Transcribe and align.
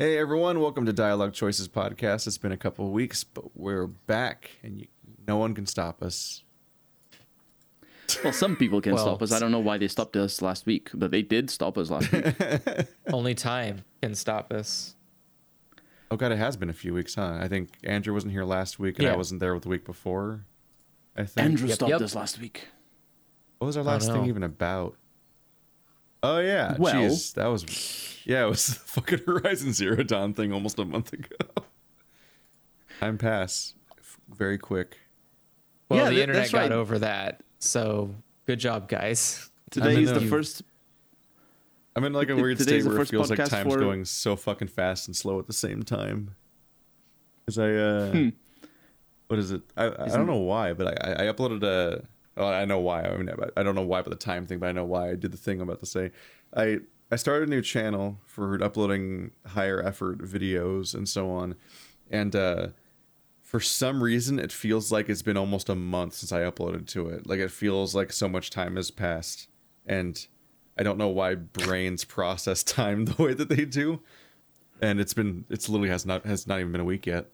Hey 0.00 0.16
everyone, 0.16 0.60
welcome 0.60 0.86
to 0.86 0.94
Dialogue 0.94 1.34
Choices 1.34 1.68
podcast. 1.68 2.26
It's 2.26 2.38
been 2.38 2.52
a 2.52 2.56
couple 2.56 2.86
of 2.86 2.90
weeks, 2.90 3.22
but 3.22 3.54
we're 3.54 3.86
back, 3.86 4.52
and 4.62 4.80
you, 4.80 4.86
no 5.28 5.36
one 5.36 5.54
can 5.54 5.66
stop 5.66 6.02
us. 6.02 6.42
Well, 8.24 8.32
some 8.32 8.56
people 8.56 8.80
can 8.80 8.94
Well, 8.94 9.04
stop 9.04 9.20
us. 9.20 9.30
I 9.30 9.38
don't 9.38 9.50
know 9.52 9.60
why 9.60 9.76
they 9.76 9.88
stopped 9.88 10.16
us 10.16 10.40
last 10.40 10.64
week, 10.64 10.88
but 10.94 11.10
they 11.10 11.20
did 11.20 11.50
stop 11.50 11.76
us 11.76 11.90
last 11.90 12.10
week. 12.12 12.24
Only 13.12 13.34
time 13.34 13.84
can 14.00 14.14
stop 14.14 14.54
us. 14.54 14.96
Oh 16.10 16.16
god, 16.16 16.32
it 16.32 16.38
has 16.38 16.56
been 16.56 16.70
a 16.70 16.72
few 16.72 16.94
weeks, 16.94 17.16
huh? 17.16 17.36
I 17.38 17.48
think 17.48 17.68
Andrew 17.84 18.14
wasn't 18.14 18.32
here 18.32 18.46
last 18.46 18.78
week, 18.78 18.98
and 18.98 19.06
I 19.06 19.16
wasn't 19.16 19.40
there 19.40 19.58
the 19.60 19.68
week 19.68 19.84
before. 19.84 20.46
I 21.14 21.24
think. 21.26 21.44
Andrew 21.44 21.68
Yep, 21.68 21.74
stopped 21.74 21.90
yep. 21.90 22.00
us 22.00 22.14
last 22.14 22.40
week. 22.40 22.68
What 23.58 23.66
was 23.66 23.76
our 23.76 23.84
last 23.84 24.10
thing 24.10 24.24
even 24.24 24.44
about? 24.44 24.96
Oh 26.22 26.38
yeah, 26.38 26.76
Well- 26.78 26.94
jeez, 26.94 27.34
that 27.34 27.48
was 27.48 27.64
yeah, 28.24 28.44
it 28.44 28.48
was 28.48 28.66
the 28.66 28.74
fucking 28.74 29.20
Horizon 29.26 29.72
Zero 29.72 30.02
Dawn 30.02 30.34
thing 30.34 30.52
almost 30.52 30.78
a 30.78 30.84
month 30.84 31.12
ago. 31.12 31.36
Time 33.00 33.18
pass 33.18 33.74
very 34.28 34.58
quick. 34.58 34.98
Well, 35.88 35.98
Yeah, 36.00 36.08
the 36.10 36.14
that- 36.16 36.20
internet 36.22 36.52
got 36.52 36.58
right. 36.60 36.72
over 36.72 36.98
that. 37.00 37.42
So 37.58 38.14
good 38.46 38.60
job, 38.60 38.88
guys. 38.88 39.50
Today 39.70 40.02
is 40.02 40.12
the 40.12 40.20
the- 40.20 40.26
first. 40.26 40.62
I'm 41.96 42.04
in 42.04 42.12
like 42.12 42.30
a 42.30 42.36
T- 42.36 42.40
weird 42.42 42.58
today's 42.58 42.84
state 42.84 42.92
where 42.92 43.02
it 43.02 43.08
feels 43.08 43.30
like 43.30 43.44
time's 43.48 43.72
for- 43.72 43.80
going 43.80 44.04
so 44.04 44.36
fucking 44.36 44.68
fast 44.68 45.08
and 45.08 45.16
slow 45.16 45.38
at 45.38 45.46
the 45.46 45.52
same 45.52 45.82
time. 45.82 46.34
Because 47.44 47.58
I, 47.58 47.72
uh, 47.74 48.10
Hmm. 48.12 48.28
what 49.26 49.38
is 49.40 49.50
it? 49.50 49.62
I, 49.76 49.86
I 49.86 50.08
don't 50.08 50.26
know 50.26 50.36
why, 50.38 50.72
but 50.72 50.86
I, 51.04 51.24
I 51.24 51.32
uploaded 51.32 51.62
a. 51.64 52.04
Well, 52.36 52.48
I 52.48 52.64
know 52.64 52.78
why. 52.78 53.02
I 53.02 53.16
mean, 53.16 53.28
I 53.56 53.62
don't 53.64 53.74
know 53.74 53.82
why 53.82 53.98
about 54.00 54.10
the 54.10 54.16
time 54.16 54.46
thing, 54.46 54.60
but 54.60 54.68
I 54.68 54.72
know 54.72 54.84
why 54.84 55.10
I 55.10 55.14
did 55.16 55.32
the 55.32 55.36
thing 55.36 55.60
I'm 55.60 55.68
about 55.68 55.80
to 55.80 55.86
say. 55.86 56.12
I 56.56 56.78
I 57.10 57.16
started 57.16 57.48
a 57.48 57.50
new 57.50 57.62
channel 57.62 58.18
for 58.24 58.62
uploading 58.62 59.32
higher 59.46 59.82
effort 59.82 60.18
videos 60.18 60.94
and 60.94 61.08
so 61.08 61.30
on, 61.30 61.56
and 62.10 62.34
uh, 62.36 62.68
for 63.42 63.58
some 63.60 64.02
reason 64.02 64.38
it 64.38 64.52
feels 64.52 64.92
like 64.92 65.08
it's 65.08 65.22
been 65.22 65.36
almost 65.36 65.68
a 65.68 65.74
month 65.74 66.14
since 66.14 66.30
I 66.32 66.40
uploaded 66.42 66.86
to 66.88 67.08
it. 67.08 67.26
Like 67.26 67.40
it 67.40 67.50
feels 67.50 67.94
like 67.94 68.12
so 68.12 68.28
much 68.28 68.50
time 68.50 68.76
has 68.76 68.90
passed, 68.92 69.48
and 69.86 70.24
I 70.78 70.82
don't 70.84 70.98
know 70.98 71.08
why 71.08 71.34
brains 71.34 72.04
process 72.16 72.62
time 72.62 73.06
the 73.06 73.20
way 73.22 73.34
that 73.34 73.48
they 73.48 73.64
do. 73.64 74.00
And 74.82 74.98
it's 75.00 75.12
been 75.14 75.44
it's 75.50 75.68
literally 75.68 75.90
has 75.90 76.06
not 76.06 76.24
has 76.26 76.46
not 76.46 76.60
even 76.60 76.72
been 76.72 76.80
a 76.80 76.84
week 76.84 77.06
yet. 77.06 77.26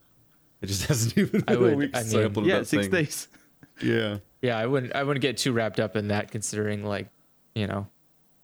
It 0.61 0.65
just 0.67 0.85
hasn't 0.87 1.17
even 1.17 1.43
I 1.47 1.55
been 1.55 1.73
a 1.73 1.75
week 1.77 1.91
I 1.95 2.01
since 2.01 2.13
I 2.15 2.17
mean- 2.23 2.29
uploaded 2.31 2.47
Yeah, 2.47 2.57
that 2.59 2.67
six 2.67 2.87
thing. 2.87 2.91
days. 2.91 3.27
Yeah. 3.79 4.17
Yeah, 4.41 4.57
I 4.57 4.65
wouldn't. 4.65 4.95
I 4.95 5.03
wouldn't 5.03 5.21
get 5.21 5.37
too 5.37 5.51
wrapped 5.53 5.79
up 5.79 5.95
in 5.95 6.07
that, 6.07 6.31
considering 6.31 6.83
like, 6.83 7.09
you 7.53 7.67
know, 7.67 7.85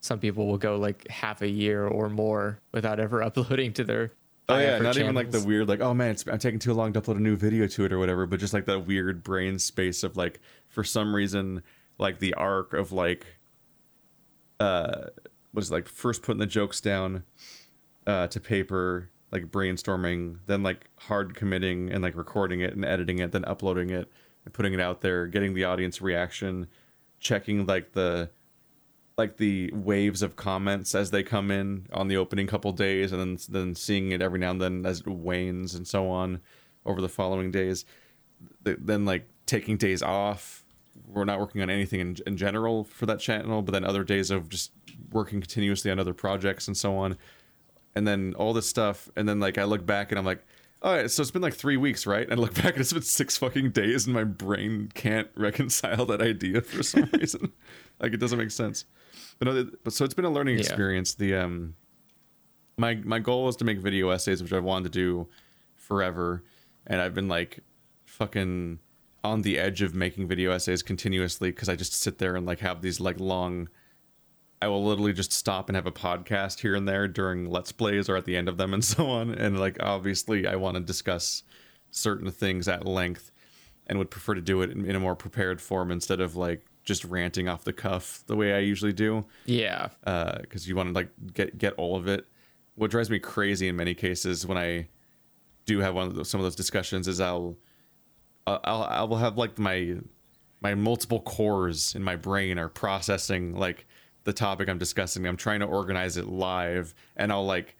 some 0.04 0.20
people 0.20 0.48
will 0.48 0.58
go 0.58 0.76
like 0.76 1.08
half 1.08 1.42
a 1.42 1.48
year 1.48 1.88
or 1.88 2.09
more 2.09 2.59
without 2.73 3.00
ever 3.00 3.23
uploading 3.28 3.72
to 3.73 3.84
their. 3.86 4.12
Oh 4.50 4.58
yeah, 4.58 4.78
not 4.80 4.98
even 4.98 5.16
like 5.16 5.32
the 5.32 5.40
weird 5.40 5.70
like 5.70 5.80
oh 5.80 5.94
man, 5.94 6.12
it's, 6.12 6.28
I'm 6.28 6.38
taking 6.38 6.59
too 6.59 6.73
long 6.73 6.92
to 6.94 7.02
upload 7.02 7.16
a 7.16 7.22
new 7.22 7.38
video 7.38 7.66
to 7.66 7.86
it 7.86 7.94
or 7.94 8.00
whatever, 8.00 8.26
but 8.26 8.42
just 8.42 8.54
like 8.54 8.66
that 8.66 8.86
weird 8.86 9.24
brain 9.24 9.58
space 9.58 10.04
of 10.04 10.18
like 10.18 10.42
for 10.68 10.84
some 10.84 11.16
reason 11.16 11.64
like 11.98 12.20
the 12.20 12.34
arc 12.34 12.74
of 12.74 12.92
like 12.92 13.26
uh 14.59 15.06
was 15.54 15.72
like 15.72 15.88
first 15.88 16.22
putting 16.22 16.42
the 16.42 16.46
jokes 16.46 16.81
down 16.81 17.24
uh 18.06 18.28
to 18.28 18.42
paper, 18.42 19.09
like 19.31 19.46
brainstorming, 19.46 20.40
then 20.48 20.62
like 20.62 20.90
hard 20.98 21.34
committing 21.34 21.90
and 21.90 22.04
like 22.04 22.18
recording 22.18 22.59
it 22.59 22.74
and 22.74 22.84
editing 22.84 23.20
it, 23.20 23.31
then 23.31 23.46
uploading 23.46 23.90
it 23.90 24.12
and 24.44 24.54
putting 24.54 24.74
it 24.74 24.81
out 24.81 25.00
there, 25.00 25.28
getting 25.28 25.54
the 25.54 25.64
audience 25.64 26.02
reaction, 26.02 26.68
checking 27.22 27.66
like 27.66 27.94
the 27.94 28.30
like 29.17 29.38
the 29.38 29.72
waves 29.73 30.22
of 30.22 30.36
comments 30.36 30.95
as 30.95 31.11
they 31.11 31.23
come 31.23 31.52
in 31.52 31.88
on 31.94 32.08
the 32.08 32.17
opening 32.17 32.47
couple 32.47 32.72
days 32.72 33.11
and 33.11 33.22
then 33.22 33.38
then 33.50 33.75
seeing 33.75 34.11
it 34.11 34.22
every 34.22 34.39
now 34.39 34.52
and 34.52 34.61
then 34.61 34.86
as 34.86 35.02
it 35.02 35.08
wanes 35.08 35.75
and 35.75 35.88
so 35.88 36.09
on 36.09 36.42
over 36.86 37.00
the 37.00 37.09
following 37.09 37.52
days. 37.52 37.86
Then 38.64 39.06
like 39.06 39.28
taking 39.45 39.78
days 39.78 40.02
off 40.02 40.64
we're 41.08 41.25
not 41.25 41.39
working 41.39 41.61
on 41.61 41.69
anything 41.69 42.00
in, 42.00 42.16
in 42.28 42.38
general 42.38 42.84
for 42.84 43.06
that 43.06 43.19
channel 43.19 43.62
but 43.62 43.72
then 43.72 43.84
other 43.84 44.03
days 44.03 44.31
of 44.31 44.47
just 44.47 44.72
working 45.12 45.41
continuously 45.41 45.90
on 45.91 46.00
other 46.00 46.13
projects 46.13 46.68
and 46.68 46.75
so 46.75 46.96
on. 46.96 47.18
And 47.96 48.07
then 48.07 48.34
all 48.35 48.53
this 48.53 48.68
stuff 48.68 49.09
and 49.16 49.29
then 49.29 49.40
like 49.40 49.59
i 49.59 49.63
look 49.63 49.85
back 49.85 50.12
and 50.12 50.18
i'm 50.18 50.25
like 50.25 50.44
all 50.81 50.96
right 50.96 51.09
so 51.12 51.22
it's 51.22 51.31
been 51.31 51.41
like 51.44 51.53
three 51.53 51.78
weeks 51.78 52.07
right? 52.07 52.28
And 52.28 52.40
i 52.40 52.41
look 52.41 52.56
back 52.63 52.73
and 52.73 52.78
it's 52.79 52.94
been 52.94 53.03
six 53.03 53.38
fucking 53.38 53.72
days 53.72 54.07
and 54.07 54.16
my 54.16 54.23
brain 54.23 54.90
can't 54.96 55.29
reconcile 55.35 56.07
that 56.07 56.22
idea 56.22 56.62
for 56.62 56.81
some 56.81 57.07
reason 57.13 57.53
like 58.03 58.14
it 58.14 58.18
doesn't 58.19 58.38
make 58.38 58.52
sense 58.52 58.86
but 59.40 59.47
no, 59.47 59.68
but 59.84 59.94
so 59.94 60.06
it's 60.06 60.14
been 60.14 60.25
a 60.25 60.30
learning 60.30 60.56
Yeah. 60.56 60.62
experience 60.62 61.16
the 61.16 61.34
um 61.36 61.74
my 62.78 62.96
my 62.96 63.19
goal 63.19 63.46
was 63.46 63.56
to 63.58 63.66
make 63.66 63.80
video 63.80 64.09
essays 64.09 64.41
which 64.44 64.53
i've 64.53 64.64
wanted 64.64 64.91
to 64.91 65.00
do 65.00 65.28
forever 65.75 66.44
and 66.86 67.02
i've 67.02 67.14
been 67.16 67.28
like 67.28 67.59
fucking 68.06 68.80
on 69.24 69.41
the 69.41 69.58
edge 69.58 69.81
of 69.81 69.96
making 69.96 70.28
video 70.28 70.52
essays 70.52 70.84
continuously 70.84 71.50
because 71.50 71.69
i 71.69 71.75
just 71.75 71.94
sit 71.94 72.18
there 72.19 72.36
and 72.36 72.46
like 72.46 72.59
have 72.59 72.81
these 72.81 73.00
like 73.00 73.19
long 73.19 73.69
I 74.62 74.68
will 74.68 74.85
literally 74.85 75.12
just 75.12 75.34
stop 75.34 75.68
and 75.68 75.75
have 75.75 75.88
a 75.88 75.91
podcast 75.91 76.62
here 76.62 76.74
and 76.74 76.88
there 76.88 77.06
during 77.09 77.50
let's 77.50 77.74
plays 77.74 78.08
or 78.08 78.16
at 78.16 78.24
the 78.24 78.38
end 78.38 78.47
of 78.47 78.56
them 78.56 78.74
and 78.74 78.81
so 78.94 79.08
on. 79.09 79.31
And 79.31 79.59
like 79.59 79.75
obviously, 79.84 80.47
I 80.47 80.56
want 80.56 80.75
to 80.75 80.80
discuss 80.81 81.44
certain 81.91 82.31
things 82.31 82.70
at 82.70 82.85
length, 82.88 83.30
and 83.88 84.00
would 84.00 84.09
prefer 84.09 84.35
to 84.35 84.40
do 84.40 84.62
it 84.62 84.70
in, 84.72 84.85
in 84.85 84.96
a 84.96 85.02
more 85.02 85.18
prepared 85.18 85.59
form 85.59 85.91
instead 85.91 86.22
of 86.22 86.38
like 86.38 86.66
just 86.84 87.04
ranting 87.06 87.48
off 87.48 87.64
the 87.64 87.74
cuff 87.74 88.24
the 88.28 88.36
way 88.36 88.54
I 88.54 88.60
usually 88.60 88.94
do. 88.94 89.26
Yeah, 89.46 89.90
uh, 90.06 90.40
Because 90.42 90.68
you 90.68 90.76
want 90.76 90.90
to 90.90 90.94
like 90.94 91.10
get 91.34 91.58
get 91.58 91.74
all 91.74 91.96
of 91.96 92.08
it. 92.08 92.26
What 92.76 92.92
drives 92.92 93.10
me 93.10 93.20
crazy 93.20 93.68
in 93.68 93.76
many 93.76 93.94
cases 93.94 94.46
when 94.46 94.58
I 94.58 94.88
do 95.66 95.80
have 95.80 95.96
one 95.96 96.08
of 96.08 96.16
those, 96.16 96.30
some 96.30 96.40
of 96.40 96.44
those 96.44 96.56
discussions 96.56 97.08
is 97.08 97.22
I'll 97.22 97.58
I'll 98.46 98.60
I'll 98.64 98.84
I 98.84 99.04
will 99.04 99.18
have 99.18 99.38
like 99.38 99.58
my 99.58 99.96
my 100.62 100.76
multiple 100.76 101.22
cores 101.22 101.94
in 101.96 102.04
my 102.04 102.16
brain 102.16 102.58
are 102.58 102.70
processing 102.70 103.56
like 103.56 103.86
the 104.24 104.34
topic 104.34 104.70
I'm 104.70 104.78
discussing. 104.78 105.26
I'm 105.26 105.38
trying 105.38 105.60
to 105.60 105.66
organize 105.66 106.18
it 106.18 106.26
live, 106.28 106.94
and 107.16 107.32
I'll 107.32 107.46
like 107.46 107.76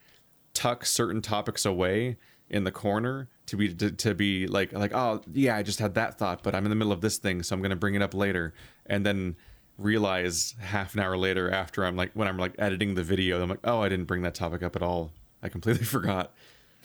tuck 0.54 0.86
certain 0.86 1.22
topics 1.22 1.66
away 1.66 2.18
in 2.50 2.64
the 2.64 2.72
corner 2.72 3.30
to 3.48 3.58
be 3.58 3.74
to, 3.74 3.92
to 3.92 4.14
be 4.16 4.48
like 4.48 4.74
like 4.74 4.94
oh 4.94 5.22
yeah 5.34 5.56
I 5.56 5.64
just 5.64 5.80
had 5.80 5.96
that 5.96 6.18
thought, 6.18 6.44
but 6.44 6.56
I'm 6.56 6.66
in 6.66 6.70
the 6.70 6.76
middle 6.76 6.94
of 6.94 7.02
this 7.02 7.18
thing, 7.18 7.44
so 7.44 7.56
I'm 7.56 7.62
gonna 7.62 7.76
bring 7.76 7.96
it 7.96 8.02
up 8.02 8.14
later, 8.14 8.54
and 8.86 9.06
then 9.06 9.36
realize 9.78 10.56
half 10.60 10.94
an 10.94 11.00
hour 11.00 11.18
later 11.18 11.50
after 11.50 11.84
I'm 11.84 11.96
like 11.96 12.12
when 12.14 12.28
I'm 12.28 12.38
like 12.38 12.56
editing 12.60 12.96
the 12.96 13.04
video, 13.04 13.42
I'm 13.42 13.50
like 13.50 13.60
oh 13.64 13.82
I 13.82 13.90
didn't 13.90 14.06
bring 14.06 14.22
that 14.24 14.36
topic 14.36 14.64
up 14.64 14.76
at 14.76 14.82
all. 14.82 15.12
I 15.42 15.50
completely 15.50 15.86
forgot. 15.86 16.34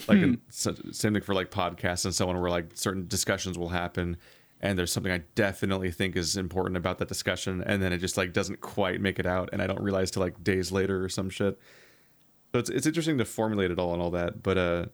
Like 0.07 0.39
so, 0.49 0.75
same 0.93 1.15
thing 1.15 1.23
for 1.23 1.35
like 1.35 1.51
podcasts 1.51 2.05
and 2.05 2.15
so 2.15 2.29
on 2.29 2.41
where 2.41 2.51
like 2.51 2.71
certain 2.75 3.09
discussions 3.09 3.59
will 3.59 3.71
happen 3.71 4.17
and 4.61 4.79
there's 4.79 4.93
something 4.93 5.13
i 5.13 5.19
definitely 5.35 5.91
think 5.91 6.17
is 6.17 6.37
important 6.37 6.77
about 6.77 6.99
that 6.99 7.09
discussion 7.09 7.63
and 7.65 7.83
then 7.83 7.93
it 7.93 7.99
just 7.99 8.17
like 8.17 8.33
doesn't 8.33 8.61
quite 8.61 9.01
make 9.01 9.19
it 9.19 9.27
out 9.27 9.49
and 9.53 9.63
i 9.63 9.67
don't 9.67 9.81
realize 9.81 10.11
till 10.11 10.23
like 10.23 10.43
days 10.43 10.71
later 10.73 11.05
or 11.05 11.09
some 11.09 11.31
shit. 11.31 11.59
So 12.53 12.61
it's, 12.61 12.71
it's 12.71 12.87
interesting 12.87 13.19
to 13.19 13.25
formulate 13.25 13.71
it 13.71 13.79
all 13.79 13.93
and 13.93 14.03
all 14.03 14.11
that 14.13 14.43
but 14.43 14.59
uh 14.59 14.87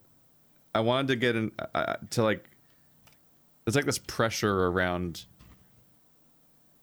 i 0.75 0.81
wanted 0.81 1.09
to 1.09 1.17
get 1.17 1.37
in 1.37 1.53
uh, 1.75 1.97
to 2.11 2.23
like 2.23 2.45
It's 3.67 3.77
like 3.77 3.87
this 3.87 3.99
pressure 3.99 4.67
around 4.67 5.25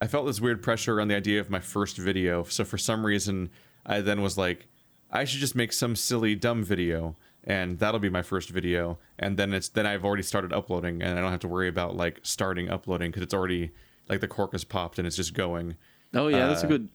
I 0.04 0.08
felt 0.08 0.26
this 0.26 0.42
weird 0.42 0.64
pressure 0.64 0.98
around 0.98 1.10
the 1.10 1.16
idea 1.16 1.40
of 1.40 1.52
my 1.52 1.60
first 1.60 1.96
video. 1.98 2.44
So 2.44 2.66
for 2.66 2.80
some 2.80 3.06
reason, 3.06 3.52
I 3.86 4.02
then 4.02 4.24
was 4.24 4.36
like, 4.36 4.66
I 5.12 5.26
should 5.26 5.42
just 5.42 5.56
make 5.56 5.72
some 5.72 5.96
silly 5.96 6.34
dumb 6.34 6.64
video, 6.64 7.16
and 7.44 7.78
that'll 7.78 8.00
be 8.00 8.10
my 8.10 8.24
first 8.24 8.50
video. 8.50 8.98
And 9.20 9.38
then 9.38 9.54
it's 9.54 9.70
then 9.70 9.86
I've 9.86 10.04
already 10.04 10.24
started 10.24 10.54
uploading, 10.54 11.04
and 11.04 11.20
I 11.20 11.22
don't 11.22 11.30
have 11.30 11.42
to 11.42 11.48
worry 11.48 11.68
about 11.68 11.96
like 11.96 12.20
starting 12.24 12.68
uploading 12.68 13.12
because 13.12 13.22
it's 13.22 13.34
already 13.34 13.70
like 14.10 14.22
the 14.22 14.28
cork 14.28 14.54
has 14.54 14.64
popped 14.64 14.98
and 14.98 15.06
it's 15.06 15.16
just 15.16 15.36
going. 15.36 15.76
Oh 16.16 16.30
yeah, 16.30 16.48
that's 16.48 16.64
a 16.64 16.66
Uh, 16.66 16.70
good. 16.70 16.90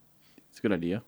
It's 0.51 0.59
a 0.59 0.63
good 0.63 0.73
idea. 0.73 1.05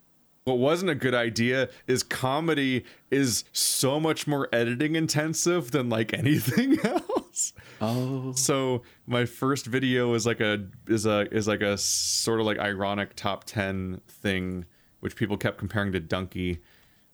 What 0.48 0.58
wasn't 0.58 0.90
a 0.90 0.94
good 0.94 1.14
idea 1.14 1.68
is 1.86 2.02
comedy 2.02 2.86
is 3.10 3.44
so 3.52 4.00
much 4.00 4.26
more 4.26 4.48
editing 4.50 4.96
intensive 4.96 5.72
than 5.72 5.90
like 5.90 6.14
anything 6.22 6.78
else. 6.82 7.52
Oh, 7.82 8.32
So 8.32 8.82
my 9.06 9.26
first 9.26 9.66
video 9.66 10.14
is 10.14 10.24
like 10.24 10.40
a 10.40 10.66
is 10.86 11.04
a 11.04 11.28
is 11.30 11.46
like 11.46 11.60
a 11.60 11.76
sort 11.76 12.40
of 12.40 12.46
like 12.46 12.58
ironic 12.58 13.14
top 13.14 13.44
ten 13.44 14.00
thing, 14.08 14.64
which 15.00 15.16
people 15.16 15.36
kept 15.36 15.58
comparing 15.58 15.92
to 15.92 16.00
Dunkey, 16.00 16.60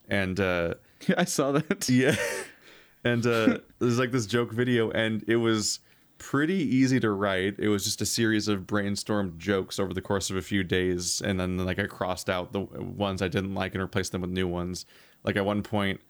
and 0.08 0.38
uh, 0.38 0.74
I 1.18 1.24
saw 1.24 1.50
that. 1.52 1.88
yeah, 1.88 2.14
and 3.04 3.26
uh, 3.26 3.58
there's 3.80 3.98
like 3.98 4.12
this 4.12 4.26
joke 4.26 4.52
video, 4.52 4.92
and 4.92 5.24
it 5.26 5.36
was 5.36 5.80
pretty 6.24 6.54
easy 6.54 6.98
to 6.98 7.10
write. 7.10 7.56
It 7.58 7.68
was 7.68 7.84
just 7.84 8.00
a 8.00 8.06
series 8.06 8.48
of 8.48 8.60
brainstormed 8.60 9.36
jokes 9.36 9.78
over 9.78 9.92
the 9.92 10.00
course 10.00 10.30
of 10.30 10.36
a 10.36 10.42
few 10.42 10.64
days, 10.64 11.20
and 11.20 11.38
then 11.38 11.58
like 11.58 11.78
I 11.78 11.86
crossed 11.86 12.30
out 12.30 12.52
the 12.52 12.60
ones 12.60 13.20
I 13.20 13.28
didn't 13.28 13.54
like 13.54 13.74
and 13.74 13.82
replaced 13.82 14.12
them 14.12 14.22
with 14.22 14.30
new 14.30 14.48
ones. 14.48 14.86
Like 15.22 15.36
at 15.36 15.44
one 15.44 15.62
point, 15.62 16.00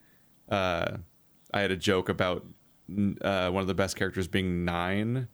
uh, 0.49 0.99
I 1.53 1.61
had 1.61 1.73
a 1.73 1.77
joke 1.77 2.09
about 2.09 2.47
uh, 3.23 3.51
one 3.51 3.61
of 3.61 3.67
the 3.67 3.75
best 3.75 3.97
characters 3.97 4.29
being 4.29 4.65
Nine, 4.65 5.27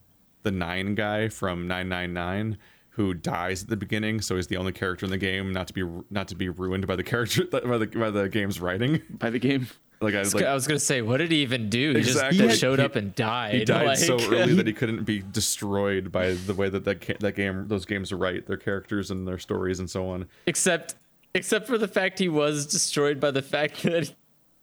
the 0.45 0.51
Nine 0.51 0.95
guy 0.95 1.29
from 1.29 1.69
Nine 1.69 1.91
Nine 1.91 2.15
Nine, 2.15 2.57
who 2.91 3.13
dies 3.13 3.63
at 3.63 3.69
the 3.69 3.77
beginning. 3.77 4.23
So 4.23 4.37
he's 4.37 4.47
the 4.47 4.57
only 4.57 4.73
character 4.73 5.05
in 5.05 5.11
the 5.11 5.19
game 5.19 5.53
not 5.53 5.69
to 5.69 5.75
be 5.75 5.85
not 6.09 6.29
to 6.29 6.35
be 6.35 6.49
ruined 6.49 6.87
by 6.87 6.97
the 6.97 7.05
character 7.05 7.45
by 7.51 7.77
the 7.77 7.87
by 7.87 8.11
the 8.11 8.31
game's 8.31 8.61
writing. 8.61 9.03
By 9.11 9.29
the 9.29 9.39
game. 9.39 9.67
Like 10.03 10.15
I 10.15 10.23
like 10.23 10.43
I 10.45 10.55
was 10.55 10.67
gonna 10.67 10.81
say, 10.81 11.03
what 11.03 11.19
did 11.19 11.31
he 11.31 11.43
even 11.43 11.69
do? 11.69 11.93
He 11.93 11.99
Exactly. 11.99 12.39
just 12.39 12.55
He- 12.55 12.59
showed 12.61 12.81
up 12.81 12.97
and 12.97 13.15
died. 13.15 13.55
he 13.55 13.65
died 13.67 13.99
so 13.99 14.17
like- 14.17 14.33
early 14.33 14.55
that 14.55 14.67
he 14.67 14.73
couldn't 14.81 15.05
be 15.05 15.23
destroyed 15.31 16.11
by 16.11 16.33
the 16.33 16.55
way 16.55 16.69
that 16.71 16.85
that, 16.85 17.19
that 17.21 17.33
game 17.37 17.69
those 17.69 17.85
games 17.85 18.11
write 18.13 18.47
their 18.47 18.57
characters 18.57 19.11
and 19.11 19.29
their 19.29 19.39
stories 19.39 19.79
and 19.79 19.91
so 19.91 20.09
on. 20.09 20.27
except, 20.47 20.95
except 21.35 21.67
for 21.67 21.77
the 21.77 21.89
fact 21.89 22.19
he 22.19 22.29
was 22.31 22.67
destroyed 22.67 23.21
by 23.21 23.31
the 23.31 23.43
fact 23.43 23.83
that 23.83 24.15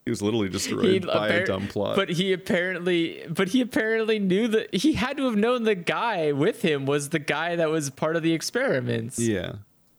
He 0.06 0.10
was 0.10 0.24
literally 0.24 0.48
he 0.48 0.54
destroyed 0.54 1.06
by 1.06 1.28
a 1.28 1.45
dumb 1.45 1.68
plot. 1.68 1.95
But 1.95 2.10
he 2.10 2.34
apparently, 2.34 3.24
but 3.30 3.50
he 3.50 3.62
apparently 3.62 4.18
knew 4.18 4.48
that 4.48 4.74
he 4.74 4.94
had 4.94 5.18
to 5.18 5.25
have 5.25 5.36
known 5.36 5.63
the 5.66 5.75
guy 5.75 6.31
with 6.31 6.63
him 6.63 6.86
was 6.88 7.10
the 7.10 7.19
guy 7.19 7.56
that 7.57 7.69
was 7.69 7.89
part 7.92 8.16
of 8.16 8.24
the 8.24 8.34
experiments. 8.34 9.19
yeah, 9.19 9.57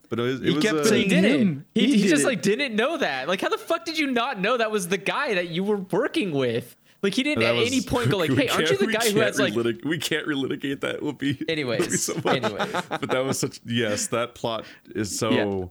but 0.08 0.18
it 0.18 0.22
was 0.22 0.40
it 0.40 0.46
He 0.46 0.54
was 0.54 0.62
kept 0.64 0.74
uh, 0.74 0.82
But 0.82 0.84
he 0.84 0.88
saying 0.90 1.08
didn't. 1.08 1.40
him. 1.40 1.64
He, 1.74 1.86
He 1.86 1.98
he, 2.02 2.08
just 2.08 2.22
it. 2.24 2.26
like 2.26 2.42
didn't 2.42 2.74
know 2.76 2.96
that. 2.98 3.28
Like, 3.28 3.40
how 3.40 3.48
the 3.48 3.58
fuck 3.58 3.84
did 3.84 3.98
you 3.98 4.10
not 4.10 4.40
know 4.40 4.56
that 4.56 4.70
was 4.70 4.88
the 4.88 4.98
guy 4.98 5.34
that 5.34 5.48
you 5.48 5.64
were 5.64 5.76
working 5.78 6.32
with? 6.32 6.74
Like, 7.00 7.14
he 7.14 7.22
didn't 7.22 7.44
at 7.44 7.54
was- 7.54 7.66
any 7.68 7.80
point 7.80 8.10
go 8.10 8.18
like, 8.18 8.32
"Hey, 8.32 8.48
aren't 8.48 8.70
you 8.70 8.76
the 8.76 8.86
guy 8.88 9.04
who 9.04 9.12
can't 9.14 9.16
has 9.22 9.38
like?" 9.38 9.54
relitig- 9.54 9.84
we 9.84 9.98
can't 9.98 10.26
relitigate 10.26 10.80
that. 10.80 10.96
It 10.96 11.02
Will 11.02 11.12
be 11.12 11.30
it 11.30 11.38
will 11.40 11.46
be 11.46 11.52
Anyways, 11.52 12.02
so 12.04 12.14
anyways. 12.28 12.72
but 12.88 13.08
that 13.10 13.24
was 13.24 13.38
such 13.38 13.60
yes, 13.64 14.08
that 14.08 14.34
plot 14.34 14.64
is 14.94 15.16
so 15.16 15.30
Yeah. 15.30 15.64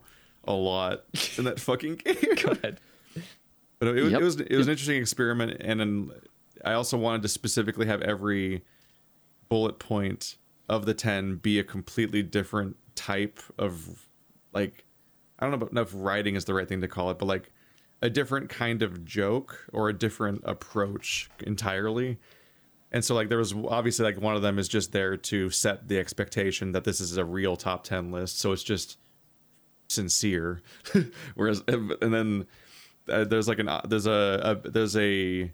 a 0.46 0.54
lot 0.54 1.04
in 1.38 1.44
that 1.44 1.60
fucking 1.60 1.96
game. 2.06 2.16
Go 2.42 2.52
ahead. 2.52 2.80
But 3.80 3.90
it, 3.90 4.02
was 4.04 4.12
Yep. 4.14 4.22
it 4.22 4.24
was 4.24 4.40
it 4.40 4.56
was 4.58 4.68
an 4.68 4.72
interesting 4.72 5.02
experiment, 5.02 5.58
and 5.60 5.80
then 5.80 6.12
I 6.64 6.74
also 6.74 6.98
wanted 6.98 7.22
to 7.24 7.28
specifically 7.28 7.86
have 7.88 8.02
every 8.02 8.64
bullet 9.50 9.80
point 9.80 10.38
of 10.70 10.86
the 10.86 10.94
ten 10.94 11.36
be 11.36 11.60
a 11.60 11.64
completely 11.64 12.24
different 12.24 12.78
type 12.96 13.40
of 13.58 14.07
like 14.58 14.86
I 15.40 15.50
don't 15.50 15.72
know 15.72 15.82
if 15.82 15.92
writing 15.94 16.36
is 16.36 16.46
the 16.46 16.54
right 16.54 16.68
thing 16.68 16.82
to 16.82 16.88
call 16.88 17.12
it, 17.12 17.20
but 17.20 17.28
like 17.28 17.52
a 18.02 18.10
different 18.10 18.50
kind 18.50 18.82
of 18.82 19.06
joke 19.06 19.68
or 19.72 19.90
a 19.90 19.94
different 19.94 20.42
approach 20.46 21.30
entirely. 21.46 22.18
And 22.92 23.04
so 23.06 23.14
like 23.14 23.30
there 23.30 23.38
was 23.38 23.54
obviously 23.54 24.06
like 24.06 24.20
one 24.20 24.36
of 24.36 24.42
them 24.42 24.58
is 24.58 24.68
just 24.68 24.92
there 24.92 25.16
to 25.18 25.50
set 25.50 25.88
the 25.88 26.00
expectation 26.00 26.72
that 26.72 26.86
this 26.86 27.00
is 27.00 27.18
a 27.18 27.26
real 27.26 27.56
top 27.56 27.84
10 27.84 28.12
list. 28.12 28.40
So 28.40 28.52
it's 28.52 28.64
just 28.64 28.98
sincere. 29.90 30.62
Whereas 31.36 31.64
and 31.68 32.14
then 32.14 32.48
uh, 33.10 33.26
there's 33.26 33.48
like 33.48 33.60
an 33.60 33.70
uh, 33.70 33.82
there's 33.88 34.08
a, 34.08 34.60
a 34.64 34.70
there's 34.70 34.98
a 34.98 35.52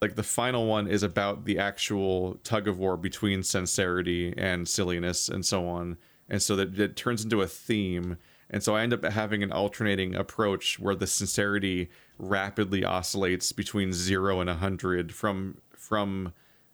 like 0.00 0.14
the 0.14 0.22
final 0.22 0.66
one 0.66 0.86
is 0.86 1.02
about 1.02 1.44
the 1.44 1.58
actual 1.58 2.38
tug 2.44 2.68
of 2.68 2.78
war 2.78 2.96
between 2.96 3.42
sincerity 3.42 4.32
and 4.36 4.68
silliness 4.68 5.28
and 5.28 5.44
so 5.44 5.66
on 5.66 5.96
and 6.30 6.40
so 6.40 6.56
that 6.56 6.78
it 6.78 6.96
turns 6.96 7.24
into 7.24 7.42
a 7.42 7.46
theme. 7.46 8.16
And 8.48 8.62
so 8.62 8.74
i 8.74 8.82
end 8.82 8.92
up 8.92 9.04
having 9.04 9.42
an 9.42 9.52
alternating 9.52 10.14
approach 10.14 10.78
where 10.78 10.94
the 10.94 11.06
sincerity 11.06 11.90
rapidly 12.18 12.84
oscillates 12.84 13.52
between 13.52 13.92
0 13.92 14.40
and 14.40 14.48
100 14.48 15.12
from 15.12 15.58
from 15.76 16.32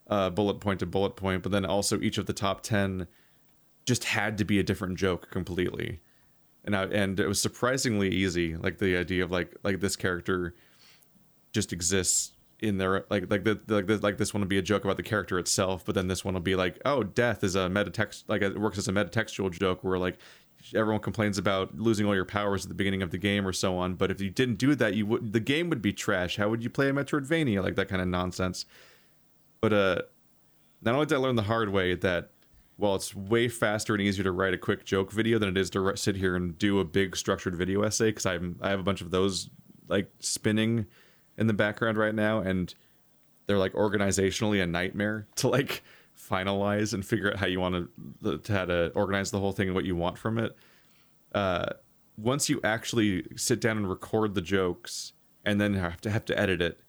uh, 0.09 0.29
bullet 0.29 0.59
point 0.59 0.79
to 0.79 0.85
bullet 0.85 1.15
point. 1.15 1.43
But 1.43 1.51
then 1.51 1.65
also 1.65 1.99
each 1.99 2.17
of 2.17 2.27
the 2.27 2.33
top 2.33 2.61
10 2.61 3.07
just 3.85 4.05
had 4.05 4.37
to 4.37 4.45
be 4.45 4.59
a 4.59 4.63
different 4.63 4.97
joke 4.97 5.29
completely. 5.31 6.01
And 6.63 6.75
I, 6.75 6.83
and 6.83 7.19
it 7.19 7.27
was 7.27 7.41
surprisingly 7.41 8.09
easy 8.09 8.55
like 8.55 8.77
the 8.77 8.97
idea 8.97 9.23
of 9.23 9.31
like 9.31 9.55
like 9.63 9.79
this 9.79 9.95
character 9.95 10.53
just 11.53 11.73
exists 11.73 12.33
in 12.59 12.77
there 12.77 13.05
like 13.09 13.29
like 13.29 13.43
the, 13.43 13.59
like 13.67 13.85
the, 13.85 13.97
like 13.97 14.17
this 14.17 14.33
one 14.33 14.41
will 14.41 14.47
be 14.47 14.57
a 14.57 14.63
joke 14.63 14.83
about 14.83 14.97
the 14.97 15.03
character 15.03 15.37
itself 15.37 15.85
but 15.85 15.93
then 15.93 16.07
this 16.07 16.25
one 16.25 16.33
will 16.33 16.41
be 16.41 16.55
like 16.55 16.79
oh 16.85 17.03
death 17.03 17.43
is 17.43 17.55
a 17.55 17.69
meta 17.69 17.91
text 17.91 18.27
like 18.27 18.41
it 18.41 18.59
works 18.59 18.77
as 18.79 18.87
a 18.87 18.91
metatextual 18.91 19.51
joke 19.51 19.83
where 19.83 19.99
like 19.99 20.17
everyone 20.75 20.99
complains 20.99 21.37
about 21.37 21.77
losing 21.77 22.05
all 22.05 22.15
your 22.15 22.25
powers 22.25 22.65
at 22.65 22.69
the 22.69 22.75
beginning 22.75 23.03
of 23.03 23.11
the 23.11 23.17
game 23.17 23.47
or 23.47 23.53
so 23.53 23.77
on 23.77 23.93
but 23.93 24.09
if 24.09 24.19
you 24.19 24.29
didn't 24.29 24.55
do 24.55 24.73
that 24.73 24.95
you 24.95 25.05
would 25.05 25.33
the 25.33 25.39
game 25.39 25.69
would 25.69 25.81
be 25.81 25.93
trash. 25.93 26.37
How 26.37 26.49
would 26.49 26.63
you 26.63 26.69
play 26.69 26.89
a 26.89 26.93
metroidvania? 26.93 27.63
Like 27.63 27.75
that 27.75 27.87
kind 27.87 28.01
of 28.01 28.07
nonsense. 28.07 28.65
But 29.61 29.73
uh 29.73 30.01
not 30.81 30.93
only 30.93 31.05
did 31.05 31.15
i 31.15 31.17
learn 31.17 31.35
the 31.35 31.43
hard 31.43 31.69
way 31.69 31.95
that 31.95 32.31
while 32.77 32.95
it's 32.95 33.15
way 33.15 33.47
faster 33.47 33.93
and 33.93 34.01
easier 34.01 34.23
to 34.23 34.31
write 34.31 34.53
a 34.53 34.57
quick 34.57 34.85
joke 34.85 35.11
video 35.11 35.39
than 35.39 35.49
it 35.49 35.57
is 35.57 35.69
to 35.71 35.95
sit 35.95 36.15
here 36.15 36.35
and 36.35 36.57
do 36.57 36.79
a 36.79 36.85
big 36.85 37.15
structured 37.15 37.55
video 37.55 37.81
essay 37.81 38.09
because 38.09 38.25
i'm 38.25 38.57
i 38.61 38.69
have 38.69 38.79
a 38.79 38.83
bunch 38.83 39.01
of 39.01 39.09
those 39.09 39.49
like 39.87 40.11
spinning 40.19 40.85
in 41.37 41.47
the 41.47 41.53
background 41.53 41.97
right 41.97 42.15
now 42.15 42.39
and 42.39 42.73
they're 43.45 43.57
like 43.57 43.73
organizationally 43.73 44.61
a 44.61 44.67
nightmare 44.67 45.27
to 45.35 45.47
like 45.47 45.83
finalize 46.17 46.93
and 46.93 47.05
figure 47.05 47.29
out 47.31 47.37
how 47.37 47.45
you 47.45 47.59
want 47.59 47.89
to, 48.23 48.37
to 48.39 48.53
how 48.53 48.65
to 48.65 48.91
organize 48.95 49.31
the 49.31 49.39
whole 49.39 49.51
thing 49.51 49.67
and 49.67 49.75
what 49.75 49.85
you 49.85 49.95
want 49.95 50.17
from 50.17 50.37
it 50.37 50.55
uh 51.33 51.65
once 52.17 52.49
you 52.49 52.59
actually 52.63 53.23
sit 53.35 53.61
down 53.61 53.77
and 53.77 53.89
record 53.89 54.33
the 54.33 54.41
jokes 54.41 55.13
and 55.45 55.61
then 55.61 55.75
have 55.75 56.01
to 56.01 56.09
have 56.09 56.25
to 56.25 56.37
edit 56.37 56.61
it 56.61 56.81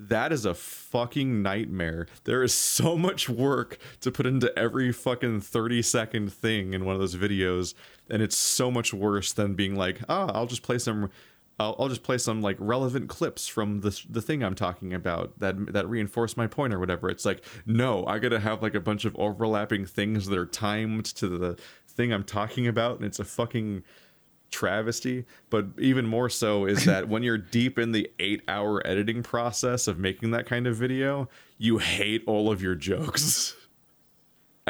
that 0.00 0.32
is 0.32 0.46
a 0.46 0.54
fucking 0.54 1.42
nightmare. 1.42 2.06
There 2.24 2.42
is 2.42 2.54
so 2.54 2.96
much 2.96 3.28
work 3.28 3.78
to 4.00 4.10
put 4.10 4.24
into 4.24 4.56
every 4.58 4.92
fucking 4.92 5.42
30 5.42 5.82
second 5.82 6.32
thing 6.32 6.72
in 6.72 6.86
one 6.86 6.94
of 6.94 7.00
those 7.00 7.16
videos 7.16 7.74
and 8.08 8.22
it's 8.22 8.36
so 8.36 8.70
much 8.70 8.94
worse 8.94 9.32
than 9.34 9.54
being 9.54 9.76
like, 9.76 10.00
"Ah, 10.08 10.30
I'll 10.32 10.46
just 10.46 10.62
play 10.62 10.78
some 10.78 11.10
I'll, 11.60 11.76
I'll 11.78 11.88
just 11.88 12.02
play 12.02 12.18
some 12.18 12.40
like 12.40 12.56
relevant 12.58 13.08
clips 13.08 13.46
from 13.46 13.80
the 13.80 14.00
the 14.08 14.22
thing 14.22 14.42
I'm 14.42 14.54
talking 14.54 14.94
about 14.94 15.38
that 15.38 15.72
that 15.72 15.88
reinforce 15.88 16.36
my 16.36 16.46
point 16.46 16.72
or 16.72 16.80
whatever." 16.80 17.10
It's 17.10 17.24
like, 17.24 17.44
"No, 17.66 18.04
I 18.06 18.18
got 18.18 18.30
to 18.30 18.40
have 18.40 18.62
like 18.62 18.74
a 18.74 18.80
bunch 18.80 19.04
of 19.04 19.14
overlapping 19.16 19.86
things 19.86 20.26
that 20.26 20.38
are 20.38 20.46
timed 20.46 21.04
to 21.16 21.28
the 21.28 21.58
thing 21.86 22.12
I'm 22.12 22.24
talking 22.24 22.66
about 22.66 22.96
and 22.96 23.04
it's 23.04 23.18
a 23.18 23.24
fucking 23.24 23.82
travesty 24.50 25.26
but 25.48 25.66
even 25.78 26.06
more 26.06 26.28
so 26.28 26.64
is 26.64 26.84
that 26.86 27.08
when 27.08 27.22
you're 27.22 27.38
deep 27.38 27.78
in 27.78 27.92
the 27.92 28.10
eight 28.18 28.42
hour 28.48 28.84
editing 28.86 29.22
process 29.22 29.86
of 29.86 29.98
making 29.98 30.30
that 30.30 30.46
kind 30.46 30.66
of 30.66 30.76
video 30.76 31.28
you 31.58 31.78
hate 31.78 32.22
all 32.26 32.50
of 32.50 32.62
your 32.62 32.74
jokes 32.74 33.54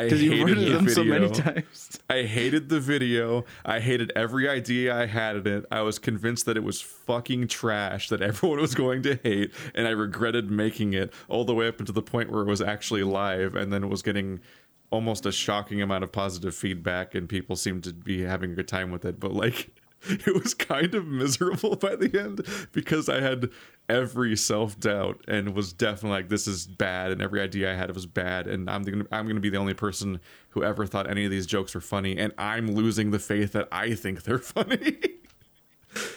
Because 0.05 0.23
you 0.23 0.31
hated 0.31 0.59
the 0.59 0.71
them 0.71 0.89
so 0.89 1.05
many 1.05 1.29
video. 1.29 1.43
times. 1.43 2.01
I 2.09 2.23
hated 2.23 2.69
the 2.69 2.81
video. 2.81 3.45
I 3.65 3.81
hated 3.81 4.13
every 4.15 4.49
idea 4.49 4.97
I 4.97 5.07
had 5.07 5.37
in 5.37 5.47
it. 5.47 5.67
I 5.71 5.83
was 5.83 5.99
convinced 5.99 6.47
that 6.47 6.57
it 6.57 6.65
was 6.65 6.81
fucking 6.81 7.49
trash, 7.49 8.09
that 8.09 8.23
everyone 8.23 8.61
was 8.61 8.75
going 8.75 9.03
to 9.03 9.19
hate, 9.23 9.53
and 9.75 9.87
I 9.87 9.91
regretted 9.91 10.51
making 10.51 10.93
it 10.93 11.13
all 11.29 11.45
the 11.45 11.55
way 11.55 11.69
up 11.69 11.81
until 11.81 11.95
the 11.95 12.03
point 12.03 12.31
where 12.31 12.43
it 12.43 12.49
was 12.49 12.61
actually 12.61 13.03
live 13.03 13.55
and 13.55 13.73
then 13.73 13.85
it 13.85 13.89
was 13.89 14.03
getting 14.03 14.41
almost 14.91 15.25
a 15.25 15.33
shocking 15.33 15.81
amount 15.81 16.03
of 16.03 16.11
positive 16.11 16.55
feedback 16.55 17.15
and 17.15 17.29
people 17.29 17.55
seemed 17.55 17.85
to 17.85 17.93
be 17.93 18.23
having 18.23 18.53
a 18.53 18.55
good 18.55 18.69
time 18.69 18.91
with 18.91 19.05
it. 19.05 19.21
But 19.21 19.33
like 19.33 19.71
it 20.09 20.43
was 20.43 20.55
kind 20.55 20.95
of 20.95 21.07
miserable 21.07 21.77
by 21.81 21.97
the 21.97 22.19
end 22.19 22.47
because 22.73 23.09
I 23.09 23.21
had 23.21 23.51
every 23.91 24.37
self 24.37 24.79
doubt 24.79 25.25
and 25.29 25.55
was 25.55 25.73
definitely 25.73 26.11
like, 26.19 26.29
"This 26.29 26.47
is 26.47 26.67
bad," 26.67 27.11
and 27.13 27.21
every 27.21 27.41
idea 27.41 27.71
I 27.73 27.75
had 27.77 27.95
was 27.95 28.07
bad, 28.07 28.47
and 28.47 28.71
I'm 28.71 28.83
gonna 28.83 29.05
I'm 29.13 29.27
gonna 29.27 29.41
be 29.41 29.51
the 29.51 29.59
only 29.59 29.75
person 29.75 30.21
who 30.51 30.63
ever 30.65 30.87
thought 30.87 31.09
any 31.11 31.25
of 31.25 31.31
these 31.31 31.47
jokes 31.47 31.75
were 31.75 31.81
funny, 31.81 32.17
and 32.17 32.33
I'm 32.39 32.71
losing 32.75 33.11
the 33.11 33.19
faith 33.19 33.53
that 33.53 33.69
I 33.73 33.95
think 33.95 34.23
they're 34.23 34.39
funny. 34.55 34.99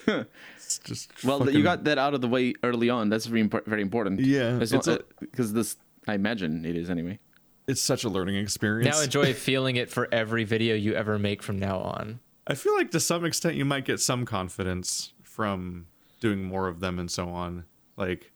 it's 0.07 0.79
just 0.79 1.11
Well, 1.23 1.39
fucking- 1.39 1.55
you 1.55 1.63
got 1.63 1.83
that 1.85 1.97
out 1.97 2.13
of 2.13 2.21
the 2.21 2.27
way 2.27 2.53
early 2.63 2.89
on. 2.89 3.09
That's 3.09 3.25
very 3.25 3.43
impor- 3.43 3.65
very 3.65 3.81
important. 3.81 4.19
Yeah, 4.19 4.57
As 4.61 4.71
a- 4.73 5.03
because 5.19 5.53
this, 5.53 5.77
I 6.07 6.13
imagine 6.15 6.65
it 6.65 6.75
is 6.75 6.89
anyway. 6.89 7.19
it's 7.67 7.81
such 7.81 8.03
a 8.03 8.09
learning 8.09 8.35
experience. 8.35 8.95
Now 8.95 9.01
enjoy 9.03 9.33
feeling 9.33 9.75
it 9.77 9.89
for 9.89 10.07
every 10.11 10.43
video 10.43 10.75
you 10.75 10.93
ever 10.93 11.17
make 11.17 11.41
from 11.41 11.57
now 11.59 11.79
on. 11.79 12.19
I 12.45 12.55
feel 12.55 12.75
like 12.75 12.91
to 12.91 12.99
some 12.99 13.23
extent 13.25 13.55
you 13.55 13.63
might 13.65 13.85
get 13.85 13.99
some 14.01 14.25
confidence 14.25 15.13
from 15.23 15.87
doing 16.23 16.41
more 16.41 16.69
of 16.69 16.79
them 16.79 16.97
and 16.97 17.11
so 17.11 17.27
on. 17.29 17.65
Like 17.97 18.31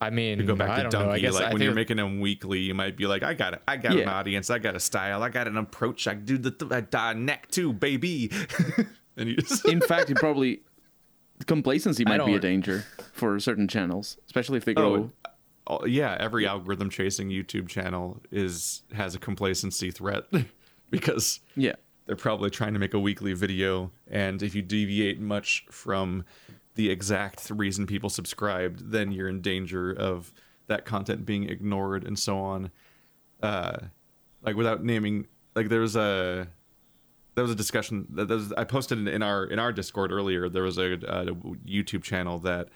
I 0.00 0.10
mean, 0.10 0.38
to 0.38 0.44
go 0.44 0.54
back 0.54 0.70
I 0.70 0.76
to 0.76 0.82
don't 0.82 0.90
Dumpy, 0.90 1.06
know. 1.06 1.12
I 1.12 1.18
guess 1.18 1.34
like 1.34 1.46
I 1.46 1.52
when 1.52 1.62
you're 1.62 1.74
making 1.74 1.96
them 1.96 2.20
weekly, 2.20 2.60
you 2.60 2.74
might 2.74 2.96
be 2.96 3.06
like, 3.06 3.22
I 3.22 3.32
got 3.32 3.54
it, 3.54 3.62
I 3.66 3.78
got 3.78 3.96
an 3.96 4.06
audience, 4.06 4.50
I 4.50 4.58
got 4.58 4.76
a 4.76 4.80
style, 4.80 5.22
I 5.22 5.30
got 5.30 5.48
an 5.48 5.56
approach, 5.56 6.06
I 6.06 6.14
do 6.14 6.36
the 6.36 6.50
th- 6.50 6.94
uh, 6.94 7.12
neck 7.14 7.50
too, 7.50 7.72
baby. 7.72 8.30
and 9.16 9.30
you 9.30 9.36
just 9.36 9.66
In 9.66 9.80
fact, 9.80 10.10
it 10.10 10.18
probably 10.18 10.60
complacency 11.46 12.04
might 12.04 12.24
be 12.26 12.34
a 12.34 12.38
danger 12.38 12.84
for 13.14 13.40
certain 13.40 13.66
channels, 13.66 14.18
especially 14.26 14.58
if 14.58 14.66
they 14.66 14.74
grow. 14.74 15.10
Oh, 15.24 15.78
oh, 15.80 15.86
yeah, 15.86 16.16
every 16.20 16.46
algorithm 16.46 16.90
chasing 16.90 17.30
YouTube 17.30 17.68
channel 17.68 18.20
is 18.30 18.82
has 18.92 19.14
a 19.14 19.18
complacency 19.18 19.90
threat 19.90 20.24
because 20.90 21.40
yeah. 21.56 21.76
they're 22.04 22.14
probably 22.14 22.50
trying 22.50 22.74
to 22.74 22.78
make 22.78 22.92
a 22.92 23.00
weekly 23.00 23.32
video 23.32 23.90
and 24.10 24.42
if 24.42 24.54
you 24.54 24.60
deviate 24.60 25.18
much 25.18 25.64
from 25.70 26.26
the 26.74 26.90
exact 26.90 27.50
reason 27.50 27.86
people 27.86 28.10
subscribed 28.10 28.90
then 28.90 29.12
you're 29.12 29.28
in 29.28 29.40
danger 29.40 29.92
of 29.92 30.32
that 30.66 30.84
content 30.84 31.24
being 31.24 31.48
ignored 31.48 32.04
and 32.04 32.18
so 32.18 32.38
on 32.38 32.70
uh 33.42 33.76
like 34.42 34.56
without 34.56 34.82
naming 34.84 35.26
like 35.54 35.68
there 35.68 35.80
was 35.80 35.96
a 35.96 36.48
there 37.34 37.42
was 37.42 37.50
a 37.50 37.56
discussion 37.56 38.06
that 38.10 38.28
there 38.28 38.36
was, 38.36 38.52
I 38.52 38.64
posted 38.64 38.98
in, 38.98 39.08
in 39.08 39.22
our 39.22 39.44
in 39.44 39.58
our 39.58 39.72
Discord 39.72 40.12
earlier. 40.12 40.48
There 40.48 40.62
was 40.62 40.78
a, 40.78 40.92
a 40.92 41.34
YouTube 41.66 42.02
channel 42.04 42.38
that 42.40 42.68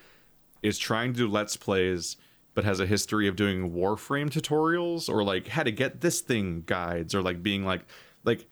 is 0.65 0.79
trying 0.79 1.13
to 1.13 1.17
do 1.19 1.29
let's 1.29 1.57
plays, 1.57 2.17
but 2.55 2.65
has 2.65 2.81
a 2.81 2.87
history 2.87 3.29
of 3.29 3.37
doing 3.37 3.71
Warframe 3.71 4.31
tutorials 4.31 5.09
or 5.09 5.23
like 5.23 5.47
how 5.47 5.63
to 5.63 5.71
get 5.71 6.01
this 6.01 6.21
thing 6.21 6.65
guides 6.67 7.15
or 7.15 7.23
like 7.23 7.41
being 7.41 7.65
like 7.65 7.83
like 8.25 8.47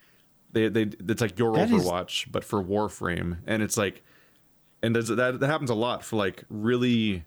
they 0.52 0.68
they 0.68 0.82
it's 1.08 1.20
like 1.20 1.38
your 1.38 1.54
That 1.56 1.70
is- 1.70 1.82
Overwatch 1.84 2.30
but 2.30 2.44
for 2.44 2.62
Warframe, 2.62 3.38
and 3.46 3.60
it's 3.62 3.76
like 3.76 4.04
and 4.86 4.94
there's, 4.94 5.08
that 5.08 5.40
that 5.40 5.46
happens 5.46 5.68
a 5.68 5.74
lot 5.74 6.04
for 6.04 6.16
like 6.16 6.44
really 6.48 7.24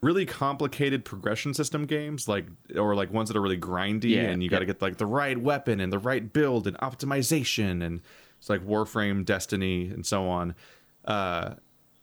really 0.00 0.24
complicated 0.24 1.04
progression 1.04 1.52
system 1.52 1.84
games 1.84 2.26
like 2.26 2.46
or 2.76 2.94
like 2.94 3.12
ones 3.12 3.28
that 3.28 3.36
are 3.36 3.42
really 3.42 3.58
grindy 3.58 4.10
Yeah, 4.10 4.22
and 4.22 4.42
you 4.42 4.48
got 4.48 4.60
to 4.60 4.66
get 4.66 4.80
like 4.80 4.96
the 4.96 5.06
right 5.06 5.36
weapon 5.36 5.80
and 5.80 5.92
the 5.92 5.98
right 5.98 6.32
build 6.32 6.66
and 6.66 6.78
optimization 6.78 7.84
and 7.84 8.00
it's 8.38 8.48
like 8.48 8.62
warframe 8.62 9.24
destiny 9.24 9.88
and 9.88 10.06
so 10.06 10.28
on. 10.28 10.54
Uh 11.04 11.54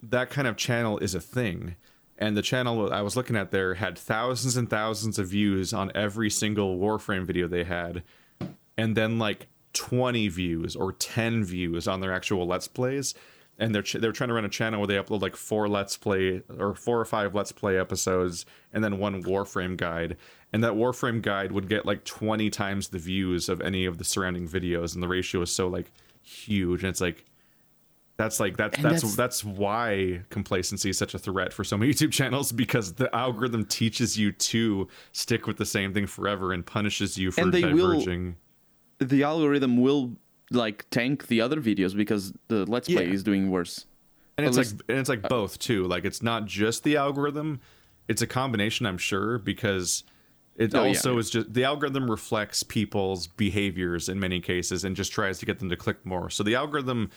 that 0.03 0.29
kind 0.29 0.47
of 0.47 0.55
channel 0.57 0.99
is 0.99 1.15
a 1.15 1.19
thing. 1.19 1.75
And 2.19 2.35
the 2.35 2.41
channel 2.41 2.91
i 2.91 3.01
was 3.01 3.15
looking 3.15 3.35
at 3.35 3.51
there 3.51 3.75
had 3.75 3.97
thousands 3.97 4.57
and 4.57 4.69
thousands 4.69 5.17
of 5.17 5.27
views 5.27 5.73
on 5.73 5.91
every 5.95 6.29
single 6.29 6.77
warframe 6.77 7.25
video 7.25 7.47
they 7.47 7.63
had 7.63 8.03
and 8.77 8.97
then 8.97 9.17
like 9.17 9.47
20 9.73 10.27
views 10.27 10.75
or 10.75 10.91
10 10.91 11.43
views 11.43 11.87
on 11.87 11.99
their 12.01 12.11
actual 12.11 12.47
let's 12.47 12.67
plays 12.67 13.13
and 13.59 13.73
they're 13.73 13.81
ch- 13.81 13.93
they're 13.99 14.11
trying 14.11 14.27
to 14.29 14.33
run 14.33 14.45
a 14.45 14.49
channel 14.49 14.79
where 14.79 14.87
they 14.87 14.95
upload 14.95 15.21
like 15.21 15.35
four 15.35 15.67
let's 15.67 15.97
play 15.97 16.41
or 16.59 16.75
four 16.75 16.99
or 16.99 17.05
five 17.05 17.33
let's 17.35 17.51
play 17.51 17.77
episodes 17.79 18.45
and 18.73 18.83
then 18.83 18.97
one 18.99 19.23
warframe 19.23 19.75
guide 19.77 20.15
and 20.53 20.63
that 20.63 20.73
warframe 20.73 21.21
guide 21.21 21.51
would 21.51 21.67
get 21.67 21.85
like 21.85 22.03
20 22.05 22.49
times 22.49 22.89
the 22.89 22.99
views 22.99 23.49
of 23.49 23.59
any 23.61 23.85
of 23.85 23.97
the 23.97 24.03
surrounding 24.03 24.47
videos 24.47 24.93
and 24.93 25.01
the 25.03 25.07
ratio 25.07 25.41
is 25.41 25.51
so 25.51 25.67
like 25.67 25.91
huge 26.21 26.83
and 26.83 26.89
it's 26.89 27.01
like 27.01 27.25
that's 28.17 28.39
like 28.39 28.57
that's 28.57 28.75
And 28.77 28.85
that's 28.85 29.01
that's- 29.01 29.15
that's 29.15 29.43
why 29.45 30.21
complacency 30.29 30.89
is 30.89 30.97
such 30.97 31.13
a 31.13 31.19
threat 31.19 31.53
for 31.53 31.63
so 31.63 31.77
many 31.77 31.91
YouTube 31.93 32.11
channels 32.11 32.51
because 32.51 32.93
the 32.93 33.13
algorithm 33.15 33.63
teaches 33.65 34.17
you 34.17 34.31
to 34.31 34.87
stick 35.11 35.45
with 35.45 35.57
the 35.57 35.65
same 35.67 35.93
thing 35.93 36.07
forever 36.07 36.51
and 36.51 36.65
punishes 36.65 37.17
you 37.17 37.31
for 37.31 37.41
And 37.41 37.53
they 37.53 37.63
will- 37.73 37.91
diverging. 37.91 38.35
The 38.99 39.21
algorithm 39.21 39.77
will 39.77 40.15
like 40.51 40.85
tank 40.89 41.27
the 41.27 41.41
other 41.41 41.61
videos 41.61 41.95
because 41.95 42.33
the 42.47 42.65
let's 42.65 42.87
play 42.87 43.05
Yeah. 43.07 43.13
is 43.13 43.23
doing 43.23 43.49
worse. 43.51 43.85
and 44.37 44.45
At 44.45 44.55
it's 44.55 44.57
like 44.57 44.81
and 44.89 44.97
it's 44.99 45.09
like 45.09 45.23
both 45.23 45.59
too 45.59 45.85
like 45.87 46.05
it's 46.05 46.21
not 46.21 46.45
just 46.45 46.83
the 46.83 46.95
algorithm 46.97 47.59
it's 48.07 48.21
a 48.21 48.27
combination 48.27 48.85
i'm 48.85 48.97
sure 48.97 49.39
because 49.39 50.03
it 50.55 50.73
Oh, 50.73 50.85
also 50.87 51.13
yeah. 51.13 51.19
is 51.19 51.29
just 51.29 51.53
the 51.53 51.63
algorithm 51.65 52.09
reflects 52.09 52.63
people's 52.63 53.27
behaviors 53.27 54.07
in 54.09 54.19
many 54.19 54.39
cases 54.39 54.83
and 54.83 54.95
just 54.95 55.11
tries 55.11 55.39
to 55.39 55.45
get 55.45 55.59
them 55.59 55.69
to 55.69 55.75
click 55.75 56.05
more 56.05 56.29
so 56.29 56.43
the 56.43 56.55
algorithm 56.55 57.09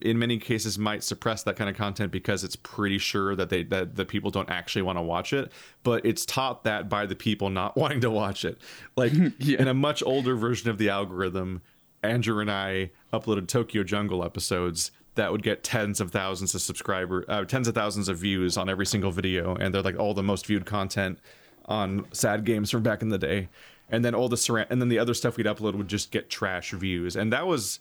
in 0.00 0.16
many 0.18 0.38
cases 0.38 0.78
might 0.78 1.02
suppress 1.02 1.42
that 1.42 1.56
kind 1.56 1.68
of 1.68 1.74
content 1.76 2.12
because 2.12 2.44
it's 2.44 2.54
pretty 2.56 2.98
sure 2.98 3.34
that 3.34 3.50
they 3.50 3.64
that 3.64 3.96
the 3.96 4.04
people 4.04 4.30
don't 4.30 4.48
actually 4.48 4.82
want 4.82 4.96
to 4.96 5.02
watch 5.02 5.32
it 5.32 5.50
but 5.82 6.06
it's 6.06 6.24
taught 6.24 6.62
that 6.64 6.88
by 6.88 7.04
the 7.06 7.16
people 7.16 7.50
not 7.50 7.76
wanting 7.82 8.00
to 8.00 8.10
watch 8.10 8.44
it 8.44 8.58
like 8.96 9.12
Yeah. 9.38 9.60
in 9.60 9.66
a 9.68 9.74
much 9.74 10.02
older 10.04 10.36
version 10.36 10.70
of 10.70 10.78
the 10.78 10.88
algorithm 10.90 11.62
andrew 12.02 12.40
and 12.40 12.50
i 12.50 12.90
uploaded 13.12 13.46
tokyo 13.48 13.82
jungle 13.82 14.24
episodes 14.24 14.90
that 15.14 15.30
would 15.30 15.42
get 15.42 15.62
tens 15.62 16.00
of 16.00 16.10
thousands 16.10 16.54
of 16.54 16.62
subscriber 16.62 17.24
uh, 17.28 17.44
tens 17.44 17.68
of 17.68 17.74
thousands 17.74 18.08
of 18.08 18.16
views 18.18 18.56
on 18.56 18.68
every 18.68 18.86
single 18.86 19.10
video 19.10 19.54
and 19.56 19.74
they're 19.74 19.82
like 19.82 19.98
all 19.98 20.14
the 20.14 20.22
most 20.22 20.46
viewed 20.46 20.64
content 20.64 21.18
on 21.66 22.04
sad 22.12 22.44
games 22.44 22.70
from 22.70 22.82
back 22.82 23.02
in 23.02 23.08
the 23.08 23.18
day. 23.18 23.48
And 23.88 24.04
then 24.04 24.14
all 24.16 24.28
the 24.28 24.36
surround 24.36 24.68
and 24.70 24.80
then 24.80 24.88
the 24.88 24.98
other 24.98 25.14
stuff 25.14 25.36
we'd 25.36 25.46
upload 25.46 25.74
would 25.76 25.86
just 25.86 26.10
get 26.10 26.28
trash 26.28 26.72
views. 26.72 27.14
And 27.14 27.32
that 27.32 27.46
was 27.46 27.78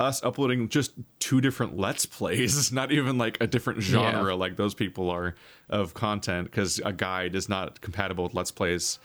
us 0.00 0.22
uploading 0.22 0.68
just 0.68 0.92
two 1.18 1.40
different 1.40 1.76
let's 1.76 2.06
plays 2.06 2.72
not 2.80 2.90
even 2.92 3.18
like 3.18 3.36
a 3.40 3.46
different 3.46 3.82
genre 3.82 4.28
Yeah. 4.28 4.32
like 4.32 4.56
those 4.56 4.72
people 4.72 5.10
are 5.10 5.34
of 5.68 5.92
content 5.92 6.50
because 6.50 6.80
a 6.84 6.92
guide 6.92 7.34
is 7.34 7.48
not 7.48 7.80
compatible 7.80 8.24
with 8.24 8.34
let's 8.34 8.50
plays 8.52 8.98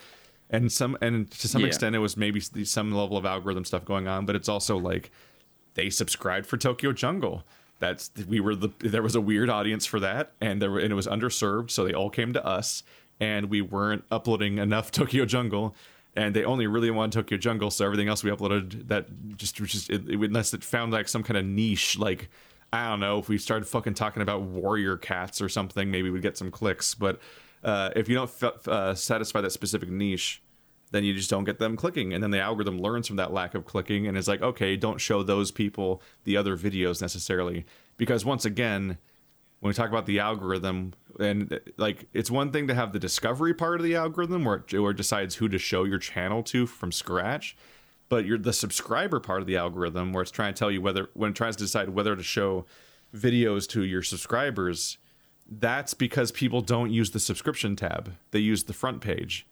and 0.53 0.71
some 0.71 0.97
and 1.01 1.29
to 1.31 1.47
some 1.49 1.61
Yeah. 1.61 1.67
extent 1.67 1.95
it 1.95 1.99
was 1.99 2.15
maybe 2.15 2.39
some 2.39 2.91
level 2.93 3.17
of 3.17 3.25
algorithm 3.25 3.65
stuff 3.65 3.83
going 3.83 4.07
on 4.07 4.25
but 4.25 4.35
it's 4.37 4.47
also 4.47 4.77
like 4.77 5.11
they 5.73 5.89
subscribed 5.89 6.45
for 6.45 6.55
Tokyo 6.55 6.93
Jungle. 6.93 7.43
That's 7.79 8.11
we 8.27 8.39
were 8.39 8.55
the 8.55 8.69
there 8.79 9.01
was 9.01 9.15
a 9.15 9.19
weird 9.21 9.49
audience 9.49 9.85
for 9.85 9.99
that, 9.99 10.31
and 10.39 10.61
there 10.61 10.69
were, 10.71 10.79
and 10.79 10.91
it 10.91 10.95
was 10.95 11.07
underserved, 11.07 11.71
so 11.71 11.83
they 11.83 11.91
all 11.93 12.11
came 12.11 12.31
to 12.33 12.45
us, 12.45 12.83
and 13.19 13.49
we 13.49 13.61
weren't 13.61 14.05
uploading 14.11 14.59
enough 14.59 14.91
Tokyo 14.99 15.25
Jungle, 15.25 15.75
and 16.15 16.35
they 16.35 16.45
only 16.45 16.67
really 16.67 16.91
wanted 16.91 17.11
Tokyo 17.13 17.37
Jungle, 17.39 17.71
so 17.71 17.83
everything 17.83 18.07
else 18.07 18.23
we 18.23 18.29
uploaded 18.29 18.87
that 18.89 19.07
just 19.35 19.59
was 19.59 19.71
just 19.71 19.89
it, 19.89 20.07
it, 20.07 20.19
unless 20.21 20.53
it 20.53 20.63
found 20.63 20.93
like 20.93 21.07
some 21.09 21.23
kind 21.23 21.35
of 21.37 21.43
niche, 21.45 21.97
like 21.97 22.29
I 22.71 22.87
don't 22.89 22.99
know, 22.99 23.17
if 23.17 23.27
we 23.27 23.39
started 23.39 23.65
fucking 23.67 23.95
talking 23.95 24.21
about 24.21 24.43
warrior 24.43 24.95
cats 24.95 25.41
or 25.41 25.49
something, 25.49 25.89
maybe 25.89 26.11
we'd 26.11 26.21
get 26.21 26.37
some 26.37 26.51
clicks, 26.51 26.93
but 26.93 27.19
uh, 27.63 27.89
if 27.95 28.07
you 28.07 28.13
don't 28.15 28.29
f- 28.41 28.67
uh, 28.67 28.93
satisfy 28.93 29.41
that 29.41 29.51
specific 29.51 29.89
niche 29.89 30.42
then 30.93 31.03
you 31.03 31.13
just 31.13 31.29
don't 31.29 31.43
get 31.43 31.59
them 31.59 31.75
clicking. 31.75 32.13
And 32.13 32.23
then 32.23 32.31
the 32.31 32.39
algorithm 32.39 32.79
learns 32.79 33.07
from 33.07 33.17
that 33.17 33.33
lack 33.33 33.55
of 33.55 33.65
clicking 33.65 34.07
and 34.07 34.17
is 34.17 34.27
like 34.27 34.41
okay 34.41 34.75
don't 34.75 35.01
show 35.01 35.23
those 35.23 35.51
people 35.51 36.01
the 36.23 36.37
other 36.37 36.57
videos 36.57 37.01
necessarily. 37.01 37.65
Because 37.97 38.23
once 38.25 38.45
again 38.45 38.97
when 39.59 39.69
we 39.69 39.73
talk 39.73 39.89
about 39.89 40.05
the 40.05 40.19
algorithm 40.19 40.93
and 41.19 41.59
like 41.77 42.07
it's 42.13 42.31
one 42.31 42.51
thing 42.51 42.67
to 42.67 42.75
have 42.75 42.93
the 42.93 42.99
discovery 42.99 43.53
part 43.53 43.79
of 43.79 43.83
the 43.83 43.95
algorithm 43.95 44.45
where 44.45 44.57
it, 44.57 44.73
where 44.79 44.91
it 44.91 44.97
decides 44.97 45.35
who 45.35 45.47
to 45.47 45.57
show 45.57 45.83
your 45.83 45.99
channel 45.99 46.43
to 46.43 46.65
from 46.65 46.91
scratch 46.91 47.55
but 48.09 48.25
you're 48.25 48.37
the 48.37 48.51
subscriber 48.51 49.19
part 49.19 49.39
of 49.39 49.47
the 49.47 49.55
algorithm 49.55 50.11
where 50.11 50.21
it's 50.21 50.31
trying 50.31 50.53
to 50.53 50.59
tell 50.59 50.69
you 50.69 50.81
whether 50.81 51.09
when 51.13 51.31
it 51.31 51.35
tries 51.35 51.55
to 51.55 51.63
decide 51.63 51.89
whether 51.89 52.15
to 52.15 52.23
show 52.23 52.65
videos 53.15 53.67
to 53.67 53.83
your 53.83 54.01
subscribers 54.01 54.97
that's 55.49 55.93
because 55.93 56.31
people 56.31 56.61
don't 56.61 56.91
use 56.91 57.11
the 57.11 57.19
subscription 57.19 57.75
tab. 57.75 58.15
They 58.31 58.39
use 58.39 58.63
the 58.63 58.73
front 58.73 59.01
page 59.01 59.45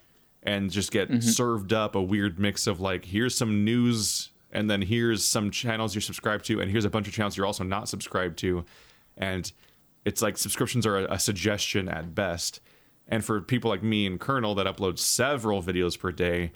and 0.44 0.72
just 0.72 0.92
get 0.92 1.24
served 1.24 1.72
up 1.72 1.96
a 1.96 2.02
weird 2.02 2.40
mix 2.40 2.68
of 2.68 2.80
like 2.80 3.06
here's 3.06 3.36
some 3.36 3.64
news 3.64 4.30
and 4.52 4.70
then 4.70 4.82
here's 4.82 5.24
some 5.24 5.52
channels 5.52 5.94
you're 5.96 6.02
subscribed 6.02 6.46
to 6.46 6.60
and 6.60 6.70
here's 6.72 6.86
a 6.86 6.90
bunch 6.90 7.08
of 7.08 7.14
channels 7.14 7.38
you're 7.38 7.46
also 7.46 7.64
not 7.64 7.88
subscribed 7.88 8.38
to. 8.40 8.66
And 9.18 9.52
it's 10.04 10.22
like 10.22 10.38
subscriptions 10.38 10.86
are 10.86 10.98
a, 10.98 11.14
a 11.14 11.20
suggestion 11.20 11.88
at 11.88 12.16
best. 12.16 12.60
And 13.08 13.24
for 13.24 13.42
people 13.42 13.70
like 13.70 13.84
me 13.84 14.06
and 14.08 14.20
Colonel 14.20 14.56
that 14.56 14.66
upload 14.66 14.98
several 14.98 15.62
videos 15.62 15.98
per 15.98 16.12
day 16.12 16.52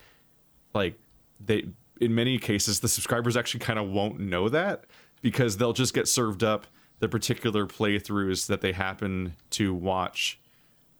like 0.73 0.99
they 1.39 1.65
in 1.99 2.13
many 2.13 2.37
cases 2.37 2.81
the 2.81 2.87
subscribers 2.87 3.35
actually 3.37 3.61
kind 3.61 3.79
of 3.79 3.89
won't 3.89 4.19
know 4.19 4.49
that 4.49 4.85
because 5.21 5.57
they'll 5.57 5.73
just 5.73 5.93
get 5.93 6.07
served 6.07 6.43
up 6.43 6.67
the 6.99 7.09
particular 7.09 7.65
playthroughs 7.65 8.47
that 8.47 8.61
they 8.61 8.73
happen 8.73 9.35
to 9.49 9.73
watch 9.73 10.39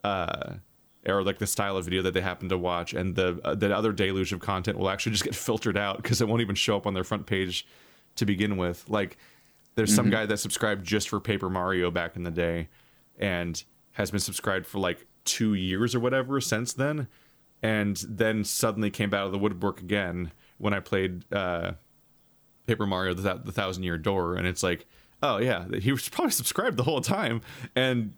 uh 0.04 0.54
or 1.08 1.24
like 1.24 1.40
the 1.40 1.48
style 1.48 1.78
of 1.78 1.86
video 1.86 2.02
that 2.02 2.14
they 2.14 2.22
happen 2.22 2.50
to 2.50 2.58
watch 2.58 2.94
and 2.94 3.16
the 3.16 3.40
uh, 3.44 3.56
the 3.56 3.76
other 3.76 3.92
deluge 3.92 4.34
of 4.34 4.40
content 4.40 4.78
will 4.78 4.90
actually 4.90 5.12
just 5.14 5.24
get 5.24 5.36
filtered 5.36 5.78
out 5.78 5.98
because 5.98 6.22
it 6.22 6.28
won't 6.28 6.42
even 6.42 6.56
show 6.56 6.76
up 6.76 6.88
on 6.88 6.94
their 6.94 7.04
front 7.04 7.26
page 7.26 7.66
to 8.16 8.26
begin 8.26 8.58
with. 8.58 8.86
Like 8.90 9.18
there's 9.76 9.94
some 9.94 10.10
guy 10.10 10.26
that 10.26 10.38
subscribed 10.38 10.86
just 10.86 11.10
for 11.10 11.20
paper 11.20 11.50
mario 11.50 11.92
back 11.92 12.16
in 12.16 12.24
the 12.24 12.32
day 12.32 12.70
and 13.20 13.64
has 13.92 14.12
been 14.12 14.20
subscribed 14.20 14.66
for 14.66 14.80
like 14.80 15.06
two 15.24 15.54
years 15.54 15.94
or 15.94 16.00
whatever 16.00 16.40
since 16.42 16.74
then 16.74 17.08
and 17.62 17.98
then 18.08 18.44
suddenly 18.44 18.90
came 18.90 19.14
out 19.14 19.26
of 19.26 19.32
the 19.32 19.38
woodwork 19.38 19.82
again 19.82 20.32
when 20.58 20.74
i 20.74 20.80
played 20.80 21.26
uh 21.34 21.72
paper 22.68 22.86
mario 22.86 23.14
the, 23.14 23.42
the 23.44 23.52
thousand 23.52 23.84
year 23.84 23.98
door 23.98 24.36
and 24.36 24.48
it's 24.48 24.64
like 24.64 24.86
oh 25.24 25.38
yeah 25.38 25.66
he 25.80 25.92
was 25.92 26.08
probably 26.10 26.32
subscribed 26.32 26.78
the 26.78 26.84
whole 26.84 27.02
time 27.02 27.42
and 27.76 28.14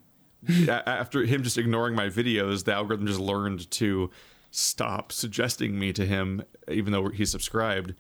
after 0.70 1.24
him 1.25 1.44
just 1.44 1.58
ignoring 1.58 1.96
my 1.96 2.08
videos, 2.08 2.63
the 2.63 2.74
algorithm 2.74 3.08
just 3.08 3.20
learned 3.20 3.70
to 3.72 4.10
stop 4.51 5.12
suggesting 5.12 5.77
me 5.77 5.94
to 5.94 6.06
him, 6.06 6.44
even 6.70 6.94
though 6.94 7.10
he's 7.10 7.32
subscribed. 7.32 7.94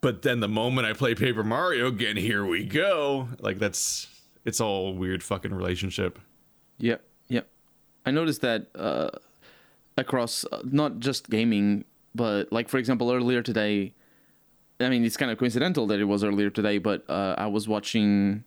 But 0.00 0.22
then 0.22 0.40
the 0.40 0.48
moment 0.48 0.86
I 0.86 0.92
play 0.94 1.14
Paper 1.14 1.44
Mario 1.44 1.86
again, 1.88 2.16
here 2.16 2.44
we 2.44 2.64
go. 2.64 3.28
Like 3.38 3.58
that's 3.58 4.08
it's 4.44 4.60
all 4.60 4.94
weird 4.94 5.22
fucking 5.22 5.52
relationship. 5.52 6.18
Yep, 6.78 7.02
yep. 7.28 7.48
I 8.06 8.10
noticed 8.10 8.40
that 8.40 8.68
uh, 8.74 9.10
across 9.96 10.46
uh, 10.50 10.62
not 10.64 10.98
just 10.98 11.28
gaming, 11.28 11.84
but 12.14 12.50
like 12.52 12.68
for 12.68 12.78
example, 12.78 13.12
earlier 13.12 13.42
today. 13.42 13.94
I 14.80 14.88
mean, 14.88 15.04
it's 15.04 15.18
kind 15.18 15.30
of 15.30 15.36
coincidental 15.36 15.86
that 15.88 16.00
it 16.00 16.04
was 16.04 16.24
earlier 16.24 16.48
today, 16.48 16.78
but 16.78 17.08
uh, 17.08 17.34
I 17.36 17.46
was 17.46 17.68
watching. 17.68 18.44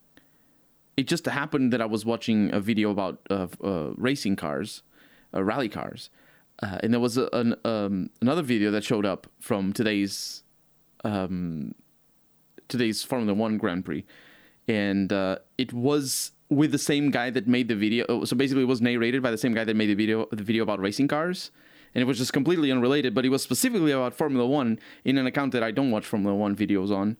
It 0.95 1.07
just 1.07 1.25
happened 1.25 1.73
that 1.73 1.81
I 1.81 1.85
was 1.85 2.05
watching 2.05 2.53
a 2.53 2.59
video 2.59 2.91
about 2.91 3.19
uh, 3.29 3.47
uh, 3.63 3.93
racing 3.97 4.35
cars, 4.35 4.83
uh, 5.33 5.43
rally 5.43 5.69
cars, 5.69 6.09
uh, 6.61 6.77
and 6.83 6.93
there 6.93 6.99
was 6.99 7.17
a, 7.17 7.29
an, 7.33 7.55
um, 7.65 8.09
another 8.21 8.43
video 8.43 8.69
that 8.71 8.83
showed 8.83 9.05
up 9.05 9.27
from 9.39 9.73
today's 9.73 10.43
um, 11.03 11.73
today's 12.67 13.03
Formula 13.03 13.33
One 13.33 13.57
Grand 13.57 13.85
Prix, 13.85 14.05
and 14.67 15.11
uh, 15.11 15.37
it 15.57 15.73
was 15.73 16.31
with 16.49 16.71
the 16.71 16.77
same 16.77 17.09
guy 17.09 17.31
that 17.31 17.47
made 17.47 17.67
the 17.67 17.75
video. 17.75 18.05
oh, 18.07 18.25
So 18.25 18.35
basically, 18.35 18.63
it 18.63 18.67
was 18.67 18.81
narrated 18.81 19.23
by 19.23 19.31
the 19.31 19.37
same 19.37 19.53
guy 19.53 19.63
that 19.63 19.75
made 19.75 19.87
the 19.87 19.95
video, 19.95 20.27
the 20.31 20.43
video 20.43 20.61
about 20.61 20.79
racing 20.79 21.07
cars, 21.07 21.49
and 21.95 22.01
it 22.01 22.05
was 22.05 22.19
just 22.19 22.33
completely 22.33 22.71
unrelated. 22.71 23.15
But 23.15 23.25
it 23.25 23.29
was 23.29 23.41
specifically 23.41 23.91
about 23.91 24.13
Formula 24.13 24.45
One 24.45 24.79
in 25.03 25.17
an 25.17 25.25
account 25.25 25.53
that 25.53 25.63
I 25.63 25.71
don't 25.71 25.89
watch 25.89 26.05
Formula 26.05 26.35
One 26.35 26.55
videos 26.55 26.91
on, 26.91 27.17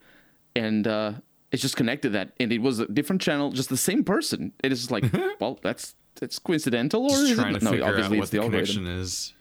and 0.54 0.86
uh, 0.86 1.12
it's 1.54 1.62
just 1.62 1.76
connected 1.76 2.10
that, 2.14 2.32
and 2.40 2.52
it 2.52 2.60
was 2.60 2.80
a 2.80 2.86
different 2.86 3.22
channel, 3.22 3.52
just 3.52 3.68
the 3.68 3.76
same 3.76 4.02
person. 4.02 4.52
It 4.64 4.72
is 4.72 4.80
just 4.80 4.90
like, 4.90 5.04
well, 5.40 5.60
that's 5.62 5.94
that's 6.16 6.40
coincidental, 6.40 7.04
or 7.04 7.10
Just 7.10 7.22
is 7.22 7.38
it? 7.38 7.44
to 7.44 7.64
no, 7.64 7.70
figure 7.70 7.84
out 7.84 7.90
obviously 7.90 8.18
what 8.18 8.22
it's 8.24 8.30
the, 8.32 8.38
the 8.38 8.44
connection 8.44 8.86
is. 8.88 9.32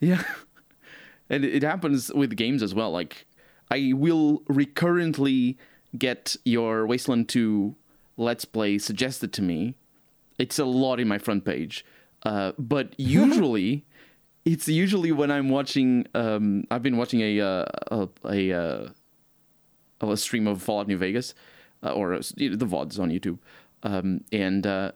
Yeah. 0.00 0.22
And 1.30 1.42
it 1.42 1.62
happens 1.62 2.12
with 2.12 2.36
games 2.36 2.62
as 2.62 2.74
well. 2.74 2.90
Like 2.90 3.26
I 3.70 3.92
will 3.94 4.42
recurrently 4.46 5.56
get 5.96 6.36
your 6.44 6.86
Wasteland 6.86 7.30
2 7.30 7.74
Let's 8.18 8.44
Play 8.44 8.76
suggested 8.76 9.32
to 9.32 9.42
me. 9.42 9.74
It's 10.38 10.58
a 10.58 10.66
lot 10.66 11.00
in 11.00 11.08
my 11.08 11.16
front 11.16 11.46
page. 11.46 11.82
Uh, 12.24 12.52
but 12.58 12.92
usually, 12.98 13.86
it's 14.44 14.68
usually 14.68 15.12
when 15.12 15.30
I'm 15.30 15.48
watching. 15.48 16.06
Um, 16.14 16.64
I've 16.70 16.82
been 16.82 16.98
watching 16.98 17.22
a 17.22 17.40
uh, 17.40 17.64
a 17.90 18.08
a, 18.26 18.52
uh, 18.52 18.88
a 20.00 20.16
stream 20.16 20.46
of 20.46 20.62
Fallout 20.62 20.88
New 20.88 20.96
Vegas, 20.98 21.34
uh, 21.82 21.90
or 21.92 22.14
uh, 22.14 22.18
the 22.36 22.56
VODs 22.56 22.98
on 22.98 23.10
YouTube, 23.10 23.38
um, 23.82 24.22
and 24.32 24.66
uh, 24.66 24.92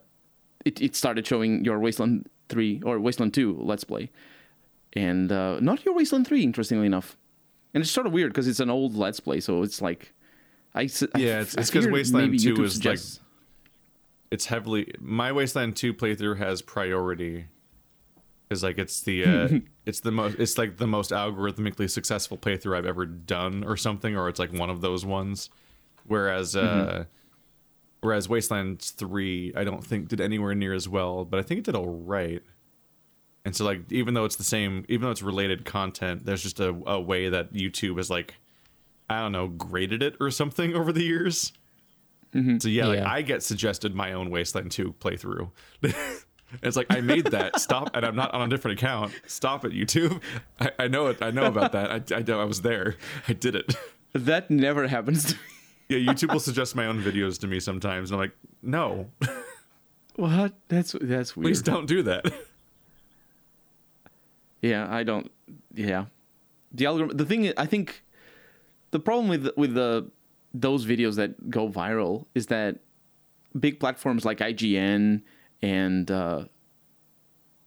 it 0.65 0.81
it 0.81 0.95
started 0.95 1.25
showing 1.25 1.63
your 1.65 1.79
Wasteland 1.79 2.29
Three 2.49 2.81
or 2.85 2.99
Wasteland 2.99 3.33
Two 3.33 3.57
Let's 3.61 3.83
Play, 3.83 4.11
and 4.93 5.31
uh, 5.31 5.59
not 5.59 5.85
your 5.85 5.93
Wasteland 5.95 6.27
Three, 6.27 6.43
interestingly 6.43 6.85
enough. 6.85 7.17
And 7.73 7.81
it's 7.83 7.91
sort 7.91 8.07
of 8.07 8.13
weird 8.13 8.31
because 8.33 8.47
it's 8.47 8.59
an 8.59 8.69
old 8.71 8.95
Let's 8.95 9.19
Play, 9.19 9.39
so 9.39 9.61
it's 9.61 9.79
like, 9.81 10.13
I 10.73 10.81
Yeah, 10.81 11.41
it's- 11.41 11.55
I 11.55 11.61
it's 11.61 11.69
'cause 11.69 11.69
figured 11.69 11.93
Wasteland 11.93 12.39
2 12.39 12.53
YouTube 12.55 12.63
is, 12.65 12.83
like, 12.85 12.99
it's 14.31 14.45
heavily 14.45 14.91
my 14.99 15.31
Wasteland 15.31 15.75
2 15.75 15.93
playthrough 15.93 16.37
has 16.37 16.61
priority 16.63 17.45
because 18.49 18.63
like 18.63 18.79
it's 18.79 19.01
the 19.01 19.23
uh, 19.23 19.59
it's 19.85 19.99
the 19.99 20.11
most 20.11 20.39
it's 20.39 20.57
like 20.57 20.77
the 20.77 20.87
most 20.87 21.11
algorithmically 21.11 21.89
successful 21.89 22.37
playthrough 22.37 22.75
I've 22.75 22.85
ever 22.85 23.05
done 23.05 23.63
or 23.63 23.77
something 23.77 24.15
or 24.17 24.27
it's 24.27 24.39
like 24.39 24.51
one 24.51 24.69
of 24.69 24.81
those 24.81 25.05
ones. 25.05 25.49
Whereas 26.07 26.55
uh 26.55 27.05
whereas 28.01 28.27
Wasteland 28.27 28.81
3 28.81 29.53
I 29.55 29.63
don't 29.63 29.85
think 29.85 30.07
did 30.07 30.19
anywhere 30.21 30.55
near 30.55 30.73
as 30.73 30.89
well 30.89 31.25
but 31.25 31.39
I 31.39 31.43
think 31.43 31.59
it 31.59 31.63
did 31.65 31.75
all 31.75 31.89
right 31.89 32.41
and 33.45 33.55
so 33.55 33.65
like 33.65 33.91
even 33.91 34.13
though 34.15 34.25
it's 34.25 34.37
the 34.37 34.43
same 34.43 34.85
even 34.89 35.05
though 35.05 35.11
it's 35.11 35.21
related 35.21 35.65
content 35.65 36.25
there's 36.25 36.41
just 36.41 36.59
a, 36.59 36.69
a 36.87 36.99
way 36.99 37.29
that 37.29 37.53
YouTube 37.53 37.97
has 37.97 38.09
like 38.09 38.35
I 39.09 39.19
don't 39.19 39.33
know 39.33 39.49
graded 39.49 40.01
it 40.01 40.15
or 40.19 40.31
something 40.31 40.75
over 40.79 40.91
the 40.91 41.03
years. 41.03 41.53
So 42.59 42.67
yeah, 42.67 42.85
like 42.85 42.99
Yeah. 42.99 43.11
I 43.11 43.21
get 43.21 43.43
suggested 43.43 43.93
my 43.95 44.13
own 44.13 44.29
Wasteland 44.29 44.71
2 44.71 44.93
playthrough. 44.99 45.49
it's 46.61 46.75
like 46.77 46.87
I 46.89 47.01
made 47.01 47.25
that. 47.27 47.59
Stop, 47.59 47.91
and 47.95 48.05
I'm 48.05 48.15
not 48.15 48.33
on 48.33 48.41
a 48.41 48.47
different 48.49 48.79
account. 48.79 49.13
Stop 49.27 49.65
it, 49.65 49.71
YouTube. 49.73 50.21
I, 50.59 50.71
I 50.79 50.87
know 50.87 51.07
it. 51.07 51.21
I 51.21 51.31
know 51.31 51.45
about 51.45 51.71
that. 51.73 51.91
I, 52.11 52.15
I 52.15 52.21
know 52.21 52.39
I 52.39 52.45
was 52.45 52.61
there. 52.61 52.95
I 53.27 53.33
did 53.33 53.55
it. 53.55 53.75
that 54.13 54.49
never 54.49 54.87
happens 54.87 55.25
to 55.25 55.33
me. 55.35 55.39
Yeah, 55.89 56.13
YouTube 56.13 56.31
will 56.31 56.39
suggest 56.39 56.75
my 56.75 56.85
own 56.85 57.01
videos 57.01 57.39
to 57.39 57.47
me 57.47 57.59
sometimes, 57.59 58.11
and 58.11 58.21
I'm 58.21 58.27
like, 58.27 58.35
no, 58.61 59.09
What? 60.15 60.53
That's 60.67 60.95
that's 61.01 61.35
weird. 61.35 61.45
please 61.45 61.61
don't 61.61 61.85
do 61.87 62.03
that. 62.03 62.25
Yeah, 64.61 64.87
I 64.93 65.03
don't. 65.03 65.31
Yeah, 65.73 66.05
the 66.73 66.85
algorithm. 66.85 67.17
The 67.17 67.25
thing 67.25 67.45
is, 67.45 67.53
I 67.57 67.65
think 67.65 68.03
the 68.91 68.99
problem 68.99 69.29
with 69.29 69.49
with 69.55 69.73
the 69.73 70.11
those 70.53 70.85
videos 70.85 71.15
that 71.15 71.49
go 71.49 71.69
viral 71.69 72.25
is 72.35 72.47
that 72.47 72.79
big 73.57 73.79
platforms 73.79 74.25
like 74.25 74.39
IGN 74.39 75.21
and 75.61 76.09
uh, 76.11 76.45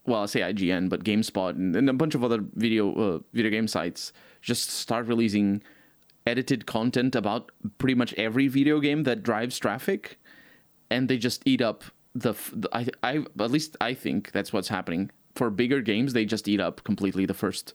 well, 0.06 0.22
I 0.22 0.26
say 0.26 0.40
IGN, 0.40 0.88
but 0.88 1.04
GameSpot 1.04 1.50
and, 1.50 1.76
and 1.76 1.88
a 1.88 1.92
bunch 1.92 2.14
of 2.14 2.24
other 2.24 2.42
video 2.54 2.92
uh, 2.94 3.18
video 3.32 3.50
game 3.50 3.68
sites 3.68 4.12
just 4.40 4.70
start 4.70 5.06
releasing 5.06 5.62
edited 6.26 6.66
content 6.66 7.14
about 7.14 7.50
pretty 7.78 7.94
much 7.94 8.12
every 8.14 8.48
video 8.48 8.80
game 8.80 9.04
that 9.04 9.22
drives 9.22 9.58
traffic, 9.58 10.18
and 10.90 11.08
they 11.08 11.18
just 11.18 11.42
eat 11.46 11.60
up 11.60 11.84
the. 12.14 12.32
the 12.52 12.68
I, 12.72 12.86
I 13.02 13.16
at 13.40 13.50
least 13.50 13.76
I 13.80 13.94
think 13.94 14.32
that's 14.32 14.52
what's 14.52 14.68
happening 14.68 15.10
for 15.34 15.50
bigger 15.50 15.80
games. 15.80 16.12
They 16.12 16.24
just 16.24 16.48
eat 16.48 16.60
up 16.60 16.82
completely 16.84 17.24
the 17.26 17.34
first. 17.34 17.74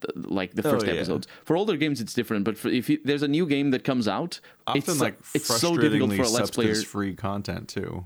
the- 0.00 0.12
Like 0.14 0.54
the 0.54 0.66
Oh, 0.66 0.70
first 0.70 0.86
yeah. 0.86 0.92
episodes. 0.94 1.26
For 1.44 1.56
older 1.56 1.76
games, 1.76 2.00
it's 2.00 2.14
different. 2.14 2.44
But 2.44 2.56
for, 2.58 2.68
if 2.68 2.88
you, 2.88 2.98
there's 3.04 3.22
a 3.22 3.28
new 3.28 3.46
game 3.46 3.70
that 3.72 3.84
comes 3.84 4.08
out, 4.08 4.40
Often 4.66 4.78
it's 4.92 5.00
like 5.00 5.18
it's 5.34 5.46
so 5.46 5.76
difficult 5.76 6.14
for 6.14 6.22
a 6.22 6.28
let's 6.28 6.50
player. 6.50 6.74
free 6.76 7.14
content 7.14 7.68
too. 7.68 8.04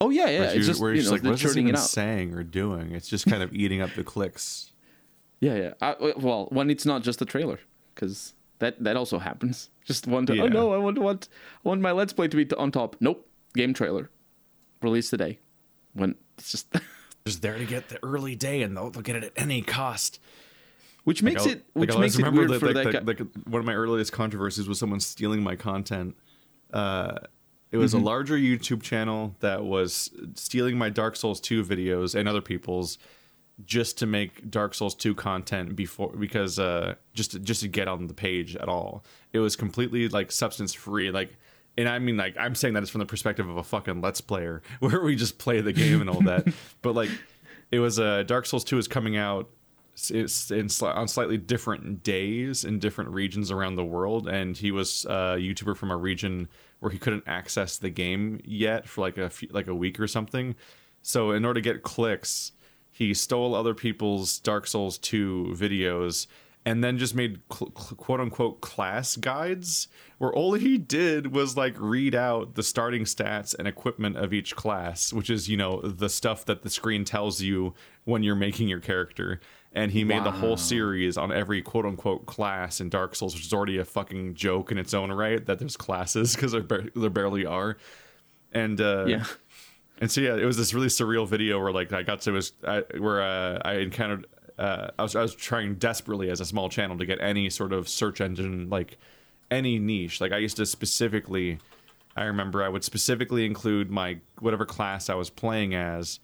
Oh 0.00 0.10
yeah, 0.10 0.28
yeah. 0.28 0.38
Where 0.40 0.46
It's 0.48 0.54
you, 0.56 0.62
just 0.64 0.80
where 0.80 0.90
you 0.94 0.96
you're 1.02 1.04
know 1.04 1.10
just 1.10 1.12
like, 1.12 1.22
they're 1.22 1.30
what 1.32 1.40
is 1.40 1.42
this 1.42 1.56
even 1.56 1.74
it 1.74 1.78
out. 1.78 1.82
saying 1.84 2.34
or 2.34 2.42
doing? 2.44 2.92
It's 2.92 3.08
just 3.08 3.26
kind 3.26 3.42
of 3.42 3.52
eating 3.52 3.80
up 3.80 3.94
the 3.94 4.04
clicks. 4.04 4.72
Yeah, 5.40 5.54
yeah. 5.54 5.72
I, 5.80 6.12
well, 6.16 6.46
when 6.50 6.70
it's 6.70 6.84
not 6.86 7.02
just 7.02 7.20
a 7.22 7.24
trailer, 7.24 7.58
because 7.94 8.34
that 8.60 8.82
that 8.82 8.96
also 8.96 9.18
happens. 9.18 9.70
Just 9.88 10.06
one 10.06 10.26
to 10.26 10.38
oh 10.42 10.48
no, 10.48 10.72
I 10.74 10.76
want 10.76 10.98
want 10.98 11.28
I 11.64 11.68
want 11.70 11.80
my 11.80 11.92
let's 11.92 12.12
play 12.12 12.28
to 12.28 12.36
be 12.36 12.44
t- 12.44 12.54
on 12.56 12.70
top. 12.70 12.96
Nope, 13.00 13.26
game 13.54 13.72
trailer, 13.72 14.10
released 14.82 15.08
today. 15.10 15.38
When 15.94 16.14
it's 16.36 16.50
just, 16.50 16.66
Just 17.24 17.40
there 17.40 17.56
to 17.56 17.64
get 17.64 17.88
the 17.88 17.98
early 18.04 18.36
day, 18.36 18.60
and 18.62 18.76
they'll, 18.76 18.90
they'll 18.90 19.00
get 19.02 19.16
it 19.16 19.24
at 19.24 19.32
any 19.36 19.62
cost. 19.62 20.20
which 21.04 21.22
makes 21.22 21.46
Like, 21.46 21.54
it 21.56 21.64
I'll- 21.74 21.80
which 21.80 21.88
like, 21.90 21.96
I 21.98 22.00
makes 22.02 22.16
always 22.20 22.28
it 22.34 22.36
weird 22.38 22.50
that, 22.50 22.60
for 22.60 22.66
like, 22.66 22.74
that. 22.92 23.06
like, 23.06 23.16
guy. 23.18 23.24
like, 23.24 23.46
one 23.48 23.60
of 23.60 23.64
my 23.66 23.72
earliest 23.74 24.12
controversies 24.12 24.68
was 24.68 24.78
someone 24.78 25.00
stealing 25.00 25.42
my 25.42 25.56
content. 25.56 26.14
Uh, 26.72 27.16
it 27.70 27.76
was 27.76 27.92
Mm-hmm. 27.94 28.02
a 28.02 28.06
larger 28.06 28.36
YouTube 28.36 28.82
channel 28.82 29.34
that 29.40 29.64
was 29.64 30.10
stealing 30.34 30.78
my 30.78 30.88
Dark 30.90 31.16
Souls 31.16 31.40
2 31.40 31.64
videos 31.64 32.14
and 32.14 32.28
other 32.28 32.40
people's 32.40 32.98
just 33.64 33.98
to 33.98 34.06
make 34.06 34.48
Dark 34.50 34.72
Souls 34.74 34.94
2 34.94 35.14
content 35.16 35.74
before 35.74 36.10
because 36.16 36.58
uh 36.60 36.94
just 37.12 37.32
to, 37.32 37.38
just 37.40 37.60
to 37.62 37.68
get 37.68 37.88
on 37.88 38.06
the 38.06 38.14
page 38.14 38.54
at 38.56 38.68
all. 38.68 39.04
It 39.32 39.40
was 39.40 39.56
completely 39.56 40.08
like 40.08 40.30
substance 40.30 40.72
free 40.72 41.10
like 41.10 41.36
and 41.76 41.88
I 41.88 41.98
mean 41.98 42.16
like 42.16 42.36
I'm 42.38 42.54
saying 42.54 42.74
that 42.74 42.82
it's 42.84 42.90
from 42.90 43.00
the 43.00 43.06
perspective 43.06 43.48
of 43.48 43.56
a 43.56 43.64
fucking 43.64 44.00
let's 44.00 44.20
player 44.20 44.62
where 44.78 45.00
we 45.02 45.16
just 45.16 45.38
play 45.38 45.60
the 45.60 45.72
game 45.72 46.00
and 46.00 46.08
all 46.08 46.20
that. 46.22 46.46
but 46.82 46.94
like 46.94 47.10
it 47.72 47.80
was 47.80 47.98
uh 47.98 48.22
Dark 48.22 48.46
Souls 48.46 48.62
2 48.64 48.78
is 48.78 48.86
coming 48.88 49.16
out 49.16 49.50
it's 50.10 50.50
in 50.50 50.66
sli- 50.66 50.94
on 50.94 51.08
slightly 51.08 51.36
different 51.36 52.02
days 52.02 52.64
in 52.64 52.78
different 52.78 53.10
regions 53.10 53.50
around 53.50 53.76
the 53.76 53.84
world 53.84 54.28
and 54.28 54.56
he 54.56 54.70
was 54.70 55.04
a 55.06 55.36
YouTuber 55.38 55.76
from 55.76 55.90
a 55.90 55.96
region 55.96 56.48
where 56.80 56.92
he 56.92 56.98
couldn't 56.98 57.24
access 57.26 57.76
the 57.78 57.90
game 57.90 58.40
yet 58.44 58.88
for 58.88 59.00
like 59.00 59.18
a 59.18 59.28
few, 59.28 59.48
like 59.50 59.66
a 59.66 59.74
week 59.74 59.98
or 59.98 60.06
something 60.06 60.54
so 61.02 61.32
in 61.32 61.44
order 61.44 61.60
to 61.60 61.72
get 61.72 61.82
clicks 61.82 62.52
he 62.90 63.12
stole 63.14 63.54
other 63.54 63.74
people's 63.74 64.38
Dark 64.38 64.66
Souls 64.66 64.98
2 64.98 65.54
videos 65.56 66.26
and 66.68 66.84
then 66.84 66.98
just 66.98 67.14
made 67.14 67.40
cl- 67.50 67.72
cl- 67.76 67.96
quote 67.96 68.20
unquote 68.20 68.60
class 68.60 69.16
guides 69.16 69.88
where 70.18 70.32
all 70.32 70.54
he 70.54 70.76
did 70.76 71.32
was 71.32 71.56
like 71.56 71.74
read 71.78 72.14
out 72.14 72.56
the 72.56 72.62
starting 72.62 73.04
stats 73.04 73.54
and 73.58 73.66
equipment 73.66 74.16
of 74.16 74.34
each 74.34 74.54
class, 74.54 75.12
which 75.12 75.30
is, 75.30 75.48
you 75.48 75.56
know, 75.56 75.80
the 75.80 76.08
stuff 76.08 76.44
that 76.44 76.62
the 76.62 76.70
screen 76.70 77.04
tells 77.04 77.40
you 77.40 77.72
when 78.04 78.22
you're 78.22 78.34
making 78.34 78.68
your 78.68 78.80
character. 78.80 79.40
And 79.78 79.92
he 79.92 80.02
made 80.02 80.24
the 80.24 80.32
whole 80.32 80.56
series 80.56 81.16
on 81.16 81.30
every 81.30 81.62
quote 81.62 81.86
unquote 81.86 82.26
class 82.26 82.80
in 82.80 82.88
Dark 82.88 83.14
Souls, 83.14 83.32
which 83.34 83.46
is 83.46 83.52
already 83.52 83.78
a 83.78 83.84
fucking 83.84 84.34
joke 84.34 84.72
in 84.72 84.78
its 84.78 84.92
own 84.92 85.12
right 85.12 85.46
that 85.46 85.60
there's 85.60 85.76
classes 85.76 86.34
because 86.34 86.50
there, 86.50 86.62
bar- 86.62 86.90
there 86.96 87.10
barely 87.10 87.46
are. 87.46 87.76
And 88.50 88.80
uh, 88.80 89.04
yeah, 89.06 89.24
and 90.00 90.10
so 90.10 90.20
yeah, 90.20 90.34
it 90.34 90.44
was 90.44 90.56
this 90.56 90.74
really 90.74 90.88
surreal 90.88 91.28
video 91.28 91.62
where 91.62 91.70
like 91.70 91.92
I 91.92 92.02
got 92.02 92.22
to 92.22 92.32
was 92.32 92.54
I, 92.66 92.82
where 92.98 93.22
uh, 93.22 93.60
I 93.64 93.74
encountered 93.74 94.26
uh, 94.58 94.88
I 94.98 95.02
was 95.04 95.14
I 95.14 95.22
was 95.22 95.36
trying 95.36 95.76
desperately 95.76 96.28
as 96.28 96.40
a 96.40 96.44
small 96.44 96.68
channel 96.68 96.98
to 96.98 97.06
get 97.06 97.20
any 97.20 97.48
sort 97.48 97.72
of 97.72 97.88
search 97.88 98.20
engine 98.20 98.68
like 98.68 98.98
any 99.48 99.78
niche. 99.78 100.20
Like 100.20 100.32
I 100.32 100.38
used 100.38 100.56
to 100.56 100.66
specifically, 100.66 101.60
I 102.16 102.24
remember 102.24 102.64
I 102.64 102.68
would 102.68 102.82
specifically 102.82 103.46
include 103.46 103.92
my 103.92 104.18
whatever 104.40 104.66
class 104.66 105.08
I 105.08 105.14
was 105.14 105.30
playing 105.30 105.76
as 105.76 106.18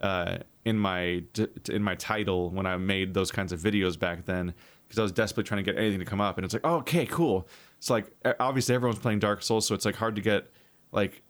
uh, 0.00 0.38
in 0.64 0.78
my 0.78 1.22
in 1.68 1.82
my 1.82 1.94
title 1.94 2.50
when 2.50 2.66
I 2.66 2.76
made 2.76 3.14
those 3.14 3.30
kinds 3.30 3.52
of 3.52 3.60
videos 3.60 3.98
back 3.98 4.24
then 4.24 4.54
because 4.84 4.98
I 4.98 5.02
was 5.02 5.12
desperately 5.12 5.48
trying 5.48 5.64
to 5.64 5.70
get 5.70 5.78
anything 5.78 5.98
to 5.98 6.04
come 6.04 6.20
up. 6.20 6.38
And 6.38 6.44
it's 6.44 6.54
like, 6.54 6.64
oh, 6.64 6.76
okay, 6.76 7.06
cool. 7.06 7.48
It's 7.78 7.90
like 7.90 8.06
obviously 8.40 8.74
everyone's 8.74 9.00
playing 9.00 9.18
Dark 9.18 9.42
Souls, 9.42 9.66
so 9.66 9.74
it's 9.74 9.84
like 9.84 9.96
hard 9.96 10.16
to 10.16 10.22
get 10.22 10.50
like 10.92 11.22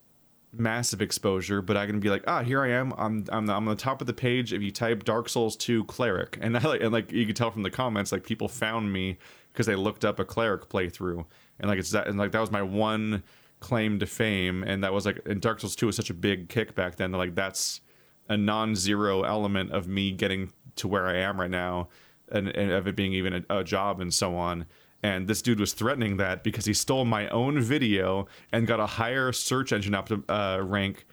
massive 0.52 1.02
exposure, 1.02 1.62
but 1.62 1.76
I 1.76 1.86
can 1.86 2.00
be 2.00 2.10
like, 2.10 2.24
ah, 2.26 2.42
here 2.42 2.62
I 2.62 2.70
am. 2.70 2.92
I'm 2.96 3.24
I'm, 3.30 3.50
I'm 3.50 3.68
on 3.68 3.76
the 3.76 3.82
top 3.82 4.00
of 4.00 4.06
the 4.06 4.12
page. 4.12 4.52
If 4.52 4.62
you 4.62 4.70
type 4.70 5.04
Dark 5.04 5.28
Souls 5.28 5.56
2 5.56 5.84
cleric, 5.84 6.38
and 6.42 6.56
I 6.56 6.62
like 6.62 6.80
and 6.80 6.92
like 6.92 7.12
you 7.12 7.26
can 7.26 7.34
tell 7.34 7.50
from 7.50 7.62
the 7.62 7.70
comments, 7.70 8.12
like 8.12 8.24
people 8.24 8.48
found 8.48 8.92
me 8.92 9.18
because 9.52 9.66
they 9.66 9.76
looked 9.76 10.04
up 10.04 10.18
a 10.18 10.24
cleric 10.24 10.68
playthrough, 10.68 11.24
and 11.58 11.68
like 11.68 11.78
it's 11.78 11.90
that 11.90 12.06
and 12.06 12.18
like 12.18 12.32
that 12.32 12.40
was 12.40 12.50
my 12.50 12.62
one 12.62 13.22
claim 13.60 13.98
to 13.98 14.06
fame, 14.06 14.62
and 14.62 14.84
that 14.84 14.92
was 14.92 15.06
like 15.06 15.20
and 15.26 15.40
Dark 15.40 15.60
Souls 15.60 15.76
2 15.76 15.86
was 15.86 15.96
such 15.96 16.10
a 16.10 16.14
big 16.14 16.48
kick 16.48 16.74
back 16.74 16.96
then. 16.96 17.12
Like 17.12 17.34
that's 17.34 17.80
a 18.28 18.36
non-zero 18.36 19.22
element 19.22 19.70
of 19.72 19.86
me 19.88 20.10
getting 20.12 20.52
to 20.76 20.88
where 20.88 21.06
I 21.06 21.16
am 21.18 21.40
right 21.40 21.50
now, 21.50 21.88
and, 22.30 22.48
and 22.48 22.72
of 22.72 22.86
it 22.86 22.96
being 22.96 23.12
even 23.12 23.44
a, 23.48 23.58
a 23.60 23.64
job 23.64 24.00
and 24.00 24.12
so 24.12 24.36
on. 24.36 24.66
And 25.02 25.28
this 25.28 25.42
dude 25.42 25.60
was 25.60 25.74
threatening 25.74 26.16
that 26.16 26.42
because 26.42 26.64
he 26.64 26.72
stole 26.72 27.04
my 27.04 27.28
own 27.28 27.60
video 27.60 28.26
and 28.52 28.66
got 28.66 28.80
a 28.80 28.86
higher 28.86 29.32
search 29.32 29.72
engine 29.72 29.94
up 29.94 30.08
to 30.08 30.24
uh, 30.30 30.60
rank 30.62 31.04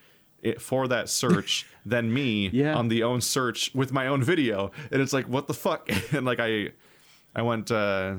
it 0.42 0.62
for 0.62 0.88
that 0.88 1.10
search 1.10 1.68
than 1.86 2.14
me 2.14 2.50
Yeah. 2.54 2.74
on 2.76 2.88
the 2.88 3.04
own 3.04 3.20
search 3.22 3.70
with 3.76 3.92
my 3.92 4.08
own 4.08 4.24
video. 4.24 4.72
And 4.92 5.02
it's 5.02 5.12
like, 5.14 5.28
what 5.28 5.48
the 5.48 5.54
fuck? 5.54 5.90
And 6.14 6.26
like 6.26 6.40
I, 6.40 6.70
I 7.36 7.42
went, 7.42 7.70
uh, 7.70 8.16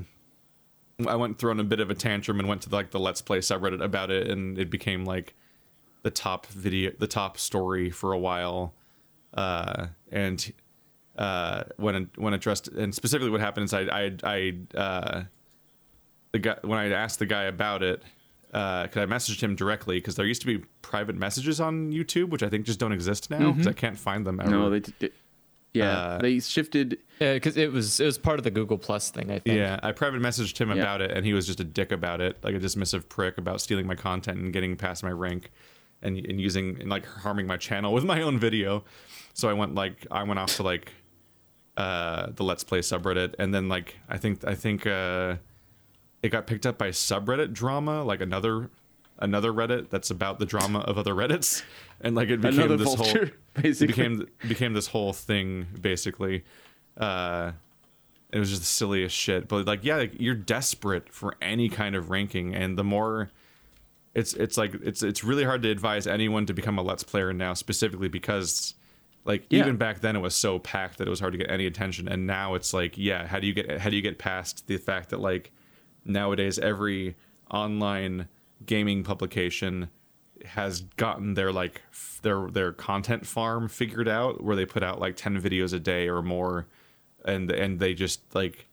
I 1.09 1.17
went 1.17 1.39
throwing 1.39 1.59
a 1.59 1.65
bit 1.65 1.81
of 1.81 1.91
a 1.91 1.95
tantrum 1.95 2.39
and 2.39 2.47
went 2.49 2.63
to 2.63 2.71
like 2.71 2.91
the 2.91 3.01
Let's 3.01 3.23
Play 3.23 3.39
subreddit 3.39 3.83
about 3.83 4.11
it, 4.11 4.29
and 4.29 4.59
it 4.59 4.71
became 4.71 5.05
like 5.07 5.35
the 6.03 6.11
top 6.11 6.47
video, 6.47 6.93
the 6.99 7.07
top 7.07 7.39
story 7.39 7.91
for 7.91 8.13
a 8.13 8.19
while. 8.19 8.75
Uh, 9.35 9.87
and 10.11 10.53
uh, 11.17 11.65
when 11.77 12.11
when 12.17 12.35
addressed, 12.35 12.69
and 12.69 12.95
specifically 12.95 13.31
what 13.31 13.41
happened 13.41 13.65
is 13.65 13.75
I 13.75 13.83
I 13.83 14.13
I 14.25 14.55
uh, 14.77 15.23
the 16.33 16.39
guy 16.39 16.57
when 16.63 16.79
I 16.79 16.89
asked 16.91 17.19
the 17.19 17.27
guy 17.27 17.45
about 17.45 17.83
it, 17.83 18.03
because 18.47 18.97
I 18.97 19.07
messaged 19.07 19.41
him 19.43 19.55
directly 19.55 19.97
because 19.99 20.17
there 20.17 20.27
used 20.27 20.41
to 20.43 20.47
be 20.47 20.59
private 20.83 21.17
messages 21.17 21.61
on 21.61 21.93
YouTube, 21.93 22.29
which 22.31 22.43
I 22.43 22.49
think 22.49 22.67
just 22.67 22.79
don't 22.79 22.93
exist 22.93 23.31
now 23.31 23.53
because 23.53 23.67
I 23.67 23.73
can't 23.73 23.99
find 23.99 24.27
them 24.27 24.41
ever. 24.41 24.51
Mm-hmm. 24.51 24.59
No, 24.61 24.71
they, 24.71 24.81
d- 24.81 25.11
yeah, 25.75 25.99
Uh, 25.99 26.19
they 26.19 26.39
shifted. 26.41 26.99
Yeah, 27.19 27.35
because 27.35 27.57
it 27.57 27.73
was 27.73 28.01
it 28.01 28.05
was 28.05 28.19
part 28.19 28.39
of 28.39 28.45
the 28.45 28.51
Google 28.51 28.77
Plus 28.79 29.11
thing. 29.11 29.31
I 29.31 29.39
think. 29.39 29.57
Yeah, 29.57 29.81
I 29.83 29.93
private 29.93 30.21
messaged 30.21 30.59
him 30.59 30.69
Yeah. 30.69 30.77
about 30.77 31.01
it, 31.01 31.11
and 31.13 31.25
he 31.25 31.33
was 31.33 31.47
just 31.47 31.61
a 31.61 31.65
dick 31.65 31.93
about 31.93 32.21
it, 32.21 32.37
like 32.43 32.55
a 32.55 32.59
dismissive 32.61 33.09
prick 33.09 33.39
about 33.39 33.61
stealing 33.63 33.87
my 33.87 33.95
content 33.95 34.39
and 34.39 34.53
getting 34.53 34.77
past 34.77 35.03
my 35.03 35.11
rank, 35.13 35.51
and 36.03 36.17
and 36.27 36.41
using 36.41 36.81
and 36.81 36.89
like 36.91 37.07
harming 37.07 37.47
my 37.47 37.57
channel 37.57 37.93
with 37.93 38.05
my 38.05 38.23
own 38.23 38.39
video. 38.39 38.85
So 39.35 39.49
I 39.49 39.53
went 39.53 39.75
like 39.75 40.07
I 40.11 40.23
went 40.25 40.39
off 40.39 40.57
to 40.57 40.63
like 40.63 40.93
uh 41.77 42.29
the 42.35 42.45
Let's 42.45 42.65
Play 42.65 42.81
subreddit, 42.81 43.35
and 43.39 43.55
then 43.55 43.69
like 43.69 43.97
I 44.09 44.19
think 44.19 44.45
I 44.45 44.55
think 44.55 44.87
uh 44.87 45.37
it 46.23 46.29
got 46.31 46.47
picked 46.47 46.67
up 46.67 46.79
by 46.79 46.89
subreddit 46.89 47.53
drama, 47.53 48.03
like 48.03 48.21
another 48.21 48.71
another 49.19 49.53
Reddit 49.53 49.89
that's 49.91 50.11
about 50.11 50.39
the 50.39 50.47
drama 50.47 50.81
of 50.81 50.99
other 50.99 51.15
Reddits, 51.15 51.63
and 52.01 52.15
like 52.15 52.29
it 52.29 52.41
became 52.41 52.59
Another 52.61 52.77
this 52.77 52.95
vulture, 52.95 53.19
whole 53.19 53.29
it 53.57 53.63
basically. 53.63 53.87
became 53.89 54.29
became 54.49 54.73
this 54.75 54.89
whole 54.89 55.13
thing 55.13 55.67
basically. 55.81 56.45
Uh, 56.97 57.53
it 58.33 58.39
was 58.39 58.49
just 58.49 58.63
the 58.63 58.67
silliest 58.67 59.15
shit. 59.15 59.47
But 59.47 59.67
like, 59.67 59.85
yeah, 59.85 59.97
like, 59.97 60.15
you're 60.19 60.35
desperate 60.35 61.13
for 61.13 61.37
any 61.43 61.69
kind 61.69 61.95
of 61.95 62.11
ranking, 62.11 62.55
and 62.55 62.79
the 62.79 62.85
more 62.85 63.31
it's 64.15 64.35
it's 64.35 64.57
like 64.59 64.75
it's 64.83 65.03
it's 65.03 65.25
really 65.25 65.45
hard 65.45 65.63
to 65.63 65.71
advise 65.71 66.07
anyone 66.07 66.47
to 66.47 66.53
become 66.55 66.79
a 66.79 66.83
let's 66.83 67.03
player 67.03 67.33
now, 67.33 67.55
specifically 67.55 68.09
because 68.09 68.75
like 69.25 69.47
Yeah. 69.51 69.61
even 69.61 69.77
back 69.77 70.01
then 70.01 70.17
it 70.17 70.21
was 70.21 70.35
so 70.35 70.59
packed 70.59 70.99
that 70.99 71.07
it 71.07 71.11
was 71.11 71.21
hard 71.21 71.33
to 71.33 71.39
get 71.39 71.51
any 71.51 71.67
attention, 71.67 72.09
and 72.09 72.27
now 72.27 72.55
it's 72.55 72.75
like, 72.75 72.99
yeah, 72.99 73.27
how 73.27 73.39
do 73.41 73.47
you 73.47 73.55
get 73.55 73.81
how 73.81 73.89
do 73.91 73.97
you 73.97 74.03
get 74.03 74.19
past 74.19 74.67
the 74.67 74.77
fact 74.77 75.11
that 75.11 75.21
like 75.21 75.53
nowadays 76.05 76.59
every 76.59 77.15
online 77.51 78.29
gaming 78.67 79.03
publication 79.05 79.89
has 80.45 80.81
gotten 80.97 81.35
their 81.35 81.53
like 81.53 81.83
f- 81.93 82.19
their 82.23 82.49
their 82.51 82.73
content 82.73 83.27
farm 83.27 83.69
figured 83.69 84.09
out 84.09 84.43
where 84.43 84.57
they 84.57 84.67
put 84.67 84.83
out 84.83 84.99
like 85.01 85.15
10 85.17 85.41
videos 85.41 85.73
a 85.73 85.79
day 85.79 86.09
or 86.09 86.21
more 86.23 86.67
and 87.25 87.51
and 87.53 87.79
they 87.79 87.95
just 87.95 88.21
like 88.35 88.67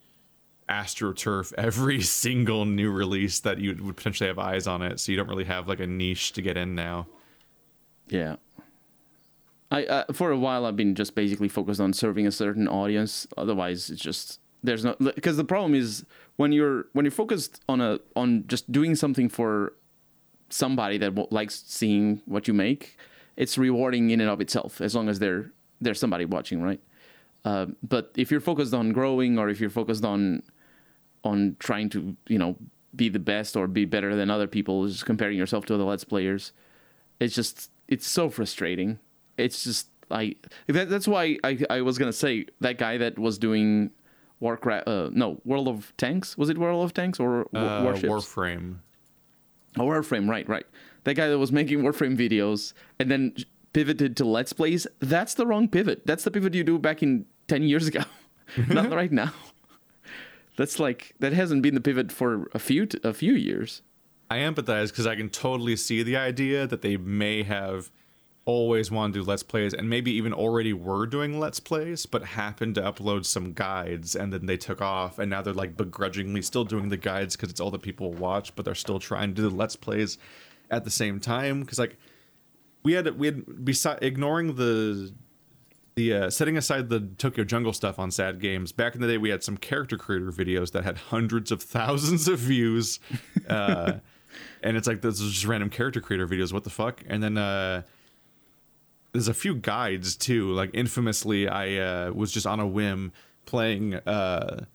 astroturf 0.69 1.53
every 1.57 2.01
single 2.23 2.65
new 2.65 2.91
release 2.91 3.39
that 3.39 3.57
you 3.57 3.75
would 3.81 3.97
potentially 3.97 4.27
have 4.27 4.39
eyes 4.39 4.67
on 4.67 4.81
it 4.81 4.99
so 4.99 5.11
you 5.11 5.17
don't 5.17 5.27
really 5.27 5.45
have 5.45 5.67
like 5.67 5.79
a 5.79 5.87
niche 5.87 6.31
to 6.33 6.41
get 6.41 6.57
in 6.57 6.75
now 6.75 7.07
Yeah. 8.09 8.35
I 9.71 9.85
uh, 9.85 10.05
for 10.13 10.31
a 10.31 10.37
while 10.37 10.65
I've 10.65 10.75
been 10.75 10.95
just 10.95 11.13
basically 11.15 11.47
focused 11.47 11.79
on 11.79 11.93
serving 11.93 12.25
a 12.25 12.31
certain 12.31 12.67
audience. 12.67 13.27
Otherwise, 13.37 13.89
it's 13.91 14.01
just 14.01 14.39
there's 14.63 14.83
no 14.83 14.95
because 14.99 15.37
the 15.37 15.43
problem 15.43 15.75
is 15.75 16.05
when 16.37 16.51
you're 16.51 16.85
when 16.93 17.05
you're 17.05 17.11
focused 17.11 17.61
on 17.69 17.79
a 17.79 17.99
on 18.15 18.45
just 18.47 18.71
doing 18.71 18.95
something 18.95 19.29
for 19.29 19.73
somebody 20.49 20.97
that 20.97 21.31
likes 21.31 21.63
seeing 21.67 22.21
what 22.25 22.47
you 22.47 22.53
make. 22.55 22.97
It's 23.37 23.57
rewarding 23.59 24.09
in 24.09 24.19
and 24.21 24.29
of 24.29 24.41
itself 24.41 24.81
as 24.81 24.95
long 24.95 25.07
as 25.07 25.19
there 25.19 25.51
there's 25.79 25.99
somebody 25.99 26.25
watching, 26.25 26.63
right? 26.63 26.81
Uh, 27.45 27.67
but 27.83 28.11
if 28.17 28.31
you're 28.31 28.41
focused 28.41 28.73
on 28.73 28.91
growing 28.91 29.37
or 29.37 29.49
if 29.49 29.61
you're 29.61 29.69
focused 29.69 30.03
on 30.03 30.41
on 31.23 31.55
trying 31.59 31.89
to 31.89 32.15
you 32.27 32.37
know 32.37 32.55
be 32.95 33.09
the 33.09 33.19
best 33.19 33.55
or 33.55 33.67
be 33.67 33.85
better 33.85 34.15
than 34.15 34.29
other 34.29 34.47
people, 34.47 34.87
just 34.87 35.05
comparing 35.05 35.37
yourself 35.37 35.65
to 35.67 35.75
other 35.75 35.83
let's 35.83 36.03
players, 36.03 36.51
it's 37.19 37.35
just 37.35 37.71
it's 37.87 38.07
so 38.07 38.29
frustrating. 38.29 38.99
It's 39.37 39.63
just 39.63 39.89
I 40.11 40.35
that, 40.67 40.89
that's 40.89 41.07
why 41.07 41.37
I 41.43 41.59
I 41.69 41.81
was 41.81 41.97
gonna 41.97 42.13
say 42.13 42.45
that 42.61 42.77
guy 42.77 42.97
that 42.97 43.17
was 43.19 43.37
doing 43.37 43.91
Warcraft 44.39 44.87
uh, 44.87 45.09
no 45.11 45.41
World 45.45 45.67
of 45.67 45.93
Tanks 45.97 46.37
was 46.37 46.49
it 46.49 46.57
World 46.57 46.83
of 46.83 46.93
Tanks 46.93 47.19
or 47.19 47.41
uh, 47.55 47.83
Warships? 47.83 48.11
warframe 48.11 48.77
Oh, 49.77 49.83
Warframe, 49.83 50.29
right, 50.29 50.47
right. 50.47 50.65
That 51.03 51.15
guy 51.15 51.27
that 51.27 51.37
was 51.37 51.51
making 51.51 51.81
Warframe 51.81 52.17
videos 52.17 52.73
and 52.99 53.09
then 53.09 53.35
pivoted 53.73 54.17
to 54.17 54.25
Let's 54.25 54.53
Plays, 54.53 54.87
that's 54.99 55.35
the 55.35 55.45
wrong 55.45 55.67
pivot. 55.67 56.05
That's 56.05 56.23
the 56.23 56.31
pivot 56.31 56.53
you 56.53 56.63
do 56.63 56.79
back 56.79 57.03
in 57.03 57.25
10 57.47 57.63
years 57.63 57.87
ago, 57.87 58.01
not 58.67 58.91
right 58.91 59.11
now. 59.11 59.31
That's 60.59 60.77
like, 60.77 61.15
that 61.19 61.31
hasn't 61.31 61.61
been 61.61 61.73
the 61.73 61.79
pivot 61.79 62.11
for 62.11 62.49
a 62.53 62.59
few, 62.59 62.85
t- 62.85 62.99
a 63.01 63.13
few 63.13 63.31
years. 63.31 63.81
I 64.29 64.39
empathize 64.39 64.89
because 64.89 65.07
I 65.07 65.15
can 65.15 65.29
totally 65.29 65.77
see 65.77 66.03
the 66.03 66.17
idea 66.17 66.67
that 66.67 66.81
they 66.81 66.97
may 66.97 67.43
have 67.43 67.89
always 68.43 68.91
wanted 68.91 69.13
to 69.13 69.19
do 69.21 69.25
let's 69.25 69.41
plays 69.41 69.73
and 69.73 69.89
maybe 69.89 70.11
even 70.11 70.33
already 70.33 70.73
were 70.73 71.05
doing 71.05 71.39
let's 71.39 71.59
plays 71.59 72.05
but 72.05 72.23
happened 72.23 72.75
to 72.75 72.81
upload 72.81 73.23
some 73.23 73.53
guides 73.53 74.15
and 74.15 74.33
then 74.33 74.47
they 74.47 74.57
took 74.57 74.81
off 74.81 75.19
and 75.19 75.29
now 75.29 75.39
they're 75.39 75.53
like 75.53 75.77
begrudgingly 75.77 76.41
still 76.41 76.65
doing 76.65 76.89
the 76.89 76.97
guides 76.97 77.35
because 77.35 77.51
it's 77.51 77.59
all 77.59 77.69
that 77.69 77.83
people 77.83 78.11
watch 78.13 78.55
but 78.55 78.65
they're 78.65 78.73
still 78.73 78.97
trying 78.97 79.29
to 79.29 79.35
do 79.35 79.47
the 79.47 79.55
let's 79.55 79.75
plays 79.75 80.17
at 80.71 80.83
the 80.83 80.89
same 80.89 81.19
time 81.19 81.61
because 81.61 81.77
like 81.77 81.95
we 82.81 82.93
had 82.93 83.19
we 83.19 83.27
had 83.27 83.45
besi- 83.45 84.01
ignoring 84.01 84.55
the 84.55 85.13
the 85.99 86.13
uh, 86.13 86.29
setting 86.29 86.55
aside 86.55 86.87
the 86.87 87.01
Tokyo 87.17 87.43
Jungle 87.43 87.73
stuff 87.73 87.99
on 87.99 88.09
Sad 88.09 88.39
Games, 88.39 88.71
back 88.71 88.95
in 88.95 89.01
the 89.01 89.07
day 89.07 89.17
we 89.17 89.29
had 89.29 89.43
some 89.43 89.57
character 89.57 89.97
creator 89.97 90.31
videos 90.31 90.71
that 90.71 90.85
had 90.85 90.97
hundreds 90.97 91.51
of 91.51 91.61
thousands 91.61 92.29
of 92.29 92.39
views, 92.39 93.01
uh, 93.49 93.95
and 94.63 94.77
it's 94.77 94.87
like 94.87 95.01
those 95.01 95.21
are 95.21 95.29
just 95.29 95.45
random 95.45 95.69
character 95.69 95.99
creator 95.99 96.25
videos. 96.25 96.53
What 96.53 96.63
the 96.63 96.69
fuck? 96.69 97.03
And 97.05 97.21
then 97.21 97.37
uh, 97.37 97.81
there's 99.11 99.27
a 99.27 99.33
few 99.33 99.55
guides 99.55 100.15
too. 100.15 100.53
Like 100.53 100.69
infamously, 100.73 101.49
I 101.49 101.75
uh, 101.75 102.11
was 102.13 102.31
just 102.31 102.47
on 102.47 102.61
a 102.61 102.67
whim 102.67 103.11
playing 103.45 103.95
uh, 103.95 104.65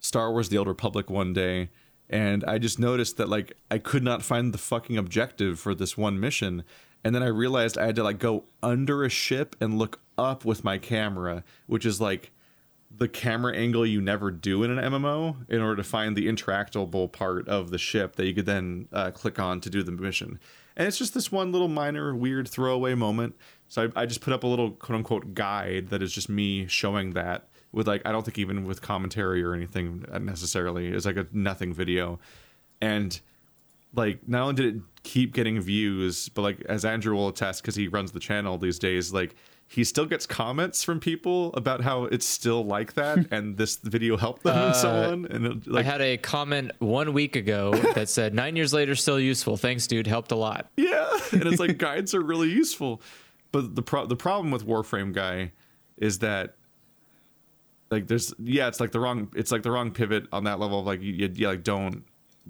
Star 0.00 0.32
Wars: 0.32 0.48
The 0.48 0.56
Old 0.56 0.68
Republic 0.68 1.10
one 1.10 1.34
day, 1.34 1.68
and 2.08 2.42
I 2.44 2.56
just 2.56 2.78
noticed 2.78 3.18
that 3.18 3.28
like 3.28 3.52
I 3.70 3.76
could 3.76 4.02
not 4.02 4.22
find 4.22 4.54
the 4.54 4.58
fucking 4.58 4.96
objective 4.96 5.60
for 5.60 5.74
this 5.74 5.98
one 5.98 6.18
mission, 6.18 6.64
and 7.04 7.14
then 7.14 7.22
I 7.22 7.26
realized 7.28 7.76
I 7.76 7.84
had 7.84 7.96
to 7.96 8.02
like 8.02 8.18
go 8.18 8.44
under 8.62 9.04
a 9.04 9.10
ship 9.10 9.56
and 9.60 9.78
look 9.78 10.00
up 10.16 10.44
with 10.44 10.64
my 10.64 10.78
camera, 10.78 11.44
which 11.66 11.86
is 11.86 12.00
like 12.00 12.30
the 12.96 13.08
camera 13.08 13.54
angle 13.56 13.84
you 13.84 14.00
never 14.00 14.30
do 14.30 14.62
in 14.62 14.70
an 14.70 14.92
MMO 14.92 15.48
in 15.48 15.60
order 15.60 15.76
to 15.76 15.82
find 15.82 16.16
the 16.16 16.28
interactable 16.28 17.10
part 17.10 17.48
of 17.48 17.70
the 17.70 17.78
ship 17.78 18.16
that 18.16 18.26
you 18.26 18.34
could 18.34 18.46
then 18.46 18.88
uh, 18.92 19.10
click 19.10 19.38
on 19.38 19.60
to 19.60 19.70
do 19.70 19.82
the 19.82 19.92
mission. 19.92 20.38
And 20.76 20.86
it's 20.86 20.98
just 20.98 21.14
this 21.14 21.30
one 21.30 21.52
little 21.52 21.68
minor 21.68 22.14
weird 22.14 22.48
throwaway 22.48 22.94
moment. 22.94 23.34
So 23.68 23.90
I, 23.96 24.02
I 24.02 24.06
just 24.06 24.20
put 24.20 24.32
up 24.32 24.44
a 24.44 24.46
little 24.46 24.72
quote 24.72 24.96
unquote 24.96 25.34
guide 25.34 25.88
that 25.88 26.02
is 26.02 26.12
just 26.12 26.28
me 26.28 26.66
showing 26.66 27.12
that 27.12 27.48
with 27.72 27.88
like 27.88 28.02
I 28.04 28.12
don't 28.12 28.24
think 28.24 28.38
even 28.38 28.64
with 28.64 28.80
commentary 28.80 29.42
or 29.42 29.54
anything 29.54 30.04
necessarily. 30.20 30.88
It's 30.88 31.06
like 31.06 31.16
a 31.16 31.26
nothing 31.32 31.74
video, 31.74 32.20
and 32.80 33.18
like 33.94 34.26
not 34.28 34.42
only 34.42 34.54
did 34.54 34.76
it 34.76 34.82
keep 35.02 35.34
getting 35.34 35.60
views, 35.60 36.28
but 36.28 36.42
like 36.42 36.60
as 36.62 36.84
Andrew 36.84 37.14
will 37.14 37.28
attest 37.28 37.62
because 37.62 37.74
he 37.74 37.88
runs 37.88 38.12
the 38.12 38.20
channel 38.20 38.58
these 38.58 38.78
days, 38.78 39.12
like 39.12 39.34
he 39.66 39.82
still 39.82 40.06
gets 40.06 40.26
comments 40.26 40.84
from 40.84 41.00
people 41.00 41.52
about 41.54 41.80
how 41.80 42.04
it's 42.04 42.26
still 42.26 42.64
like 42.64 42.92
that 42.94 43.18
and 43.30 43.56
this 43.56 43.76
video 43.76 44.16
helped 44.16 44.42
them 44.44 44.56
and 44.56 44.76
so 44.76 44.88
Uh, 44.88 45.12
on. 45.12 45.26
And 45.26 45.46
it, 45.46 45.74
I 45.74 45.82
had 45.82 46.00
a 46.00 46.16
comment 46.16 46.72
one 46.78 47.12
week 47.12 47.34
ago 47.34 47.72
that 47.94 48.08
said 48.08 48.34
nine 48.34 48.56
years 48.56 48.72
later 48.72 48.94
still 48.94 49.18
useful. 49.18 49.56
Thanks, 49.56 49.86
dude. 49.86 50.06
Helped 50.06 50.30
a 50.32 50.36
lot. 50.36 50.70
Yeah, 50.76 51.08
and 51.32 51.44
it's 51.46 51.58
like 51.60 51.78
guides 51.78 52.14
are 52.14 52.20
really 52.22 52.50
useful, 52.50 53.00
but 53.52 53.74
the 53.74 53.82
pro- 53.82 54.06
the 54.06 54.16
problem 54.16 54.50
with 54.50 54.66
Warframe 54.66 55.12
guy 55.12 55.52
is 55.96 56.18
that 56.20 56.54
like 57.90 58.06
there's 58.06 58.34
yeah 58.38 58.66
it's 58.68 58.80
like 58.80 58.92
the 58.92 58.98
wrong 59.00 59.30
it's 59.36 59.52
like 59.52 59.62
the 59.62 59.70
wrong 59.70 59.90
pivot 59.92 60.26
on 60.32 60.44
that 60.44 60.58
level 60.58 60.80
of 60.80 60.86
like 60.86 61.00
you, 61.00 61.12
you, 61.12 61.30
you 61.34 61.46
like 61.48 61.62
don't 61.62 62.04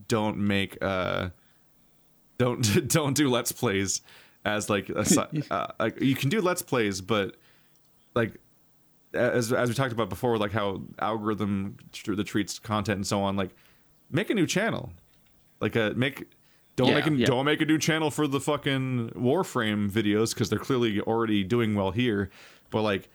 don't 0.08 0.38
make 0.38 0.78
uh 0.82 1.28
don't 2.38 2.88
don't 2.88 3.14
do 3.14 3.28
let's 3.30 3.52
plays 3.52 4.00
as 4.44 4.68
like 4.70 4.88
a 4.90 5.04
si- 5.04 5.20
uh, 5.50 5.66
like 5.80 6.00
you 6.00 6.14
can 6.14 6.28
do 6.28 6.40
let's 6.40 6.62
plays 6.62 7.00
but 7.00 7.36
like 8.14 8.36
as 9.12 9.52
as 9.52 9.68
we 9.68 9.74
talked 9.74 9.92
about 9.92 10.08
before 10.08 10.36
like 10.38 10.52
how 10.52 10.82
algorithm 10.98 11.76
tr- 11.92 12.14
the 12.14 12.24
treats 12.24 12.58
content 12.58 12.96
and 12.96 13.06
so 13.06 13.20
on 13.22 13.36
like 13.36 13.50
make 14.10 14.30
a 14.30 14.34
new 14.34 14.46
channel 14.46 14.92
like 15.60 15.76
a 15.76 15.92
make 15.96 16.28
don't 16.76 16.88
Yeah, 16.88 16.94
make 16.96 17.06
a, 17.06 17.12
yeah. 17.14 17.26
don't 17.26 17.44
make 17.44 17.60
a 17.60 17.64
new 17.64 17.78
channel 17.78 18.10
for 18.10 18.26
the 18.26 18.40
fucking 18.40 19.10
warframe 19.10 19.88
videos 19.90 20.34
because 20.34 20.50
they're 20.50 20.58
clearly 20.58 21.00
already 21.00 21.44
doing 21.44 21.74
well 21.74 21.92
here 21.92 22.30
but 22.70 22.82
like 22.82 23.08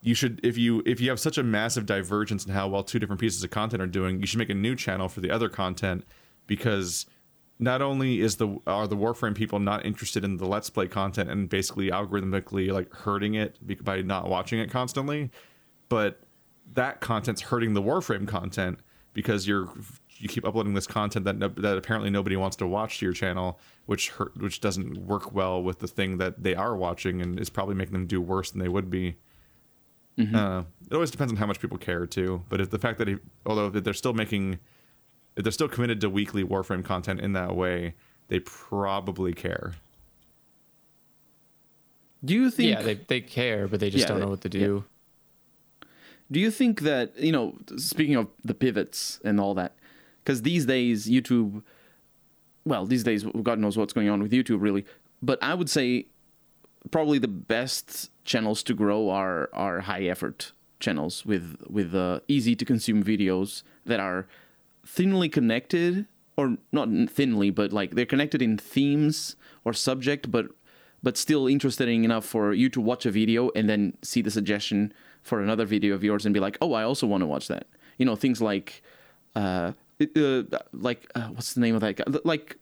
you 0.00 0.14
should 0.14 0.40
if 0.42 0.56
you 0.58 0.82
if 0.86 1.00
you 1.00 1.10
have 1.10 1.20
such 1.20 1.36
a 1.38 1.42
massive 1.42 1.86
divergence 1.86 2.44
in 2.46 2.52
how 2.52 2.66
well 2.66 2.82
two 2.82 2.98
different 2.98 3.20
pieces 3.20 3.44
of 3.44 3.50
content 3.50 3.82
are 3.82 3.86
doing 3.86 4.18
you 4.20 4.26
should 4.26 4.38
make 4.38 4.50
a 4.50 4.54
new 4.54 4.74
channel 4.74 5.08
for 5.08 5.20
the 5.20 5.30
other 5.30 5.48
content 5.50 6.04
because 6.46 7.06
not 7.62 7.80
only 7.82 8.20
is 8.20 8.36
the 8.36 8.58
are 8.66 8.86
the 8.86 8.96
warframe 8.96 9.34
people 9.34 9.58
not 9.58 9.84
interested 9.86 10.24
in 10.24 10.36
the 10.36 10.46
let's 10.46 10.70
play 10.70 10.88
content 10.88 11.30
and 11.30 11.48
basically 11.48 11.90
algorithmically 11.90 12.70
like 12.72 12.92
hurting 12.92 13.34
it 13.34 13.56
by 13.84 14.02
not 14.02 14.28
watching 14.28 14.58
it 14.58 14.70
constantly 14.70 15.30
but 15.88 16.20
that 16.72 17.00
content's 17.00 17.42
hurting 17.42 17.74
the 17.74 17.82
warframe 17.82 18.26
content 18.26 18.78
because 19.12 19.46
you're 19.46 19.68
you 20.18 20.28
keep 20.28 20.46
uploading 20.46 20.74
this 20.74 20.86
content 20.86 21.24
that 21.24 21.36
no, 21.36 21.48
that 21.48 21.76
apparently 21.76 22.10
nobody 22.10 22.36
wants 22.36 22.56
to 22.56 22.66
watch 22.66 22.98
to 22.98 23.06
your 23.06 23.12
channel 23.12 23.58
which 23.86 24.10
hurt 24.10 24.36
which 24.40 24.60
doesn't 24.60 24.96
work 25.06 25.32
well 25.32 25.62
with 25.62 25.78
the 25.78 25.88
thing 25.88 26.18
that 26.18 26.42
they 26.42 26.54
are 26.54 26.76
watching 26.76 27.20
and 27.20 27.38
is 27.40 27.50
probably 27.50 27.74
making 27.74 27.92
them 27.92 28.06
do 28.06 28.20
worse 28.20 28.50
than 28.50 28.60
they 28.60 28.68
would 28.68 28.90
be 28.90 29.16
uh, 30.34 30.62
it 30.90 30.94
always 30.94 31.10
depends 31.10 31.32
on 31.32 31.36
how 31.38 31.46
much 31.46 31.60
people 31.60 31.78
care 31.78 32.06
too. 32.06 32.44
But 32.48 32.60
if 32.60 32.70
the 32.70 32.78
fact 32.78 32.98
that 32.98 33.08
he, 33.08 33.16
although 33.46 33.70
that 33.70 33.84
they're 33.84 33.94
still 33.94 34.12
making, 34.12 34.58
if 35.36 35.42
they're 35.44 35.52
still 35.52 35.68
committed 35.68 36.00
to 36.02 36.10
weekly 36.10 36.44
Warframe 36.44 36.84
content 36.84 37.20
in 37.20 37.32
that 37.32 37.54
way, 37.56 37.94
they 38.28 38.38
probably 38.40 39.32
care. 39.32 39.74
Do 42.24 42.34
you 42.34 42.50
think? 42.50 42.70
yeah, 42.70 42.82
they 42.82 42.94
they 42.94 43.20
care, 43.20 43.66
but 43.66 43.80
they 43.80 43.90
just 43.90 44.02
Yeah, 44.02 44.08
don't 44.08 44.18
they- 44.18 44.24
know 44.24 44.30
what 44.30 44.40
to 44.42 44.58
yeah. 44.58 44.66
do. 44.66 44.84
Do 46.30 46.40
you 46.40 46.50
think 46.50 46.80
that 46.82 47.18
you 47.18 47.32
know? 47.32 47.58
Speaking 47.76 48.16
of 48.16 48.28
the 48.44 48.54
pivots 48.54 49.20
and 49.24 49.40
all 49.40 49.54
that, 49.54 49.74
because 50.24 50.42
these 50.42 50.64
days 50.66 51.06
YouTube, 51.08 51.62
well, 52.64 52.86
these 52.86 53.02
days 53.04 53.24
God 53.42 53.58
knows 53.58 53.76
what's 53.76 53.92
going 53.92 54.08
on 54.08 54.22
with 54.22 54.32
YouTube, 54.32 54.60
really. 54.62 54.84
But 55.20 55.42
I 55.42 55.54
would 55.54 55.68
say 55.68 56.06
probably 56.90 57.18
the 57.18 57.28
best 57.28 58.10
channels 58.24 58.62
to 58.64 58.74
grow 58.74 59.10
are 59.10 59.50
are 59.52 59.80
high 59.80 60.04
effort 60.04 60.52
channels 60.80 61.26
with 61.26 61.56
with 61.68 61.94
uh, 61.94 62.20
easy 62.28 62.54
to 62.56 62.64
consume 62.64 63.02
videos 63.02 63.62
that 63.84 64.00
are 64.00 64.26
thinly 64.86 65.28
connected 65.28 66.06
or 66.36 66.56
not 66.72 66.88
thinly 67.10 67.50
but 67.50 67.72
like 67.72 67.94
they're 67.94 68.06
connected 68.06 68.42
in 68.42 68.56
themes 68.56 69.36
or 69.64 69.72
subject 69.72 70.30
but 70.30 70.46
but 71.02 71.16
still 71.16 71.46
interesting 71.46 72.04
enough 72.04 72.24
for 72.24 72.52
you 72.52 72.68
to 72.68 72.80
watch 72.80 73.04
a 73.06 73.10
video 73.10 73.50
and 73.54 73.68
then 73.68 73.96
see 74.02 74.22
the 74.22 74.30
suggestion 74.30 74.92
for 75.22 75.40
another 75.40 75.64
video 75.64 75.94
of 75.94 76.02
yours 76.02 76.24
and 76.24 76.32
be 76.32 76.40
like 76.40 76.56
oh 76.60 76.72
i 76.72 76.82
also 76.82 77.06
want 77.06 77.20
to 77.20 77.26
watch 77.26 77.48
that 77.48 77.66
you 77.98 78.06
know 78.06 78.16
things 78.16 78.40
like 78.40 78.82
uh, 79.36 79.72
uh 80.16 80.42
like 80.72 81.10
uh, 81.14 81.28
what's 81.28 81.52
the 81.54 81.60
name 81.60 81.74
of 81.74 81.80
that 81.80 81.96
guy 81.96 82.04
like 82.24 82.56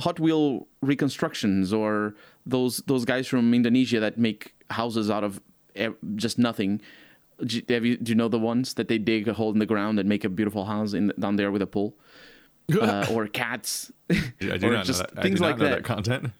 Hot 0.00 0.18
Wheel 0.18 0.66
reconstructions 0.80 1.72
or 1.72 2.14
those 2.46 2.78
those 2.86 3.04
guys 3.04 3.28
from 3.28 3.52
Indonesia 3.52 4.00
that 4.00 4.18
make 4.18 4.54
houses 4.70 5.10
out 5.10 5.24
of 5.24 5.40
just 6.16 6.38
nothing. 6.38 6.80
Do 7.44 7.56
you, 7.56 7.62
have 7.70 7.84
you, 7.84 7.96
do 7.96 8.10
you 8.10 8.16
know 8.16 8.28
the 8.28 8.38
ones 8.38 8.74
that 8.74 8.88
they 8.88 8.98
dig 8.98 9.26
a 9.28 9.32
hole 9.32 9.52
in 9.52 9.58
the 9.58 9.66
ground 9.66 9.98
and 9.98 10.08
make 10.08 10.24
a 10.24 10.28
beautiful 10.28 10.64
house 10.66 10.92
in, 10.92 11.12
down 11.18 11.36
there 11.36 11.50
with 11.50 11.62
a 11.62 11.66
pool? 11.66 11.96
Uh, 12.80 13.04
or 13.10 13.26
cats. 13.26 13.90
I 14.08 14.14
do 14.38 14.68
Or 14.68 14.70
not 14.70 14.84
just 14.86 15.00
know 15.00 15.06
that. 15.12 15.18
I 15.18 15.22
things 15.22 15.40
do 15.40 15.42
not 15.42 15.48
like 15.50 15.58
know 15.58 15.64
that. 15.64 15.70
that 15.78 15.84
content. 15.84 16.30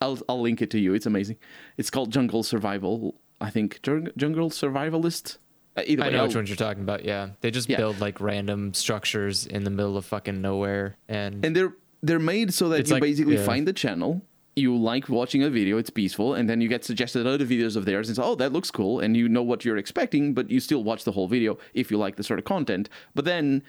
I'll 0.00 0.18
I'll 0.26 0.40
link 0.40 0.62
it 0.62 0.70
to 0.70 0.78
you. 0.80 0.94
It's 0.94 1.04
amazing. 1.04 1.36
It's 1.76 1.90
called 1.90 2.10
Jungle 2.10 2.42
Survival. 2.42 3.16
I 3.38 3.50
think 3.50 3.82
Jungle 3.82 4.48
Survivalist. 4.48 5.36
Uh, 5.76 5.82
either 5.86 6.04
I 6.04 6.06
way, 6.06 6.12
know 6.14 6.22
which 6.22 6.32
I'll- 6.32 6.38
ones 6.38 6.48
you're 6.48 6.56
talking 6.56 6.82
about. 6.82 7.04
Yeah, 7.04 7.30
they 7.42 7.50
just 7.50 7.68
Yeah. 7.68 7.76
build 7.76 8.00
like 8.00 8.18
random 8.20 8.72
structures 8.72 9.46
in 9.46 9.64
the 9.64 9.70
middle 9.70 9.98
of 9.98 10.06
fucking 10.06 10.40
nowhere, 10.40 10.96
and, 11.08 11.44
and 11.44 11.54
they're 11.54 11.74
they're 12.02 12.18
made 12.18 12.54
so 12.54 12.70
that 12.70 12.80
It's 12.80 12.88
you 12.88 12.94
like- 12.94 13.02
basically 13.02 13.36
yeah. 13.36 13.44
find 13.44 13.68
the 13.68 13.74
channel 13.74 14.22
you 14.54 14.76
like 14.76 15.08
watching 15.08 15.42
a 15.42 15.48
video 15.48 15.78
it's 15.78 15.88
peaceful 15.90 16.34
and 16.34 16.48
then 16.48 16.60
you 16.60 16.68
get 16.68 16.84
suggested 16.84 17.26
other 17.26 17.46
videos 17.46 17.74
of 17.74 17.84
theirs 17.86 18.08
and 18.08 18.16
say 18.16 18.22
oh 18.22 18.34
that 18.34 18.52
looks 18.52 18.70
cool 18.70 19.00
and 19.00 19.16
you 19.16 19.26
know 19.28 19.42
what 19.42 19.64
you're 19.64 19.78
expecting 19.78 20.34
but 20.34 20.50
you 20.50 20.60
still 20.60 20.84
watch 20.84 21.04
the 21.04 21.12
whole 21.12 21.26
video 21.26 21.56
if 21.72 21.90
you 21.90 21.96
like 21.96 22.16
the 22.16 22.22
sort 22.22 22.38
of 22.38 22.44
content. 22.44 22.88
But 23.14 23.24
then 23.24 23.62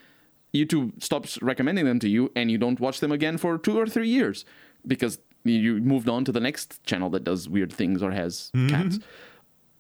youtube 0.54 1.02
stops 1.02 1.42
recommending 1.42 1.86
them 1.86 2.00
to 2.00 2.10
you 2.10 2.32
and 2.36 2.52
you 2.52 2.58
don't 2.58 2.80
watch 2.80 3.00
them 3.00 3.12
again 3.12 3.38
for 3.38 3.58
two 3.58 3.78
or 3.80 3.88
three 3.88 4.10
years 4.10 4.46
because 4.86 5.20
you 5.46 5.80
moved 5.80 6.08
on 6.10 6.24
to 6.26 6.32
the 6.32 6.40
next 6.40 6.84
channel 6.86 7.10
that 7.10 7.24
does 7.24 7.48
weird 7.50 7.72
things 7.72 8.04
or 8.04 8.12
has 8.12 8.52
cats. 8.70 9.00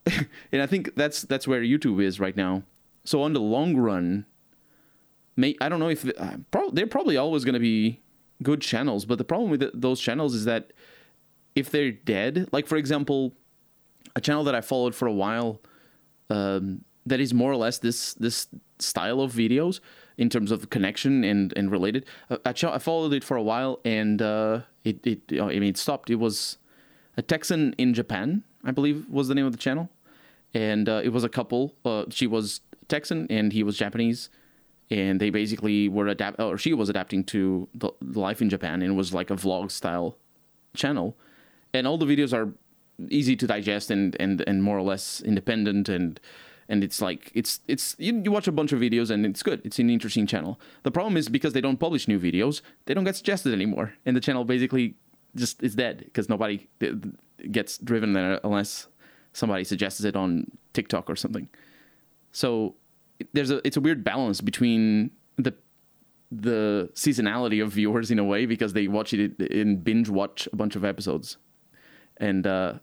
And 0.51 0.61
i 0.61 0.65
think 0.65 0.95
that's 0.95 1.21
that's 1.23 1.47
where 1.47 1.61
youtube 1.61 2.01
is 2.01 2.19
right 2.19 2.35
now. 2.35 2.63
So 3.05 3.21
on 3.21 3.33
the 3.33 3.39
long 3.41 3.75
run 3.77 4.25
may 5.35 5.55
I 5.61 5.69
don't 5.69 5.79
know 5.79 5.89
if 5.89 6.05
uh, 6.17 6.37
pro- 6.51 6.71
they're 6.71 6.87
probably 6.87 7.17
always 7.17 7.43
going 7.43 7.53
to 7.53 7.59
be 7.59 8.01
good 8.41 8.61
channels, 8.61 9.05
but 9.05 9.17
the 9.17 9.23
problem 9.23 9.49
with 9.51 9.61
th 9.61 9.71
those 9.73 9.99
channels 10.01 10.33
is 10.35 10.45
that 10.45 10.73
if 11.55 11.69
they're 11.69 11.91
dead, 11.91 12.49
like 12.51 12.67
for 12.67 12.77
example, 12.77 13.33
a 14.15 14.21
channel 14.21 14.43
that 14.43 14.55
I 14.55 14.61
followed 14.61 14.95
for 14.95 15.07
a 15.07 15.13
while 15.13 15.61
um, 16.29 16.83
that 17.05 17.19
is 17.19 17.33
more 17.33 17.51
or 17.51 17.57
less 17.57 17.79
this 17.79 18.13
this 18.15 18.47
style 18.79 19.21
of 19.21 19.31
videos 19.33 19.79
in 20.17 20.29
terms 20.29 20.51
of 20.51 20.69
connection 20.69 21.23
and 21.23 21.53
and 21.55 21.71
related. 21.71 22.05
Uh, 22.29 22.37
I, 22.45 22.49
I 22.49 22.79
followed 22.79 23.13
it 23.13 23.23
for 23.23 23.37
a 23.37 23.43
while 23.43 23.79
and 23.83 24.21
uh, 24.21 24.61
it 24.83 25.05
it 25.05 25.21
I 25.39 25.47
mean 25.47 25.63
it 25.63 25.77
stopped. 25.77 26.09
It 26.09 26.15
was 26.15 26.57
a 27.17 27.21
Texan 27.21 27.73
in 27.77 27.93
Japan, 27.93 28.43
I 28.63 28.71
believe 28.71 29.07
was 29.09 29.27
the 29.27 29.35
name 29.35 29.45
of 29.45 29.51
the 29.51 29.57
channel, 29.57 29.89
and 30.53 30.89
uh, 30.89 31.01
it 31.03 31.09
was 31.09 31.23
a 31.23 31.29
couple. 31.29 31.75
Uh, 31.85 32.05
she 32.09 32.27
was 32.27 32.61
Texan 32.87 33.27
and 33.29 33.53
he 33.53 33.63
was 33.63 33.77
Japanese, 33.77 34.29
and 34.89 35.19
they 35.19 35.29
basically 35.29 35.89
were 35.89 36.07
adapt 36.07 36.39
or 36.39 36.57
she 36.57 36.73
was 36.73 36.89
adapting 36.89 37.23
to 37.25 37.67
the 37.73 37.91
life 38.01 38.41
in 38.41 38.49
Japan 38.49 38.81
and 38.81 38.97
was 38.97 39.13
like 39.13 39.29
a 39.29 39.35
vlog 39.35 39.71
style 39.71 40.17
channel, 40.75 41.15
and 41.73 41.87
all 41.87 41.97
the 41.97 42.05
videos 42.05 42.33
are 42.33 42.53
easy 43.09 43.35
to 43.35 43.47
digest 43.47 43.89
and 43.91 44.15
and 44.19 44.43
and 44.47 44.63
more 44.63 44.77
or 44.77 44.81
less 44.81 45.21
independent 45.21 45.89
and 45.89 46.19
and 46.69 46.83
it's 46.83 47.01
like 47.01 47.31
it's 47.33 47.59
it's 47.67 47.95
you, 47.97 48.21
you 48.23 48.31
watch 48.31 48.47
a 48.47 48.51
bunch 48.51 48.71
of 48.71 48.79
videos 48.79 49.09
and 49.09 49.25
it's 49.25 49.43
good. 49.43 49.61
It's 49.65 49.79
an 49.79 49.89
interesting 49.89 50.27
channel. 50.27 50.59
The 50.83 50.91
problem 50.91 51.17
is 51.17 51.27
because 51.29 51.53
they 51.53 51.61
don't 51.61 51.77
publish 51.77 52.07
new 52.07 52.19
videos 52.19 52.61
they 52.85 52.93
don't 52.93 53.03
get 53.03 53.15
suggested 53.15 53.53
anymore. 53.53 53.93
And 54.05 54.15
the 54.15 54.21
channel 54.21 54.45
basically 54.45 54.95
just 55.35 55.61
is 55.63 55.75
dead 55.75 56.03
because 56.05 56.29
nobody 56.29 56.67
gets 57.51 57.77
driven 57.79 58.13
there 58.13 58.39
unless 58.43 58.87
somebody 59.33 59.63
suggests 59.63 60.03
it 60.03 60.15
on 60.15 60.45
tiktok 60.73 61.09
or 61.09 61.15
something. 61.15 61.49
So 62.31 62.75
there's 63.33 63.51
a 63.51 63.65
it's 63.67 63.77
a 63.77 63.81
weird 63.81 64.03
balance 64.03 64.41
between 64.41 65.11
the 65.37 65.53
the 66.31 66.89
seasonality 66.93 67.61
of 67.61 67.71
viewers 67.71 68.09
in 68.09 68.17
a 68.17 68.23
way 68.23 68.45
because 68.45 68.73
they 68.73 68.87
watch 68.87 69.13
it 69.13 69.39
in 69.39 69.77
binge 69.77 70.09
watch 70.09 70.47
a 70.51 70.55
bunch 70.55 70.75
of 70.75 70.83
episodes 70.83 71.37
and 72.27 72.47
uh 72.47 72.73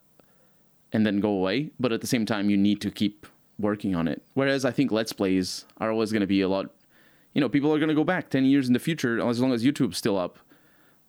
and 0.92 1.06
then 1.06 1.20
go 1.20 1.30
away. 1.30 1.70
But 1.78 1.92
at 1.92 2.00
the 2.00 2.06
same 2.14 2.26
time 2.26 2.50
you 2.50 2.56
need 2.56 2.80
to 2.82 2.90
keep 2.90 3.26
working 3.58 3.94
on 3.94 4.08
it. 4.08 4.22
Whereas 4.34 4.64
i 4.64 4.70
think 4.70 4.90
let's 4.92 5.12
plays 5.12 5.64
are 5.78 5.90
always 5.90 6.10
going 6.12 6.26
to 6.28 6.32
be 6.36 6.40
a 6.40 6.48
lot 6.48 6.66
you 7.34 7.40
know 7.40 7.48
people 7.48 7.72
are 7.72 7.78
going 7.78 7.88
to 7.88 8.00
go 8.02 8.04
back 8.04 8.30
10 8.30 8.44
years 8.44 8.66
in 8.66 8.72
the 8.72 8.78
future 8.88 9.12
as 9.28 9.40
long 9.40 9.52
as 9.52 9.64
youtube's 9.64 9.96
still 9.96 10.18
up 10.18 10.38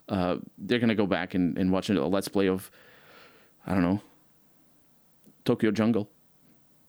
uh 0.10 0.36
they're 0.58 0.80
going 0.80 0.90
to 0.90 1.02
go 1.04 1.08
back 1.08 1.34
and, 1.34 1.58
and 1.58 1.72
watch 1.72 1.90
a 1.90 1.94
let's 2.08 2.28
play 2.28 2.48
of 2.48 2.70
i 3.66 3.74
don't 3.74 3.82
know 3.84 4.02
tokyo 5.46 5.72
jungle. 5.72 6.10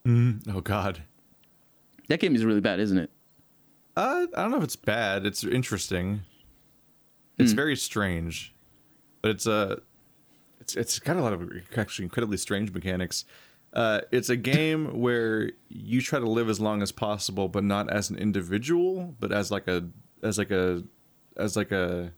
Oh 0.06 0.60
God. 0.60 1.02
that 2.08 2.20
game 2.20 2.34
is 2.34 2.44
really 2.44 2.60
bad 2.60 2.80
isn't 2.80 2.98
it? 2.98 3.10
Uh, 3.96 4.26
I 4.36 4.42
don't 4.42 4.50
know 4.50 4.58
if 4.58 4.64
it's 4.64 4.76
bad. 4.76 5.26
It's 5.26 5.44
interesting. 5.44 6.22
It's 7.38 7.52
very 7.52 7.76
strange, 7.76 8.54
but 9.20 9.32
it's 9.32 9.46
a, 9.46 9.80
it's 10.62 10.76
it's 10.76 10.98
got 11.00 11.16
a 11.16 11.20
lot 11.20 11.32
of 11.32 11.50
actually 11.76 12.04
incredibly 12.04 12.36
strange 12.36 12.72
mechanics. 12.72 13.24
Uh, 13.72 14.00
it's 14.12 14.28
a 14.28 14.36
game 14.36 15.00
where 15.00 15.50
you 15.68 16.00
try 16.00 16.18
to 16.18 16.28
live 16.28 16.48
as 16.48 16.60
long 16.60 16.82
as 16.82 16.92
possible, 16.92 17.48
but 17.48 17.64
not 17.64 17.90
as 17.90 18.10
an 18.10 18.18
individual, 18.18 19.14
but 19.18 19.32
as 19.32 19.50
like 19.50 19.66
a 19.66 19.88
as 20.22 20.38
like 20.38 20.50
a 20.50 20.84
as 21.36 21.56
like 21.56 21.72
a 21.72 22.12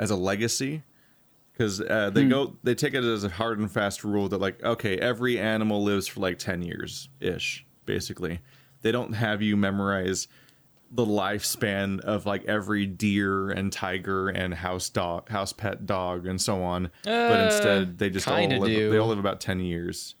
as 0.00 0.10
a 0.10 0.16
legacy. 0.16 0.82
Because 1.52 1.80
uh, 1.80 2.10
they 2.12 2.24
go, 2.24 2.56
they 2.64 2.74
take 2.74 2.94
it 2.94 3.04
as 3.04 3.22
a 3.22 3.28
hard 3.28 3.60
and 3.60 3.70
fast 3.70 4.02
rule 4.02 4.28
that 4.30 4.38
like, 4.38 4.60
okay, 4.64 4.98
every 4.98 5.38
animal 5.38 5.84
lives 5.84 6.08
for 6.08 6.18
like 6.18 6.36
ten 6.36 6.62
years 6.62 7.08
ish, 7.20 7.64
basically. 7.86 8.40
They 8.82 8.90
don't 8.90 9.12
have 9.12 9.40
you 9.40 9.56
memorize 9.56 10.26
the 10.94 11.04
lifespan 11.04 12.00
of 12.00 12.24
like 12.24 12.44
every 12.44 12.86
deer 12.86 13.50
and 13.50 13.72
tiger 13.72 14.28
and 14.28 14.54
house 14.54 14.88
dog, 14.88 15.28
house 15.28 15.52
pet 15.52 15.86
dog, 15.86 16.26
and 16.26 16.40
so 16.40 16.62
on. 16.62 16.90
but 17.02 17.10
Uh, 17.10 17.44
instead, 17.46 17.98
they 17.98 18.10
just 18.10 18.28
all 18.28 18.36
live, 18.46 18.64
do. 18.64 18.90
they 18.90 18.98
all 18.98 19.08
live 19.08 19.18
about 19.18 19.40
ten 19.40 19.58
years. 19.60 20.14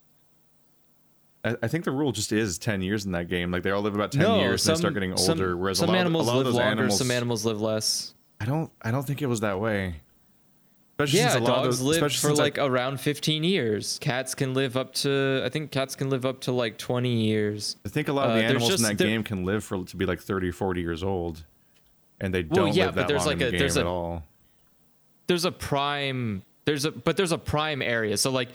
I, 1.44 1.56
I 1.62 1.68
think 1.68 1.84
the 1.84 1.92
rule 1.92 2.10
just 2.10 2.32
is 2.32 2.58
ten 2.58 2.82
years 2.82 3.04
in 3.06 3.12
that 3.12 3.28
game. 3.28 3.50
Like 3.50 3.62
they 3.62 3.70
all 3.70 3.82
live 3.82 3.94
about 3.94 4.10
ten 4.12 4.40
years 4.40 4.66
and 4.66 4.76
they 4.76 4.80
start 4.80 4.94
getting 4.94 5.12
older. 5.12 5.22
Some, 5.22 5.58
whereas 5.60 5.78
some 5.78 5.90
a 5.90 5.92
lot, 5.92 5.98
animals 5.98 6.26
of, 6.26 6.26
a 6.26 6.30
lot 6.30 6.36
live 6.38 6.46
of 6.46 6.52
those 6.52 6.60
longer, 6.60 6.72
animals, 6.72 6.98
some 6.98 7.10
animals 7.10 7.44
live 7.44 7.60
less. 7.60 8.14
I 8.40 8.46
don't, 8.46 8.70
I 8.82 8.90
don't 8.90 9.06
think 9.06 9.22
it 9.22 9.26
was 9.26 9.40
that 9.40 9.60
way. 9.60 10.02
Especially 10.98 11.18
Yeah, 11.18 11.30
since 11.30 11.48
a 11.48 11.50
lot 11.50 11.58
of 11.58 11.64
dogs 11.64 11.78
those, 11.80 11.86
live 11.86 11.98
for 12.00 12.08
since 12.08 12.38
I- 12.38 12.42
like 12.42 12.58
around 12.58 13.00
15 13.00 13.42
years. 13.42 13.98
Cats 14.00 14.34
can 14.34 14.54
live 14.54 14.76
up 14.76 14.94
to, 14.94 15.42
I 15.44 15.48
think 15.48 15.72
cats 15.72 15.96
can 15.96 16.08
live 16.08 16.24
up 16.24 16.40
to 16.42 16.52
like 16.52 16.78
20 16.78 17.08
years. 17.12 17.76
I 17.84 17.88
think 17.88 18.06
a 18.08 18.12
lot 18.12 18.26
of 18.26 18.30
Uh, 18.30 18.34
the 18.34 18.40
there's 18.42 18.50
animals 18.50 18.70
in 18.70 18.76
just- 18.76 18.82
that 18.88 18.98
there- 18.98 19.08
game 19.08 19.24
can 19.24 19.44
live 19.44 19.64
for 19.64 19.82
to 19.84 19.96
be 19.96 20.06
like 20.06 20.20
30 20.20 20.52
40 20.52 20.80
years 20.82 21.02
old 21.02 21.44
and 22.20 22.32
they 22.32 22.42
don't 22.44 22.74
yeah, 22.74 22.86
live 22.86 22.94
but 22.94 23.00
that 23.02 23.08
there's 23.08 23.26
long 23.26 23.26
like 23.26 23.32
in 23.34 23.38
the 23.40 23.46
a- 23.48 23.50
game 23.50 23.58
there's 23.58 23.76
at 23.76 23.86
a- 23.86 23.88
all 23.88 24.22
There's 25.26 25.44
a 25.44 25.52
prime, 25.52 26.42
there's 26.64 26.84
a, 26.84 26.90
but 26.92 27.16
there's 27.16 27.32
a 27.32 27.38
prime 27.38 27.82
area. 27.82 28.16
So 28.16 28.30
like 28.30 28.50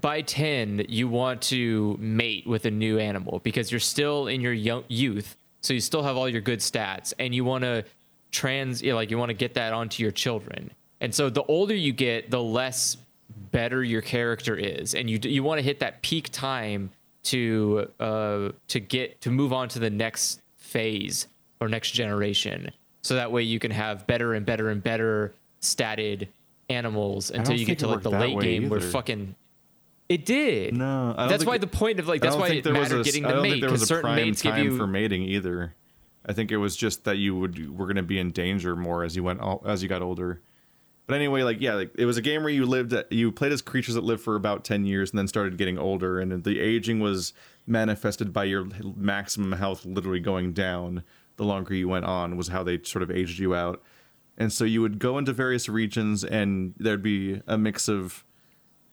by 0.00 0.22
10, 0.22 0.86
you 0.88 1.06
want 1.06 1.42
to 1.42 1.96
mate 2.00 2.44
with 2.46 2.64
a 2.64 2.70
new 2.72 2.98
animal 2.98 3.40
because 3.44 3.70
you're 3.70 3.78
still 3.78 4.26
in 4.26 4.40
your 4.40 4.52
young 4.52 4.82
youth. 4.88 5.36
So 5.60 5.72
you 5.74 5.80
still 5.80 6.02
have 6.02 6.16
all 6.16 6.28
your 6.28 6.40
good 6.40 6.58
stats 6.58 7.12
and 7.20 7.32
you 7.34 7.44
want 7.44 7.62
to 7.62 7.84
trans, 8.32 8.82
you 8.82 8.90
know, 8.90 8.96
like 8.96 9.10
you 9.12 9.18
want 9.18 9.28
to 9.30 9.34
get 9.34 9.54
that 9.54 9.72
onto 9.72 10.02
your 10.02 10.10
children. 10.12 10.72
And 11.04 11.14
so 11.14 11.28
the 11.28 11.42
older 11.42 11.74
you 11.74 11.92
get, 11.92 12.30
the 12.30 12.42
less 12.42 12.96
better 13.52 13.84
your 13.84 14.00
character 14.00 14.56
is, 14.56 14.94
and 14.94 15.10
you 15.10 15.18
you 15.22 15.42
want 15.42 15.58
to 15.58 15.62
hit 15.62 15.80
that 15.80 16.00
peak 16.00 16.30
time 16.32 16.90
to 17.24 17.90
uh 18.00 18.48
to 18.68 18.80
get 18.80 19.20
to 19.20 19.30
move 19.30 19.52
on 19.52 19.68
to 19.68 19.78
the 19.78 19.90
next 19.90 20.40
phase 20.56 21.26
or 21.60 21.68
next 21.68 21.90
generation. 21.90 22.70
So 23.02 23.16
that 23.16 23.30
way 23.30 23.42
you 23.42 23.58
can 23.58 23.70
have 23.70 24.06
better 24.06 24.32
and 24.32 24.46
better 24.46 24.70
and 24.70 24.82
better 24.82 25.34
statted 25.60 26.28
animals 26.70 27.30
until 27.30 27.54
you 27.54 27.66
get 27.66 27.80
to 27.80 27.86
like 27.86 28.00
the 28.02 28.08
late 28.10 28.40
game 28.40 28.70
where 28.70 28.80
fucking 28.80 29.34
it 30.08 30.24
did. 30.24 30.74
no 30.74 31.12
I 31.14 31.22
don't 31.24 31.28
that's 31.28 31.44
why 31.44 31.56
it- 31.56 31.60
the 31.60 31.66
point 31.66 32.00
of 32.00 32.08
like 32.08 32.22
that's 32.22 32.34
why 32.34 32.48
it 32.48 32.64
mattered 32.64 33.00
a, 33.00 33.04
getting 33.04 33.24
the 33.24 33.42
mate 33.42 33.60
because 33.60 33.86
certain 33.86 34.14
mates 34.14 34.40
give 34.40 34.56
you 34.56 34.78
for 34.78 34.86
mating 34.86 35.22
either 35.24 35.74
I 36.24 36.32
think 36.32 36.50
it 36.50 36.56
was 36.56 36.74
just 36.76 37.04
that 37.04 37.18
you 37.18 37.36
would 37.36 37.78
were 37.78 37.84
going 37.84 37.96
to 37.96 38.02
be 38.02 38.18
in 38.18 38.30
danger 38.30 38.74
more 38.74 39.04
as 39.04 39.14
you 39.16 39.22
went 39.22 39.40
as 39.66 39.82
you 39.82 39.88
got 39.90 40.00
older 40.00 40.40
But 41.06 41.16
anyway, 41.16 41.42
like 41.42 41.60
yeah, 41.60 41.74
like 41.74 41.90
it 41.96 42.06
was 42.06 42.16
a 42.16 42.22
game 42.22 42.42
where 42.42 42.52
you 42.52 42.64
lived, 42.64 42.94
you 43.10 43.30
played 43.30 43.52
as 43.52 43.60
creatures 43.60 43.94
that 43.94 44.04
lived 44.04 44.22
for 44.22 44.36
about 44.36 44.64
ten 44.64 44.84
years 44.86 45.10
and 45.10 45.18
then 45.18 45.28
started 45.28 45.58
getting 45.58 45.78
older, 45.78 46.18
and 46.18 46.44
the 46.44 46.60
aging 46.60 47.00
was 47.00 47.34
manifested 47.66 48.32
by 48.32 48.44
your 48.44 48.66
maximum 48.96 49.52
health 49.52 49.84
literally 49.84 50.20
going 50.20 50.52
down 50.52 51.02
the 51.36 51.44
longer 51.44 51.74
you 51.74 51.88
went 51.88 52.06
on. 52.06 52.36
Was 52.36 52.48
how 52.48 52.62
they 52.62 52.80
sort 52.82 53.02
of 53.02 53.10
aged 53.10 53.38
you 53.38 53.54
out, 53.54 53.82
and 54.38 54.50
so 54.50 54.64
you 54.64 54.80
would 54.80 54.98
go 54.98 55.18
into 55.18 55.34
various 55.34 55.68
regions, 55.68 56.24
and 56.24 56.74
there'd 56.78 57.02
be 57.02 57.42
a 57.46 57.58
mix 57.58 57.86
of, 57.86 58.24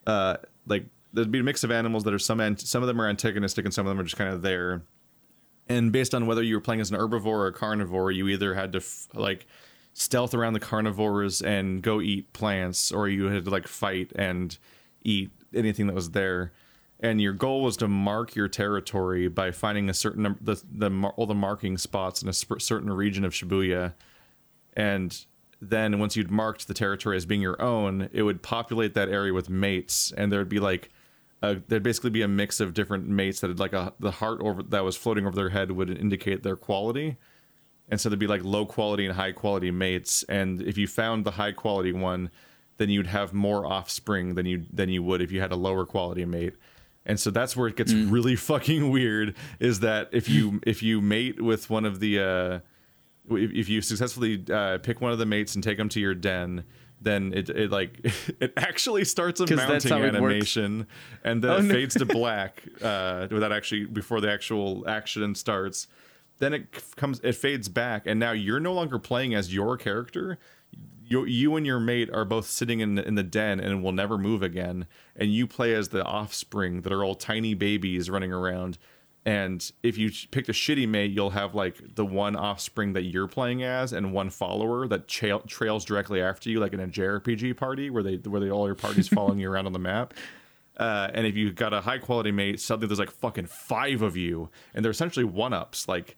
uh, 0.06 0.36
like 0.67 0.86
there'd 1.13 1.32
be 1.32 1.39
a 1.39 1.43
mix 1.43 1.63
of 1.63 1.71
animals 1.71 2.04
that 2.04 2.13
are 2.13 2.19
some 2.19 2.58
some 2.58 2.84
of 2.84 2.88
them 2.88 3.00
are 3.00 3.08
antagonistic 3.08 3.65
and 3.65 3.74
some 3.74 3.86
of 3.86 3.91
them 3.91 4.00
are 4.00 4.04
just 4.04 4.17
kind 4.17 4.34
of 4.34 4.41
there. 4.41 4.84
And 5.69 5.91
based 5.93 6.13
on 6.13 6.26
whether 6.26 6.43
you 6.43 6.56
were 6.56 6.62
playing 6.62 6.82
as 6.82 6.91
an 6.91 6.97
herbivore 6.97 7.26
or 7.26 7.47
a 7.47 7.54
carnivore, 7.54 8.12
you 8.12 8.28
either 8.28 8.54
had 8.56 8.74
to 8.74 8.80
f- 8.80 9.08
like 9.13 9.45
stealth 9.93 10.34
around 10.34 10.54
the 10.54 10.60
carnivores 10.60 11.41
and 11.41 11.82
go 11.82 12.01
eat 12.01 12.32
plants, 12.34 12.91
or 12.91 13.08
you 13.08 13.25
had 13.25 13.45
to 13.45 13.51
like 13.51 13.67
fight 13.67 14.12
and 14.15 14.58
eat 15.04 15.32
anything 15.54 15.88
that 15.88 15.95
was 15.95 16.12
there. 16.12 16.51
And 16.99 17.19
your 17.19 17.34
goal 17.34 17.63
was 17.63 17.77
to 17.77 17.88
mark 17.88 18.36
your 18.36 18.47
territory 18.47 19.27
by 19.27 19.51
finding 19.51 19.89
a 19.89 19.93
certain 19.93 20.23
number, 20.23 20.39
the 20.41 20.62
the 20.71 21.08
all 21.15 21.25
the 21.25 21.34
marking 21.34 21.77
spots 21.77 22.21
in 22.21 22.30
a 22.30 22.34
sp- 22.34 22.62
certain 22.62 22.91
region 22.93 23.25
of 23.25 23.34
Shibuya, 23.34 23.93
and 24.73 25.25
then 25.60 25.99
once 25.99 26.15
you'd 26.15 26.32
marked 26.32 26.67
the 26.67 26.73
territory 26.73 27.17
as 27.17 27.25
being 27.25 27.41
your 27.41 27.62
own, 27.62 28.10
it 28.13 28.23
would 28.23 28.41
populate 28.41 28.93
that 28.93 29.10
area 29.10 29.34
with 29.34 29.49
mates, 29.49 30.13
and 30.15 30.32
there'd 30.32 30.49
be 30.49 30.60
like 30.60 30.91
a, 31.41 31.56
there'd 31.67 31.84
basically 31.84 32.12
be 32.12 32.21
a 32.21 32.27
mix 32.27 32.60
of 32.60 32.73
different 32.73 33.08
mates 33.08 33.39
that 33.41 33.49
had 33.49 33.60
like 33.60 33.73
a 33.73 33.93
the 33.99 34.12
heart 34.12 34.39
over 34.41 34.62
that 34.62 34.84
was 34.84 34.95
floating 34.95 35.25
over 35.25 35.36
their 35.36 35.49
head 35.49 35.71
would 35.71 35.89
indicate 35.89 36.43
their 36.43 36.56
quality 36.56 37.17
and 37.91 38.01
so 38.01 38.10
there'd 38.10 38.17
be 38.19 38.25
like 38.27 38.43
low 38.43 38.65
quality 38.65 39.06
and 39.06 39.13
high 39.15 39.32
quality 39.34 39.69
mates 39.69 40.23
and 40.30 40.62
if 40.63 40.77
you 40.77 40.88
found 40.88 41.25
the 41.25 41.32
high 41.32 41.51
quality 41.51 41.91
one 41.93 42.32
then 42.77 42.89
you'd 42.89 43.06
have 43.08 43.32
more 43.34 43.65
offspring 43.65 44.34
than 44.36 44.45
you 44.47 44.65
than 44.73 44.89
you 44.89 45.04
would 45.04 45.21
if 45.21 45.32
you 45.32 45.39
had 45.41 45.51
a 45.51 45.56
lower 45.56 45.86
quality 45.86 46.25
mate 46.25 46.54
and 47.06 47.19
so 47.19 47.30
that's 47.30 47.56
where 47.56 47.67
it 47.67 47.75
gets 47.75 47.93
really 47.93 48.36
fucking 48.51 48.89
weird 48.89 49.36
is 49.60 49.82
that 49.82 50.10
if 50.12 50.27
you 50.30 50.60
if 50.65 50.82
you 50.82 51.01
mate 51.01 51.39
with 51.41 51.69
one 51.69 51.86
of 51.86 51.99
the 51.99 52.19
uh 52.19 52.60
if, 53.36 53.51
if 53.51 53.69
you 53.69 53.82
successfully 53.82 54.43
uh, 54.51 54.80
pick 54.80 54.99
one 54.99 55.12
of 55.12 55.19
the 55.19 55.25
mates 55.27 55.54
and 55.56 55.63
take 55.63 55.77
them 55.77 55.89
to 55.89 55.99
your 55.99 56.15
den 56.15 56.63
then 57.04 57.34
it, 57.34 57.49
it 57.49 57.71
like 57.71 57.99
it 58.39 58.54
actually 58.58 59.04
starts 59.06 59.39
a 59.39 59.45
mounting 59.56 59.91
works. 59.91 60.06
animation 60.15 60.88
and 61.23 61.43
then 61.43 61.51
Oh, 61.51 61.58
it 61.58 61.63
no. 61.63 61.73
fades 61.73 61.95
to 61.95 62.06
black 62.21 62.63
uh, 62.82 63.27
without 63.32 63.51
actually 63.51 63.86
before 63.86 64.21
the 64.21 64.32
actual 64.32 64.88
action 64.88 65.36
starts 65.36 65.88
then 66.41 66.54
it 66.54 66.95
comes 66.95 67.21
it 67.23 67.34
fades 67.34 67.69
back 67.69 68.06
and 68.06 68.19
now 68.19 68.32
you're 68.32 68.60
no 68.60 68.73
longer 68.73 68.99
playing 68.99 69.34
as 69.34 69.54
your 69.54 69.77
character 69.77 70.38
you, 71.04 71.25
you 71.25 71.56
and 71.56 71.65
your 71.65 71.80
mate 71.80 72.10
are 72.13 72.23
both 72.23 72.47
sitting 72.47 72.80
in 72.80 72.95
the, 72.95 73.06
in 73.06 73.15
the 73.15 73.23
den 73.23 73.60
and 73.60 73.84
will 73.84 73.91
never 73.91 74.17
move 74.17 74.41
again 74.41 74.88
and 75.15 75.34
you 75.34 75.45
play 75.45 75.73
as 75.73 75.89
the 75.89 76.04
offspring 76.04 76.82
that 76.82 76.91
are 76.91 77.04
all 77.04 77.15
tiny 77.15 77.54
babies 77.54 78.10
running 78.10 78.34
around 78.34 78.77
and 79.23 79.71
if 79.84 79.99
you 79.99 80.12
picked 80.32 80.49
a 80.49 80.54
shitty 80.54 80.88
mate 80.88 81.12
you'll 81.12 81.30
have 81.30 81.54
like 81.54 81.80
the 81.95 82.06
one 82.06 82.36
offspring 82.36 82.93
that 82.93 83.04
you're 83.04 83.27
playing 83.27 83.62
as 83.62 83.93
and 83.93 84.12
one 84.12 84.32
follower 84.32 84.88
that 84.88 85.08
trail, 85.08 85.41
trails 85.41 85.86
directly 85.86 86.19
after 86.19 86.49
you 86.49 86.60
like 86.60 86.73
in 86.73 86.80
a 86.80 86.88
jrpg 86.88 87.56
party 87.56 87.91
where 87.91 88.01
they 88.01 88.15
where 88.15 88.41
they 88.41 88.49
all 88.49 88.65
your 88.65 88.75
parties 88.75 89.08
following 89.08 89.38
you 89.38 89.49
around 89.49 89.67
on 89.67 89.73
the 89.73 89.80
map 89.80 90.15
uh, 90.77 91.12
and 91.13 91.27
if 91.27 91.36
you 91.36 91.51
got 91.51 91.73
a 91.73 91.82
high 91.82 91.99
quality 91.99 92.32
mate, 92.32 92.60
suddenly 92.60 92.88
there's 92.88 92.97
like 92.97 93.12
fucking 93.12 93.45
five 93.45 94.01
of 94.01 94.17
you, 94.17 94.49
and 94.73 94.84
they're 94.84 94.91
essentially 94.91 95.23
one 95.23 95.54
ups. 95.54 95.88
Like 95.88 96.17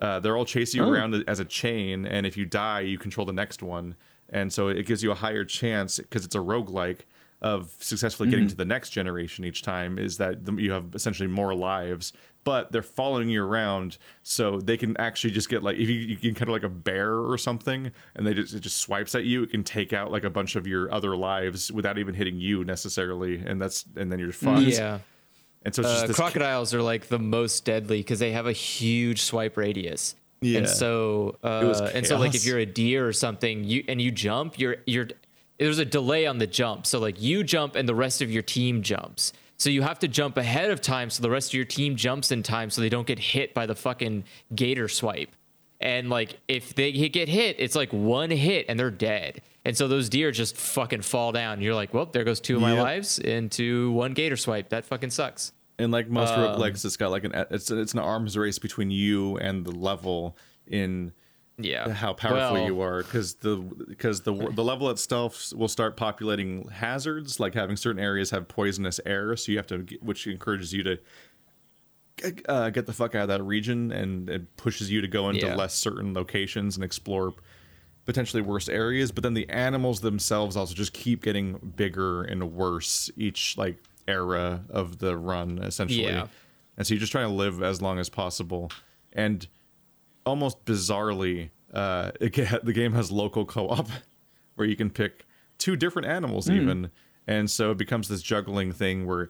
uh, 0.00 0.20
they're 0.20 0.36
all 0.36 0.44
chasing 0.44 0.80
you 0.80 0.86
Oh. 0.86 0.90
around 0.90 1.14
as 1.28 1.40
a 1.40 1.44
chain, 1.44 2.06
and 2.06 2.26
if 2.26 2.36
you 2.36 2.44
die, 2.46 2.80
you 2.80 2.98
control 2.98 3.26
the 3.26 3.32
next 3.32 3.62
one, 3.62 3.94
and 4.30 4.52
so 4.52 4.68
it 4.68 4.86
gives 4.86 5.02
you 5.02 5.10
a 5.12 5.14
higher 5.14 5.44
chance 5.44 5.98
because 5.98 6.24
it's 6.24 6.34
a 6.34 6.38
roguelike 6.38 7.00
of 7.40 7.72
successfully 7.80 8.30
getting 8.30 8.46
to 8.46 8.54
the 8.54 8.64
next 8.64 8.90
generation 8.90 9.44
each 9.44 9.62
time. 9.62 9.98
Is 9.98 10.16
that 10.18 10.38
you 10.58 10.70
have 10.72 10.94
essentially 10.94 11.26
more 11.28 11.54
lives, 11.54 12.12
but 12.44 12.70
they're 12.70 12.82
following 12.82 13.28
you 13.28 13.44
around, 13.44 13.98
so 14.22 14.60
they 14.60 14.76
can 14.76 14.96
actually 14.96 15.32
just 15.32 15.48
get 15.48 15.62
like 15.64 15.76
if 15.76 15.88
you, 15.88 15.96
you 15.96 16.16
can 16.16 16.34
kind 16.34 16.48
of 16.48 16.52
like 16.52 16.62
a 16.62 16.68
bear 16.68 17.14
or 17.14 17.36
something, 17.36 17.90
and 18.14 18.24
they 18.26 18.32
just 18.32 18.54
it 18.54 18.60
just 18.60 18.76
swipes 18.76 19.14
at 19.16 19.24
you, 19.24 19.42
it 19.42 19.50
can 19.50 19.64
take 19.64 19.92
out 19.92 20.12
like 20.12 20.22
a 20.24 20.30
bunch 20.30 20.54
of 20.56 20.66
your 20.68 20.92
other 20.94 21.16
lives 21.16 21.70
without 21.72 21.98
even 21.98 22.14
hitting 22.14 22.38
you 22.38 22.64
necessarily, 22.64 23.42
and 23.44 23.60
that's 23.60 23.84
and 23.96 24.10
then 24.12 24.18
you're 24.20 24.32
fucked. 24.32 24.62
Yeah. 24.62 25.00
And 25.64 25.74
so 25.74 25.82
it's 25.82 25.92
just 25.92 26.10
Uh, 26.10 26.14
crocodiles 26.14 26.74
are 26.74 26.82
like 26.82 27.08
the 27.08 27.18
most 27.18 27.64
deadly 27.64 27.98
because 27.98 28.18
they 28.18 28.32
have 28.32 28.46
a 28.46 28.52
huge 28.52 29.22
swipe 29.22 29.56
radius. 29.56 30.14
Yeah. 30.40 30.58
And 30.58 30.68
so, 30.68 31.36
uh, 31.44 31.90
and 31.94 32.04
so, 32.06 32.18
like 32.18 32.34
if 32.34 32.44
you're 32.44 32.58
a 32.58 32.66
deer 32.66 33.06
or 33.06 33.12
something, 33.12 33.62
you 33.62 33.84
and 33.86 34.02
you 34.02 34.10
jump, 34.10 34.58
you're 34.58 34.76
you're 34.86 35.08
there's 35.58 35.78
a 35.78 35.84
delay 35.84 36.26
on 36.26 36.38
the 36.38 36.46
jump. 36.46 36.86
So 36.86 36.98
like 36.98 37.20
you 37.22 37.44
jump 37.44 37.76
and 37.76 37.88
the 37.88 37.94
rest 37.94 38.22
of 38.22 38.30
your 38.30 38.42
team 38.42 38.82
jumps. 38.82 39.32
So 39.56 39.70
you 39.70 39.82
have 39.82 40.00
to 40.00 40.08
jump 40.08 40.36
ahead 40.36 40.72
of 40.72 40.80
time 40.80 41.08
so 41.08 41.22
the 41.22 41.30
rest 41.30 41.50
of 41.50 41.54
your 41.54 41.64
team 41.64 41.94
jumps 41.94 42.32
in 42.32 42.42
time 42.42 42.68
so 42.70 42.80
they 42.80 42.88
don't 42.88 43.06
get 43.06 43.20
hit 43.20 43.54
by 43.54 43.66
the 43.66 43.76
fucking 43.76 44.24
gator 44.56 44.88
swipe. 44.88 45.30
And 45.82 46.08
like 46.10 46.38
if 46.48 46.74
they 46.74 46.92
get 46.92 47.28
hit, 47.28 47.56
it's 47.58 47.74
like 47.74 47.92
one 47.92 48.30
hit 48.30 48.66
and 48.68 48.78
they're 48.78 48.90
dead. 48.90 49.42
And 49.64 49.76
so 49.76 49.86
those 49.88 50.08
deer 50.08 50.30
just 50.32 50.56
fucking 50.56 51.02
fall 51.02 51.32
down. 51.32 51.60
You're 51.60 51.74
like, 51.74 51.92
well, 51.94 52.06
there 52.06 52.24
goes 52.24 52.40
two 52.40 52.56
of 52.56 52.62
my 52.62 52.74
Yep. 52.74 52.82
lives 52.82 53.18
into 53.18 53.92
one 53.92 54.12
gator 54.12 54.36
swipe. 54.36 54.70
That 54.70 54.84
fucking 54.84 55.10
sucks. 55.10 55.52
and 55.78 55.90
like 55.90 56.08
most 56.08 56.34
Um, 56.34 56.40
roguelikes, 56.40 56.84
it's 56.84 56.96
got 56.96 57.10
like 57.10 57.24
an 57.24 57.32
it's 57.50 57.70
it's 57.70 57.92
an 57.92 57.98
arms 57.98 58.36
race 58.38 58.58
between 58.58 58.90
you 58.90 59.36
and 59.38 59.64
the 59.64 59.72
level 59.72 60.36
in 60.66 61.12
Yeah. 61.58 61.88
how 61.90 62.12
powerful 62.12 62.54
Well, 62.54 62.66
you 62.66 62.80
are 62.80 63.02
because 63.02 63.34
the 63.36 63.56
because 63.88 64.20
the 64.20 64.32
the 64.32 64.62
level 64.62 64.90
itself 64.90 65.52
will 65.54 65.68
start 65.68 65.96
populating 65.96 66.68
hazards 66.68 67.40
like 67.40 67.54
having 67.54 67.76
certain 67.76 68.00
areas 68.02 68.30
have 68.30 68.46
poisonous 68.48 69.00
air 69.06 69.34
so 69.36 69.50
you 69.50 69.58
have 69.58 69.66
to 69.68 69.78
which 70.02 70.26
encourages 70.26 70.72
you 70.72 70.82
to 70.84 70.98
uh, 72.48 72.70
get 72.70 72.86
the 72.86 72.92
fuck 72.92 73.14
out 73.14 73.22
of 73.22 73.28
that 73.28 73.42
region 73.42 73.90
and 73.92 74.28
it 74.30 74.56
pushes 74.56 74.90
you 74.90 75.00
to 75.00 75.08
go 75.08 75.28
into 75.30 75.46
Yeah. 75.46 75.54
less 75.56 75.74
certain 75.74 76.14
locations 76.14 76.76
and 76.76 76.84
explore 76.84 77.34
potentially 78.04 78.42
worse 78.42 78.68
areas. 78.68 79.12
But 79.12 79.22
then 79.22 79.34
the 79.34 79.48
animals 79.48 80.00
themselves 80.00 80.56
also 80.56 80.74
just 80.74 80.92
keep 80.92 81.22
getting 81.22 81.72
bigger 81.76 82.22
and 82.22 82.52
worse 82.52 83.10
each 83.16 83.56
like 83.56 83.78
era 84.08 84.64
of 84.68 84.98
the 84.98 85.16
run 85.16 85.58
essentially. 85.58 86.04
Yeah. 86.04 86.26
and 86.76 86.86
so 86.86 86.94
you're 86.94 87.00
just 87.00 87.12
trying 87.12 87.28
to 87.28 87.34
live 87.34 87.62
as 87.62 87.80
long 87.80 87.98
as 87.98 88.08
possible. 88.08 88.70
And 89.12 89.46
almost 90.24 90.64
bizarrely 90.64 91.50
uh 91.74 92.12
it 92.20 92.32
the 92.64 92.72
game 92.72 92.92
has 92.92 93.10
local 93.10 93.44
co-op 93.44 93.88
where 94.56 94.66
you 94.68 94.76
can 94.76 94.90
pick 94.90 95.24
two 95.58 95.76
different 95.76 96.06
animals 96.08 96.48
even. 96.50 96.90
And 97.26 97.48
so 97.50 97.70
it 97.70 97.78
becomes 97.78 98.08
this 98.08 98.20
juggling 98.20 98.72
thing 98.72 99.06
where 99.06 99.28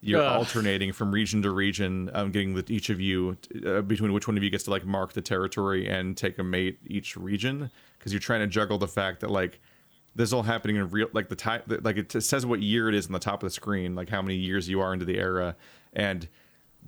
you're 0.00 0.22
Ugh. 0.22 0.38
alternating 0.38 0.92
from 0.92 1.10
region 1.10 1.42
to 1.42 1.50
region 1.50 2.10
um, 2.14 2.30
getting 2.30 2.54
with 2.54 2.70
each 2.70 2.88
of 2.88 3.00
you 3.00 3.36
uh, 3.66 3.80
between 3.80 4.12
which 4.12 4.28
one 4.28 4.36
of 4.36 4.42
you 4.42 4.50
gets 4.50 4.64
to 4.64 4.70
like 4.70 4.84
mark 4.84 5.12
the 5.12 5.20
territory 5.20 5.88
and 5.88 6.16
take 6.16 6.38
a 6.38 6.44
mate 6.44 6.78
each 6.86 7.16
region. 7.16 7.70
Because 7.98 8.12
you're 8.12 8.20
trying 8.20 8.40
to 8.40 8.46
juggle 8.46 8.78
the 8.78 8.88
fact 8.88 9.20
that 9.20 9.30
like 9.30 9.60
this 10.14 10.28
is 10.28 10.32
all 10.32 10.44
happening 10.44 10.76
in 10.76 10.88
real 10.90 11.08
like 11.12 11.28
the 11.28 11.36
time 11.36 11.62
like 11.82 11.96
it 11.96 12.10
t- 12.10 12.20
says 12.20 12.46
what 12.46 12.62
year 12.62 12.88
it 12.88 12.94
is 12.94 13.06
on 13.06 13.12
the 13.12 13.18
top 13.18 13.42
of 13.42 13.48
the 13.48 13.52
screen 13.52 13.94
like 13.94 14.08
how 14.08 14.22
many 14.22 14.36
years 14.36 14.68
you 14.68 14.80
are 14.80 14.92
into 14.92 15.04
the 15.04 15.18
era. 15.18 15.56
And 15.92 16.28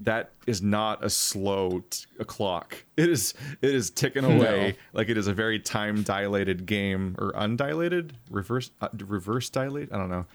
that 0.03 0.31
is 0.47 0.63
not 0.63 1.05
a 1.05 1.11
slow 1.11 1.83
t- 1.91 2.07
a 2.21 2.25
clock. 2.25 2.85
It 2.97 3.11
is 3.11 3.35
it 3.61 3.75
is 3.75 3.91
ticking 3.91 4.25
away 4.25 4.77
like 4.93 5.09
it 5.09 5.19
is 5.19 5.27
a 5.27 5.35
very 5.35 5.59
time 5.59 6.05
dilated 6.05 6.65
game 6.65 7.17
or 7.19 7.33
undilated? 7.33 8.13
Reverse 8.31 8.71
uh, 8.81 8.89
reverse 8.99 9.51
dilate? 9.51 9.93
I 9.93 9.97
don't 9.97 10.11
know 10.11 10.27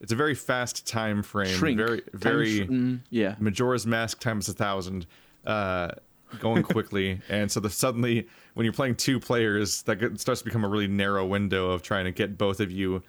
it's 0.00 0.12
a 0.12 0.16
very 0.16 0.34
fast 0.34 0.86
time 0.86 1.22
frame 1.22 1.56
Shrink. 1.56 1.78
very 1.78 2.02
very 2.12 2.58
sh- 2.58 2.68
mm, 2.68 3.00
yeah. 3.10 3.36
Majora's 3.38 3.86
Mask 3.86 4.20
times 4.20 4.48
a 4.48 4.52
thousand, 4.52 5.06
uh, 5.46 5.92
going 6.38 6.62
quickly, 6.62 7.20
and 7.28 7.50
so 7.50 7.60
the 7.60 7.70
suddenly 7.70 8.26
when 8.54 8.64
you're 8.64 8.72
playing 8.72 8.96
two 8.96 9.20
players, 9.20 9.82
that 9.82 9.96
get, 9.96 10.18
starts 10.20 10.40
to 10.40 10.44
become 10.44 10.64
a 10.64 10.68
really 10.68 10.88
narrow 10.88 11.26
window 11.26 11.70
of 11.70 11.82
trying 11.82 12.04
to 12.06 12.12
get 12.12 12.38
both 12.38 12.60
of 12.60 12.70
you 12.70 13.02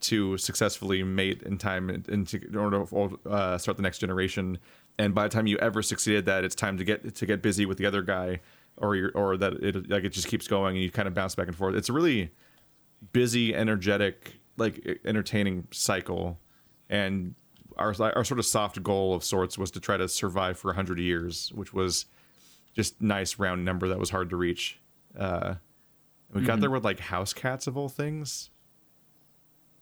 to 0.00 0.38
successfully 0.38 1.02
mate 1.02 1.42
in 1.42 1.58
time 1.58 1.90
and, 1.90 2.08
and 2.08 2.28
to, 2.28 2.46
in 2.46 2.56
order 2.56 2.84
to 2.84 3.18
uh, 3.28 3.58
start 3.58 3.76
the 3.76 3.82
next 3.82 3.98
generation. 3.98 4.58
And 4.98 5.14
by 5.14 5.24
the 5.24 5.28
time 5.28 5.46
you 5.46 5.58
ever 5.58 5.82
succeeded 5.82 6.26
that, 6.26 6.44
it's 6.44 6.54
time 6.54 6.76
to 6.78 6.84
get 6.84 7.14
to 7.14 7.26
get 7.26 7.42
busy 7.42 7.66
with 7.66 7.78
the 7.78 7.86
other 7.86 8.02
guy, 8.02 8.40
or 8.76 8.96
your 8.96 9.10
or 9.14 9.36
that 9.36 9.54
it 9.54 9.90
like 9.90 10.04
it 10.04 10.10
just 10.10 10.28
keeps 10.28 10.48
going 10.48 10.76
and 10.76 10.82
you 10.82 10.90
kind 10.90 11.06
of 11.06 11.14
bounce 11.14 11.34
back 11.34 11.46
and 11.46 11.56
forth. 11.56 11.74
It's 11.74 11.88
a 11.88 11.92
really 11.92 12.30
busy, 13.12 13.54
energetic, 13.54 14.37
like 14.58 15.00
entertaining 15.04 15.66
cycle, 15.70 16.38
and 16.90 17.34
our 17.76 17.94
our 18.00 18.24
sort 18.24 18.38
of 18.40 18.46
soft 18.46 18.82
goal 18.82 19.14
of 19.14 19.22
sorts 19.24 19.56
was 19.56 19.70
to 19.72 19.80
try 19.80 19.96
to 19.96 20.08
survive 20.08 20.58
for 20.58 20.72
hundred 20.72 20.98
years, 20.98 21.50
which 21.54 21.72
was 21.72 22.06
just 22.74 23.00
nice 23.00 23.38
round 23.38 23.64
number 23.64 23.88
that 23.88 23.98
was 23.98 24.10
hard 24.10 24.30
to 24.30 24.36
reach. 24.36 24.78
Uh, 25.18 25.54
we 26.32 26.42
got 26.42 26.60
there 26.60 26.70
with 26.70 26.84
like 26.84 27.00
house 27.00 27.32
cats 27.32 27.66
of 27.66 27.76
all 27.76 27.88
things. 27.88 28.50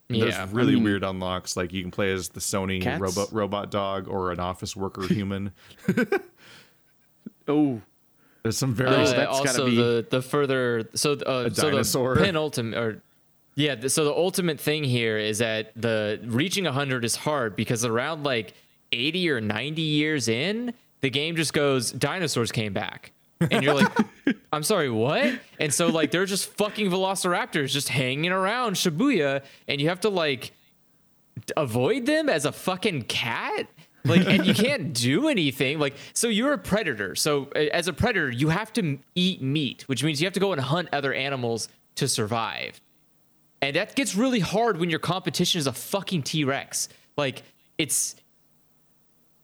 And 0.09 0.18
Yeah. 0.18 0.24
There's 0.27 0.53
really 0.53 0.72
I 0.72 0.74
mean- 0.77 0.85
weird 0.85 1.03
unlocks, 1.05 1.57
like 1.57 1.72
you 1.72 1.83
can 1.83 1.91
play 1.91 2.12
as 2.12 2.29
the 2.29 2.39
Sony 2.41 2.81
Cats? 2.81 3.01
robot 3.01 3.33
robot 3.33 3.70
dog 3.72 4.07
or 4.07 4.31
an 4.31 4.39
office 4.39 4.77
worker 4.77 5.03
human. 5.09 5.53
Oh, 7.49 7.81
There's 8.43 8.57
some 8.59 8.74
very 8.74 8.91
Uh, 8.91 9.27
also, 9.27 9.66
be- 9.66 9.77
the 9.77 10.07
the 10.09 10.22
further 10.22 10.89
so 10.95 11.12
uh, 11.14 11.51
so 11.51 11.70
dinosaur. 11.70 12.14
the 12.14 12.24
penultimate 12.24 12.79
or 12.79 13.03
Yeah, 13.57 13.89
so 13.89 14.05
the 14.05 14.13
ultimate 14.13 14.61
thing 14.61 14.85
here 14.85 15.17
is 15.17 15.39
that 15.39 15.73
the 15.75 16.21
reaching 16.25 16.65
100 16.65 17.05
is 17.07 17.17
hard 17.17 17.57
because 17.57 17.87
around 17.87 18.23
like 18.23 18.53
80 18.93 19.31
or 19.31 19.41
90 19.41 19.81
years 19.81 20.29
in, 20.29 20.75
the 21.01 21.09
game 21.09 21.37
just 21.37 21.55
goes 21.55 21.91
dinosaurs 21.91 22.53
came 22.53 22.75
back. 22.75 23.13
And 23.41 23.63
you're 23.63 23.75
like, 23.75 23.93
I'm 24.53 24.63
sorry, 24.63 24.91
what? 24.91 25.41
And 25.59 25.73
so 25.73 25.89
like 25.89 26.11
they're 26.11 26.27
just 26.27 26.51
fucking 26.51 26.91
velociraptors 26.91 27.71
just 27.71 27.89
hanging 27.89 28.31
around 28.31 28.75
Shibuya 28.75 29.43
and 29.69 29.81
you 29.81 29.89
have 29.89 30.01
to 30.01 30.11
like 30.11 30.53
avoid 31.57 32.05
them 32.05 32.29
as 32.29 32.45
a 32.45 32.53
fucking 32.53 33.03
cat? 33.03 33.69
Like 34.05 34.27
and 34.27 34.47
you 34.47 34.55
can't 34.55 34.93
do 34.93 35.29
anything. 35.29 35.79
Like 35.79 35.95
so 36.13 36.29
you're 36.29 36.53
a 36.53 36.59
predator. 36.59 37.15
So 37.15 37.47
as 37.55 37.89
a 37.89 37.95
predator, 37.95 38.31
you 38.31 38.51
have 38.51 38.71
to 38.75 38.99
eat 39.15 39.41
meat, 39.41 39.85
which 39.89 40.05
means 40.05 40.21
you 40.21 40.27
have 40.27 40.35
to 40.35 40.41
go 40.41 40.53
and 40.53 40.61
hunt 40.61 40.91
other 40.93 41.15
animals 41.15 41.69
to 41.97 42.07
survive. 42.07 42.81
And 43.63 43.77
that 43.77 43.95
gets 43.95 44.15
really 44.15 44.41
hard 44.41 44.79
when 44.79 44.91
your 44.91 44.99
competition 44.99 45.59
is 45.59 45.67
a 45.67 45.73
fucking 45.73 46.23
T 46.23 46.45
Rex. 46.45 46.89
Like 47.17 47.43
it's 47.79 48.17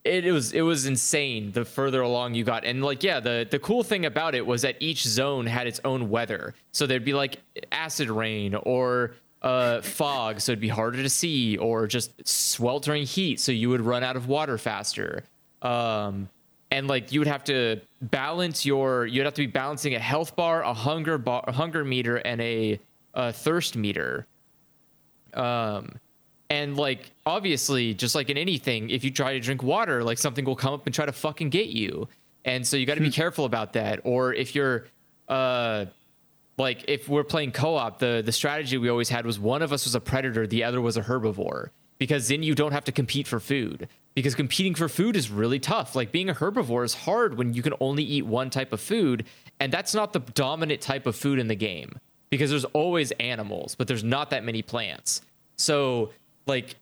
it, 0.03 0.25
it 0.25 0.31
was 0.31 0.53
it 0.53 0.61
was 0.61 0.85
insane 0.85 1.51
the 1.51 1.65
further 1.65 2.01
along 2.01 2.35
you 2.35 2.43
got. 2.43 2.63
And 2.65 2.83
like 2.83 3.03
yeah, 3.03 3.19
the 3.19 3.47
the 3.49 3.59
cool 3.59 3.83
thing 3.83 4.05
about 4.05 4.35
it 4.35 4.45
was 4.45 4.61
that 4.61 4.75
each 4.79 5.03
zone 5.03 5.45
had 5.45 5.67
its 5.67 5.79
own 5.83 6.09
weather. 6.09 6.53
So 6.71 6.85
there'd 6.85 7.05
be 7.05 7.13
like 7.13 7.39
acid 7.71 8.09
rain 8.09 8.55
or 8.55 9.15
uh, 9.43 9.81
fog, 9.81 10.39
so 10.39 10.53
it'd 10.53 10.61
be 10.61 10.69
harder 10.69 11.03
to 11.03 11.09
see, 11.09 11.57
or 11.57 11.85
just 11.85 12.27
sweltering 12.27 13.03
heat, 13.03 13.39
so 13.39 13.51
you 13.51 13.69
would 13.69 13.81
run 13.81 14.03
out 14.03 14.15
of 14.15 14.27
water 14.27 14.57
faster. 14.57 15.23
Um, 15.61 16.29
and 16.71 16.87
like 16.87 17.11
you 17.11 17.19
would 17.19 17.27
have 17.27 17.43
to 17.45 17.81
balance 18.01 18.65
your, 18.65 19.05
you'd 19.05 19.25
have 19.25 19.33
to 19.35 19.41
be 19.41 19.47
balancing 19.47 19.95
a 19.95 19.99
health 19.99 20.35
bar, 20.35 20.63
a 20.63 20.73
hunger 20.73 21.17
bar, 21.17 21.43
a 21.47 21.51
hunger 21.51 21.83
meter, 21.83 22.17
and 22.17 22.41
a, 22.41 22.79
a 23.13 23.31
thirst 23.33 23.75
meter. 23.75 24.27
Um, 25.33 25.99
and 26.49 26.77
like 26.77 27.11
obviously, 27.25 27.93
just 27.93 28.15
like 28.15 28.29
in 28.29 28.37
anything, 28.37 28.89
if 28.89 29.03
you 29.03 29.11
try 29.11 29.33
to 29.33 29.39
drink 29.39 29.63
water, 29.63 30.03
like 30.03 30.17
something 30.17 30.45
will 30.45 30.55
come 30.55 30.73
up 30.73 30.85
and 30.85 30.93
try 30.93 31.05
to 31.05 31.11
fucking 31.11 31.49
get 31.49 31.67
you. 31.67 32.07
And 32.45 32.67
so 32.67 32.77
you 32.77 32.85
got 32.85 32.95
to 32.95 33.01
be 33.01 33.11
careful 33.11 33.45
about 33.45 33.73
that. 33.73 34.01
Or 34.03 34.33
if 34.33 34.53
you're, 34.53 34.85
uh, 35.27 35.85
like 36.57 36.85
if 36.87 37.09
we're 37.09 37.23
playing 37.23 37.51
co-op, 37.51 37.99
the 37.99 38.21
the 38.23 38.31
strategy 38.31 38.77
we 38.77 38.89
always 38.89 39.09
had 39.09 39.25
was 39.25 39.39
one 39.39 39.61
of 39.61 39.73
us 39.73 39.85
was 39.85 39.95
a 39.95 39.99
predator, 39.99 40.45
the 40.45 40.63
other 40.63 40.81
was 40.81 40.97
a 40.97 41.01
herbivore, 41.01 41.69
because 41.97 42.27
then 42.27 42.43
you 42.43 42.53
don't 42.53 42.73
have 42.73 42.83
to 42.83 42.91
compete 42.91 43.27
for 43.27 43.39
food. 43.39 43.87
Because 44.13 44.35
competing 44.35 44.75
for 44.75 44.87
food 44.87 45.15
is 45.15 45.31
really 45.31 45.59
tough. 45.59 45.95
Like 45.95 46.11
being 46.11 46.29
a 46.29 46.35
herbivore 46.35 46.85
is 46.85 46.93
hard 46.93 47.35
when 47.35 47.55
you 47.55 47.63
can 47.63 47.73
only 47.79 48.03
eat 48.03 48.27
one 48.27 48.51
type 48.51 48.71
of 48.71 48.79
food, 48.79 49.25
and 49.59 49.73
that's 49.73 49.95
not 49.95 50.13
the 50.13 50.19
dominant 50.19 50.81
type 50.81 51.07
of 51.07 51.15
food 51.15 51.39
in 51.39 51.47
the 51.47 51.55
game. 51.55 51.97
Because 52.33 52.49
there's 52.49 52.65
always 52.65 53.11
animals, 53.19 53.75
but 53.75 53.87
there's 53.87 54.03
not 54.03 54.31
that 54.31 54.43
many 54.43 54.61
plants. 54.61 55.21
So 55.55 56.11
like 56.47 56.75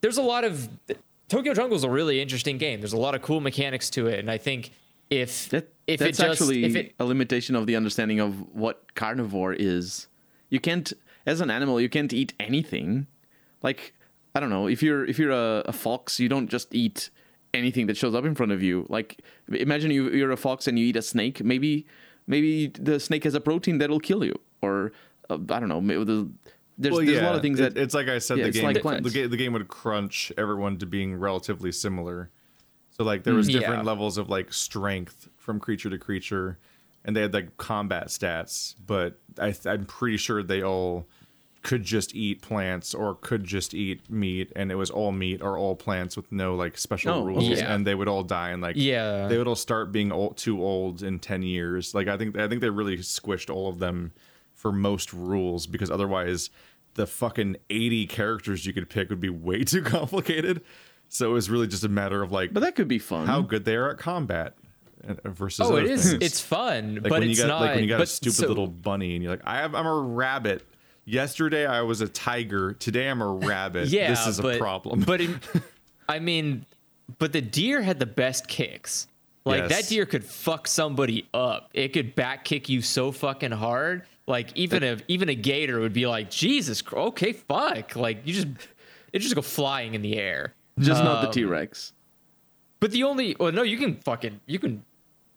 there's 0.00 0.18
a 0.18 0.22
lot 0.22 0.44
of 0.44 0.68
Tokyo 1.28 1.54
Jungle 1.54 1.76
is 1.76 1.84
a 1.84 1.90
really 1.90 2.20
interesting 2.20 2.58
game. 2.58 2.80
There's 2.80 2.92
a 2.92 2.98
lot 2.98 3.14
of 3.14 3.22
cool 3.22 3.40
mechanics 3.40 3.90
to 3.90 4.06
it, 4.06 4.18
and 4.20 4.30
I 4.30 4.38
think 4.38 4.70
if 5.10 5.48
That, 5.50 5.68
if 5.86 6.00
that's 6.00 6.18
it 6.18 6.22
just 6.22 6.42
actually 6.42 6.64
if 6.64 6.76
it 6.76 6.94
a 6.98 7.04
limitation 7.04 7.56
of 7.56 7.66
the 7.66 7.76
understanding 7.76 8.20
of 8.20 8.54
what 8.54 8.94
carnivore 8.94 9.52
is. 9.52 10.08
You 10.50 10.60
can't, 10.60 10.92
as 11.26 11.40
an 11.40 11.50
animal, 11.50 11.80
you 11.80 11.88
can't 11.88 12.12
eat 12.12 12.34
anything. 12.38 13.06
Like 13.62 13.94
I 14.34 14.40
don't 14.40 14.50
know, 14.50 14.68
if 14.68 14.82
you're 14.82 15.04
if 15.04 15.18
you're 15.18 15.30
a, 15.30 15.64
a 15.66 15.72
fox, 15.72 16.20
you 16.20 16.28
don't 16.28 16.48
just 16.48 16.74
eat 16.74 17.10
anything 17.54 17.86
that 17.86 17.96
shows 17.96 18.14
up 18.14 18.24
in 18.24 18.34
front 18.34 18.52
of 18.52 18.62
you. 18.62 18.86
Like 18.88 19.20
imagine 19.48 19.90
you 19.90 20.10
you're 20.10 20.32
a 20.32 20.36
fox 20.36 20.66
and 20.66 20.78
you 20.78 20.86
eat 20.86 20.96
a 20.96 21.02
snake. 21.02 21.42
Maybe 21.42 21.86
maybe 22.26 22.68
the 22.68 23.00
snake 23.00 23.24
has 23.24 23.34
a 23.34 23.40
protein 23.40 23.78
that'll 23.78 24.00
kill 24.00 24.24
you, 24.24 24.38
or 24.62 24.92
uh, 25.28 25.34
I 25.50 25.60
don't 25.60 25.68
know. 25.68 25.80
The, 25.80 26.28
there's, 26.78 26.92
Well, 26.94 27.04
there's 27.04 27.18
a 27.18 27.22
lot 27.24 27.34
of 27.34 27.42
things 27.42 27.58
that 27.58 27.76
it's 27.76 27.94
like 27.94 28.08
I 28.08 28.18
said, 28.18 28.38
yeah, 28.38 28.44
the 28.44 28.50
game 28.52 28.64
like 28.64 29.02
the, 29.02 29.26
the 29.26 29.36
game 29.36 29.52
would 29.52 29.68
crunch 29.68 30.32
everyone 30.38 30.78
to 30.78 30.86
being 30.86 31.16
relatively 31.16 31.72
similar. 31.72 32.30
So 32.90 33.04
like 33.04 33.24
there 33.24 33.34
was 33.34 33.48
Mm, 33.48 33.52
different 33.52 33.82
yeah. 33.84 33.88
levels 33.90 34.18
of 34.18 34.28
like 34.30 34.52
strength 34.52 35.28
from 35.36 35.60
creature 35.60 35.90
to 35.90 35.98
creature, 35.98 36.58
and 37.04 37.14
they 37.16 37.20
had 37.22 37.34
like 37.34 37.56
combat 37.56 38.08
stats. 38.08 38.74
But 38.86 39.18
I, 39.38 39.54
I'm 39.66 39.84
pretty 39.84 40.16
sure 40.16 40.42
they 40.42 40.62
all 40.62 41.06
could 41.62 41.84
just 41.84 42.12
eat 42.14 42.42
plants 42.42 42.92
or 42.92 43.14
could 43.14 43.44
just 43.44 43.72
eat 43.74 44.10
meat, 44.10 44.50
and 44.56 44.72
it 44.72 44.74
was 44.74 44.90
all 44.90 45.12
meat 45.12 45.40
or 45.42 45.56
all 45.56 45.76
plants 45.76 46.16
with 46.16 46.30
no 46.32 46.54
like 46.56 46.76
special 46.76 47.14
Oh, 47.14 47.24
rules, 47.24 47.48
yeah. 47.48 47.72
and 47.72 47.86
they 47.86 47.94
would 47.94 48.08
all 48.08 48.24
die 48.24 48.50
and 48.50 48.60
like 48.62 48.76
Yeah. 48.76 49.28
they 49.28 49.38
would 49.38 49.46
all 49.46 49.54
start 49.54 49.92
being 49.92 50.10
old, 50.10 50.36
too 50.36 50.62
old 50.62 51.02
in 51.02 51.18
ten 51.18 51.42
years. 51.42 51.94
Like 51.94 52.08
I 52.08 52.16
think 52.16 52.36
I 52.36 52.48
think 52.48 52.60
they 52.62 52.70
really 52.70 52.98
squished 52.98 53.52
all 53.54 53.68
of 53.68 53.78
them 53.78 54.12
for 54.62 54.70
most 54.70 55.12
rules 55.12 55.66
because 55.66 55.90
otherwise 55.90 56.48
the 56.94 57.04
fucking 57.04 57.56
80 57.68 58.06
characters 58.06 58.64
you 58.64 58.72
could 58.72 58.88
pick 58.88 59.10
would 59.10 59.18
be 59.18 59.28
way 59.28 59.64
too 59.64 59.82
complicated. 59.82 60.62
So 61.08 61.30
it 61.30 61.32
was 61.34 61.50
really 61.50 61.66
just 61.66 61.82
a 61.84 61.88
matter 61.88 62.22
of 62.22 62.30
like 62.30 62.54
but 62.54 62.60
that 62.60 62.76
could 62.76 62.88
be 62.88 63.00
fun. 63.00 63.26
how 63.26 63.42
good 63.42 63.64
they 63.64 63.74
are 63.74 63.90
at 63.90 63.98
combat 63.98 64.54
uh, 65.06 65.14
versus 65.28 65.66
oh, 65.66 65.72
other 65.72 65.84
it 65.84 65.90
is 65.90 66.10
things. 66.10 66.22
it's 66.22 66.40
fun, 66.40 66.94
like 66.94 67.02
but 67.02 67.10
when 67.10 67.22
it's 67.24 67.38
you 67.38 67.44
got 67.44 67.48
not 67.48 67.60
like 67.60 67.74
when 67.74 67.82
you 67.82 67.90
got 67.90 68.00
a 68.00 68.06
stupid 68.06 68.36
so- 68.36 68.46
little 68.46 68.68
bunny 68.68 69.14
and 69.14 69.22
you're 69.22 69.32
like 69.32 69.42
I 69.44 69.56
have 69.56 69.74
I'm 69.74 69.86
a 69.86 70.00
rabbit. 70.00 70.64
Yesterday 71.04 71.66
I 71.66 71.82
was 71.82 72.00
a 72.00 72.08
tiger. 72.08 72.74
Today 72.74 73.08
I'm 73.08 73.20
a 73.20 73.32
rabbit. 73.32 73.88
yeah, 73.88 74.10
this 74.10 74.28
is 74.28 74.40
but, 74.40 74.54
a 74.54 74.58
problem. 74.58 75.00
But 75.00 75.20
in, 75.20 75.40
I 76.08 76.20
mean, 76.20 76.64
but 77.18 77.32
the 77.32 77.42
deer 77.42 77.82
had 77.82 77.98
the 77.98 78.06
best 78.06 78.46
kicks. 78.46 79.08
Like 79.44 79.68
Yes. 79.68 79.70
that 79.70 79.88
deer 79.88 80.06
could 80.06 80.24
fuck 80.24 80.68
somebody 80.68 81.26
up. 81.34 81.70
It 81.74 81.88
could 81.88 82.14
back 82.14 82.44
kick 82.44 82.68
you 82.68 82.80
so 82.80 83.10
fucking 83.10 83.50
hard. 83.50 84.04
Like 84.26 84.56
even 84.56 84.82
a 84.82 84.98
even 85.08 85.28
a 85.28 85.34
gator 85.34 85.80
would 85.80 85.92
be 85.92 86.06
like, 86.06 86.30
Jesus, 86.30 86.82
okay, 86.92 87.32
fuck. 87.32 87.96
Like 87.96 88.22
you 88.24 88.32
just 88.34 88.48
it 89.12 89.18
just 89.18 89.34
go 89.34 89.42
flying 89.42 89.94
in 89.94 90.02
the 90.02 90.16
air. 90.16 90.54
just 90.78 91.02
not 91.02 91.22
the 91.22 91.28
Um, 91.28 91.32
T 91.32 91.44
Rex. 91.44 91.92
But 92.80 92.92
the 92.92 93.02
only 93.04 93.36
well, 93.38 93.52
no, 93.52 93.62
you 93.62 93.76
can 93.78 93.96
fucking 93.96 94.40
you 94.46 94.58
can 94.58 94.84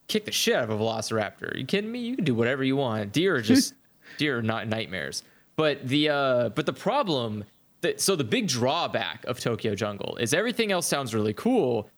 kick 0.08 0.26
the 0.26 0.32
shit 0.32 0.56
out 0.56 0.66
of 0.66 0.70
a 0.70 0.78
velociraptor. 0.78 1.54
Are 1.54 1.58
you 1.58 1.66
kidding 1.66 1.92
me? 1.92 2.00
You 2.00 2.16
can 2.16 2.26
do 2.26 2.36
whatever 2.36 2.64
you 2.64 2.76
want. 2.76 3.12
Deer 3.12 3.36
are 3.36 3.42
just 3.42 3.74
deer 4.18 4.38
are 4.40 4.42
not 4.44 4.68
nightmares. 4.68 5.24
But 5.56 5.88
the 5.88 6.10
uh 6.10 6.50
but 6.50 6.66
the 6.66 6.74
problem 6.74 7.44
that 7.82 8.02
so 8.02 8.16
the 8.16 8.24
big 8.24 8.48
drawback 8.48 9.26
of 9.26 9.40
Tokyo 9.40 9.74
Jungle 9.74 10.18
is 10.18 10.34
everything 10.34 10.72
else 10.72 10.88
sounds 10.88 11.14
really 11.14 11.34
cool, 11.34 11.90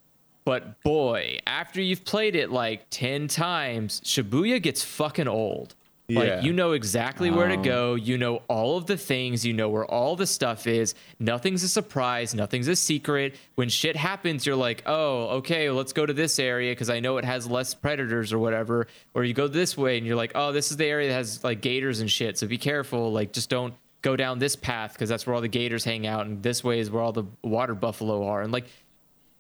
but 0.46 0.82
boy, 0.84 1.40
after 1.48 1.82
you've 1.82 2.06
played 2.06 2.36
it 2.36 2.52
like 2.52 2.86
10 2.90 3.28
times, 3.28 4.00
Shibuya 4.02 4.62
gets 4.62 4.84
fucking 4.84 5.28
old. 5.28 5.76
Yeah. 6.10 6.20
Like 6.20 6.44
you 6.44 6.54
know 6.54 6.72
exactly 6.72 7.30
where 7.32 7.50
to 7.50 7.58
oh. 7.58 7.64
go, 7.64 7.96
you 7.96 8.18
know 8.18 8.42
all 8.48 8.78
of 8.78 8.86
the 8.86 8.96
things, 8.96 9.46
you 9.46 9.52
know 9.52 9.68
where 9.68 9.84
all 9.84 10.16
the 10.16 10.26
stuff 10.26 10.66
is. 10.66 10.96
Nothing's 11.20 11.64
a 11.64 11.68
surprise, 11.68 12.34
nothing's 12.34 12.70
a 12.70 12.78
secret. 12.78 13.36
When 13.56 13.68
shit 13.68 13.98
happens, 13.98 14.46
you're 14.46 14.56
like, 14.56 14.84
"Oh, 14.86 15.28
okay, 15.40 15.70
let's 15.70 15.92
go 15.92 16.06
to 16.06 16.14
this 16.14 16.40
area 16.40 16.72
because 16.72 16.90
I 16.90 17.02
know 17.02 17.18
it 17.18 17.26
has 17.26 17.50
less 17.50 17.74
predators 17.74 18.32
or 18.32 18.40
whatever." 18.40 18.88
Or 19.14 19.26
you 19.26 19.34
go 19.34 19.50
this 19.50 19.76
way 19.76 19.98
and 19.98 20.08
you're 20.08 20.16
like, 20.16 20.32
"Oh, 20.34 20.54
this 20.54 20.72
is 20.72 20.78
the 20.78 20.86
area 20.86 21.10
that 21.10 21.16
has 21.16 21.44
like 21.44 21.60
gators 21.60 22.00
and 22.00 22.10
shit, 22.10 22.38
so 22.38 22.48
be 22.48 22.58
careful. 22.58 23.12
Like 23.12 23.34
just 23.34 23.50
don't 23.50 23.74
go 24.02 24.16
down 24.16 24.40
this 24.40 24.56
path 24.56 24.94
because 24.94 25.10
that's 25.10 25.28
where 25.28 25.36
all 25.36 25.42
the 25.42 25.50
gators 25.50 25.84
hang 25.84 26.08
out 26.08 26.26
and 26.26 26.42
this 26.42 26.64
way 26.64 26.80
is 26.80 26.90
where 26.90 27.04
all 27.04 27.12
the 27.12 27.26
water 27.44 27.76
buffalo 27.76 28.28
are." 28.28 28.42
And 28.42 28.54
like 28.54 28.68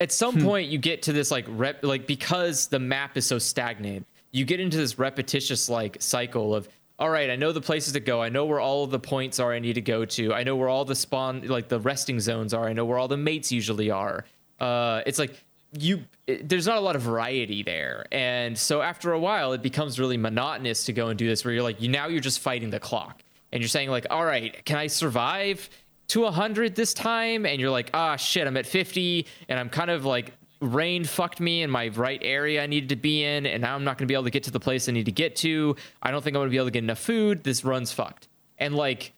at 0.01 0.11
some 0.11 0.35
hmm. 0.35 0.43
point 0.43 0.67
you 0.67 0.79
get 0.79 1.03
to 1.03 1.13
this 1.13 1.31
like 1.31 1.45
rep 1.47 1.81
like 1.85 2.07
because 2.07 2.67
the 2.67 2.79
map 2.79 3.15
is 3.15 3.25
so 3.25 3.39
stagnant 3.39 4.05
you 4.31 4.45
get 4.45 4.59
into 4.59 4.77
this 4.77 4.99
repetitious 4.99 5.69
like 5.69 5.97
cycle 5.99 6.53
of 6.53 6.67
all 6.99 7.09
right 7.09 7.29
i 7.29 7.35
know 7.35 7.51
the 7.51 7.61
places 7.61 7.93
to 7.93 7.99
go. 7.99 8.21
I 8.21 8.29
know 8.29 8.45
where 8.45 8.59
all 8.59 8.87
the 8.87 8.99
points 8.99 9.39
are 9.39 9.53
i 9.53 9.59
need 9.59 9.73
to 9.73 9.81
go 9.81 10.05
to. 10.05 10.33
I 10.33 10.43
know 10.43 10.55
where 10.55 10.69
all 10.69 10.85
the 10.85 10.95
spawn 10.95 11.41
like 11.47 11.67
the 11.67 11.79
resting 11.79 12.19
zones 12.19 12.53
are. 12.53 12.67
I 12.67 12.73
know 12.73 12.85
where 12.85 12.97
all 12.97 13.07
the 13.07 13.17
mates 13.17 13.51
usually 13.51 13.91
are. 13.91 14.25
Uh 14.59 15.01
it's 15.05 15.19
like 15.19 15.43
you 15.77 16.03
it, 16.25 16.47
there's 16.47 16.65
not 16.65 16.77
a 16.77 16.81
lot 16.81 16.95
of 16.95 17.01
variety 17.01 17.61
there. 17.63 18.05
And 18.11 18.57
so 18.57 18.81
after 18.81 19.13
a 19.13 19.19
while 19.19 19.53
it 19.53 19.61
becomes 19.61 19.99
really 19.99 20.17
monotonous 20.17 20.85
to 20.85 20.93
go 20.93 21.07
and 21.07 21.17
do 21.17 21.27
this 21.27 21.45
where 21.45 21.53
you're 21.53 21.63
like 21.63 21.81
you 21.81 21.89
now 21.89 22.07
you're 22.07 22.19
just 22.21 22.39
fighting 22.39 22.69
the 22.69 22.79
clock. 22.79 23.23
And 23.51 23.61
you're 23.61 23.69
saying 23.69 23.89
like 23.89 24.07
all 24.09 24.25
right 24.25 24.63
can 24.65 24.77
i 24.77 24.87
survive 24.87 25.69
to 26.07 26.21
100 26.21 26.73
this 26.73 26.93
time? 26.93 27.45
And 27.45 27.59
you're 27.59 27.69
like 27.69 27.91
ah 27.93 28.15
shit 28.15 28.47
i'm 28.47 28.57
at 28.57 28.65
50 28.65 29.25
and 29.49 29.59
i'm 29.59 29.69
kind 29.69 29.91
of 29.91 30.05
like 30.05 30.33
rain 30.59 31.03
fucked 31.03 31.39
me 31.39 31.61
in 31.61 31.69
my 31.69 31.87
right 31.89 32.19
area 32.23 32.63
i 32.63 32.65
needed 32.65 32.89
to 32.89 32.95
be 32.95 33.23
in 33.23 33.45
and 33.45 33.61
now 33.61 33.75
i'm 33.75 33.83
not 33.83 33.97
going 33.97 34.07
to 34.07 34.11
be 34.11 34.13
able 34.13 34.23
to 34.23 34.31
get 34.31 34.43
to 34.43 34.51
the 34.51 34.59
place 34.59 34.89
i 34.89 34.91
need 34.91 35.05
to 35.05 35.11
get 35.11 35.35
to. 35.35 35.75
I 36.01 36.11
don't 36.11 36.23
think 36.23 36.35
i'm 36.35 36.39
going 36.39 36.47
to 36.47 36.51
be 36.51 36.57
able 36.57 36.67
to 36.67 36.71
get 36.71 36.83
enough 36.83 36.99
food. 36.99 37.43
This 37.43 37.63
run's 37.63 37.91
fucked. 37.91 38.27
And 38.57 38.75
like 38.75 39.13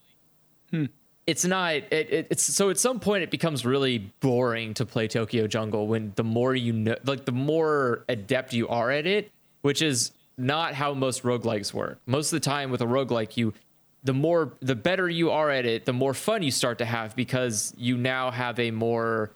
hmm. 0.70 0.86
it's 1.26 1.46
not 1.46 1.74
it, 1.76 1.92
it, 1.92 2.28
it's 2.30 2.44
so 2.44 2.70
at 2.70 2.78
some 2.78 3.00
point 3.00 3.24
it 3.24 3.32
becomes 3.32 3.66
really 3.66 4.12
boring 4.20 4.74
to 4.76 4.86
play 4.86 5.08
tokyo 5.08 5.48
jungle 5.48 5.88
when 5.88 6.12
the 6.16 6.24
more 6.24 6.56
you 6.56 6.74
know 6.74 6.96
like 7.06 7.26
the 7.26 7.32
more 7.32 8.04
adept 8.10 8.54
you 8.54 8.68
are 8.68 8.92
at 8.92 9.08
it 9.08 9.32
which 9.62 9.82
is 9.82 10.12
not 10.38 10.74
how 10.74 10.94
most 10.94 11.24
roguelikes 11.24 11.74
work. 11.74 12.00
Most 12.06 12.32
of 12.32 12.42
the 12.42 12.46
time 12.46 12.72
with 12.72 12.82
a 12.82 12.86
roguelike 12.86 13.38
you 13.38 13.54
the 14.04 14.14
more 14.14 14.54
the 14.62 14.76
better 14.76 15.10
you 15.10 15.30
are 15.32 15.50
at 15.50 15.66
it 15.66 15.86
the 15.86 15.94
more 15.94 16.14
fun 16.14 16.42
you 16.42 16.52
start 16.52 16.78
to 16.78 16.86
have 16.86 17.16
because 17.16 17.74
you 17.78 17.98
now 17.98 18.32
have 18.32 18.58
a 18.60 18.72
more 18.72 19.32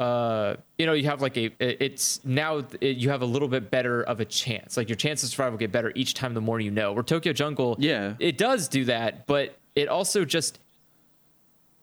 uh 0.00 0.56
you 0.78 0.86
know 0.86 0.92
you 0.94 1.04
have 1.04 1.20
like 1.20 1.36
a 1.36 1.50
it's 1.60 2.24
now 2.24 2.62
it, 2.80 2.96
you 2.96 3.10
have 3.10 3.22
a 3.22 3.26
little 3.26 3.48
bit 3.48 3.70
better 3.70 4.02
of 4.02 4.18
a 4.20 4.24
chance 4.24 4.76
like 4.76 4.88
your 4.88 4.96
chances 4.96 5.28
of 5.28 5.34
survival 5.34 5.58
get 5.58 5.70
better 5.70 5.92
each 5.94 6.14
time 6.14 6.32
the 6.34 6.40
more 6.40 6.58
you 6.58 6.70
know 6.70 6.92
where 6.92 7.02
tokyo 7.02 7.32
jungle 7.32 7.76
Yeah. 7.78 8.14
it 8.18 8.38
does 8.38 8.66
do 8.68 8.86
that 8.86 9.26
but 9.26 9.58
it 9.76 9.88
also 9.88 10.24
just 10.24 10.58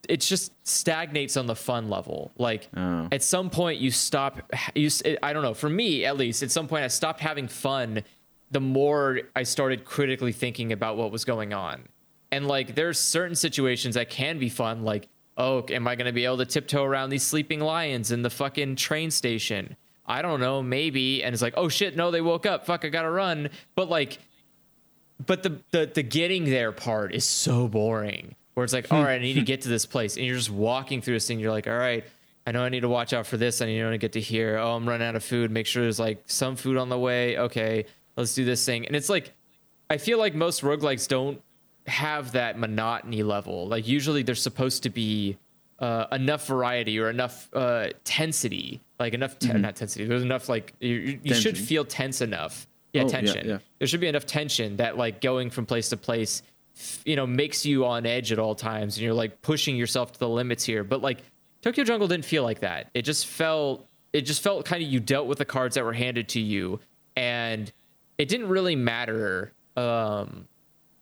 it 0.08 0.20
just 0.20 0.52
stagnates 0.66 1.36
on 1.36 1.46
the 1.46 1.54
fun 1.56 1.90
level. 1.90 2.30
Like 2.38 2.68
Oh. 2.76 3.08
at 3.12 3.22
some 3.22 3.50
point 3.50 3.78
you 3.80 3.90
stop 3.90 4.40
you 4.74 4.88
I 5.22 5.32
don't 5.32 5.42
know, 5.42 5.54
for 5.54 5.68
me 5.68 6.04
at 6.06 6.16
least, 6.16 6.42
at 6.42 6.50
some 6.50 6.66
point 6.66 6.84
I 6.84 6.88
stopped 6.88 7.20
having 7.20 7.46
fun 7.48 8.02
the 8.50 8.60
more 8.60 9.20
I 9.36 9.42
started 9.42 9.84
critically 9.84 10.32
thinking 10.32 10.72
about 10.72 10.96
what 10.96 11.10
was 11.12 11.24
going 11.26 11.52
on. 11.52 11.82
And 12.32 12.46
like 12.48 12.74
there's 12.74 12.98
certain 12.98 13.34
situations 13.36 13.96
that 13.96 14.08
can 14.08 14.38
be 14.38 14.48
fun 14.48 14.82
like 14.82 15.08
oh, 15.38 15.64
am 15.70 15.88
I 15.88 15.94
going 15.94 16.06
to 16.06 16.12
be 16.12 16.26
able 16.26 16.38
to 16.38 16.46
tiptoe 16.46 16.84
around 16.84 17.08
these 17.08 17.22
sleeping 17.22 17.60
lions 17.60 18.10
in 18.10 18.20
the 18.20 18.30
fucking 18.30 18.76
train 18.76 19.10
station? 19.10 19.76
I 20.04 20.20
don't 20.20 20.40
know, 20.40 20.62
maybe. 20.62 21.22
And 21.22 21.32
it's 21.32 21.42
like, 21.42 21.54
"Oh 21.56 21.68
shit, 21.68 21.96
no, 21.96 22.10
they 22.10 22.20
woke 22.20 22.44
up. 22.44 22.66
Fuck, 22.66 22.84
I 22.84 22.88
got 22.88 23.02
to 23.02 23.10
run." 23.10 23.50
But 23.74 23.88
like 23.88 24.18
but 25.24 25.42
the, 25.42 25.60
the 25.70 25.90
the 25.92 26.02
getting 26.02 26.44
there 26.44 26.72
part 26.72 27.14
is 27.14 27.24
so 27.24 27.68
boring 27.68 28.34
where 28.54 28.64
it's 28.64 28.72
like 28.72 28.88
hmm. 28.88 28.94
all 28.94 29.02
right 29.02 29.20
i 29.20 29.22
need 29.22 29.34
to 29.34 29.42
get 29.42 29.62
to 29.62 29.68
this 29.68 29.86
place 29.86 30.16
and 30.16 30.26
you're 30.26 30.36
just 30.36 30.50
walking 30.50 31.00
through 31.00 31.14
this 31.14 31.26
thing 31.26 31.38
you're 31.38 31.50
like 31.50 31.66
all 31.66 31.76
right 31.76 32.04
i 32.46 32.52
know 32.52 32.62
i 32.62 32.68
need 32.68 32.80
to 32.80 32.88
watch 32.88 33.12
out 33.12 33.26
for 33.26 33.36
this 33.36 33.60
i 33.60 33.66
need 33.66 33.80
to 33.80 33.98
get 33.98 34.12
to 34.12 34.20
here 34.20 34.58
oh 34.58 34.76
i'm 34.76 34.88
running 34.88 35.06
out 35.06 35.16
of 35.16 35.24
food 35.24 35.50
make 35.50 35.66
sure 35.66 35.82
there's 35.82 36.00
like 36.00 36.22
some 36.26 36.56
food 36.56 36.76
on 36.76 36.88
the 36.88 36.98
way 36.98 37.38
okay 37.38 37.84
let's 38.16 38.34
do 38.34 38.44
this 38.44 38.64
thing 38.64 38.86
and 38.86 38.94
it's 38.94 39.08
like 39.08 39.32
i 39.90 39.96
feel 39.96 40.18
like 40.18 40.34
most 40.34 40.62
roguelikes 40.62 41.08
don't 41.08 41.42
have 41.88 42.32
that 42.32 42.58
monotony 42.58 43.22
level. 43.22 43.66
Like 43.68 43.86
usually 43.88 44.22
there's 44.22 44.42
supposed 44.42 44.82
to 44.84 44.90
be 44.90 45.36
uh, 45.78 46.06
enough 46.12 46.46
variety 46.46 46.98
or 46.98 47.08
enough 47.10 47.48
uh, 47.54 47.88
tensity 48.04 48.80
like 48.98 49.14
enough 49.14 49.38
te- 49.38 49.52
not 49.52 49.76
tensity 49.76 50.08
there's 50.08 50.22
enough 50.24 50.48
like 50.48 50.74
you, 50.80 51.20
you 51.22 51.34
should 51.34 51.56
feel 51.56 51.84
tense 51.84 52.20
enough. 52.20 52.66
Yeah 52.92 53.04
Oh, 53.04 53.08
tension. 53.08 53.46
yeah. 53.48 53.58
there 53.78 53.86
should 53.86 54.00
be 54.00 54.08
enough 54.08 54.26
tension 54.26 54.78
that 54.78 54.96
like 54.98 55.20
going 55.20 55.50
from 55.50 55.66
place 55.66 55.88
to 55.90 55.96
place 55.96 56.42
you 57.04 57.14
know 57.14 57.26
makes 57.28 57.64
you 57.64 57.84
on 57.86 58.06
edge 58.06 58.32
at 58.32 58.38
all 58.40 58.54
times 58.56 58.96
and 58.96 59.04
you're 59.04 59.14
like 59.14 59.40
pushing 59.40 59.76
yourself 59.76 60.12
to 60.12 60.18
the 60.18 60.28
limits 60.28 60.64
here. 60.64 60.82
But 60.82 61.00
like 61.00 61.18
tokyo 61.62 61.84
jungle 61.84 62.08
didn't 62.08 62.24
feel 62.24 62.42
like 62.42 62.60
that. 62.60 62.90
It 62.92 63.02
just 63.02 63.26
felt 63.28 63.86
it 64.12 64.22
just 64.22 64.42
felt 64.42 64.64
kind 64.64 64.82
of 64.82 64.88
you 64.88 64.98
dealt 64.98 65.28
with 65.28 65.38
the 65.38 65.44
cards 65.44 65.76
that 65.76 65.84
were 65.84 65.92
handed 65.92 66.28
to 66.30 66.40
you 66.40 66.80
and 67.14 67.70
it 68.16 68.28
didn't 68.28 68.48
really 68.48 68.74
matter 68.74 69.52
um 69.76 70.48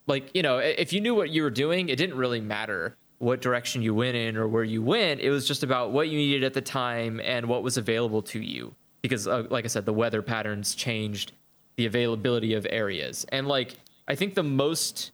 like 0.06 0.30
you 0.34 0.42
know 0.42 0.58
if 0.58 0.92
you 0.92 1.00
knew 1.00 1.14
what 1.14 1.30
you 1.30 1.42
were 1.42 1.50
doing 1.50 1.88
it 1.88 1.96
didn't 1.96 2.16
really 2.16 2.40
matter 2.40 2.96
what 3.18 3.40
direction 3.40 3.82
you 3.82 3.94
went 3.94 4.16
in 4.16 4.36
or 4.36 4.46
where 4.46 4.64
you 4.64 4.82
went. 4.82 5.20
It 5.20 5.30
was 5.30 5.46
just 5.46 5.62
about 5.62 5.92
what 5.92 6.08
you 6.08 6.18
needed 6.18 6.44
at 6.44 6.54
the 6.54 6.60
time 6.60 7.20
and 7.24 7.46
what 7.46 7.62
was 7.62 7.76
available 7.76 8.22
to 8.22 8.40
you 8.40 8.74
because 9.02 9.28
uh, 9.28 9.44
like 9.50 9.64
i 9.64 9.68
said 9.68 9.86
the 9.86 9.92
weather 9.92 10.20
patterns 10.20 10.74
changed 10.74 11.32
the 11.76 11.86
availability 11.86 12.54
of 12.54 12.66
areas. 12.70 13.26
And 13.30 13.46
like 13.46 13.76
i 14.08 14.14
think 14.14 14.34
the 14.34 14.42
most 14.42 15.12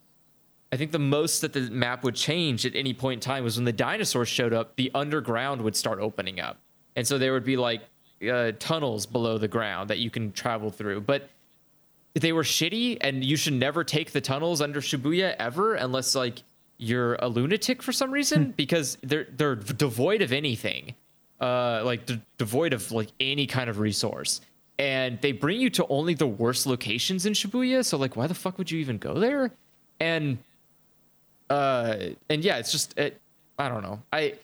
i 0.71 0.77
think 0.77 0.91
the 0.91 0.99
most 0.99 1.41
that 1.41 1.53
the 1.53 1.69
map 1.69 2.03
would 2.03 2.15
change 2.15 2.65
at 2.65 2.75
any 2.75 2.93
point 2.93 3.17
in 3.17 3.19
time 3.21 3.43
was 3.43 3.57
when 3.57 3.65
the 3.65 3.73
dinosaurs 3.73 4.27
showed 4.27 4.53
up 4.53 4.75
the 4.75 4.91
underground 4.93 5.61
would 5.61 5.75
start 5.75 5.99
opening 5.99 6.39
up. 6.39 6.57
And 6.95 7.07
so 7.07 7.17
there 7.17 7.33
would 7.33 7.45
be 7.45 7.57
like 7.57 7.81
uh, 8.29 8.53
tunnels 8.59 9.05
below 9.05 9.37
the 9.37 9.47
ground 9.47 9.89
that 9.89 9.99
you 9.99 10.09
can 10.09 10.31
travel 10.31 10.69
through. 10.69 11.01
But 11.01 11.29
they 12.15 12.31
were 12.31 12.43
shitty 12.43 12.97
and 13.01 13.23
you 13.23 13.35
should 13.35 13.53
never 13.53 13.83
take 13.83 14.11
the 14.11 14.21
tunnels 14.21 14.61
under 14.61 14.81
Shibuya 14.81 15.35
ever 15.39 15.75
unless 15.75 16.15
like 16.15 16.43
you're 16.77 17.15
a 17.15 17.27
lunatic 17.27 17.81
for 17.81 17.91
some 17.91 18.11
reason 18.11 18.53
because 18.57 18.97
they're 19.01 19.27
they're 19.35 19.55
devoid 19.55 20.21
of 20.21 20.31
anything. 20.31 20.95
Uh 21.41 21.81
like 21.83 22.05
de- 22.05 22.21
devoid 22.37 22.73
of 22.73 22.91
like 22.91 23.09
any 23.19 23.47
kind 23.47 23.69
of 23.69 23.79
resource. 23.79 24.41
And 24.79 25.19
they 25.21 25.31
bring 25.31 25.59
you 25.61 25.69
to 25.71 25.87
only 25.87 26.13
the 26.13 26.27
worst 26.27 26.65
locations 26.65 27.25
in 27.25 27.33
Shibuya, 27.33 27.85
so 27.85 27.97
like 27.97 28.15
why 28.15 28.27
the 28.27 28.33
fuck 28.33 28.57
would 28.57 28.69
you 28.69 28.79
even 28.79 28.97
go 28.97 29.15
there? 29.15 29.51
And 29.99 30.37
uh 31.49 31.95
and 32.29 32.43
yeah, 32.43 32.57
it's 32.57 32.71
just 32.71 32.97
it, 32.97 33.19
I 33.57 33.69
don't 33.69 33.81
know. 33.81 34.01
I 34.11 34.35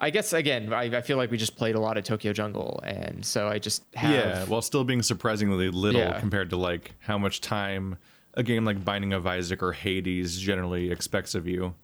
I 0.00 0.10
guess 0.10 0.32
again, 0.32 0.72
I, 0.72 0.96
I 0.96 1.00
feel 1.00 1.16
like 1.16 1.30
we 1.30 1.36
just 1.38 1.56
played 1.56 1.74
a 1.76 1.80
lot 1.80 1.96
of 1.96 2.04
Tokyo 2.04 2.32
Jungle, 2.32 2.80
and 2.84 3.24
so 3.24 3.48
I 3.48 3.58
just 3.58 3.84
have 3.94 4.10
Yeah, 4.10 4.44
while 4.44 4.60
still 4.62 4.84
being 4.84 5.02
surprisingly 5.02 5.70
little 5.70 6.00
Yeah. 6.00 6.18
compared 6.20 6.50
to 6.50 6.56
like 6.56 6.92
how 7.00 7.16
much 7.16 7.40
time 7.40 7.96
a 8.34 8.42
game 8.42 8.64
like 8.64 8.84
Binding 8.84 9.12
of 9.12 9.26
Isaac 9.26 9.62
or 9.62 9.72
Hades 9.72 10.38
generally 10.38 10.90
expects 10.90 11.34
of 11.34 11.46
you. 11.46 11.74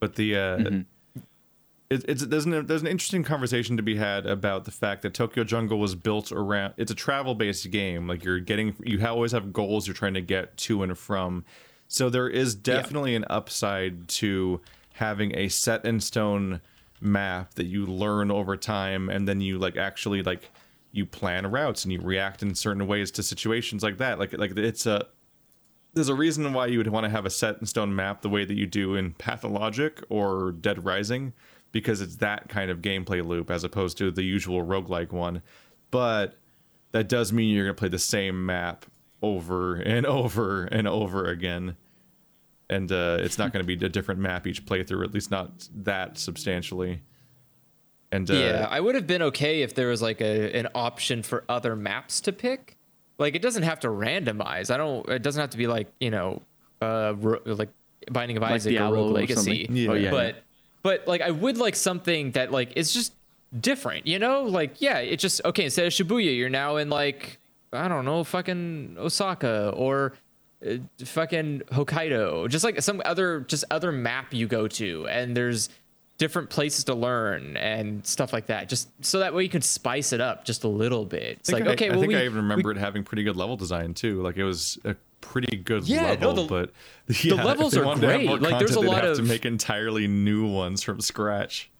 But 0.00 0.16
the 0.16 0.36
uh, 0.36 0.70
it, 1.90 2.04
it's 2.08 2.24
there's 2.24 2.46
an 2.46 2.66
there's 2.66 2.82
an 2.82 2.88
interesting 2.88 3.22
conversation 3.24 3.76
to 3.76 3.82
be 3.82 3.96
had 3.96 4.26
about 4.26 4.64
the 4.64 4.70
fact 4.70 5.02
that 5.02 5.14
Tokyo 5.14 5.44
Jungle 5.44 5.78
was 5.78 5.94
built 5.94 6.32
around. 6.32 6.74
It's 6.76 6.90
a 6.90 6.94
travel 6.94 7.34
based 7.34 7.70
game. 7.70 8.06
Like 8.08 8.24
you're 8.24 8.40
getting 8.40 8.74
you 8.84 9.04
always 9.06 9.32
have 9.32 9.52
goals 9.52 9.86
you're 9.86 9.94
trying 9.94 10.14
to 10.14 10.20
get 10.20 10.56
to 10.58 10.82
and 10.82 10.96
from. 10.96 11.44
So 11.88 12.08
there 12.08 12.28
is 12.28 12.54
definitely 12.54 13.14
an 13.16 13.24
upside 13.28 14.06
to 14.08 14.60
having 14.94 15.36
a 15.36 15.48
set 15.48 15.84
in 15.84 16.00
stone 16.00 16.60
map 17.00 17.54
that 17.54 17.66
you 17.66 17.86
learn 17.86 18.30
over 18.30 18.56
time 18.56 19.08
and 19.08 19.26
then 19.26 19.40
you 19.40 19.58
like 19.58 19.76
actually 19.76 20.22
like 20.22 20.50
you 20.92 21.06
plan 21.06 21.46
routes 21.50 21.84
and 21.84 21.92
you 21.92 22.00
react 22.00 22.42
in 22.42 22.54
certain 22.54 22.86
ways 22.86 23.10
to 23.12 23.22
situations 23.22 23.82
like 23.82 23.98
that. 23.98 24.18
Like 24.18 24.36
like 24.36 24.56
it's 24.56 24.86
a 24.86 25.06
there's 25.94 26.08
a 26.08 26.14
reason 26.14 26.52
why 26.52 26.66
you 26.66 26.78
would 26.78 26.88
want 26.88 27.04
to 27.04 27.10
have 27.10 27.26
a 27.26 27.30
set 27.30 27.58
in 27.58 27.66
stone 27.66 27.94
map 27.94 28.22
the 28.22 28.28
way 28.28 28.44
that 28.44 28.54
you 28.54 28.66
do 28.66 28.94
in 28.94 29.12
Pathologic 29.14 30.02
or 30.08 30.52
Dead 30.52 30.84
Rising 30.84 31.32
because 31.72 32.00
it's 32.00 32.16
that 32.16 32.48
kind 32.48 32.70
of 32.70 32.78
gameplay 32.78 33.24
loop 33.24 33.50
as 33.50 33.64
opposed 33.64 33.98
to 33.98 34.10
the 34.10 34.22
usual 34.22 34.64
roguelike 34.64 35.12
one. 35.12 35.42
But 35.90 36.38
that 36.92 37.08
does 37.08 37.32
mean 37.32 37.54
you're 37.54 37.64
going 37.64 37.74
to 37.74 37.78
play 37.78 37.88
the 37.88 37.98
same 37.98 38.46
map 38.46 38.86
over 39.22 39.76
and 39.76 40.06
over 40.06 40.64
and 40.64 40.88
over 40.88 41.26
again 41.26 41.76
and 42.70 42.90
uh, 42.90 43.18
it's 43.20 43.36
not 43.36 43.52
going 43.52 43.62
to 43.64 43.76
be 43.76 43.84
a 43.84 43.88
different 43.88 44.20
map 44.20 44.46
each 44.46 44.64
playthrough 44.64 45.04
at 45.04 45.12
least 45.12 45.30
not 45.30 45.68
that 45.74 46.16
substantially 46.16 47.02
and 48.12 48.30
uh, 48.30 48.34
yeah, 48.34 48.66
I 48.68 48.80
would 48.80 48.94
have 48.94 49.06
been 49.06 49.22
okay 49.22 49.62
if 49.62 49.74
there 49.74 49.88
was 49.88 50.02
like 50.02 50.20
a 50.20 50.52
an 50.56 50.68
option 50.74 51.22
for 51.22 51.44
other 51.48 51.76
maps 51.76 52.20
to 52.22 52.32
pick. 52.32 52.76
Like 53.18 53.34
it 53.34 53.42
doesn't 53.42 53.62
have 53.62 53.80
to 53.80 53.88
randomize. 53.88 54.72
I 54.72 54.76
don't. 54.76 55.08
It 55.08 55.22
doesn't 55.22 55.40
have 55.40 55.50
to 55.50 55.56
be 55.58 55.66
like 55.66 55.92
you 56.00 56.10
know, 56.10 56.42
uh, 56.80 57.14
ro- 57.16 57.40
like 57.44 57.68
Binding 58.10 58.36
of 58.36 58.42
Like 58.42 58.52
Isaac 58.52 58.80
or 58.80 58.92
Rogue 58.92 59.12
Legacy. 59.12 59.66
something. 59.66 59.76
Yeah. 59.76 59.90
Oh, 59.90 59.94
yeah, 59.94 60.10
but 60.10 60.42
but 60.82 61.06
like 61.06 61.20
I 61.20 61.30
would 61.30 61.58
like 61.58 61.76
something 61.76 62.32
that 62.32 62.50
like 62.50 62.76
is 62.76 62.92
just 62.92 63.12
different. 63.58 64.06
You 64.06 64.18
know, 64.18 64.42
like 64.42 64.80
yeah, 64.80 64.98
it 64.98 65.18
just 65.18 65.40
okay. 65.44 65.64
Instead 65.64 65.86
of 65.86 65.92
Shibuya, 65.92 66.36
you're 66.36 66.48
now 66.48 66.76
in 66.76 66.90
like 66.90 67.38
I 67.72 67.86
don't 67.86 68.04
know, 68.04 68.24
fucking 68.24 68.96
Osaka 68.98 69.72
or 69.76 70.14
Uh, 70.64 70.76
fucking 71.04 71.62
Hokkaido, 71.72 72.48
just 72.48 72.64
like 72.64 72.82
some 72.82 73.00
other 73.04 73.40
just 73.40 73.64
other 73.70 73.90
map 73.90 74.34
you 74.34 74.46
go 74.46 74.68
to, 74.68 75.06
and 75.08 75.34
there's 75.36 75.70
different 76.18 76.50
places 76.50 76.84
to 76.84 76.94
learn 76.94 77.56
and 77.56 78.06
stuff 78.06 78.30
like 78.32 78.46
that. 78.48 78.68
Just 78.68 78.88
so 79.02 79.20
that 79.20 79.32
way 79.32 79.42
you 79.42 79.48
can 79.48 79.62
spice 79.62 80.12
it 80.12 80.20
up 80.20 80.44
just 80.44 80.64
a 80.64 80.68
little 80.68 81.06
bit. 81.06 81.38
It's 81.38 81.50
like 81.50 81.64
I, 81.66 81.70
okay, 81.72 81.86
I 81.88 81.92
well 81.92 82.00
think 82.00 82.12
we, 82.12 82.18
I 82.18 82.24
even 82.24 82.36
remember 82.36 82.70
it 82.72 82.76
having 82.76 83.04
pretty 83.04 83.22
good 83.22 83.36
level 83.36 83.56
design 83.56 83.94
too. 83.94 84.20
Like 84.22 84.36
it 84.36 84.44
was 84.44 84.78
a 84.84 84.94
pretty 85.22 85.56
good 85.56 85.84
Yeah, 85.88 86.14
no, 86.16 86.28
level, 86.28 86.46
the- 86.46 86.48
but 86.48 86.70
yeah, 87.24 87.34
if 87.38 87.44
levels 87.44 87.74
are 87.74 87.84
wanted 87.86 88.02
to 88.02 88.08
have 88.08 88.26
great. 88.26 88.42
Like, 88.42 88.58
there's 88.58 88.72
a 88.72 88.74
content, 88.74 88.92
lot 88.92 89.04
have 89.04 89.16
to 89.16 89.22
make 89.22 89.46
entirely 89.46 90.08
new 90.08 90.46
ones 90.46 90.82
from 90.82 91.00
scratch. 91.00 91.70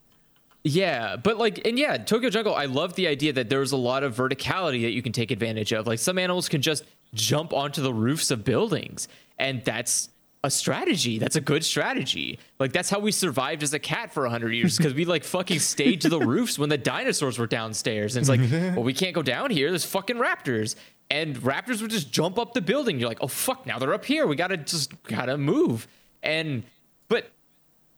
Yeah, 0.64 1.16
but 1.16 1.38
like, 1.38 1.66
and 1.66 1.78
yeah, 1.78 1.96
Tokyo 1.98 2.28
Jungle, 2.30 2.54
I 2.54 2.66
love 2.66 2.94
the 2.94 3.08
idea 3.08 3.32
that 3.34 3.48
there's 3.48 3.72
a 3.72 3.78
lot 3.78 4.02
of 4.02 4.14
verticality 4.14 4.82
that 4.82 4.90
you 4.92 5.00
can 5.02 5.12
take 5.12 5.30
advantage 5.30 5.72
of. 5.72 5.86
Like, 5.86 5.98
some 5.98 6.18
animals 6.18 6.48
can 6.50 6.60
just 6.60 6.84
jump 7.14 7.52
onto 7.52 7.82
the 7.82 7.92
roofs 7.92 8.30
of 8.30 8.44
buildings, 8.44 9.08
and 9.38 9.64
that's 9.64 10.10
a 10.42 10.50
strategy. 10.50 11.18
That's 11.18 11.36
a 11.36 11.40
good 11.40 11.64
strategy. 11.64 12.38
Like, 12.58 12.72
that's 12.72 12.88
how 12.88 12.98
we 12.98 13.12
survived 13.12 13.62
as 13.62 13.74
a 13.74 13.78
cat 13.78 14.12
for 14.12 14.22
100 14.22 14.52
years 14.52 14.76
because 14.76 14.94
we 14.94 15.04
like 15.04 15.24
fucking 15.24 15.58
stayed 15.58 16.00
to 16.02 16.08
the 16.08 16.18
roofs 16.18 16.58
when 16.58 16.70
the 16.70 16.78
dinosaurs 16.78 17.38
were 17.38 17.46
downstairs. 17.46 18.16
And 18.16 18.22
it's 18.22 18.30
like, 18.30 18.40
well, 18.76 18.84
we 18.84 18.94
can't 18.94 19.14
go 19.14 19.22
down 19.22 19.50
here. 19.50 19.68
There's 19.68 19.84
fucking 19.84 20.16
raptors. 20.16 20.76
And 21.10 21.36
raptors 21.36 21.82
would 21.82 21.90
just 21.90 22.10
jump 22.10 22.38
up 22.38 22.54
the 22.54 22.62
building. 22.62 22.98
You're 22.98 23.08
like, 23.08 23.18
oh, 23.20 23.26
fuck, 23.26 23.66
now 23.66 23.78
they're 23.78 23.92
up 23.92 24.04
here. 24.04 24.26
We 24.26 24.36
gotta 24.36 24.56
just 24.56 25.02
gotta 25.02 25.36
move. 25.36 25.86
And, 26.22 26.62
but 27.08 27.30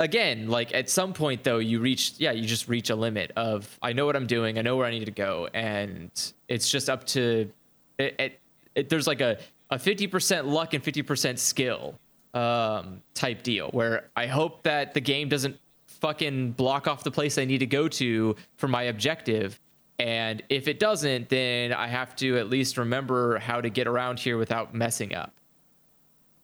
again, 0.01 0.49
like 0.49 0.75
at 0.75 0.91
some 0.91 1.13
point 1.13 1.45
though, 1.45 1.59
you 1.59 1.81
reach 1.81 2.15
yeah, 2.19 2.33
you 2.33 2.47
just 2.47 2.69
reach 2.69 2.91
a 2.91 2.97
limit 2.97 3.33
of 3.37 3.79
I 3.83 3.93
know 3.93 4.07
what 4.07 4.17
I'm 4.17 4.27
doing, 4.27 4.59
I 4.59 4.63
know 4.63 4.77
where 4.77 4.87
I 4.87 4.91
need 4.91 5.05
to 5.05 5.11
go, 5.11 5.49
and 5.55 6.11
it's 6.49 6.71
just 6.71 6.91
up 6.91 7.05
to 7.09 7.51
it. 7.99 8.15
it, 8.19 8.39
it 8.75 8.89
there's 8.89 9.07
like 9.07 9.21
a 9.21 9.39
a 9.71 9.77
50% 9.77 10.47
luck 10.47 10.75
and 10.75 10.85
50% 10.85 11.39
skill 11.39 11.99
um, 12.35 13.03
type 13.15 13.43
deal 13.43 13.69
where 13.71 14.11
I 14.15 14.27
hope 14.27 14.63
that 14.65 14.93
the 14.93 15.01
game 15.01 15.31
doesn't 15.31 15.59
fucking 15.87 16.53
block 16.53 16.87
off 16.87 17.05
the 17.05 17.11
place 17.11 17.39
I 17.39 17.45
need 17.45 17.59
to 17.59 17.67
go 17.67 17.89
to 17.89 18.37
for 18.57 18.69
my 18.69 18.85
objective. 18.85 19.59
And 19.99 20.43
if 20.49 20.69
it 20.69 20.79
doesn't, 20.79 21.29
then 21.29 21.73
I 21.73 21.87
have 21.87 22.15
to 22.17 22.37
at 22.39 22.51
least 22.51 22.77
remember 22.77 23.39
how 23.39 23.61
to 23.61 23.71
get 23.71 23.87
around 23.87 24.19
here 24.19 24.37
without 24.37 24.75
messing 24.75 25.15
up. 25.15 25.33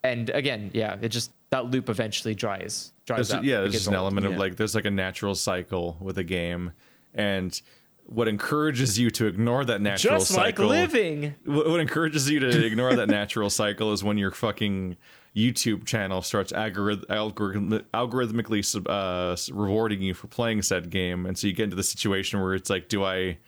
And 0.04 0.30
again, 0.30 0.70
yeah, 0.72 0.96
it 1.00 1.08
just 1.08 1.32
that 1.50 1.70
loop 1.70 1.88
eventually 1.88 2.34
dries 2.34 2.92
dries 3.04 3.28
There's, 3.28 3.38
up. 3.38 3.44
yeah, 3.44 3.60
there's 3.60 3.72
just 3.72 3.88
an 3.88 3.94
old. 3.94 4.04
element 4.04 4.26
of 4.26 4.36
like 4.36 4.56
there's 4.56 4.74
like 4.74 4.84
a 4.84 4.90
natural 4.90 5.34
cycle 5.34 5.96
with 6.00 6.18
a 6.18 6.24
game, 6.24 6.72
and 7.14 7.60
what 8.08 8.26
encourages 8.26 8.98
you 8.98 9.10
to 9.10 9.26
ignore 9.26 9.64
that 9.66 9.82
natural 9.82 10.18
cycle? 10.20 10.24
Just 10.24 10.36
like 10.36 10.58
living. 10.58 11.34
what, 11.44 11.78
encourages 11.78 12.30
you 12.30 12.40
to 12.40 12.64
ignore 12.64 12.94
that 12.96 13.08
natural 13.08 13.50
cycle 13.50 13.92
is 13.92 14.02
when 14.02 14.16
your 14.16 14.30
fucking 14.30 14.96
YouTube 15.36 15.84
channel 15.84 16.22
starts 16.22 16.50
algorithm, 16.52 17.04
algorithm, 17.10 17.84
algorithmically 17.92 18.64
sub- 18.64 18.88
uh, 18.88 19.36
rewarding 19.52 20.00
you 20.00 20.14
for 20.14 20.26
playing 20.26 20.62
said 20.62 20.88
game, 20.88 21.26
and 21.26 21.36
so 21.36 21.46
you 21.46 21.52
get 21.52 21.64
into 21.64 21.76
the 21.76 21.82
situation 21.82 22.40
where 22.40 22.54
it's 22.54 22.70
like, 22.70 22.88
do 22.88 23.04
I, 23.04 23.38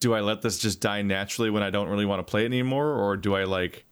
do 0.00 0.14
I 0.14 0.20
let 0.20 0.40
this 0.40 0.58
just 0.58 0.80
die 0.80 1.02
naturally 1.02 1.50
when 1.50 1.62
I 1.62 1.68
don't 1.68 1.88
really 1.88 2.06
want 2.06 2.26
to 2.26 2.30
play 2.30 2.42
it 2.42 2.46
anymore, 2.46 2.88
or 2.88 3.18
do 3.18 3.34
I 3.34 3.44
like, 3.44 3.84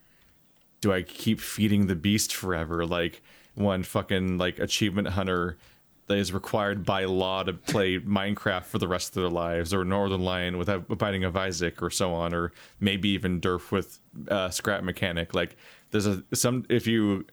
do 0.81 0.91
I 0.91 1.03
keep 1.03 1.39
feeding 1.39 1.87
the 1.87 1.95
beast 1.95 2.35
forever? 2.35 2.87
Like 2.87 3.23
one 3.55 3.83
fucking 3.83 4.39
like 4.39 4.59
achievement 4.59 5.09
hunter 5.09 5.59
that 6.07 6.19
is 6.19 6.33
required 6.33 6.85
by 6.85 7.05
law 7.05 7.43
to 7.43 7.53
play 7.53 7.99
Minecraft 7.99 8.65
for 8.65 8.79
the 8.79 8.89
rest 8.89 9.17
of 9.17 9.23
their 9.23 9.31
lives, 9.31 9.73
or 9.73 9.85
Northernlion 9.85 10.59
with 10.59 10.69
a 10.69 10.79
Binding 10.81 11.25
of 11.25 11.37
Isaac, 11.37 11.83
or 11.83 11.91
so 11.91 12.13
on, 12.13 12.35
or 12.35 12.53
maybe 12.81 13.11
even 13.11 13.41
Durf 13.41 13.71
with 13.71 13.99
uh, 14.29 14.51
Scrap 14.51 14.83
Mechanic. 14.83 15.35
Like 15.35 15.57
there's 15.91 16.07
a 16.07 16.23
some 16.35 16.65
if 16.69 16.87
you 16.87 17.25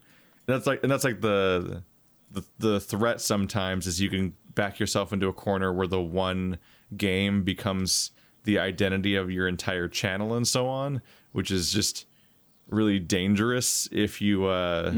that's 0.46 0.68
like 0.68 0.82
and 0.84 0.92
that's 0.92 1.04
like 1.04 1.22
the 1.22 1.84
the 2.32 2.44
the 2.60 2.80
threat 2.80 3.22
sometimes 3.22 3.88
is 3.88 4.00
you 4.00 4.10
can 4.10 4.34
back 4.54 4.80
yourself 4.80 5.14
into 5.14 5.28
a 5.28 5.34
corner 5.34 5.74
where 5.74 5.88
the 5.88 6.02
one 6.02 6.58
game 6.96 7.44
becomes 7.44 8.12
the 8.44 8.60
identity 8.60 9.16
of 9.16 9.32
your 9.32 9.48
entire 9.48 9.88
channel 9.88 10.34
and 10.34 10.48
so 10.48 10.68
on, 10.68 11.02
which 11.32 11.52
is 11.52 11.72
just 11.72 12.06
really 12.68 13.00
dangerous 13.00 13.88
if 13.92 14.22
you 14.22 14.46
uh, 14.46 14.92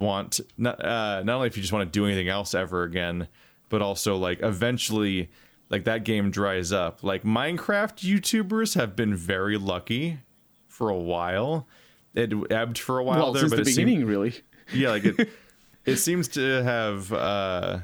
want 0.00 0.40
not 0.56 0.84
uh, 0.84 1.22
not 1.22 1.36
only 1.36 1.46
if 1.46 1.56
you 1.56 1.62
just 1.62 1.72
want 1.72 1.90
to 1.92 1.98
do 1.98 2.04
anything 2.06 2.28
else 2.28 2.54
ever 2.54 2.82
again, 2.82 3.28
but 3.68 3.82
also 3.82 4.16
like 4.16 4.40
eventually 4.42 5.30
like 5.68 5.84
that 5.84 6.04
game 6.04 6.30
dries 6.30 6.72
up. 6.72 7.02
Like 7.04 7.22
Minecraft 7.22 7.96
YouTubers 7.98 8.74
have 8.74 8.96
been 8.96 9.14
very 9.14 9.56
lucky 9.56 10.18
for 10.66 10.88
a 10.88 10.98
while. 10.98 11.68
It 12.14 12.32
ebbed 12.50 12.78
for 12.78 12.98
a 12.98 13.04
while 13.04 13.18
well, 13.18 13.32
there, 13.32 13.48
but 13.48 13.56
the 13.56 13.62
it 13.62 13.66
seemed- 13.74 14.04
really. 14.04 14.34
yeah, 14.72 14.90
like 14.90 15.04
it 15.04 15.28
it 15.84 15.96
seems 15.96 16.26
to 16.28 16.62
have 16.64 17.12
uh 17.12 17.78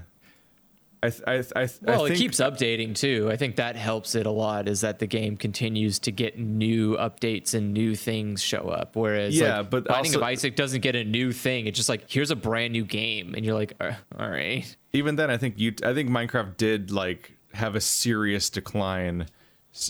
I 1.07 1.11
th- 1.11 1.23
I 1.27 1.33
th- 1.37 1.53
I, 1.57 1.67
th- 1.67 1.79
Well, 1.83 2.05
I 2.05 2.09
think 2.09 2.19
it 2.19 2.23
keeps 2.23 2.39
updating 2.41 2.95
too. 2.95 3.29
I 3.31 3.37
think 3.37 3.57
that 3.57 3.77
helps 3.77 4.15
it 4.15 4.27
a 4.27 4.31
lot. 4.31 4.69
Is 4.69 4.81
that 4.83 4.99
the 4.99 5.07
game 5.07 5.37
continues 5.37 5.99
to 6.01 6.11
get 6.13 6.39
new 6.39 6.97
updates 6.97 7.55
and 7.55 7.73
new 7.73 7.95
things 7.95 8.43
show 8.43 8.69
up. 8.69 8.97
Whereas, 8.97 9.37
Yeah, 9.37 9.59
like, 9.59 9.71
but 9.71 9.85
Binding 9.87 10.11
also- 10.13 10.19
of 10.19 10.25
Isaac 10.25 10.57
doesn't 10.57 10.81
get 10.81 10.97
a 10.97 11.05
new 11.05 11.33
thing. 11.33 11.67
It's 11.67 11.77
just 11.77 11.89
like 11.89 12.11
here's 12.11 12.31
a 12.31 12.37
brand 12.37 12.73
new 12.73 12.85
game, 12.85 13.35
and 13.35 13.45
you're 13.45 13.55
like, 13.55 13.75
uh, 13.81 13.93
all 14.19 14.29
right. 14.29 14.65
even 14.93 15.17
then 15.17 15.31
I 15.31 15.37
think 15.37 15.59
you 15.59 15.73
I 15.85 15.95
think 15.95 16.11
Minecraft 16.11 16.57
did 16.57 16.91
like 16.91 17.33
have 17.55 17.75
a 17.75 17.81
serious 17.81 18.51
decline 18.51 19.27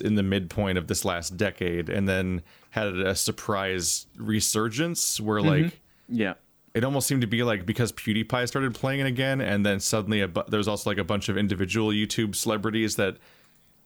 in 0.05 0.17
the 0.17 0.23
midpoint 0.23 0.79
of 0.79 0.89
this 0.89 1.05
last 1.05 1.37
decade 1.37 1.89
and 1.89 2.09
then 2.09 2.43
had 2.71 2.89
a 2.89 3.15
surprise 3.15 4.07
resurgence 4.17 5.21
where 5.21 5.41
like 5.41 5.81
Yeah. 6.09 6.35
It 6.77 6.85
almost 6.85 7.07
seemed 7.09 7.23
to 7.23 7.27
be 7.27 7.43
like 7.43 7.65
because 7.65 7.91
PewDiePie 7.93 8.47
started 8.47 8.75
playing 8.75 9.01
it 9.01 9.07
again, 9.07 9.41
and 9.41 9.65
then 9.65 9.81
suddenly 9.81 10.21
a 10.21 10.29
bu- 10.29 10.43
there's 10.49 10.69
also 10.69 10.91
like 10.91 10.99
a 10.99 11.05
bunch 11.05 11.29
of 11.31 11.37
individual 11.39 11.89
YouTube 11.89 12.35
celebrities 12.37 12.97
that, 12.97 13.17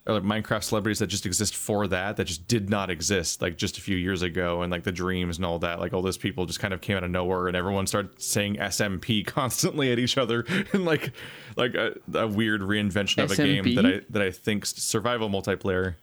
or 0.06 0.14
like 0.18 0.24
Minecraft 0.24 0.64
celebrities 0.64 0.98
that 0.98 1.06
just 1.06 1.24
exist 1.24 1.54
for 1.54 1.86
that 1.86 2.16
that 2.16 2.24
just 2.24 2.48
did 2.48 2.68
not 2.68 2.90
exist 2.90 3.40
like 3.42 3.56
just 3.56 3.78
a 3.78 3.80
few 3.80 3.96
years 3.96 4.22
ago, 4.22 4.62
and 4.62 4.72
like 4.72 4.82
the 4.82 4.90
dreams 4.90 5.36
and 5.36 5.46
all 5.46 5.60
that, 5.60 5.78
like 5.78 5.92
all 5.94 6.02
those 6.02 6.18
people 6.18 6.46
just 6.46 6.58
kind 6.58 6.74
of 6.74 6.80
came 6.80 6.96
out 6.96 7.04
of 7.04 7.10
nowhere, 7.12 7.46
and 7.46 7.56
everyone 7.56 7.86
started 7.86 8.20
saying 8.20 8.56
SMP 8.56 9.24
constantly 9.38 9.92
at 9.92 9.98
each 10.00 10.18
other, 10.18 10.44
and 10.72 10.84
like 10.84 11.12
like 11.56 11.74
a, 11.76 11.94
a 12.14 12.26
weird 12.26 12.60
reinvention 12.60 13.22
of 13.22 13.30
a 13.30 13.36
game 13.36 13.74
that 13.76 13.86
I 13.86 14.00
that 14.10 14.20
I 14.22 14.32
think 14.32 14.66
survival 14.66 15.30
multiplayer. 15.30 15.94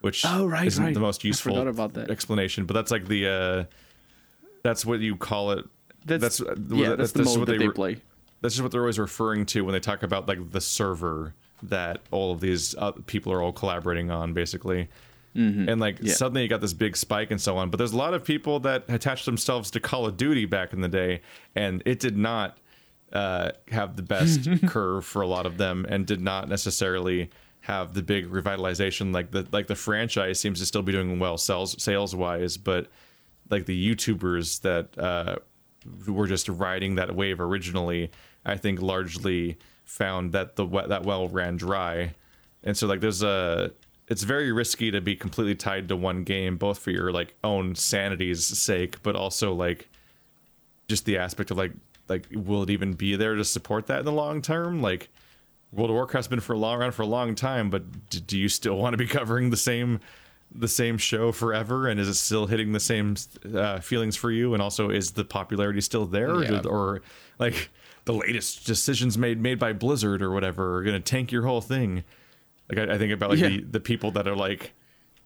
Which 0.00 0.24
Oh, 0.26 0.46
right, 0.46 0.66
isn't 0.66 0.82
right. 0.82 0.94
the 0.94 0.98
most 0.98 1.24
useful 1.24 1.68
about 1.68 1.92
that. 1.92 2.10
explanation, 2.10 2.64
but 2.64 2.72
that's 2.74 2.90
like 2.90 3.06
the 3.06 3.28
uh, 3.28 3.64
that's 4.64 4.84
what 4.86 5.00
you 5.00 5.14
call 5.14 5.52
it 5.52 5.66
That's, 6.04 6.38
that's 6.38 6.60
yeah, 6.70 6.94
that's, 6.94 7.12
the 7.12 7.22
mode 7.24 7.38
what 7.38 7.46
that 7.48 7.58
they 7.58 7.68
re- 7.68 7.74
play. 7.74 7.96
That's 8.40 8.54
just 8.54 8.62
what 8.62 8.72
they're 8.72 8.80
always 8.80 8.98
referring 8.98 9.46
to 9.46 9.62
when 9.64 9.72
they 9.74 9.80
talk 9.80 10.02
about 10.02 10.26
like 10.26 10.50
the 10.50 10.60
server 10.60 11.34
that 11.64 12.00
all 12.10 12.32
of 12.32 12.40
these 12.40 12.74
uh, 12.76 12.92
people 13.06 13.32
are 13.32 13.42
all 13.42 13.52
collaborating 13.52 14.10
on, 14.10 14.32
basically. 14.32 14.88
And 15.32 15.78
like 15.80 15.98
Yeah. 16.00 16.14
suddenly 16.14 16.42
you 16.42 16.48
got 16.48 16.60
this 16.60 16.72
big 16.72 16.96
spike 16.96 17.30
and 17.30 17.40
so 17.40 17.56
on. 17.56 17.70
But 17.70 17.76
there's 17.78 17.92
a 17.92 17.96
lot 17.96 18.14
of 18.14 18.24
people 18.24 18.58
that 18.60 18.84
attached 18.88 19.26
themselves 19.26 19.70
to 19.72 19.78
Call 19.80 20.04
of 20.04 20.16
Duty 20.16 20.44
back 20.44 20.72
in 20.72 20.80
the 20.80 20.88
day, 20.88 21.20
and 21.54 21.82
it 21.86 22.00
did 22.00 22.16
not 22.16 22.58
uh, 23.12 23.50
have 23.70 23.94
the 23.96 24.02
best 24.02 24.48
curve 24.66 25.04
for 25.04 25.22
a 25.22 25.28
lot 25.28 25.46
of 25.46 25.56
them, 25.56 25.86
and 25.88 26.04
did 26.04 26.20
not 26.20 26.48
necessarily 26.48 27.30
have 27.60 27.94
the 27.94 28.02
big 28.02 28.28
revitalization. 28.28 29.14
Like 29.14 29.30
the 29.30 29.46
like 29.52 29.68
the 29.68 29.76
franchise 29.76 30.40
seems 30.40 30.58
to 30.58 30.66
still 30.66 30.82
be 30.82 30.90
doing 30.92 31.20
well 31.20 31.36
sales 31.38 31.80
sales 31.80 32.12
wise, 32.14 32.56
but 32.56 32.88
like 33.50 33.66
the 33.66 33.94
YouTubers 33.94 34.62
that 34.62 34.98
uh, 34.98 35.36
were 36.06 36.26
just 36.26 36.48
riding 36.48 36.96
that 36.96 37.14
wave 37.14 37.40
originally, 37.40 38.10
I 38.44 38.56
think 38.56 38.80
largely 38.80 39.58
found 39.84 40.32
that 40.32 40.56
the 40.56 40.66
that 40.66 41.04
well 41.04 41.28
ran 41.28 41.56
dry, 41.56 42.14
and 42.62 42.76
so 42.76 42.86
like 42.86 43.00
there's 43.00 43.22
a 43.22 43.72
it's 44.08 44.24
very 44.24 44.50
risky 44.50 44.90
to 44.90 45.00
be 45.00 45.14
completely 45.14 45.54
tied 45.54 45.88
to 45.88 45.96
one 45.96 46.24
game, 46.24 46.56
both 46.56 46.78
for 46.78 46.90
your 46.90 47.12
like 47.12 47.34
own 47.44 47.74
sanity's 47.74 48.44
sake, 48.44 49.02
but 49.02 49.14
also 49.14 49.54
like 49.54 49.88
just 50.88 51.04
the 51.04 51.16
aspect 51.16 51.50
of 51.50 51.56
like 51.56 51.72
like 52.08 52.26
will 52.32 52.64
it 52.64 52.70
even 52.70 52.92
be 52.92 53.16
there 53.16 53.36
to 53.36 53.44
support 53.44 53.86
that 53.86 54.00
in 54.00 54.04
the 54.04 54.12
long 54.12 54.42
term? 54.42 54.82
Like 54.82 55.08
World 55.72 55.90
of 55.90 55.94
Warcraft's 55.94 56.28
been 56.28 56.40
for 56.40 56.54
a 56.54 56.58
long 56.58 56.80
around 56.80 56.92
for 56.92 57.02
a 57.02 57.06
long 57.06 57.36
time, 57.36 57.70
but 57.70 57.84
do 58.26 58.36
you 58.36 58.48
still 58.48 58.76
want 58.76 58.94
to 58.94 58.98
be 58.98 59.06
covering 59.18 59.50
the 59.50 59.56
same 59.56 60.00
the 60.54 60.68
same 60.68 60.98
show 60.98 61.32
forever? 61.32 61.86
And 61.88 61.98
is 62.00 62.08
it 62.08 62.14
still 62.14 62.46
hitting 62.46 62.72
the 62.72 62.80
same 62.80 63.16
uh, 63.54 63.80
feelings 63.80 64.16
for 64.16 64.30
you? 64.30 64.52
And 64.54 64.62
also, 64.62 64.90
is 64.90 65.12
the 65.12 65.24
popularity 65.24 65.80
still 65.80 66.06
there, 66.06 66.30
or, 66.30 66.42
Yeah. 66.44 66.50
did- 66.50 66.66
or 66.66 67.02
like 67.38 67.70
the 68.04 68.12
latest 68.14 68.66
decisions 68.66 69.16
made 69.18 69.40
made 69.40 69.58
by 69.58 69.72
Blizzard 69.72 70.22
or 70.22 70.30
whatever 70.30 70.78
are 70.78 70.82
going 70.82 70.96
to 70.96 71.00
tank 71.00 71.30
your 71.32 71.42
whole 71.46 71.60
thing? 71.60 72.04
Like 72.68 72.78
I, 72.88 72.94
I 72.94 72.98
think 72.98 73.12
about 73.12 73.30
like 73.30 73.38
Yeah. 73.40 73.48
the 73.48 73.60
the 73.62 73.80
people 73.80 74.10
that 74.12 74.26
are 74.28 74.36
like. 74.36 74.72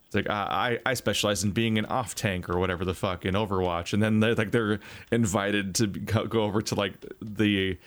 It's 0.06 0.14
like 0.14 0.30
I, 0.30 0.78
I 0.84 0.90
I 0.90 0.94
specialize 0.94 1.42
in 1.42 1.50
being 1.52 1.76
an 1.78 1.86
off 1.86 2.14
tank 2.14 2.48
or 2.48 2.58
whatever 2.58 2.84
the 2.84 2.94
fuck 2.94 3.24
in 3.24 3.34
Overwatch, 3.34 3.92
and 3.92 4.02
then 4.02 4.20
they're 4.20 4.34
like 4.34 4.50
they're 4.52 4.78
invited 5.10 5.74
to 5.76 5.86
go 5.86 6.42
over 6.42 6.62
to 6.62 6.74
like 6.74 6.92
the 7.20 7.78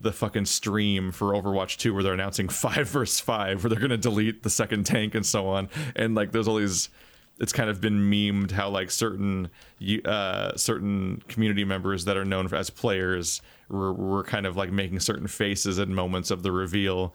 the 0.00 0.12
fucking 0.12 0.44
stream 0.44 1.12
for 1.12 1.32
Overwatch 1.32 1.76
2 1.78 1.94
where 1.94 2.02
they're 2.02 2.14
announcing 2.14 2.48
five 2.50 2.88
versus 2.88 3.20
five, 3.20 3.62
where 3.62 3.70
they're 3.70 3.80
gonna 3.80 3.96
delete 3.96 4.42
the 4.42 4.50
second 4.50 4.84
tank 4.84 5.14
and 5.14 5.24
so 5.24 5.46
on, 5.48 5.68
and 5.96 6.14
like 6.14 6.32
there's 6.32 6.48
all 6.48 6.56
these. 6.56 6.88
It's 7.40 7.52
kind 7.52 7.68
of 7.68 7.80
been 7.80 7.98
memed 8.08 8.52
how 8.52 8.68
like 8.70 8.92
certain 8.92 9.50
you- 9.78 10.02
uh, 10.02 10.56
certain 10.56 11.20
community 11.26 11.64
members 11.64 12.04
that 12.04 12.16
are 12.16 12.24
known 12.24 12.52
as 12.54 12.70
players 12.70 13.42
were, 13.68 13.92
were 13.92 14.22
kind 14.22 14.46
of 14.46 14.56
like 14.56 14.70
making 14.70 15.00
certain 15.00 15.26
faces 15.26 15.80
at 15.80 15.88
moments 15.88 16.30
of 16.30 16.44
the 16.44 16.52
reveal 16.52 17.12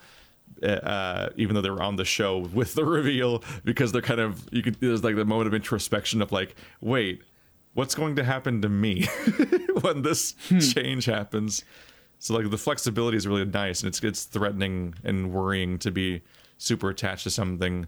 uh, 0.64 1.30
even 1.38 1.56
though 1.56 1.62
they 1.62 1.70
were 1.70 1.82
on 1.82 1.96
the 1.96 2.06
show 2.06 2.38
with 2.54 2.74
the 2.74 2.86
reveal, 2.86 3.44
because 3.64 3.92
they're 3.92 4.02
kind 4.02 4.20
of 4.20 4.48
you 4.52 4.62
could 4.62 4.80
there's 4.80 5.04
like 5.04 5.16
the 5.16 5.26
moment 5.26 5.48
of 5.48 5.54
introspection 5.54 6.22
of 6.22 6.32
like, 6.32 6.56
wait, 6.82 7.22
what's 7.74 7.96
going 7.96 8.16
to 8.16 8.24
happen 8.24 8.62
to 8.62 8.70
me 8.70 9.06
when 9.82 10.02
this 10.02 10.34
change 10.74 11.06
happens? 11.06 11.64
So 12.20 12.36
like 12.36 12.50
the 12.50 12.58
flexibility 12.58 13.18
is 13.18 13.26
really 13.26 13.46
nice, 13.46 13.82
and 13.82 13.88
it's 13.88 14.04
it's 14.04 14.26
threatening 14.26 14.94
and 15.04 15.32
worrying 15.32 15.80
to 15.80 15.92
be 15.92 16.22
super 16.58 16.90
attached 16.90 17.24
to 17.24 17.30
something. 17.30 17.88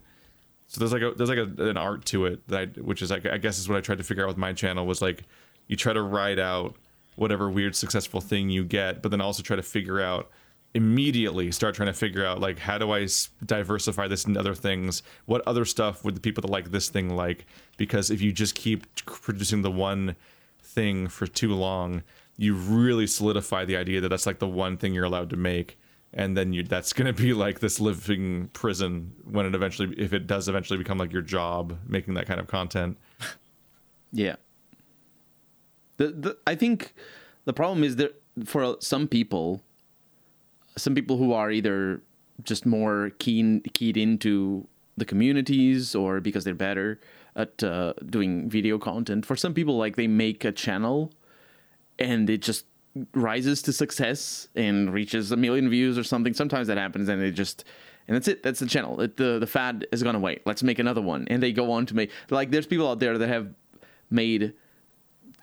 So 0.68 0.80
there's 0.80 0.94
like 0.94 1.02
a 1.02 1.12
there's 1.12 1.30
like 1.30 1.38
a, 1.38 1.70
an 1.70 1.78
art 1.78 2.06
to 2.06 2.26
it 2.26 2.48
that 2.48 2.60
I, 2.60 2.66
which 2.80 3.02
is 3.02 3.12
like 3.12 3.26
I 3.26 3.38
guess 3.38 3.60
is 3.60 3.68
what 3.68 3.78
I 3.78 3.82
tried 3.82 3.98
to 3.98 4.04
figure 4.04 4.24
out 4.24 4.30
with 4.30 4.38
my 4.38 4.54
channel 4.54 4.86
was 4.88 5.02
like 5.02 5.26
you 5.68 5.76
try 5.76 5.94
to 5.94 6.02
ride 6.02 6.40
out 6.40 6.76
whatever 7.18 7.50
weird 7.50 7.76
successful 7.76 8.22
thing 8.22 8.50
you 8.50 8.64
get, 8.64 9.02
but 9.02 9.12
then 9.12 9.22
also 9.22 9.44
try 9.44 9.58
to 9.58 9.64
figure 9.64 10.02
out 10.02 10.32
immediately 10.74 11.52
start 11.52 11.76
trying 11.76 11.88
to 11.88 11.94
figure 11.94 12.26
out 12.26 12.40
like 12.40 12.58
how 12.58 12.78
do 12.78 12.92
I 12.92 13.08
diversify 13.46 14.08
this 14.08 14.26
into 14.26 14.40
other 14.40 14.56
things? 14.56 15.04
What 15.26 15.46
other 15.46 15.66
stuff 15.66 16.06
would 16.06 16.16
the 16.16 16.22
people 16.22 16.42
that 16.42 16.50
like 16.50 16.72
this 16.72 16.90
thing 16.90 17.16
like? 17.16 17.46
Because 17.76 18.10
if 18.10 18.22
you 18.22 18.32
just 18.32 18.56
keep 18.56 18.86
producing 19.06 19.62
the 19.62 19.72
one 19.72 20.16
thing 20.62 21.08
for 21.08 21.28
too 21.28 21.54
long, 21.54 22.04
you 22.42 22.56
really 22.56 23.06
solidify 23.06 23.64
the 23.66 23.78
idea 23.78 24.02
that 24.02 24.10
that's 24.10 24.26
like 24.26 24.40
the 24.40 24.48
one 24.48 24.76
thing 24.76 24.96
you're 24.96 25.06
allowed 25.06 25.30
to 25.30 25.38
make. 25.38 25.78
And 26.12 26.36
then 26.36 26.54
you 26.54 26.64
that's 26.64 26.92
going 26.92 27.06
to 27.06 27.22
be 27.22 27.34
like 27.34 27.60
this 27.60 27.80
living 27.80 28.50
prison 28.52 29.14
when 29.24 29.46
it 29.46 29.54
eventually, 29.54 29.94
if 29.96 30.12
it 30.12 30.26
does 30.26 30.50
eventually 30.50 30.80
become 30.80 30.98
like 30.98 31.14
your 31.14 31.22
job 31.22 31.78
making 31.88 32.16
that 32.16 32.26
kind 32.26 32.40
of 32.40 32.48
content. 32.48 32.98
Yeah. 34.12 34.36
The, 35.98 36.08
the 36.08 36.38
I 36.48 36.56
think 36.56 36.96
the 37.46 37.54
problem 37.54 37.84
is 37.84 37.96
that 37.98 38.22
for 38.44 38.76
some 38.80 39.08
people, 39.08 39.62
some 40.76 40.96
people 40.96 41.18
who 41.18 41.32
are 41.34 41.52
either 41.52 42.02
just 42.44 42.66
more 42.66 43.12
keen 43.20 43.62
keyed 43.74 43.98
into 43.98 44.68
the 44.98 45.06
communities 45.06 45.94
or 45.94 46.20
because 46.20 46.44
they're 46.44 46.56
better 46.56 47.00
at 47.36 47.64
uh, 47.64 47.94
doing 48.08 48.50
video 48.50 48.80
content. 48.80 49.28
For 49.28 49.36
some 49.36 49.54
people, 49.54 49.78
like 49.78 49.96
they 49.96 50.08
make 50.08 50.44
a 50.44 50.52
channel 50.52 51.12
and 52.02 52.30
it 52.30 52.42
just 52.42 52.66
rises 53.14 53.62
to 53.62 53.74
success 53.74 54.50
and 54.56 54.94
reaches 54.94 55.32
a 55.32 55.38
million 55.38 55.70
views 55.70 55.98
or 55.98 56.04
something. 56.04 56.34
Sometimes 56.34 56.68
that 56.68 56.78
happens 56.78 57.08
and 57.08 57.22
it 57.22 57.32
just 57.32 57.64
and 58.08 58.16
that's 58.16 58.28
it. 58.28 58.44
That's 58.44 58.60
the 58.60 58.66
channel. 58.66 59.00
It, 59.00 59.18
the 59.18 59.40
the 59.40 59.48
fad 59.48 59.88
has 59.92 60.04
gone 60.04 60.16
away. 60.16 60.40
Let's 60.46 60.64
make 60.64 60.80
another 60.80 61.02
one, 61.02 61.28
and 61.30 61.42
they 61.42 61.52
go 61.52 61.72
on 61.72 61.86
to 61.86 61.96
make 61.96 62.12
like 62.30 62.52
there's 62.52 62.66
people 62.66 62.90
out 62.90 63.00
there 63.00 63.18
that 63.18 63.30
have 63.30 63.54
made 64.10 64.54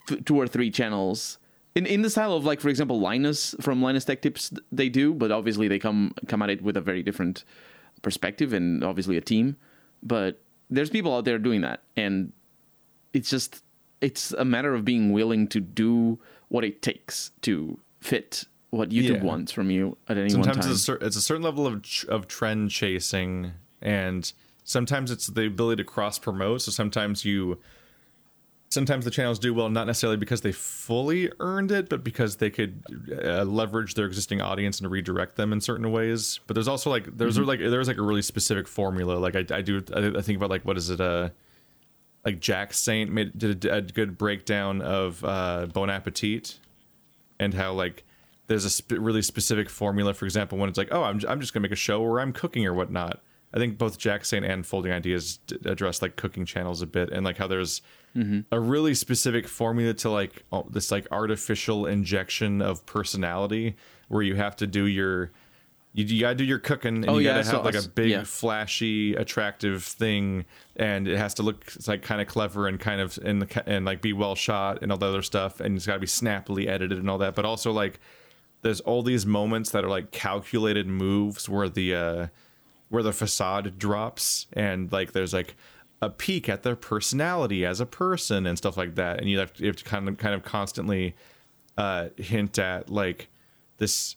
th- 0.06 0.24
two 0.24 0.36
or 0.36 0.46
three 0.46 0.70
channels 0.70 1.38
in 1.74 1.86
in 1.86 2.02
the 2.02 2.10
style 2.10 2.34
of 2.34 2.44
like 2.44 2.60
for 2.60 2.68
example 2.68 3.00
Linus 3.00 3.54
from 3.60 3.80
Linus 3.80 4.04
Tech 4.04 4.20
Tips 4.20 4.52
they 4.72 4.88
do, 4.88 5.14
but 5.14 5.30
obviously 5.30 5.68
they 5.68 5.78
come 5.78 6.12
come 6.26 6.42
at 6.42 6.50
it 6.50 6.62
with 6.62 6.76
a 6.76 6.80
very 6.80 7.02
different 7.02 7.44
perspective 8.02 8.52
and 8.52 8.82
obviously 8.84 9.16
a 9.16 9.20
team. 9.20 9.56
But 10.02 10.40
there's 10.68 10.90
people 10.90 11.14
out 11.14 11.24
there 11.24 11.38
doing 11.38 11.60
that, 11.62 11.82
and 11.96 12.32
it's 13.12 13.30
just 13.30 13.62
it's 14.00 14.32
a 14.32 14.44
matter 14.44 14.74
of 14.74 14.84
being 14.84 15.12
willing 15.12 15.48
to 15.48 15.60
do 15.60 16.18
what 16.48 16.64
it 16.64 16.82
takes 16.82 17.30
to 17.42 17.78
fit 18.00 18.44
what 18.70 18.90
YouTube 18.90 19.16
Yeah. 19.18 19.22
wants 19.24 19.50
from 19.52 19.70
you 19.70 19.96
at 20.08 20.16
any 20.18 20.34
one 20.34 20.44
sometimes 20.44 20.64
time. 20.66 20.72
it's 20.72 20.88
a, 20.88 20.92
it's 21.06 21.16
a 21.16 21.22
certain 21.22 21.42
level 21.42 21.66
of 21.66 21.84
of 22.08 22.28
trend 22.28 22.70
chasing 22.70 23.52
and 23.80 24.32
sometimes 24.64 25.10
it's 25.10 25.26
the 25.28 25.46
ability 25.46 25.82
to 25.82 25.88
cross 25.88 26.18
promote 26.18 26.60
so 26.62 26.70
sometimes 26.70 27.24
you 27.24 27.58
sometimes 28.70 29.06
the 29.06 29.10
channels 29.10 29.38
do 29.38 29.54
well 29.54 29.70
not 29.70 29.86
necessarily 29.86 30.18
because 30.18 30.42
they 30.42 30.52
fully 30.52 31.30
earned 31.40 31.70
it 31.72 31.88
but 31.88 32.04
because 32.04 32.36
they 32.36 32.50
could 32.50 32.82
uh, 33.24 33.42
leverage 33.44 33.94
their 33.94 34.04
existing 34.04 34.42
audience 34.42 34.78
and 34.80 34.90
redirect 34.90 35.36
them 35.36 35.52
in 35.54 35.60
certain 35.60 35.90
ways 35.90 36.38
but 36.46 36.52
there's 36.54 36.68
also 36.68 36.90
like 36.90 37.06
there's 37.16 37.38
Mm-hmm. 37.38 37.46
like 37.48 37.60
there's 37.60 37.88
like 37.88 37.96
a 37.96 38.02
really 38.02 38.20
specific 38.22 38.68
formula 38.68 39.14
like 39.14 39.34
i, 39.36 39.44
I 39.56 39.62
do 39.62 39.82
I, 39.96 40.18
I 40.18 40.20
think 40.22 40.36
about 40.36 40.50
like 40.50 40.66
what 40.66 40.76
is 40.76 40.90
it 40.90 41.00
uh 41.00 41.30
like 42.28 42.40
jack 42.40 42.72
saint 42.74 43.10
made 43.10 43.30
did 43.38 43.64
a, 43.64 43.76
a 43.76 43.80
good 43.80 44.18
breakdown 44.18 44.82
of 44.82 45.24
uh 45.24 45.66
bon 45.72 45.88
appetit 45.90 46.58
and 47.40 47.54
how 47.54 47.72
like 47.72 48.04
there's 48.48 48.64
a 48.64 48.70
sp- 48.72 49.00
really 49.08 49.22
specific 49.22 49.68
formula. 49.68 50.14
For 50.14 50.24
example 50.24 50.58
when 50.58 50.68
it's 50.68 50.78
like 50.78 50.88
oh 50.92 51.02
i'm, 51.04 51.20
I'm 51.28 51.40
just 51.40 51.52
gonna 51.52 51.62
make 51.62 51.72
a 51.72 51.76
show 51.88 52.00
where 52.02 52.20
i'm 52.20 52.32
cooking 52.32 52.66
or 52.66 52.74
whatnot. 52.74 53.20
I 53.54 53.56
think 53.58 53.78
both 53.78 53.96
jack 53.98 54.26
saint 54.26 54.44
and 54.44 54.66
folding 54.66 54.92
ideas 54.92 55.38
d- 55.46 55.56
address 55.64 56.02
like 56.02 56.16
cooking 56.16 56.44
channels 56.44 56.82
a 56.82 56.86
bit 56.86 57.10
and 57.10 57.24
like 57.24 57.38
how 57.38 57.46
there's 57.46 57.80
a 58.50 58.58
really 58.58 58.94
specific 58.94 59.46
formula 59.46 59.94
to 59.94 60.10
like 60.10 60.44
oh, 60.50 60.66
this 60.70 60.90
like 60.90 61.06
artificial 61.10 61.86
injection 61.86 62.60
of 62.60 62.84
personality 62.84 63.76
where 64.08 64.22
you 64.22 64.34
have 64.34 64.56
to 64.56 64.66
do 64.66 64.86
your 64.86 65.30
you, 65.94 66.04
you 66.04 66.20
gotta 66.20 66.34
do 66.34 66.44
your 66.44 66.58
cooking 66.58 66.96
and 66.96 67.08
Oh, 67.08 67.18
you 67.18 67.24
gotta 67.24 67.44
have 67.44 67.64
like 67.64 67.74
a 67.74 67.88
big 67.88 68.10
yeah. 68.10 68.22
flashy 68.24 69.14
attractive 69.14 69.82
thing 69.84 70.44
and 70.76 71.08
it 71.08 71.16
has 71.18 71.34
to 71.34 71.42
look 71.42 71.64
it's 71.74 71.88
like 71.88 72.02
kind 72.02 72.20
of 72.20 72.26
clever 72.28 72.68
and 72.68 72.78
kind 72.78 73.00
of 73.00 73.18
in 73.22 73.40
the 73.40 73.62
and 73.66 73.84
like 73.84 74.00
be 74.02 74.12
well 74.12 74.34
shot 74.34 74.78
and 74.82 74.92
all 74.92 74.98
the 74.98 75.06
other 75.06 75.22
stuff 75.22 75.60
and 75.60 75.76
it's 75.76 75.86
got 75.86 75.94
to 75.94 75.98
be 76.00 76.06
snappily 76.06 76.68
edited 76.68 76.98
and 76.98 77.08
all 77.10 77.18
that 77.18 77.34
but 77.34 77.44
also 77.44 77.72
like 77.72 77.98
there's 78.62 78.80
all 78.80 79.02
these 79.02 79.24
moments 79.24 79.70
that 79.70 79.84
are 79.84 79.88
like 79.88 80.10
calculated 80.10 80.86
moves 80.86 81.48
where 81.48 81.68
the 81.68 81.94
uh 81.94 82.26
where 82.90 83.02
the 83.02 83.12
facade 83.12 83.78
drops 83.78 84.46
and 84.52 84.90
like 84.92 85.12
there's 85.12 85.32
like 85.34 85.56
a 86.00 86.08
peek 86.10 86.48
at 86.48 86.62
their 86.62 86.76
personality 86.76 87.64
as 87.66 87.80
a 87.80 87.86
person 87.86 88.46
and 88.46 88.56
stuff 88.56 88.76
like 88.76 88.94
that 88.94 89.18
and 89.20 89.28
you 89.28 89.38
have 89.38 89.52
to, 89.52 89.62
you 89.62 89.66
have 89.68 89.76
to 89.76 89.84
kind 89.84 90.08
of 90.08 90.16
kind 90.16 90.34
of 90.34 90.42
constantly 90.42 91.14
uh 91.76 92.08
hint 92.16 92.58
at 92.58 92.88
like 92.90 93.28
this 93.78 94.16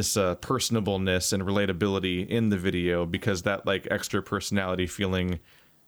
this 0.00 0.16
uh, 0.16 0.34
personableness 0.36 1.30
and 1.30 1.42
relatability 1.42 2.26
in 2.26 2.48
the 2.48 2.56
video 2.56 3.04
because 3.04 3.42
that 3.42 3.66
like 3.66 3.86
extra 3.90 4.22
personality 4.22 4.86
feeling 4.86 5.38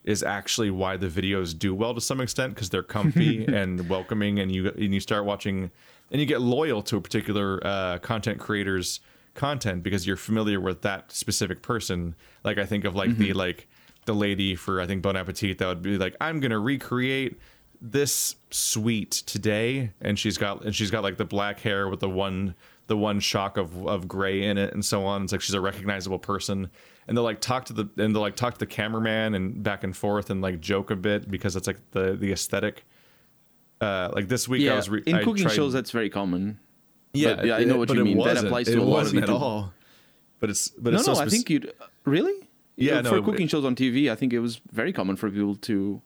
is 0.04 0.22
actually 0.22 0.70
why 0.70 0.98
the 0.98 1.06
videos 1.06 1.58
do 1.58 1.74
well 1.74 1.94
to 1.94 2.00
some 2.00 2.20
extent 2.20 2.54
because 2.54 2.68
they're 2.68 2.82
comfy 2.82 3.46
and 3.48 3.88
welcoming 3.88 4.38
and 4.38 4.52
you 4.52 4.68
and 4.68 4.92
you 4.92 5.00
start 5.00 5.24
watching 5.24 5.70
and 6.10 6.20
you 6.20 6.26
get 6.26 6.42
loyal 6.42 6.82
to 6.82 6.98
a 6.98 7.00
particular 7.00 7.58
uh, 7.66 7.98
content 8.00 8.38
creator's 8.38 9.00
content 9.32 9.82
because 9.82 10.06
you're 10.06 10.18
familiar 10.18 10.60
with 10.60 10.82
that 10.82 11.10
specific 11.10 11.62
person. 11.62 12.14
Like 12.44 12.58
i 12.58 12.66
think 12.66 12.84
of 12.84 12.94
like 12.94 13.16
the 13.16 13.32
like 13.32 13.66
the 14.04 14.14
lady 14.14 14.56
for 14.56 14.78
i 14.78 14.86
think 14.86 15.00
bon 15.00 15.16
appetit 15.16 15.56
that 15.58 15.68
would 15.68 15.80
be 15.80 15.96
like 15.96 16.16
i'm 16.20 16.40
gonna 16.40 16.58
recreate 16.58 17.38
this 17.82 18.36
sweet 18.50 19.10
today. 19.10 19.90
And 20.00 20.18
she's 20.18 20.38
got 20.38 20.64
and 20.64 20.74
she's 20.74 20.90
got 20.90 21.02
like 21.02 21.16
the 21.16 21.24
black 21.24 21.60
hair 21.60 21.88
with 21.88 22.00
the 22.00 22.08
one 22.08 22.54
the 22.92 22.96
one 22.96 23.18
shock 23.20 23.56
of 23.56 23.86
of 23.86 24.00
gray 24.06 24.38
in 24.50 24.56
it 24.58 24.70
and 24.74 24.84
so 24.84 24.98
on 25.06 25.22
it's 25.24 25.32
like 25.32 25.40
she's 25.40 25.54
a 25.54 25.60
recognizable 25.70 26.18
person 26.18 26.68
and 27.06 27.16
they'll 27.16 27.24
like 27.32 27.40
talk 27.40 27.64
to 27.64 27.72
the 27.72 27.84
and 27.96 28.14
they'll 28.14 28.20
like 28.28 28.36
talk 28.36 28.52
to 28.52 28.58
the 28.60 28.66
cameraman 28.66 29.34
and 29.34 29.62
back 29.62 29.82
and 29.86 29.96
forth 29.96 30.28
and 30.30 30.42
like 30.42 30.60
joke 30.60 30.90
a 30.90 30.96
bit 30.96 31.30
because 31.30 31.56
it's 31.56 31.66
like 31.66 31.78
the 31.92 32.14
the 32.22 32.30
aesthetic 32.32 32.84
uh 33.80 34.10
like 34.16 34.28
this 34.28 34.46
week 34.48 34.60
i 34.60 34.64
yeah, 34.64 34.76
was 34.76 34.88
re- 34.90 35.02
in 35.06 35.14
I 35.16 35.24
cooking 35.24 35.44
tried- 35.44 35.54
shows 35.54 35.72
that's 35.72 35.90
very 35.90 36.10
common. 36.10 36.58
yeah, 37.14 37.34
but 37.36 37.46
yeah, 37.46 37.56
I 37.56 37.64
know 37.64 37.78
what 37.78 37.88
you 37.90 38.00
it 38.00 38.04
mean. 38.04 38.18
That 38.18 38.44
applies 38.44 38.68
it 38.68 38.74
to 38.74 38.78
a 38.78 38.82
lot 38.82 38.86
of 38.86 38.90
wasn't 39.14 39.22
at 39.24 39.30
all 39.30 39.72
but 40.40 40.50
it's 40.50 40.68
but 40.68 40.92
No, 40.92 40.98
it's 40.98 41.08
no, 41.08 41.14
so 41.14 41.20
I 41.22 41.28
think 41.28 41.48
you'd 41.50 41.72
really. 42.04 42.34
Yeah, 42.76 42.98
for 43.02 43.10
no, 43.10 43.16
it- 43.16 43.24
cooking 43.24 43.48
shows 43.48 43.64
on 43.64 43.74
TV, 43.76 44.10
I 44.10 44.16
think 44.16 44.32
it 44.32 44.40
was 44.40 44.60
very 44.72 44.92
common 44.92 45.14
for 45.16 45.30
people 45.30 45.54
to, 45.56 46.02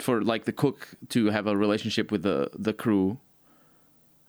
for 0.00 0.22
like 0.22 0.44
the 0.46 0.52
cook 0.52 0.78
to 1.10 1.26
have 1.26 1.46
a 1.46 1.54
relationship 1.56 2.10
with 2.10 2.22
the 2.22 2.50
the 2.58 2.72
crew. 2.72 3.18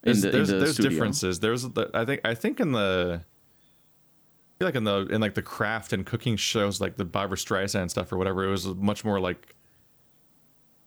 There's 0.04 0.22
the, 0.22 0.30
there's, 0.32 0.50
the 0.50 0.58
there's 0.58 0.78
differences. 0.78 1.40
There's 1.40 1.64
the, 1.64 1.90
I 1.94 2.06
think 2.06 2.22
I 2.26 2.36
think 2.36 2.60
in 2.60 2.72
the 2.72 3.22
I 3.24 4.54
feel 4.60 4.68
like 4.68 4.76
in 4.76 4.84
the 4.84 5.08
in 5.08 5.22
like 5.22 5.34
the 5.34 5.42
craft 5.42 5.94
and 5.94 6.06
cooking 6.06 6.36
shows 6.36 6.80
like 6.82 6.98
the 6.98 7.06
Barbara 7.06 7.38
Streisand 7.38 7.90
stuff 7.90 8.12
or 8.12 8.18
whatever, 8.18 8.44
it 8.44 8.52
was 8.52 8.68
much 8.68 9.06
more 9.06 9.20
like 9.20 9.56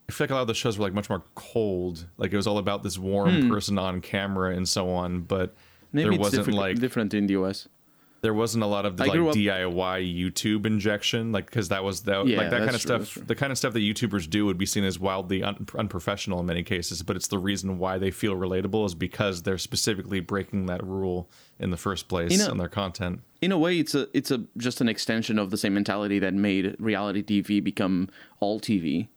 I 0.09 0.13
feel 0.13 0.25
like 0.25 0.31
a 0.31 0.35
lot 0.35 0.41
of 0.41 0.47
the 0.47 0.53
shows 0.53 0.77
were 0.77 0.85
like 0.85 0.93
much 0.93 1.09
more 1.09 1.23
cold. 1.35 2.07
Like 2.17 2.31
it 2.31 2.37
was 2.37 2.47
all 2.47 2.59
about 2.59 2.83
this 2.83 2.97
warm 2.97 3.49
person 3.49 3.77
on 3.77 4.01
camera 4.01 4.55
and 4.55 4.67
so 4.67 4.89
on, 4.91 5.21
but 5.21 5.55
Hmm. 5.91 5.97
Maybe 5.97 6.03
there 6.03 6.13
it's 6.13 6.19
wasn't 6.19 6.39
different, 6.41 6.59
like 6.59 6.79
different 6.79 7.13
in 7.13 7.27
the 7.27 7.33
US. 7.33 7.67
There 8.21 8.33
wasn't 8.33 8.63
a 8.63 8.67
lot 8.67 8.85
of 8.85 8.97
the 8.97 9.05
like 9.05 9.19
up- 9.19 9.35
DIY 9.35 10.15
YouTube 10.17 10.65
injection, 10.65 11.31
like 11.31 11.45
because 11.45 11.69
that 11.69 11.83
was 11.83 12.01
that 12.03 12.25
Yeah, 12.27 12.37
like 12.37 12.49
that 12.49 12.59
kind 12.63 12.75
of 12.75 12.81
true, 12.81 13.03
stuff. 13.05 13.27
The 13.27 13.35
kind 13.35 13.51
of 13.51 13.57
stuff 13.57 13.73
that 13.73 13.79
YouTubers 13.79 14.29
do 14.29 14.45
would 14.45 14.57
be 14.57 14.65
seen 14.65 14.83
as 14.83 14.97
wildly 14.99 15.43
un- 15.43 15.67
unprofessional 15.77 16.39
in 16.39 16.45
many 16.47 16.63
cases, 16.63 17.03
but 17.03 17.15
it's 17.15 17.27
the 17.27 17.37
reason 17.39 17.77
why 17.77 17.97
they 17.97 18.09
feel 18.11 18.33
relatable 18.35 18.85
is 18.85 18.95
because 18.95 19.43
they're 19.43 19.57
specifically 19.57 20.19
breaking 20.19 20.65
that 20.65 20.83
rule 20.83 21.29
in 21.59 21.69
the 21.69 21.77
first 21.77 22.07
place 22.07 22.31
You 22.31 22.39
know- 22.39 22.51
in 22.51 22.57
their 22.57 22.67
content. 22.69 23.21
in 23.41 23.51
a 23.51 23.57
way 23.57 23.77
it's 23.77 23.93
a 23.93 24.07
it's 24.17 24.31
a 24.31 24.43
just 24.57 24.81
an 24.81 24.89
extension 24.89 25.37
of 25.37 25.51
the 25.51 25.57
same 25.57 25.73
mentality 25.75 26.17
that 26.19 26.33
made 26.33 26.75
reality 26.79 27.21
TV 27.23 27.63
become 27.63 28.09
all 28.39 28.59
TV. 28.59 29.07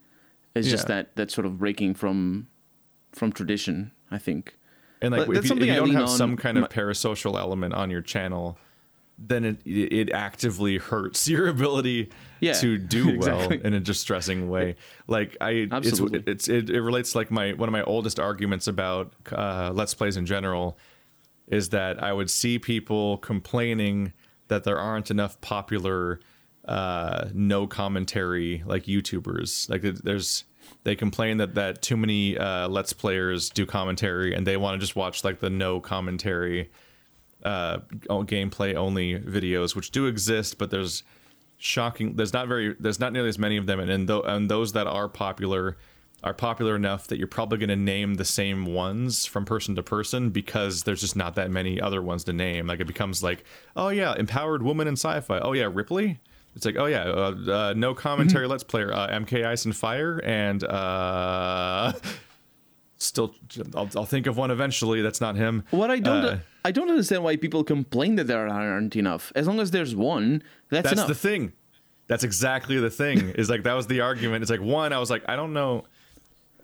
It's 0.55 0.69
just 0.69 0.89
that 0.89 1.17
that 1.17 1.31
sort 1.31 1.47
of 1.47 1.59
breaking 1.59 1.95
from 1.95 2.49
from 3.13 3.33
tradition, 3.33 3.93
I 4.11 4.19
think. 4.19 4.57
And 5.03 5.13
like 5.13 5.27
But 5.27 5.37
if 5.39 5.49
you, 5.49 5.57
if 5.57 5.63
you 5.65 5.75
don't 5.75 5.91
have 5.93 6.03
on 6.03 6.09
some 6.09 6.37
kind 6.37 6.59
of 6.59 6.69
parasocial 6.69 7.39
element 7.39 7.73
on 7.73 7.91
your 7.91 8.03
channel, 8.03 8.59
then 9.23 9.45
it 9.45 9.61
it 9.67 10.11
actively 10.13 10.79
hurts 10.79 11.29
your 11.35 11.49
ability 11.49 12.09
Yeah, 12.41 12.55
to 12.55 12.79
do 12.79 13.11
exactly. 13.15 13.59
well 13.59 13.67
in 13.67 13.75
a 13.75 13.81
distressing 13.81 14.49
way. 14.49 14.77
Like 15.07 15.37
I, 15.41 15.69
Absolutely. 15.71 16.21
it's, 16.27 16.49
it's 16.49 16.49
it, 16.49 16.71
it 16.71 16.81
relates 16.83 17.13
to 17.13 17.19
like 17.19 17.31
my 17.31 17.53
one 17.53 17.69
of 17.69 17.73
my 17.73 17.83
oldest 17.83 18.19
arguments 18.19 18.67
about 18.67 19.13
uh, 19.31 19.71
let's 19.75 19.95
plays 19.95 20.17
in 20.17 20.27
general 20.27 20.79
is 21.47 21.69
that 21.71 22.03
I 22.03 22.13
would 22.13 22.31
see 22.31 22.59
people 22.59 23.19
complaining 23.19 24.13
that 24.49 24.65
there 24.65 24.79
aren't 24.79 25.11
enough 25.11 25.41
popular 25.41 26.21
uh, 26.67 27.29
no 27.35 27.67
commentary 27.67 28.63
like 28.67 28.85
YouTubers. 28.85 29.69
Like 29.69 29.83
there's 29.83 30.45
they 30.85 30.95
complain 30.95 31.39
that 31.39 31.55
that 31.57 31.83
too 31.83 31.97
many 31.97 32.39
uh, 32.39 32.69
let's 32.69 32.93
players 32.93 33.51
do 33.51 33.67
commentary 33.67 34.35
and 34.35 34.47
they 34.47 34.57
want 34.57 34.75
to 34.75 34.79
just 34.79 34.95
watch 34.97 35.25
like 35.25 35.41
the 35.41 35.51
no 35.51 35.81
commentary 35.81 36.71
uh 37.45 37.79
gameplay 38.09 38.75
only 38.75 39.19
videos 39.19 39.75
which 39.75 39.91
do 39.91 40.07
exist 40.07 40.59
but 40.59 40.71
there's 40.71 41.03
shocking 41.61 42.17
there's 42.17 42.33
not 42.33 42.49
very 42.49 42.75
there's 42.81 42.99
not 42.99 43.13
nearly 43.13 43.29
as 43.29 43.39
many 43.39 43.57
of 43.57 43.67
them. 43.67 43.79
And 43.79 43.91
and, 43.91 44.09
th- 44.09 44.23
and 44.25 44.51
those 44.51 44.73
that 44.73 44.87
are 44.87 45.09
popular 45.09 45.77
are 46.25 46.35
popular 46.35 46.75
enough 46.75 47.07
that 47.07 47.19
you're 47.19 47.29
probably 47.29 47.59
going 47.59 47.69
to 47.69 47.77
name 47.77 48.15
the 48.15 48.25
same 48.25 48.67
ones 48.67 49.25
from 49.27 49.45
person 49.45 49.75
to 49.75 49.83
person 49.83 50.31
because 50.31 50.83
there's 50.83 51.01
just 51.01 51.17
not 51.17 51.35
that 51.35 51.51
many 51.51 51.81
other 51.81 52.03
ones 52.03 52.25
to 52.25 52.33
name. 52.33 52.67
Like 52.67 52.81
it 52.81 52.87
becomes 52.87 53.23
like 53.23 53.45
oh 53.77 53.91
yeah 53.91 54.15
empowered 54.17 54.63
woman 54.63 54.89
in 54.89 54.95
sci-fi. 54.95 55.39
Oh 55.39 55.53
yeah 55.53 55.69
ripley? 55.71 56.19
It's 56.57 56.65
like 56.65 56.77
oh 56.79 56.87
yeah 56.87 57.03
uh, 57.05 57.35
uh, 57.53 57.75
no 57.77 57.95
commentary 57.95 58.47
let's 58.49 58.65
player 58.65 58.93
uh, 58.93 59.09
mk 59.09 59.45
ice 59.47 59.67
and 59.67 59.77
fire 59.77 60.21
and 60.25 60.65
uh 60.65 61.93
still 62.97 63.35
I'll, 63.75 63.89
I'll 63.97 64.05
think 64.07 64.27
of 64.27 64.37
one 64.37 64.51
eventually 64.51 65.03
that's 65.03 65.21
not 65.21 65.37
him. 65.37 65.65
What 65.71 65.91
I 65.91 65.99
don't 65.99 66.25
Uh, 66.25 66.39
I 66.65 66.73
don't 66.73 66.91
understand 66.91 67.25
why 67.25 67.37
people 67.37 67.65
complain 67.65 68.17
that 68.17 68.27
there 68.27 68.47
aren't 68.49 68.95
enough. 68.97 69.33
As 69.35 69.47
long 69.47 69.61
as 69.61 69.71
there's 69.71 69.95
one, 69.97 70.43
that's, 70.69 70.85
that's 70.85 70.93
enough. 70.95 71.09
the 71.09 71.15
thing. 71.15 71.53
That's 72.07 72.25
exactly 72.25 72.79
the 72.79 72.91
thing. 72.91 73.31
Is 73.31 73.49
like 73.49 73.63
that 73.63 73.75
was 73.75 73.87
the 73.87 74.01
argument. 74.01 74.43
It's 74.43 74.51
like 74.51 74.61
one 74.61 74.93
i 74.93 74.99
was 74.99 75.11
like 75.11 75.23
i 75.29 75.37
don't 75.37 75.53
know. 75.53 75.85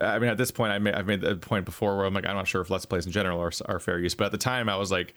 I 0.00 0.18
mean 0.18 0.28
at 0.28 0.36
this 0.38 0.50
point 0.50 0.72
I 0.72 0.78
made, 0.78 0.94
i've 0.94 1.06
made 1.06 1.20
the 1.20 1.36
point 1.36 1.64
before 1.64 1.96
where 1.96 2.04
i'm 2.04 2.12
like 2.14 2.26
i'm 2.26 2.34
not 2.36 2.48
sure 2.48 2.60
if 2.60 2.68
let's 2.68 2.84
plays 2.84 3.06
in 3.06 3.12
general 3.12 3.40
are, 3.40 3.52
are 3.66 3.78
fair 3.80 3.98
use. 3.98 4.14
But 4.14 4.24
at 4.26 4.32
the 4.32 4.38
time 4.38 4.68
i 4.68 4.76
was 4.76 4.90
like 4.90 5.14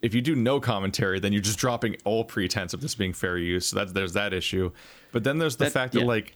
if 0.00 0.14
you 0.14 0.20
do 0.22 0.34
no 0.34 0.58
commentary 0.58 1.20
then 1.20 1.32
you're 1.32 1.42
just 1.42 1.58
dropping 1.58 1.96
all 2.04 2.24
pretense 2.24 2.72
of 2.74 2.80
this 2.80 2.94
being 2.94 3.12
fair 3.12 3.36
use. 3.38 3.66
So 3.66 3.76
that's 3.76 3.92
there's 3.92 4.14
that 4.14 4.32
issue. 4.32 4.72
But 5.12 5.22
then 5.22 5.38
there's 5.38 5.56
the 5.56 5.64
That- 5.64 5.72
fact 5.72 5.92
that 5.92 6.04
like 6.06 6.34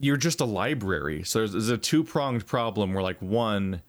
you're 0.00 0.16
just 0.16 0.40
a 0.40 0.44
library. 0.44 1.22
So 1.24 1.40
there's, 1.40 1.52
there's 1.52 1.68
a 1.68 1.78
two-pronged 1.78 2.46
problem 2.46 2.94
where 2.94 3.02
like 3.02 3.20
one 3.20 3.80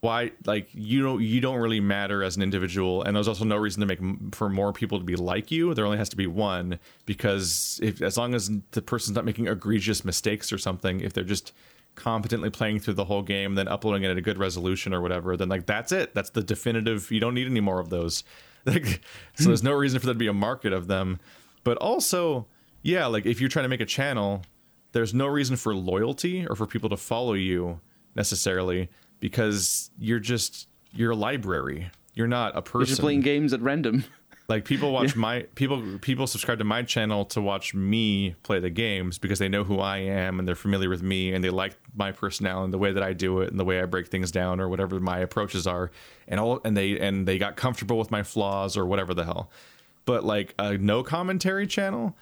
why 0.00 0.30
like 0.44 0.68
you 0.72 1.02
don't 1.02 1.22
you 1.22 1.40
don't 1.40 1.58
really 1.58 1.80
matter 1.80 2.22
as 2.22 2.36
an 2.36 2.42
individual 2.42 3.02
and 3.02 3.16
there's 3.16 3.28
also 3.28 3.44
no 3.44 3.56
reason 3.56 3.80
to 3.80 3.86
make 3.86 4.34
for 4.34 4.48
more 4.48 4.72
people 4.72 4.98
to 4.98 5.04
be 5.04 5.16
like 5.16 5.50
you. 5.50 5.72
There 5.74 5.84
only 5.84 5.98
has 5.98 6.08
to 6.10 6.16
be 6.16 6.26
one 6.26 6.78
because 7.06 7.80
if 7.82 8.02
as 8.02 8.16
long 8.16 8.34
as 8.34 8.50
the 8.72 8.82
person's 8.82 9.16
not 9.16 9.24
making 9.24 9.48
egregious 9.48 10.04
mistakes 10.04 10.52
or 10.52 10.58
something 10.58 11.00
if 11.00 11.12
they're 11.12 11.24
just 11.24 11.52
competently 11.94 12.50
playing 12.50 12.78
through 12.78 12.92
the 12.92 13.06
whole 13.06 13.22
game 13.22 13.54
then 13.54 13.68
uploading 13.68 14.02
it 14.02 14.10
at 14.10 14.18
a 14.18 14.20
good 14.20 14.36
resolution 14.36 14.92
or 14.92 15.00
whatever 15.00 15.36
then 15.36 15.48
like 15.48 15.66
that's 15.66 15.92
it. 15.92 16.14
That's 16.14 16.30
the 16.30 16.42
definitive 16.42 17.10
you 17.10 17.20
don't 17.20 17.34
need 17.34 17.46
any 17.46 17.60
more 17.60 17.80
of 17.80 17.90
those. 17.90 18.24
Like 18.66 19.00
so 19.36 19.44
there's 19.44 19.62
no 19.62 19.74
reason 19.74 20.00
for 20.00 20.06
there 20.06 20.14
to 20.14 20.18
be 20.18 20.26
a 20.26 20.32
market 20.32 20.72
of 20.72 20.88
them. 20.88 21.20
But 21.62 21.76
also 21.78 22.46
yeah 22.82 23.06
like 23.06 23.24
if 23.24 23.40
you're 23.40 23.48
trying 23.48 23.64
to 23.64 23.68
make 23.68 23.80
a 23.80 23.86
channel 23.86 24.42
there's 24.90 25.14
no 25.14 25.26
reason 25.26 25.56
for 25.56 25.74
loyalty 25.74 26.46
or 26.46 26.56
for 26.56 26.66
people 26.66 26.88
to 26.88 26.96
follow 26.96 27.34
you 27.34 27.80
necessarily 28.16 28.88
because 29.20 29.90
you're 29.98 30.20
just 30.20 30.68
you're 30.92 31.12
a 31.12 31.16
library. 31.16 31.90
You're 32.14 32.26
not 32.26 32.56
a 32.56 32.62
person. 32.62 32.80
You're 32.80 32.86
just 32.86 33.00
playing 33.00 33.20
games 33.20 33.52
at 33.52 33.60
random. 33.60 34.04
Like 34.48 34.64
people 34.64 34.92
watch 34.92 35.16
my 35.16 35.42
people 35.56 35.98
people 36.00 36.28
subscribe 36.28 36.58
to 36.58 36.64
my 36.64 36.82
channel 36.82 37.24
to 37.26 37.40
watch 37.40 37.74
me 37.74 38.36
play 38.44 38.60
the 38.60 38.70
games 38.70 39.18
because 39.18 39.40
they 39.40 39.48
know 39.48 39.64
who 39.64 39.80
I 39.80 39.98
am 39.98 40.38
and 40.38 40.46
they're 40.46 40.54
familiar 40.54 40.88
with 40.88 41.02
me 41.02 41.34
and 41.34 41.42
they 41.42 41.50
like 41.50 41.76
my 41.96 42.12
personality 42.12 42.64
and 42.66 42.72
the 42.72 42.78
way 42.78 42.92
that 42.92 43.02
I 43.02 43.12
do 43.12 43.40
it 43.40 43.50
and 43.50 43.58
the 43.58 43.64
way 43.64 43.80
I 43.80 43.86
break 43.86 44.06
things 44.06 44.30
down 44.30 44.60
or 44.60 44.68
whatever 44.68 45.00
my 45.00 45.18
approaches 45.18 45.66
are 45.66 45.90
and 46.28 46.38
all 46.38 46.60
and 46.64 46.76
they 46.76 46.96
and 47.00 47.26
they 47.26 47.38
got 47.38 47.56
comfortable 47.56 47.98
with 47.98 48.12
my 48.12 48.22
flaws 48.22 48.76
or 48.76 48.86
whatever 48.86 49.14
the 49.14 49.24
hell. 49.24 49.50
But 50.04 50.22
like 50.22 50.54
a 50.60 50.78
no 50.78 51.02
commentary 51.02 51.66
channel, 51.66 52.16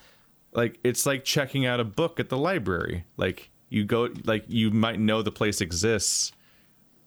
like 0.53 0.78
it's 0.82 1.05
like 1.05 1.24
checking 1.24 1.66
out 1.66 1.78
a 1.78 1.84
book 1.84 2.18
at 2.18 2.30
the 2.30 2.38
library. 2.38 3.05
Like 3.18 3.51
you 3.68 3.84
go 3.84 4.09
like 4.24 4.45
you 4.49 4.70
might 4.70 4.99
know 4.99 5.20
the 5.20 5.30
place 5.30 5.61
exists 5.61 6.32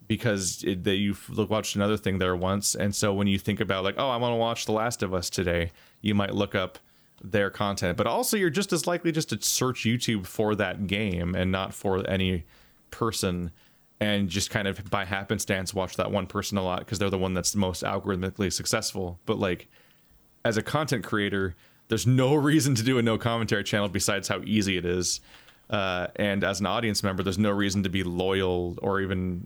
because 0.07 0.63
it, 0.63 0.83
that 0.85 0.95
you've 0.95 1.29
watched 1.49 1.75
another 1.75 1.97
thing 1.97 2.17
there 2.17 2.35
once, 2.35 2.75
and 2.75 2.95
so 2.95 3.13
when 3.13 3.27
you 3.27 3.37
think 3.37 3.59
about 3.59 3.83
like, 3.83 3.95
oh, 3.97 4.09
I 4.09 4.17
want 4.17 4.31
to 4.33 4.37
watch 4.37 4.65
The 4.65 4.71
Last 4.71 5.03
of 5.03 5.13
Us 5.13 5.29
today, 5.29 5.71
you 6.01 6.15
might 6.15 6.33
look 6.33 6.55
up 6.55 6.79
their 7.23 7.49
content. 7.49 7.97
But 7.97 8.07
also, 8.07 8.37
you're 8.37 8.49
just 8.49 8.71
as 8.73 8.87
likely 8.87 9.11
just 9.11 9.29
to 9.29 9.41
search 9.41 9.83
YouTube 9.83 10.25
for 10.25 10.55
that 10.55 10.87
game 10.87 11.35
and 11.35 11.51
not 11.51 11.73
for 11.73 12.07
any 12.07 12.45
person, 12.91 13.51
and 13.99 14.29
just 14.29 14.49
kind 14.49 14.67
of 14.67 14.89
by 14.89 15.05
happenstance 15.05 15.73
watch 15.73 15.97
that 15.97 16.11
one 16.11 16.27
person 16.27 16.57
a 16.57 16.63
lot 16.63 16.79
because 16.79 16.99
they're 16.99 17.09
the 17.09 17.17
one 17.17 17.33
that's 17.33 17.51
the 17.51 17.57
most 17.57 17.83
algorithmically 17.83 18.51
successful. 18.53 19.19
But 19.25 19.39
like, 19.39 19.67
as 20.45 20.57
a 20.57 20.61
content 20.61 21.03
creator, 21.03 21.55
there's 21.89 22.07
no 22.07 22.35
reason 22.51 22.75
to 22.75 22.83
do 22.83 22.97
a 22.97 23.01
no 23.01 23.17
commentary 23.17 23.63
channel 23.63 23.89
besides 23.89 24.27
how 24.27 24.41
easy 24.45 24.77
it 24.77 24.85
is. 24.85 25.19
Uh, 25.69 26.07
and 26.15 26.45
as 26.45 26.61
an 26.61 26.65
audience 26.65 27.03
member, 27.03 27.23
there's 27.23 27.37
no 27.37 27.51
reason 27.51 27.83
to 27.83 27.89
be 27.89 28.03
loyal 28.03 28.77
or 28.81 29.01
even 29.01 29.45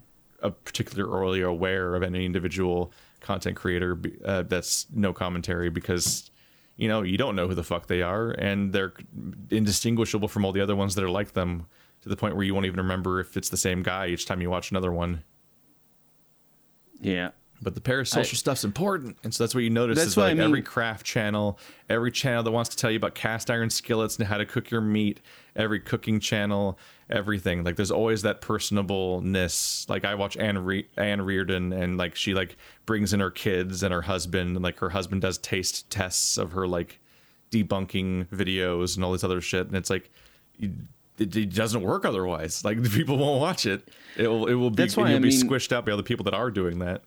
particularly 0.50 1.40
aware 1.40 1.94
of 1.94 2.02
any 2.02 2.26
individual 2.26 2.92
content 3.20 3.56
creator 3.56 3.98
uh, 4.24 4.42
that's 4.42 4.86
no 4.92 5.12
commentary 5.12 5.70
because 5.70 6.30
you 6.76 6.88
know 6.88 7.02
you 7.02 7.16
don't 7.16 7.36
know 7.36 7.46
who 7.46 7.54
the 7.54 7.62
fuck 7.62 7.86
they 7.86 8.02
are 8.02 8.30
and 8.32 8.72
they're 8.72 8.92
indistinguishable 9.50 10.26
from 10.26 10.44
all 10.44 10.50
the 10.52 10.60
other 10.60 10.74
ones 10.74 10.94
that 10.96 11.04
are 11.04 11.10
like 11.10 11.32
them 11.32 11.66
to 12.00 12.08
the 12.08 12.16
point 12.16 12.34
where 12.34 12.44
you 12.44 12.52
won't 12.52 12.66
even 12.66 12.78
remember 12.78 13.20
if 13.20 13.36
it's 13.36 13.48
the 13.48 13.56
same 13.56 13.82
guy 13.82 14.08
each 14.08 14.26
time 14.26 14.40
you 14.40 14.50
watch 14.50 14.70
another 14.72 14.90
one 14.90 15.22
Yeah. 17.00 17.30
but 17.60 17.74
the 17.76 17.80
parasocial 17.80 18.34
stuff's 18.34 18.64
important 18.64 19.16
and 19.22 19.32
so 19.32 19.44
that's 19.44 19.54
what 19.54 19.62
you 19.62 19.70
notice 19.70 19.98
That's 19.98 20.08
is 20.08 20.16
what 20.16 20.26
I 20.26 20.32
like 20.32 20.38
every 20.40 20.62
craft 20.62 21.06
channel 21.06 21.58
every 21.88 22.10
channel 22.10 22.42
that 22.42 22.50
wants 22.50 22.70
to 22.70 22.76
tell 22.76 22.90
you 22.90 22.96
about 22.96 23.14
cast 23.14 23.50
iron 23.50 23.70
skillets 23.70 24.16
and 24.18 24.26
how 24.26 24.38
to 24.38 24.46
cook 24.46 24.70
your 24.70 24.80
meat 24.80 25.20
every 25.54 25.78
cooking 25.78 26.18
channel 26.18 26.78
everything. 27.12 27.62
Like 27.62 27.76
there's 27.76 27.90
always 27.90 28.22
that 28.22 28.40
personableness. 28.40 29.88
Like 29.88 30.04
i 30.04 30.14
watch 30.14 30.36
ann, 30.36 30.58
Re- 30.64 30.88
ann 30.96 31.22
reardon 31.22 31.72
and 31.72 31.96
like 31.96 32.16
she 32.16 32.34
like 32.34 32.56
brings 32.86 33.12
in 33.12 33.20
her 33.20 33.30
kids 33.30 33.82
and 33.82 33.92
her 33.92 34.02
husband 34.02 34.56
and 34.56 34.62
like 34.62 34.78
her 34.78 34.90
husband 34.90 35.22
does 35.22 35.38
taste 35.38 35.88
tests 35.90 36.38
of 36.38 36.52
her 36.52 36.66
like 36.66 36.98
debunking 37.50 38.26
videos 38.28 38.96
and 38.96 39.04
all 39.04 39.12
this 39.12 39.22
other 39.24 39.40
shit 39.40 39.66
and 39.66 39.76
it's 39.76 39.90
like 39.90 40.10
it, 40.58 40.70
it 41.18 41.54
doesn't 41.54 41.82
work 41.82 42.04
otherwise. 42.04 42.64
Like 42.64 42.82
the 42.82 42.90
people 42.90 43.18
won't 43.18 43.40
watch 43.40 43.66
it. 43.66 43.88
It 44.16 44.26
will 44.28 44.46
it 44.46 44.54
will 44.54 44.70
be 44.70 44.76
That's 44.82 44.96
why 44.96 45.08
you'll 45.08 45.16
I 45.16 45.20
be 45.20 45.28
mean- 45.28 45.48
squished 45.48 45.72
out 45.72 45.86
by 45.86 45.92
other 45.92 46.02
people 46.02 46.24
that 46.24 46.34
are 46.34 46.50
doing 46.50 46.78
that. 46.80 47.02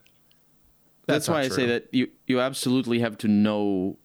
That's, 1.08 1.28
That's 1.28 1.30
why 1.30 1.42
I 1.42 1.50
say 1.50 1.68
that 1.68 1.88
you 1.92 2.10
you 2.28 2.40
absolutely 2.40 3.00
have 3.00 3.18
to 3.20 3.28
know 3.28 3.98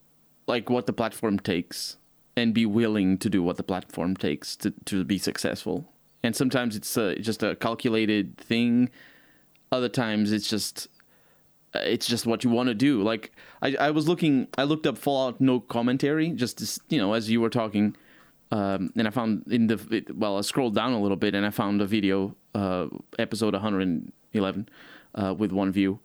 like 0.47 0.69
what 0.69 0.87
the 0.87 0.93
platform 0.93 1.39
takes 1.39 1.97
and 2.41 2.55
be 2.55 2.67
willing 2.67 3.19
to 3.19 3.29
do 3.29 3.43
what 3.43 3.57
the 3.57 3.63
platform 3.63 4.17
takes 4.17 4.57
to 4.57 4.73
to 4.87 5.05
be 5.05 5.19
successful. 5.19 5.93
And 6.23 6.35
sometimes 6.35 6.77
it's 6.77 6.97
uh 6.97 7.15
just 7.21 7.43
a 7.43 7.55
calculated 7.57 8.37
thing. 8.39 8.91
Other 9.73 9.89
times 9.89 10.33
it's 10.33 10.49
just 10.49 10.89
uh, 11.75 11.81
it's 11.85 12.07
just 12.07 12.27
what 12.27 12.43
you 12.43 12.51
want 12.51 12.69
to 12.69 12.75
do. 12.75 13.03
Like 13.03 13.33
I, 13.63 13.77
I 13.79 13.91
was 13.91 14.09
looking, 14.09 14.49
I 14.59 14.65
looked 14.65 14.87
up 14.87 14.99
Fallout 14.99 15.41
no 15.41 15.61
commentary, 15.61 16.31
just 16.31 16.59
to, 16.59 16.81
you 16.89 17.01
know, 17.01 17.13
as 17.13 17.31
you 17.31 17.41
were 17.41 17.51
talking, 17.51 17.97
um, 18.51 18.93
and 18.97 19.07
I 19.07 19.11
found 19.11 19.45
in 19.49 19.69
the 19.69 19.79
it, 19.91 20.17
well, 20.17 20.39
I 20.39 20.41
scrolled 20.41 20.75
down 20.75 20.93
a 20.93 21.01
little 21.01 21.17
bit 21.17 21.35
and 21.35 21.47
I 21.47 21.51
found 21.51 21.81
a 21.81 21.87
video, 21.87 22.35
uh, 22.55 22.89
episode 23.19 23.55
111, 23.55 24.69
uh, 25.15 25.35
with 25.39 25.53
one 25.53 25.71
view, 25.71 26.01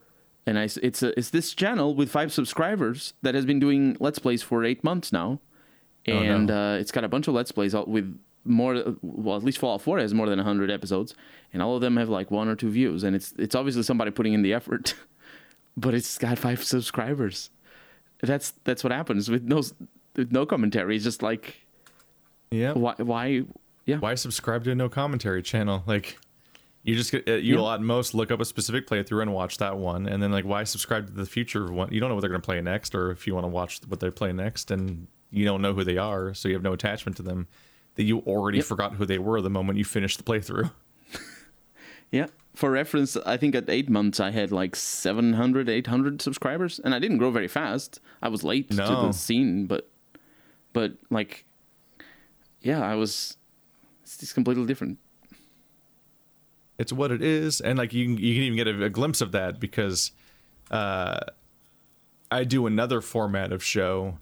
and 0.45 0.59
I 0.59 0.69
it's 0.83 1.01
a, 1.01 1.17
it's 1.17 1.31
this 1.31 1.55
channel 1.55 1.95
with 1.95 2.11
five 2.11 2.31
subscribers 2.31 3.13
that 3.23 3.33
has 3.33 3.45
been 3.45 3.59
doing 3.59 3.97
let's 3.99 4.19
plays 4.19 4.43
for 4.43 4.63
eight 4.63 4.83
months 4.83 5.11
now, 5.11 5.39
Oh, 6.08 6.14
no. 6.14 6.36
and 6.36 6.51
uh, 6.51 6.78
it's 6.80 6.91
got 6.91 7.03
a 7.03 7.08
bunch 7.08 7.28
of 7.28 7.34
let's 7.34 7.51
plays 7.51 7.74
all- 7.74 7.86
with 7.86 8.18
more 8.43 8.95
well 9.01 9.36
at 9.38 9.43
least 9.43 9.58
Fallout 9.58 9.82
4 9.82 9.97
has 9.97 10.14
more 10.14 10.30
than 10.30 10.38
100 10.38 10.70
episodes 10.70 11.16
and 11.51 11.64
all 11.64 11.74
of 11.76 11.82
them 11.82 11.97
have 11.97 12.10
like 12.10 12.30
one 12.30 12.47
or 12.47 12.56
two 12.56 12.70
views 12.70 13.03
and 13.03 13.16
it's 13.16 13.34
it's 13.39 13.56
obviously 13.56 13.82
somebody 13.82 14.12
putting 14.12 14.34
in 14.34 14.43
the 14.43 14.53
effort 14.53 14.93
but 15.78 15.95
it's 15.95 16.18
got 16.20 16.38
five 16.38 16.64
subscribers. 16.64 17.49
That's 18.22 18.51
that's 18.64 18.84
what 18.84 18.93
happens 18.93 19.30
with 19.30 19.43
no 19.43 19.64
with 20.16 20.32
no 20.32 20.45
commentary. 20.45 20.95
It's 20.95 21.03
just 21.03 21.22
like 21.24 21.66
yeah. 22.51 22.74
why 22.74 22.93
why 22.97 23.43
yeah. 23.86 23.97
Why 23.97 24.16
subscribe 24.16 24.64
to 24.66 24.72
a 24.72 24.76
no 24.76 24.89
commentary 24.89 25.41
channel? 25.41 25.84
Like 25.88 26.18
you 26.84 26.95
just 26.95 27.12
get- 27.12 27.28
uh, 27.28 27.34
you'll 27.34 27.66
Yeah. 27.66 27.74
at 27.76 27.82
most 27.82 28.14
look 28.14 28.32
up 28.32 28.39
a 28.39 28.45
specific 28.45 28.88
playthrough 28.88 29.24
and 29.24 29.34
watch 29.34 29.58
that 29.58 29.78
one 29.78 30.08
and 30.08 30.22
then 30.22 30.32
like 30.32 30.45
why 30.45 30.64
subscribe 30.66 31.08
to 31.08 31.14
the 31.14 31.26
future 31.26 31.64
of 31.66 31.72
one? 31.72 31.91
You 31.91 31.99
don't 31.99 32.10
know 32.10 32.16
what 32.16 32.22
they're 32.22 32.30
going 32.30 32.41
to 32.41 32.45
play 32.45 32.62
next 32.62 32.93
or 32.93 33.10
if 33.12 33.26
you 33.26 33.34
want 33.34 33.43
to 33.45 33.49
watch 33.49 33.82
what 33.88 33.99
they 33.99 34.12
play 34.12 34.32
next 34.32 34.70
and 34.72 35.08
you 35.36 35.45
don't 35.45 35.61
know 35.61 35.73
who 35.73 35.83
they 35.83 35.97
are 35.97 36.33
so 36.33 36.47
you 36.47 36.53
have 36.55 36.63
no 36.63 36.73
attachment 36.73 37.17
to 37.17 37.23
them 37.23 37.47
that 37.95 38.03
you 38.03 38.19
already 38.19 38.57
Yep. 38.59 38.65
forgot 38.67 38.93
who 38.95 39.05
they 39.05 39.17
were 39.19 39.41
the 39.41 39.49
moment 39.49 39.77
you 39.77 39.86
finished 39.86 40.17
the 40.17 40.23
playthrough. 40.23 40.71
Yeah. 42.11 42.27
For 42.53 42.71
reference 42.71 43.17
i 43.25 43.36
think 43.36 43.53
at 43.55 43.69
eight 43.69 43.89
months 43.89 44.19
i 44.21 44.29
had 44.31 44.49
like 44.51 44.75
700 44.77 45.67
800 45.67 46.21
subscribers 46.21 46.79
and 46.79 46.95
i 46.95 46.99
didn't 46.99 47.17
grow 47.17 47.29
very 47.31 47.49
fast. 47.49 47.99
I 48.21 48.29
was 48.29 48.43
late 48.43 48.69
to 48.69 48.75
the 48.77 49.11
scene 49.11 49.65
but 49.65 49.89
but 50.71 50.93
like 51.09 51.43
yeah 52.61 52.81
i 52.81 52.95
was 52.95 53.36
it's 54.03 54.31
completely 54.33 54.65
different. 54.65 54.99
It's 56.77 56.93
what 56.93 57.11
it 57.11 57.21
is 57.21 57.59
and 57.59 57.77
like 57.77 57.93
you 57.93 58.05
can, 58.05 58.17
you 58.23 58.33
can 58.36 58.43
even 58.43 58.55
get 58.57 58.67
a, 58.67 58.86
a 58.86 58.89
glimpse 58.89 59.19
of 59.21 59.31
that 59.33 59.59
because 59.59 60.11
uh 60.71 61.19
i 62.31 62.43
do 62.43 62.65
another 62.67 63.01
format 63.01 63.51
of 63.51 63.63
show 63.63 64.17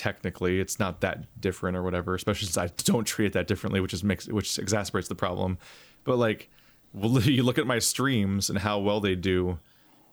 technically 0.00 0.60
it's 0.60 0.78
not 0.78 1.02
that 1.02 1.26
different 1.38 1.76
or 1.76 1.82
whatever 1.82 2.14
especially 2.14 2.46
since 2.46 2.56
i 2.56 2.66
don't 2.84 3.04
treat 3.04 3.26
it 3.26 3.32
that 3.34 3.46
differently 3.46 3.80
which 3.80 3.92
is 3.92 4.02
makes 4.02 4.26
which 4.28 4.48
exacerbates 4.52 5.08
the 5.08 5.14
problem 5.14 5.58
but 6.04 6.16
like 6.16 6.48
you 6.94 7.42
look 7.42 7.58
at 7.58 7.66
my 7.66 7.78
streams 7.78 8.48
and 8.48 8.58
how 8.58 8.78
well 8.78 8.98
they 8.98 9.14
do 9.14 9.58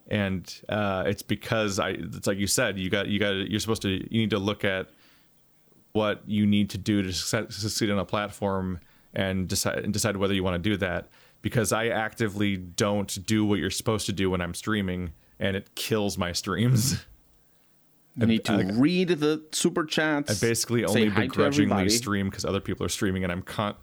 and 0.10 0.62
uh 0.68 1.06
it's 1.08 1.22
because 1.22 1.80
i 1.80 1.92
it's 1.92 2.28
like 2.28 2.38
you 2.38 2.48
said 2.48 2.78
you 2.78 2.90
got 2.90 3.08
you 3.08 3.18
got 3.18 3.32
you're 3.50 3.62
supposed 3.62 3.82
to 3.82 3.90
you 3.90 4.20
need 4.20 4.30
to 4.30 4.40
look 4.40 4.66
at 4.66 4.90
what 5.94 6.22
you 6.28 6.46
need 6.46 6.70
to 6.70 6.78
do 6.78 7.02
to 7.02 7.14
succeed 7.14 7.90
on 7.90 7.98
a 7.98 8.06
platform 8.06 8.80
and 9.14 9.48
decide 9.48 9.80
and 9.80 9.94
decide 9.94 10.18
whether 10.18 10.34
you 10.34 10.44
want 10.44 10.62
to 10.62 10.70
do 10.70 10.76
that 10.76 11.08
because 11.42 11.72
I 11.72 11.88
actively 11.88 12.58
don't 12.58 13.26
do 13.26 13.46
what 13.46 13.60
you're 13.60 13.70
supposed 13.70 14.06
to 14.08 14.14
do 14.14 14.30
when 14.30 14.42
I'm 14.42 14.54
streaming 14.54 15.14
and 15.40 15.56
it 15.56 15.76
kills 15.76 16.18
my 16.18 16.34
streams. 16.34 17.06
you 18.18 18.26
need 18.26 18.46
to 18.46 18.54
I- 18.54 18.72
read 18.74 19.10
the 19.10 19.44
super 19.52 19.86
chats 19.86 20.44
I 20.44 20.48
basically 20.48 20.84
only 20.86 21.10
begrudgingly 21.10 21.90
stream 21.90 22.30
because 22.30 22.46
other 22.46 22.60
people 22.60 22.86
are 22.86 22.90
streaming 22.90 23.24
and 23.24 23.32
I'm 23.32 23.42
con 23.42 23.76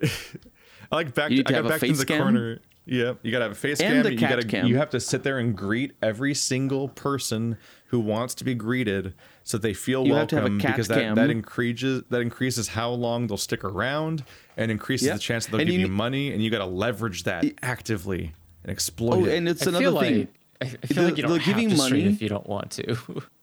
I 0.02 0.96
like 0.96 1.14
back 1.14 1.30
You 1.30 1.38
need 1.38 1.46
I 1.48 1.52
to 1.56 1.62
got 1.62 1.68
back 1.68 1.80
to 1.80 1.92
the 1.92 2.04
cam? 2.06 2.22
corner. 2.22 2.58
Yeah, 2.84 3.12
you 3.22 3.30
gotta 3.30 3.44
have 3.44 3.52
a 3.52 3.54
face 3.54 3.80
And 3.80 4.02
cam. 4.02 4.06
a 4.06 4.10
you 4.14 4.18
cat 4.18 4.30
gotta 4.30 4.46
cam. 4.46 4.66
you 4.66 4.76
have 4.76 4.90
to 4.90 4.98
sit 4.98 5.22
there 5.22 5.38
and 5.38 5.56
greet 5.56 5.92
every 6.02 6.34
single 6.34 6.88
person 6.88 7.56
who 7.86 8.00
wants 8.00 8.34
to 8.36 8.44
be 8.44 8.54
greeted 8.56 9.14
so 9.44 9.56
they 9.56 9.72
feel 9.72 10.04
You 10.04 10.14
have 10.14 10.26
to 10.28 10.36
have 10.36 10.44
a 10.46 10.48
welcome 10.48 10.60
cat 10.60 10.72
because 10.76 10.88
that, 10.88 10.98
cam. 10.98 11.14
that 11.14 11.30
increases 11.30 12.02
that 12.10 12.20
increases 12.22 12.68
how 12.68 12.90
long 12.90 13.28
they'll 13.28 13.36
stick 13.36 13.62
around 13.62 14.24
and 14.56 14.70
increases 14.72 15.06
Yeah. 15.06 15.12
the 15.14 15.20
chance 15.20 15.44
that 15.46 15.52
they'll 15.52 15.60
And 15.60 15.70
give 15.70 15.80
you 15.80 15.86
you, 15.86 15.92
money 15.92 16.32
and 16.32 16.42
you 16.42 16.50
gotta 16.50 16.66
leverage 16.66 17.22
that 17.22 17.44
actively 17.62 18.32
and 18.64 18.70
oh, 18.70 18.72
exploit 18.72 19.14
oh 19.14 19.24
it. 19.26 19.36
and 19.36 19.48
it's 19.48 19.64
I 19.64 19.70
another 19.70 19.84
feel 19.84 20.00
thing 20.00 20.18
like 20.18 20.28
I 20.60 20.64
I 20.64 20.86
feel 20.88 20.96
The- 20.96 21.08
like 21.08 21.16
you 21.18 21.22
don't 21.22 21.38
have 21.38 21.46
giving 21.46 21.70
to 21.70 21.76
stream 21.78 22.02
money- 22.04 22.14
if 22.14 22.20
you 22.22 22.28
don't 22.28 22.48
want 22.48 22.72
to. 22.72 22.96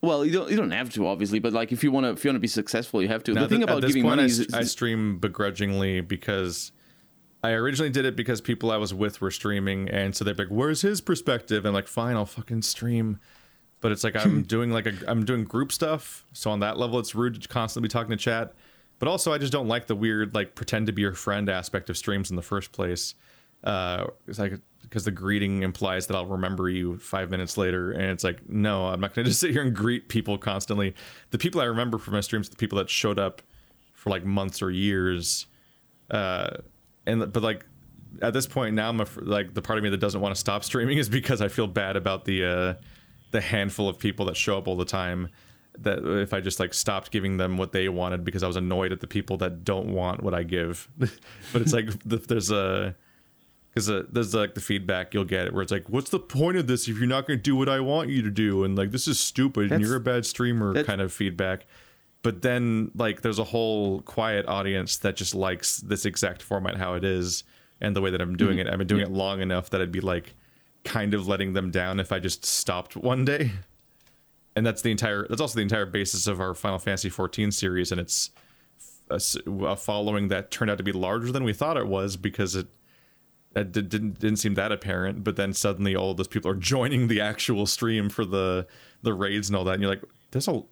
well 0.00 0.24
you 0.24 0.32
don't 0.32 0.50
you 0.50 0.56
don't 0.56 0.70
have 0.70 0.90
to 0.90 1.06
obviously 1.06 1.38
but 1.38 1.52
like 1.52 1.72
if 1.72 1.82
you 1.82 1.90
want 1.90 2.04
to 2.04 2.10
if 2.10 2.24
you 2.24 2.28
want 2.28 2.36
to 2.36 2.40
be 2.40 2.48
successful 2.48 3.02
you 3.02 3.08
have 3.08 3.24
to 3.24 3.32
Now, 3.32 3.42
the 3.42 3.48
thing 3.48 3.58
th- 3.58 3.70
about 3.70 3.82
giving 3.82 4.04
money 4.04 4.22
I, 4.22 4.26
is 4.26 4.54
I 4.54 4.62
stream 4.62 5.18
begrudgingly 5.18 6.00
because 6.00 6.72
I 7.42 7.52
originally 7.52 7.90
did 7.90 8.04
it 8.04 8.16
because 8.16 8.40
people 8.40 8.70
I 8.70 8.76
was 8.76 8.92
with 8.92 9.20
were 9.20 9.30
streaming, 9.30 9.88
and 9.88 10.14
so 10.14 10.24
they're 10.24 10.34
like, 10.34 10.48
"Where's 10.48 10.82
his 10.82 11.00
perspective?" 11.00 11.58
And 11.58 11.68
I'm 11.68 11.74
like, 11.74 11.86
"Fine, 11.86 12.16
I'll 12.16 12.26
fucking 12.26 12.62
stream." 12.62 13.20
But 13.80 13.92
it's 13.92 14.02
like 14.02 14.16
I'm 14.16 14.42
doing 14.54 14.70
like 14.72 14.86
a 14.86 14.94
I'm 15.06 15.24
doing 15.24 15.44
group 15.44 15.70
stuff, 15.70 16.24
so 16.32 16.50
on 16.50 16.60
that 16.60 16.78
level, 16.78 16.98
it's 16.98 17.14
rude 17.14 17.40
to 17.40 17.48
constantly 17.48 17.86
be 17.86 17.92
talking 17.92 18.10
to 18.10 18.16
chat. 18.16 18.54
But 18.98 19.06
also, 19.08 19.32
I 19.32 19.38
just 19.38 19.52
don't 19.52 19.68
like 19.68 19.86
the 19.86 19.94
weird 19.94 20.34
like 20.34 20.56
pretend 20.56 20.86
to 20.88 20.92
be 20.92 21.02
your 21.02 21.14
friend 21.14 21.48
aspect 21.48 21.88
of 21.88 21.96
streams 21.96 22.30
in 22.30 22.36
the 22.36 22.42
first 22.42 22.72
place. 22.72 23.14
Uh, 23.62 24.06
it's 24.26 24.40
like 24.40 24.54
because 24.88 25.04
the 25.04 25.10
greeting 25.10 25.62
implies 25.62 26.06
that 26.06 26.16
I'll 26.16 26.26
remember 26.26 26.68
you 26.68 26.98
five 26.98 27.30
minutes 27.30 27.56
later, 27.56 27.92
and 27.92 28.04
it's 28.04 28.24
like, 28.24 28.48
no, 28.48 28.86
I'm 28.86 29.00
not 29.00 29.14
going 29.14 29.24
to 29.26 29.30
just 29.30 29.40
sit 29.40 29.50
here 29.50 29.62
and 29.62 29.74
greet 29.74 30.08
people 30.08 30.38
constantly. 30.38 30.94
The 31.30 31.38
people 31.38 31.60
I 31.60 31.64
remember 31.64 31.98
from 31.98 32.14
my 32.14 32.20
streams, 32.20 32.48
the 32.48 32.56
people 32.56 32.78
that 32.78 32.88
showed 32.88 33.18
up 33.18 33.42
for 33.92 34.10
like 34.10 34.24
months 34.24 34.62
or 34.62 34.70
years, 34.70 35.46
uh, 36.10 36.50
and 37.06 37.32
but 37.32 37.42
like 37.42 37.66
at 38.22 38.32
this 38.32 38.46
point 38.46 38.74
now, 38.74 38.88
I'm 38.88 39.00
a, 39.00 39.06
like 39.20 39.54
the 39.54 39.62
part 39.62 39.78
of 39.78 39.84
me 39.84 39.90
that 39.90 39.98
doesn't 39.98 40.20
want 40.20 40.34
to 40.34 40.40
stop 40.40 40.64
streaming 40.64 40.98
is 40.98 41.08
because 41.08 41.40
I 41.40 41.48
feel 41.48 41.66
bad 41.66 41.96
about 41.96 42.24
the 42.24 42.44
uh, 42.44 42.74
the 43.30 43.40
handful 43.40 43.88
of 43.88 43.98
people 43.98 44.26
that 44.26 44.36
show 44.36 44.58
up 44.58 44.68
all 44.68 44.76
the 44.76 44.84
time 44.84 45.28
that 45.80 46.04
if 46.04 46.32
I 46.32 46.40
just 46.40 46.58
like 46.58 46.74
stopped 46.74 47.10
giving 47.10 47.36
them 47.36 47.56
what 47.56 47.72
they 47.72 47.88
wanted 47.88 48.24
because 48.24 48.42
I 48.42 48.46
was 48.46 48.56
annoyed 48.56 48.92
at 48.92 49.00
the 49.00 49.06
people 49.06 49.36
that 49.38 49.64
don't 49.64 49.92
want 49.92 50.22
what 50.22 50.34
I 50.34 50.42
give. 50.42 50.88
but 50.98 51.62
it's 51.62 51.72
like 51.72 51.90
there's 52.04 52.50
a 52.50 52.96
because 53.78 53.90
uh, 53.90 54.02
there's 54.10 54.34
like 54.34 54.54
the 54.54 54.60
feedback 54.60 55.14
you'll 55.14 55.24
get 55.24 55.52
where 55.52 55.62
it's 55.62 55.70
like, 55.70 55.88
what's 55.88 56.10
the 56.10 56.18
point 56.18 56.56
of 56.56 56.66
this 56.66 56.88
if 56.88 56.98
you're 56.98 57.06
not 57.06 57.26
going 57.26 57.38
to 57.38 57.42
do 57.42 57.54
what 57.54 57.68
I 57.68 57.80
want 57.80 58.10
you 58.10 58.22
to 58.22 58.30
do? 58.30 58.64
And 58.64 58.76
like 58.76 58.90
this 58.90 59.06
is 59.06 59.20
stupid 59.20 59.70
and 59.70 59.80
you're 59.80 59.96
a 59.96 60.00
bad 60.00 60.26
streamer 60.26 60.82
kind 60.84 61.00
of 61.00 61.12
feedback. 61.12 61.66
But 62.22 62.42
then 62.42 62.90
like 62.94 63.22
there's 63.22 63.38
a 63.38 63.44
whole 63.44 64.00
quiet 64.02 64.46
audience 64.46 64.96
that 64.98 65.16
just 65.16 65.34
likes 65.34 65.78
this 65.78 66.04
exact 66.04 66.42
format 66.42 66.76
how 66.76 66.94
it 66.94 67.04
is 67.04 67.44
and 67.80 67.94
the 67.94 68.00
way 68.00 68.10
that 68.10 68.20
I'm 68.20 68.36
doing 68.36 68.58
mm-hmm. 68.58 68.66
it. 68.66 68.72
I've 68.72 68.78
been 68.78 68.88
doing 68.88 69.02
it 69.02 69.12
long 69.12 69.40
enough 69.40 69.70
that 69.70 69.80
I'd 69.80 69.92
be 69.92 70.00
like 70.00 70.34
kind 70.84 71.14
of 71.14 71.28
letting 71.28 71.52
them 71.52 71.70
down 71.70 72.00
if 72.00 72.10
I 72.10 72.18
just 72.18 72.44
stopped 72.44 72.96
one 72.96 73.24
day 73.24 73.52
and 74.58 74.66
that's 74.66 74.82
the 74.82 74.90
entire 74.90 75.26
that's 75.28 75.40
also 75.40 75.54
the 75.54 75.62
entire 75.62 75.86
basis 75.86 76.26
of 76.26 76.40
our 76.40 76.52
Final 76.52 76.80
Fantasy 76.80 77.08
14 77.08 77.52
series, 77.52 77.92
and 77.92 78.00
it's 78.00 78.30
a, 79.08 79.20
a, 79.46 79.76
following 79.76 80.28
that 80.28 80.50
turned 80.50 80.68
out 80.70 80.78
to 80.78 80.84
be 80.84 80.90
larger 80.92 81.30
than 81.30 81.44
we 81.44 81.52
thought 81.52 81.76
it 81.76 81.86
was 81.86 82.16
because 82.16 82.56
it. 82.56 82.66
It 83.56 83.72
didn't 83.72 84.20
didn't 84.20 84.36
seem 84.36 84.54
that 84.54 84.72
apparent, 84.72 85.24
but 85.24 85.36
then 85.36 85.52
suddenly 85.52 85.96
all 85.96 86.14
those 86.14 86.28
people 86.28 86.50
are 86.50 86.56
joining 86.56 87.08
the 87.08 87.20
actual 87.20 87.66
stream 87.66 88.08
for 88.08 88.24
the 88.24 88.66
the 89.02 89.14
raids 89.14 89.48
and 89.48 89.56
all 89.56 89.64
that, 89.64 89.74
and 89.74 89.82
you're 89.82 89.90
like, 89.90 90.02
"There's 90.30 90.48
a 90.48 90.62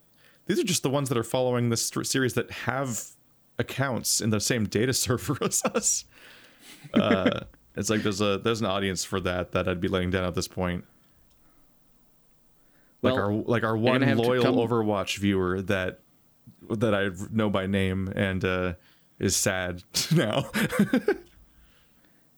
these 0.46 0.60
are 0.60 0.64
just 0.64 0.82
the 0.82 0.90
ones 0.90 1.08
that 1.08 1.18
are 1.18 1.24
following 1.24 1.70
this 1.70 1.90
series 2.02 2.34
that 2.34 2.50
have 2.50 3.02
accounts 3.58 4.20
in 4.20 4.30
the 4.30 4.40
same 4.40 4.66
data 4.66 4.92
server 4.92 5.38
as 5.42 5.62
us." 5.64 6.04
Uh, 6.94 7.40
it's 7.76 7.90
like 7.90 8.02
there's 8.02 8.20
a 8.20 8.38
there's 8.38 8.60
an 8.60 8.66
audience 8.66 9.04
for 9.04 9.20
that 9.20 9.52
that 9.52 9.68
I'd 9.68 9.80
be 9.80 9.88
laying 9.88 10.10
down 10.10 10.24
at 10.24 10.34
this 10.34 10.48
point 10.48 10.84
like 13.02 13.14
well, 13.14 13.24
our 13.24 13.32
like 13.32 13.64
our 13.64 13.76
one 13.76 14.16
loyal 14.16 14.42
come... 14.42 14.56
Overwatch 14.56 15.18
viewer 15.18 15.62
that 15.62 16.00
that 16.70 16.94
I 16.94 17.10
know 17.30 17.50
by 17.50 17.66
name 17.66 18.12
and 18.14 18.44
uh, 18.44 18.74
is 19.18 19.36
sad 19.36 19.82
now. 20.14 20.50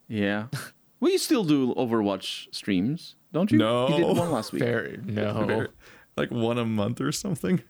yeah, 0.09 0.47
we 1.01 1.19
still 1.19 1.45
do 1.45 1.75
Overwatch 1.75 2.55
streams, 2.55 3.15
don't 3.33 3.51
you? 3.53 3.59
No, 3.59 3.89
you 3.89 4.05
did 4.05 4.17
one 4.17 4.31
last 4.33 4.53
week. 4.53 4.63
Fair, 4.63 4.97
no, 5.05 5.45
Fair. 5.47 5.69
like 6.17 6.31
one 6.31 6.59
a 6.59 6.65
month 6.65 7.01
or 7.01 7.13
something. 7.13 7.63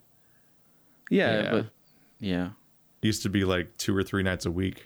Yeah, 1.11 1.43
yeah, 1.43 1.51
but 1.51 1.66
yeah, 2.20 2.51
used 3.03 3.22
to 3.22 3.28
be 3.28 3.45
like 3.45 3.76
two 3.76 3.97
or 3.97 4.03
three 4.03 4.22
nights 4.22 4.47
a 4.47 4.51
week. 4.51 4.84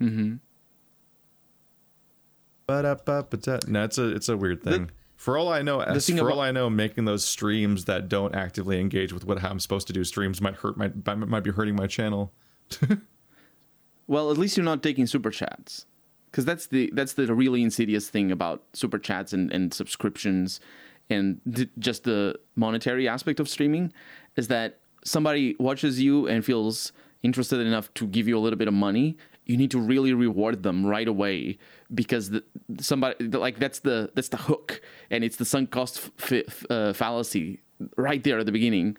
Mm-hmm. 0.00 0.36
But 2.66 2.84
up, 2.84 3.08
up, 3.08 3.34
no, 3.68 3.84
it's 3.84 3.98
a 3.98 4.08
it's 4.08 4.28
a 4.28 4.36
weird 4.36 4.62
thing. 4.62 4.86
The, 4.86 4.92
for 5.16 5.38
all 5.38 5.52
I 5.52 5.62
know, 5.62 5.80
as, 5.80 6.06
for 6.08 6.14
about- 6.14 6.32
all 6.32 6.40
I 6.40 6.50
know, 6.50 6.68
making 6.70 7.04
those 7.04 7.24
streams 7.24 7.84
that 7.84 8.08
don't 8.08 8.34
actively 8.34 8.80
engage 8.80 9.12
with 9.12 9.24
what 9.24 9.42
I'm 9.44 9.60
supposed 9.60 9.86
to 9.88 9.92
do 9.92 10.02
streams 10.04 10.40
might 10.40 10.56
hurt 10.56 10.76
my 10.76 10.90
might 11.14 11.40
be 11.44 11.50
hurting 11.50 11.76
my 11.76 11.86
channel. 11.86 12.32
well, 14.06 14.30
at 14.30 14.38
least 14.38 14.56
you're 14.56 14.64
not 14.64 14.82
taking 14.82 15.06
super 15.06 15.30
chats, 15.30 15.86
because 16.30 16.44
that's 16.44 16.66
the 16.66 16.90
that's 16.94 17.14
the 17.14 17.32
really 17.34 17.62
insidious 17.62 18.08
thing 18.08 18.30
about 18.30 18.64
super 18.72 18.98
chats 18.98 19.32
and, 19.32 19.52
and 19.52 19.72
subscriptions, 19.72 20.60
and 21.10 21.40
th- 21.52 21.70
just 21.78 22.04
the 22.04 22.38
monetary 22.56 23.08
aspect 23.08 23.40
of 23.40 23.48
streaming, 23.48 23.92
is 24.36 24.48
that 24.48 24.80
somebody 25.04 25.54
watches 25.58 26.00
you 26.00 26.26
and 26.26 26.44
feels 26.44 26.92
interested 27.22 27.60
enough 27.60 27.92
to 27.94 28.06
give 28.06 28.28
you 28.28 28.36
a 28.36 28.40
little 28.40 28.58
bit 28.58 28.68
of 28.68 28.74
money 28.74 29.16
you 29.46 29.56
need 29.56 29.70
to 29.70 29.78
really 29.78 30.12
reward 30.12 30.62
them 30.62 30.86
right 30.86 31.08
away 31.08 31.58
because 31.94 32.30
the, 32.30 32.42
somebody 32.80 33.28
like 33.28 33.58
that's 33.58 33.80
the 33.80 34.10
that's 34.14 34.28
the 34.28 34.36
hook 34.36 34.80
and 35.10 35.22
it's 35.24 35.36
the 35.36 35.44
sunk 35.44 35.70
cost 35.70 36.10
f- 36.20 36.64
uh, 36.70 36.92
fallacy 36.92 37.60
right 37.96 38.24
there 38.24 38.38
at 38.38 38.46
the 38.46 38.52
beginning 38.52 38.96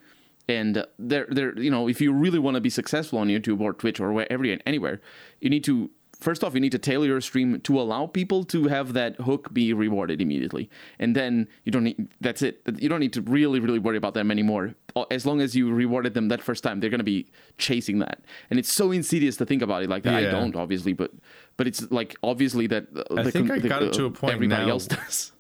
and 0.48 0.78
uh, 0.78 0.86
there 1.00 1.28
there 1.30 1.58
you 1.60 1.72
know 1.72 1.88
if 1.88 2.00
you 2.02 2.12
really 2.12 2.40
want 2.40 2.56
to 2.56 2.62
be 2.62 2.70
successful 2.70 3.20
on 3.20 3.28
YouTube 3.28 3.62
or 3.62 3.74
Twitch 3.74 4.00
or 4.00 4.14
wherever 4.14 4.44
anywhere 4.66 5.02
you 5.40 5.50
need 5.50 5.64
to 5.64 5.90
first 6.20 6.44
off 6.44 6.54
you 6.54 6.60
need 6.60 6.72
to 6.72 6.80
tailor 6.80 7.06
your 7.06 7.22
stream 7.22 7.60
to 7.62 7.80
allow 7.80 8.08
people 8.08 8.44
to 8.44 8.68
have 8.68 8.94
that 8.94 9.16
hook 9.18 9.54
be 9.54 9.74
rewarded 9.74 10.22
immediately. 10.22 10.70
And 11.00 11.16
then 11.16 11.48
you 11.64 11.72
don't 11.72 11.84
need 11.84 12.08
that's 12.22 12.42
it. 12.42 12.62
You 12.78 12.90
don't 12.90 13.00
need 13.00 13.14
to 13.14 13.22
really 13.22 13.60
really 13.60 13.80
worry 13.80 13.98
about 13.98 14.14
them 14.14 14.32
anymore. 14.32 14.76
As 15.12 15.26
long 15.26 15.42
as 15.42 15.56
you 15.56 15.72
rewarded 15.74 16.14
them 16.14 16.30
that 16.30 16.42
first 16.42 16.64
time 16.64 16.80
they're 16.80 16.90
going 16.90 17.00
to 17.00 17.04
be 17.04 17.28
chasing 17.58 18.00
that. 18.00 18.22
And 18.50 18.60
it's 18.60 18.72
so 18.72 18.92
insidious 18.92 19.38
to 19.38 19.46
think 19.46 19.62
about 19.62 19.84
it 19.84 19.90
like 19.90 20.04
that. 20.04 20.22
Yeah. 20.22 20.30
i 20.30 20.32
don't 20.32 20.56
obviously 20.56 20.94
but 20.94 21.12
but 21.58 21.68
it's 21.68 21.90
like 21.92 22.16
obviously 22.24 22.68
that 22.68 22.88
uh, 22.96 23.04
i 23.18 23.30
think 23.32 23.52
i 23.52 23.60
got 23.60 23.82
the, 23.82 23.88
it 23.88 23.94
to 23.94 24.06
a 24.06 24.12
point 24.12 24.34
everybody 24.34 24.66
now. 24.66 24.72
else 24.72 24.88
does 24.98 25.32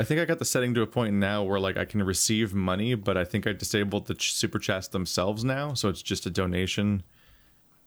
I 0.00 0.04
think 0.04 0.20
I 0.20 0.24
got 0.24 0.38
the 0.38 0.44
setting 0.44 0.74
to 0.74 0.82
a 0.82 0.86
point 0.86 1.14
now 1.14 1.42
where 1.42 1.60
like 1.60 1.76
I 1.76 1.84
can 1.84 2.02
receive 2.02 2.54
money, 2.54 2.94
but 2.94 3.16
I 3.16 3.24
think 3.24 3.46
I 3.46 3.52
disabled 3.52 4.06
the 4.06 4.16
super 4.18 4.58
chats 4.58 4.88
themselves 4.88 5.44
now, 5.44 5.74
so 5.74 5.88
it's 5.88 6.02
just 6.02 6.26
a 6.26 6.30
donation. 6.30 7.02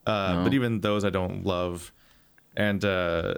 Uh, 0.06 0.36
no. 0.36 0.44
But 0.44 0.54
even 0.54 0.82
those 0.82 1.04
I 1.04 1.10
don't 1.10 1.46
love 1.46 1.92
and 2.58 2.84
uh, 2.84 3.36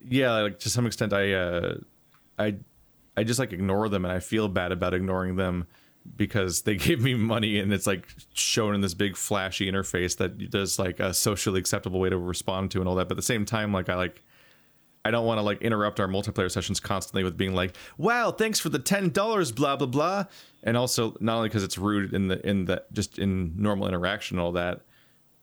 yeah, 0.00 0.32
like 0.40 0.58
to 0.60 0.70
some 0.70 0.86
extent, 0.86 1.12
I 1.12 1.32
uh, 1.32 1.74
I 2.38 2.56
I 3.16 3.24
just 3.24 3.38
like 3.38 3.52
ignore 3.52 3.88
them, 3.88 4.04
and 4.04 4.12
I 4.12 4.20
feel 4.20 4.48
bad 4.48 4.72
about 4.72 4.94
ignoring 4.94 5.36
them 5.36 5.66
because 6.16 6.62
they 6.62 6.76
gave 6.76 7.00
me 7.00 7.14
money, 7.14 7.58
and 7.58 7.72
it's 7.72 7.86
like 7.86 8.08
shown 8.34 8.74
in 8.74 8.80
this 8.80 8.94
big 8.94 9.16
flashy 9.16 9.70
interface 9.70 10.16
that 10.18 10.50
there's 10.50 10.78
like 10.78 11.00
a 11.00 11.14
socially 11.14 11.60
acceptable 11.60 12.00
way 12.00 12.10
to 12.10 12.18
respond 12.18 12.70
to 12.72 12.80
and 12.80 12.88
all 12.88 12.94
that. 12.96 13.08
But 13.08 13.12
at 13.12 13.16
the 13.16 13.22
same 13.22 13.44
time, 13.44 13.72
like 13.72 13.88
I 13.88 13.94
like. 13.96 14.22
I 15.04 15.10
don't 15.10 15.26
want 15.26 15.38
to 15.38 15.42
like 15.42 15.62
interrupt 15.62 16.00
our 16.00 16.08
multiplayer 16.08 16.50
sessions 16.50 16.78
constantly 16.80 17.24
with 17.24 17.36
being 17.36 17.54
like, 17.54 17.76
"Wow, 17.98 18.30
thanks 18.30 18.60
for 18.60 18.68
the 18.68 18.78
ten 18.78 19.10
dollars," 19.10 19.50
blah 19.52 19.76
blah 19.76 19.86
blah, 19.86 20.24
and 20.62 20.76
also 20.76 21.16
not 21.20 21.36
only 21.36 21.48
because 21.48 21.64
it's 21.64 21.78
rude 21.78 22.14
in 22.14 22.28
the 22.28 22.46
in 22.46 22.66
the 22.66 22.84
just 22.92 23.18
in 23.18 23.54
normal 23.56 23.88
interaction 23.88 24.38
and 24.38 24.44
all 24.44 24.52
that, 24.52 24.82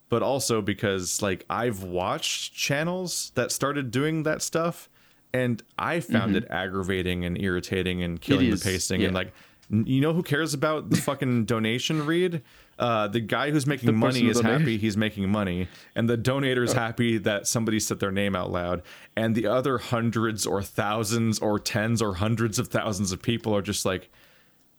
but 0.10 0.24
also 0.24 0.62
because 0.62 1.22
like 1.22 1.45
I've 1.49 1.84
watched 1.84 2.53
channels 2.53 3.32
that 3.36 3.51
started 3.51 3.91
doing 3.91 4.24
that 4.24 4.41
stuff 4.41 4.89
and 5.34 5.62
I 5.78 5.99
found 5.99 6.36
mm-hmm. 6.36 6.45
it 6.45 6.51
aggravating 6.51 7.26
and 7.26 7.39
irritating 7.39 8.03
and 8.03 8.20
killing 8.20 8.49
the 8.49 8.57
pacing 8.57 9.01
yeah. 9.01 9.07
and 9.07 9.16
like 9.16 9.32
you 9.70 10.01
know 10.01 10.14
who 10.14 10.24
cares 10.24 10.53
about 10.53 10.89
the 10.89 10.97
fucking 10.97 11.45
donation 11.45 12.05
read? 12.05 12.41
Uh, 12.80 13.10
the 13.10 13.20
guy 13.20 13.52
who's 13.52 13.68
making 13.68 13.88
the 13.88 13.92
money 13.92 14.28
is 14.30 14.40
happy 14.40 14.78
he's 14.78 14.96
making 14.96 15.30
money, 15.30 15.68
and 15.96 16.10
the 16.10 16.18
donator 16.18 16.64
is 16.64 16.74
oh. 16.74 16.80
happy 16.80 17.18
that 17.18 17.46
somebody 17.46 17.78
said 17.78 18.00
their 18.00 18.12
name 18.12 18.38
out 18.38 18.50
loud, 18.50 18.82
and 19.18 19.36
the 19.36 19.46
other 19.46 19.78
hundreds 19.78 20.48
or 20.48 20.64
thousands 20.64 21.40
or 21.40 21.60
tens 21.60 22.02
or 22.02 22.16
hundreds 22.16 22.58
of 22.58 22.70
thousands 22.70 23.12
of 23.12 23.22
people 23.22 23.54
are 23.54 23.62
just 23.62 23.86
like, 23.86 24.10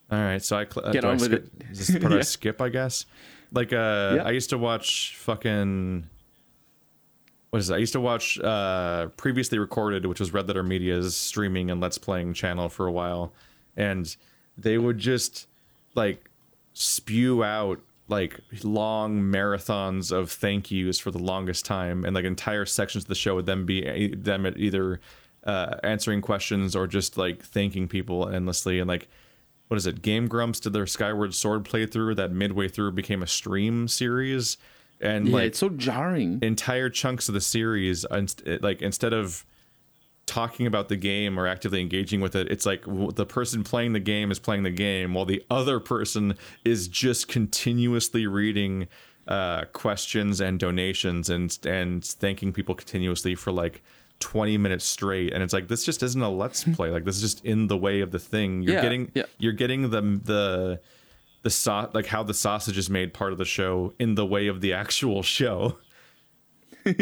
all 0.09 0.17
right, 0.17 0.43
so 0.43 0.57
I 0.57 0.65
cl- 0.65 0.91
get 0.91 1.05
on 1.05 1.11
I 1.11 1.13
with 1.13 1.23
skip, 1.25 1.51
it. 1.59 1.65
Is 1.69 1.87
this 1.87 1.99
part 1.99 2.11
yeah. 2.13 2.17
I 2.17 2.21
skip? 2.21 2.59
I 2.59 2.69
guess. 2.69 3.05
Like 3.53 3.71
uh, 3.71 4.23
I 4.25 4.31
used 4.31 4.49
to 4.49 4.57
watch 4.57 5.15
fucking 5.17 6.07
what 7.51 7.59
is 7.59 7.69
it? 7.69 7.75
I 7.75 7.77
used 7.77 7.93
to 7.93 8.01
watch 8.01 8.39
uh, 8.39 9.09
previously 9.17 9.59
recorded, 9.59 10.07
which 10.07 10.19
was 10.19 10.33
Red 10.33 10.47
Letter 10.47 10.63
Media's 10.63 11.15
streaming 11.15 11.69
and 11.69 11.79
Let's 11.79 11.99
Playing 11.99 12.33
channel 12.33 12.67
for 12.67 12.87
a 12.87 12.91
while, 12.91 13.33
and 13.77 14.15
they 14.57 14.79
would 14.79 14.97
just 14.97 15.47
like 15.93 16.31
spew 16.73 17.43
out 17.43 17.79
like 18.11 18.39
long 18.63 19.21
marathons 19.21 20.11
of 20.11 20.31
thank 20.31 20.69
yous 20.69 20.99
for 20.99 21.09
the 21.09 21.17
longest 21.17 21.65
time, 21.65 22.05
and 22.05 22.13
like 22.13 22.25
entire 22.25 22.65
sections 22.65 23.05
of 23.05 23.07
the 23.07 23.15
show 23.15 23.35
would 23.35 23.45
then 23.45 23.65
be 23.65 24.13
them 24.13 24.45
at 24.45 24.57
either 24.57 24.99
uh, 25.45 25.77
answering 25.83 26.21
questions 26.21 26.75
or 26.75 26.85
just 26.85 27.17
like 27.17 27.43
thanking 27.43 27.87
people 27.87 28.29
endlessly, 28.29 28.79
and 28.79 28.87
like 28.87 29.07
what 29.69 29.77
is 29.77 29.87
it? 29.87 30.01
Game 30.01 30.27
Grumps 30.27 30.59
did 30.59 30.73
their 30.73 30.85
Skyward 30.85 31.33
Sword 31.33 31.63
playthrough 31.63 32.17
that 32.17 32.33
midway 32.33 32.67
through 32.67 32.91
became 32.91 33.23
a 33.23 33.27
stream 33.27 33.87
series, 33.87 34.57
and 34.99 35.29
yeah, 35.29 35.33
like 35.33 35.45
it's 35.45 35.59
so 35.59 35.69
jarring. 35.69 36.39
Entire 36.41 36.89
chunks 36.89 37.29
of 37.29 37.33
the 37.33 37.41
series, 37.41 38.05
like 38.61 38.81
instead 38.81 39.13
of 39.13 39.45
talking 40.31 40.65
about 40.65 40.87
the 40.89 40.95
game 40.95 41.39
or 41.39 41.45
actively 41.45 41.81
engaging 41.81 42.21
with 42.21 42.35
it, 42.35 42.49
it's 42.49 42.65
like 42.65 42.83
the 43.15 43.25
person 43.25 43.63
playing 43.63 43.93
the 43.93 43.99
game 43.99 44.31
is 44.31 44.39
playing 44.39 44.63
the 44.63 44.69
game 44.71 45.13
while 45.13 45.25
the 45.25 45.43
other 45.49 45.79
person 45.79 46.35
is 46.63 46.87
just 46.87 47.27
continuously 47.27 48.25
reading 48.27 48.87
uh, 49.27 49.65
questions 49.73 50.39
and 50.41 50.59
donations 50.59 51.29
and 51.29 51.57
and 51.65 52.03
thanking 52.05 52.51
people 52.53 52.73
continuously 52.75 53.35
for 53.35 53.51
like 53.51 53.83
20 54.19 54.57
minutes 54.57 54.85
straight. 54.85 55.33
And 55.33 55.43
it's 55.43 55.53
like 55.53 55.67
this 55.67 55.83
just 55.85 56.01
isn't 56.03 56.21
a 56.21 56.29
let's 56.29 56.63
play. 56.63 56.89
Like 56.91 57.05
this 57.05 57.15
is 57.15 57.21
just 57.21 57.45
in 57.45 57.67
the 57.67 57.77
way 57.77 58.01
of 58.01 58.11
the 58.11 58.19
thing. 58.19 58.61
You're 58.61 58.75
Yeah, 58.75 58.81
getting 58.81 59.11
yeah. 59.13 59.23
you're 59.37 59.53
getting 59.53 59.89
the 59.89 60.01
the 60.01 60.79
the 61.43 61.49
so- 61.49 61.89
like 61.93 62.05
how 62.07 62.23
the 62.23 62.33
sausage 62.33 62.77
is 62.77 62.89
made 62.89 63.13
part 63.13 63.31
of 63.31 63.37
the 63.37 63.45
show 63.45 63.93
in 63.99 64.15
the 64.15 64.25
way 64.25 64.47
of 64.47 64.61
the 64.61 64.73
actual 64.73 65.23
show 65.23 65.77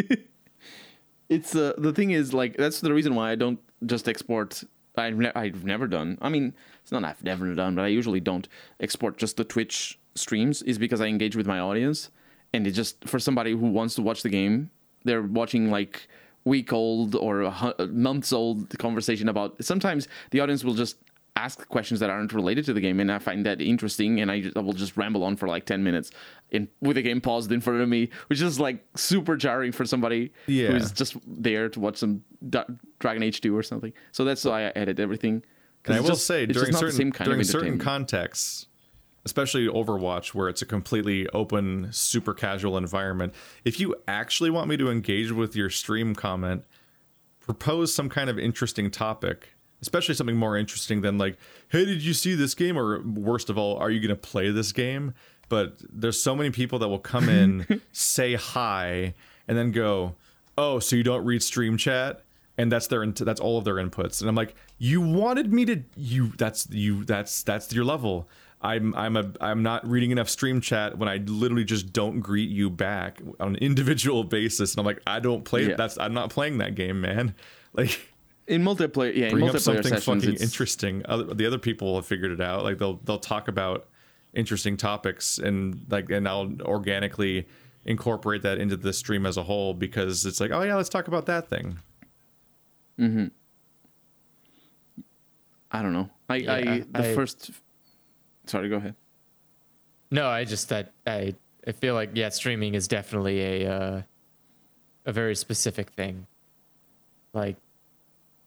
it's 1.29 1.55
uh, 1.55 1.73
the 1.77 1.93
thing 1.93 2.11
is 2.11 2.33
like 2.33 2.57
that's 2.57 2.81
the 2.81 2.93
reason 2.93 3.15
why 3.15 3.31
I 3.31 3.35
don't 3.35 3.59
just 3.85 4.09
export. 4.09 4.63
I've, 4.97 5.17
ne- 5.17 5.31
I've 5.33 5.63
never 5.63 5.87
done. 5.87 6.17
I 6.21 6.27
mean, 6.27 6.53
it's 6.81 6.91
not 6.91 7.05
I've 7.05 7.23
never 7.23 7.53
done, 7.55 7.75
but 7.75 7.83
I 7.83 7.87
usually 7.87 8.19
don't 8.19 8.49
export 8.81 9.17
just 9.17 9.37
the 9.37 9.45
Twitch 9.45 9.97
streams. 10.15 10.61
Is 10.63 10.77
because 10.77 10.99
I 10.99 11.05
engage 11.05 11.35
with 11.35 11.47
my 11.47 11.59
audience, 11.59 12.09
and 12.53 12.67
it 12.67 12.71
just 12.71 13.07
for 13.07 13.19
somebody 13.19 13.51
who 13.51 13.67
wants 13.67 13.95
to 13.95 14.01
watch 14.01 14.23
the 14.23 14.29
game, 14.29 14.71
they're 15.05 15.21
watching 15.21 15.71
like 15.71 16.07
week 16.43 16.73
old 16.73 17.15
or 17.15 17.53
months 17.89 18.33
old 18.33 18.77
conversation 18.79 19.29
about. 19.29 19.63
Sometimes 19.63 20.07
the 20.31 20.39
audience 20.39 20.63
will 20.63 20.73
just 20.73 20.97
ask 21.39 21.67
questions 21.69 21.99
that 22.01 22.09
aren't 22.09 22.33
related 22.33 22.65
to 22.65 22.73
the 22.73 22.81
game, 22.81 22.99
and 22.99 23.11
I 23.11 23.19
find 23.19 23.45
that 23.45 23.61
interesting, 23.61 24.19
and 24.21 24.29
I, 24.31 24.41
just, 24.41 24.57
I 24.57 24.59
will 24.59 24.73
just 24.73 24.97
ramble 24.97 25.23
on 25.23 25.35
for 25.35 25.47
like 25.47 25.65
ten 25.65 25.83
minutes 25.83 26.11
in 26.51 26.67
with 26.81 26.95
the 26.95 27.01
game 27.01 27.21
paused 27.21 27.51
in 27.51 27.61
front 27.61 27.81
of 27.81 27.87
me, 27.89 28.09
which 28.27 28.41
is 28.41 28.59
like 28.59 28.83
super 28.95 29.35
jarring 29.35 29.71
for 29.71 29.85
somebody 29.85 30.31
Yeah. 30.47 30.69
who's 30.71 30.91
just 30.91 31.15
there 31.25 31.69
to 31.69 31.79
watch 31.79 31.97
some 31.97 32.23
Dragon 32.99 33.23
Age 33.23 33.39
2 33.41 33.55
or 33.55 33.63
something. 33.63 33.93
So 34.11 34.25
that's 34.25 34.43
why 34.43 34.65
I 34.67 34.71
edit 34.75 34.99
everything. 34.99 35.43
And 35.85 35.95
I 35.95 35.99
will 36.01 36.09
just- 36.09 36.25
say 36.27 36.45
during 36.45 36.73
certain 36.73 36.91
same 36.95 37.11
kind 37.11 37.27
during 37.29 37.43
certain 37.43 37.77
contexts, 37.79 38.67
especially 39.25 39.67
Overwatch, 39.67 40.33
where 40.33 40.49
it's 40.49 40.61
a 40.61 40.65
completely 40.65 41.27
open, 41.29 41.87
super 41.91 42.33
casual 42.33 42.77
environment, 42.77 43.33
if 43.63 43.79
you 43.79 43.95
actually 44.07 44.49
want 44.49 44.67
me 44.69 44.77
to 44.77 44.89
engage 44.89 45.31
with 45.31 45.55
your 45.55 45.69
stream 45.69 46.15
comment, 46.15 46.63
propose 47.39 47.93
some 47.93 48.09
kind 48.09 48.29
of 48.29 48.37
interesting 48.39 48.89
topic, 48.91 49.49
especially 49.81 50.15
something 50.15 50.35
more 50.37 50.57
interesting 50.57 51.01
than 51.01 51.17
like, 51.17 51.37
"Hey, 51.69 51.85
did 51.85 52.01
you 52.03 52.13
see 52.13 52.35
this 52.35 52.53
game?" 52.53 52.77
or 52.77 53.01
worst 53.01 53.49
of 53.49 53.57
all, 53.57 53.77
"Are 53.77 53.89
you 53.91 53.99
going 53.99 54.09
to 54.09 54.15
play 54.15 54.51
this 54.51 54.71
game?" 54.71 55.13
But 55.49 55.77
there's 55.91 56.21
so 56.21 56.35
many 56.35 56.51
people 56.51 56.77
that 56.79 56.87
will 56.89 56.99
come 56.99 57.27
in, 57.29 57.81
say 57.91 58.35
hi, 58.35 59.13
and 59.47 59.57
then 59.57 59.71
go, 59.71 60.15
"Oh, 60.57 60.79
so 60.79 60.95
you 60.95 61.03
don't 61.03 61.25
read 61.25 61.41
stream 61.43 61.77
chat?" 61.77 62.23
and 62.57 62.69
that's 62.69 62.87
their 62.87 63.05
that's 63.05 63.39
all 63.39 63.57
of 63.57 63.63
their 63.63 63.75
inputs 63.75 64.19
and 64.19 64.27
i'm 64.27 64.35
like 64.35 64.53
you 64.79 64.99
wanted 64.99 65.53
me 65.53 65.63
to 65.63 65.81
you 65.95 66.33
that's 66.37 66.67
you 66.71 67.05
that's 67.05 67.41
that's 67.43 67.71
your 67.71 67.85
level 67.85 68.27
i'm 68.61 68.93
i'm 68.95 69.15
a 69.15 69.31
i'm 69.39 69.63
not 69.63 69.89
reading 69.89 70.11
enough 70.11 70.27
stream 70.27 70.59
chat 70.59 70.97
when 70.97 71.07
i 71.07 71.15
literally 71.27 71.63
just 71.63 71.93
don't 71.93 72.19
greet 72.19 72.49
you 72.49 72.69
back 72.69 73.21
on 73.39 73.49
an 73.49 73.55
individual 73.63 74.23
basis 74.25 74.73
and 74.73 74.79
i'm 74.81 74.85
like 74.85 75.01
i 75.07 75.21
don't 75.21 75.45
play 75.45 75.69
Yeah. 75.69 75.75
that's 75.77 75.97
i'm 75.99 76.13
not 76.13 76.31
playing 76.31 76.57
that 76.57 76.75
game 76.75 76.99
man 76.99 77.33
like 77.73 78.08
in 78.49 78.63
multiplayer, 78.63 79.15
yeah, 79.15 79.25
in 79.27 79.31
bring 79.31 79.47
up 79.47 79.55
multiplayer 79.55 79.59
something 79.61 79.83
sessions, 79.83 80.03
fucking 80.23 80.33
it's, 80.33 80.43
interesting 80.43 81.03
other, 81.05 81.33
the 81.33 81.45
other 81.45 81.57
people 81.57 81.95
have 81.95 82.05
figured 82.05 82.31
it 82.31 82.41
out 82.41 82.63
like 82.63 82.77
they'll 82.77 82.97
they'll 83.05 83.17
talk 83.17 83.47
about 83.47 83.87
interesting 84.33 84.75
topics 84.75 85.37
and 85.39 85.85
like 85.89 86.09
and 86.11 86.27
i'll 86.27 86.51
organically 86.61 87.47
incorporate 87.85 88.41
that 88.41 88.57
into 88.59 88.75
the 88.77 88.91
stream 88.93 89.25
as 89.25 89.37
a 89.37 89.43
whole 89.43 89.73
because 89.73 90.25
it's 90.25 90.39
like 90.39 90.51
oh 90.51 90.61
yeah 90.61 90.75
let's 90.75 90.89
talk 90.89 91.07
about 91.07 91.25
that 91.25 91.47
thing 91.49 91.77
mhm 92.99 93.31
I 95.71 95.83
don't 95.83 95.93
know. 95.93 96.09
I, 96.27 96.35
Yeah, 96.37 96.53
I 96.53 96.79
the 96.79 97.11
I- 97.11 97.13
first. 97.15 97.51
Sorry, 98.47 98.69
go 98.69 98.77
ahead. 98.77 98.95
No, 100.09 100.27
I 100.27 100.43
just 100.43 100.69
that 100.69 100.93
I 101.05 101.35
I 101.67 101.73
feel 101.73 101.93
like 101.93 102.09
yeah, 102.15 102.29
streaming 102.29 102.73
is 102.73 102.87
definitely 102.87 103.63
a 103.63 103.71
uh, 103.71 104.01
a 105.05 105.11
very 105.13 105.35
specific 105.35 105.91
thing. 105.91 106.25
Like, 107.33 107.57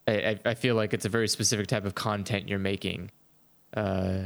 I 0.07 0.39
I- 0.45 0.55
feel 0.55 0.75
like 0.75 0.93
it's 0.95 1.05
a 1.05 1.09
very 1.09 1.29
specific 1.29 1.67
type 1.69 1.85
of 1.85 1.95
content 1.95 2.49
you're 2.49 2.59
making. 2.59 3.11
Uh, 3.75 4.25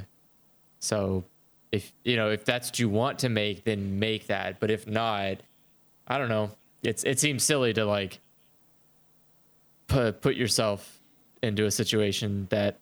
so 0.79 1.25
if 1.73 1.93
you 2.05 2.17
know 2.17 2.31
if 2.31 2.45
that's 2.45 2.69
what 2.69 2.79
you 2.79 2.89
want 2.89 3.19
to 3.21 3.29
make, 3.29 3.65
then 3.65 3.99
make 3.99 4.27
that. 4.29 4.59
But 4.61 4.71
if 4.71 4.87
not, 4.87 5.39
I 6.09 6.19
don't 6.19 6.29
know. 6.29 6.51
It's 6.83 7.05
it 7.05 7.19
seems 7.21 7.43
silly 7.45 7.73
to 7.75 7.85
like 7.85 8.21
put 9.89 10.21
put 10.21 10.37
yourself 10.37 11.01
into 11.43 11.67
a 11.67 11.71
situation 11.71 12.47
that 12.51 12.79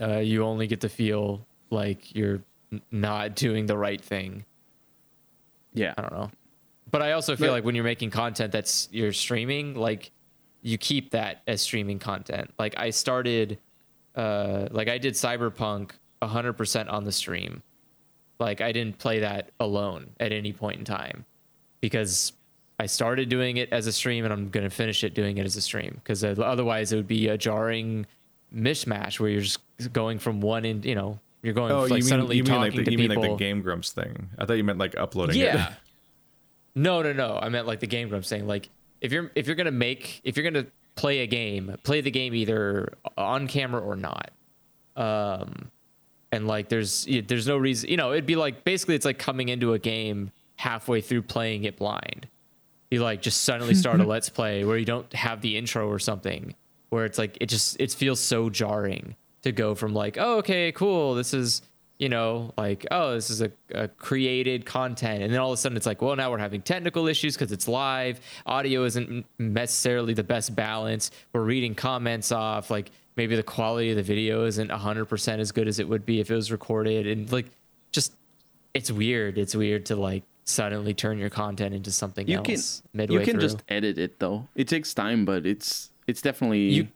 uh, 0.00 0.18
you 0.18 0.44
only 0.44 0.66
get 0.66 0.80
to 0.82 0.88
feel 0.88 1.46
like 1.70 2.14
you're 2.14 2.40
not 2.90 3.34
doing 3.34 3.66
the 3.66 3.76
right 3.76 4.00
thing. 4.00 4.44
Yeah, 5.74 5.94
I 5.96 6.02
don't 6.02 6.12
know. 6.12 6.30
But 6.90 7.02
I 7.02 7.12
also 7.12 7.36
feel 7.36 7.48
But- 7.48 7.52
like 7.52 7.64
when 7.64 7.74
you're 7.74 7.84
making 7.84 8.10
content 8.10 8.52
that's 8.52 8.88
you're 8.90 9.12
streaming, 9.12 9.74
like 9.74 10.10
you 10.62 10.76
keep 10.78 11.10
that 11.10 11.42
as 11.46 11.60
streaming 11.62 11.98
content. 11.98 12.52
Like 12.58 12.74
I 12.76 12.90
started 12.90 13.58
uh 14.14 14.68
like 14.70 14.88
I 14.88 14.98
did 14.98 15.14
Cyberpunk 15.14 15.90
100% 16.22 16.92
on 16.92 17.04
the 17.04 17.12
stream. 17.12 17.62
Like 18.40 18.60
I 18.60 18.72
didn't 18.72 18.98
play 18.98 19.20
that 19.20 19.50
alone 19.60 20.10
at 20.20 20.32
any 20.32 20.52
point 20.52 20.78
in 20.78 20.84
time 20.84 21.24
because 21.80 22.32
I 22.80 22.86
started 22.86 23.28
doing 23.28 23.56
it 23.56 23.72
as 23.72 23.86
a 23.86 23.92
stream 23.92 24.24
and 24.24 24.32
I'm 24.32 24.48
going 24.50 24.64
to 24.64 24.70
finish 24.70 25.02
it 25.02 25.14
doing 25.14 25.38
it 25.38 25.46
as 25.46 25.56
a 25.56 25.60
stream 25.60 25.94
because 26.02 26.22
otherwise 26.24 26.92
it 26.92 26.96
would 26.96 27.08
be 27.08 27.28
a 27.28 27.36
jarring 27.36 28.06
mishmash 28.54 29.18
where 29.20 29.28
you're 29.30 29.40
just 29.42 29.58
going 29.92 30.18
from 30.18 30.40
one 30.40 30.64
end, 30.64 30.84
you 30.84 30.94
know, 30.94 31.18
you're 31.42 31.54
going 31.54 31.72
Oh, 31.72 31.80
like 31.82 31.88
you 31.90 31.94
mean 31.96 32.02
suddenly 32.02 32.36
you 32.36 32.44
mean 32.44 32.52
talking 32.52 32.62
like 32.62 32.74
the, 32.74 32.84
to 32.84 32.92
you 32.92 32.98
mean 32.98 33.08
like 33.10 33.20
the 33.30 33.36
Game 33.36 33.62
Grumps 33.62 33.90
thing? 33.92 34.28
I 34.38 34.44
thought 34.44 34.54
you 34.54 34.64
meant 34.64 34.78
like 34.78 34.96
uploading 34.96 35.36
Yeah. 35.36 35.68
it. 35.70 35.74
No, 36.74 37.02
no, 37.02 37.12
no. 37.12 37.36
I 37.42 37.48
meant 37.48 37.66
like 37.66 37.80
the 37.80 37.88
game 37.88 38.08
Grumps 38.08 38.28
thing. 38.28 38.46
Like 38.46 38.68
if 39.00 39.12
you're 39.12 39.30
if 39.34 39.46
you're 39.46 39.56
gonna 39.56 39.70
make 39.70 40.20
if 40.24 40.36
you're 40.36 40.48
gonna 40.48 40.66
play 40.94 41.20
a 41.20 41.26
game, 41.26 41.76
play 41.82 42.00
the 42.00 42.10
game 42.10 42.34
either 42.34 42.94
on 43.16 43.46
camera 43.46 43.80
or 43.80 43.96
not. 43.96 44.30
Um, 44.96 45.70
and 46.32 46.46
like 46.46 46.68
there's 46.68 47.06
there's 47.26 47.46
no 47.46 47.56
reason 47.56 47.88
you 47.88 47.96
know 47.96 48.12
it'd 48.12 48.26
be 48.26 48.36
like 48.36 48.64
basically 48.64 48.94
it's 48.94 49.04
like 49.04 49.18
coming 49.18 49.48
into 49.48 49.72
a 49.72 49.78
game 49.78 50.30
halfway 50.56 51.00
through 51.00 51.22
playing 51.22 51.64
it 51.64 51.76
blind. 51.76 52.28
You 52.90 53.02
like 53.02 53.22
just 53.22 53.44
suddenly 53.44 53.74
start 53.74 54.00
a 54.00 54.04
let's 54.06 54.28
play 54.28 54.64
where 54.64 54.76
you 54.76 54.84
don't 54.84 55.12
have 55.12 55.40
the 55.40 55.56
intro 55.56 55.88
or 55.88 55.98
something 55.98 56.54
where 56.90 57.04
it's 57.04 57.18
like 57.18 57.38
it 57.40 57.46
just 57.46 57.76
it 57.80 57.92
feels 57.92 58.20
so 58.20 58.50
jarring 58.50 59.14
to 59.42 59.52
go 59.52 59.74
from 59.74 59.94
like 59.94 60.16
oh 60.18 60.38
okay 60.38 60.72
cool 60.72 61.14
this 61.14 61.34
is 61.34 61.62
you 61.98 62.08
know 62.08 62.52
like 62.56 62.86
oh 62.90 63.14
this 63.14 63.28
is 63.30 63.40
a, 63.42 63.50
a 63.74 63.88
created 63.88 64.64
content 64.64 65.22
and 65.22 65.32
then 65.32 65.40
all 65.40 65.50
of 65.50 65.54
a 65.54 65.56
sudden 65.56 65.76
it's 65.76 65.86
like 65.86 66.00
well 66.00 66.14
now 66.16 66.30
we're 66.30 66.38
having 66.38 66.62
technical 66.62 67.08
issues 67.08 67.34
because 67.34 67.50
it's 67.50 67.66
live 67.66 68.20
audio 68.46 68.84
isn't 68.84 69.26
necessarily 69.38 70.14
the 70.14 70.22
best 70.22 70.54
balance 70.54 71.10
we're 71.32 71.42
reading 71.42 71.74
comments 71.74 72.30
off 72.30 72.70
like 72.70 72.90
maybe 73.16 73.34
the 73.34 73.42
quality 73.42 73.90
of 73.90 73.96
the 73.96 74.02
video 74.02 74.44
isn't 74.44 74.70
100% 74.70 75.38
as 75.40 75.50
good 75.50 75.66
as 75.66 75.80
it 75.80 75.88
would 75.88 76.06
be 76.06 76.20
if 76.20 76.30
it 76.30 76.34
was 76.36 76.52
recorded 76.52 77.06
and 77.06 77.32
like 77.32 77.46
just 77.90 78.12
it's 78.74 78.92
weird 78.92 79.36
it's 79.38 79.56
weird 79.56 79.84
to 79.86 79.96
like 79.96 80.22
suddenly 80.44 80.94
turn 80.94 81.18
your 81.18 81.28
content 81.30 81.74
into 81.74 81.90
something 81.90 82.28
you 82.28 82.36
else 82.38 82.80
can 82.80 82.96
midway 82.98 83.18
you 83.18 83.24
can 83.24 83.32
through. 83.34 83.40
just 83.42 83.62
edit 83.68 83.98
it 83.98 84.18
though. 84.18 84.46
It 84.54 84.66
takes 84.66 84.94
time, 84.94 85.26
but 85.26 85.44
it's 85.44 85.90
it's 86.06 86.22
definitely 86.22 86.70
You- 86.70 86.88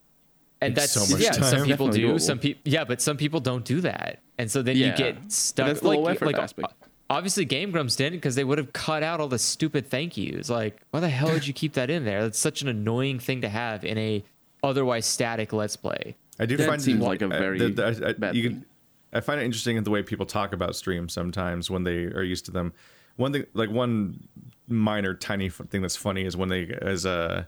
and 0.62 0.74
Takes 0.76 0.94
that's 0.94 1.08
so 1.08 1.12
much 1.14 1.22
yeah 1.22 1.32
time. 1.32 1.42
some 1.58 1.64
people 1.66 1.88
do 1.88 2.12
doable. 2.14 2.20
some 2.20 2.38
people 2.38 2.62
yeah 2.64 2.84
but 2.84 3.02
some 3.02 3.16
people 3.18 3.40
don't 3.40 3.64
do 3.64 3.80
that 3.82 4.20
and 4.42 4.50
so 4.50 4.60
then 4.60 4.76
Yeah. 4.76 4.90
you 4.90 4.96
get 4.96 5.32
stuck 5.32 5.68
that's 5.68 5.80
the 5.80 5.88
like 5.88 5.98
low 5.98 6.06
effort 6.06 6.26
like 6.26 6.36
aspect. 6.38 6.74
obviously 7.08 7.44
game 7.44 7.70
grumps 7.70 7.96
didn't 7.96 8.18
because 8.18 8.34
they 8.34 8.44
would 8.44 8.58
have 8.58 8.72
cut 8.72 9.02
out 9.02 9.20
all 9.20 9.28
the 9.28 9.38
stupid 9.38 9.88
thank 9.88 10.16
yous 10.16 10.50
like 10.50 10.80
why 10.90 11.00
the 11.00 11.08
hell 11.08 11.28
did 11.30 11.46
you 11.46 11.52
keep 11.54 11.72
that 11.74 11.88
in 11.90 12.04
there 12.04 12.22
that's 12.22 12.38
such 12.38 12.60
an 12.62 12.68
annoying 12.68 13.18
thing 13.18 13.40
to 13.40 13.48
have 13.48 13.84
in 13.84 13.96
a 13.96 14.22
otherwise 14.62 15.06
static 15.06 15.52
let's 15.52 15.76
play 15.76 16.14
I 16.40 16.46
do 16.46 16.56
That 16.56 16.66
find 16.66 16.82
seems 16.82 17.00
uh, 17.02 17.06
like 17.06 17.22
a 17.22 17.28
very 17.28 17.58
the- 17.58 17.68
the- 17.68 18.06
I, 18.06 18.08
I- 18.10 18.12
bad 18.14 18.34
you 18.36 18.42
thing. 18.42 18.52
can- 18.52 18.66
I 19.14 19.20
find 19.20 19.38
it 19.40 19.44
interesting 19.44 19.76
in 19.76 19.84
the 19.84 19.90
way 19.90 20.02
people 20.02 20.24
talk 20.26 20.52
about 20.54 20.74
streams 20.74 21.12
sometimes 21.12 21.70
when 21.70 21.84
they 21.84 22.04
are 22.04 22.22
used 22.22 22.46
to 22.46 22.50
them. 22.50 22.72
One 23.16 23.30
thing, 23.34 23.44
like 23.52 23.70
one 23.70 24.26
minor 24.68 25.12
tiny 25.12 25.50
thing 25.50 25.82
that's 25.82 25.96
funny 25.96 26.24
is 26.24 26.34
when 26.34 26.48
they 26.48 26.74
as 26.80 27.04
a 27.04 27.46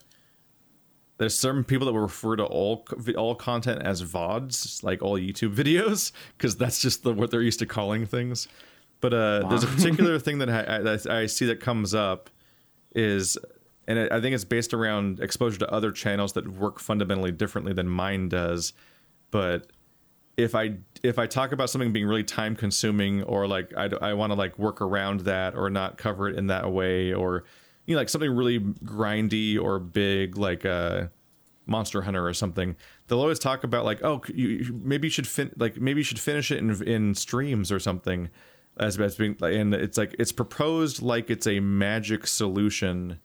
there's 1.19 1.37
certain 1.37 1.65
people 1.65 1.87
that 1.87 1.93
will 1.93 2.01
refer 2.01 2.37
to 2.37 2.45
all 2.45 2.87
all 3.17 3.35
content 3.35 3.83
as 3.83 4.03
vods, 4.03 4.83
like 4.83 5.03
all 5.03 5.19
YouTube 5.19 5.55
videos, 5.63 6.13
because 6.37 6.57
that's 6.57 6.81
just 6.81 7.03
the, 7.05 7.13
what 7.13 7.31
they're 7.31 7.43
used 7.43 7.61
to 7.61 7.67
calling 7.67 8.07
things. 8.07 8.49
But 9.01 9.15
uh, 9.15 9.49
there's 9.49 9.65
a 9.65 9.69
particular 9.69 10.19
thing 10.21 10.39
that 10.39 10.49
I, 10.51 10.77
I, 10.77 10.79
that 10.81 11.07
I 11.07 11.27
see 11.27 11.47
that 11.47 11.61
comes 11.61 11.95
up 11.95 12.31
is, 12.95 13.37
and 13.87 13.99
I 13.99 14.17
I 14.17 14.21
think 14.21 14.35
it's 14.35 14.45
based 14.45 14.75
around 14.75 15.21
exposure 15.21 15.59
to 15.59 15.71
other 15.71 15.93
channels 15.93 16.33
that 16.33 16.49
work 16.49 16.81
fundamentally 16.81 17.33
differently 17.33 17.73
than 17.73 17.89
mine 17.89 18.29
does. 18.29 18.73
But 19.31 19.71
if 20.37 20.55
I 20.55 20.77
if 21.03 21.19
I 21.19 21.27
talk 21.27 21.53
about 21.53 21.71
something 21.71 21.93
being 21.93 22.07
really 22.07 22.25
time 22.25 22.57
consuming 22.57 23.23
or 23.23 23.47
like 23.47 23.73
I, 23.77 23.91
I 24.01 24.15
want 24.15 24.33
to 24.33 24.35
like 24.35 24.59
work 24.59 24.81
around 24.81 25.21
that 25.21 25.55
or 25.55 25.71
not 25.71 25.97
cover 25.97 26.29
it 26.29 26.37
in 26.37 26.49
that 26.49 26.73
way 26.73 27.13
or 27.13 27.45
you 27.87 27.95
know 27.95 28.01
like 28.01 28.09
something 28.09 28.31
really 28.31 28.61
grindy 28.61 29.61
or 29.61 29.79
big 29.79 30.37
like 30.37 30.65
uh 30.65 31.07
Monster 31.67 32.03
Hunter 32.03 32.27
or 32.27 32.35
something, 32.35 32.77
they'll 33.07 33.21
always 33.21 33.39
talk 33.39 33.65
about 33.65 33.87
like, 33.87 34.03
oh, 34.03 34.21
you, 34.35 34.79
maybe 34.83 35.07
you 35.07 35.11
should 35.11 35.27
fin- 35.27 35.55
like 35.57 35.81
maybe 35.81 36.01
you 36.01 36.05
should 36.05 36.21
finish 36.21 36.51
it 36.51 36.59
in 36.59 36.83
in 36.83 37.15
streams 37.15 37.73
or 37.73 37.79
something. 37.79 38.29
as 38.77 38.99
as 38.99 39.17
being 39.17 39.37
and 39.41 39.75
it's 39.75 39.97
like 39.97 40.15
it's 40.19 40.33
proposed 40.33 41.01
like 41.01 41.31
it's 41.31 41.47
a 41.47 41.61
magic 41.61 42.27
solution 42.27 43.19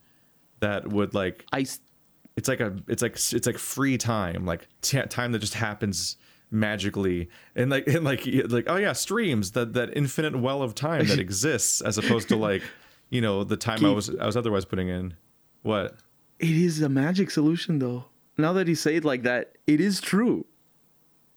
that 0.59 0.87
would 0.89 1.13
like 1.13 1.45
I 1.51 1.65
it's 2.35 2.47
like 2.47 2.59
a 2.59 2.75
it's 2.87 3.01
like 3.01 3.13
it's 3.13 3.47
like 3.47 3.57
free 3.57 3.97
time 3.97 4.45
like 4.45 4.67
t- 4.81 5.01
time 5.01 5.31
that 5.31 5.39
just 5.39 5.55
happens 5.55 6.17
magically 6.51 7.29
and 7.55 7.71
like 7.71 7.87
and 7.95 8.03
like 8.03 8.27
like 8.49 8.65
oh 8.67 8.75
yeah 8.75 8.93
streams 8.93 9.51
that 9.51 9.73
that 9.73 9.89
infinite 9.97 10.39
well 10.39 10.61
of 10.61 10.75
time 10.75 11.07
that 11.07 11.19
exists 11.27 11.81
as 11.81 11.97
opposed 11.97 12.27
to 12.29 12.35
like 12.35 12.61
you 13.09 13.21
know 13.21 13.43
the 13.43 13.57
time 13.57 13.83
I 13.85 13.91
was 13.91 14.09
I 14.15 14.25
was 14.25 14.37
otherwise 14.37 14.65
putting 14.65 14.87
in 14.89 15.15
what 15.63 15.95
it 16.39 16.51
is 16.51 16.81
a 16.81 16.89
magic 16.89 17.31
solution 17.31 17.79
though. 17.79 18.05
Now 18.37 18.53
that 18.53 18.67
you 18.67 18.75
say 18.75 18.95
it 18.95 19.03
like 19.03 19.23
that, 19.23 19.57
it 19.67 19.81
is 19.81 19.99
true. 19.99 20.45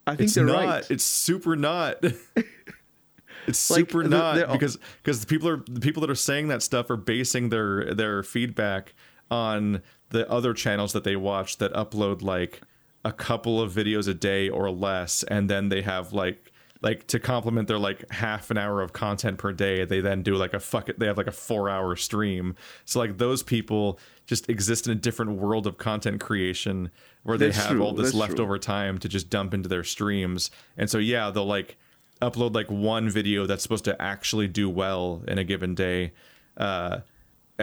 I 0.06 0.12
think 0.12 0.26
it's 0.26 0.34
they're 0.34 0.44
not 0.44 0.64
right. 0.64 0.90
it's 0.90 1.04
super 1.04 1.56
not 1.56 2.02
it's 3.46 3.70
Like, 3.70 3.78
super 3.80 4.04
not 4.04 4.34
they're 4.36 4.46
all- 4.46 4.52
because 4.52 4.78
because 5.02 5.20
the 5.20 5.26
people 5.26 5.48
are 5.48 5.62
the 5.68 5.80
people 5.80 6.00
that 6.02 6.10
are 6.10 6.14
saying 6.14 6.48
that 6.48 6.62
stuff 6.62 6.90
are 6.90 6.96
basing 6.96 7.48
their 7.48 7.94
their 7.94 8.22
feedback 8.22 8.94
on 9.30 9.82
the 10.10 10.28
other 10.30 10.52
channels 10.54 10.92
that 10.92 11.04
they 11.04 11.16
watch 11.16 11.58
that 11.58 11.72
upload 11.72 12.22
like 12.22 12.60
a 13.04 13.12
couple 13.12 13.60
of 13.60 13.72
videos 13.72 14.06
a 14.06 14.14
day 14.14 14.48
or 14.48 14.70
less 14.70 15.22
and 15.24 15.48
then 15.50 15.68
they 15.70 15.82
have 15.82 16.12
like 16.12 16.51
like 16.82 17.06
to 17.06 17.20
complement 17.20 17.68
their 17.68 17.78
like 17.78 18.10
half 18.10 18.50
an 18.50 18.59
hour 18.59 18.82
of 18.82 18.92
content 18.92 19.38
per 19.38 19.52
day 19.52 19.84
they 19.84 20.00
then 20.00 20.22
do 20.22 20.34
like 20.34 20.52
a 20.52 20.59
fuck 20.60 20.88
it 20.88 20.98
they 20.98 21.06
have 21.06 21.16
like 21.16 21.28
a 21.28 21.32
four 21.32 21.70
hour 21.70 21.94
stream. 21.96 22.54
So 22.84 22.98
like 22.98 23.18
those 23.18 23.42
people 23.42 23.98
just 24.26 24.48
exist 24.50 24.86
in 24.86 24.92
a 24.92 24.96
different 24.96 25.32
world 25.32 25.66
of 25.66 25.78
content 25.78 26.20
creation 26.20 26.90
where 27.22 27.38
they 27.38 27.46
That's 27.46 27.59
have 27.59 27.70
true, 27.70 27.82
all 27.82 27.92
this 27.92 28.06
that's 28.06 28.12
true. 28.12 28.20
leftover 28.20 28.59
time 28.59 28.98
to 28.98 29.09
just 29.09 29.30
dump 29.30 29.54
into 29.54 29.68
their 29.68 29.84
streams. 29.84 30.50
And 30.76 30.90
so 30.90 30.98
yeah 30.98 31.30
they'll 31.30 31.46
like 31.46 31.76
upload 32.20 32.54
like 32.54 32.70
one 32.70 33.09
video 33.09 33.46
that's 33.46 33.62
supposed 33.62 33.84
to 33.84 34.00
actually 34.02 34.48
do 34.48 34.68
well 34.68 35.22
in 35.28 35.38
a 35.38 35.44
given 35.44 35.74
day. 35.74 36.12
Uh 36.56 37.00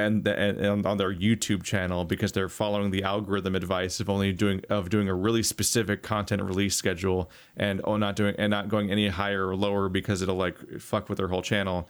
and, 0.06 0.28
and, 0.28 0.86
on 0.86 0.98
their 0.98 1.14
YouTube 1.14 1.64
channel 1.64 2.06
because 2.06 2.32
they're 2.32 2.50
following 2.50 2.92
the 2.92 3.04
algorithm 3.04 3.56
advice 3.56 4.00
of 4.00 4.10
only 4.10 4.34
doing 4.34 4.64
of 4.70 4.90
doing 4.90 5.08
a 5.08 5.14
really 5.14 5.44
specific 5.44 6.04
content 6.04 6.42
release 6.42 6.76
schedule 6.76 7.30
and 7.58 7.82
oh 7.84 7.98
not 7.98 8.16
doing 8.16 8.36
and 8.38 8.52
not 8.52 8.70
going 8.70 8.92
any 8.92 9.08
higher 9.08 9.48
or 9.48 9.56
lower 9.56 9.90
because 9.90 10.22
it'll 10.22 10.36
like 10.36 10.58
fuck 10.80 11.10
with 11.10 11.18
their 11.18 11.28
whole 11.28 11.42
channel. 11.42 11.88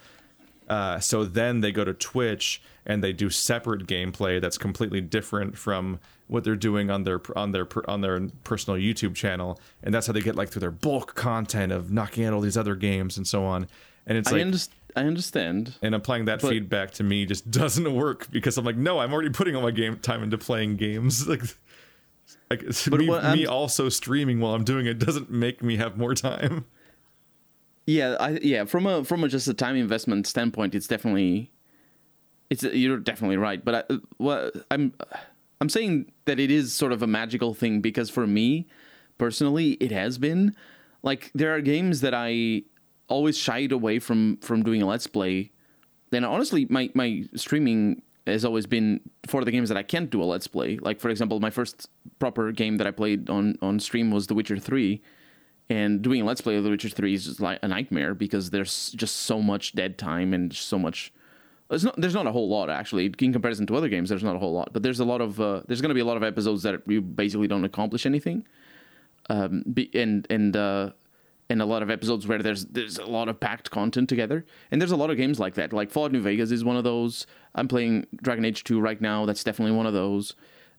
Uh, 0.67 0.99
so 0.99 1.25
then 1.25 1.61
they 1.61 1.71
go 1.71 1.83
to 1.83 1.93
Twitch 1.93 2.61
and 2.85 3.03
they 3.03 3.11
do 3.11 3.29
separate 3.29 3.87
gameplay 3.87 4.39
that's 4.39 4.57
completely 4.57 5.01
different 5.01 5.57
from 5.57 5.99
what 6.27 6.43
they're 6.43 6.55
doing 6.55 6.91
on 6.91 7.03
their 7.03 7.19
on 7.35 7.51
their 7.51 7.67
on 7.89 8.01
their 8.01 8.19
personal 8.43 8.79
YouTube 8.79 9.15
channel, 9.15 9.59
and 9.83 9.93
that's 9.93 10.07
how 10.07 10.13
they 10.13 10.21
get 10.21 10.35
like 10.35 10.49
through 10.49 10.59
their 10.61 10.71
bulk 10.71 11.15
content 11.15 11.71
of 11.71 11.91
knocking 11.91 12.23
out 12.23 12.33
all 12.33 12.41
these 12.41 12.57
other 12.57 12.75
games 12.75 13.17
and 13.17 13.27
so 13.27 13.43
on. 13.43 13.67
And 14.05 14.17
it's 14.17 14.31
I, 14.31 14.37
like 14.37 14.45
underst- 14.45 14.69
I 14.95 15.03
understand. 15.03 15.75
and 15.81 15.93
applying 15.95 16.25
that 16.25 16.41
But- 16.41 16.49
feedback 16.49 16.91
to 16.91 17.03
me 17.03 17.25
just 17.25 17.49
doesn't 17.61 17.93
work 17.93 18.29
because 18.31 18.57
I'm 18.57 18.65
like, 18.65 18.77
no, 18.77 18.99
I'm 18.99 19.11
already 19.13 19.29
putting 19.29 19.55
all 19.55 19.61
my 19.61 19.71
game 19.71 19.97
time 19.97 20.23
into 20.23 20.37
playing 20.37 20.77
games. 20.77 21.27
Like, 22.49 22.61
like 22.63 22.63
But 22.89 22.99
me, 22.99 23.35
me 23.41 23.45
also 23.45 23.89
streaming 23.89 24.39
while 24.39 24.53
I'm 24.55 24.63
doing 24.63 24.85
it 24.87 24.97
doesn't 24.99 25.29
make 25.31 25.61
me 25.63 25.77
have 25.77 25.97
more 25.97 26.13
time. 26.15 26.65
Yeah, 27.85 28.17
I 28.19 28.37
yeah, 28.43 28.65
from 28.65 28.85
a 28.85 29.03
from 29.03 29.23
a 29.23 29.27
just 29.27 29.47
a 29.47 29.53
time 29.53 29.75
investment 29.75 30.27
standpoint, 30.27 30.75
it's 30.75 30.85
definitely 30.85 31.51
it's 32.51 32.61
you're 32.61 32.99
definitely 32.99 33.37
right, 33.37 33.65
but 33.65 33.87
I 33.89 33.95
well, 34.19 34.51
I'm 34.69 34.93
I'm 35.59 35.69
saying 35.69 36.11
that 36.25 36.39
it 36.39 36.51
is 36.51 36.71
sort 36.71 36.91
of 36.91 37.01
a 37.01 37.07
magical 37.07 37.55
thing 37.55 37.81
because 37.81 38.11
for 38.11 38.27
me 38.27 38.67
personally, 39.17 39.71
it 39.79 39.91
has 39.91 40.19
been 40.19 40.55
like 41.01 41.31
there 41.33 41.55
are 41.55 41.61
games 41.61 42.01
that 42.01 42.13
I 42.13 42.61
always 43.09 43.37
shied 43.37 43.71
away 43.71 43.99
from 43.99 44.37
from 44.37 44.63
doing 44.63 44.81
a 44.81 44.85
let's 44.85 45.07
play. 45.07 45.51
Then 46.11 46.23
honestly, 46.23 46.65
my 46.69 46.89
my 46.93 47.23
streaming 47.35 48.01
has 48.25 48.45
always 48.45 48.65
been 48.65 49.01
for 49.27 49.43
the 49.43 49.51
games 49.51 49.69
that 49.69 49.77
I 49.77 49.83
can't 49.83 50.09
do 50.09 50.21
a 50.21 50.25
let's 50.25 50.47
play. 50.47 50.77
Like 50.77 50.99
for 50.99 51.09
example, 51.09 51.39
my 51.39 51.49
first 51.49 51.89
proper 52.19 52.51
game 52.51 52.77
that 52.77 52.87
I 52.87 52.91
played 52.91 53.29
on 53.29 53.57
on 53.61 53.79
stream 53.79 54.11
was 54.11 54.27
The 54.27 54.35
Witcher 54.35 54.57
3 54.57 55.01
and 55.69 56.01
doing 56.01 56.21
a 56.21 56.25
let's 56.25 56.41
play 56.41 56.55
of 56.55 56.63
The 56.63 56.69
Witcher 56.69 56.89
3 56.89 57.13
is 57.13 57.25
just 57.25 57.39
like 57.39 57.59
a 57.61 57.67
nightmare 57.67 58.15
because 58.15 58.49
there's 58.49 58.91
just 58.91 59.15
so 59.17 59.41
much 59.41 59.73
dead 59.73 59.97
time 59.97 60.33
and 60.33 60.53
so 60.53 60.79
much 60.79 61.13
there's 61.69 61.83
not 61.83 61.95
there's 61.97 62.15
not 62.15 62.25
a 62.25 62.31
whole 62.31 62.49
lot 62.49 62.69
actually 62.69 63.13
in 63.19 63.31
comparison 63.33 63.67
to 63.67 63.75
other 63.75 63.89
games 63.89 64.09
there's 64.09 64.23
not 64.23 64.35
a 64.35 64.39
whole 64.39 64.53
lot 64.53 64.73
but 64.73 64.81
there's 64.81 64.99
a 64.99 65.05
lot 65.05 65.21
of 65.21 65.39
uh, 65.39 65.61
there's 65.67 65.81
going 65.81 65.89
to 65.89 65.95
be 65.95 66.01
a 66.01 66.05
lot 66.05 66.17
of 66.17 66.23
episodes 66.23 66.63
that 66.63 66.81
you 66.87 67.01
basically 67.01 67.47
don't 67.47 67.65
accomplish 67.65 68.05
anything 68.05 68.45
um 69.29 69.63
be, 69.71 69.89
and 69.93 70.25
and 70.29 70.55
uh 70.57 70.89
and 71.49 71.61
a 71.61 71.65
lot 71.65 71.81
of 71.81 71.89
episodes 71.89 72.27
where 72.27 72.39
there's 72.39 72.65
there's 72.65 72.97
a 72.97 73.05
lot 73.05 73.27
of 73.27 73.39
packed 73.39 73.71
content 73.71 74.07
together. 74.07 74.45
And 74.71 74.79
there's 74.79 74.91
a 74.91 74.97
lot 74.97 75.09
of 75.09 75.17
games 75.17 75.39
like 75.39 75.55
that. 75.55 75.73
Like 75.73 75.89
Fallout 75.89 76.11
New 76.11 76.21
Vegas 76.21 76.51
is 76.51 76.63
one 76.63 76.77
of 76.77 76.83
those. 76.83 77.25
I'm 77.55 77.67
playing 77.67 78.05
Dragon 78.21 78.45
Age 78.45 78.63
2 78.63 78.79
right 78.79 79.01
now. 79.01 79.25
That's 79.25 79.43
definitely 79.43 79.75
one 79.75 79.87
of 79.87 79.93
those. 79.93 80.35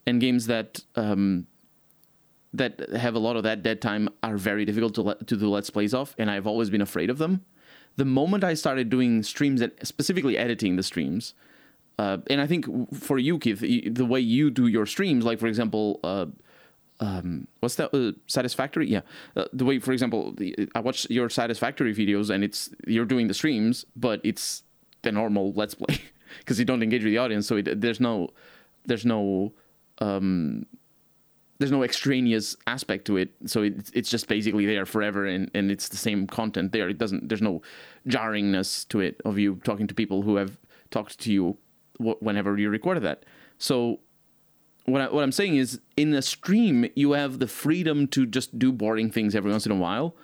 And 0.07 0.21
games 0.21 0.47
that 0.47 0.85
um 0.97 1.47
that 2.53 2.91
have 2.91 3.15
a 3.15 3.19
lot 3.19 3.37
of 3.37 3.43
that 3.45 3.63
dead 3.63 3.81
time 3.81 4.09
are 4.23 4.37
very 4.37 4.65
difficult 4.65 4.95
to 4.95 5.03
let, 5.03 5.27
to 5.27 5.37
do 5.37 5.49
let's 5.49 5.71
plays 5.71 5.95
of, 5.95 6.15
and 6.19 6.31
I've 6.31 6.47
always 6.47 6.69
been 6.69 6.81
afraid 6.81 7.09
of 7.09 7.19
them. 7.19 7.45
The 7.97 8.05
moment 8.05 8.43
I 8.43 8.55
started 8.55 8.91
doing 8.91 9.23
streams, 9.23 9.61
and 9.61 9.73
specifically 9.83 10.37
editing 10.37 10.75
the 10.75 10.83
streams, 10.83 11.35
uh, 11.99 12.19
and 12.29 12.41
I 12.41 12.47
think 12.47 12.67
for 12.95 13.19
you, 13.19 13.39
Keith, 13.39 13.61
the 13.61 14.05
way 14.05 14.21
you 14.21 14.51
do 14.51 14.67
your 14.67 14.87
streams, 14.87 15.25
like 15.25 15.39
for 15.39 15.47
example, 15.47 16.01
uh, 16.03 16.27
um, 17.01 17.49
what's 17.61 17.77
that? 17.77 17.95
Uh, 17.95 18.13
Satisfactory, 18.27 18.89
yeah. 18.89 19.01
Uh, 19.35 19.47
the 19.53 19.65
way, 19.65 19.79
for 19.79 19.93
example, 19.93 20.33
the, 20.33 20.69
I 20.75 20.81
watch 20.81 21.09
your 21.09 21.31
Satisfactory 21.31 21.95
videos, 21.95 22.29
and 22.31 22.45
it's 22.45 22.71
you're 22.87 23.07
doing 23.07 23.27
the 23.27 23.35
streams, 23.35 23.87
but 23.97 24.21
it's 24.23 24.63
the 25.03 25.11
normal 25.11 25.53
let's 25.55 25.75
play 25.75 25.99
because 26.39 26.59
you 26.59 26.67
don't 26.67 26.83
engage 26.83 27.03
with 27.03 27.13
the 27.13 27.19
audience, 27.19 27.47
so 27.47 27.57
it, 27.57 27.81
there's 27.81 28.01
no, 28.01 28.29
there's 28.85 29.05
no. 29.05 29.53
Um, 29.99 30.67
there's 31.59 31.71
no 31.71 31.83
extraneous 31.83 32.57
aspect 32.67 33.05
to 33.05 33.19
it 33.19 33.35
so 33.45 33.63
it's 33.63 33.91
it's 33.91 34.09
just 34.09 34.29
basically 34.29 34.65
there 34.65 34.87
forever 34.87 35.27
and 35.27 35.51
and 35.53 35.71
it's 35.71 35.91
the 35.91 35.97
same 35.99 36.27
content 36.27 36.73
there 36.73 36.89
it 36.89 36.97
doesn't 36.97 37.29
there's 37.29 37.43
no 37.43 37.61
jarringness 38.09 38.89
to 38.89 38.99
it 39.01 39.21
of 39.27 39.39
you 39.39 39.57
talking 39.63 39.87
to 39.87 39.93
people 39.93 40.23
who 40.23 40.37
have 40.37 40.57
talked 40.91 41.19
to 41.19 41.31
you 41.31 41.59
wh- 41.99 42.21
whenever 42.23 42.57
you 42.57 42.71
recorded 42.71 43.03
that 43.03 43.27
so 43.59 44.01
what, 44.87 45.01
I, 45.01 45.09
what 45.09 45.23
I'm 45.23 45.33
saying 45.33 45.57
is 45.57 45.81
in 45.97 46.13
a 46.15 46.23
stream 46.23 46.89
you 46.95 47.13
have 47.13 47.39
the 47.39 47.47
freedom 47.47 48.07
to 48.09 48.27
just 48.27 48.59
do 48.59 48.73
boring 48.73 49.11
things 49.11 49.35
every 49.35 49.51
once 49.51 49.67
in 49.67 49.73
a 49.73 49.77
while 49.77 50.17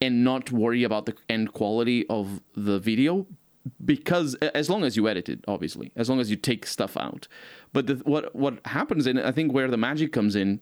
and 0.00 0.24
not 0.24 0.52
worry 0.52 0.84
about 0.84 1.06
the 1.06 1.14
end 1.28 1.52
quality 1.52 2.06
of 2.08 2.40
the 2.54 2.78
video 2.78 3.26
because 3.84 4.34
as 4.36 4.70
long 4.70 4.84
as 4.84 4.96
you 4.96 5.08
edit 5.08 5.28
it 5.28 5.44
obviously 5.46 5.92
as 5.96 6.08
long 6.08 6.20
as 6.20 6.30
you 6.30 6.36
take 6.36 6.66
stuff 6.66 6.96
out. 6.96 7.28
But 7.72 7.86
the, 7.86 7.94
what 7.96 8.34
what 8.34 8.64
happens 8.66 9.06
and 9.06 9.20
I 9.20 9.32
think 9.32 9.52
where 9.52 9.68
the 9.68 9.76
magic 9.76 10.12
comes 10.12 10.36
in 10.36 10.60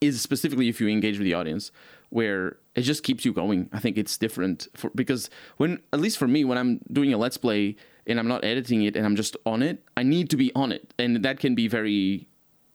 is 0.00 0.20
specifically 0.20 0.68
if 0.68 0.80
you 0.80 0.88
engage 0.88 1.18
with 1.18 1.24
the 1.24 1.34
audience 1.34 1.72
where 2.10 2.58
it 2.74 2.82
just 2.82 3.02
keeps 3.02 3.24
you 3.24 3.32
going. 3.32 3.68
I 3.72 3.80
think 3.80 3.96
it's 3.96 4.16
different 4.16 4.68
for, 4.74 4.90
because 4.94 5.30
when 5.56 5.80
at 5.92 6.00
least 6.00 6.18
for 6.18 6.28
me 6.28 6.44
when 6.44 6.58
i'm 6.58 6.80
doing 6.92 7.12
a 7.12 7.18
let's 7.18 7.36
play 7.36 7.76
and 8.06 8.18
i'm 8.18 8.28
not 8.28 8.44
editing 8.44 8.82
it 8.82 8.96
and 8.96 9.06
i'm 9.06 9.16
just 9.16 9.36
on 9.46 9.62
it 9.62 9.82
i 9.96 10.02
need 10.02 10.30
to 10.30 10.36
be 10.36 10.52
on 10.54 10.70
it. 10.72 10.94
And 10.98 11.24
that 11.24 11.40
can 11.40 11.54
be 11.54 11.68
very 11.68 12.28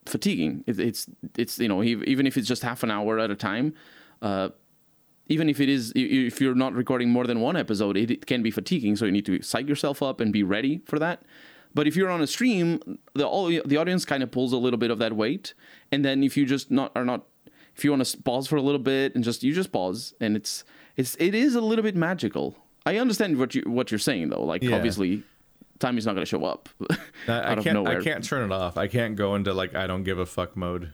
fatiguing. 0.10 0.64
It, 0.68 0.80
it's 0.80 1.08
it's 1.38 1.60
you 1.60 1.68
know 1.68 1.84
even 1.84 2.26
if 2.28 2.38
it's 2.38 2.48
just 2.48 2.64
half 2.64 2.84
an 2.84 2.92
hour 2.92 3.20
at 3.20 3.30
a 3.32 3.36
time 3.36 3.74
uh, 4.22 4.50
even 5.28 5.48
if 5.50 5.60
it 5.60 5.70
is 5.70 5.94
if 5.96 6.42
you're 6.42 6.56
not 6.56 6.74
recording 6.74 7.10
more 7.10 7.26
than 7.28 7.40
one 7.40 7.56
episode 7.56 7.96
it, 7.98 8.10
it 8.12 8.26
can 8.26 8.42
be 8.44 8.52
fatiguing. 8.52 8.96
So 8.96 9.06
you 9.06 9.12
need 9.12 9.26
to 9.28 9.42
psych 9.42 9.68
yourself 9.68 10.02
up 10.02 10.20
and 10.20 10.34
be 10.34 10.44
ready 10.44 10.82
for 10.86 11.00
that. 11.00 11.22
But 11.74 11.86
if 11.88 11.96
you're 11.96 12.10
on 12.10 12.22
a 12.22 12.28
stream 12.28 12.80
the 13.14 13.28
all 13.28 13.46
the 13.48 13.78
audience 13.78 14.06
kind 14.06 14.24
of 14.24 14.32
pulls 14.32 14.54
a 14.54 14.58
little 14.58 14.80
bit 14.80 14.92
of 14.92 14.98
that 15.00 15.14
weight. 15.16 15.54
And 15.92 16.04
then 16.04 16.24
if 16.24 16.36
you 16.36 16.46
just 16.46 16.72
not 16.72 16.92
are 16.96 17.06
not 17.06 17.28
if 17.76 17.86
you 17.86 17.92
want 17.92 18.04
to 18.06 18.18
pause 18.24 18.48
for 18.48 18.56
a 18.58 18.62
little 18.62 18.80
bit 18.80 19.14
and 19.16 19.24
just 19.24 19.44
you 19.44 19.54
just 19.54 19.72
pause 19.72 20.14
and 20.20 20.36
it's 20.36 20.64
it's 20.98 21.16
it 21.20 21.36
is 21.36 21.56
a 21.56 21.62
little 21.62 21.84
bit 21.84 21.96
magical. 21.96 22.56
I 22.86 22.98
understand 22.98 23.38
what 23.38 23.54
you 23.54 23.62
what 23.68 23.92
you're 23.92 24.00
saying 24.00 24.30
though. 24.30 24.44
Like 24.44 24.64
Yeah. 24.64 24.76
obviously 24.76 25.24
time 25.80 25.98
is 25.98 26.06
not 26.06 26.14
going 26.14 26.26
to 26.26 26.30
show 26.30 26.44
up 26.46 26.70
I, 27.28 27.54
I 27.54 27.56
can't 27.56 27.88
I 27.88 28.02
can't 28.02 28.24
turn 28.24 28.52
it 28.52 28.54
off. 28.54 28.78
I 28.78 28.88
can't 28.88 29.16
go 29.16 29.36
into 29.36 29.54
like 29.54 29.76
I 29.76 29.88
don't 29.88 30.04
give 30.04 30.20
a 30.20 30.26
fuck 30.26 30.56
mode 30.56 30.94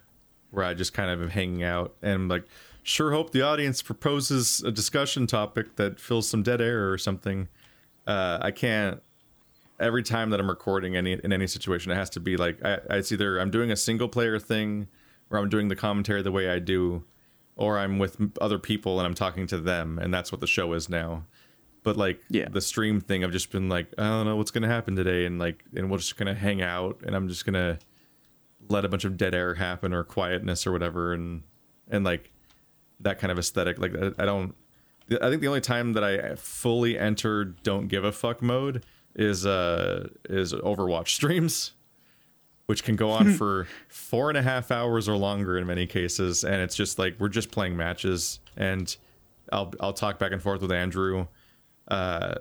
where 0.51 0.65
I 0.65 0.73
just 0.73 0.93
kind 0.93 1.09
of 1.09 1.21
am 1.21 1.29
hanging 1.29 1.63
out 1.63 1.95
and 2.01 2.29
like 2.29 2.45
sure 2.83 3.11
hope 3.11 3.31
the 3.31 3.41
audience 3.41 3.81
proposes 3.81 4.61
a 4.61 4.71
discussion 4.71 5.27
topic 5.27 5.75
that 5.75 5.99
fills 5.99 6.29
some 6.29 6.43
dead 6.43 6.61
air 6.61 6.91
or 6.91 6.97
something. 6.97 7.47
Uh, 8.05 8.37
I 8.41 8.51
can't 8.51 9.01
every 9.79 10.03
time 10.03 10.29
that 10.29 10.39
I'm 10.39 10.49
recording 10.49 10.95
any 10.95 11.13
in 11.13 11.33
any 11.33 11.47
situation 11.47 11.91
it 11.91 11.95
has 11.95 12.09
to 12.11 12.19
be 12.19 12.37
like 12.37 12.63
I, 12.63 12.79
it's 12.91 13.11
either 13.11 13.39
I'm 13.39 13.51
doing 13.51 13.71
a 13.71 13.75
single 13.75 14.07
player 14.07 14.39
thing 14.39 14.87
or 15.29 15.39
I'm 15.39 15.49
doing 15.49 15.67
the 15.67 15.75
commentary 15.75 16.21
the 16.21 16.31
way 16.31 16.49
I 16.49 16.59
do 16.59 17.03
or 17.57 17.77
I'm 17.77 17.99
with 17.99 18.17
other 18.39 18.59
people 18.59 18.99
and 18.99 19.07
I'm 19.07 19.15
talking 19.15 19.47
to 19.47 19.57
them 19.57 19.99
and 19.99 20.13
that's 20.13 20.31
what 20.31 20.41
the 20.41 20.47
show 20.47 20.73
is 20.73 20.89
now 20.89 21.25
but 21.85 21.95
like 21.95 22.19
Yeah. 22.29 22.49
the 22.49 22.59
stream 22.59 22.99
thing 22.99 23.23
i've 23.23 23.31
just 23.31 23.49
been 23.51 23.69
like 23.69 23.87
i 23.97 24.03
don't 24.03 24.25
know 24.25 24.35
what's 24.35 24.51
gonna 24.51 24.67
happen 24.67 24.95
today 24.97 25.25
and 25.25 25.39
like 25.39 25.63
and 25.73 25.89
we're 25.89 25.99
just 25.99 26.17
gonna 26.17 26.33
hang 26.35 26.61
out 26.61 26.99
and 27.05 27.15
i'm 27.15 27.29
just 27.29 27.45
gonna 27.45 27.79
let 28.67 28.83
a 28.83 28.89
bunch 28.89 29.05
of 29.05 29.15
dead 29.15 29.33
air 29.33 29.53
happen 29.55 29.93
or 29.93 30.03
quietness 30.03 30.67
or 30.67 30.73
whatever 30.73 31.13
and 31.13 31.43
and 31.89 32.03
like 32.03 32.31
that 32.99 33.19
kind 33.19 33.31
of 33.31 33.39
aesthetic 33.39 33.79
like 33.79 33.95
i, 33.95 34.11
I 34.21 34.25
don't 34.25 34.53
I 35.21 35.29
think 35.29 35.41
the 35.41 35.47
only 35.47 35.61
time 35.61 35.93
that 35.93 36.03
I 36.03 36.33
fully 36.33 36.97
enter 36.97 37.45
don't 37.45 37.87
give 37.89 38.03
a 38.03 38.11
fuck 38.11 38.41
mode 38.41 38.83
is 39.13 39.45
uh 39.45 40.07
is 40.27 40.51
Overwatch 40.51 41.09
streams, 41.19 41.73
which 42.65 42.83
can 42.83 42.95
go 42.95 43.11
on 43.11 43.31
for 43.37 43.67
four 43.87 44.29
and 44.29 44.37
a 44.37 44.41
half 44.41 44.71
hours 44.71 45.07
or 45.07 45.15
longer 45.15 45.59
in 45.59 45.67
many 45.67 45.85
cases, 45.85 46.43
and 46.43 46.55
it's 46.55 46.75
just 46.75 46.97
like 46.97 47.17
we're 47.19 47.29
just 47.29 47.51
playing 47.51 47.77
matches, 47.77 48.39
and 48.57 48.97
I'll 49.53 49.71
I'll 49.79 49.93
talk 49.93 50.17
back 50.17 50.31
and 50.31 50.41
forth 50.41 50.61
with 50.61 50.71
Andrew, 50.71 51.27
uh, 51.87 52.35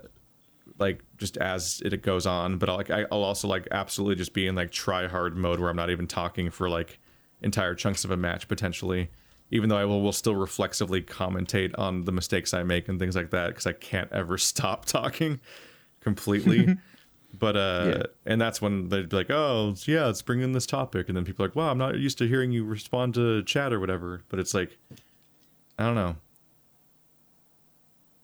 like 0.78 1.02
just 1.18 1.36
as 1.36 1.82
it 1.84 2.02
goes 2.02 2.26
on, 2.26 2.58
but 2.58 2.68
I'll 2.68 2.76
like 2.76 2.90
I'll 2.90 3.22
also 3.22 3.48
like 3.48 3.68
absolutely 3.70 4.16
just 4.16 4.32
be 4.32 4.46
in 4.46 4.54
like 4.54 4.70
try 4.70 5.06
hard 5.06 5.36
mode 5.36 5.60
where 5.60 5.70
I'm 5.70 5.76
not 5.76 5.90
even 5.90 6.06
talking 6.06 6.50
for 6.50 6.68
like 6.68 6.98
entire 7.42 7.74
chunks 7.74 8.04
of 8.04 8.10
a 8.10 8.16
match 8.16 8.48
potentially 8.48 9.10
even 9.50 9.68
though 9.68 9.76
I 9.76 9.84
will, 9.84 10.00
will 10.02 10.12
still 10.12 10.34
reflexively 10.34 11.02
commentate 11.02 11.78
on 11.78 12.06
the 12.06 12.12
mistakes 12.12 12.54
I 12.54 12.62
make 12.62 12.88
and 12.88 12.98
things 12.98 13.14
like 13.14 13.30
that 13.30 13.48
because 13.48 13.66
I 13.66 13.72
can't 13.72 14.10
ever 14.10 14.36
stop 14.52 14.86
talking 14.86 15.38
completely. 16.00 16.76
but 17.38 17.54
uh, 17.56 17.84
Yeah. 17.96 18.02
and 18.26 18.40
that's 18.40 18.60
when 18.62 18.88
they'd 18.88 19.08
be 19.10 19.16
like, 19.16 19.30
"Oh, 19.30 19.74
yeah, 19.84 20.06
let's 20.06 20.22
bring 20.22 20.40
in 20.40 20.52
this 20.52 20.66
topic," 20.66 21.08
and 21.08 21.16
then 21.16 21.24
people 21.24 21.44
are 21.44 21.48
like, 21.48 21.54
"Wow, 21.56 21.70
I'm 21.70 21.78
not 21.78 21.98
used 21.98 22.18
to 22.18 22.26
hearing 22.26 22.50
you 22.52 22.64
respond 22.64 23.14
to 23.14 23.42
chat 23.44 23.72
or 23.72 23.78
whatever." 23.78 24.22
But 24.28 24.40
it's 24.40 24.54
like, 24.54 24.76
I 25.78 25.84
don't 25.84 25.94
know. 25.94 26.16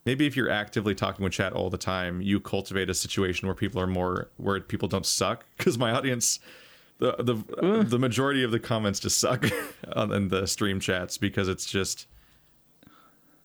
Maybe 0.05 0.25
if 0.25 0.35
you're 0.35 0.49
actively 0.49 0.95
talking 0.95 1.23
with 1.23 1.33
chat 1.33 1.53
all 1.53 1.69
the 1.69 1.77
time, 1.77 2.21
you 2.21 2.39
cultivate 2.39 2.89
a 2.89 2.93
situation 2.93 3.47
where 3.47 3.55
people 3.55 3.79
are 3.79 3.87
more 3.87 4.29
where 4.37 4.59
people 4.59 4.87
don't 4.87 5.05
suck. 5.05 5.45
Because 5.57 5.77
my 5.77 5.91
audience, 5.91 6.39
the 6.97 7.15
the 7.19 7.83
the 7.83 7.99
majority 7.99 8.43
of 8.43 8.51
the 8.51 8.59
comments 8.59 8.99
just 8.99 9.19
suck 9.19 9.45
on 9.93 10.11
in 10.11 10.29
the 10.29 10.47
stream 10.47 10.79
chats 10.79 11.17
because 11.17 11.47
it's 11.47 11.65
just 11.65 12.07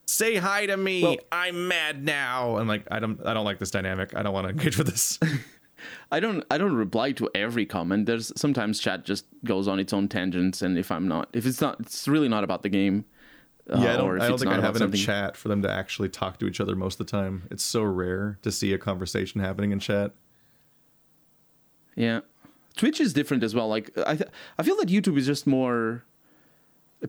say 0.07 0.37
hi 0.37 0.67
to 0.67 0.77
me. 0.77 1.03
Well- 1.03 1.17
I'm 1.31 1.69
mad 1.69 2.05
now. 2.05 2.57
And 2.57 2.69
like 2.69 2.87
I 2.91 3.01
don't 3.01 3.25
I 3.27 3.35
don't 3.35 3.45
like 3.45 3.59
this 3.59 3.71
dynamic. 3.71 4.15
I 4.17 4.23
don't 4.23 4.33
want 4.33 4.47
to 4.47 4.51
engage 4.53 4.79
with 4.79 4.87
this. 4.87 5.19
I 6.11 6.21
don't 6.21 6.45
I 6.51 6.57
don't 6.59 6.75
reply 6.75 7.13
to 7.13 7.29
every 7.35 7.67
comment. 7.67 8.07
There's 8.07 8.33
sometimes 8.37 8.81
chat 8.81 9.05
just 9.05 9.27
goes 9.45 9.69
on 9.69 9.79
its 9.79 9.93
own 9.93 10.09
tangents, 10.09 10.63
and 10.63 10.79
if 10.79 10.91
I'm 10.91 11.07
not, 11.07 11.29
if 11.35 11.45
it's 11.45 11.61
not, 11.61 11.81
it's 11.81 12.09
really 12.09 12.29
not 12.29 12.45
about 12.45 12.63
the 12.63 12.69
game. 12.71 13.05
Uh, 13.71 13.81
yeah, 13.81 13.95
I 13.95 13.97
don't, 13.97 14.17
if 14.17 14.23
I 14.23 14.29
don't 14.29 14.39
think 14.39 14.53
I 14.53 14.61
have 14.61 14.77
enough 14.77 14.95
chat 14.95 15.37
for 15.37 15.49
them 15.49 15.63
to 15.63 15.71
actually 15.71 16.09
talk 16.09 16.39
to 16.39 16.47
each 16.47 16.61
other 16.61 16.77
most 16.77 17.01
of 17.01 17.07
the 17.07 17.11
time. 17.11 17.49
It's 17.51 17.65
so 17.65 17.83
rare 17.83 18.39
to 18.43 18.53
see 18.53 18.73
a 18.73 18.79
conversation 18.79 19.41
happening 19.41 19.73
in 19.73 19.81
chat. 19.81 20.13
Yeah, 21.97 22.21
Twitch 22.77 23.01
is 23.01 23.13
different 23.13 23.43
as 23.43 23.55
well. 23.55 23.69
Like 23.69 23.91
I, 24.07 24.17
th- 24.17 24.31
I 24.59 24.63
feel 24.63 24.77
that 24.77 24.89
YouTube 24.89 25.19
is 25.19 25.27
just 25.27 25.47
more. 25.47 26.05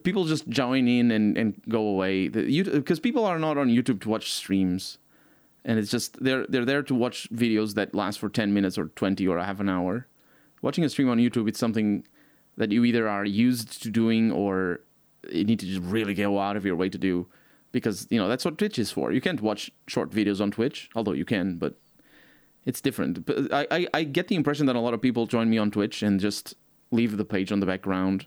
People 0.02 0.24
just 0.24 0.48
join 0.48 0.88
in 0.88 1.10
and, 1.10 1.36
and 1.38 1.62
go 1.68 1.80
away. 1.80 2.28
Because 2.28 3.00
people 3.00 3.24
are 3.24 3.38
not 3.38 3.56
on 3.56 3.68
YouTube 3.68 4.00
to 4.02 4.08
watch 4.08 4.32
streams, 4.32 4.98
and 5.64 5.78
it's 5.78 5.90
just 5.90 6.22
they're 6.22 6.46
they're 6.48 6.64
there 6.64 6.82
to 6.82 6.94
watch 6.94 7.28
videos 7.30 7.74
that 7.74 7.94
last 7.94 8.18
for 8.18 8.28
ten 8.28 8.52
minutes 8.52 8.76
or 8.76 8.86
twenty 8.96 9.26
or 9.28 9.38
a 9.38 9.44
half 9.44 9.60
an 9.60 9.68
hour. 9.68 10.06
Watching 10.60 10.82
a 10.84 10.88
stream 10.88 11.08
on 11.08 11.18
YouTube, 11.18 11.48
it's 11.48 11.58
something 11.60 12.04
that 12.56 12.72
you 12.72 12.84
either 12.84 13.08
are 13.08 13.24
used 13.24 13.80
to 13.84 13.90
doing 13.90 14.32
or 14.32 14.80
you 15.30 15.44
need 15.44 15.60
to 15.60 15.66
just 15.66 15.82
really 15.82 16.14
go 16.14 16.38
out 16.38 16.56
of 16.56 16.64
your 16.64 16.76
way 16.76 16.88
to 16.88 16.98
do, 16.98 17.26
because 17.72 18.06
you 18.10 18.18
know 18.18 18.28
that's 18.28 18.44
what 18.44 18.58
Twitch 18.58 18.78
is 18.78 18.90
for. 18.90 19.12
You 19.12 19.20
can't 19.20 19.40
watch 19.40 19.70
short 19.86 20.10
videos 20.10 20.40
on 20.40 20.50
Twitch, 20.50 20.88
although 20.94 21.12
you 21.12 21.24
can, 21.24 21.56
but 21.56 21.78
it's 22.64 22.80
different. 22.80 23.24
But 23.26 23.52
I, 23.52 23.66
I, 23.70 23.86
I 23.94 24.04
get 24.04 24.28
the 24.28 24.36
impression 24.36 24.66
that 24.66 24.76
a 24.76 24.80
lot 24.80 24.94
of 24.94 25.00
people 25.00 25.26
join 25.26 25.48
me 25.50 25.58
on 25.58 25.70
Twitch 25.70 26.02
and 26.02 26.20
just 26.20 26.54
leave 26.90 27.16
the 27.16 27.24
page 27.24 27.52
on 27.52 27.60
the 27.60 27.66
background 27.66 28.26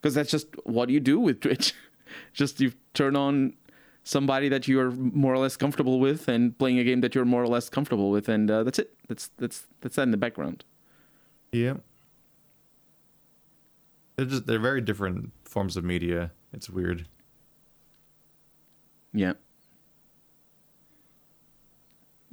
because 0.00 0.14
that's 0.14 0.30
just 0.30 0.48
what 0.64 0.90
you 0.90 1.00
do 1.00 1.18
with 1.18 1.40
Twitch. 1.40 1.74
just 2.32 2.60
you 2.60 2.72
turn 2.94 3.16
on 3.16 3.54
somebody 4.04 4.48
that 4.48 4.66
you're 4.66 4.90
more 4.90 5.32
or 5.32 5.38
less 5.38 5.56
comfortable 5.56 6.00
with 6.00 6.28
and 6.28 6.58
playing 6.58 6.78
a 6.78 6.84
game 6.84 7.00
that 7.00 7.14
you're 7.14 7.24
more 7.24 7.42
or 7.42 7.48
less 7.48 7.68
comfortable 7.68 8.10
with, 8.10 8.28
and 8.28 8.50
uh, 8.50 8.62
that's 8.64 8.78
it. 8.78 8.94
That's 9.08 9.30
that's 9.38 9.66
that's 9.80 9.96
that 9.96 10.02
in 10.02 10.10
the 10.10 10.16
background. 10.16 10.64
Yeah. 11.52 11.74
They're 14.16 14.26
just 14.26 14.46
they're 14.46 14.58
very 14.58 14.80
different 14.80 15.32
forms 15.44 15.76
of 15.76 15.84
media. 15.84 16.30
It's 16.52 16.68
weird. 16.68 17.06
Yeah. 19.12 19.32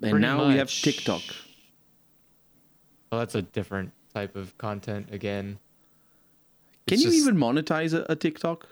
And 0.01 0.11
Pretty 0.11 0.19
now 0.19 0.47
we 0.47 0.55
have. 0.57 0.69
TikTok. 0.69 1.21
Well, 3.11 3.19
that's 3.19 3.35
a 3.35 3.41
different 3.41 3.91
type 4.13 4.35
of 4.35 4.57
content 4.57 5.09
again. 5.11 5.59
Can 6.87 6.95
It's 6.95 7.03
you 7.03 7.09
just- 7.11 7.21
even 7.21 7.37
monetize 7.37 7.93
a, 7.93 8.05
a 8.11 8.15
TikTok? 8.15 8.67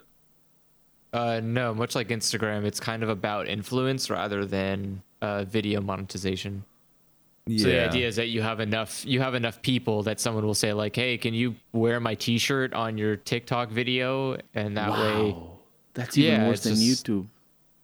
Uh, 1.13 1.39
no, 1.43 1.73
much 1.73 1.95
like 1.95 2.09
Instagram, 2.09 2.65
it's 2.65 2.79
kind 2.81 3.01
of 3.01 3.09
about 3.09 3.47
influence 3.47 4.09
rather 4.09 4.45
than 4.45 5.01
uh, 5.21 5.45
video 5.45 5.79
monetization. 5.81 6.63
Yeah. 7.47 7.57
So 7.63 7.67
the 7.69 7.87
idea 7.87 8.07
is 8.07 8.15
that 8.17 8.27
you 8.27 8.41
have 8.41 8.59
enough 8.59 9.05
you 9.05 9.21
have 9.21 9.33
enough 9.35 9.61
people 9.61 10.03
that 10.03 10.19
someone 10.19 10.45
will 10.45 10.53
say 10.53 10.73
like, 10.73 10.95
"Hey, 10.95 11.17
can 11.17 11.33
you 11.33 11.55
wear 11.73 11.99
my 11.99 12.15
T-shirt 12.15 12.73
on 12.73 12.97
your 12.97 13.15
TikTok 13.15 13.69
video?" 13.71 14.37
And 14.53 14.75
that 14.77 14.91
way, 14.91 15.35
That's 15.93 16.17
even 16.17 16.41
Yeah, 16.41 16.47
worse 16.47 16.61
than 16.61 16.75
just- 16.75 17.05
YouTube. 17.07 17.25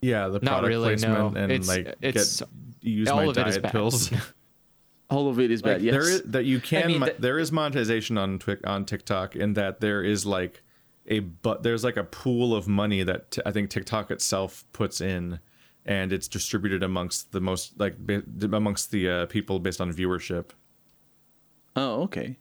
yeah, 0.01 0.27
the 0.27 0.39
product 0.39 0.67
really, 0.67 0.89
placement 0.89 1.33
no. 1.33 1.41
and 1.41 1.51
It's- 1.51 1.67
like 1.67 1.87
it's- 2.01 2.39
get 2.41 2.49
use 2.81 3.07
all 3.07 3.17
my 3.17 3.25
of 3.25 3.33
diet 3.35 3.61
bad. 3.63 3.71
pills. 3.71 4.11
All 5.09 5.29
of 5.29 5.39
it 5.39 5.51
is 5.51 5.61
Like, 5.63 5.73
bad. 5.75 5.81
Yes. 5.83 5.93
There 5.93 6.09
is 6.09 6.21
that 6.23 6.45
you 6.45 6.59
can 6.59 6.87
mean, 6.87 6.99
mo- 7.01 7.05
th- 7.07 7.17
there 7.19 7.37
is 7.37 7.51
monetization 7.51 8.17
on 8.17 8.39
Twi- 8.39 8.57
on 8.63 8.83
TikTok 8.85 9.35
in 9.35 9.53
that 9.53 9.79
there 9.79 10.01
is 10.03 10.25
like 10.25 10.63
a 11.07 11.19
but 11.19 11.61
there's 11.61 11.83
like 11.83 11.97
a 11.97 12.03
pool 12.03 12.55
of 12.55 12.67
money 12.67 13.03
that 13.03 13.29
t- 13.31 13.41
I 13.45 13.51
think 13.51 13.69
TikTok 13.69 14.09
itself 14.09 14.63
puts 14.73 15.01
in 15.01 15.39
and 15.85 16.13
it's 16.13 16.27
distributed 16.27 16.83
amongst 16.83 17.31
the 17.31 17.41
most 17.41 17.79
like 17.79 17.95
amongst 18.41 18.91
the 18.91 19.09
uh, 19.09 19.25
people 19.27 19.59
based 19.59 19.81
on 19.81 19.91
viewership 19.91 20.51
oh, 21.75 22.03
okay. 22.03 22.37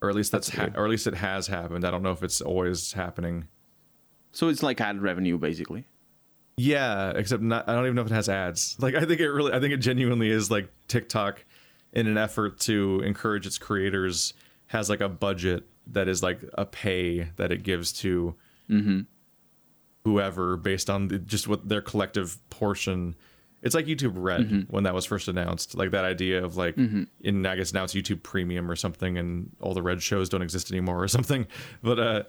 or 0.00 0.08
at 0.08 0.14
least 0.16 0.32
that's, 0.32 0.48
That's 0.48 0.72
ha- 0.74 0.80
or 0.80 0.84
at 0.84 0.90
least 0.90 1.06
it 1.06 1.14
has 1.14 1.46
happened. 1.46 1.84
I 1.84 1.90
don't 1.90 2.02
know 2.02 2.12
if 2.12 2.22
it's 2.22 2.40
always 2.40 2.92
happening. 2.92 3.48
So 4.32 4.48
it's 4.48 4.62
like 4.62 4.80
ad 4.80 5.02
revenue, 5.02 5.38
basically. 5.38 5.84
Yeah, 6.56 7.12
except 7.16 7.42
not. 7.42 7.68
I 7.68 7.74
don't 7.74 7.84
even 7.84 7.96
know 7.96 8.02
if 8.02 8.10
it 8.10 8.14
has 8.14 8.28
ads. 8.28 8.76
Like 8.80 8.94
I 8.94 9.04
think 9.04 9.20
it 9.20 9.30
really. 9.30 9.52
I 9.52 9.60
think 9.60 9.72
it 9.72 9.78
genuinely 9.78 10.30
is 10.30 10.50
like 10.50 10.68
TikTok, 10.88 11.44
in 11.92 12.06
an 12.06 12.18
effort 12.18 12.60
to 12.60 13.02
encourage 13.04 13.46
its 13.46 13.58
creators, 13.58 14.34
has 14.66 14.88
like 14.90 15.00
a 15.00 15.08
budget 15.08 15.64
that 15.88 16.06
is 16.06 16.22
like 16.22 16.40
a 16.54 16.64
pay 16.64 17.30
that 17.36 17.50
it 17.50 17.62
gives 17.62 17.92
to 17.92 18.34
whoever 20.04 20.56
based 20.56 20.88
on 20.88 21.08
the, 21.08 21.18
just 21.18 21.46
what 21.48 21.68
their 21.68 21.82
collective 21.82 22.38
portion. 22.50 23.14
It's 23.62 23.74
like 23.74 23.84
YouTube 23.84 24.12
Red 24.14 24.66
when 24.70 24.84
that 24.84 24.94
was 24.94 25.04
first 25.04 25.28
announced. 25.28 25.74
Like 25.74 25.90
that 25.90 26.04
idea 26.06 26.42
of 26.42 26.56
like, 26.56 26.78
in 26.78 27.44
I 27.44 27.56
guess 27.56 27.74
now 27.74 27.84
it's 27.84 27.94
YouTube 27.94 28.22
Premium 28.22 28.70
or 28.70 28.76
something, 28.76 29.18
and 29.18 29.50
all 29.60 29.74
the 29.74 29.82
Red 29.82 30.02
shows 30.02 30.30
don't 30.30 30.40
exist 30.42 30.70
anymore 30.70 31.02
or 31.02 31.08
something. 31.16 31.46
But 31.82 31.98
uh, 31.98 32.22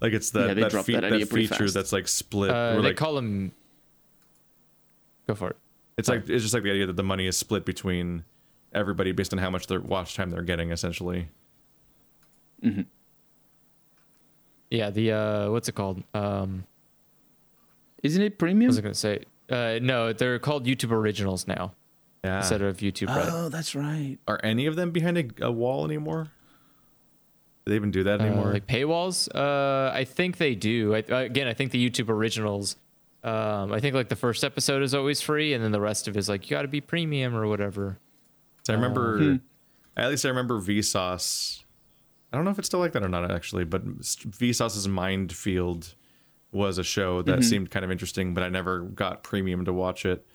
like 0.00 0.12
it's 0.12 0.30
that 0.30 0.56
Yeah, 0.56 0.68
that, 0.68 0.84
fe- 0.84 0.92
that 1.00 1.10
that 1.10 1.28
feature 1.28 1.54
fast. 1.54 1.74
that's 1.74 1.92
like 1.92 2.06
split. 2.06 2.50
uh, 2.50 2.72
where, 2.74 2.82
they 2.82 2.88
like, 2.90 2.96
call 2.96 3.14
them. 3.16 3.50
Go 5.26 5.34
for 5.34 5.50
it. 5.50 5.56
it's 5.98 6.08
like 6.08 6.28
it's 6.28 6.42
just 6.44 6.54
like 6.54 6.62
the 6.62 6.70
idea 6.70 6.86
that 6.86 6.96
the 6.96 7.02
money 7.02 7.26
is 7.26 7.36
split 7.36 7.64
between 7.64 8.24
everybody 8.72 9.10
based 9.10 9.32
on 9.32 9.38
how 9.40 9.50
much 9.50 9.66
their 9.66 9.80
watch 9.80 10.14
time 10.14 10.30
they're 10.30 10.42
getting, 10.42 10.70
essentially. 10.70 11.28
Yeah, 14.70 14.90
the 14.90 15.12
uh, 15.12 15.50
what's 15.50 15.68
it 15.68 15.74
called? 15.74 16.02
Um, 16.14 16.64
Isn't 18.02 18.22
it 18.22 18.32
what 18.32 18.38
premium? 18.38 18.68
was 18.68 18.78
I 18.78 18.82
gonna 18.82 18.94
say? 18.94 19.24
Uh, 19.50 19.78
no, 19.82 20.12
they're 20.12 20.38
called 20.38 20.66
YouTube 20.66 20.90
Originals 20.92 21.46
now 21.48 21.74
Yeah. 22.24 22.38
instead 22.38 22.62
of 22.62 22.76
YouTube 22.78 23.08
Red. 23.14 23.28
Oh, 23.32 23.48
that's 23.48 23.74
right. 23.74 24.18
Are 24.28 24.38
any 24.42 24.66
of 24.66 24.76
them 24.76 24.90
behind 24.90 25.18
a, 25.18 25.46
a 25.46 25.50
wall 25.52 25.84
anymore? 25.84 26.30
Do 27.64 27.70
they 27.72 27.76
even 27.76 27.90
do 27.90 28.04
that 28.04 28.20
Uh, 28.20 28.24
anymore? 28.24 28.52
like 28.52 28.66
paywalls? 28.66 29.28
Uh, 29.34 29.90
I 29.92 30.04
think 30.04 30.36
they 30.38 30.54
do. 30.54 30.94
I, 30.94 31.04
uh, 31.10 31.16
again, 31.18 31.46
I 31.48 31.54
think 31.54 31.70
the 31.70 31.90
YouTube 31.90 32.08
originals. 32.08 32.76
Um, 33.24 33.72
I 33.72 33.80
think 33.80 33.94
like 33.94 34.08
the 34.08 34.16
first 34.16 34.44
episode 34.44 34.82
is 34.82 34.94
always 34.94 35.20
free, 35.20 35.52
and 35.54 35.62
then 35.64 35.72
the 35.72 35.80
rest 35.80 36.06
of 36.08 36.16
it 36.16 36.18
is 36.18 36.28
like 36.28 36.48
you 36.48 36.56
got 36.56 36.62
to 36.62 36.68
be 36.68 36.80
premium 36.80 37.34
or 37.34 37.46
whatever. 37.48 37.98
So 38.64 38.72
I 38.72 38.76
remember, 38.76 39.18
Hmm. 39.18 39.36
at 39.96 40.08
least 40.10 40.24
I 40.24 40.28
remember 40.28 40.60
Vsauce. 40.60 41.62
I 42.32 42.36
don't 42.36 42.44
know 42.44 42.50
if 42.50 42.58
it's 42.58 42.68
still 42.68 42.80
like 42.80 42.92
that 42.92 43.02
or 43.02 43.08
not, 43.08 43.30
actually. 43.30 43.64
But 43.64 43.84
Vsauce's 43.98 44.86
Mind 44.86 45.32
Field 45.32 45.94
was 46.52 46.78
a 46.78 46.84
show 46.84 47.22
Mm-hmm. 47.22 47.30
that 47.30 47.44
seemed 47.44 47.70
kind 47.70 47.84
of 47.84 47.90
interesting, 47.90 48.34
but 48.34 48.42
I 48.42 48.48
never 48.48 48.80
got 48.80 49.22
premium 49.22 49.64
to 49.66 49.72
watch 49.72 50.06
it. 50.06 50.26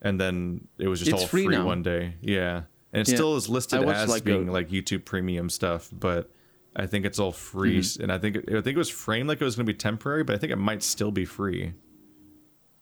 And 0.00 0.20
then 0.20 0.68
it 0.78 0.88
was 0.88 1.00
just 1.00 1.12
It's 1.12 1.22
all 1.22 1.28
free 1.28 1.44
free, 1.46 1.58
one 1.58 1.82
day. 1.82 2.14
Yeah, 2.20 2.62
and 2.92 3.00
it 3.02 3.08
Yeah. 3.08 3.14
still 3.16 3.36
is 3.36 3.48
listed 3.48 3.82
as 3.82 4.08
like, 4.08 4.24
being 4.24 4.48
a- 4.48 4.52
like 4.52 4.68
YouTube 4.70 5.04
Premium 5.04 5.50
stuff, 5.50 5.90
but 5.92 6.30
I 6.76 6.86
think 6.86 7.04
it's 7.04 7.18
all 7.18 7.32
free. 7.32 7.80
Mm-hmm. 7.80 8.02
And 8.04 8.12
I 8.12 8.18
think 8.18 8.36
I 8.48 8.60
think 8.62 8.68
it 8.68 8.76
was 8.76 8.88
framed 8.90 9.28
like 9.28 9.40
it 9.40 9.44
was 9.44 9.56
going 9.56 9.66
to 9.66 9.72
be 9.72 9.76
temporary, 9.76 10.22
but 10.24 10.36
I 10.36 10.38
think 10.38 10.52
it 10.52 10.56
might 10.58 10.82
still 10.82 11.10
be 11.10 11.24
free. 11.24 11.72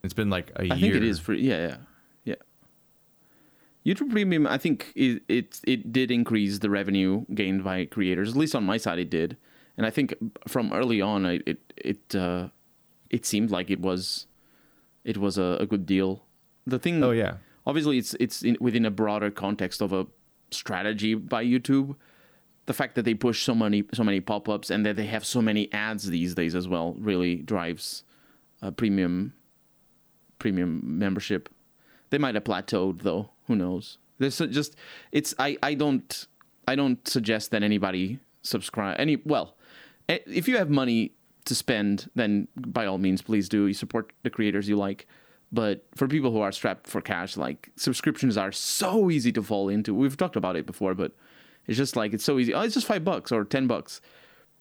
It's 0.03 0.13
been 0.15 0.29
like 0.31 0.51
a 0.57 0.61
I 0.61 0.65
year. 0.65 0.75
I 0.75 0.81
think 0.81 0.95
it 0.95 1.05
is 1.05 1.19
free. 1.19 1.41
Yeah, 1.41 1.67
yeah, 1.69 1.77
yeah. 2.25 3.95
YouTube 3.95 4.11
Premium, 4.11 4.47
I 4.47 4.59
think 4.59 4.93
it, 4.95 5.23
it 5.29 5.61
it 5.65 5.93
did 5.93 6.11
increase 6.11 6.59
the 6.59 6.69
revenue 6.71 7.25
gained 7.35 7.65
by 7.65 7.87
creators. 7.87 8.31
At 8.31 8.37
least 8.37 8.55
on 8.55 8.65
my 8.65 8.77
side, 8.77 8.99
it 8.99 9.11
did. 9.11 9.37
And 9.77 9.87
I 9.87 9.91
think 9.91 10.15
from 10.49 10.73
early 10.73 11.01
on, 11.01 11.25
I, 11.27 11.41
it 11.47 11.73
it 11.77 12.15
uh, 12.15 12.49
it 13.11 13.27
seemed 13.27 13.51
like 13.51 13.71
it 13.71 13.81
was 13.81 14.27
it 15.05 15.17
was 15.19 15.39
a, 15.39 15.57
a 15.61 15.67
good 15.67 15.87
deal. 15.87 16.25
the 16.67 16.79
thing. 16.79 17.03
Oh, 17.03 17.13
yeah. 17.13 17.37
Obviously, 17.65 17.99
it's 17.99 18.15
it's 18.15 18.43
in, 18.43 18.57
within 18.61 18.85
a 18.85 18.91
broader 18.91 19.31
context 19.31 19.81
of 19.81 19.93
a 19.93 20.07
strategy 20.51 21.15
by 21.15 21.45
YouTube. 21.45 21.97
The 22.67 22.75
fact 22.75 22.97
that 22.97 23.05
they 23.05 23.15
push 23.15 23.43
so 23.45 23.55
many 23.55 23.85
so 23.95 24.03
many 24.03 24.21
pop 24.21 24.49
ups 24.49 24.71
and 24.71 24.85
that 24.85 24.97
they 24.97 25.07
have 25.07 25.25
so 25.25 25.41
many 25.41 25.73
ads 25.73 26.11
these 26.11 26.35
days 26.35 26.55
as 26.55 26.67
well 26.67 26.95
really 26.99 27.37
drives 27.37 28.03
a 28.61 28.73
premium 28.73 29.35
premium 30.39 30.81
membership. 30.99 31.49
They 32.11 32.19
might 32.19 32.35
have 32.35 32.45
plateaued 32.45 33.03
though. 33.03 33.31
Who 33.47 33.57
knows? 33.57 33.99
There's 34.19 34.39
just 34.39 34.77
it's 35.13 35.35
I 35.39 35.57
I 35.63 35.75
don't 35.75 36.27
I 36.67 36.75
don't 36.75 37.07
suggest 37.07 37.51
that 37.53 37.63
anybody 37.63 38.19
subscribe 38.43 38.97
any 38.99 39.17
well 39.25 39.57
eh, 40.09 40.19
if 40.27 40.47
you 40.49 40.57
have 40.57 40.71
money 40.71 41.13
to 41.47 41.55
spend 41.55 42.11
then 42.15 42.47
by 42.57 42.87
all 42.87 42.99
means 42.99 43.23
please 43.23 43.49
do. 43.49 43.67
You 43.67 43.75
support 43.75 44.13
the 44.23 44.31
creators 44.31 44.69
you 44.69 44.77
like. 44.77 45.07
But 45.53 45.87
for 45.95 46.07
people 46.09 46.33
who 46.33 46.41
are 46.41 46.53
strapped 46.53 46.87
for 46.87 47.01
cash 47.01 47.37
like 47.37 47.71
subscriptions 47.77 48.37
are 48.37 48.53
so 48.53 49.11
easy 49.11 49.33
to 49.33 49.43
fall 49.43 49.69
into. 49.69 49.95
We've 49.95 50.17
talked 50.17 50.37
about 50.37 50.57
it 50.57 50.67
before 50.67 50.95
but 50.95 51.13
it's 51.67 51.77
just 51.79 51.97
like 51.97 52.13
it's 52.13 52.25
so 52.25 52.39
easy. 52.39 52.53
Oh 52.55 52.61
it's 52.63 52.75
just 52.75 52.87
five 52.87 53.05
bucks 53.05 53.33
or 53.33 53.45
ten 53.45 53.67
bucks. 53.67 54.01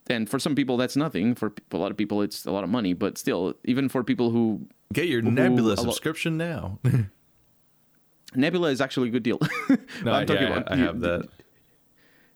And 0.08 0.30
for 0.30 0.38
some 0.38 0.54
people 0.54 0.76
that's 0.76 0.96
nothing. 0.96 1.34
For 1.34 1.52
a 1.72 1.76
lot 1.76 1.90
of 1.90 1.96
people 1.96 2.22
it's 2.22 2.46
a 2.46 2.50
lot 2.52 2.64
of 2.64 2.70
money. 2.70 2.92
But 2.94 3.18
still 3.18 3.54
even 3.64 3.88
for 3.88 4.02
people 4.04 4.30
who 4.30 4.66
Get 4.92 5.08
your 5.08 5.18
Ooh, 5.18 5.30
Nebula 5.30 5.70
lo- 5.70 5.74
subscription 5.74 6.36
now. 6.36 6.78
nebula 8.34 8.70
is 8.70 8.80
actually 8.80 9.08
a 9.08 9.10
good 9.12 9.22
deal. 9.22 9.38
No, 10.04 10.12
I'm 10.12 10.26
talking 10.26 10.42
yeah, 10.42 10.56
about 10.56 10.72
I 10.72 10.76
have 10.76 11.00
that. 11.00 11.28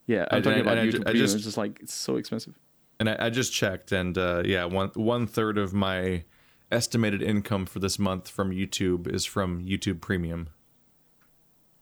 yeah 0.06 0.24
i'm 0.30 0.38
I- 0.38 0.40
talking 0.40 0.58
I- 0.58 0.62
about 0.72 0.78
youtube 0.78 1.06
I 1.06 1.12
just- 1.12 1.34
it's 1.36 1.44
just 1.44 1.56
like 1.56 1.78
it's 1.80 1.92
so 1.94 2.16
expensive 2.16 2.54
And 3.00 3.08
I, 3.08 3.16
I 3.18 3.30
just 3.30 3.52
checked, 3.52 3.90
and 3.92 4.16
uh, 4.16 4.42
yeah, 4.44 4.66
one 4.66 4.90
one 4.94 5.26
third 5.26 5.58
of 5.58 5.72
my 5.74 6.22
estimated 6.70 7.22
income 7.22 7.66
for 7.66 7.80
this 7.80 7.98
month 7.98 8.28
from 8.28 8.52
YouTube 8.52 9.12
is 9.12 9.24
from 9.24 9.64
YouTube 9.64 10.00
Premium. 10.00 10.50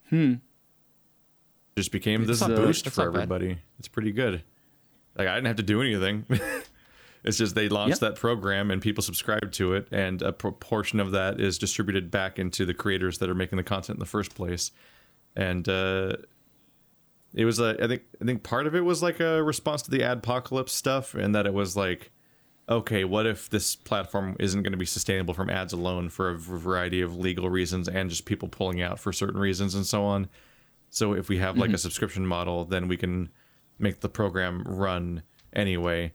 Hmm. 0.09 0.35
Just 1.77 1.91
became 1.91 2.25
this 2.25 2.41
It's, 2.41 2.49
uh, 2.49 2.55
boost 2.55 2.85
that's 2.85 2.95
for 2.95 3.05
not 3.05 3.13
bad. 3.13 3.21
everybody. 3.23 3.57
It's 3.77 3.87
pretty 3.87 4.11
good. 4.11 4.43
Like 5.17 5.27
I 5.27 5.35
didn't 5.35 5.47
have 5.47 5.57
to 5.57 5.63
do 5.63 5.81
anything. 5.81 6.25
it's 7.23 7.37
just 7.37 7.53
they 7.53 7.69
launched 7.69 8.01
Yep. 8.01 8.13
that 8.13 8.15
program 8.15 8.71
and 8.71 8.81
people 8.81 9.03
subscribe 9.03 9.51
to 9.53 9.73
it, 9.73 9.87
and 9.91 10.21
a 10.21 10.31
proportion 10.31 10.99
of 10.99 11.11
that 11.11 11.39
is 11.39 11.57
distributed 11.57 12.09
back 12.09 12.39
into 12.39 12.65
the 12.65 12.73
creators 12.73 13.17
that 13.19 13.29
are 13.29 13.35
making 13.35 13.57
the 13.57 13.63
content 13.63 13.97
in 13.97 13.99
the 13.99 14.05
first 14.05 14.33
place. 14.35 14.71
And 15.35 15.67
uh, 15.69 16.13
it 17.33 17.45
was 17.45 17.59
a, 17.59 17.75
I 17.81 17.87
think 17.87 18.03
I 18.21 18.25
think 18.25 18.43
part 18.43 18.67
of 18.67 18.75
it 18.75 18.81
was 18.81 19.03
like 19.03 19.19
a 19.19 19.43
response 19.43 19.81
to 19.83 19.91
the 19.91 19.99
adpocalypse 19.99 20.69
stuff, 20.69 21.13
and 21.13 21.33
that 21.35 21.45
it 21.45 21.53
was 21.53 21.75
like, 21.75 22.11
okay, 22.69 23.03
what 23.03 23.25
if 23.25 23.49
this 23.49 23.75
platform 23.75 24.35
isn't 24.39 24.61
going 24.63 24.71
to 24.71 24.77
be 24.77 24.85
sustainable 24.85 25.33
from 25.33 25.49
ads 25.49 25.73
alone 25.73 26.09
for 26.09 26.29
a 26.29 26.37
variety 26.37 27.01
of 27.01 27.17
legal 27.17 27.49
reasons 27.49 27.87
and 27.87 28.09
just 28.09 28.25
people 28.25 28.47
pulling 28.47 28.81
out 28.81 28.99
for 28.99 29.11
certain 29.11 29.39
reasons 29.39 29.73
and 29.73 29.85
so 29.85 30.03
on. 30.03 30.29
So 30.91 31.13
if 31.13 31.29
we 31.29 31.37
have 31.37 31.57
like 31.57 31.69
a 31.69 31.73
mm-hmm. 31.73 31.77
subscription 31.77 32.25
model, 32.25 32.65
then 32.65 32.87
we 32.87 32.97
can 32.97 33.29
make 33.79 34.01
the 34.01 34.09
program 34.09 34.63
run 34.63 35.23
anyway. 35.53 36.13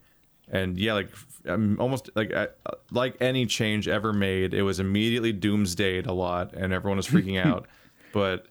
And 0.49 0.79
yeah, 0.79 0.95
like 0.95 1.11
I'm 1.47 1.81
almost 1.81 2.11
like 2.15 2.33
I, 2.33 2.49
like 2.91 3.17
any 3.21 3.47
change 3.47 3.89
ever 3.89 4.13
made, 4.13 4.55
it 4.55 4.63
was 4.63 4.79
immediately 4.79 5.33
doomsdayed 5.33 6.07
a 6.07 6.13
lot, 6.13 6.53
and 6.53 6.73
everyone 6.73 6.99
was 6.99 7.09
freaking 7.09 7.45
out. 7.45 7.67
But 8.13 8.47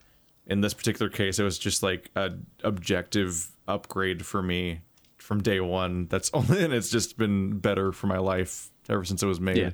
in 0.48 0.62
this 0.62 0.74
particular 0.74 1.10
case, 1.10 1.40
it 1.40 1.44
was 1.44 1.58
just 1.58 1.84
like 1.84 2.10
a 2.16 2.32
objective 2.64 3.52
upgrade 3.68 4.26
for 4.26 4.42
me 4.42 4.82
from 5.18 5.42
day 5.42 5.60
one. 5.60 6.08
That's 6.08 6.30
only, 6.34 6.64
and 6.64 6.74
it's 6.74 6.90
just 6.90 7.18
been 7.18 7.60
better 7.60 7.92
for 7.92 8.08
my 8.08 8.18
life 8.20 8.70
ever 8.90 9.04
since 9.04 9.24
it 9.24 9.28
was 9.28 9.40
made. 9.40 9.58
Yeah. 9.58 9.72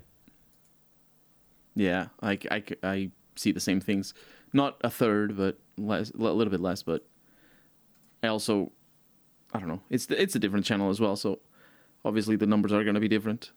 Yeah, 1.75 2.07
I, 2.21 2.37
I, 2.51 2.63
I 2.83 3.11
see 3.37 3.51
the 3.53 3.61
same 3.61 3.79
things. 3.79 4.13
Not 4.51 4.77
a 4.81 4.89
third, 4.89 5.37
but 5.37 5.59
less, 5.77 6.11
a 6.11 6.17
little 6.17 6.51
bit 6.51 6.59
less. 6.59 6.83
But 6.83 7.05
I 8.21 8.27
also, 8.27 8.73
I 9.53 9.59
don't 9.59 9.69
know. 9.69 9.81
It's 9.89 10.07
it's 10.09 10.35
a 10.35 10.39
different 10.39 10.65
channel 10.65 10.89
as 10.89 10.99
well, 10.99 11.15
so 11.15 11.39
obviously 12.03 12.35
the 12.35 12.47
numbers 12.47 12.73
are 12.73 12.83
going 12.83 12.95
to 12.95 12.99
be 12.99 13.07
different. 13.07 13.51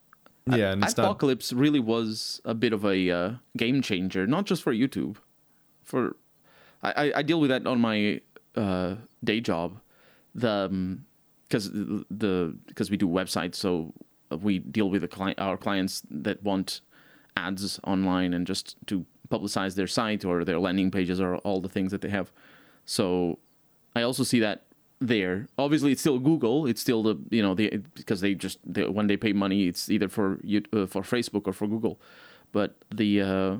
Yeah, 0.46 0.72
and 0.72 0.84
it's 0.84 0.96
not 0.96 1.18
Adpocalypse 1.18 1.52
really 1.56 1.80
was 1.80 2.40
a 2.44 2.54
bit 2.54 2.72
of 2.72 2.84
a 2.84 3.10
uh, 3.10 3.32
game 3.56 3.82
changer, 3.82 4.26
not 4.26 4.44
just 4.44 4.62
for 4.62 4.72
YouTube. 4.72 5.16
For 5.82 6.16
I, 6.82 7.12
I, 7.16 7.22
deal 7.22 7.40
with 7.40 7.50
that 7.50 7.66
on 7.66 7.80
my 7.80 8.20
uh, 8.56 8.96
day 9.22 9.40
job, 9.40 9.80
the 10.34 10.98
because 11.48 11.70
the 11.70 12.56
because 12.66 12.90
we 12.90 12.96
do 12.96 13.06
websites, 13.06 13.54
so 13.54 13.92
we 14.40 14.58
deal 14.58 14.90
with 14.90 15.02
the 15.02 15.08
client, 15.08 15.38
our 15.38 15.56
clients 15.56 16.02
that 16.10 16.42
want 16.42 16.80
ads 17.36 17.78
online 17.84 18.34
and 18.34 18.46
just 18.46 18.76
to 18.86 19.06
publicize 19.30 19.74
their 19.74 19.86
site 19.86 20.24
or 20.24 20.44
their 20.44 20.58
landing 20.58 20.90
pages 20.90 21.20
or 21.20 21.36
all 21.38 21.60
the 21.60 21.68
things 21.68 21.90
that 21.92 22.00
they 22.00 22.10
have. 22.10 22.32
So 22.84 23.38
I 23.94 24.02
also 24.02 24.24
see 24.24 24.40
that 24.40 24.64
there. 25.00 25.48
Obviously, 25.58 25.92
it's 25.92 26.00
still 26.00 26.18
Google. 26.18 26.66
It's 26.66 26.80
still 26.80 27.02
the 27.02 27.16
you 27.30 27.42
know 27.42 27.54
the 27.54 27.78
because 27.94 28.20
they 28.20 28.34
just 28.34 28.58
they, 28.64 28.86
when 28.86 29.06
they 29.06 29.16
pay 29.16 29.32
money, 29.32 29.68
it's 29.68 29.88
either 29.90 30.08
for 30.08 30.40
you 30.42 30.62
uh, 30.72 30.86
for 30.86 31.02
Facebook 31.02 31.46
or 31.46 31.52
for 31.52 31.66
Google. 31.66 32.00
But 32.52 32.76
the 32.90 33.20
uh, 33.20 33.56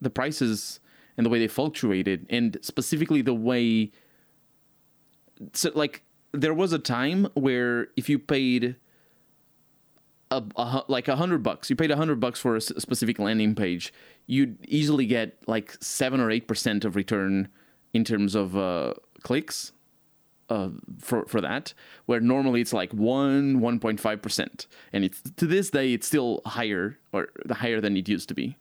the 0.00 0.10
prices 0.10 0.80
and 1.16 1.24
the 1.24 1.30
way 1.30 1.38
they 1.38 1.48
fluctuated, 1.48 2.26
and 2.30 2.58
specifically 2.62 3.22
the 3.22 3.34
way 3.34 3.90
so 5.52 5.70
like 5.74 6.02
there 6.32 6.54
was 6.54 6.72
a 6.72 6.78
time 6.78 7.28
where 7.34 7.88
if 7.96 8.08
you 8.08 8.18
paid 8.18 8.76
a, 10.30 10.42
a 10.56 10.84
like 10.88 11.08
a 11.08 11.16
hundred 11.16 11.42
bucks, 11.42 11.70
you 11.70 11.76
paid 11.76 11.90
a 11.90 11.96
hundred 11.96 12.20
bucks 12.20 12.40
for 12.40 12.56
a 12.56 12.60
specific 12.60 13.18
landing 13.18 13.54
page, 13.54 13.92
you'd 14.26 14.58
easily 14.66 15.06
get 15.06 15.38
like 15.46 15.76
seven 15.80 16.20
or 16.20 16.30
eight 16.30 16.48
percent 16.48 16.84
of 16.84 16.96
return 16.96 17.48
in 17.92 18.04
terms 18.04 18.34
of 18.34 18.56
uh, 18.56 18.94
clicks 19.22 19.72
uh, 20.48 20.70
for 20.98 21.24
for 21.26 21.40
that, 21.40 21.72
where 22.06 22.20
normally 22.20 22.60
it's 22.60 22.72
like 22.72 22.92
one 22.92 23.60
one 23.60 23.78
point 23.78 24.00
five 24.00 24.20
percent, 24.20 24.66
and 24.92 25.04
it's 25.04 25.22
to 25.36 25.46
this 25.46 25.70
day 25.70 25.92
it's 25.92 26.06
still 26.06 26.40
higher 26.46 26.98
or 27.12 27.28
higher 27.50 27.80
than 27.80 27.96
it 27.96 28.08
used 28.08 28.28
to 28.28 28.34
be, 28.34 28.56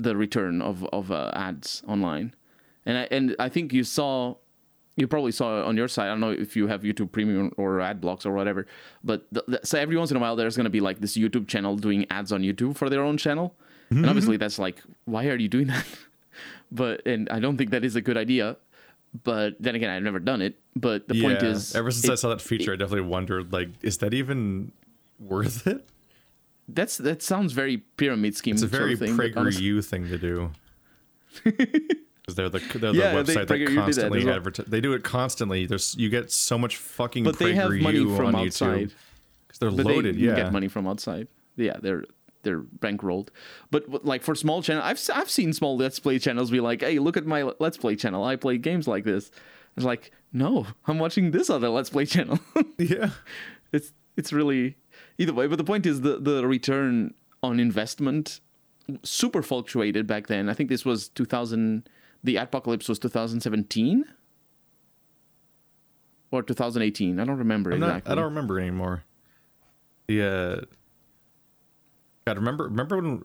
the 0.00 0.16
return 0.16 0.62
of 0.62 0.84
of 0.86 1.10
uh, 1.10 1.30
ads 1.34 1.82
online, 1.86 2.34
and 2.86 2.98
I 2.98 3.08
and 3.10 3.36
I 3.38 3.48
think 3.48 3.72
you 3.72 3.84
saw. 3.84 4.36
You 4.96 5.06
probably 5.06 5.32
saw 5.32 5.64
on 5.64 5.76
your 5.76 5.88
side. 5.88 6.06
I 6.06 6.08
don't 6.08 6.20
know 6.20 6.32
if 6.32 6.56
you 6.56 6.66
have 6.66 6.82
YouTube 6.82 7.10
Premium 7.10 7.52
or 7.56 7.80
ad 7.80 8.00
blocks 8.02 8.26
or 8.26 8.32
whatever, 8.32 8.66
but 9.02 9.32
th- 9.32 9.46
th- 9.46 9.60
so 9.64 9.78
every 9.78 9.96
once 9.96 10.10
in 10.10 10.16
a 10.16 10.20
while 10.20 10.36
there's 10.36 10.56
going 10.56 10.64
to 10.64 10.70
be 10.70 10.80
like 10.80 11.00
this 11.00 11.16
YouTube 11.16 11.48
channel 11.48 11.76
doing 11.76 12.04
ads 12.10 12.32
on 12.32 12.42
YouTube 12.42 12.76
for 12.76 12.90
their 12.90 13.02
own 13.02 13.16
channel, 13.16 13.54
and 13.88 14.04
obviously 14.04 14.36
that's 14.36 14.58
like, 14.58 14.82
why 15.06 15.26
are 15.28 15.36
you 15.36 15.48
doing 15.48 15.68
that? 15.68 15.86
but 16.72 17.06
and 17.06 17.28
I 17.30 17.38
don't 17.40 17.56
think 17.56 17.70
that 17.70 17.84
is 17.84 17.96
a 17.96 18.00
good 18.00 18.16
idea. 18.16 18.56
But 19.24 19.56
then 19.58 19.74
again, 19.74 19.90
I've 19.90 20.02
never 20.02 20.18
done 20.20 20.42
it. 20.42 20.58
But 20.76 21.08
the 21.08 21.22
point 21.22 21.42
is, 21.42 21.74
ever 21.74 21.90
since 21.90 22.10
I 22.10 22.14
saw 22.16 22.28
that 22.30 22.40
feature, 22.42 22.72
I 22.72 22.76
definitely 22.76 23.08
wondered 23.08 23.52
like, 23.52 23.68
is 23.82 23.98
that 23.98 24.12
even 24.12 24.72
worth 25.18 25.66
it? 25.66 25.88
That's 26.74 26.96
that 26.98 27.22
sounds 27.22 27.52
very 27.52 27.78
pyramid 27.78 28.36
scheme. 28.36 28.54
It's 28.54 28.62
a 28.62 28.68
sort 28.68 28.80
very 28.80 28.92
of 28.94 28.98
thing, 29.00 29.16
PragerU 29.16 29.84
thing 29.84 30.08
to 30.08 30.18
do. 30.18 30.50
Because 32.22 32.36
they're 32.36 32.48
the 32.50 32.58
they're 32.78 32.92
the 32.92 32.98
Yeah, 32.98 33.22
they- 33.22 33.34
website 33.34 33.46
did 33.46 33.48
that 33.48 33.58
that 33.58 33.74
constantly 33.74 34.24
well. 34.24 34.34
advertise. 34.36 34.66
They 34.66 34.80
do 34.80 34.92
it 34.92 35.02
constantly. 35.02 35.66
There's 35.66 35.96
you 35.96 36.08
get 36.10 36.30
so 36.30 36.58
much 36.58 36.76
fucking 36.76 37.24
But 37.24 37.38
they 37.38 37.54
have 37.54 37.72
money 37.72 38.04
from 38.04 38.34
on 38.34 38.46
outside. 38.46 38.88
YouTube 38.88 38.92
because 39.48 39.58
they're 39.58 39.70
but 39.70 39.86
loaded. 39.86 40.16
they 40.16 40.20
yeah, 40.20 40.36
get 40.36 40.52
money 40.52 40.68
from 40.68 40.86
outside. 40.86 41.28
Yeah, 41.56 41.78
they're 41.80 42.04
they're 42.42 42.60
bankrolled. 42.60 43.28
But 43.70 44.04
like 44.04 44.22
for 44.22 44.34
small 44.34 44.62
channel, 44.62 44.82
I've 44.84 45.00
I've 45.14 45.30
seen 45.30 45.52
small 45.54 45.76
let's 45.78 45.98
play 45.98 46.18
channels 46.18 46.50
be 46.50 46.60
like, 46.60 46.82
"Hey, 46.82 46.98
look 46.98 47.16
at 47.16 47.26
my 47.26 47.42
let's 47.58 47.78
play 47.78 47.96
channel. 47.96 48.22
I 48.22 48.36
play 48.36 48.58
games 48.58 48.86
like 48.86 49.04
this." 49.04 49.30
It's 49.76 49.86
like, 49.86 50.10
no, 50.32 50.66
I'm 50.86 50.98
watching 50.98 51.30
this 51.30 51.48
other 51.48 51.68
let's 51.70 51.90
play 51.90 52.04
channel. 52.04 52.38
yeah. 52.78 53.10
it's 53.72 53.92
it's 54.16 54.32
really 54.32 54.76
either 55.18 55.32
way. 55.32 55.46
But 55.46 55.56
the 55.56 55.64
point 55.64 55.86
is 55.86 56.00
the 56.02 56.18
the 56.18 56.46
return 56.46 57.14
on 57.42 57.58
investment 57.60 58.40
super 59.02 59.42
fluctuated 59.42 60.06
back 60.06 60.26
then. 60.26 60.48
I 60.48 60.54
think 60.54 60.68
this 60.68 60.84
was 60.84 61.08
2000. 61.08 61.88
The 62.22 62.36
adpocalypse 62.36 62.88
was 62.88 62.98
2017 62.98 64.04
or 66.30 66.42
2018. 66.42 67.18
I 67.18 67.24
don't 67.24 67.38
remember 67.38 67.72
I'm 67.72 67.80
not. 67.80 68.02
I 68.06 68.14
don't 68.14 68.24
remember 68.24 68.58
anymore. 68.58 69.04
Yeah. 70.08 70.24
Uh, 70.24 70.60
God, 72.26 72.36
remember 72.36 72.64
remember 72.64 72.96
when 72.96 73.24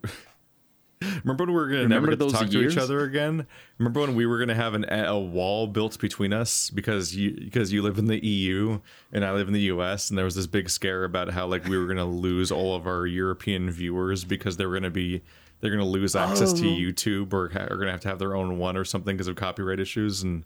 remember 1.01 1.43
when 1.43 1.49
we 1.49 1.53
were 1.55 1.67
gonna 1.67 1.81
Remember 1.83 2.07
never 2.11 2.15
get 2.17 2.29
to 2.29 2.37
talk 2.45 2.49
to 2.49 2.67
each 2.67 2.77
other 2.77 3.01
again? 3.03 3.45
Remember 3.77 3.99
when 4.01 4.15
we 4.15 4.25
were 4.25 4.39
gonna 4.39 4.55
have 4.55 4.73
an, 4.73 4.85
a 4.89 5.19
wall 5.19 5.67
built 5.67 5.99
between 5.99 6.33
us 6.33 6.69
because 6.69 7.15
you 7.15 7.31
because 7.31 7.71
you 7.73 7.81
live 7.81 7.97
in 7.97 8.07
the 8.07 8.23
EU 8.25 8.79
and 9.11 9.25
I 9.25 9.31
live 9.33 9.47
in 9.47 9.53
the 9.53 9.61
US 9.61 10.09
and 10.09 10.17
there 10.17 10.25
was 10.25 10.35
this 10.35 10.47
big 10.47 10.69
scare 10.69 11.03
about 11.03 11.31
how 11.31 11.47
like 11.47 11.65
we 11.65 11.77
were 11.77 11.87
gonna 11.87 12.05
lose 12.05 12.51
all 12.51 12.75
of 12.75 12.87
our 12.87 13.05
European 13.05 13.69
viewers 13.71 14.23
because 14.23 14.57
they 14.57 14.65
were 14.65 14.73
gonna 14.73 14.89
be 14.89 15.21
they're 15.61 15.71
gonna 15.71 15.85
lose 15.85 16.15
access 16.15 16.53
to 16.53 16.65
Oh. 16.67 16.77
YouTube 16.77 17.33
or 17.33 17.49
ha- 17.49 17.67
are 17.69 17.77
gonna 17.77 17.91
have 17.91 18.01
to 18.01 18.07
have 18.07 18.19
their 18.19 18.35
own 18.35 18.57
one 18.57 18.77
or 18.77 18.85
something 18.85 19.15
because 19.15 19.27
of 19.27 19.35
copyright 19.35 19.79
issues 19.79 20.21
and 20.23 20.43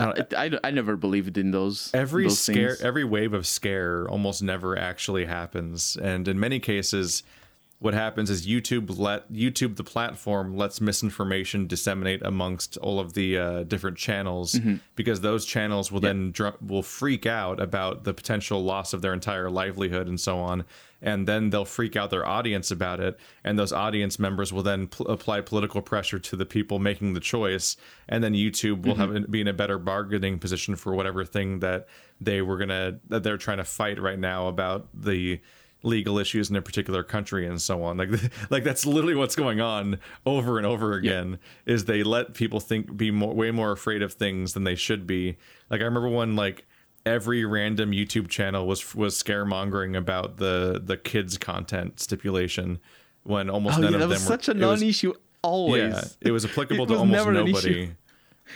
I, 0.00 0.24
I, 0.36 0.50
I 0.64 0.70
never 0.70 0.96
believed 0.96 1.38
in 1.38 1.50
those. 1.52 1.90
every 1.94 2.24
those 2.24 2.40
scare 2.40 2.70
things. 2.70 2.80
every 2.82 3.04
wave 3.04 3.34
of 3.34 3.46
scare 3.46 4.08
almost 4.08 4.42
never 4.42 4.76
actually 4.76 5.26
happens 5.26 5.96
and 5.96 6.26
in 6.26 6.40
many 6.40 6.58
cases 6.58 7.22
what 7.82 7.94
happens 7.94 8.30
is 8.30 8.46
YouTube 8.46 8.96
let 8.96 9.30
YouTube 9.32 9.74
the 9.74 9.82
platform 9.82 10.56
lets 10.56 10.80
misinformation 10.80 11.66
disseminate 11.66 12.22
amongst 12.24 12.76
all 12.76 13.00
of 13.00 13.14
the 13.14 13.36
uh, 13.36 13.62
different 13.64 13.98
channels 13.98 14.56
because 14.94 15.20
those 15.20 15.44
channels 15.44 15.90
will 15.90 16.00
then 16.00 16.30
dr- 16.30 16.62
will 16.62 16.84
freak 16.84 17.26
out 17.26 17.60
about 17.60 18.04
the 18.04 18.14
potential 18.14 18.62
loss 18.62 18.92
of 18.92 19.02
their 19.02 19.12
entire 19.12 19.50
livelihood 19.50 20.06
and 20.06 20.20
so 20.20 20.38
on, 20.38 20.64
and 21.00 21.26
then 21.26 21.50
they'll 21.50 21.64
freak 21.64 21.96
out 21.96 22.10
their 22.10 22.24
audience 22.24 22.70
about 22.70 23.00
it, 23.00 23.18
and 23.42 23.58
those 23.58 23.72
audience 23.72 24.16
members 24.16 24.52
will 24.52 24.62
then 24.62 24.86
pl- 24.86 25.08
apply 25.08 25.40
political 25.40 25.82
pressure 25.82 26.20
to 26.20 26.36
the 26.36 26.46
people 26.46 26.78
making 26.78 27.14
the 27.14 27.20
choice, 27.20 27.76
and 28.08 28.22
then 28.22 28.32
YouTube 28.32 28.86
will 28.86 28.94
have 28.94 29.30
be 29.30 29.40
in 29.40 29.48
a 29.48 29.52
better 29.52 29.78
bargaining 29.78 30.38
position 30.38 30.76
for 30.76 30.94
whatever 30.94 31.24
thing 31.24 31.58
that 31.58 31.88
they 32.20 32.40
were 32.42 32.58
gonna 32.58 33.00
that 33.08 33.24
they're 33.24 33.36
trying 33.36 33.58
to 33.58 33.64
fight 33.64 34.00
right 34.00 34.20
now 34.20 34.46
about 34.46 34.86
the 34.94 35.40
legal 35.82 36.18
issues 36.18 36.48
in 36.48 36.56
a 36.56 36.62
particular 36.62 37.02
country 37.02 37.46
and 37.46 37.60
so 37.60 37.82
on 37.82 37.96
like 37.96 38.08
like 38.50 38.62
that's 38.64 38.86
literally 38.86 39.14
what's 39.14 39.34
going 39.34 39.60
on 39.60 39.98
over 40.24 40.56
and 40.56 40.66
over 40.66 40.92
again 40.94 41.38
is 41.66 41.86
they 41.86 42.02
let 42.02 42.34
people 42.34 42.60
think 42.60 42.96
be 42.96 43.10
more 43.10 43.34
way 43.34 43.50
more 43.50 43.72
afraid 43.72 44.00
of 44.02 44.12
things 44.12 44.52
than 44.52 44.64
they 44.64 44.74
should 44.76 45.06
be 45.06 45.36
like 45.70 45.80
i 45.80 45.84
remember 45.84 46.08
when 46.08 46.36
like 46.36 46.66
every 47.04 47.44
random 47.44 47.90
youtube 47.90 48.28
channel 48.28 48.64
was 48.66 48.94
was 48.94 49.20
scaremongering 49.20 49.96
about 49.96 50.36
the 50.36 50.80
the 50.84 50.96
kids 50.96 51.36
content 51.36 51.98
stipulation 51.98 52.78
when 53.24 53.50
almost 53.50 53.78
Oh, 53.78 53.82
none 53.82 53.90
yeah, 53.92 53.96
of 53.96 54.00
that 54.00 54.06
them 54.06 54.10
was 54.10 54.22
were 54.24 54.26
such 54.28 54.48
a 54.48 54.54
non-issue 54.54 55.12
always. 55.42 55.92
yeah, 55.92 56.04
it 56.20 56.30
was 56.30 56.44
applicable 56.44 56.84
It 56.84 56.86
to 56.88 56.92
was 56.92 57.00
almost 57.00 57.26
never 57.26 57.30
an 57.40 57.48
issue. 57.48 57.52
nobody. 57.70 57.90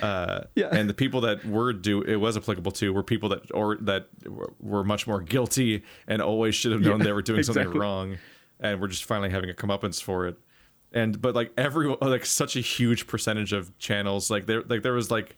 Uh, 0.01 0.41
Yeah. 0.55 0.67
and 0.71 0.89
the 0.89 0.93
people 0.93 1.21
that 1.21 1.45
were 1.45 1.73
do 1.73 2.01
it 2.01 2.15
was 2.17 2.37
applicable 2.37 2.71
to 2.73 2.93
were 2.93 3.03
people 3.03 3.29
that 3.29 3.41
or 3.53 3.75
that 3.81 4.07
were- 4.59 4.83
much 4.83 5.07
more 5.07 5.21
guilty 5.21 5.83
and 6.07 6.21
always 6.21 6.55
should 6.55 6.71
have 6.71 6.81
known 6.81 6.99
Yeah, 6.99 7.05
they 7.05 7.11
were 7.13 7.21
doing 7.21 7.43
something 7.43 7.69
wrong, 7.71 8.17
and 8.59 8.79
we're 8.81 8.87
just 8.87 9.05
finally 9.05 9.29
having 9.29 9.49
a 9.49 9.53
comeuppance 9.53 10.01
for 10.01 10.27
it. 10.27 10.37
And 10.93 11.21
but 11.21 11.35
like 11.35 11.51
everyone, 11.57 11.97
like 12.01 12.25
such 12.25 12.55
a 12.55 12.61
huge 12.61 13.07
percentage 13.07 13.53
of 13.53 13.77
channels, 13.77 14.31
like 14.31 14.45
there, 14.45 14.63
like 14.67 14.83
there 14.83 14.93
was 14.93 15.11
like 15.11 15.35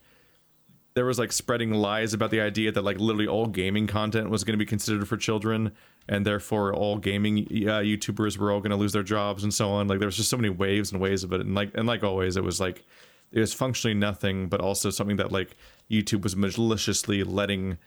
there 0.94 1.04
was 1.04 1.18
like 1.18 1.32
spreading 1.32 1.72
lies 1.72 2.12
about 2.14 2.30
the 2.30 2.40
idea 2.40 2.72
that 2.72 2.82
like 2.82 2.98
literally 2.98 3.26
all 3.26 3.46
gaming 3.46 3.86
content 3.86 4.28
was 4.28 4.42
going 4.44 4.54
to 4.54 4.58
be 4.58 4.66
considered 4.66 5.06
for 5.08 5.16
children 5.16 5.70
and 6.08 6.26
therefore 6.26 6.74
all 6.74 6.98
gaming 6.98 7.38
uh, 7.68 7.78
youtubers 7.80 8.36
were 8.36 8.50
all 8.50 8.58
going 8.60 8.70
to 8.72 8.76
lose 8.76 8.92
their 8.92 9.04
jobs 9.04 9.44
and 9.44 9.54
so 9.54 9.70
on 9.70 9.86
like 9.86 10.00
there 10.00 10.06
was 10.08 10.16
just 10.16 10.28
so 10.28 10.36
many 10.36 10.48
waves 10.48 10.90
and 10.90 11.00
waves 11.00 11.22
of 11.22 11.32
it 11.32 11.40
and 11.42 11.54
like 11.54 11.70
and 11.74 11.86
like 11.86 12.02
always 12.02 12.36
it 12.36 12.42
was 12.42 12.58
like 12.60 12.84
it 13.32 13.40
was 13.40 13.52
functionally 13.54 13.94
nothing 13.94 14.48
but 14.48 14.60
also 14.60 14.90
something 14.90 15.16
that 15.16 15.30
like 15.32 15.56
youtube 15.90 16.22
was 16.22 16.36
maliciously 16.36 17.22
letting 17.24 17.78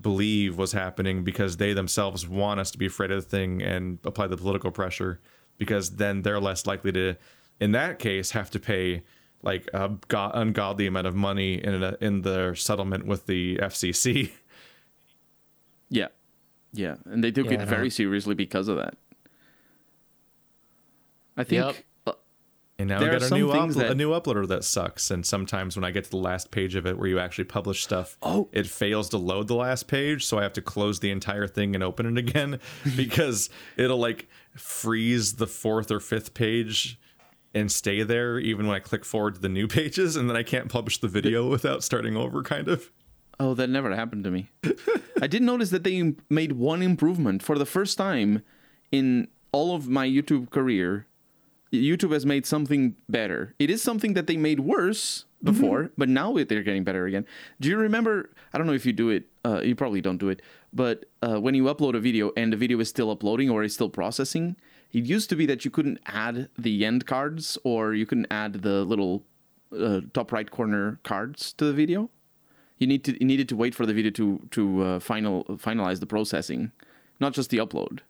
believe 0.00 0.56
was 0.56 0.72
happening 0.72 1.22
because 1.24 1.56
they 1.58 1.72
themselves 1.72 2.26
want 2.26 2.58
us 2.60 2.70
to 2.70 2.78
be 2.78 2.86
afraid 2.86 3.10
of 3.10 3.22
the 3.22 3.28
thing 3.28 3.62
and 3.62 3.98
apply 4.04 4.26
the 4.26 4.36
political 4.36 4.70
pressure 4.70 5.20
because 5.58 5.96
then 5.96 6.22
they're 6.22 6.40
less 6.40 6.66
likely 6.66 6.90
to 6.92 7.14
in 7.60 7.72
that 7.72 7.98
case 7.98 8.30
have 8.30 8.50
to 8.50 8.58
pay 8.58 9.02
like 9.42 9.68
a 9.74 9.90
go- 10.08 10.30
ungodly 10.34 10.86
amount 10.86 11.06
of 11.06 11.14
money 11.16 11.54
in 11.62 11.82
a, 11.82 11.96
in 12.00 12.22
their 12.22 12.54
settlement 12.54 13.04
with 13.06 13.26
the 13.26 13.56
FCC. 13.56 14.30
Yeah. 15.90 16.08
Yeah. 16.72 16.94
And 17.04 17.22
they 17.22 17.30
took 17.30 17.50
Yeah, 17.50 17.60
it 17.60 17.68
very 17.68 17.90
seriously 17.90 18.34
because 18.34 18.68
of 18.68 18.78
that. 18.78 18.94
I 21.36 21.44
think 21.44 21.64
Yep. 21.66 21.76
And 22.82 22.88
now 22.88 22.98
There 22.98 23.12
we 23.12 23.18
got 23.20 23.30
a 23.30 23.34
new 23.34 23.46
uplo- 23.46 23.90
a 23.90 23.94
new 23.94 24.10
uploader 24.10 24.46
that 24.48 24.64
sucks. 24.64 25.12
And 25.12 25.24
sometimes 25.24 25.76
when 25.76 25.84
I 25.84 25.92
get 25.92 26.02
to 26.02 26.10
the 26.10 26.16
last 26.16 26.50
page 26.50 26.74
of 26.74 26.84
it 26.84 26.98
where 26.98 27.06
you 27.06 27.20
actually 27.20 27.44
publish 27.44 27.84
stuff, 27.84 28.18
Oh. 28.22 28.48
it 28.50 28.66
fails 28.66 29.08
to 29.10 29.18
load 29.18 29.46
the 29.46 29.54
last 29.54 29.86
page, 29.86 30.24
so 30.26 30.38
I 30.38 30.42
have 30.42 30.52
to 30.54 30.60
close 30.62 30.98
the 30.98 31.12
entire 31.12 31.46
thing 31.46 31.76
and 31.76 31.84
open 31.84 32.06
it 32.06 32.18
again 32.18 32.58
because 32.96 33.50
it'll 33.76 33.98
like 34.00 34.28
freeze 34.56 35.34
the 35.34 35.46
fourth 35.46 35.92
or 35.92 36.00
fifth 36.00 36.34
page 36.34 36.98
and 37.54 37.70
stay 37.70 38.02
there 38.02 38.40
even 38.40 38.66
when 38.66 38.74
I 38.74 38.80
click 38.80 39.04
forward 39.04 39.36
to 39.36 39.40
the 39.40 39.48
new 39.48 39.68
pages, 39.78 40.16
and 40.16 40.28
then 40.28 40.36
I 40.36 40.42
can't 40.42 40.68
publish 40.68 40.98
the 40.98 41.06
video 41.08 41.48
without 41.48 41.84
starting 41.84 42.16
over. 42.16 42.42
Kind 42.42 42.66
of. 42.66 42.90
Oh, 43.38 43.54
that 43.54 43.70
never 43.70 43.94
happened 43.94 44.24
to 44.24 44.30
me. 44.32 44.50
I 45.20 45.28
did 45.28 45.42
notice 45.42 45.70
that 45.70 45.84
they 45.84 46.14
made 46.28 46.52
one 46.52 46.82
improvement 46.82 47.44
for 47.44 47.56
the 47.58 47.64
first 47.66 47.96
time 47.96 48.42
in 48.90 49.28
all 49.52 49.72
of 49.76 49.88
my 49.88 50.04
YouTube 50.08 50.50
career. 50.50 51.06
YouTube 51.72 52.12
has 52.12 52.26
made 52.26 52.44
something 52.46 52.96
better. 53.08 53.54
It 53.58 53.70
is 53.70 53.82
something 53.82 54.14
that 54.14 54.26
they 54.26 54.36
made 54.36 54.60
worse 54.60 55.24
before, 55.42 55.90
but 55.96 56.08
now 56.08 56.32
they're 56.34 56.62
getting 56.62 56.84
better 56.84 57.06
again. 57.06 57.26
Do 57.60 57.68
you 57.68 57.76
remember? 57.76 58.30
I 58.52 58.58
don't 58.58 58.66
know 58.66 58.74
if 58.74 58.84
you 58.84 58.92
do 58.92 59.08
it. 59.08 59.24
Uh, 59.44 59.60
you 59.62 59.74
probably 59.74 60.00
don't 60.00 60.18
do 60.18 60.28
it. 60.28 60.42
But 60.72 61.06
uh, 61.22 61.40
when 61.40 61.54
you 61.54 61.64
upload 61.64 61.96
a 61.96 62.00
video 62.00 62.30
and 62.36 62.52
the 62.52 62.56
video 62.56 62.78
is 62.80 62.88
still 62.88 63.10
uploading 63.10 63.50
or 63.50 63.62
is 63.62 63.74
still 63.74 63.88
processing, 63.88 64.56
it 64.92 65.04
used 65.04 65.30
to 65.30 65.36
be 65.36 65.46
that 65.46 65.64
you 65.64 65.70
couldn't 65.70 65.98
add 66.06 66.48
the 66.58 66.84
end 66.84 67.06
cards 67.06 67.58
or 67.64 67.94
you 67.94 68.06
couldn't 68.06 68.28
add 68.30 68.62
the 68.62 68.84
little 68.84 69.24
uh, 69.76 70.02
top 70.12 70.30
right 70.30 70.50
corner 70.50 71.00
cards 71.02 71.52
to 71.54 71.64
the 71.64 71.72
video 71.72 72.10
you 72.82 72.88
need 72.88 73.04
to 73.04 73.12
you 73.18 73.26
needed 73.26 73.48
to 73.48 73.56
wait 73.56 73.74
for 73.74 73.86
the 73.86 73.94
video 73.94 74.10
to 74.10 74.40
to 74.50 74.82
uh, 74.82 75.00
final 75.00 75.44
finalize 75.44 76.00
the 76.00 76.06
processing, 76.06 76.72
not 77.20 77.32
just 77.32 77.48
the 77.50 77.58
upload. 77.58 78.00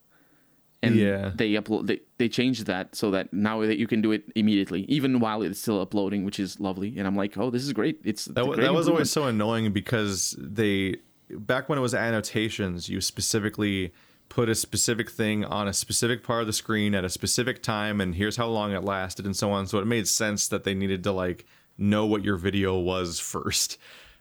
And 0.83 0.97
Yeah. 0.97 1.31
they 1.35 1.53
upload 1.53 1.87
they, 1.87 2.01
they 2.19 2.29
changed 2.29 2.67
that 2.67 2.97
so 2.97 3.11
that 3.13 3.33
now 3.33 3.61
that 3.61 3.79
you 3.79 3.87
can 3.87 4.01
do 4.03 4.11
it 4.11 4.25
immediately, 4.35 4.83
even 4.89 5.21
while 5.21 5.43
it's 5.43 5.61
still 5.61 5.81
uploading, 5.81 6.25
which 6.25 6.41
is 6.41 6.59
lovely. 6.59 6.99
And 6.99 7.07
I'm 7.07 7.17
like, 7.17 7.39
oh, 7.39 7.51
this 7.51 7.63
is 7.63 7.73
great. 7.73 8.01
It's 8.05 8.25
That, 8.27 8.47
wa- 8.47 8.57
that 8.57 8.75
was 8.75 8.89
always 8.89 9.11
so 9.11 9.25
annoying 9.25 9.73
because 9.73 10.37
they 10.39 10.97
back 11.31 11.69
when 11.69 11.79
it 11.79 11.83
was 11.83 11.95
annotations, 11.95 12.89
you 12.89 13.01
specifically 13.01 13.93
put 14.29 14.49
a 14.49 14.55
specific 14.55 15.11
thing 15.11 15.45
on 15.45 15.69
a 15.69 15.73
specific 15.73 16.23
part 16.23 16.41
of 16.41 16.47
the 16.47 16.53
screen 16.53 16.95
at 16.95 17.05
a 17.05 17.11
specific 17.11 17.63
time 17.63 18.01
and 18.01 18.15
here's 18.15 18.37
how 18.37 18.47
long 18.47 18.73
it 18.73 18.83
lasted 18.83 19.25
and 19.25 19.37
so 19.37 19.51
on. 19.51 19.67
So 19.67 19.79
it 19.79 19.87
made 19.87 20.09
sense 20.09 20.49
that 20.49 20.65
they 20.65 20.75
needed 20.75 21.05
to 21.05 21.13
like 21.13 21.45
know 21.79 22.07
what 22.07 22.25
your 22.25 22.37
video 22.37 22.79
was 22.79 23.21
first. 23.35 23.79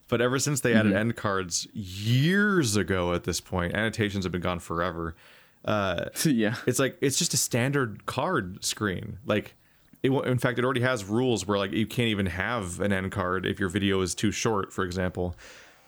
But 0.08 0.20
ever 0.20 0.40
since 0.40 0.60
they 0.60 0.74
added 0.74 0.90
mm-hmm. 0.90 0.98
end 0.98 1.16
cards 1.16 1.68
years 1.74 2.76
ago 2.76 3.14
at 3.14 3.24
this 3.24 3.40
point, 3.40 3.74
annotations 3.74 4.26
have 4.26 4.34
been 4.34 4.42
gone 4.42 4.60
forever. 4.60 5.16
Uh, 5.66 6.06
yeah. 6.26 6.56
it's 6.66 6.80
like 6.80 6.98
it's 7.02 7.18
just 7.18 7.34
a 7.34 7.38
standard 7.38 8.06
card 8.06 8.64
screen 8.64 9.20
like 9.26 9.56
it, 10.04 10.10
in 10.12 10.40
fact 10.40 10.58
it 10.58 10.66
already 10.66 10.82
has 10.82 11.04
rules 11.06 11.46
where 11.46 11.58
like 11.60 11.72
you 11.72 11.86
can't 11.86 12.08
even 12.08 12.26
have 12.26 12.80
an 12.80 12.92
end 12.92 13.12
card 13.12 13.46
if 13.46 13.60
your 13.60 13.70
video 13.70 14.02
is 14.02 14.16
too 14.16 14.32
short 14.32 14.74
for 14.74 14.84
example 14.84 15.36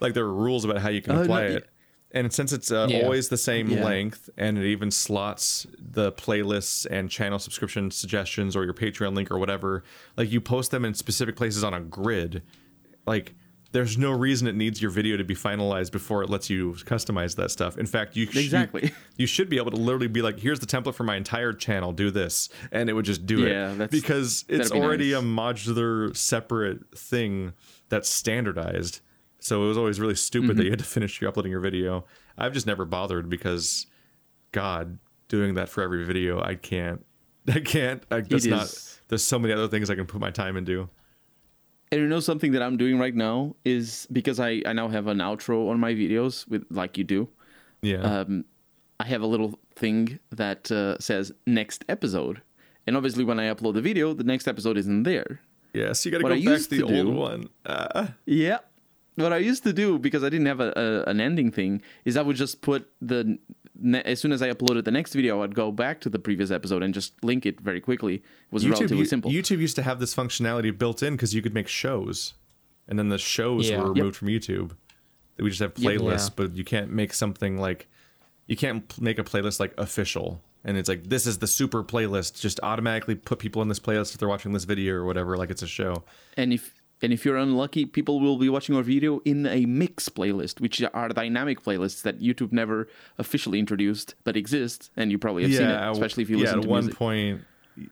like 0.00 0.14
there 0.14 0.24
are 0.24 0.32
rules 0.32 0.64
about 0.64 0.78
how 0.78 0.88
you 0.88 1.02
can 1.02 1.12
Oh, 1.12 1.16
no, 1.16 1.22
apply 1.22 1.40
y- 1.40 1.46
it 1.56 1.68
and 2.12 2.32
since 2.32 2.52
it's 2.52 2.70
uh, 2.70 2.86
Yeah. 2.88 3.00
always 3.02 3.28
the 3.30 3.36
same 3.36 3.68
Yeah. 3.68 3.84
length 3.84 4.30
and 4.36 4.56
it 4.56 4.64
even 4.66 4.92
slots 4.92 5.66
the 5.76 6.12
playlists 6.12 6.86
and 6.88 7.10
channel 7.10 7.40
subscription 7.40 7.90
suggestions 7.90 8.54
or 8.54 8.62
your 8.64 8.74
patreon 8.74 9.16
link 9.16 9.32
or 9.32 9.38
whatever 9.38 9.82
like 10.16 10.30
you 10.30 10.40
post 10.40 10.70
them 10.70 10.84
in 10.84 10.94
specific 10.94 11.34
places 11.34 11.64
on 11.64 11.74
a 11.74 11.80
grid 11.80 12.42
like 13.08 13.34
there's 13.74 13.98
no 13.98 14.12
reason 14.12 14.46
it 14.46 14.54
needs 14.54 14.80
your 14.80 14.90
video 14.90 15.16
to 15.16 15.24
be 15.24 15.34
finalized 15.34 15.90
before 15.90 16.22
it 16.22 16.30
lets 16.30 16.48
you 16.48 16.72
customize 16.84 17.34
that 17.34 17.50
stuff. 17.50 17.76
In 17.76 17.86
fact, 17.86 18.14
you 18.16 18.26
sh- 18.30 18.36
Exactly. 18.36 18.92
you 19.16 19.26
should 19.26 19.48
be 19.48 19.56
able 19.56 19.72
to 19.72 19.76
literally 19.76 20.06
be 20.06 20.22
like, 20.22 20.38
here's 20.38 20.60
the 20.60 20.66
template 20.66 20.94
for 20.94 21.02
my 21.02 21.16
entire 21.16 21.52
channel, 21.52 21.92
do 21.92 22.12
this, 22.12 22.48
and 22.70 22.88
it 22.88 22.92
would 22.92 23.04
just 23.04 23.26
do 23.26 23.40
Yeah, 23.40 23.72
it 23.82 23.90
because 23.90 24.44
it's 24.48 24.70
be 24.70 24.78
already 24.78 25.12
nice. 25.12 25.20
a 25.20 25.24
modular 25.26 26.16
separate 26.16 26.96
thing 26.96 27.52
that's 27.88 28.08
standardized. 28.08 29.00
So 29.40 29.64
it 29.64 29.66
was 29.68 29.76
always 29.76 29.98
really 30.00 30.14
stupid 30.14 30.50
Mm-hmm. 30.50 30.56
that 30.58 30.64
you 30.64 30.70
had 30.70 30.78
to 30.78 30.84
finish 30.84 31.20
your 31.20 31.28
uploading 31.28 31.50
your 31.50 31.60
video. 31.60 32.06
I've 32.38 32.52
just 32.52 32.66
never 32.68 32.84
bothered 32.84 33.28
because, 33.28 33.86
God, 34.52 34.98
doing 35.28 35.54
that 35.54 35.68
for 35.68 35.82
every 35.82 36.04
video, 36.04 36.40
I 36.40 36.54
can't. 36.54 37.04
I 37.48 37.58
can't. 37.60 38.02
I, 38.10 38.20
that's 38.20 38.46
not. 38.46 38.72
There's 39.08 39.24
so 39.24 39.38
many 39.38 39.52
other 39.52 39.68
things 39.68 39.90
I 39.90 39.96
can 39.96 40.06
put 40.06 40.20
my 40.20 40.30
time 40.30 40.56
into. 40.56 40.88
And 41.92 42.00
you 42.00 42.06
know 42.08 42.20
something 42.20 42.52
that 42.52 42.62
I'm 42.62 42.76
doing 42.76 42.98
right 42.98 43.14
now 43.14 43.54
is 43.64 44.08
because 44.10 44.40
I, 44.40 44.62
I 44.66 44.72
now 44.72 44.88
have 44.88 45.06
an 45.06 45.18
outro 45.18 45.70
on 45.70 45.78
my 45.78 45.92
videos 45.94 46.48
with 46.48 46.64
like 46.70 46.98
you 46.98 47.04
do. 47.04 47.28
Yeah. 47.82 47.98
um, 47.98 48.44
I 48.98 49.04
have 49.04 49.22
a 49.22 49.26
little 49.26 49.58
thing 49.76 50.18
that 50.30 50.70
uh, 50.72 50.98
says 50.98 51.32
next 51.46 51.84
episode. 51.88 52.42
And 52.86 52.96
obviously, 52.96 53.24
when 53.24 53.38
I 53.38 53.52
upload 53.52 53.74
the 53.74 53.80
video, 53.82 54.12
the 54.14 54.24
next 54.24 54.48
episode 54.48 54.76
isn't 54.76 55.04
there. 55.04 55.40
yeah. 55.72 55.92
So 55.92 56.08
you 56.08 56.12
got 56.12 56.18
to 56.18 56.24
go 56.24 56.34
I 56.50 56.54
back 56.54 56.62
to 56.62 56.68
the 56.68 56.76
to 56.78 56.82
old 56.84 57.06
do- 57.06 57.12
one. 57.12 57.48
Uh, 57.66 58.08
Yeah. 58.26 58.58
What 59.16 59.32
I 59.32 59.36
used 59.36 59.62
to 59.62 59.72
do, 59.72 59.98
because 60.00 60.24
I 60.24 60.28
didn't 60.28 60.46
have 60.46 60.58
a, 60.60 60.72
a, 61.06 61.08
an 61.10 61.20
ending 61.20 61.52
thing, 61.52 61.82
is 62.04 62.16
I 62.16 62.22
would 62.22 62.34
just 62.36 62.62
put 62.62 62.90
the. 63.00 63.38
Ne- 63.76 64.02
as 64.02 64.20
soon 64.20 64.30
as 64.32 64.40
I 64.40 64.50
uploaded 64.50 64.84
the 64.84 64.90
next 64.92 65.14
video, 65.14 65.42
I'd 65.42 65.54
go 65.54 65.72
back 65.72 66.00
to 66.02 66.08
the 66.08 66.18
previous 66.18 66.50
episode 66.50 66.82
and 66.82 66.94
just 66.94 67.12
link 67.24 67.44
it 67.44 67.60
very 67.60 67.80
quickly. 67.80 68.16
It 68.16 68.22
was 68.52 68.66
relatively 68.68 68.98
u- 68.98 69.04
simple. 69.04 69.30
YouTube 69.30 69.58
used 69.58 69.76
to 69.76 69.82
have 69.82 69.98
this 69.98 70.14
functionality 70.14 70.76
built 70.76 71.02
in 71.02 71.14
because 71.14 71.34
you 71.34 71.42
could 71.42 71.54
make 71.54 71.66
shows, 71.68 72.34
and 72.86 72.98
then 72.98 73.08
the 73.08 73.18
shows 73.18 73.68
Yeah. 73.68 73.78
were 73.80 73.88
Yep. 73.88 73.96
removed 73.96 74.16
from 74.16 74.28
YouTube. 74.28 74.72
We 75.38 75.48
just 75.50 75.60
have 75.60 75.72
Yep. 75.76 75.92
playlists, 76.00 76.28
Yeah. 76.28 76.34
but 76.36 76.54
you 76.56 76.62
can't 76.64 76.92
make 76.92 77.12
something 77.12 77.58
like 77.58 77.88
you 78.46 78.56
can't 78.56 79.00
make 79.00 79.18
a 79.18 79.24
playlist 79.24 79.58
like 79.58 79.72
official, 79.78 80.40
and 80.64 80.76
it's 80.76 80.88
like 80.88 81.08
this 81.08 81.26
is 81.26 81.38
the 81.38 81.46
super 81.46 81.82
playlist. 81.82 82.40
Just 82.40 82.60
automatically 82.62 83.14
put 83.16 83.38
people 83.40 83.60
in 83.62 83.68
this 83.68 83.80
playlist 83.80 84.12
if 84.12 84.18
they're 84.18 84.28
watching 84.28 84.52
this 84.52 84.64
video 84.64 84.94
or 84.94 85.04
whatever, 85.04 85.36
like 85.36 85.50
it's 85.50 85.62
a 85.62 85.66
show. 85.66 86.04
and 86.36 86.52
if 86.52 86.80
And 87.04 87.12
if 87.12 87.24
you're 87.24 87.36
unlucky, 87.36 87.84
people 87.84 88.18
will 88.18 88.38
be 88.38 88.48
watching 88.48 88.74
our 88.74 88.82
video 88.82 89.20
in 89.26 89.44
a 89.46 89.66
mix 89.66 90.08
playlist, 90.08 90.58
which 90.58 90.82
are 90.82 91.08
dynamic 91.10 91.62
playlists 91.62 92.00
that 92.02 92.18
YouTube 92.18 92.50
never 92.50 92.88
officially 93.18 93.58
introduced, 93.58 94.14
but 94.24 94.38
exist, 94.38 94.90
and 94.96 95.12
you 95.12 95.18
probably 95.18 95.42
have 95.42 95.52
seen 95.52 95.68
it, 95.68 95.90
especially 95.90 96.22
if 96.22 96.30
you 96.30 96.38
yeah, 96.38 96.44
listen 96.44 96.58
at 96.60 96.62
to 96.62 96.68
one 96.68 96.84
music. 96.84 96.98
point 96.98 97.40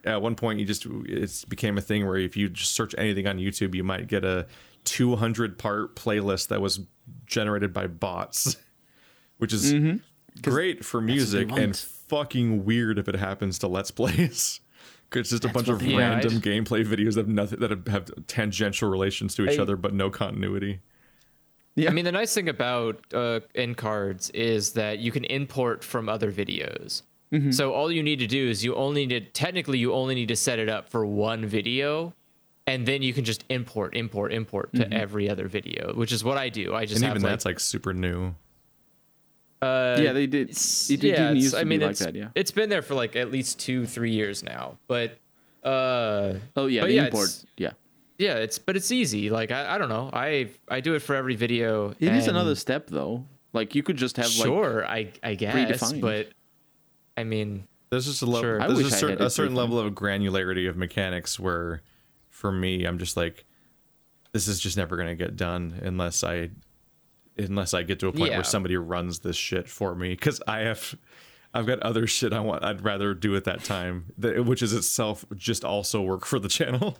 at 0.05 0.21
one 0.21 0.33
point 0.33 0.59
you 0.59 0.65
just 0.65 0.85
it 1.05 1.45
became 1.49 1.77
a 1.77 1.81
thing 1.81 2.07
where 2.07 2.17
if 2.17 2.37
you 2.37 2.49
just 2.49 2.73
search 2.73 2.95
anything 2.97 3.27
on 3.27 3.37
youtube 3.37 3.75
you 3.75 3.83
might 3.83 4.07
get 4.07 4.23
a 4.23 4.47
200 4.85 5.57
part 5.57 5.95
playlist 5.97 6.47
that 6.47 6.61
was 6.61 6.79
generated 7.25 7.73
by 7.73 7.85
bots 7.85 8.55
which 9.39 9.51
is 9.51 9.73
mm-hmm. 9.73 9.97
great 10.41 10.85
for 10.85 11.01
music 11.01 11.51
and 11.51 11.75
fucking 11.75 12.63
weird 12.63 12.97
if 12.97 13.09
it 13.09 13.15
happens 13.15 13.59
to 13.59 13.67
let's 13.67 13.91
plays 13.91 14.61
it's 15.15 15.29
just 15.29 15.45
a 15.45 15.49
bunch 15.49 15.67
of 15.69 15.81
random 15.81 16.33
I- 16.35 16.39
gameplay 16.39 16.85
videos 16.85 17.13
that 17.15 17.21
have 17.21 17.27
nothing 17.27 17.59
that 17.59 17.69
have, 17.71 17.87
have 17.87 18.09
tangential 18.27 18.89
relations 18.89 19.35
to 19.35 19.47
each 19.49 19.59
I- 19.59 19.61
other 19.61 19.75
but 19.75 19.93
no 19.93 20.09
continuity 20.09 20.79
Yeah. 21.75 21.89
I 21.89 21.93
mean, 21.93 22.05
the 22.05 22.11
nice 22.11 22.33
thing 22.33 22.49
about 22.49 23.03
uh, 23.13 23.39
end 23.55 23.77
cards 23.77 24.29
is 24.31 24.73
that 24.73 24.99
you 24.99 25.11
can 25.11 25.23
import 25.25 25.83
from 25.83 26.07
other 26.07 26.31
videos. 26.31 27.01
Mm-hmm. 27.31 27.49
So 27.51 27.73
all 27.73 27.91
you 27.91 28.03
need 28.03 28.19
to 28.19 28.27
do 28.27 28.47
is 28.47 28.63
you 28.63 28.75
only 28.75 29.07
need 29.07 29.25
to, 29.25 29.31
technically 29.31 29.79
you 29.79 29.91
only 29.93 30.13
need 30.13 30.27
to 30.27 30.35
set 30.35 30.59
it 30.59 30.69
up 30.69 30.87
for 30.87 31.03
one 31.03 31.47
video, 31.47 32.13
and 32.67 32.85
then 32.85 33.01
you 33.01 33.11
can 33.11 33.23
just 33.25 33.43
import, 33.49 33.95
import, 33.95 34.31
import 34.31 34.71
to 34.73 34.83
Mm-hmm. 34.83 34.93
every 34.93 35.27
other 35.29 35.47
video, 35.47 35.93
which 35.95 36.11
is 36.11 36.23
what 36.23 36.37
I 36.37 36.49
do. 36.49 36.75
I 36.75 36.85
just 36.85 36.97
and 36.97 37.05
have 37.05 37.13
even 37.13 37.23
like, 37.23 37.31
that's 37.31 37.45
like 37.45 37.59
super 37.59 37.91
new 37.91 38.35
uh, 39.63 39.97
yeah, 40.01 40.13
they 40.13 40.27
did. 40.27 40.49
it's- 40.49 40.89
It 40.89 41.03
yeah, 41.03 41.15
didn't 41.15 41.37
used 41.37 41.53
to 41.53 41.59
I 41.61 41.63
mean, 41.63 41.79
be 41.79 41.85
like 41.87 41.97
that. 41.97 42.15
Yeah, 42.15 42.29
it's 42.35 42.51
been 42.51 42.69
there 42.69 42.81
for 42.81 42.95
like 42.95 43.15
at 43.15 43.31
least 43.31 43.59
two, 43.59 43.85
three 43.85 44.11
years 44.11 44.43
now. 44.43 44.77
But 44.87 45.17
uh, 45.63 46.35
Oh 46.55 46.67
yeah, 46.67 46.81
but 46.81 46.87
the 46.87 46.93
yeah, 46.93 47.05
import. 47.05 47.25
it's- 47.29 47.45
Yeah, 47.57 47.71
yeah, 48.17 48.35
it's 48.35 48.59
but 48.59 48.75
it's 48.75 48.91
easy. 48.91 49.29
Like 49.29 49.51
I, 49.51 49.75
I 49.75 49.77
don't 49.77 49.89
know, 49.89 50.09
I 50.13 50.49
I 50.67 50.81
do 50.81 50.93
it 50.95 50.99
for 50.99 51.15
every 51.15 51.35
video. 51.35 51.91
it 51.99 52.13
is 52.13 52.27
and- 52.27 52.35
another 52.37 52.55
step 52.55 52.87
though. 52.87 53.25
Like 53.53 53.75
you 53.75 53.83
could 53.83 53.97
just 53.97 54.17
have 54.17 54.25
like 54.37 54.45
sure, 54.47 54.85
I 54.85 55.11
I 55.21 55.35
guess, 55.35 55.55
predefined. 55.55 56.01
but 56.01 56.29
I 57.15 57.23
mean, 57.23 57.67
There's 57.91 58.05
just 58.07 58.23
a 58.23 58.25
level. 58.25 58.41
Sure. 58.41 58.59
There's 58.59 58.73
wish 58.73 58.91
a 58.91 58.95
I 58.95 58.99
certain, 58.99 59.17
had 59.17 59.21
it 59.23 59.27
a 59.27 59.29
certain 59.29 59.53
level 59.55 59.77
of 59.79 59.93
granularity 59.93 60.67
of 60.67 60.75
mechanics 60.75 61.39
where, 61.39 61.83
for 62.31 62.51
me, 62.51 62.85
I'm 62.85 62.97
just 62.97 63.15
like, 63.15 63.45
this 64.31 64.47
is 64.47 64.59
just 64.59 64.75
never 64.77 64.97
gonna 64.97 65.13
get 65.13 65.35
done 65.35 65.79
unless 65.83 66.23
I, 66.23 66.49
unless 67.37 67.73
I 67.73 67.83
get 67.83 67.99
to 68.01 68.07
a 68.07 68.11
point 68.11 68.31
Yeah. 68.31 68.37
where 68.37 68.43
somebody 68.43 68.77
runs 68.77 69.19
this 69.19 69.35
shit 69.35 69.67
for 69.69 69.95
me 69.95 70.09
because 70.09 70.41
I 70.47 70.59
have, 70.59 70.95
I've 71.53 71.65
got 71.65 71.79
other 71.81 72.05
shit 72.07 72.33
I 72.33 72.39
want. 72.39 72.63
I'd 72.63 72.83
rather 72.83 73.13
do 73.13 73.35
at 73.35 73.43
that 73.45 73.63
time, 73.63 74.05
that, 74.17 74.45
which 74.45 74.61
is 74.61 74.73
itself 74.73 75.25
just 75.35 75.63
also 75.65 76.01
work 76.01 76.25
for 76.25 76.39
the 76.39 76.49
channel. 76.49 76.97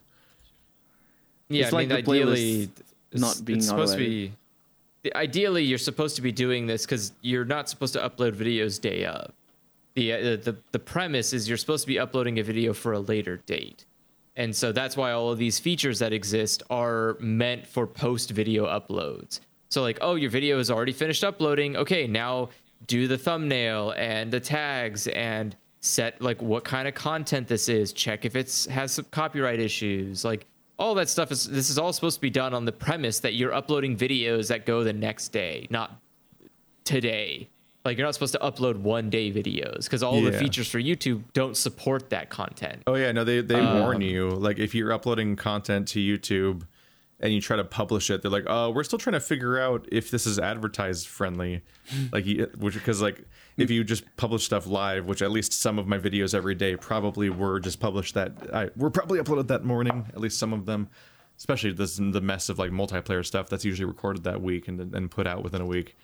yeah, 1.49 1.65
It's 1.65 1.73
I 1.73 1.77
like 1.77 1.88
mean, 1.89 1.97
the 1.97 2.03
playlist 2.11 2.31
ideally, 2.34 2.61
it's- 2.64 3.22
not 3.22 3.45
being 3.45 3.60
it's 3.60 3.68
supposed 3.68 3.93
to 3.93 3.99
be. 3.99 4.31
the- 5.03 5.15
Ideally, 5.15 5.64
you're 5.64 5.77
supposed 5.77 6.15
to 6.15 6.22
be 6.22 6.31
doing 6.31 6.65
this 6.68 6.85
because 6.85 7.11
you're 7.22 7.45
not 7.45 7.69
supposed 7.69 7.93
to 7.93 7.99
upload 7.99 8.34
videos 8.35 8.80
day 8.81 9.05
of. 9.05 9.31
The, 9.95 10.14
uh, 10.14 10.18
the 10.38 10.55
the 10.72 10.80
premise 10.80 11.34
is 11.34 11.47
you're 11.47 11.57
supposed 11.57 11.84
to 11.84 11.88
be 11.88 11.99
uploading 11.99 12.39
a 12.39 12.43
video 12.43 12.73
for 12.73 12.93
a 12.93 12.99
later 12.99 13.38
date, 13.45 13.85
and 14.35 14.55
so 14.55 14.72
that's 14.72 14.97
why 14.97 15.11
all 15.11 15.30
of 15.31 15.38
these 15.38 15.60
features 15.60 15.99
that 15.99 16.11
exist 16.14 16.64
are 16.72 17.15
meant 17.19 17.68
for 17.68 17.85
post 17.85 18.31
video 18.31 18.65
uploads. 18.65 19.39
So 19.73 19.81
like, 19.81 19.97
oh, 20.01 20.13
your 20.13 20.29
video 20.29 20.59
is 20.59 20.69
already 20.69 20.91
finished 20.91 21.23
uploading. 21.23 21.75
Okay, 21.77 22.05
now 22.05 22.49
do 22.85 23.07
the 23.07 23.17
thumbnail 23.17 23.95
and 23.97 24.31
the 24.31 24.39
tags 24.39 25.07
and 25.07 25.55
set 25.79 26.21
like 26.21 26.39
what 26.43 26.63
kind 26.63 26.87
of 26.87 26.93
content 26.93 27.47
this 27.47 27.67
is. 27.67 27.91
Check 27.91 28.23
if 28.23 28.35
it's 28.35 28.67
has 28.67 28.91
some 28.91 29.05
copyright 29.09 29.59
issues. 29.59 30.23
Like 30.23 30.45
all 30.77 30.93
that 30.93 31.09
stuff 31.09 31.31
is 31.31 31.49
this 31.49 31.71
is 31.71 31.79
all 31.79 31.91
supposed 31.91 32.17
to 32.17 32.21
be 32.21 32.29
done 32.29 32.53
on 32.53 32.65
the 32.65 32.71
premise 32.71 33.19
that 33.21 33.33
you're 33.33 33.51
uploading 33.51 33.97
videos 33.97 34.47
that 34.49 34.67
go 34.67 34.83
the 34.83 34.93
next 34.93 35.29
day, 35.29 35.65
not 35.71 35.99
today. 36.83 37.49
Like 37.83 37.97
you're 37.97 38.05
not 38.05 38.13
supposed 38.13 38.33
to 38.33 38.39
upload 38.39 38.77
one 38.77 39.09
day 39.09 39.31
videos 39.31 39.85
because 39.85 40.03
all 40.03 40.21
the 40.21 40.33
features 40.33 40.69
for 40.69 40.79
YouTube 40.79 41.23
don't 41.33 41.57
support 41.57 42.11
that 42.11 42.29
content. 42.29 42.83
Oh 42.85 42.93
yeah, 42.93 43.11
no, 43.11 43.23
they 43.23 43.41
they 43.41 43.59
Um, 43.59 43.79
warn 43.79 44.01
you. 44.01 44.29
Like 44.29 44.59
if 44.59 44.75
you're 44.75 44.93
uploading 44.93 45.35
content 45.35 45.87
to 45.89 45.99
YouTube 45.99 46.61
and 47.23 47.33
you 47.33 47.41
try 47.41 47.55
to 47.57 47.63
publish 47.63 48.09
it, 48.11 48.21
they're 48.21 48.29
like, 48.29 48.43
"Oh, 48.47 48.69
we're 48.69 48.83
still 48.83 48.99
trying 48.99 49.13
to 49.13 49.19
figure 49.19 49.57
out 49.59 49.87
if 49.91 50.11
this 50.11 50.27
is 50.27 50.37
advertised 50.37 51.07
friendly." 51.07 51.61
like, 52.11 52.25
which 52.57 52.73
because 52.75 53.01
like 53.01 53.23
if 53.57 53.71
you 53.71 53.83
just 53.83 54.03
publish 54.17 54.43
stuff 54.43 54.67
live, 54.67 55.05
which 55.05 55.21
at 55.23 55.31
least 55.31 55.53
some 55.53 55.79
of 55.79 55.87
my 55.87 55.97
videos 55.97 56.35
every 56.35 56.53
day 56.53 56.75
probably 56.75 57.29
were 57.29 57.59
just 57.59 57.79
published 57.79 58.13
that 58.13 58.33
I 58.53 58.69
were 58.75 58.91
probably 58.91 59.19
uploaded 59.19 59.47
that 59.47 59.63
morning. 59.63 60.05
At 60.09 60.19
least 60.19 60.37
some 60.37 60.51
of 60.53 60.65
them, 60.65 60.89
especially 61.37 61.71
this 61.71 61.95
the 61.95 62.21
mess 62.21 62.49
of 62.49 62.59
like 62.59 62.71
multiplayer 62.71 63.25
stuff 63.25 63.47
that's 63.49 63.63
usually 63.65 63.85
recorded 63.85 64.25
that 64.25 64.41
week 64.41 64.67
and 64.67 64.93
and 64.93 65.09
put 65.09 65.25
out 65.25 65.43
within 65.43 65.61
a 65.61 65.65
week. 65.65 65.95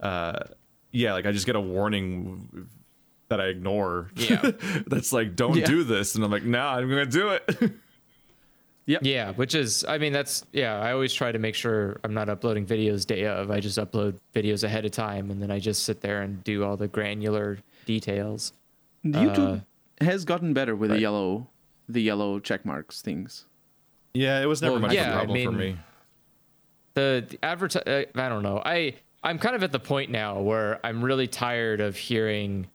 Uh, 0.00 0.38
yeah, 0.90 1.12
like 1.12 1.26
I 1.26 1.32
just 1.32 1.46
get 1.46 1.54
a 1.56 1.60
warning 1.60 2.66
that 3.28 3.40
I 3.40 3.46
ignore. 3.46 4.10
Yeah. 4.16 4.52
that's 4.86 5.12
like, 5.12 5.36
don't 5.36 5.56
Yeah. 5.56 5.64
do 5.66 5.84
this, 5.84 6.14
and 6.14 6.24
I'm 6.24 6.30
like, 6.30 6.44
nah, 6.44 6.76
I'm 6.76 6.88
gonna 6.88 7.04
do 7.06 7.28
it. 7.30 7.44
Yeah, 8.86 8.98
Yeah, 9.02 9.32
which 9.34 9.54
is, 9.54 9.84
I 9.86 9.98
mean, 9.98 10.12
that's, 10.12 10.44
yeah, 10.52 10.80
I 10.80 10.92
always 10.92 11.14
try 11.14 11.30
to 11.30 11.38
make 11.38 11.54
sure 11.54 12.00
I'm 12.02 12.14
not 12.14 12.28
uploading 12.28 12.66
videos 12.66 13.06
day 13.06 13.26
of. 13.26 13.50
I 13.50 13.60
just 13.60 13.78
upload 13.78 14.18
videos 14.34 14.64
ahead 14.64 14.84
of 14.84 14.90
time 14.90 15.30
and 15.30 15.40
then 15.40 15.50
I 15.52 15.60
just 15.60 15.84
sit 15.84 16.00
there 16.00 16.22
and 16.22 16.42
do 16.42 16.64
all 16.64 16.76
the 16.76 16.88
granular 16.88 17.58
details. 17.86 18.52
YouTube 19.04 19.64
has 20.00 20.24
gotten 20.24 20.52
better 20.52 20.74
with 20.74 20.90
the 20.90 20.98
yellow, 21.00 21.46
the 21.88 22.00
yellow 22.02 22.40
check 22.40 22.64
marks 22.64 23.00
things. 23.02 23.44
yeah, 24.14 24.40
it 24.42 24.46
was 24.46 24.60
never 24.62 24.72
Well, 24.74 24.82
much 24.82 24.92
yeah, 24.94 25.02
of 25.02 25.08
a 25.08 25.12
I 25.12 25.24
problem 25.26 25.44
for 25.44 25.52
mean- 25.52 25.74
me. 25.74 25.78
the, 26.94 27.24
the 27.30 27.36
adverti- 27.38 27.86
uh, 27.86 28.20
I 28.20 28.28
don't 28.28 28.42
know. 28.42 28.60
I 28.64 28.94
I'm 29.24 29.38
kind 29.38 29.54
of 29.54 29.62
at 29.62 29.70
the 29.70 29.78
point 29.78 30.10
now 30.10 30.40
where 30.40 30.84
I'm 30.84 31.04
really 31.04 31.28
tired 31.28 31.80
of 31.80 31.96
hearing 31.96 32.66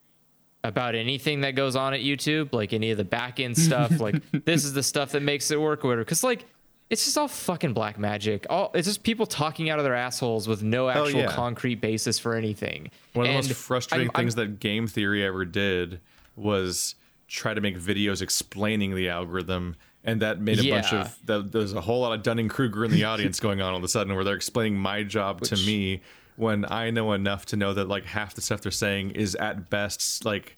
about 0.63 0.95
anything 0.95 1.41
that 1.41 1.51
goes 1.51 1.75
on 1.75 1.93
at 1.93 2.01
YouTube, 2.01 2.53
like 2.53 2.73
any 2.73 2.91
of 2.91 2.97
the 2.97 3.05
back 3.05 3.39
end 3.39 3.57
stuff. 3.67 3.99
like 3.99 4.21
this 4.45 4.65
is 4.65 4.73
the 4.73 4.83
stuff 4.83 5.11
that 5.11 5.21
makes 5.21 5.51
it 5.51 5.59
work, 5.59 5.83
or 5.83 5.89
whatever. 5.89 6.03
Because 6.03 6.23
like 6.23 6.45
it's 6.89 7.03
just 7.05 7.17
all 7.17 7.27
fucking 7.27 7.73
black 7.73 7.97
magic. 7.99 8.45
All 8.49 8.71
it's 8.73 8.87
just 8.87 9.03
people 9.03 9.25
talking 9.25 9.69
out 9.69 9.79
of 9.79 9.85
their 9.85 9.95
assholes 9.95 10.47
with 10.47 10.63
no 10.63 10.89
actual 10.89 11.21
yeah. 11.21 11.31
concrete 11.31 11.81
basis 11.81 12.17
for 12.19 12.35
anything. 12.35 12.91
One 13.13 13.25
of 13.25 13.31
the 13.31 13.37
most 13.37 13.53
frustrating 13.53 14.07
I'm- 14.07 14.15
I'm- 14.15 14.25
things 14.25 14.35
that 14.35 14.59
game 14.59 14.87
theory 14.87 15.23
ever 15.23 15.45
did 15.45 15.99
was 16.35 16.95
try 17.27 17.53
to 17.53 17.59
make 17.61 17.77
videos 17.77 18.21
explaining 18.21 18.95
the 18.95 19.09
algorithm, 19.09 19.75
and 20.03 20.21
that 20.21 20.39
made 20.39 20.59
a 20.59 20.69
bunch 20.69 20.93
of 20.93 21.17
that, 21.25 21.51
there's 21.51 21.73
a 21.73 21.81
whole 21.81 22.01
lot 22.01 22.13
of 22.13 22.23
Dunning 22.23 22.47
Kruger 22.47 22.85
in 22.85 22.91
the 22.91 23.03
audience 23.03 23.39
going 23.41 23.61
on 23.61 23.71
all 23.71 23.77
of 23.77 23.83
a 23.83 23.87
sudden, 23.89 24.15
where 24.15 24.23
they're 24.23 24.35
explaining 24.35 24.77
my 24.77 25.03
job 25.03 25.41
to 25.41 25.55
me 25.57 26.01
when 26.37 26.65
I 26.71 26.91
know 26.91 27.11
enough 27.13 27.45
to 27.47 27.57
know 27.57 27.73
that 27.73 27.89
like 27.89 28.05
half 28.05 28.33
the 28.35 28.41
stuff 28.41 28.61
they're 28.61 28.71
saying 28.71 29.11
is 29.11 29.35
at 29.35 29.69
best 29.69 30.23
like 30.23 30.55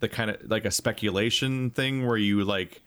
the 0.00 0.08
kind 0.08 0.30
of 0.30 0.50
like 0.50 0.64
a 0.64 0.70
speculation 0.70 1.70
thing 1.70 2.06
where 2.06 2.16
you 2.16 2.44
like 2.44 2.82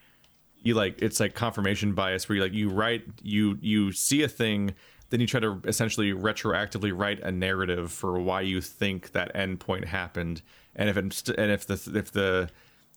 you 0.61 0.75
like 0.75 1.01
it's 1.01 1.19
like 1.19 1.33
confirmation 1.33 1.93
bias 1.93 2.29
where 2.29 2.35
you 2.35 2.41
like 2.43 2.53
you 2.53 2.69
write 2.69 3.03
you 3.23 3.57
you 3.61 3.91
see 3.91 4.21
a 4.21 4.27
thing 4.27 4.75
then 5.09 5.21
you 5.21 5.27
try 5.27 5.39
to 5.39 5.61
essentially 5.65 6.11
retroactively 6.11 6.91
write 6.93 7.19
a 7.21 7.31
narrative 7.31 7.91
for 7.91 8.19
why 8.19 8.41
you 8.41 8.59
think 8.59 9.11
that 9.11 9.33
endpoint 9.35 9.85
happened. 9.85 10.41
And 10.75 10.89
if 10.89 10.97
it's 10.97 11.29
and 11.29 11.51
if 11.51 11.67
the 11.67 11.73
if 11.95 12.11
the 12.11 12.49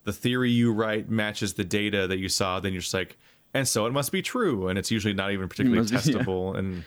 the 0.04 0.12
theory 0.12 0.50
you 0.50 0.72
write 0.72 1.10
matches 1.10 1.54
the 1.54 1.64
data 1.64 2.06
that 2.06 2.18
you 2.18 2.28
saw 2.28 2.60
then 2.60 2.72
you're 2.72 2.80
just 2.80 2.94
like 2.94 3.18
and 3.54 3.68
so 3.68 3.86
it 3.86 3.92
must 3.92 4.12
be 4.12 4.22
true. 4.22 4.68
And 4.68 4.78
it's 4.78 4.90
usually 4.90 5.14
not 5.14 5.32
even 5.32 5.48
particularly 5.48 5.90
must 5.90 6.06
be- 6.06 6.12
yeah. 6.12 6.18
testable. 6.18 6.56
And 6.56 6.84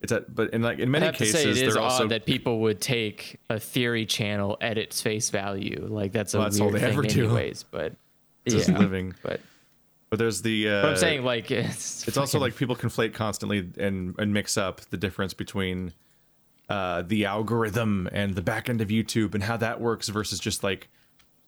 it's 0.00 0.12
a, 0.12 0.24
but 0.28 0.50
in 0.54 0.62
like 0.62 0.78
in 0.78 0.90
many 0.90 1.12
cases 1.12 1.32
say, 1.32 1.50
it 1.50 1.56
is 1.58 1.74
they're 1.74 1.82
odd 1.82 2.08
that 2.08 2.24
people 2.24 2.60
would 2.60 2.80
take 2.80 3.38
a 3.50 3.60
theory 3.60 4.06
channel 4.06 4.56
at 4.60 4.78
its 4.78 5.02
face 5.02 5.28
value. 5.30 5.86
Like 5.88 6.12
that's 6.12 6.32
a 6.34 6.38
Well, 6.38 6.46
that's 6.46 6.60
all 6.60 6.70
they 6.70 6.80
thing, 6.80 6.92
ever 6.92 7.02
do. 7.02 7.24
anyways. 7.24 7.64
But 7.64 7.94
just 8.48 8.68
yeah, 8.68 8.78
living 8.78 9.14
but, 9.22 9.40
but 10.08 10.18
there's 10.18 10.40
the 10.40 10.68
uh 10.68 10.82
but 10.82 10.88
I'm 10.90 10.96
saying 10.96 11.24
like 11.24 11.50
it's, 11.50 12.08
it's 12.08 12.16
also 12.16 12.38
like 12.38 12.56
people 12.56 12.76
conflate 12.76 13.12
constantly 13.12 13.68
and 13.76 14.14
and 14.18 14.32
mix 14.32 14.56
up 14.56 14.80
the 14.82 14.96
difference 14.96 15.34
between 15.34 15.92
uh, 16.70 17.02
the 17.02 17.24
algorithm 17.24 18.08
and 18.12 18.36
the 18.36 18.42
back 18.42 18.68
end 18.68 18.80
of 18.80 18.88
YouTube 18.88 19.34
and 19.34 19.42
how 19.42 19.56
that 19.56 19.80
works 19.80 20.08
versus 20.08 20.38
just 20.38 20.62
like 20.62 20.88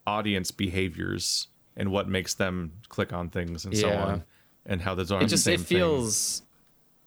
audience 0.04 0.50
behaviors 0.50 1.46
and 1.76 1.92
what 1.92 2.08
makes 2.08 2.34
them 2.34 2.72
click 2.88 3.12
on 3.12 3.30
things 3.30 3.64
and 3.64 3.76
so 3.78 3.88
on 3.92 4.24
and 4.66 4.82
how 4.82 4.96
those 4.96 5.12
aren't 5.12 5.24
it 5.24 5.28
just 5.28 5.46
it 5.46 5.58
same 5.58 5.64
thing. 5.64 5.78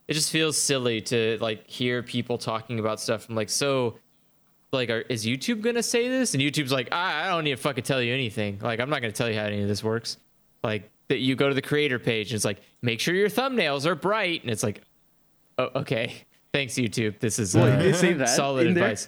It 0.08 0.14
just 0.14 0.32
feels 0.32 0.58
silly 0.58 1.02
to 1.02 1.38
like 1.42 1.68
hear 1.70 2.04
people 2.04 2.38
talking 2.38 2.80
about 2.80 3.00
stuff. 3.00 3.28
I'm 3.30 3.36
like, 3.36 3.50
so 3.50 3.98
like, 4.72 4.90
are, 4.90 5.02
is 5.02 5.26
YouTube 5.26 5.62
gonna 5.62 5.84
say 5.84 6.10
this? 6.10 6.34
And 6.34 6.44
YouTube's 6.44 6.72
like, 6.72 6.94
I, 6.94 7.26
I 7.26 7.30
don't 7.30 7.44
need 7.44 7.56
to 7.56 7.58
fucking 7.62 7.84
tell 7.84 8.02
you 8.02 8.14
anything. 8.14 8.60
Like, 8.62 8.80
I'm 8.80 8.90
not 8.90 9.02
gonna 9.02 9.14
tell 9.14 9.30
you 9.30 9.36
how 9.40 9.46
any 9.46 9.62
of 9.62 9.68
this 9.68 9.84
works. 9.84 10.18
Like, 10.64 10.92
that 11.08 11.20
you 11.20 11.36
go 11.36 11.48
to 11.50 11.56
the 11.56 11.62
creator 11.62 12.00
page 12.00 12.32
and 12.32 12.36
it's 12.36 12.46
like, 12.46 12.62
make 12.82 13.00
sure 13.00 13.14
your 13.14 13.30
thumbnails 13.30 13.86
are 13.86 13.96
bright, 13.96 14.42
and 14.42 14.52
it's 14.52 14.64
like, 14.64 14.82
oh, 15.58 15.70
okay, 15.76 16.14
thanks 16.54 16.74
YouTube. 16.74 17.20
This 17.20 17.40
is 17.40 17.56
uh, 17.56 18.26
solid 18.28 18.68
in 18.68 18.74
there? 18.74 18.84
advice. 18.84 19.08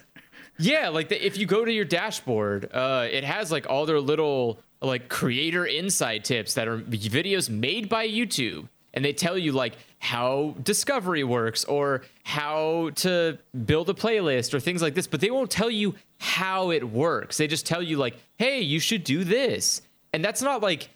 Yeah, 0.60 0.90
like 0.90 1.10
the, 1.10 1.24
if 1.24 1.38
you 1.38 1.46
go 1.46 1.66
to 1.66 1.72
your 1.72 1.86
dashboard, 1.86 2.70
uh, 2.74 3.08
it 3.10 3.24
has 3.24 3.52
like 3.52 3.70
all 3.70 3.86
their 3.86 4.00
little 4.00 4.60
like 4.82 5.10
creator 5.10 5.66
inside 5.66 6.24
tips 6.24 6.56
that 6.56 6.68
are 6.68 6.80
videos 6.80 7.50
made 7.50 7.90
by 7.90 8.08
YouTube, 8.08 8.68
and 8.98 9.06
they 9.06 9.14
tell 9.14 9.38
you 9.38 9.52
like 9.52 9.74
how 10.00 10.56
discovery 10.64 11.24
works 11.24 11.64
or 11.66 12.02
how 12.24 12.90
to 12.96 13.38
build 13.66 13.90
a 13.90 13.94
playlist 13.94 14.56
or 14.56 14.60
things 14.60 14.82
like 14.82 14.96
this, 14.96 15.06
but 15.06 15.22
they 15.22 15.30
won't 15.30 15.52
tell 15.52 15.70
you 15.70 15.94
how 16.20 16.72
it 16.72 16.84
works. 16.84 17.38
They 17.38 17.46
just 17.46 17.66
tell 17.68 17.82
you 17.84 17.98
like, 17.98 18.16
"Hey, 18.38 18.62
you 18.62 18.80
should 18.80 19.04
do 19.04 19.24
this." 19.24 19.84
And 20.14 20.26
that's 20.26 20.42
not 20.42 20.62
like 20.64 20.90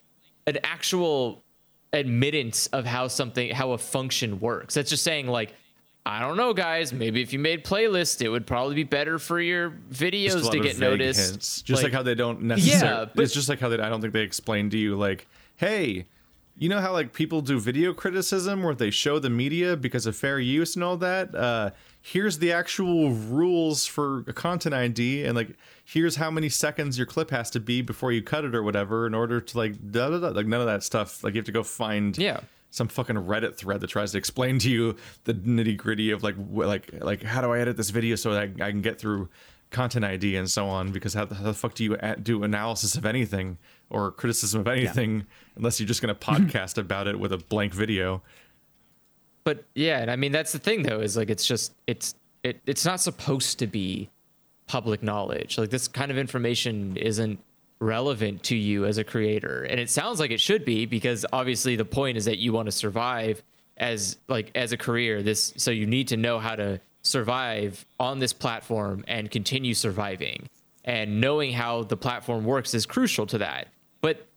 an 0.47 0.57
actual 0.63 1.43
admittance 1.93 2.65
of 2.67 2.85
how 2.85 3.07
something 3.07 3.51
how 3.51 3.71
a 3.73 3.77
function 3.77 4.39
works. 4.39 4.73
That's 4.73 4.89
just 4.89 5.03
saying 5.03 5.27
like 5.27 5.53
I 6.03 6.19
don't 6.21 6.37
know, 6.37 6.53
guys. 6.53 6.91
Maybe 6.91 7.21
if 7.21 7.31
you 7.31 7.37
made 7.37 7.63
playlists, 7.63 8.23
it 8.23 8.29
would 8.29 8.47
probably 8.47 8.73
be 8.73 8.83
better 8.83 9.19
for 9.19 9.39
your 9.39 9.69
videos 9.93 10.31
Just 10.31 10.37
a 10.37 10.45
lot 10.45 10.51
to 10.53 10.59
get 10.59 10.79
noticed. 10.79 11.29
hints. 11.29 11.61
Just 11.61 11.83
like, 11.83 11.93
how 11.93 12.01
they 12.01 12.15
don't 12.15 12.41
necessarily. 12.41 12.87
Yeah, 13.01 13.05
but- 13.13 13.23
it's 13.23 13.33
just 13.35 13.47
like 13.49 13.59
how 13.59 13.69
they. 13.69 13.77
I 13.77 13.87
don't 13.89 14.01
think 14.01 14.13
they 14.13 14.23
explain 14.23 14.71
to 14.71 14.79
you 14.79 14.95
like, 14.95 15.27
hey, 15.57 16.07
you 16.61 16.69
know 16.69 16.79
how 16.79 16.93
like 16.93 17.11
people 17.11 17.41
do 17.41 17.59
video 17.59 17.91
criticism 17.91 18.61
where 18.61 18.75
they 18.75 18.91
show 18.91 19.17
the 19.17 19.31
media 19.31 19.75
because 19.75 20.05
of 20.05 20.15
fair 20.15 20.39
use 20.39 20.75
and 20.75 20.83
all 20.83 20.95
that. 20.97 21.33
Uh, 21.33 21.71
here's 22.01 22.37
the 22.37 22.51
actual 22.51 23.09
rules 23.11 23.87
for 23.87 24.19
a 24.27 24.33
content 24.33 24.75
ID, 24.75 25.25
and 25.25 25.35
like 25.35 25.57
here's 25.83 26.17
how 26.17 26.29
many 26.29 26.49
seconds 26.49 26.97
your 26.99 27.07
clip 27.07 27.31
has 27.31 27.49
to 27.49 27.59
be 27.59 27.81
before 27.81 28.11
you 28.11 28.21
cut 28.21 28.45
it 28.45 28.53
or 28.53 28.61
whatever 28.61 29.07
in 29.07 29.15
order 29.15 29.41
to 29.41 29.57
like 29.57 29.73
da, 29.91 30.09
da, 30.11 30.19
da, 30.19 30.27
like 30.29 30.45
none 30.45 30.61
of 30.61 30.67
that 30.67 30.83
stuff. 30.83 31.23
Like 31.23 31.33
you 31.33 31.39
have 31.39 31.45
to 31.47 31.51
go 31.51 31.63
find 31.63 32.15
Yeah. 32.17 32.41
some 32.69 32.87
fucking 32.87 33.15
Reddit 33.15 33.55
thread 33.55 33.81
that 33.81 33.87
tries 33.89 34.11
to 34.11 34.19
explain 34.19 34.59
to 34.59 34.69
you 34.69 34.95
the 35.23 35.33
nitty 35.33 35.75
gritty 35.77 36.11
of 36.11 36.21
like 36.21 36.35
wh- 36.35 36.67
like 36.67 36.93
like 37.01 37.23
how 37.23 37.41
do 37.41 37.51
I 37.51 37.59
edit 37.59 37.75
this 37.75 37.89
video 37.89 38.15
so 38.15 38.33
that 38.33 38.39
I, 38.61 38.67
I 38.67 38.69
can 38.69 38.81
get 38.81 38.99
through 38.99 39.29
content 39.71 40.05
ID 40.05 40.35
and 40.35 40.47
so 40.47 40.67
on. 40.67 40.91
Because 40.91 41.15
how 41.15 41.25
the, 41.25 41.33
how 41.33 41.43
the 41.45 41.53
fuck 41.55 41.73
do 41.73 41.83
you 41.83 41.97
do 42.21 42.43
analysis 42.43 42.95
of 42.95 43.05
anything 43.05 43.57
or 43.91 44.11
criticism 44.11 44.61
of 44.61 44.67
anything 44.67 45.25
unless 45.55 45.79
you're 45.79 45.87
just 45.87 46.01
gonna 46.01 46.15
podcast 46.31 46.77
about 46.77 47.07
it 47.07 47.19
with 47.19 47.31
a 47.31 47.37
blank 47.37 47.73
video? 47.73 48.21
But 49.43 49.65
yeah, 49.75 49.99
and 49.99 50.11
I 50.11 50.15
mean 50.15 50.31
that's 50.31 50.51
the 50.51 50.59
thing 50.59 50.83
though 50.83 51.01
is 51.01 51.17
like 51.17 51.29
it's 51.29 51.45
just 51.45 51.73
it's 51.87 52.15
it 52.43 52.61
it's 52.65 52.85
not 52.85 52.99
supposed 52.99 53.59
to 53.59 53.67
be 53.67 54.09
public 54.67 55.03
knowledge. 55.03 55.57
Like 55.57 55.69
this 55.69 55.87
kind 55.87 56.11
of 56.11 56.17
information 56.17 56.95
isn't 56.97 57.39
relevant 57.79 58.43
to 58.43 58.55
you 58.55 58.85
as 58.85 58.97
a 58.97 59.03
creator. 59.03 59.63
And 59.63 59.79
it 59.79 59.89
sounds 59.89 60.19
like 60.19 60.31
it 60.31 60.39
should 60.39 60.63
be 60.63 60.85
because 60.85 61.25
obviously 61.33 61.75
the 61.75 61.83
point 61.83 62.15
is 62.15 62.25
that 62.25 62.37
you 62.37 62.53
want 62.53 62.67
to 62.67 62.71
survive 62.71 63.41
as 63.77 64.17
like 64.27 64.51
as 64.55 64.71
a 64.71 64.77
career. 64.77 65.21
This 65.23 65.53
so 65.57 65.71
you 65.71 65.87
need 65.87 66.07
to 66.09 66.17
know 66.17 66.39
how 66.39 66.55
to 66.55 66.79
survive 67.01 67.85
on 67.99 68.19
this 68.19 68.31
platform 68.31 69.03
and 69.07 69.29
continue 69.29 69.73
surviving. 69.73 70.47
And 70.85 71.19
knowing 71.19 71.51
how 71.51 71.83
the 71.83 71.97
platform 71.97 72.45
works 72.45 72.73
is 72.73 72.85
crucial 72.85 73.25
to 73.27 73.39
that. 73.39 73.67
But 74.01 74.27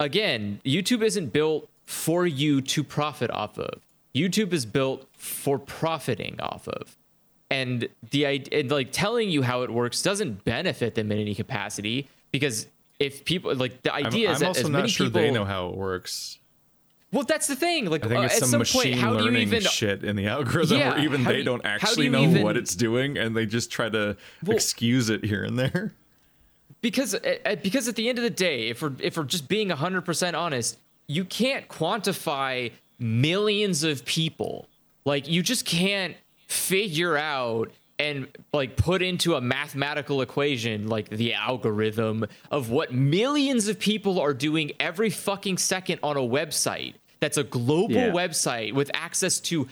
again, 0.00 0.60
YouTube 0.64 1.02
isn't 1.02 1.32
built 1.32 1.68
for 1.84 2.26
you 2.26 2.60
to 2.60 2.82
profit 2.84 3.30
off 3.30 3.58
of. 3.58 3.80
YouTube 4.14 4.52
is 4.52 4.66
built 4.66 5.06
for 5.12 5.58
profiting 5.58 6.40
off 6.40 6.66
of. 6.68 6.96
And 7.50 7.88
the 8.10 8.26
idea, 8.26 8.64
like 8.64 8.88
telling 8.90 9.30
you 9.30 9.42
how 9.42 9.62
it 9.62 9.70
works 9.70 10.02
doesn't 10.02 10.44
benefit 10.44 10.96
them 10.96 11.12
in 11.12 11.18
any 11.18 11.34
capacity 11.34 12.08
because 12.32 12.66
if 12.98 13.24
people 13.24 13.54
like 13.54 13.82
the 13.82 13.94
I'm, 13.94 14.06
idea 14.06 14.28
I'm 14.28 14.34
is 14.34 14.40
that 14.40 14.46
also 14.48 14.60
as 14.62 14.68
not 14.70 14.78
many 14.78 14.88
sure 14.88 15.06
people, 15.06 15.20
they 15.20 15.30
know 15.30 15.44
how 15.44 15.68
it 15.68 15.76
works. 15.76 16.38
well, 17.12 17.22
that's 17.22 17.46
the 17.46 17.54
thing. 17.54 17.86
Like 17.88 18.04
I 18.04 18.08
think 18.08 18.20
uh, 18.20 18.24
it's 18.24 18.38
some 18.38 18.48
some 18.48 18.58
machine 18.60 18.82
point, 18.82 18.94
how 18.96 19.10
do 19.12 19.18
you 19.18 19.24
learning 19.26 19.42
even 19.42 19.60
shit 19.62 20.02
in 20.02 20.16
the 20.16 20.26
algorithm 20.26 20.78
Yeah, 20.78 20.90
where 20.94 21.04
even 21.04 21.22
they 21.22 21.36
do 21.36 21.44
don't 21.44 21.64
how 21.64 21.76
do 21.76 21.84
actually 21.86 22.08
know 22.08 22.22
even- 22.22 22.42
what 22.42 22.56
it's 22.56 22.74
doing 22.74 23.16
and 23.16 23.36
they 23.36 23.46
just 23.46 23.70
try 23.70 23.88
to 23.90 24.16
Well- 24.44 24.56
excuse 24.56 25.08
it 25.08 25.22
here 25.24 25.44
and 25.44 25.56
there. 25.58 25.92
Because 26.86 27.16
uh, 27.16 27.56
because 27.64 27.88
at 27.88 27.96
the 27.96 28.08
end 28.08 28.16
of 28.18 28.22
the 28.22 28.30
day, 28.30 28.68
if 28.68 28.80
we're 28.80 28.92
if 29.00 29.16
we're 29.16 29.24
just 29.24 29.48
being 29.48 29.70
hundred 29.70 30.02
percent 30.02 30.36
honest, 30.36 30.78
you 31.08 31.24
can't 31.24 31.66
quantify 31.68 32.70
millions 33.00 33.82
of 33.82 34.04
people. 34.04 34.68
Like 35.04 35.26
you 35.28 35.42
just 35.42 35.64
can't 35.64 36.14
figure 36.46 37.16
out 37.16 37.72
and 37.98 38.28
like 38.52 38.76
put 38.76 39.02
into 39.02 39.34
a 39.34 39.40
mathematical 39.40 40.20
equation 40.22 40.86
like 40.86 41.08
the 41.08 41.34
algorithm 41.34 42.24
of 42.52 42.70
what 42.70 42.92
millions 42.92 43.66
of 43.66 43.80
people 43.80 44.20
are 44.20 44.34
doing 44.34 44.70
every 44.78 45.10
fucking 45.10 45.58
second 45.58 45.98
on 46.04 46.16
a 46.16 46.20
website 46.20 46.94
that's 47.18 47.36
a 47.38 47.42
global 47.42 47.94
Yeah. 47.96 48.10
website 48.10 48.74
with 48.74 48.90
access 48.94 49.40
to 49.40 49.66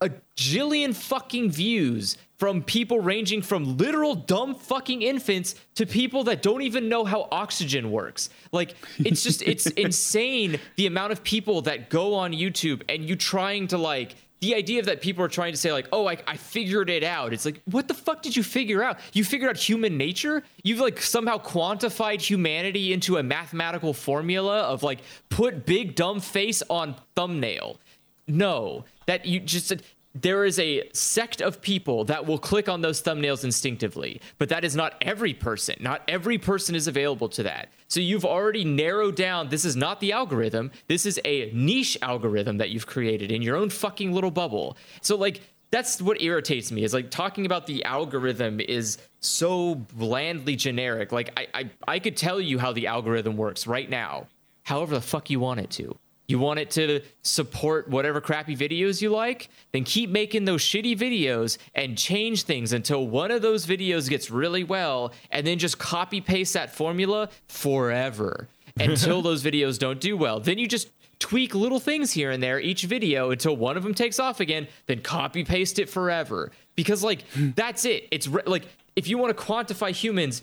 a 0.00 0.10
jillion 0.36 0.94
fucking 0.94 1.50
views 1.50 2.16
from 2.38 2.62
people 2.62 3.00
ranging 3.00 3.42
from 3.42 3.76
literal 3.76 4.14
dumb 4.14 4.54
fucking 4.54 5.02
infants 5.02 5.54
to 5.74 5.84
people 5.84 6.24
that 6.24 6.40
don't 6.40 6.62
even 6.62 6.88
know 6.88 7.04
how 7.04 7.28
oxygen 7.30 7.90
works. 7.90 8.30
Like 8.50 8.74
it's 8.98 9.22
just 9.22 9.42
it's 9.42 9.66
insane 9.86 10.58
the 10.76 10.86
amount 10.86 11.12
of 11.12 11.22
people 11.22 11.62
that 11.62 11.90
go 11.90 12.14
on 12.14 12.32
YouTube 12.32 12.82
and 12.88 13.06
you 13.06 13.14
trying 13.16 13.68
to 13.68 13.78
like 13.78 14.14
the 14.40 14.54
idea 14.54 14.80
of 14.80 14.86
that 14.86 15.02
people 15.02 15.22
are 15.22 15.28
trying 15.28 15.52
to 15.52 15.58
say 15.58 15.70
like, 15.70 15.86
oh, 15.92 16.08
I, 16.08 16.16
I 16.26 16.36
figured 16.36 16.88
it 16.88 17.04
out. 17.04 17.32
It's 17.32 17.44
like, 17.44 17.60
what 17.66 17.88
the 17.88 17.94
fuck 17.94 18.22
did 18.22 18.34
you 18.34 18.42
figure 18.42 18.82
out? 18.82 18.98
You 19.12 19.22
figured 19.22 19.50
out 19.50 19.58
human 19.58 19.98
nature? 19.98 20.42
You've 20.64 20.80
like 20.80 21.00
somehow 21.00 21.38
quantified 21.38 22.22
humanity 22.22 22.92
into 22.92 23.18
a 23.18 23.22
mathematical 23.22 23.92
formula 23.92 24.62
of 24.62 24.82
like 24.82 25.00
put 25.28 25.66
big 25.66 25.94
dumb 25.94 26.20
face 26.20 26.62
on 26.70 26.96
thumbnail. 27.14 27.78
No, 28.26 28.84
that 29.10 29.26
you 29.26 29.40
just 29.40 29.72
there 30.14 30.44
is 30.44 30.58
a 30.60 30.88
sect 30.92 31.40
of 31.40 31.60
people 31.60 32.04
that 32.04 32.24
will 32.24 32.38
click 32.38 32.68
on 32.68 32.80
those 32.80 33.02
thumbnails 33.02 33.42
instinctively, 33.42 34.20
but 34.38 34.48
that 34.48 34.64
is 34.64 34.76
not 34.76 34.94
every 35.02 35.34
person. 35.34 35.76
Not 35.80 36.02
every 36.06 36.38
person 36.38 36.74
is 36.76 36.86
available 36.86 37.28
to 37.30 37.42
that. 37.44 37.70
So 37.88 37.98
you've 37.98 38.24
already 38.24 38.64
narrowed 38.64 39.16
down 39.16 39.48
this 39.48 39.64
is 39.64 39.74
not 39.74 39.98
the 39.98 40.12
algorithm. 40.12 40.70
This 40.86 41.06
is 41.06 41.20
a 41.24 41.50
niche 41.52 41.98
algorithm 42.02 42.58
that 42.58 42.70
you've 42.70 42.86
created 42.86 43.32
in 43.32 43.42
your 43.42 43.56
own 43.56 43.68
fucking 43.68 44.12
little 44.12 44.30
bubble. 44.30 44.76
So 45.00 45.16
like 45.16 45.40
that's 45.72 46.00
what 46.00 46.22
irritates 46.22 46.70
me 46.70 46.84
is 46.84 46.94
like 46.94 47.10
talking 47.10 47.46
about 47.46 47.66
the 47.66 47.84
algorithm 47.84 48.60
is 48.60 48.98
so 49.18 49.74
blandly 49.74 50.54
generic. 50.54 51.10
Like 51.10 51.32
I 51.36 51.46
I, 51.54 51.70
I 51.94 51.98
could 51.98 52.16
tell 52.16 52.40
you 52.40 52.60
how 52.60 52.72
the 52.72 52.86
algorithm 52.86 53.36
works 53.36 53.66
right 53.66 53.90
now. 53.90 54.28
However 54.62 54.94
the 54.94 55.00
fuck 55.00 55.30
you 55.30 55.40
want 55.40 55.58
it 55.58 55.70
to. 55.72 55.96
You 56.30 56.38
want 56.38 56.60
it 56.60 56.70
to 56.72 57.00
support 57.22 57.88
whatever 57.88 58.20
crappy 58.20 58.56
videos 58.56 59.02
you 59.02 59.10
like? 59.10 59.48
Then 59.72 59.82
keep 59.82 60.10
making 60.10 60.44
those 60.44 60.62
shitty 60.62 60.96
videos 60.96 61.58
and 61.74 61.98
change 61.98 62.44
things 62.44 62.72
until 62.72 63.08
one 63.08 63.32
of 63.32 63.42
those 63.42 63.66
videos 63.66 64.08
gets 64.08 64.30
really 64.30 64.62
well, 64.62 65.12
and 65.32 65.44
then 65.44 65.58
just 65.58 65.78
copy 65.78 66.20
paste 66.20 66.54
that 66.54 66.72
formula 66.72 67.30
forever 67.48 68.46
until 68.78 69.22
those 69.22 69.42
videos 69.42 69.76
don't 69.76 70.00
do 70.00 70.16
well. 70.16 70.38
Then 70.38 70.56
you 70.56 70.68
just 70.68 70.90
tweak 71.18 71.54
little 71.54 71.80
things 71.80 72.12
here 72.12 72.30
and 72.30 72.40
there 72.40 72.60
each 72.60 72.84
video 72.84 73.32
until 73.32 73.56
one 73.56 73.76
of 73.76 73.82
them 73.82 73.92
takes 73.92 74.20
off 74.20 74.38
again, 74.38 74.68
then 74.86 75.00
copy 75.00 75.42
paste 75.42 75.80
it 75.80 75.90
forever. 75.90 76.52
Because, 76.76 77.02
like, 77.02 77.22
hmm. 77.34 77.50
that's 77.56 77.84
it. 77.84 78.06
It's 78.12 78.28
re- 78.28 78.42
like 78.46 78.66
if 78.94 79.08
you 79.08 79.18
want 79.18 79.36
to 79.36 79.44
quantify 79.44 79.90
humans, 79.90 80.42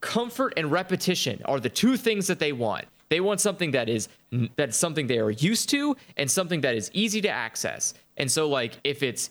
comfort 0.00 0.54
and 0.56 0.70
repetition 0.70 1.42
are 1.44 1.58
the 1.58 1.68
two 1.68 1.96
things 1.96 2.28
that 2.28 2.38
they 2.38 2.52
want. 2.52 2.84
They 3.08 3.20
want 3.20 3.40
something 3.40 3.70
that 3.72 3.88
is 3.88 4.08
that's 4.56 4.76
something 4.76 5.06
they 5.06 5.18
are 5.18 5.30
used 5.30 5.68
to 5.70 5.96
and 6.16 6.30
something 6.30 6.60
that 6.62 6.74
is 6.74 6.90
easy 6.92 7.20
to 7.22 7.28
access. 7.28 7.94
And 8.16 8.30
so 8.30 8.48
like 8.48 8.74
if 8.84 9.02
it's 9.02 9.30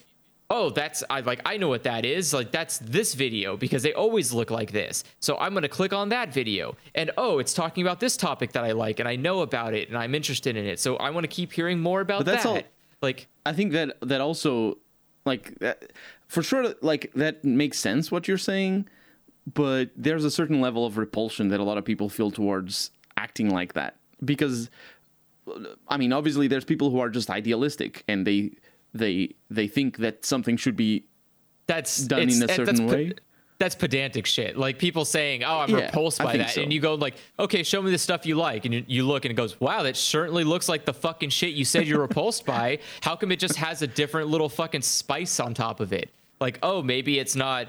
oh 0.50 0.70
that's 0.70 1.04
I 1.10 1.22
like 1.22 1.42
I 1.46 1.58
know 1.58 1.70
what 1.70 1.84
that 1.84 2.06
is 2.06 2.34
like 2.34 2.52
that's 2.52 2.78
this 2.80 3.14
video 3.16 3.58
because 3.58 3.82
they 3.84 3.94
always 3.94 4.32
look 4.34 4.52
like 4.52 4.72
this. 4.72 5.04
So 5.20 5.38
I'm 5.38 5.54
going 5.54 5.64
to 5.64 5.70
click 5.70 5.94
on 5.94 6.10
that 6.10 6.34
video 6.34 6.76
and 6.96 7.12
oh 7.18 7.40
it's 7.40 7.54
talking 7.54 7.82
about 7.84 8.00
this 8.00 8.16
topic 8.18 8.52
that 8.54 8.64
I 8.64 8.72
like 8.74 9.00
and 9.00 9.08
I 9.10 9.16
know 9.16 9.42
about 9.42 9.74
it 9.74 9.90
and 9.90 9.98
I'm 9.98 10.14
interested 10.16 10.56
in 10.56 10.66
it. 10.66 10.80
So 10.80 10.98
I 10.98 11.10
want 11.10 11.24
to 11.24 11.28
keep 11.28 11.52
hearing 11.52 11.80
more 11.80 12.02
about 12.02 12.20
But 12.20 12.32
that's 12.32 12.44
that. 12.44 12.50
all- 12.50 12.62
Like 13.02 13.28
I 13.46 13.54
think 13.54 13.72
that 13.74 13.98
that 14.02 14.22
also 14.22 14.78
like 15.26 15.58
that, 15.60 15.92
for 16.28 16.44
sure 16.44 16.76
like 16.82 17.12
that 17.16 17.44
makes 17.44 17.80
sense 17.80 18.12
what 18.12 18.28
you're 18.28 18.38
saying, 18.38 18.88
but 19.54 19.90
there's 19.96 20.24
a 20.26 20.32
certain 20.32 20.62
level 20.62 20.86
of 20.86 20.98
repulsion 20.98 21.48
that 21.50 21.60
a 21.60 21.64
lot 21.64 21.78
of 21.78 21.86
people 21.86 22.10
feel 22.10 22.32
towards 22.32 22.92
acting 23.18 23.50
like 23.50 23.74
that 23.74 23.96
because 24.24 24.70
I 25.88 25.98
mean 25.98 26.14
obviously 26.14 26.48
there's 26.48 26.66
people 26.66 26.90
who 26.90 27.00
are 27.00 27.10
just 27.10 27.30
idealistic 27.30 28.04
and 28.08 28.26
they 28.26 28.52
they 28.94 29.36
they 29.50 29.68
think 29.68 29.98
that 29.98 30.26
something 30.26 30.58
should 30.58 30.76
be 30.76 31.04
that's 31.68 31.98
done 31.98 32.24
in 32.24 32.30
a 32.44 32.48
certain 32.48 32.66
that's 32.66 32.80
pe- 32.80 32.86
way. 32.86 33.14
That's 33.60 33.76
pedantic 33.76 34.26
shit. 34.26 34.58
Like 34.58 34.78
people 34.78 35.06
saying, 35.06 35.44
"Oh, 35.44 35.60
I'm 35.60 35.70
Yeah, 35.70 35.86
repulsed 35.86 36.18
by 36.22 36.36
that," 36.38 36.50
so. 36.50 36.62
and 36.62 36.74
you 36.74 36.82
go 36.82 36.96
like, 36.96 37.16
"Okay, 37.40 37.64
show 37.64 37.82
me 37.82 37.92
the 37.92 37.98
stuff 37.98 38.26
you 38.26 38.36
like," 38.36 38.66
and 38.66 38.74
you, 38.74 38.84
you 38.88 39.04
look 39.08 39.24
and 39.24 39.32
it 39.32 39.36
goes, 39.36 39.58
"Wow, 39.62 39.84
that 39.84 39.96
certainly 39.96 40.44
looks 40.44 40.68
like 40.68 40.84
the 40.86 40.94
fucking 40.94 41.30
shit 41.30 41.54
you 41.54 41.64
said 41.64 41.88
you're 41.88 42.02
repulsed 42.02 42.46
by. 42.46 42.80
How 43.02 43.16
come 43.16 43.32
it 43.32 43.40
just 43.40 43.56
has 43.56 43.82
a 43.82 43.88
different 43.88 44.28
little 44.30 44.50
fucking 44.50 44.82
spice 44.82 45.40
on 45.40 45.54
top 45.54 45.80
of 45.80 45.94
it? 45.94 46.10
Like, 46.42 46.60
oh, 46.62 46.82
maybe 46.82 47.20
it's 47.20 47.36
not 47.38 47.68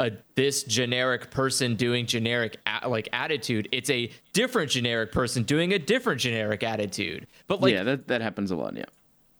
a 0.00 0.12
this 0.34 0.62
generic 0.64 1.30
person 1.30 1.74
doing 1.76 2.06
generic 2.06 2.58
a, 2.66 2.88
like 2.88 3.08
attitude. 3.12 3.68
It's 3.72 3.90
a 3.90 4.10
different 4.32 4.70
generic 4.70 5.12
person 5.12 5.42
doing 5.42 5.72
a 5.74 5.78
different 5.78 6.20
generic 6.20 6.62
attitude. 6.62 7.26
But 7.46 7.60
like, 7.60 7.72
yeah 7.74 7.82
that 7.84 8.08
that 8.08 8.20
happens 8.22 8.50
a 8.50 8.56
lot 8.56 8.76
yeah 8.76 8.84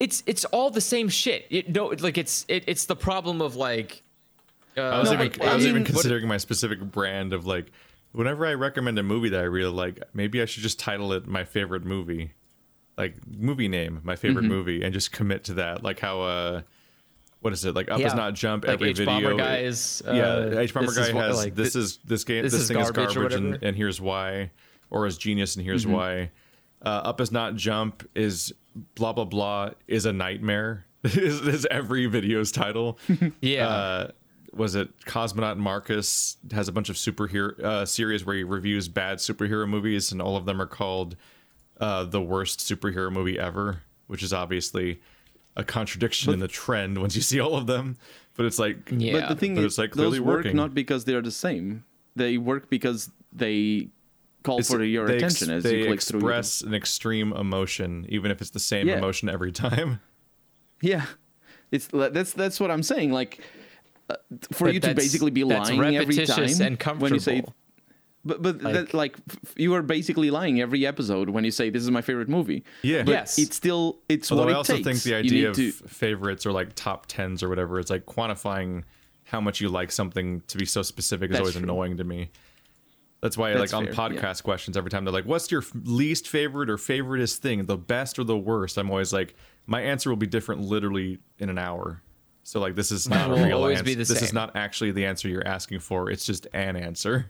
it's 0.00 0.22
it's 0.26 0.44
all 0.46 0.70
the 0.70 0.80
same 0.80 1.08
shit. 1.08 1.46
It, 1.50 1.74
no, 1.74 1.86
like 1.98 2.18
it's 2.18 2.44
it, 2.48 2.64
it's 2.66 2.84
the 2.86 2.94
problem 2.96 3.40
of 3.40 3.56
like. 3.56 4.02
Uh, 4.76 4.82
I 4.82 5.00
was, 5.00 5.10
No, 5.10 5.14
even, 5.14 5.28
but 5.38 5.48
I 5.48 5.54
was 5.56 5.64
I 5.64 5.68
even 5.70 5.82
mean- 5.82 5.86
considering 5.92 6.28
my 6.28 6.36
specific 6.36 6.80
brand 6.80 7.32
of 7.32 7.46
like, 7.46 7.72
whenever 8.12 8.46
I 8.46 8.54
recommend 8.54 8.96
a 9.00 9.02
movie 9.02 9.28
that 9.30 9.40
I 9.40 9.44
really 9.44 9.72
like, 9.72 10.00
maybe 10.14 10.40
I 10.40 10.44
should 10.44 10.62
just 10.62 10.78
title 10.78 11.12
it 11.14 11.26
my 11.26 11.42
favorite 11.42 11.84
movie. 11.84 12.30
like 12.96 13.16
movie 13.26 13.66
name, 13.66 14.00
my 14.04 14.14
favorite 14.14 14.42
Mm-hmm. 14.42 14.52
movie, 14.52 14.82
and 14.84 14.92
just 14.94 15.10
commit 15.10 15.42
to 15.44 15.54
that. 15.54 15.82
Like 15.82 15.98
how 15.98 16.20
uh, 16.20 16.62
what 17.40 17.52
is 17.52 17.64
it? 17.64 17.74
Like 17.74 17.90
up 17.90 17.98
Yeah. 18.00 18.06
is 18.08 18.14
not 18.14 18.34
jump. 18.34 18.64
Like 18.64 18.74
every 18.74 18.90
H 18.90 18.98
video. 18.98 19.36
Guys. 19.36 20.02
yeah, 20.04 20.10
uh, 20.12 20.50
hbomberguy 20.50 20.98
is 20.98 21.08
has 21.10 21.36
like, 21.36 21.54
this 21.54 21.76
is 21.76 21.98
this 22.04 22.24
game. 22.24 22.42
this 22.42 22.52
This, 22.52 22.62
is 22.62 22.68
thing 22.68 22.76
garbage 22.78 23.16
or 23.16 23.20
garbage, 23.28 23.34
and, 23.34 23.58
and 23.62 23.76
here's 23.76 24.00
why, 24.00 24.50
or 24.90 25.06
is 25.06 25.16
genius, 25.18 25.56
and 25.56 25.64
here's 25.64 25.84
Mm-hmm. 25.84 25.94
why. 25.94 26.30
Uh, 26.80 26.88
up 26.88 27.20
is 27.20 27.32
not 27.32 27.56
jump 27.56 28.08
is 28.14 28.52
blah 28.94 29.12
blah 29.12 29.24
blah 29.24 29.70
is 29.86 30.06
a 30.06 30.12
nightmare. 30.12 30.84
is, 31.04 31.40
is 31.42 31.66
every 31.70 32.06
video's 32.06 32.50
title. 32.52 32.98
Yeah. 33.40 33.68
Uh, 33.68 34.10
was 34.54 34.74
it 34.74 34.88
Cosmonaut 35.04 35.56
Marcus 35.58 36.38
has 36.52 36.68
a 36.68 36.72
bunch 36.72 36.88
of 36.88 36.96
superhero 36.96 37.58
uh, 37.60 37.84
series 37.86 38.24
where 38.24 38.34
he 38.34 38.42
reviews 38.44 38.88
bad 38.88 39.18
superhero 39.18 39.68
movies, 39.68 40.10
and 40.10 40.22
all 40.22 40.36
of 40.36 40.46
them 40.46 40.60
are 40.60 40.66
called 40.66 41.14
uh, 41.80 42.02
the 42.04 42.20
worst 42.20 42.60
superhero 42.60 43.12
movie 43.12 43.38
ever, 43.38 43.82
which 44.06 44.22
is 44.22 44.32
obviously 44.32 45.00
a 45.58 45.64
contradiction 45.64 46.32
in 46.32 46.38
the 46.40 46.48
trend 46.48 46.98
once 46.98 47.14
you 47.16 47.22
see 47.22 47.40
all 47.40 47.56
of 47.56 47.66
them. 47.66 47.96
But 48.36 48.46
it's 48.46 48.58
like, 48.58 48.76
Yeah. 48.90 49.12
But 49.20 49.28
the 49.30 49.34
thing 49.36 49.54
But 49.56 49.64
is, 49.64 49.72
it's, 49.72 49.78
like, 49.78 49.90
those 49.92 49.96
clearly 50.12 50.20
work 50.20 50.36
working. 50.38 50.56
not 50.56 50.72
because 50.72 51.04
they 51.04 51.14
are 51.14 51.20
the 51.22 51.32
same. 51.32 51.84
They 52.16 52.38
work 52.38 52.70
because 52.70 53.10
they 53.32 53.88
call 54.44 54.58
it's- 54.60 54.70
for 54.70 54.82
your 54.84 55.06
they 55.08 55.16
ex- 55.16 55.34
attention 55.34 55.54
as 55.56 55.64
they 55.64 55.78
you 55.80 55.86
click 55.86 56.00
through. 56.00 56.20
them. 56.20 56.28
express 56.30 56.60
an 56.62 56.72
extreme 56.74 57.32
emotion, 57.32 58.06
even 58.08 58.30
if 58.30 58.40
it's 58.40 58.50
the 58.50 58.60
same 58.60 58.86
Yeah. 58.88 58.98
emotion 58.98 59.28
every 59.28 59.52
time. 59.52 60.00
Yeah, 60.80 61.06
it's 61.72 61.88
that's 61.92 62.32
that's 62.34 62.60
what 62.60 62.70
I'm 62.70 62.84
saying. 62.84 63.10
Like 63.10 63.40
uh, 64.08 64.14
for 64.52 64.66
But 64.66 64.74
you 64.74 64.80
to 64.80 64.94
basically 64.94 65.32
be 65.32 65.42
that's 65.42 65.70
lying 65.70 65.96
every 65.96 66.14
repetitious 66.14 66.58
time 66.58 66.78
and 66.80 67.00
when 67.02 67.14
you 67.14 67.18
say. 67.18 67.42
Comfortable. 68.28 68.52
But 68.52 68.62
but 68.62 68.64
Like- 68.64 68.86
that, 68.86 68.94
like 68.94 69.16
f- 69.46 69.54
you 69.56 69.74
are 69.74 69.82
basically 69.82 70.30
lying 70.30 70.60
every 70.60 70.86
episode 70.86 71.30
when 71.30 71.44
you 71.44 71.50
say 71.50 71.70
this 71.70 71.82
is 71.82 71.90
my 71.90 72.02
favorite 72.02 72.28
movie. 72.28 72.64
Yeah. 72.82 73.02
but 73.02 73.12
Yes. 73.12 73.38
it's 73.38 73.56
still 73.56 73.98
it's 74.08 74.30
Although 74.30 74.44
what 74.44 74.52
I 74.52 74.56
also 74.56 74.74
takes. 74.74 74.84
think 74.86 75.02
the 75.02 75.14
idea 75.14 75.50
of 75.50 75.56
to- 75.56 75.72
favorites 75.72 76.46
or 76.46 76.52
like 76.52 76.74
top 76.74 77.06
tens 77.06 77.42
or 77.42 77.48
whatever, 77.48 77.78
it's 77.80 77.90
like 77.90 78.06
quantifying 78.06 78.84
how 79.24 79.40
much 79.40 79.60
you 79.60 79.68
like 79.68 79.92
something 79.92 80.40
to 80.46 80.56
be 80.58 80.64
so 80.64 80.82
specific 80.82 81.30
is 81.30 81.34
That's 81.34 81.40
always 81.40 81.54
true. 81.54 81.62
annoying 81.62 81.96
to 81.98 82.04
me. 82.04 82.30
That's 83.20 83.36
why, 83.36 83.52
That's 83.52 83.72
like 83.72 83.78
on 83.78 83.92
fair, 83.92 83.94
podcast 83.94 84.44
questions, 84.44 84.76
every 84.76 84.90
time 84.92 85.04
they're 85.04 85.12
like, 85.12 85.24
"What's 85.26 85.50
your 85.50 85.60
f- 85.62 85.72
least 85.84 86.28
favorite 86.28 86.70
or 86.70 86.76
favoriteest 86.76 87.38
thing? 87.38 87.66
The 87.66 87.76
best 87.76 88.16
or 88.18 88.22
the 88.24 88.36
worst?" 88.38 88.78
I'm 88.78 88.90
always 88.90 89.12
like, 89.12 89.34
my 89.66 89.82
answer 89.82 90.08
will 90.08 90.16
be 90.16 90.28
different, 90.28 90.60
literally 90.60 91.18
in 91.40 91.50
an 91.50 91.58
hour. 91.58 92.00
So 92.44 92.60
like, 92.60 92.76
this 92.76 92.92
is 92.92 93.08
not 93.10 93.28
a 93.30 93.34
real 93.44 93.56
always 93.58 93.78
answer. 93.78 93.84
be 93.84 93.94
the 93.94 94.04
this 94.04 94.22
is 94.22 94.32
not 94.32 94.54
actually 94.54 94.92
the 94.92 95.04
answer 95.04 95.28
you're 95.28 95.46
asking 95.46 95.80
for. 95.80 96.08
It's 96.10 96.24
just 96.24 96.46
an 96.54 96.76
answer. 96.76 97.28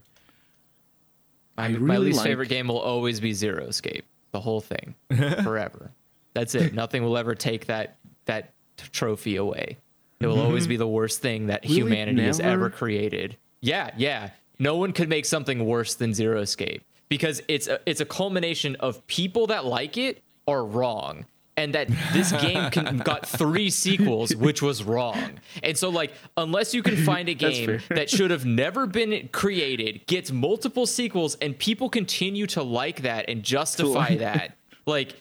I 1.59 1.68
my 1.68 1.98
least 1.98 2.18
like- 2.18 2.26
favorite 2.26 2.48
game 2.48 2.68
will 2.68 2.78
always 2.78 3.20
be 3.20 3.32
Zero 3.32 3.64
Escape. 3.66 4.05
The 4.30 4.40
whole 4.40 4.60
thing, 4.60 4.94
forever. 5.43 5.90
That's 6.35 6.55
it. 6.55 6.74
Nothing 6.74 7.02
will 7.02 7.16
ever 7.16 7.35
take 7.35 7.66
that 7.66 7.97
that 8.26 8.52
trophy 8.93 9.36
away. 9.36 9.78
It 10.20 10.26
will 10.26 10.40
always 10.40 10.66
be 10.66 10.76
the 10.76 10.86
worst 10.86 11.20
thing 11.22 11.47
that 11.47 11.62
Really? 11.64 11.76
humanity 11.76 12.22
has 12.22 12.39
ever 12.40 12.70
created. 12.70 13.36
Yeah, 13.60 13.90
yeah. 13.97 14.30
No 14.59 14.76
one 14.76 14.93
could 14.93 15.09
make 15.09 15.24
something 15.24 15.64
worse 15.64 15.94
than 15.94 16.12
Zero 16.12 16.40
Escape 16.40 16.82
because 17.09 17.40
it's 17.48 17.68
a, 17.68 17.78
it's 17.86 18.01
a 18.01 18.05
culmination 18.05 18.74
of 18.80 19.06
people 19.06 19.47
that 19.47 19.64
like 19.64 19.97
it 19.97 20.22
are 20.47 20.64
wrong. 20.64 21.24
And 21.59 21.74
that 21.74 21.89
this 22.12 22.30
game 22.32 22.70
can, 22.70 22.98
got 23.05 23.26
three 23.26 23.68
sequels, 23.68 24.35
which 24.35 24.62
was 24.62 24.85
wrong. 24.85 25.40
And 25.62 25.76
so, 25.76 25.89
like, 25.89 26.12
unless 26.36 26.72
you 26.72 26.82
can 26.82 26.97
find 26.97 27.28
a 27.28 27.35
game 27.47 27.80
that 27.89 28.09
should 28.09 28.30
have 28.30 28.47
never 28.47 28.86
been 28.86 29.28
created, 29.32 30.06
gets 30.06 30.30
multiple 30.30 30.86
sequels, 30.86 31.35
and 31.43 31.59
people 31.59 31.89
continue 31.90 32.47
to 32.48 32.62
like 32.62 33.02
that 33.02 33.28
and 33.28 33.43
justify 33.43 34.16
that. 34.16 34.56
Like, 34.86 35.16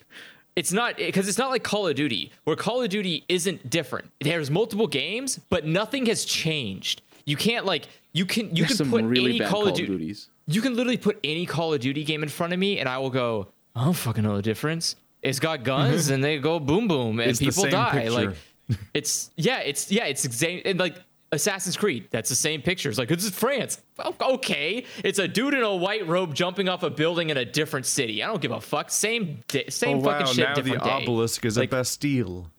it's 0.56 0.72
not 0.72 0.98
because 0.98 1.28
it's 1.28 1.38
not 1.38 1.52
like 1.52 1.64
Call 1.64 1.88
of 1.88 1.96
Duty, 1.96 2.32
where 2.44 2.56
Call 2.56 2.82
of 2.82 2.90
Duty 2.90 3.26
isn't 3.30 3.70
different. 3.70 4.12
There's 4.22 4.50
multiple 4.50 4.88
games, 4.88 5.40
but 5.50 5.66
nothing 5.66 6.08
has 6.08 6.26
changed. 6.26 7.04
You 7.26 7.36
can't 7.36 7.66
like 7.66 7.88
you 8.14 8.26
can 8.26 8.56
you 8.56 8.66
There's 8.66 8.78
can 8.78 8.90
put 8.90 9.04
really 9.04 9.32
any 9.32 9.40
bad 9.40 9.50
Call, 9.50 9.62
Call 9.62 9.68
of 9.68 9.72
of 9.74 9.78
Duty. 9.78 9.92
Duties. 9.92 10.30
You 10.48 10.62
can 10.62 10.76
literally 10.76 10.98
put 10.98 11.20
any 11.24 11.46
Call 11.46 11.74
of 11.74 11.80
Duty 11.82 12.04
game 12.04 12.24
in 12.24 12.30
front 12.30 12.54
of 12.54 12.60
me, 12.60 12.80
and 12.80 12.90
I 12.90 12.98
will 12.98 13.10
go. 13.10 13.50
I 13.76 13.84
don't 13.84 13.94
fucking 13.94 14.24
know 14.24 14.36
the 14.38 14.42
difference. 14.42 14.96
It's 15.28 15.40
got 15.40 15.64
guns, 15.64 16.06
mm-hmm. 16.06 16.14
and 16.16 16.24
they 16.24 16.38
go 16.40 16.60
boom 16.60 16.88
boom, 16.88 17.20
and 17.20 17.30
It's 17.30 17.40
people 17.40 17.66
die. 17.70 17.92
picture. 17.92 18.12
Like 18.12 18.30
it's 18.94 19.32
yeah, 19.36 19.60
it's 19.60 19.92
yeah, 19.92 20.06
it's 20.06 20.26
exact 20.26 20.66
and 20.66 20.80
like 20.80 20.96
Assassin's 21.32 21.76
Creed. 21.76 22.08
That's 22.10 22.30
the 22.30 22.36
same 22.36 22.62
picture. 22.62 22.90
It's 22.90 22.98
like 22.98 23.12
is 23.12 23.30
France. 23.30 23.82
Oh, 24.00 24.16
Okay, 24.36 24.86
it's 25.04 25.20
a 25.20 25.28
dude 25.28 25.54
in 25.54 25.64
a 25.64 25.76
white 25.76 26.08
robe 26.08 26.34
jumping 26.34 26.70
off 26.70 26.84
a 26.84 26.90
building 26.90 27.30
in 27.30 27.38
a 27.38 27.46
different 27.46 27.86
city. 27.86 28.24
I 28.24 28.28
don't 28.28 28.42
give 28.42 28.52
a 28.52 28.62
fuck. 28.62 28.90
Same 28.90 29.40
day, 29.48 29.66
same 29.70 29.98
oh 29.98 30.04
fucking 30.04 30.28
wow! 30.28 30.32
shit. 30.34 30.48
Now 30.50 30.56
the 30.56 30.62
day. 30.72 30.78
obelisk 30.78 31.44
is 31.46 31.58
Like- 31.58 31.70
a 31.70 31.76
Bastille. 31.78 32.50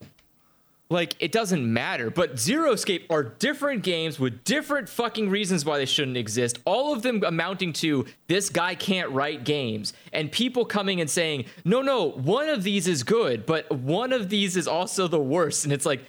Like 0.91 1.17
it 1.21 1.33
doesn't 1.33 1.71
matter. 1.71 2.09
But 2.09 2.39
Zero 2.39 2.73
Escape 2.73 3.07
are 3.11 3.23
different 3.23 3.83
games 3.83 4.19
with 4.19 4.43
different 4.45 4.89
fucking 4.89 5.29
reasons 5.29 5.65
why 5.65 5.77
they 5.77 5.85
shouldn't 5.85 6.17
exist. 6.17 6.59
All 6.65 6.95
of 6.95 7.03
them 7.03 7.23
amounting 7.27 7.75
to 7.75 8.07
this 8.27 8.49
guy 8.49 8.75
can't 8.75 9.11
write 9.11 9.45
games, 9.45 9.93
and 10.15 10.33
people 10.33 10.65
coming 10.65 11.01
and 11.03 11.11
saying, 11.11 11.45
"No, 11.65 11.83
no, 11.83 12.11
one 12.11 12.49
of 12.49 12.63
these 12.63 12.89
is 12.89 13.03
good, 13.03 13.45
but 13.45 13.71
one 13.71 14.15
of 14.15 14.31
these 14.31 14.57
is 14.57 14.67
also 14.67 15.09
the 15.09 15.21
worst." 15.21 15.65
And 15.65 15.73
it's 15.73 15.87
like. 15.87 16.01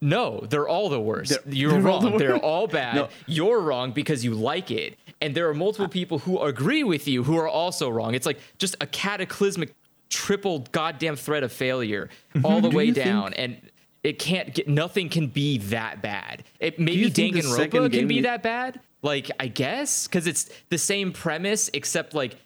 No, 0.00 0.46
they're 0.48 0.68
all 0.68 0.88
the 0.88 1.00
worst. 1.00 1.30
They're- 1.30 1.52
You're 1.52 1.72
they're 1.72 1.88
all 1.88 2.00
wrong. 2.00 2.12
the 2.12 2.18
They're 2.18 2.36
all 2.36 2.68
bad. 2.68 2.94
No. 2.94 3.08
You're 3.26 3.58
wrong 3.58 3.90
because 3.90 4.24
you 4.24 4.32
like 4.32 4.70
it. 4.70 4.96
And 5.20 5.34
there 5.34 5.48
are 5.48 5.54
multiple 5.54 5.88
people 5.88 6.20
who 6.20 6.38
agree 6.40 6.84
with 6.84 7.08
you 7.08 7.24
who 7.24 7.36
are 7.36 7.48
also 7.48 7.90
wrong. 7.90 8.14
It's 8.14 8.24
like 8.24 8.38
just 8.58 8.76
a 8.80 8.86
cataclysmic 8.86 9.74
triple 10.08 10.60
goddamn 10.70 11.16
threat 11.16 11.42
of 11.42 11.50
failure 11.50 12.10
mm-hmm. 12.32 12.46
all 12.46 12.60
the 12.60 12.70
way 12.70 12.84
you 12.84 12.94
think- 12.94 13.06
down. 13.06 13.34
And 13.34 13.60
it 14.08 14.18
can't 14.18 14.54
get 14.54 14.66
nothing 14.68 15.08
can 15.08 15.26
be 15.26 15.58
that 15.58 16.00
bad. 16.02 16.44
It 16.60 16.78
maybe 16.78 17.10
Danganronpa 17.10 17.92
can 17.92 18.08
be 18.08 18.16
you- 18.16 18.22
that 18.22 18.42
bad. 18.42 18.80
Like 19.02 19.30
I 19.38 19.46
guess 19.46 20.06
because 20.06 20.26
it's 20.26 20.50
the 20.70 20.78
same 20.78 21.12
premise 21.12 21.70
except 21.72 22.14
like 22.14 22.36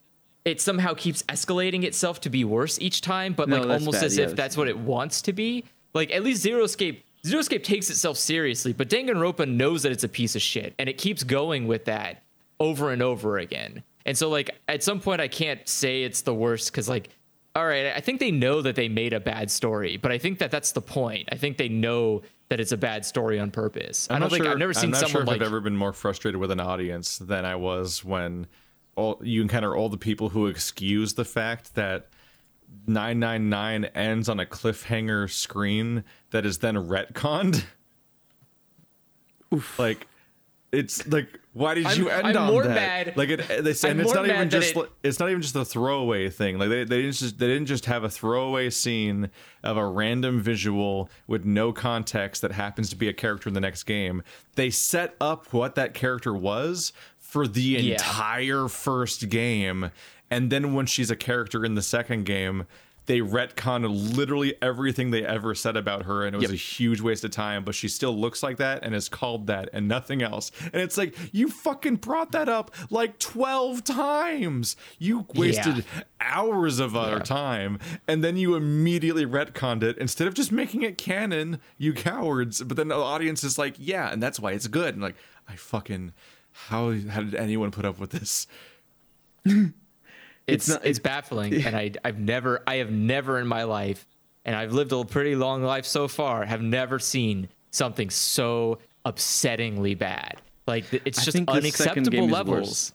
it 0.45 0.61
somehow 0.61 0.93
keeps 0.95 1.23
escalating 1.25 1.85
itself 1.85 2.21
to 2.23 2.31
be 2.31 2.45
worse 2.45 2.79
each 2.81 3.01
time, 3.01 3.33
but 3.33 3.49
No, 3.49 3.61
like 3.63 3.79
almost 3.81 3.99
bad, 4.01 4.05
as 4.05 4.19
yeah. 4.19 4.25
if 4.25 4.37
that's 4.37 4.57
what 4.57 4.69
it 4.69 4.77
wants 4.77 5.23
to 5.23 5.33
be. 5.33 5.65
Like 5.95 6.11
at 6.13 6.23
least 6.25 6.43
Zero 6.43 6.65
Escape. 6.65 7.05
Zero 7.25 7.39
Escape 7.41 7.63
takes 7.63 7.89
itself 7.89 8.17
seriously, 8.17 8.73
but 8.73 8.89
Danganronpa 8.91 9.49
knows 9.49 9.85
that 9.85 9.93
it's 9.93 10.03
a 10.03 10.09
piece 10.09 10.35
of 10.35 10.43
shit, 10.43 10.75
and 10.81 10.89
it 10.89 10.99
keeps 10.99 11.23
going 11.23 11.69
with 11.69 11.85
that 11.85 12.23
over 12.59 12.91
and 12.91 13.01
over 13.01 13.39
again. 13.39 13.85
And 14.05 14.19
so, 14.19 14.29
like 14.29 14.51
at 14.67 14.83
some 14.83 14.99
point, 15.01 15.21
I 15.21 15.29
can't 15.29 15.67
say 15.69 16.03
it's 16.03 16.23
the 16.23 16.35
worst 16.35 16.73
because, 16.73 16.89
like, 16.89 17.11
all 17.55 17.67
right, 17.67 17.93
I 17.95 18.01
think 18.01 18.21
they 18.21 18.31
know 18.31 18.63
that 18.63 18.77
they 18.77 18.89
made 18.89 19.13
a 19.13 19.21
bad 19.21 19.51
story, 19.51 19.97
but 19.99 20.11
I 20.11 20.19
think 20.19 20.39
that 20.39 20.51
that's 20.51 20.73
the 20.73 20.81
point. 20.81 21.29
I 21.31 21.37
think 21.37 21.59
they 21.59 21.69
know 21.69 22.23
that 22.49 22.61
it's 22.61 22.73
a 22.73 22.77
bad 22.77 23.05
story 23.05 23.39
on 23.39 23.51
purpose. 23.51 24.09
I 24.11 24.15
I'm 24.15 24.21
don't 24.21 24.27
not 24.27 24.33
think 24.33 24.45
sure, 24.45 24.53
I've 24.53 24.59
never 24.59 24.75
seen 24.75 24.85
I'm 24.85 24.91
not 24.93 25.01
someone 25.01 25.11
sure 25.11 25.23
if 25.23 25.29
like 25.29 25.41
I've 25.41 25.47
ever 25.47 25.61
been 25.61 25.77
more 25.77 25.93
frustrated 25.93 26.41
with 26.41 26.51
an 26.51 26.61
audience 26.61 27.19
than 27.19 27.45
I 27.45 27.57
was 27.57 28.05
when 28.05 28.47
all 28.97 29.21
you 29.23 29.43
encounter 29.43 29.77
all 29.77 29.89
the 29.89 29.99
people 29.99 30.31
who 30.31 30.47
excuse 30.47 31.15
the 31.15 31.25
fact 31.25 31.75
that 31.75 32.09
999 32.87 33.85
ends 33.95 34.29
on 34.29 34.41
a 34.41 34.47
cliffhanger 34.47 35.31
screen 35.31 36.05
that 36.31 36.47
is 36.47 36.59
then 36.59 36.75
retconned. 36.75 37.65
Like 39.79 40.07
it's 40.73 41.07
like 41.07 41.39
why 41.53 41.75
did 41.75 41.85
I'm- 41.87 41.99
you 41.99 42.09
end 42.09 42.27
I'm 42.29 42.37
on 42.37 42.47
more 42.53 42.63
that? 42.63 42.75
mad- 43.07 43.17
Like 43.17 43.29
it, 43.29 43.47
they 43.47 43.55
and 43.57 43.67
it's 44.01 44.15
not 44.15 44.27
even 44.27 44.49
just 44.49 44.75
it... 44.75 44.91
it's 45.03 45.19
not 45.21 45.29
even 45.29 45.43
just 45.43 45.55
a 45.55 45.65
throwaway 45.67 46.31
thing. 46.31 46.59
Like 46.59 46.71
they, 46.71 46.85
they 46.85 47.03
didn't 47.03 47.13
just 47.17 47.39
they 47.39 47.47
didn't 47.47 47.67
just 47.67 47.85
have 47.87 48.05
a 48.05 48.09
throwaway 48.11 48.71
scene 48.71 49.31
of 49.63 49.77
a 49.77 49.87
random 49.87 50.41
visual 50.41 51.11
with 51.27 51.45
no 51.45 51.73
context 51.73 52.41
that 52.43 52.53
happens 52.53 52.89
to 52.91 52.97
be 52.97 53.07
a 53.09 53.13
character 53.13 53.49
in 53.49 53.55
the 53.55 53.61
next 53.61 53.83
game. 53.83 54.23
They 54.55 54.71
set 54.71 55.15
up 55.21 55.53
what 55.53 55.75
that 55.75 55.93
character 55.93 56.33
was 56.33 56.93
for 57.19 57.47
the 57.47 57.61
Yeah. 57.63 57.93
entire 57.95 58.69
first 58.69 59.29
game, 59.29 59.91
and 60.31 60.51
then 60.51 60.73
when 60.75 60.87
she's 60.87 61.11
a 61.11 61.17
character 61.17 61.65
in 61.65 61.75
the 61.75 61.83
second 61.83 62.25
game. 62.25 62.67
They 63.07 63.19
retconned 63.19 64.17
literally 64.17 64.55
everything 64.63 65.11
they 65.11 65.25
ever 65.27 65.55
said 65.57 65.77
about 65.77 66.05
her, 66.05 66.25
and 66.25 66.35
it 66.35 66.39
was 66.39 66.45
Yep. 66.51 66.53
a 66.53 66.57
huge 66.57 67.01
waste 67.01 67.25
of 67.25 67.33
time. 67.33 67.65
But 67.65 67.75
she 67.75 67.89
still 67.89 68.17
looks 68.17 68.43
like 68.45 68.59
that 68.59 68.85
and 68.85 68.95
is 68.95 69.09
called 69.09 69.49
that, 69.49 69.69
and 69.73 69.89
nothing 69.89 70.23
else. 70.23 70.53
And 70.73 70.81
it's 70.81 70.97
like 70.97 71.17
you 71.33 71.49
fucking 71.49 71.97
brought 71.97 72.31
that 72.33 72.49
up 72.49 72.71
like 72.91 73.19
twelve 73.19 73.83
times. 73.83 74.77
You 75.01 75.27
wasted 75.35 75.85
hours 76.21 76.79
of 76.79 76.97
our 76.97 77.17
Yeah. 77.17 77.23
time, 77.25 77.79
and 78.07 78.23
then 78.23 78.37
you 78.37 78.55
immediately 78.55 79.27
retconned 79.27 79.83
it 79.83 79.99
instead 79.99 80.29
of 80.29 80.35
just 80.35 80.53
making 80.53 80.83
it 80.83 80.97
canon. 80.97 81.59
You 81.79 81.93
cowards! 81.95 82.63
But 82.63 82.77
then 82.77 82.89
the 82.89 82.95
audience 82.95 83.43
is 83.43 83.59
like, 83.59 83.75
yeah, 83.79 84.13
and 84.13 84.23
that's 84.23 84.39
why 84.39 84.53
it's 84.53 84.69
good. 84.69 84.95
And 84.95 85.03
like, 85.03 85.17
I 85.49 85.57
fucking 85.57 86.13
how 86.69 86.93
how 87.11 87.23
did 87.23 87.35
anyone 87.35 87.73
put 87.73 87.85
up 87.85 87.99
with 87.99 88.11
this? 88.11 88.47
it's 90.47 90.69
not- 90.69 90.85
it's 90.85 90.99
baffling 90.99 91.65
and 91.65 91.77
I 91.77 91.93
I've 92.05 92.19
never 92.19 92.63
I 92.67 92.77
have 92.77 92.91
never 92.91 93.39
in 93.39 93.47
my 93.47 93.65
life 93.65 94.07
and 94.45 94.57
I've 94.57 94.73
lived 94.73 94.93
a 94.93 95.05
pretty 95.05 95.37
long 95.37 95.63
life 95.63 95.87
so 95.87 96.09
far 96.09 96.45
have 96.45 96.63
never 96.63 96.99
seen 96.99 97.49
something 97.71 98.11
so 98.11 98.79
upsettingly 99.07 99.97
bad. 99.97 100.41
Like 100.67 100.89
th- 100.91 101.03
it's 101.05 101.19
I 101.21 101.25
just 101.25 101.35
think 101.37 101.49
the 101.49 101.53
second 101.55 101.65
unacceptable 101.65 102.11
game 102.11 102.25
is 102.25 102.31
levels. 102.33 102.59
worse. 102.69 102.93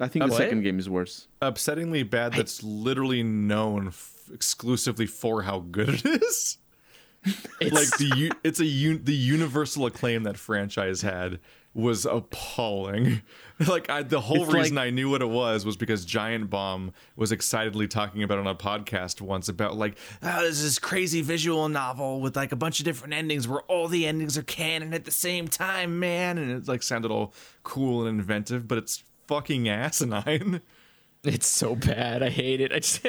I 0.00 0.06
think 0.08 0.24
the 0.26 0.30
What? 0.30 0.38
second 0.38 0.62
game 0.62 0.78
is 0.78 0.88
worse. 0.88 1.26
upsettingly 1.42 2.08
bad 2.08 2.32
that's 2.32 2.62
literally 2.62 3.22
known 3.24 3.88
f- 3.88 4.28
exclusively 4.32 5.06
for 5.06 5.42
how 5.42 5.60
good 5.60 5.88
it 6.04 6.22
is. 6.22 6.58
It's, 7.60 7.72
like 7.72 7.98
the 7.98 8.32
it's 8.44 8.60
a 8.60 8.64
un- 8.64 9.00
the 9.02 9.14
universal 9.14 9.86
acclaim 9.86 10.22
that 10.22 10.36
franchise 10.38 11.02
had 11.02 11.40
was 11.78 12.04
appalling. 12.04 13.22
Like 13.66 13.90
I, 13.90 14.04
the 14.04 14.20
whole 14.20 14.44
It's 14.44 14.54
reason 14.54 14.76
like- 14.76 14.86
I 14.86 14.90
knew 14.90 15.10
what 15.10 15.20
it 15.20 15.28
was 15.28 15.64
was 15.64 15.76
because 15.76 16.04
Giant 16.04 16.48
Bomb 16.48 16.92
was 17.16 17.32
excitedly 17.32 17.88
talking 17.88 18.22
about 18.22 18.38
it 18.38 18.42
on 18.42 18.46
a 18.46 18.54
podcast 18.54 19.20
once 19.20 19.48
about 19.48 19.76
like 19.76 19.98
oh, 20.22 20.42
this 20.42 20.58
is 20.58 20.62
this 20.62 20.78
crazy 20.78 21.22
visual 21.22 21.68
novel 21.68 22.20
with 22.20 22.36
like 22.36 22.52
a 22.52 22.56
bunch 22.56 22.78
of 22.78 22.84
different 22.84 23.14
endings 23.14 23.48
where 23.48 23.62
all 23.62 23.88
the 23.88 24.06
endings 24.06 24.38
are 24.38 24.44
canon 24.44 24.94
at 24.94 25.04
the 25.06 25.10
same 25.10 25.48
time, 25.48 25.98
man, 25.98 26.38
and 26.38 26.52
it 26.52 26.68
like 26.68 26.84
sounded 26.84 27.10
all 27.10 27.34
cool 27.64 28.06
and 28.06 28.20
inventive, 28.20 28.68
but 28.68 28.78
it's 28.78 29.02
fucking 29.26 29.68
asinine. 29.68 30.60
it's 31.24 31.48
so 31.48 31.74
bad. 31.74 32.22
I 32.22 32.28
hate 32.30 32.60
it. 32.60 32.72
I 32.72 32.78
just 32.78 33.04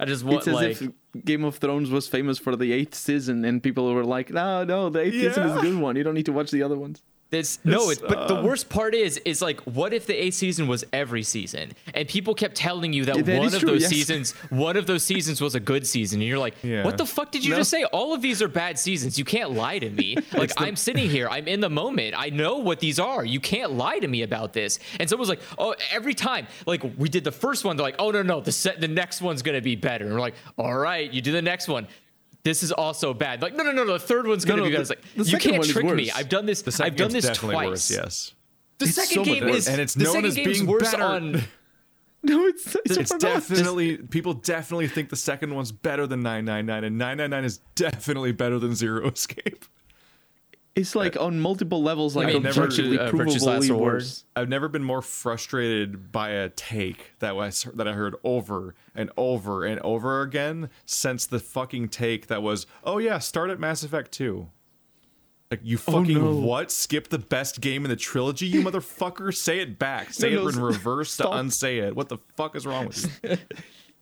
I 0.00 0.04
just 0.04 0.24
want 0.24 0.38
it's 0.38 0.48
as 0.48 0.54
like 0.54 0.82
if 0.82 1.24
Game 1.24 1.44
of 1.44 1.58
Thrones 1.58 1.90
was 1.90 2.08
famous 2.08 2.38
for 2.38 2.56
the 2.56 2.72
eighth 2.72 2.96
season, 2.96 3.44
and 3.44 3.62
people 3.62 3.94
were 3.94 4.04
like, 4.04 4.30
"No, 4.30 4.64
no, 4.64 4.90
the 4.90 4.98
eighth 4.98 5.14
season 5.14 5.48
is 5.48 5.56
a 5.56 5.60
good 5.60 5.78
one. 5.78 5.94
You 5.94 6.02
don't 6.02 6.14
need 6.14 6.26
to 6.26 6.32
watch 6.32 6.50
the 6.50 6.64
other 6.64 6.76
ones." 6.76 7.02
It's 7.32 7.58
no, 7.64 7.90
It's, 7.90 8.00
it, 8.00 8.08
but 8.08 8.28
the 8.28 8.36
uh, 8.36 8.42
worst 8.42 8.68
part 8.68 8.94
is, 8.94 9.18
is 9.24 9.40
like, 9.42 9.60
what 9.62 9.92
if 9.92 10.06
the 10.06 10.14
eighth 10.14 10.34
season 10.34 10.68
was 10.68 10.84
every 10.92 11.22
season, 11.22 11.72
and 11.94 12.06
people 12.08 12.34
kept 12.34 12.54
telling 12.54 12.92
you 12.92 13.04
that, 13.06 13.24
That 13.24 13.38
one 13.38 13.46
of 13.54 13.60
true, 13.60 13.70
those 13.70 13.82
yes. 13.82 13.90
seasons, 13.90 14.32
one 14.50 14.76
of 14.76 14.86
those 14.86 15.02
seasons 15.02 15.40
was 15.40 15.54
a 15.54 15.60
good 15.60 15.86
season, 15.86 16.20
and 16.20 16.28
you're 16.28 16.38
like, 16.38 16.54
Yeah. 16.62 16.84
what 16.84 16.98
the 16.98 17.06
fuck 17.06 17.32
did 17.32 17.44
you 17.44 17.50
No. 17.52 17.56
just 17.58 17.70
say? 17.70 17.84
All 17.84 18.12
of 18.14 18.22
these 18.22 18.42
are 18.42 18.48
bad 18.48 18.78
seasons. 18.78 19.18
You 19.18 19.24
can't 19.24 19.52
lie 19.52 19.78
to 19.78 19.90
me. 19.90 20.16
Like 20.42 20.52
I'm 20.56 20.76
sitting 20.76 21.08
here, 21.08 21.28
I'm 21.28 21.46
in 21.46 21.60
the 21.60 21.70
moment. 21.70 22.14
I 22.18 22.30
know 22.30 22.56
what 22.56 22.80
these 22.80 22.98
are. 22.98 23.24
You 23.24 23.38
can't 23.38 23.72
lie 23.72 23.98
to 24.00 24.08
me 24.08 24.22
about 24.22 24.52
this. 24.52 24.78
And 24.98 25.08
someone 25.08 25.20
was 25.20 25.28
like, 25.28 25.40
oh, 25.58 25.74
every 25.92 26.14
time, 26.14 26.46
like 26.66 26.82
we 26.98 27.08
did 27.08 27.22
the 27.22 27.30
first 27.30 27.64
one, 27.64 27.76
they're 27.76 27.84
like, 27.84 27.96
oh 28.00 28.10
no, 28.10 28.22
no, 28.22 28.40
the 28.40 28.50
set, 28.50 28.80
the 28.80 28.88
next 28.88 29.20
one's 29.22 29.42
gonna 29.42 29.60
be 29.60 29.76
better. 29.76 30.04
And 30.06 30.14
we're 30.14 30.20
like, 30.20 30.34
all 30.58 30.76
right, 30.76 31.10
you 31.12 31.20
do 31.20 31.30
the 31.32 31.42
next 31.42 31.68
one. 31.68 31.86
This 32.44 32.62
is 32.62 32.72
also 32.72 33.14
bad. 33.14 33.40
Like, 33.42 33.54
no, 33.54 33.62
no, 33.62 33.70
no, 33.72 33.84
no. 33.84 33.92
The 33.94 33.98
third 34.00 34.26
one's 34.26 34.44
gonna 34.44 34.62
no, 34.62 34.68
be 34.68 34.72
better. 34.76 34.84
the- 34.84 34.92
It's 35.14 35.32
like, 35.32 35.44
you 35.44 35.50
can't 35.52 35.64
trick 35.64 35.86
me. 35.86 36.10
I've 36.10 36.28
done 36.28 36.44
this. 36.46 36.62
The 36.62 36.72
second 36.72 36.92
I've 36.92 36.98
done 36.98 37.12
this 37.12 37.24
definitely 37.26 37.54
twice. 37.54 37.68
worse, 37.68 37.90
yes. 37.90 38.34
The 38.78 38.86
It's 38.86 38.94
second 38.96 39.14
so 39.14 39.24
game 39.24 39.44
worse. 39.44 39.56
is 39.56 39.68
And 39.68 39.80
it's 39.80 39.94
the 39.94 40.04
known 40.04 40.24
as 40.24 40.34
being 40.34 40.66
worse 40.66 40.90
better. 40.90 41.02
on. 41.04 41.42
No, 42.24 42.46
it's 42.46 42.76
it's, 42.84 42.96
It's 42.96 43.10
not. 43.10 43.20
definitely 43.20 43.96
people 43.96 44.32
definitely 44.34 44.86
think 44.86 45.08
the 45.08 45.16
second 45.16 45.52
one's 45.56 45.72
better 45.72 46.06
than 46.06 46.20
999 46.22 46.84
and 46.84 46.96
999 46.96 47.44
is 47.44 47.58
definitely 47.74 48.30
better 48.30 48.60
than 48.60 48.76
Zero 48.76 49.08
Escape. 49.10 49.64
It's 50.74 50.94
like 50.94 51.18
on 51.20 51.38
multiple 51.38 51.82
levels, 51.82 52.16
like 52.16 52.28
I 52.28 52.32
mean, 52.32 52.46
objectively 52.46 52.96
Virtue- 52.96 53.16
uh, 53.16 53.24
Virtue's 53.24 53.44
Last 53.44 53.64
provably 53.64 53.70
Reward. 53.70 53.92
worse. 53.94 54.24
I've 54.34 54.48
never 54.48 54.68
been 54.68 54.84
more 54.84 55.02
frustrated 55.02 56.10
by 56.10 56.30
a 56.30 56.48
take 56.48 57.12
that 57.18 57.36
was 57.36 57.64
that 57.74 57.86
I 57.86 57.92
heard 57.92 58.16
over 58.24 58.74
and 58.94 59.10
over 59.18 59.66
and 59.66 59.78
over 59.80 60.22
again 60.22 60.70
since 60.86 61.26
the 61.26 61.38
fucking 61.40 61.88
take 61.88 62.28
that 62.28 62.42
was, 62.42 62.66
"Oh 62.84 62.96
yeah, 62.98 63.18
start 63.18 63.50
at 63.50 63.60
Mass 63.60 63.82
Effect 63.82 64.12
2." 64.12 64.48
Like 65.50 65.60
you 65.62 65.76
fucking 65.76 66.14
no. 66.18 66.34
what? 66.36 66.70
Skip 66.70 67.08
the 67.08 67.18
best 67.18 67.60
game 67.60 67.84
in 67.84 67.90
the 67.90 67.96
trilogy, 67.96 68.46
you 68.46 68.62
motherfucker! 68.62 69.34
Say 69.36 69.60
it 69.60 69.78
back. 69.78 70.14
Say 70.14 70.30
No, 70.30 70.44
no, 70.44 70.48
it 70.48 70.54
in 70.56 70.62
reverse 70.62 71.12
stop. 71.12 71.32
to 71.32 71.38
unsay 71.38 71.80
it. 71.80 71.94
What 71.94 72.08
the 72.08 72.16
fuck 72.38 72.56
is 72.56 72.66
wrong 72.66 72.86
with 72.86 73.20
you? 73.22 73.36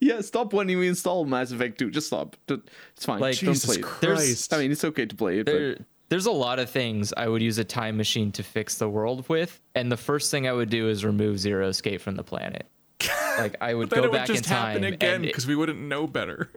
Yeah, 0.03 0.23
stop 0.23 0.55
when 0.55 0.67
you 0.71 0.81
install 0.81 1.27
Mass 1.27 1.51
Effect 1.53 1.79
2. 1.79 1.91
Just 1.91 2.07
stop. 2.07 2.35
It's 2.49 3.05
fine. 3.05 3.21
Like, 3.21 3.39
don't 3.39 3.53
Jesus 3.53 3.67
play 3.67 3.77
it. 3.77 3.83
Christ. 3.83 4.55
I 4.55 4.57
mean, 4.59 4.73
it's 4.73 4.83
okay 4.83 5.05
to 5.05 5.15
play 5.15 5.41
it, 5.41 5.45
but 5.45 5.53
There, 5.53 5.77
there's 6.11 6.27
a 6.27 6.33
lot 6.33 6.59
of 6.59 6.69
things 6.69 7.15
I 7.17 7.29
would 7.29 7.41
use 7.41 7.57
a 7.59 7.65
time 7.65 7.97
machine 7.97 8.33
to 8.33 8.43
fix 8.43 8.77
the 8.77 8.89
world 8.89 9.29
with, 9.29 9.61
and 9.75 9.91
the 9.91 9.97
first 9.97 10.31
thing 10.31 10.47
I 10.47 10.53
would 10.53 10.69
do 10.69 10.89
is 10.89 11.05
remove 11.05 11.39
Zero 11.39 11.69
Escape 11.69 12.01
from 12.03 12.17
the 12.17 12.25
planet. 12.25 12.67
Like 13.39 13.57
I 13.63 13.73
would 13.73 13.89
go 13.89 13.99
it 13.99 14.03
would 14.03 14.13
back 14.13 14.29
in 14.29 14.43
time 14.43 14.85
again 14.85 15.23
because 15.23 15.47
we 15.47 15.57
wouldn't 15.57 15.79
know 15.79 16.07
better. 16.07 16.51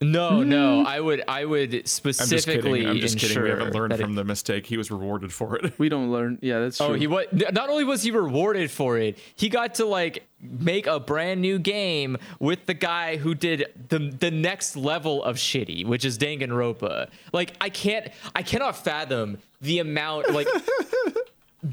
No, 0.00 0.44
no, 0.44 0.82
hmm. 0.82 0.86
I 0.86 1.00
would, 1.00 1.24
I 1.26 1.44
would 1.44 1.74
I'm 1.74 1.82
just 1.82 1.96
specifically 1.96 2.80
kidding. 2.80 2.88
I'm 2.88 3.00
just 3.00 3.18
kidding. 3.18 3.42
We 3.42 3.50
ensure 3.50 3.58
haven't 3.58 3.74
learned 3.74 3.92
that 3.92 4.00
it- 4.00 4.04
from 4.04 4.14
the 4.14 4.24
mistake. 4.24 4.66
He 4.66 4.76
was 4.76 4.90
rewarded 4.92 5.32
for 5.32 5.56
it. 5.56 5.76
we 5.78 5.88
don't 5.88 6.12
learn. 6.12 6.38
Yeah, 6.40 6.60
that's 6.60 6.80
oh, 6.80 6.88
true. 6.88 6.94
Oh, 6.94 6.98
he 6.98 7.06
what? 7.08 7.32
Not 7.52 7.68
only 7.68 7.82
was 7.82 8.02
he 8.02 8.12
rewarded 8.12 8.70
for 8.70 8.96
it, 8.96 9.18
he 9.34 9.48
got 9.48 9.74
to 9.76 9.86
like 9.86 10.24
make 10.40 10.86
a 10.86 11.00
brand 11.00 11.40
new 11.40 11.58
game 11.58 12.16
with 12.38 12.66
the 12.66 12.74
guy 12.74 13.16
who 13.16 13.34
did 13.34 13.66
the 13.88 13.98
the 13.98 14.30
next 14.30 14.76
level 14.76 15.24
of 15.24 15.36
shitty, 15.36 15.84
which 15.84 16.04
is 16.04 16.16
Danganronpa. 16.16 17.08
Like 17.32 17.56
I 17.60 17.68
can't, 17.68 18.08
I 18.36 18.42
cannot 18.42 18.76
fathom 18.76 19.38
the 19.60 19.80
amount 19.80 20.30
like. 20.32 20.46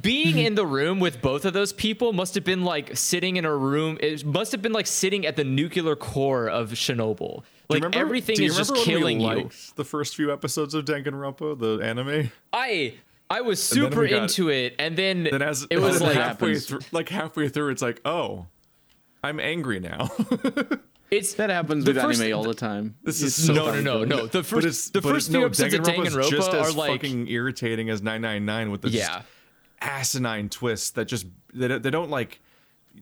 Being 0.02 0.40
in 0.40 0.56
the 0.56 0.66
room 0.66 1.00
with 1.00 1.22
both 1.22 1.46
of 1.46 1.54
those 1.54 1.72
people 1.72 2.12
must 2.12 2.34
have 2.34 2.44
been 2.44 2.64
like 2.64 2.98
sitting 2.98 3.38
in 3.38 3.46
a 3.46 3.56
room. 3.56 4.00
It 4.02 4.26
must 4.26 4.52
have 4.52 4.60
been 4.64 4.74
like 4.74 4.88
sitting 4.88 5.28
at 5.28 5.36
the 5.36 5.44
nuclear 5.44 5.96
core 5.96 6.50
of 6.50 6.72
Chernobyl. 6.72 7.44
Do 7.70 7.76
you 7.78 7.82
Like 7.82 7.84
remember- 7.84 7.98
everything 8.06 8.36
do 8.36 8.44
you 8.44 8.50
is 8.50 8.58
just 8.58 8.70
remember 8.72 8.90
when 8.92 8.96
we 8.96 9.00
killing 9.02 9.20
you. 9.22 9.44
liked 9.44 9.76
The 9.76 9.86
first 9.86 10.16
few 10.16 10.32
episodes 10.32 10.74
of 10.74 10.86
Danganronpa, 10.86 11.58
the 11.60 11.84
anime. 11.84 12.32
I 12.54 12.94
I 13.30 13.42
was 13.42 13.68
then 13.70 13.84
super 13.84 14.08
got- 14.08 14.24
into 14.24 14.50
it, 14.50 14.76
and 14.78 14.96
then, 14.96 15.24
Then 15.24 15.42
as 15.42 15.66
it 15.70 15.80
was 15.80 16.00
then 16.00 16.10
like 16.10 16.18
halfway 16.18 16.60
through, 16.60 16.82
like 16.92 17.10
halfway 17.10 17.50
through, 17.50 17.70
it's 17.72 17.82
like, 17.82 18.02
oh, 18.06 18.46
I'm 19.24 19.40
angry 19.40 19.80
now. 19.80 20.12
it's 21.12 21.34
that 21.34 21.50
happens 21.50 21.88
with 21.88 21.98
first- 22.00 22.22
anime 22.22 22.38
all 22.38 22.44
the 22.44 22.54
time. 22.54 22.96
This 23.04 23.24
is 23.24 23.34
so 23.34 23.52
no, 23.54 23.72
no, 23.74 23.82
no, 23.82 24.04
no. 24.04 24.28
The 24.28 24.44
first, 24.44 24.68
it's 24.68 24.90
the 24.92 25.02
first 25.02 25.32
few 25.32 25.40
no, 25.40 25.46
episodes 25.48 25.74
of 25.74 25.82
Danganronpa's 25.82 26.30
just 26.30 26.52
Danganronpa 26.52 26.54
are 26.54 26.68
as 26.68 26.76
like, 26.76 26.92
fucking 26.92 27.28
irritating 27.30 27.90
as 27.90 28.04
999 28.04 28.70
with 28.72 28.82
the 28.84 28.90
yeah, 28.90 29.24
asinine 29.82 30.50
twists 30.50 30.92
that 30.92 31.06
just 31.06 31.26
they, 31.54 31.68
don't- 31.68 31.82
they 31.84 31.90
don't 31.90 32.12
like. 32.12 32.40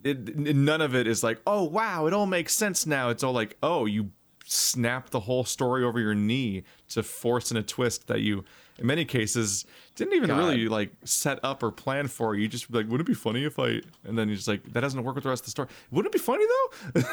It, 0.03 0.35
none 0.37 0.81
of 0.81 0.95
it 0.95 1.05
is 1.05 1.21
like, 1.23 1.39
oh 1.45 1.63
wow, 1.65 2.07
it 2.07 2.13
all 2.13 2.25
makes 2.25 2.55
sense 2.55 2.85
now. 2.87 3.09
It's 3.09 3.23
all 3.23 3.33
like, 3.33 3.57
oh, 3.61 3.85
you 3.85 4.09
snap 4.43 5.09
the 5.09 5.21
whole 5.21 5.43
story 5.43 5.83
over 5.83 5.99
your 5.99 6.15
knee 6.15 6.63
to 6.89 7.03
force 7.03 7.51
in 7.51 7.57
a 7.57 7.63
twist 7.63 8.07
that 8.07 8.21
you, 8.21 8.43
in 8.77 8.85
many 8.85 9.05
cases, 9.05 9.65
didn't 9.95 10.13
even 10.13 10.29
God. 10.29 10.37
really 10.37 10.67
like 10.67 10.91
set 11.03 11.39
up 11.43 11.63
or 11.63 11.71
plan 11.71 12.07
for. 12.07 12.35
You 12.35 12.47
just 12.47 12.71
like, 12.71 12.85
wouldn't 12.85 13.01
it 13.01 13.11
be 13.11 13.13
funny 13.13 13.45
if 13.45 13.59
I? 13.59 13.81
And 14.03 14.17
then 14.17 14.27
you're 14.27 14.35
just 14.35 14.47
like, 14.47 14.63
that 14.73 14.81
doesn't 14.81 15.03
work 15.03 15.15
with 15.15 15.23
the 15.23 15.29
rest 15.29 15.41
of 15.41 15.45
the 15.45 15.51
story. 15.51 15.69
Wouldn't 15.91 16.13
it 16.13 16.17
be 16.17 16.23
funny 16.23 16.45
though? 16.93 17.01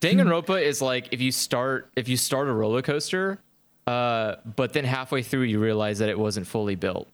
Danganronpa 0.00 0.62
is 0.62 0.80
like 0.80 1.08
if 1.12 1.20
you 1.20 1.32
start 1.32 1.90
if 1.96 2.08
you 2.08 2.16
start 2.16 2.48
a 2.48 2.52
roller 2.52 2.82
coaster, 2.82 3.38
uh, 3.86 4.36
but 4.56 4.72
then 4.72 4.84
halfway 4.84 5.22
through 5.22 5.42
you 5.42 5.58
realize 5.58 5.98
that 5.98 6.08
it 6.08 6.18
wasn't 6.18 6.46
fully 6.46 6.76
built, 6.76 7.08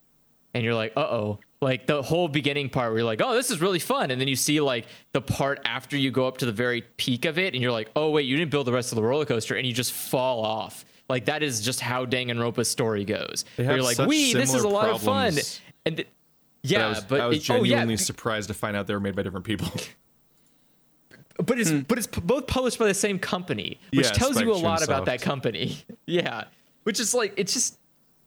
and 0.55 0.65
you're 0.65 0.75
like, 0.75 0.93
uh 0.97 1.01
oh. 1.01 1.39
Like 1.61 1.87
the 1.87 2.03
whole 2.03 2.29
beginning 2.29 2.69
part 2.69 2.91
where 2.91 2.99
you're 2.99 3.07
like, 3.07 3.23
oh, 3.23 3.35
this 3.35 3.51
is 3.51 3.61
really 3.63 3.79
fun, 3.79 4.11
and 4.11 4.21
then 4.21 4.29
you 4.29 4.37
see 4.37 4.61
like 4.61 4.87
the 5.13 5.23
part 5.23 5.61
after 5.65 5.97
you 5.97 6.11
go 6.11 6.27
up 6.29 6.39
to 6.39 6.47
the 6.47 6.53
very 6.53 6.83
peak 6.99 7.25
of 7.25 7.39
it, 7.39 7.55
and 7.55 7.63
you're 7.63 7.73
like, 7.73 7.91
oh 7.97 8.11
wait, 8.11 8.27
you 8.27 8.37
didn't 8.37 8.51
build 8.51 8.67
the 8.67 8.73
rest 8.73 8.93
of 8.93 8.97
the 8.97 9.03
roller 9.03 9.25
coaster, 9.25 9.55
and 9.55 9.67
you 9.67 9.73
just 9.73 9.93
fall 9.93 10.45
off. 10.45 10.85
Like 11.09 11.25
that 11.27 11.43
is 11.43 11.63
just 11.63 11.81
how 11.81 12.05
Danganronpa's 12.05 12.69
story 12.69 13.05
goes. 13.07 13.45
Where 13.57 13.77
you're 13.77 13.83
like, 13.83 13.99
we, 13.99 14.35
this 14.35 14.51
is 14.51 14.57
a 14.57 14.59
similar 14.59 14.75
lot 14.75 14.89
of 14.91 15.03
fun, 15.03 15.39
and 15.87 15.97
th- 15.97 16.09
But 16.63 16.71
yeah, 16.71 16.87
I 16.87 16.89
was, 16.91 17.05
but 17.05 17.21
I 17.21 17.27
was 17.27 17.37
it- 17.39 17.51
oh 17.51 17.65
genuinely 17.65 17.95
yeah, 17.95 17.99
surprised 17.99 18.49
to 18.49 18.55
find 18.55 18.77
out 18.77 18.87
they 18.87 18.95
were 18.95 19.01
made 19.01 19.17
by 19.17 19.23
different 19.23 19.47
people. 19.47 19.69
but 21.45 21.59
it's 21.59 21.71
but 21.71 21.99
it's 21.99 22.07
p- 22.07 22.21
both 22.21 22.47
published 22.47 22.79
by 22.79 22.87
the 22.87 22.95
same 22.95 23.19
company, 23.19 23.79
which 23.93 24.07
Yeah, 24.07 24.13
tells 24.13 24.41
you 24.41 24.51
a 24.53 24.55
Spike 24.55 24.65
lot 24.65 24.85
about 24.85 25.07
that 25.07 25.23
company. 25.23 25.79
yeah, 26.07 26.45
which 26.85 27.01
is 27.01 27.15
like 27.15 27.33
it's 27.37 27.55
just. 27.55 27.79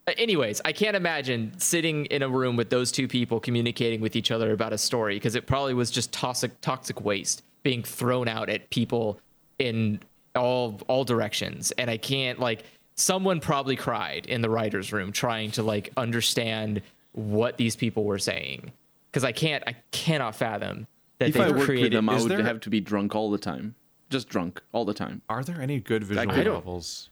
Uh, 0.08 0.12
Anyways, 0.18 0.62
I 0.66 0.72
can't 0.72 0.96
imagine 0.96 1.54
sitting 1.60 2.06
in 2.06 2.22
a 2.24 2.30
room 2.30 2.56
with 2.56 2.70
those 2.70 2.92
two 2.92 3.08
people 3.08 3.40
communicating 3.40 4.02
with 4.02 4.16
each 4.16 4.32
other 4.32 4.52
about 4.52 4.74
a 4.74 4.78
story 4.78 5.16
because 5.16 5.36
it 5.36 5.46
probably 5.48 5.74
was 5.74 5.92
just 5.92 6.12
toxic 6.12 6.60
toxic 6.62 7.02
waste 7.04 7.44
being 7.64 7.84
thrown 7.84 8.28
out 8.28 8.50
at 8.50 8.70
people 8.70 9.20
in 9.60 10.00
all 10.36 10.80
all 10.88 11.04
directions, 11.04 11.72
and 11.74 11.90
I 11.90 11.98
can't 11.98 12.40
like 12.40 12.64
someone 12.96 13.40
probably 13.40 13.76
cried 13.76 14.26
in 14.28 14.42
the 14.42 14.50
writers' 14.50 14.92
room 14.94 15.12
trying 15.12 15.52
to 15.52 15.64
like 15.64 15.92
understand 15.98 16.82
what 17.14 17.58
these 17.58 17.76
people 17.76 18.04
were 18.04 18.20
saying 18.20 18.72
because 19.12 19.24
I 19.24 19.32
can't 19.32 19.64
I 19.68 19.76
cannot 19.92 20.36
fathom 20.36 20.86
that 21.20 21.30
If 21.30 21.34
they 21.36 21.42
I 21.44 21.50
worked 21.52 21.68
with 21.68 21.92
them, 21.92 22.08
I 22.10 22.22
would 22.22 22.30
there- 22.30 22.44
have 22.44 22.60
to 22.62 22.70
be 22.70 22.80
drunk 22.80 23.16
all 23.16 23.32
the 23.32 23.40
time. 23.40 23.74
Just 24.12 24.30
drunk 24.30 24.62
all 24.72 24.86
the 24.86 24.94
time. 24.94 25.22
Are 25.28 25.44
there 25.44 25.60
any 25.60 25.80
good 25.80 26.04
visual 26.04 26.32
I 26.32 26.44
don't- 26.44 26.54
novels? 26.54 27.10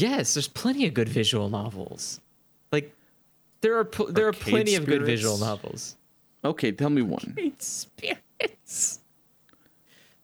Yes, 0.00 0.34
there's 0.34 0.48
plenty 0.48 0.86
of 0.86 0.94
good 0.94 1.08
visual 1.08 1.48
novels. 1.48 2.20
Like 2.70 2.94
there 3.62 3.76
are 3.78 3.84
pl- 3.84 4.12
there 4.12 4.26
are 4.26 4.28
Arcade 4.28 4.42
plenty 4.52 4.74
of 4.76 4.86
good 4.86 5.04
visual 5.04 5.38
novels. 5.38 5.96
Okay, 6.44 6.70
tell 6.72 6.90
me 6.90 7.02
one. 7.02 7.32
Great 7.34 7.60
spirits. 7.62 9.00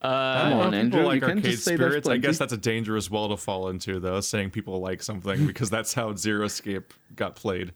Come 0.00 0.10
I 0.12 0.50
know 0.50 0.60
on, 0.60 0.64
people 0.72 0.74
Andrew. 0.78 1.02
Like 1.04 1.14
you 1.14 1.20
can't 1.26 1.38
arcade 1.38 1.58
say 1.58 1.74
spirits. 1.76 2.08
I 2.08 2.18
guess 2.18 2.38
that's 2.38 2.52
a 2.52 2.56
dangerous 2.58 3.10
well 3.10 3.28
to 3.30 3.36
fall 3.36 3.68
into, 3.68 3.98
though, 3.98 4.20
saying 4.20 4.50
people 4.50 4.78
like 4.80 5.02
something 5.02 5.46
because 5.48 5.70
that's 5.70 5.94
how 5.94 6.14
Zero 6.14 6.44
Escape 6.44 6.92
got 7.16 7.34
played. 7.36 7.72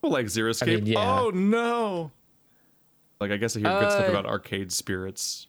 People 0.00 0.10
like 0.10 0.28
Zero 0.28 0.50
Escape. 0.50 0.82
mean, 0.82 0.92
yeah. 0.92 1.20
Oh 1.20 1.30
no! 1.30 2.10
Like 3.20 3.30
I 3.30 3.36
guess 3.36 3.56
I 3.56 3.60
hear 3.60 3.68
good 3.80 3.90
stuff 3.92 4.06
Uh, 4.08 4.10
about 4.10 4.26
arcade 4.26 4.72
spirits. 4.72 5.46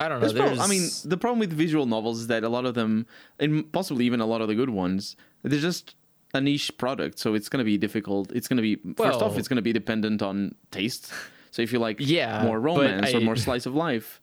I 0.00 0.08
don't 0.08 0.20
know. 0.20 0.28
There's 0.28 0.32
prob- 0.32 0.48
There's, 0.56 0.60
I 0.60 0.66
mean, 0.68 0.88
the 1.04 1.16
problem 1.16 1.40
with 1.40 1.52
visual 1.52 1.86
novels 1.86 2.20
is 2.20 2.26
that 2.28 2.44
a 2.44 2.48
lot 2.48 2.64
of 2.66 2.74
them, 2.74 3.06
and 3.40 3.70
possibly 3.72 4.04
even 4.06 4.20
a 4.20 4.26
lot 4.26 4.40
of 4.40 4.48
the 4.48 4.54
good 4.54 4.70
ones, 4.70 5.16
they're 5.42 5.58
just 5.58 5.94
a 6.34 6.40
niche 6.40 6.76
product. 6.78 7.18
So 7.18 7.34
it's 7.34 7.48
going 7.48 7.58
to 7.58 7.64
be 7.64 7.78
difficult. 7.78 8.30
It's 8.32 8.46
going 8.48 8.58
to 8.58 8.62
be 8.62 8.76
first 8.94 9.20
off, 9.22 9.36
it's 9.38 9.48
going 9.48 9.56
to 9.56 9.62
be 9.62 9.72
dependent 9.72 10.22
on 10.22 10.54
taste. 10.70 11.12
So 11.50 11.62
if 11.62 11.72
you 11.72 11.78
like 11.78 11.96
Yeah, 11.98 12.42
more 12.44 12.60
but 12.60 12.66
romance 12.66 13.14
or 13.14 13.20
more 13.20 13.34
slice 13.36 13.66
of 13.66 13.74
life, 13.74 14.20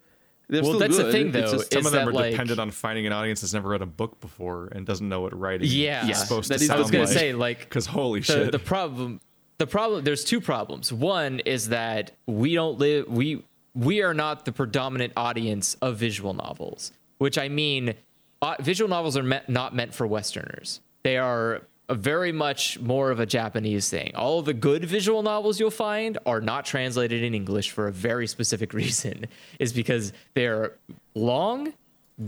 they're 0.47 0.61
Well, 0.61 0.73
still 0.73 0.80
that's 0.80 0.97
the 0.97 1.11
thing, 1.11 1.27
It's 1.35 1.52
though, 1.52 1.57
just- 1.57 1.73
Some 1.73 1.85
of 1.88 1.91
them 1.91 2.07
are 2.07 2.11
like- 2.14 2.31
dependent 2.31 2.60
on 2.60 2.69
finding 2.72 3.07
an 3.07 3.11
audience 3.14 3.41
that's 3.41 3.53
never 3.53 3.68
read 3.69 3.81
a 3.81 3.88
book 3.88 4.22
before 4.22 4.68
and 4.68 4.85
doesn't 4.85 5.10
know 5.10 5.22
what 5.22 5.38
writing 5.38 5.68
Yeah. 5.69 6.07
is 6.07 6.19
supposed 6.19 6.49
That 6.52 6.60
to 6.60 6.61
is- 6.61 6.68
sound 6.68 6.77
I 6.77 6.81
was 6.84 6.91
gonna 6.91 7.03
like. 7.06 7.14
say 7.14 7.34
like 7.34 7.60
because 7.61 7.88
holy 7.88 8.19
the, 8.19 8.26
shit, 8.26 8.52
the 8.52 8.60
problem 8.60 9.19
the 9.57 9.65
problem 9.68 10.03
there's 10.03 10.23
two 10.23 10.39
problems 10.39 10.93
one 10.93 11.39
is 11.39 11.69
that 11.69 12.11
we 12.27 12.53
don't 12.53 12.77
live 12.77 13.07
we 13.07 13.43
we 13.76 14.02
are 14.02 14.14
not 14.14 14.45
the 14.45 14.52
predominant 14.52 15.14
audience 15.15 15.76
of 15.81 15.97
visual 15.97 16.34
novels 16.34 16.91
which 17.18 17.38
i 17.38 17.47
mean 17.47 17.93
uh, 18.41 18.56
visual 18.60 18.88
novels 18.88 19.18
are 19.18 19.23
meant, 19.23 19.49
not 19.49 19.73
meant 19.73 19.93
for 19.93 20.06
westerners. 20.06 20.81
They 21.03 21.18
are 21.18 21.64
very 21.89 22.31
much 22.31 22.80
more 22.80 23.11
of 23.11 23.19
a 23.19 23.26
japanese 23.26 23.89
thing. 23.89 24.11
All 24.15 24.41
the 24.41 24.53
good 24.53 24.85
visual 24.85 25.22
novels 25.23 25.60
you'll 25.60 25.72
find 25.72 26.18
are 26.26 26.41
not 26.41 26.65
translated 26.65 27.22
in 27.23 27.35
english 27.35 27.69
for 27.72 27.88
a 27.88 27.91
very 27.91 28.26
specific 28.27 28.73
reason 28.84 29.26
is 29.60 29.72
because 29.72 30.14
they're 30.34 30.73
long 31.14 31.73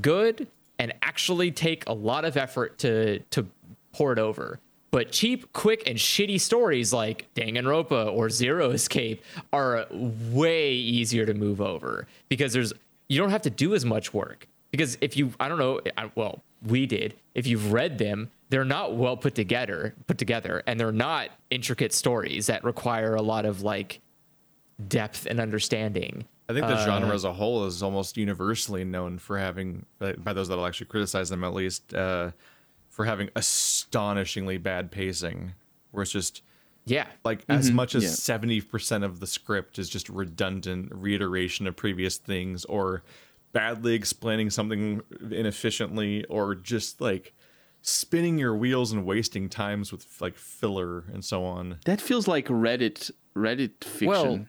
good 0.02 0.48
and 0.78 0.94
actually 1.02 1.52
take 1.52 1.88
a 1.88 1.94
lot 1.94 2.24
of 2.24 2.38
effort 2.38 2.78
to 2.80 3.20
to 3.32 3.48
port 3.94 4.20
over 4.20 4.60
but 4.92 5.12
cheap, 5.12 5.52
quick, 5.54 5.84
and 5.88 5.98
shitty 5.98 6.40
stories 6.40 6.94
like 6.94 7.28
Danganronpa 7.36 8.12
or 8.14 8.30
Zero 8.30 8.72
Escape 8.72 9.24
are 9.52 9.86
way 9.92 10.72
easier 10.74 11.26
to 11.26 11.34
move 11.34 11.60
over 11.62 12.08
because 12.30 12.54
there's 12.54 12.74
you 13.10 13.18
don't 13.20 13.30
have 13.32 13.42
to 13.44 13.50
do 13.50 13.74
as 13.74 13.86
much 13.86 14.14
work. 14.14 14.48
Because 14.72 14.98
if 15.00 15.16
you, 15.16 15.32
I 15.40 15.48
don't 15.48 15.60
know, 15.60 15.80
I, 15.98 16.12
well, 16.16 16.44
we 16.62 16.86
did. 16.86 17.14
If 17.34 17.48
you've 17.48 17.72
read 17.72 17.98
them, 17.98 18.30
they're 18.50 18.66
not 18.66 18.96
well 18.96 19.16
put 19.16 19.34
together, 19.34 19.96
put 20.08 20.18
together, 20.18 20.62
and 20.68 20.78
they're 20.80 20.92
not 20.92 21.30
intricate 21.50 21.94
stories 21.94 22.48
that 22.48 22.64
require 22.66 23.16
a 23.16 23.22
lot 23.22 23.46
of 23.46 23.62
like 23.62 24.02
depth 24.88 25.26
and 25.26 25.40
understanding. 25.40 26.26
I 26.50 26.54
think 26.54 26.68
the 26.68 26.76
Uh, 26.76 26.86
genre 26.86 27.14
as 27.14 27.24
a 27.24 27.34
whole 27.34 27.66
is 27.66 27.82
almost 27.84 28.18
universally 28.18 28.84
known 28.84 29.20
for 29.20 29.38
having, 29.38 29.86
by 30.00 30.34
those 30.34 30.48
that'll 30.48 30.66
actually 30.66 30.88
criticize 30.88 31.30
them 31.30 31.44
at 31.44 31.54
least, 31.54 31.94
uh, 31.94 32.32
for 32.98 33.06
having 33.06 33.30
astonishingly 33.36 34.58
bad 34.58 34.90
pacing, 34.90 35.54
where 35.92 36.02
it's 36.02 36.12
just 36.12 36.42
Yeah, 36.86 37.06
like 37.24 37.46
as 37.48 37.68
mm-hmm. 37.68 37.76
much 37.76 37.94
as 37.94 38.04
yeah. 38.04 38.10
seventy 38.10 38.60
percent 38.60 39.04
of 39.04 39.20
the 39.20 39.28
script 39.28 39.78
is 39.78 39.88
just 39.88 40.10
redundant 40.10 40.90
reiteration 40.92 41.68
of 41.68 41.76
previous 41.76 42.18
things, 42.18 42.66
or 42.66 43.04
badly 43.52 43.94
explaining 43.94 44.50
something 44.50 45.04
inefficiently, 45.30 46.26
or 46.26 46.56
just 46.56 47.00
like 47.00 47.36
spinning 47.84 48.40
your 48.40 48.56
wheels 48.56 48.92
and 48.92 49.06
wasting 49.06 49.48
times 49.48 49.92
with 49.92 50.20
like 50.20 50.36
filler 50.36 51.04
and 51.14 51.24
so 51.24 51.46
on. 51.46 51.78
that 51.86 52.02
feels 52.02 52.28
like 52.28 52.48
Reddit 52.48 53.12
Reddit 53.36 53.84
fiction. 53.84 54.08
Well, 54.08 54.46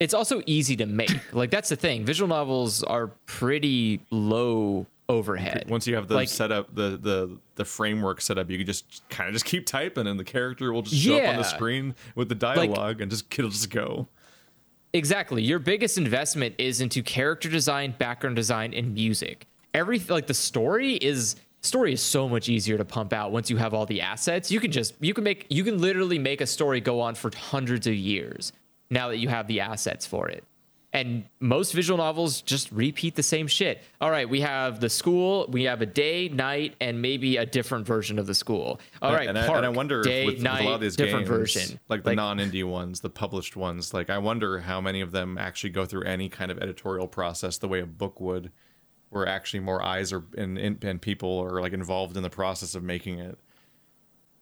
it's 0.00 0.14
also 0.14 0.42
easy 0.46 0.74
to 0.78 0.86
make. 0.86 1.12
like 1.32 1.52
that's 1.52 1.68
the 1.68 1.76
thing. 1.76 2.04
Visual 2.04 2.28
novels 2.28 2.82
are 2.82 3.06
pretty 3.26 4.00
low 4.10 4.88
overhead. 5.08 5.66
Once 5.68 5.86
you 5.86 5.94
have 5.94 6.08
the 6.08 6.14
Like- 6.14 6.28
setup, 6.28 6.74
the 6.74 6.96
the 6.96 7.38
the 7.56 7.64
framework 7.64 8.20
set 8.20 8.38
up, 8.38 8.50
you 8.50 8.58
can 8.58 8.66
just 8.66 9.02
kind 9.08 9.28
of 9.28 9.34
just 9.34 9.44
keep 9.44 9.66
typing, 9.66 10.06
and 10.06 10.18
the 10.18 10.24
character 10.24 10.72
will 10.72 10.82
just 10.82 10.96
show 11.02 11.16
up 11.16 11.28
on 11.28 11.36
the 11.36 11.44
screen 11.44 11.94
with 12.14 12.28
the 12.28 12.34
dialogue, 12.34 13.00
and 13.00 13.10
just 13.10 13.26
it'll 13.38 13.50
just 13.50 13.70
go. 13.70 14.08
Exactly. 14.92 15.42
Your 15.42 15.58
biggest 15.58 15.98
investment 15.98 16.54
is 16.58 16.80
into 16.80 17.02
character 17.02 17.48
design, 17.48 17.94
background 17.98 18.36
design, 18.36 18.72
and 18.74 18.94
music. 18.94 19.46
Every 19.74 19.98
like 19.98 20.26
the 20.28 20.34
story 20.34 20.94
is 20.94 21.36
story 21.62 21.92
is 21.92 22.00
so 22.02 22.28
much 22.28 22.48
easier 22.48 22.78
to 22.78 22.84
pump 22.84 23.12
out 23.12 23.32
once 23.32 23.50
you 23.50 23.56
have 23.56 23.74
all 23.74 23.86
the 23.86 24.00
assets. 24.00 24.50
You 24.52 24.60
can 24.60 24.70
just 24.70 24.94
you 25.00 25.12
can 25.12 25.24
make 25.24 25.46
you 25.50 25.64
can 25.64 25.80
literally 25.80 26.18
make 26.18 26.40
a 26.40 26.46
story 26.46 26.80
go 26.80 27.00
on 27.00 27.14
for 27.16 27.30
hundreds 27.36 27.86
of 27.88 27.94
years 27.94 28.52
now 28.90 29.08
that 29.08 29.16
you 29.18 29.28
have 29.28 29.48
the 29.48 29.60
assets 29.60 30.06
for 30.06 30.28
it. 30.28 30.44
And 30.94 31.24
most 31.40 31.72
visual 31.72 31.98
novels 31.98 32.40
just 32.40 32.70
repeat 32.70 33.16
the 33.16 33.22
same 33.22 33.48
shit. 33.48 33.82
All 34.00 34.12
right, 34.12 34.28
we 34.28 34.40
have 34.42 34.78
the 34.78 34.88
school, 34.88 35.46
we 35.50 35.64
have 35.64 35.82
a 35.82 35.86
day, 35.86 36.28
night, 36.28 36.76
and 36.80 37.02
maybe 37.02 37.36
a 37.36 37.44
different 37.44 37.84
version 37.84 38.16
of 38.16 38.28
the 38.28 38.34
school. 38.34 38.80
All 39.02 39.12
right, 39.12 39.28
and, 39.28 39.36
I, 39.36 39.44
park, 39.44 39.56
and 39.56 39.66
I 39.66 39.70
wonder 39.70 40.02
day, 40.02 40.22
if 40.22 40.26
with, 40.26 40.36
with 40.36 40.46
a 40.46 40.62
lot 40.62 40.74
of 40.74 40.80
these 40.80 40.94
different 40.94 41.26
games, 41.26 41.54
version. 41.54 41.80
like 41.88 42.04
the 42.04 42.14
non-indie 42.14 42.62
ones, 42.62 43.00
the 43.00 43.10
published 43.10 43.56
ones, 43.56 43.92
like 43.92 44.08
I 44.08 44.18
wonder 44.18 44.60
how 44.60 44.80
many 44.80 45.00
of 45.00 45.10
them 45.10 45.36
actually 45.36 45.70
go 45.70 45.84
through 45.84 46.04
any 46.04 46.28
kind 46.28 46.52
of 46.52 46.58
editorial 46.58 47.08
process 47.08 47.58
the 47.58 47.66
way 47.66 47.80
a 47.80 47.86
book 47.86 48.20
would, 48.20 48.52
where 49.10 49.26
actually 49.26 49.60
more 49.60 49.82
eyes 49.82 50.12
are 50.12 50.22
and, 50.38 50.56
and, 50.56 50.84
and 50.84 51.02
people 51.02 51.40
are 51.40 51.60
like 51.60 51.72
involved 51.72 52.16
in 52.16 52.22
the 52.22 52.30
process 52.30 52.76
of 52.76 52.84
making 52.84 53.18
it. 53.18 53.36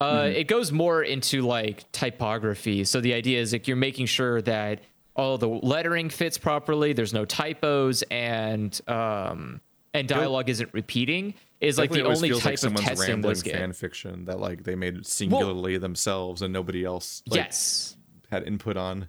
Uh, 0.02 0.28
It 0.34 0.48
goes 0.48 0.70
more 0.70 1.02
into 1.02 1.42
like 1.42 1.90
typography. 1.92 2.84
So 2.84 3.00
the 3.00 3.14
idea 3.14 3.40
is 3.40 3.54
like 3.54 3.66
you're 3.66 3.76
making 3.76 4.06
sure 4.06 4.42
that 4.42 4.80
all 5.14 5.38
the 5.38 5.48
lettering 5.48 6.08
fits 6.08 6.38
properly. 6.38 6.92
There's 6.92 7.12
no 7.12 7.24
typos, 7.24 8.02
and 8.10 8.78
um, 8.88 9.60
and 9.94 10.08
dialogue 10.08 10.48
isn't 10.48 10.72
repeating. 10.72 11.34
Is 11.60 11.78
like 11.78 11.90
the 11.90 12.04
only 12.04 12.30
type 12.30 12.60
like 12.62 12.72
of 12.72 12.74
testing 12.74 13.22
fan 13.22 13.72
fiction 13.72 14.24
that 14.24 14.40
like 14.40 14.64
they 14.64 14.74
made 14.74 15.06
singularly 15.06 15.78
themselves 15.78 16.42
and 16.42 16.52
nobody 16.52 16.84
else 16.84 17.22
like, 17.28 17.38
yes. 17.38 17.96
had 18.30 18.46
input 18.48 18.76
on. 18.76 19.06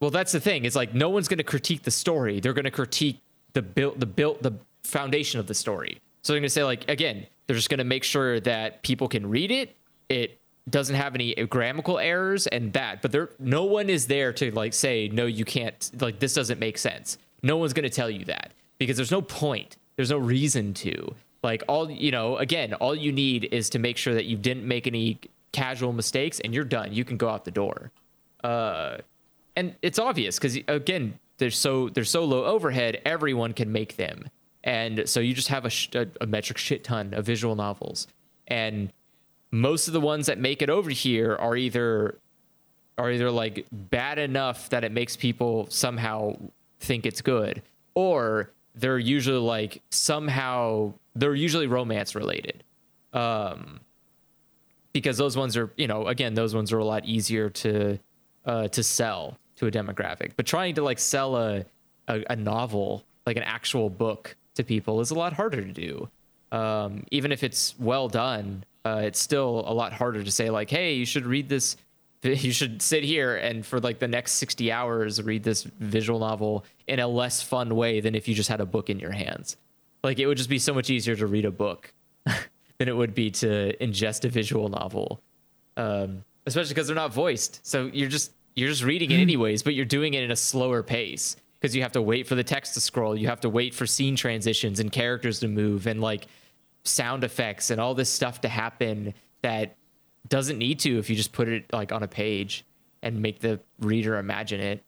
Well, 0.00 0.10
that's 0.10 0.32
the 0.32 0.40
thing. 0.40 0.66
It's 0.66 0.76
like 0.76 0.92
no 0.92 1.08
one's 1.08 1.28
going 1.28 1.38
to 1.38 1.44
critique 1.44 1.82
the 1.82 1.90
story. 1.90 2.40
They're 2.40 2.52
going 2.52 2.66
to 2.66 2.70
critique 2.70 3.20
the 3.54 3.62
build, 3.62 3.98
the 3.98 4.06
built, 4.06 4.42
the 4.42 4.52
foundation 4.82 5.40
of 5.40 5.46
the 5.46 5.54
story. 5.54 5.98
So 6.22 6.32
they're 6.32 6.40
going 6.40 6.48
to 6.48 6.50
say 6.50 6.64
like 6.64 6.88
again, 6.90 7.26
they're 7.46 7.56
just 7.56 7.70
going 7.70 7.78
to 7.78 7.84
make 7.84 8.04
sure 8.04 8.38
that 8.40 8.82
people 8.82 9.08
can 9.08 9.26
read 9.26 9.50
it. 9.50 9.76
It 10.10 10.38
doesn't 10.68 10.96
have 10.96 11.14
any 11.14 11.34
grammatical 11.46 11.98
errors 11.98 12.46
and 12.48 12.72
that. 12.72 13.02
But 13.02 13.12
there, 13.12 13.30
no 13.38 13.64
one 13.64 13.88
is 13.88 14.06
there 14.06 14.32
to 14.34 14.50
like 14.52 14.72
say 14.74 15.08
no, 15.12 15.26
you 15.26 15.44
can't. 15.44 15.90
Like 16.00 16.18
this 16.18 16.34
doesn't 16.34 16.58
make 16.58 16.78
sense. 16.78 17.18
No 17.42 17.56
one's 17.56 17.72
going 17.72 17.84
to 17.84 17.90
tell 17.90 18.10
you 18.10 18.24
that 18.26 18.52
because 18.78 18.96
there's 18.96 19.10
no 19.12 19.22
point. 19.22 19.76
There's 19.96 20.10
no 20.10 20.18
reason 20.18 20.74
to. 20.74 21.14
Like 21.42 21.62
all 21.68 21.90
you 21.90 22.10
know, 22.10 22.36
again, 22.38 22.74
all 22.74 22.94
you 22.94 23.12
need 23.12 23.48
is 23.52 23.70
to 23.70 23.78
make 23.78 23.96
sure 23.96 24.14
that 24.14 24.24
you 24.24 24.36
didn't 24.36 24.66
make 24.66 24.86
any 24.86 25.18
casual 25.52 25.92
mistakes 25.92 26.40
and 26.40 26.52
you're 26.52 26.64
done. 26.64 26.92
You 26.92 27.04
can 27.04 27.16
go 27.16 27.28
out 27.28 27.44
the 27.44 27.50
door 27.50 27.90
Uh, 28.44 28.98
and 29.54 29.74
it's 29.80 29.98
obvious 29.98 30.38
because 30.38 30.58
again 30.68 31.18
they're 31.38 31.50
so 31.50 31.88
they're 31.88 32.04
so 32.04 32.24
low 32.24 32.44
overhead 32.44 33.00
everyone 33.06 33.52
can 33.54 33.72
make 33.72 33.96
them 33.96 34.28
and 34.64 35.08
so 35.08 35.20
you 35.20 35.32
just 35.32 35.48
have 35.48 35.64
a, 35.64 35.70
sh- 35.70 35.88
a, 35.94 36.06
a 36.20 36.26
metric 36.26 36.58
shit 36.58 36.84
ton 36.84 37.14
of 37.14 37.24
visual 37.24 37.54
novels 37.56 38.06
and 38.48 38.92
most 39.50 39.86
of 39.86 39.92
the 39.92 40.00
ones 40.00 40.26
that 40.26 40.38
make 40.38 40.62
it 40.62 40.70
over 40.70 40.90
here 40.90 41.36
are 41.36 41.56
either 41.56 42.18
are 42.98 43.10
either 43.10 43.30
like 43.30 43.66
bad 43.70 44.18
enough 44.18 44.70
that 44.70 44.84
it 44.84 44.92
makes 44.92 45.16
people 45.16 45.66
somehow 45.70 46.36
think 46.80 47.04
it's 47.04 47.20
good 47.20 47.62
or 47.94 48.50
they're 48.74 48.98
usually 48.98 49.38
like 49.38 49.82
somehow 49.90 50.92
they're 51.14 51.34
usually 51.34 51.66
romance 51.66 52.14
related. 52.14 52.62
Um 53.12 53.80
because 54.92 55.18
those 55.18 55.36
ones 55.36 55.56
are 55.56 55.70
you 55.76 55.86
know 55.86 56.06
again 56.06 56.34
those 56.34 56.54
ones 56.54 56.72
are 56.72 56.78
a 56.78 56.84
lot 56.84 57.04
easier 57.04 57.50
to 57.50 57.98
uh 58.44 58.68
to 58.68 58.82
sell 58.82 59.38
to 59.56 59.66
a 59.66 59.70
demographic. 59.70 60.32
But 60.36 60.46
trying 60.46 60.74
to 60.76 60.82
like 60.82 60.98
sell 60.98 61.36
a 61.36 61.64
a, 62.08 62.24
a 62.30 62.36
novel 62.36 63.04
like 63.26 63.36
an 63.36 63.42
actual 63.42 63.90
book 63.90 64.36
to 64.54 64.64
people 64.64 65.00
is 65.00 65.10
a 65.10 65.14
lot 65.14 65.32
harder 65.32 65.62
to 65.62 65.72
do. 65.72 66.08
Um 66.52 67.04
even 67.10 67.32
if 67.32 67.42
it's 67.42 67.74
well 67.78 68.08
done 68.08 68.64
uh 68.86 69.00
it's 69.02 69.20
still 69.20 69.64
a 69.66 69.74
lot 69.74 69.92
harder 69.92 70.22
to 70.22 70.30
say 70.30 70.50
like 70.50 70.70
hey 70.70 70.94
you 70.94 71.06
should 71.06 71.26
read 71.26 71.48
this 71.48 71.76
you 72.22 72.52
should 72.52 72.82
sit 72.82 73.04
here 73.04 73.36
and 73.36 73.64
for 73.64 73.80
like 73.80 73.98
the 73.98 74.08
next 74.08 74.32
60 74.32 74.72
hours 74.72 75.22
read 75.22 75.42
this 75.42 75.64
visual 75.80 76.18
novel 76.18 76.64
in 76.86 76.98
a 76.98 77.06
less 77.06 77.42
fun 77.42 77.76
way 77.76 78.00
than 78.00 78.14
if 78.14 78.26
you 78.26 78.34
just 78.34 78.48
had 78.48 78.60
a 78.60 78.66
book 78.66 78.90
in 78.90 78.98
your 78.98 79.12
hands. 79.12 79.56
Like 80.02 80.18
it 80.18 80.26
would 80.26 80.38
just 80.38 80.48
be 80.48 80.58
so 80.58 80.72
much 80.72 80.90
easier 80.90 81.16
to 81.16 81.26
read 81.26 81.44
a 81.44 81.50
book 81.50 81.92
than 82.24 82.88
it 82.88 82.96
would 82.96 83.14
be 83.14 83.30
to 83.32 83.76
ingest 83.80 84.24
a 84.24 84.28
visual 84.28 84.68
novel 84.68 85.20
um, 85.76 86.24
especially 86.46 86.70
because 86.70 86.86
they're 86.86 86.96
not 86.96 87.12
voiced. 87.12 87.64
So 87.66 87.90
you're 87.92 88.08
just 88.08 88.32
you're 88.54 88.70
just 88.70 88.82
reading 88.84 89.10
it 89.10 89.18
anyways 89.20 89.62
but 89.62 89.74
you're 89.74 89.84
doing 89.84 90.14
it 90.14 90.22
in 90.22 90.30
a 90.30 90.36
slower 90.36 90.82
pace 90.82 91.36
because 91.60 91.76
you 91.76 91.82
have 91.82 91.92
to 91.92 92.02
wait 92.02 92.26
for 92.26 92.34
the 92.34 92.44
text 92.44 92.74
to 92.74 92.80
scroll. 92.80 93.16
You 93.16 93.28
have 93.28 93.40
to 93.40 93.50
wait 93.50 93.74
for 93.74 93.86
scene 93.86 94.16
transitions 94.16 94.80
and 94.80 94.90
characters 94.90 95.40
to 95.40 95.48
move 95.48 95.86
and 95.86 96.00
like 96.00 96.26
sound 96.86 97.24
effects 97.24 97.70
and 97.70 97.80
all 97.80 97.94
this 97.94 98.10
stuff 98.10 98.40
to 98.42 98.48
happen 98.48 99.14
that 99.42 99.76
doesn't 100.28 100.58
need 100.58 100.80
to 100.80 100.98
if 100.98 101.08
you 101.10 101.16
just 101.16 101.32
put 101.32 101.48
it 101.48 101.64
like 101.72 101.92
on 101.92 102.02
a 102.02 102.08
page 102.08 102.64
and 103.02 103.20
make 103.20 103.40
the 103.40 103.60
reader 103.80 104.16
imagine 104.18 104.60
it. 104.60 104.82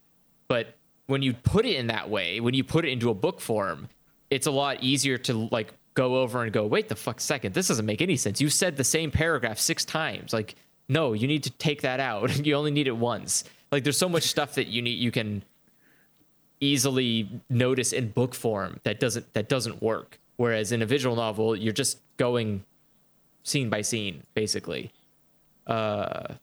But 0.49 0.75
when 1.07 1.23
you 1.23 1.33
put 1.33 1.67
it 1.67 1.77
in 1.77 1.89
that 1.89 2.11
way 2.11 2.41
when 2.41 2.55
you 2.55 2.65
put 2.65 2.85
it 2.85 2.89
into 2.89 3.11
a 3.11 3.15
book 3.15 3.41
form 3.41 3.89
it's 4.31 4.47
a 4.47 4.51
lot 4.51 4.83
easier 4.83 5.17
to 5.17 5.49
like 5.51 5.73
go 5.95 6.17
over 6.17 6.43
and 6.43 6.53
go 6.53 6.67
wait 6.67 6.89
the 6.89 6.97
fuck 6.97 7.21
second. 7.21 7.55
This 7.55 7.69
doesn't 7.69 7.87
make 7.87 8.03
any 8.03 8.17
sense. 8.17 8.41
You 8.41 8.51
said 8.51 8.77
the 8.77 8.85
same 8.85 9.11
paragraph 9.11 9.59
six 9.59 9.85
times. 9.85 10.33
Like 10.33 10.55
no 10.89 11.13
you 11.13 11.27
need 11.27 11.45
to 11.45 11.51
take 11.51 11.83
that 11.83 12.01
out. 12.01 12.37
You 12.47 12.55
only 12.55 12.71
need 12.71 12.87
it 12.87 12.97
once. 12.97 13.45
Like 13.73 13.85
there's 13.85 13.99
so 13.99 14.09
much 14.09 14.25
stuff 14.25 14.55
that 14.55 14.67
you 14.67 14.83
need 14.83 14.99
you 14.99 15.11
can 15.11 15.43
easily 16.61 17.29
notice 17.49 17.93
in 17.93 18.11
book 18.11 18.35
form 18.35 18.81
that 18.83 19.01
doesn't 19.01 19.33
that 19.35 19.49
doesn't 19.49 19.81
work 19.83 20.19
whereas 20.39 20.73
in 20.73 20.81
a 20.81 20.87
visual 20.87 21.15
novel 21.15 21.55
you're 21.55 21.73
just 21.85 22.01
going 22.17 22.65
scene 23.45 23.69
by 23.69 23.83
scene 23.83 24.25
basically 24.35 24.91
uh 25.67 26.35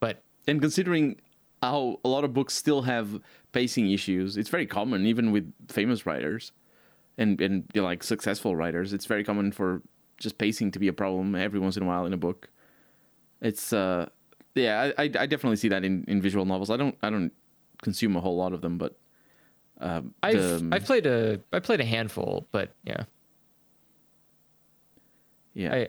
but 0.00 0.22
and 0.46 0.60
considering 0.60 1.16
how 1.62 1.98
a 2.04 2.08
lot 2.08 2.24
of 2.24 2.32
books 2.32 2.54
still 2.54 2.82
have 2.82 3.20
pacing 3.52 3.90
issues. 3.90 4.36
It's 4.36 4.50
very 4.50 4.66
common, 4.66 5.06
even 5.06 5.32
with 5.32 5.52
famous 5.68 6.06
writers, 6.06 6.52
and 7.16 7.40
and 7.40 7.64
you 7.72 7.80
know, 7.80 7.86
like 7.86 8.02
successful 8.02 8.54
writers. 8.54 8.92
It's 8.92 9.06
very 9.06 9.24
common 9.24 9.52
for 9.52 9.82
just 10.18 10.38
pacing 10.38 10.72
to 10.72 10.78
be 10.78 10.88
a 10.88 10.92
problem 10.92 11.34
every 11.34 11.58
once 11.58 11.76
in 11.76 11.82
a 11.82 11.86
while 11.86 12.06
in 12.06 12.12
a 12.12 12.16
book. 12.16 12.50
It's 13.40 13.72
uh, 13.72 14.08
yeah, 14.54 14.92
I, 14.98 15.04
I 15.04 15.26
definitely 15.26 15.56
see 15.56 15.68
that 15.68 15.84
in, 15.84 16.04
in 16.08 16.20
visual 16.20 16.44
novels. 16.44 16.70
I 16.70 16.76
don't 16.76 16.96
I 17.02 17.10
don't 17.10 17.32
consume 17.82 18.16
a 18.16 18.20
whole 18.20 18.36
lot 18.36 18.52
of 18.52 18.60
them, 18.60 18.78
but 18.78 18.98
uh, 19.80 20.00
I've 20.22 20.34
the- 20.34 20.68
I've 20.72 20.84
played 20.84 21.06
a 21.06 21.40
I 21.52 21.60
played 21.60 21.80
a 21.80 21.84
handful, 21.84 22.46
but 22.52 22.70
yeah, 22.84 23.04
yeah. 25.54 25.74
I 25.74 25.88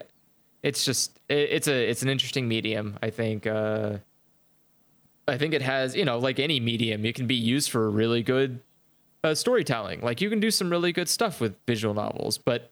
it's 0.63 0.83
just 0.85 1.19
it, 1.29 1.49
it's 1.51 1.67
a 1.67 1.89
it's 1.89 2.01
an 2.01 2.09
interesting 2.09 2.47
medium. 2.47 2.97
I 3.01 3.09
think 3.09 3.45
uh, 3.47 3.97
I 5.27 5.37
think 5.37 5.53
it 5.53 5.61
has 5.61 5.95
you 5.95 6.05
know 6.05 6.17
like 6.19 6.39
any 6.39 6.59
medium, 6.59 7.05
it 7.05 7.15
can 7.15 7.27
be 7.27 7.35
used 7.35 7.69
for 7.69 7.89
really 7.89 8.23
good 8.23 8.59
uh, 9.23 9.35
storytelling. 9.35 10.01
Like 10.01 10.21
you 10.21 10.29
can 10.29 10.39
do 10.39 10.51
some 10.51 10.69
really 10.69 10.91
good 10.91 11.09
stuff 11.09 11.39
with 11.39 11.55
visual 11.65 11.93
novels, 11.93 12.37
but 12.37 12.71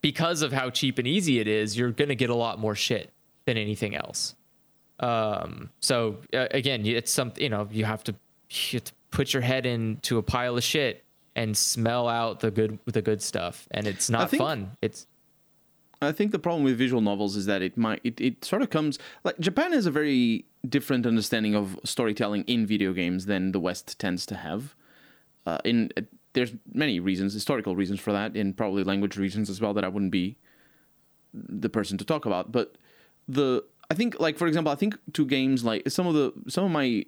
because 0.00 0.42
of 0.42 0.52
how 0.52 0.70
cheap 0.70 0.98
and 0.98 1.06
easy 1.06 1.40
it 1.40 1.48
is, 1.48 1.76
you're 1.76 1.90
gonna 1.92 2.14
get 2.14 2.30
a 2.30 2.34
lot 2.34 2.58
more 2.58 2.74
shit 2.74 3.12
than 3.46 3.56
anything 3.56 3.94
else. 3.96 4.34
Um, 5.00 5.70
so 5.80 6.18
uh, 6.34 6.46
again, 6.50 6.84
you- 6.84 6.96
it's 6.96 7.10
something 7.10 7.42
you 7.42 7.48
know 7.50 7.68
you 7.70 7.84
have 7.84 8.02
to 8.04 8.14
you 8.50 8.78
have 8.78 8.84
to 8.84 8.92
put 9.10 9.32
your 9.32 9.42
head 9.42 9.66
into 9.66 10.18
a 10.18 10.22
pile 10.22 10.56
of 10.56 10.64
shit 10.64 11.04
and 11.36 11.56
smell 11.56 12.08
out 12.08 12.40
the 12.40 12.50
good 12.50 12.78
the 12.86 13.02
good 13.02 13.22
stuff, 13.22 13.68
and 13.70 13.86
it's 13.86 14.10
not 14.10 14.30
think- 14.30 14.42
fun. 14.42 14.76
It's 14.82 15.06
I 16.02 16.12
think 16.12 16.32
the 16.32 16.38
problem 16.38 16.64
with 16.64 16.78
visual 16.78 17.02
novels 17.02 17.36
is 17.36 17.46
that 17.46 17.60
it 17.60 17.76
might 17.76 18.00
it, 18.04 18.20
it 18.20 18.44
sort 18.44 18.62
of 18.62 18.70
comes 18.70 18.98
like 19.22 19.38
Japan 19.38 19.72
has 19.72 19.86
a 19.86 19.90
very 19.90 20.46
different 20.68 21.06
understanding 21.06 21.54
of 21.54 21.78
storytelling 21.84 22.44
in 22.44 22.66
video 22.66 22.92
games 22.92 23.26
than 23.26 23.52
the 23.52 23.60
West 23.60 23.98
tends 23.98 24.24
to 24.26 24.36
have. 24.36 24.74
Uh, 25.46 25.58
in 25.64 25.90
uh, 25.96 26.02
there's 26.32 26.52
many 26.72 27.00
reasons, 27.00 27.34
historical 27.34 27.74
reasons 27.76 28.00
for 28.00 28.12
that, 28.12 28.36
and 28.36 28.56
probably 28.56 28.84
language 28.84 29.16
reasons 29.16 29.50
as 29.50 29.60
well 29.60 29.74
that 29.74 29.84
I 29.84 29.88
wouldn't 29.88 30.12
be 30.12 30.36
the 31.34 31.68
person 31.68 31.98
to 31.98 32.04
talk 32.04 32.24
about. 32.24 32.50
But 32.50 32.76
the 33.28 33.64
I 33.90 33.94
think 33.94 34.18
like 34.20 34.38
for 34.38 34.46
example, 34.46 34.72
I 34.72 34.76
think 34.76 34.96
to 35.12 35.26
games 35.26 35.64
like 35.64 35.88
some 35.90 36.06
of 36.06 36.14
the 36.14 36.32
some 36.48 36.64
of 36.64 36.70
my 36.70 37.04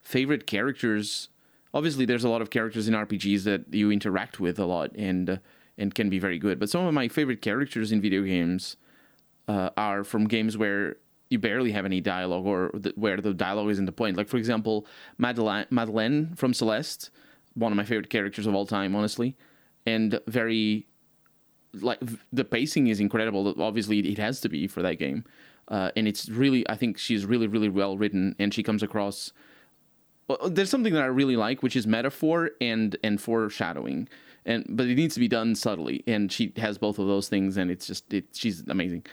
favorite 0.00 0.46
characters. 0.46 1.28
Obviously, 1.74 2.04
there's 2.04 2.24
a 2.24 2.28
lot 2.28 2.42
of 2.42 2.50
characters 2.50 2.86
in 2.88 2.94
RPGs 2.94 3.44
that 3.44 3.72
you 3.72 3.90
interact 3.90 4.40
with 4.40 4.58
a 4.58 4.66
lot 4.66 4.94
and 4.94 5.30
uh, 5.30 5.36
and 5.78 5.94
can 5.94 6.10
be 6.10 6.18
very 6.18 6.38
good. 6.38 6.58
But 6.58 6.68
some 6.68 6.84
of 6.84 6.92
my 6.92 7.08
favorite 7.08 7.40
characters 7.40 7.92
in 7.92 8.00
video 8.00 8.22
games 8.22 8.76
uh, 9.48 9.70
are 9.76 10.04
from 10.04 10.28
games 10.28 10.56
where 10.56 10.96
you 11.30 11.38
barely 11.38 11.72
have 11.72 11.86
any 11.86 12.00
dialogue 12.00 12.46
or 12.46 12.68
where 12.94 13.16
the 13.16 13.32
dialogue 13.32 13.70
isn't 13.70 13.86
the 13.86 13.92
point. 13.92 14.16
Like 14.16 14.28
for 14.28 14.36
example, 14.36 14.86
Madeline, 15.16 15.66
Madeline 15.70 16.34
from 16.36 16.52
Celeste, 16.52 17.10
one 17.54 17.72
of 17.72 17.76
my 17.76 17.84
favorite 17.84 18.10
characters 18.10 18.46
of 18.46 18.54
all 18.54 18.66
time, 18.66 18.94
honestly, 18.94 19.36
and 19.86 20.20
very 20.26 20.86
like 21.80 22.00
the 22.32 22.44
pacing 22.44 22.88
is 22.88 23.00
incredible. 23.00 23.54
Obviously, 23.60 24.00
it 24.00 24.18
has 24.18 24.40
to 24.40 24.48
be 24.50 24.66
for 24.66 24.82
that 24.82 24.98
game, 24.98 25.24
uh, 25.68 25.90
and 25.96 26.06
it's 26.06 26.28
really 26.28 26.68
I 26.68 26.76
think 26.76 26.98
she's 26.98 27.24
really 27.24 27.46
really 27.46 27.70
well 27.70 27.96
written, 27.96 28.36
and 28.38 28.52
she 28.52 28.62
comes 28.62 28.82
across. 28.82 29.32
Well, 30.28 30.50
there's 30.50 30.70
something 30.70 30.94
that 30.94 31.02
I 31.02 31.06
really 31.06 31.36
like, 31.36 31.62
which 31.62 31.76
is 31.76 31.86
metaphor 31.86 32.50
and 32.60 32.96
and 33.02 33.20
foreshadowing, 33.20 34.08
and 34.44 34.64
but 34.68 34.86
it 34.86 34.94
needs 34.94 35.14
to 35.14 35.20
be 35.20 35.28
done 35.28 35.54
subtly, 35.54 36.02
and 36.06 36.30
she 36.30 36.52
has 36.56 36.78
both 36.78 36.98
of 36.98 37.06
those 37.06 37.28
things, 37.28 37.56
and 37.56 37.70
it's 37.70 37.86
just 37.86 38.12
it, 38.12 38.26
she's 38.32 38.62
amazing, 38.68 39.04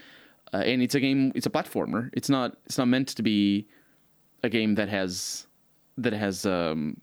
uh, 0.53 0.57
and 0.57 0.81
it's 0.81 0.95
a 0.95 0.99
game, 0.99 1.31
it's 1.35 1.45
a 1.45 1.49
platformer. 1.49 2.09
It's 2.13 2.29
not 2.29 2.57
it's 2.65 2.77
not 2.77 2.87
meant 2.87 3.09
to 3.09 3.23
be 3.23 3.67
a 4.43 4.49
game 4.49 4.75
that 4.75 4.89
has 4.89 5.47
that 5.97 6.13
has 6.13 6.45
um 6.45 7.01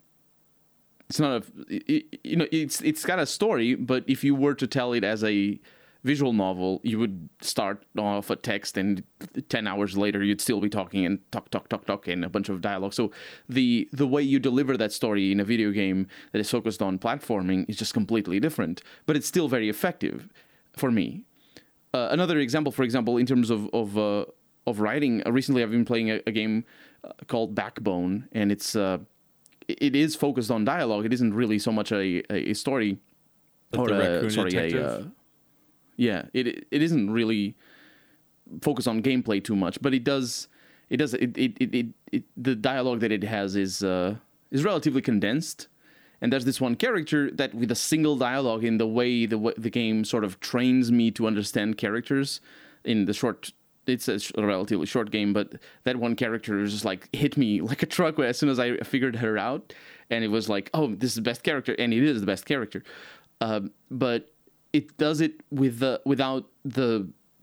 it's 1.08 1.20
not 1.20 1.42
a 1.42 1.44
it, 1.68 2.18
you 2.24 2.36
know 2.36 2.46
it's 2.50 2.80
it's 2.80 3.04
got 3.04 3.18
a 3.18 3.26
story 3.26 3.74
but 3.74 4.04
if 4.06 4.24
you 4.24 4.34
were 4.34 4.54
to 4.54 4.66
tell 4.66 4.92
it 4.92 5.04
as 5.04 5.22
a 5.22 5.60
visual 6.06 6.32
novel 6.32 6.80
you 6.84 6.98
would 6.98 7.28
start 7.40 7.84
off 7.98 8.30
a 8.30 8.36
text 8.36 8.78
and 8.78 9.02
10 9.48 9.66
hours 9.66 9.96
later 9.98 10.22
you'd 10.22 10.40
still 10.40 10.60
be 10.60 10.68
talking 10.68 11.04
and 11.04 11.18
talk 11.32 11.50
talk 11.50 11.68
talk 11.68 11.84
talk 11.86 12.06
and 12.06 12.24
a 12.24 12.28
bunch 12.28 12.48
of 12.48 12.60
dialogue 12.60 12.94
so 12.94 13.10
the 13.48 13.88
the 13.92 14.06
way 14.06 14.22
you 14.22 14.38
deliver 14.38 14.76
that 14.76 14.92
story 14.92 15.32
in 15.32 15.40
a 15.40 15.44
video 15.44 15.70
game 15.72 16.06
that 16.32 16.38
is 16.38 16.50
focused 16.50 16.80
on 16.80 16.98
platforming 16.98 17.68
is 17.68 17.76
just 17.76 17.92
completely 17.92 18.38
different 18.40 18.82
but 19.06 19.16
it's 19.16 19.26
still 19.26 19.48
very 19.48 19.68
effective 19.68 20.28
for 20.76 20.90
me 20.90 21.24
uh, 21.96 22.08
another 22.10 22.38
example, 22.38 22.72
for 22.72 22.82
example, 22.82 23.16
in 23.16 23.26
terms 23.26 23.48
of 23.50 23.68
of 23.72 23.96
uh, 23.96 24.24
of 24.66 24.80
writing, 24.80 25.22
uh, 25.26 25.32
recently 25.32 25.62
I've 25.62 25.70
been 25.70 25.84
playing 25.84 26.10
a, 26.10 26.20
a 26.26 26.32
game 26.32 26.64
uh, 27.04 27.12
called 27.26 27.54
Backbone, 27.54 28.28
and 28.32 28.52
it's 28.52 28.76
uh, 28.76 28.98
it 29.68 29.96
is 29.96 30.14
focused 30.14 30.50
on 30.50 30.64
dialogue. 30.64 31.06
It 31.06 31.12
isn't 31.14 31.32
really 31.32 31.58
so 31.58 31.72
much 31.72 31.92
a, 31.92 32.22
a 32.30 32.52
story 32.54 32.98
Like 33.72 33.80
or 33.80 33.88
the 33.88 33.94
a, 33.94 33.98
Raccoon 33.98 34.30
sorry, 34.30 34.48
a, 34.48 34.50
Detective? 34.50 34.84
uh, 34.84 35.08
yeah. 35.96 36.26
It 36.32 36.66
it 36.70 36.82
isn't 36.82 37.10
really 37.10 37.56
focused 38.60 38.88
on 38.88 39.02
gameplay 39.02 39.42
too 39.42 39.56
much, 39.56 39.80
but 39.80 39.94
it 39.94 40.04
does 40.04 40.48
it 40.88 40.98
does 40.98 41.14
it 41.14 41.36
it, 41.36 41.56
it, 41.60 41.74
it, 41.74 41.86
it 42.12 42.24
the 42.36 42.54
dialogue 42.54 43.00
that 43.00 43.12
it 43.12 43.24
has 43.24 43.56
is 43.56 43.82
uh, 43.82 44.16
is 44.50 44.64
relatively 44.64 45.02
condensed. 45.02 45.68
And 46.20 46.32
there's 46.32 46.46
this 46.46 46.62
one 46.62 46.76
character 46.76 47.30
that, 47.32 47.54
with 47.54 47.70
a 47.70 47.74
single 47.74 48.16
dialogue, 48.16 48.64
in 48.64 48.78
the 48.78 48.86
way 48.86 49.26
the 49.26 49.54
the 49.58 49.70
game 49.70 50.04
sort 50.04 50.24
of 50.24 50.40
trains 50.40 50.90
me 50.90 51.10
to 51.12 51.26
understand 51.26 51.76
characters 51.76 52.40
in 52.84 53.04
the 53.04 53.12
short. 53.12 53.52
It's 53.86 54.08
a 54.08 54.44
relatively 54.44 54.86
short 54.86 55.12
game, 55.12 55.32
but 55.32 55.54
that 55.84 55.96
one 55.96 56.16
character 56.16 56.64
just 56.66 56.84
like 56.84 57.14
hit 57.14 57.36
me 57.36 57.60
like 57.70 57.82
a 57.82 57.86
truck 57.86 58.18
as 58.18 58.38
soon 58.38 58.48
as 58.48 58.58
I 58.58 58.78
figured 58.78 59.16
her 59.16 59.36
out, 59.36 59.74
and 60.10 60.24
it 60.24 60.28
was 60.28 60.48
like, 60.48 60.70
oh, 60.72 60.94
this 60.94 61.10
is 61.10 61.16
the 61.16 61.22
best 61.22 61.42
character, 61.42 61.74
and 61.78 61.92
it 61.92 62.02
is 62.02 62.20
the 62.20 62.26
best 62.26 62.46
character. 62.46 62.82
Um, 63.40 63.72
but 63.90 64.30
it 64.78 64.86
does 65.04 65.18
it 65.26 65.34
with 65.60 65.74
the 65.84 65.94
without 66.12 66.44
the 66.78 66.90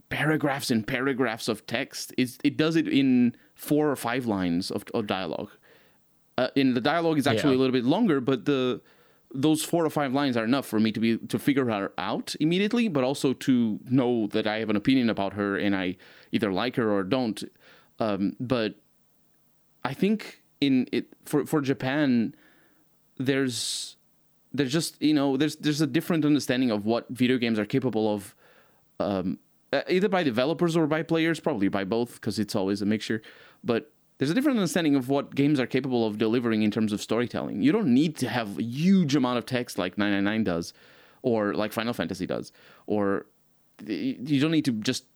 paragraphs 0.08 0.68
and 0.74 0.80
paragraphs 0.86 1.46
of 1.52 1.58
text. 1.66 2.04
It's, 2.22 2.34
it 2.48 2.54
does 2.56 2.74
it 2.80 2.86
in 3.00 3.34
four 3.68 3.84
or 3.92 3.96
five 4.08 4.24
lines 4.36 4.70
of, 4.76 4.84
of 4.98 5.06
dialogue 5.06 5.50
uh, 6.40 6.48
in 6.54 6.74
the 6.74 6.80
dialogue 6.92 7.18
is 7.18 7.26
actually 7.26 7.54
Yeah. 7.54 7.60
a 7.60 7.62
little 7.62 7.78
bit 7.80 7.84
longer, 7.96 8.20
but 8.30 8.44
the 8.44 8.80
those 9.46 9.64
four 9.64 9.82
or 9.84 9.90
five 9.90 10.12
lines 10.20 10.36
are 10.36 10.44
enough 10.44 10.66
for 10.72 10.78
me 10.84 10.90
to 10.92 11.00
be 11.00 11.10
to 11.32 11.38
figure 11.38 11.66
her 11.74 11.86
out 11.98 12.28
immediately, 12.46 12.86
but 12.96 13.02
also 13.10 13.28
to 13.48 13.54
know 13.98 14.12
that 14.34 14.46
I 14.46 14.56
have 14.60 14.70
an 14.70 14.76
opinion 14.76 15.10
about 15.10 15.32
her 15.40 15.50
and 15.64 15.74
I 15.84 15.96
either 16.32 16.50
like 16.52 16.76
her 16.76 16.88
or 16.96 17.02
don't. 17.02 17.42
Um, 17.98 18.36
but 18.38 18.70
I 19.90 19.92
think 20.02 20.18
in 20.60 20.86
it 20.92 21.06
for 21.24 21.46
for 21.46 21.60
Japan, 21.60 22.34
there's 23.18 23.96
there's 24.54 24.72
just 24.72 25.02
you 25.02 25.12
know 25.12 25.36
there's 25.36 25.56
there's 25.56 25.80
a 25.80 25.86
different 25.86 26.24
understanding 26.24 26.70
of 26.70 26.86
what 26.86 27.06
video 27.10 27.36
games 27.36 27.58
are 27.58 27.66
capable 27.66 28.14
of 28.14 28.34
um, 29.00 29.38
uh, 29.72 29.82
either 29.88 30.08
by 30.08 30.22
developers 30.22 30.76
or 30.76 30.86
by 30.86 31.02
players, 31.02 31.40
probably 31.40 31.68
by 31.68 31.82
both, 31.82 32.14
because 32.14 32.38
it's 32.38 32.54
always 32.54 32.80
a 32.80 32.86
mixture. 32.86 33.20
But 33.64 33.90
there's 34.18 34.30
a 34.30 34.34
different 34.34 34.58
understanding 34.58 34.94
of 34.94 35.08
what 35.08 35.34
games 35.34 35.58
are 35.58 35.66
capable 35.66 36.06
of 36.06 36.16
delivering 36.16 36.62
in 36.62 36.70
terms 36.70 36.92
of 36.92 37.02
storytelling. 37.02 37.60
You 37.60 37.72
don't 37.72 37.92
need 37.92 38.16
to 38.18 38.28
have 38.28 38.58
a 38.58 38.62
huge 38.62 39.16
amount 39.16 39.38
of 39.38 39.46
text 39.46 39.76
like 39.76 39.98
999 39.98 40.44
does, 40.44 40.72
or 41.22 41.54
like 41.54 41.72
Final 41.72 41.92
Fantasy 41.92 42.24
does, 42.24 42.52
or 42.86 43.26
you 43.84 44.40
don't 44.40 44.52
need 44.52 44.64
to 44.66 44.72
just 44.72 45.06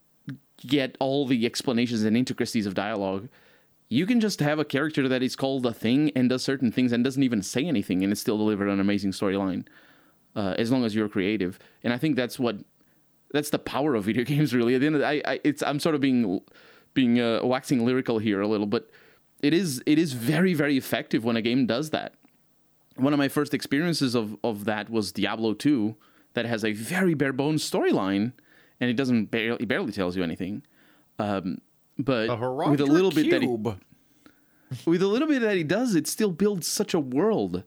get 0.66 0.96
all 0.98 1.24
the 1.24 1.46
explanations 1.46 2.02
and 2.02 2.16
intricacies 2.16 2.66
of 2.66 2.74
dialogue. 2.74 3.28
You 3.88 4.04
can 4.04 4.20
just 4.20 4.40
have 4.40 4.58
a 4.58 4.64
character 4.64 5.08
that 5.08 5.22
is 5.22 5.34
called 5.34 5.64
a 5.64 5.72
thing 5.72 6.10
and 6.14 6.28
does 6.28 6.44
certain 6.44 6.70
things 6.70 6.92
and 6.92 7.02
doesn't 7.02 7.22
even 7.22 7.42
say 7.42 7.64
anything, 7.64 8.02
and 8.02 8.12
it's 8.12 8.20
still 8.20 8.36
delivered 8.36 8.68
an 8.68 8.80
amazing 8.80 9.12
storyline. 9.12 9.66
Uh, 10.36 10.54
as 10.58 10.70
long 10.70 10.84
as 10.84 10.94
you're 10.94 11.08
creative, 11.08 11.58
and 11.82 11.92
I 11.92 11.98
think 11.98 12.14
that's 12.14 12.38
what 12.38 12.58
that's 13.32 13.50
the 13.50 13.58
power 13.58 13.94
of 13.94 14.04
video 14.04 14.24
games 14.32 14.54
really. 14.54 14.74
At 14.74 14.80
the 14.80 14.86
end 14.86 14.94
of 14.96 15.00
the 15.00 15.06
I, 15.06 15.22
I 15.24 15.40
it's 15.44 15.62
i'm 15.62 15.80
sort 15.80 15.94
of 15.94 16.00
being 16.00 16.40
being 16.94 17.20
uh, 17.20 17.40
waxing 17.42 17.84
lyrical 17.84 18.18
here 18.18 18.40
a 18.40 18.48
little 18.48 18.66
but 18.66 18.90
it 19.42 19.54
is 19.54 19.82
it 19.86 19.98
is 19.98 20.12
very 20.12 20.54
very 20.54 20.76
effective 20.76 21.24
when 21.24 21.36
a 21.36 21.42
game 21.42 21.66
does 21.66 21.90
that. 21.90 22.14
One 22.96 23.12
of 23.12 23.18
my 23.18 23.28
first 23.28 23.54
experiences 23.54 24.14
of 24.14 24.36
of 24.42 24.64
that 24.64 24.90
was 24.90 25.12
diablo 25.12 25.54
2 25.54 25.96
that 26.34 26.46
has 26.46 26.64
a 26.64 26.72
very 26.72 27.14
bare 27.14 27.32
bones 27.32 27.68
storyline 27.68 28.32
and 28.80 28.90
it 28.90 28.96
doesn't 28.96 29.26
barely 29.26 29.62
it 29.62 29.68
barely 29.68 29.92
tells 29.92 30.16
you 30.16 30.22
anything. 30.22 30.62
Um, 31.18 31.58
but 31.98 32.28
with 32.70 32.80
a 32.80 32.86
little 32.86 33.10
bit 33.10 33.30
that 33.30 33.42
he, 33.42 33.48
with 34.90 35.02
a 35.02 35.06
little 35.06 35.28
bit 35.28 35.40
that 35.42 35.56
he 35.56 35.64
does 35.64 35.94
it 35.94 36.06
still 36.06 36.30
builds 36.30 36.66
such 36.66 36.94
a 36.94 37.00
world 37.00 37.62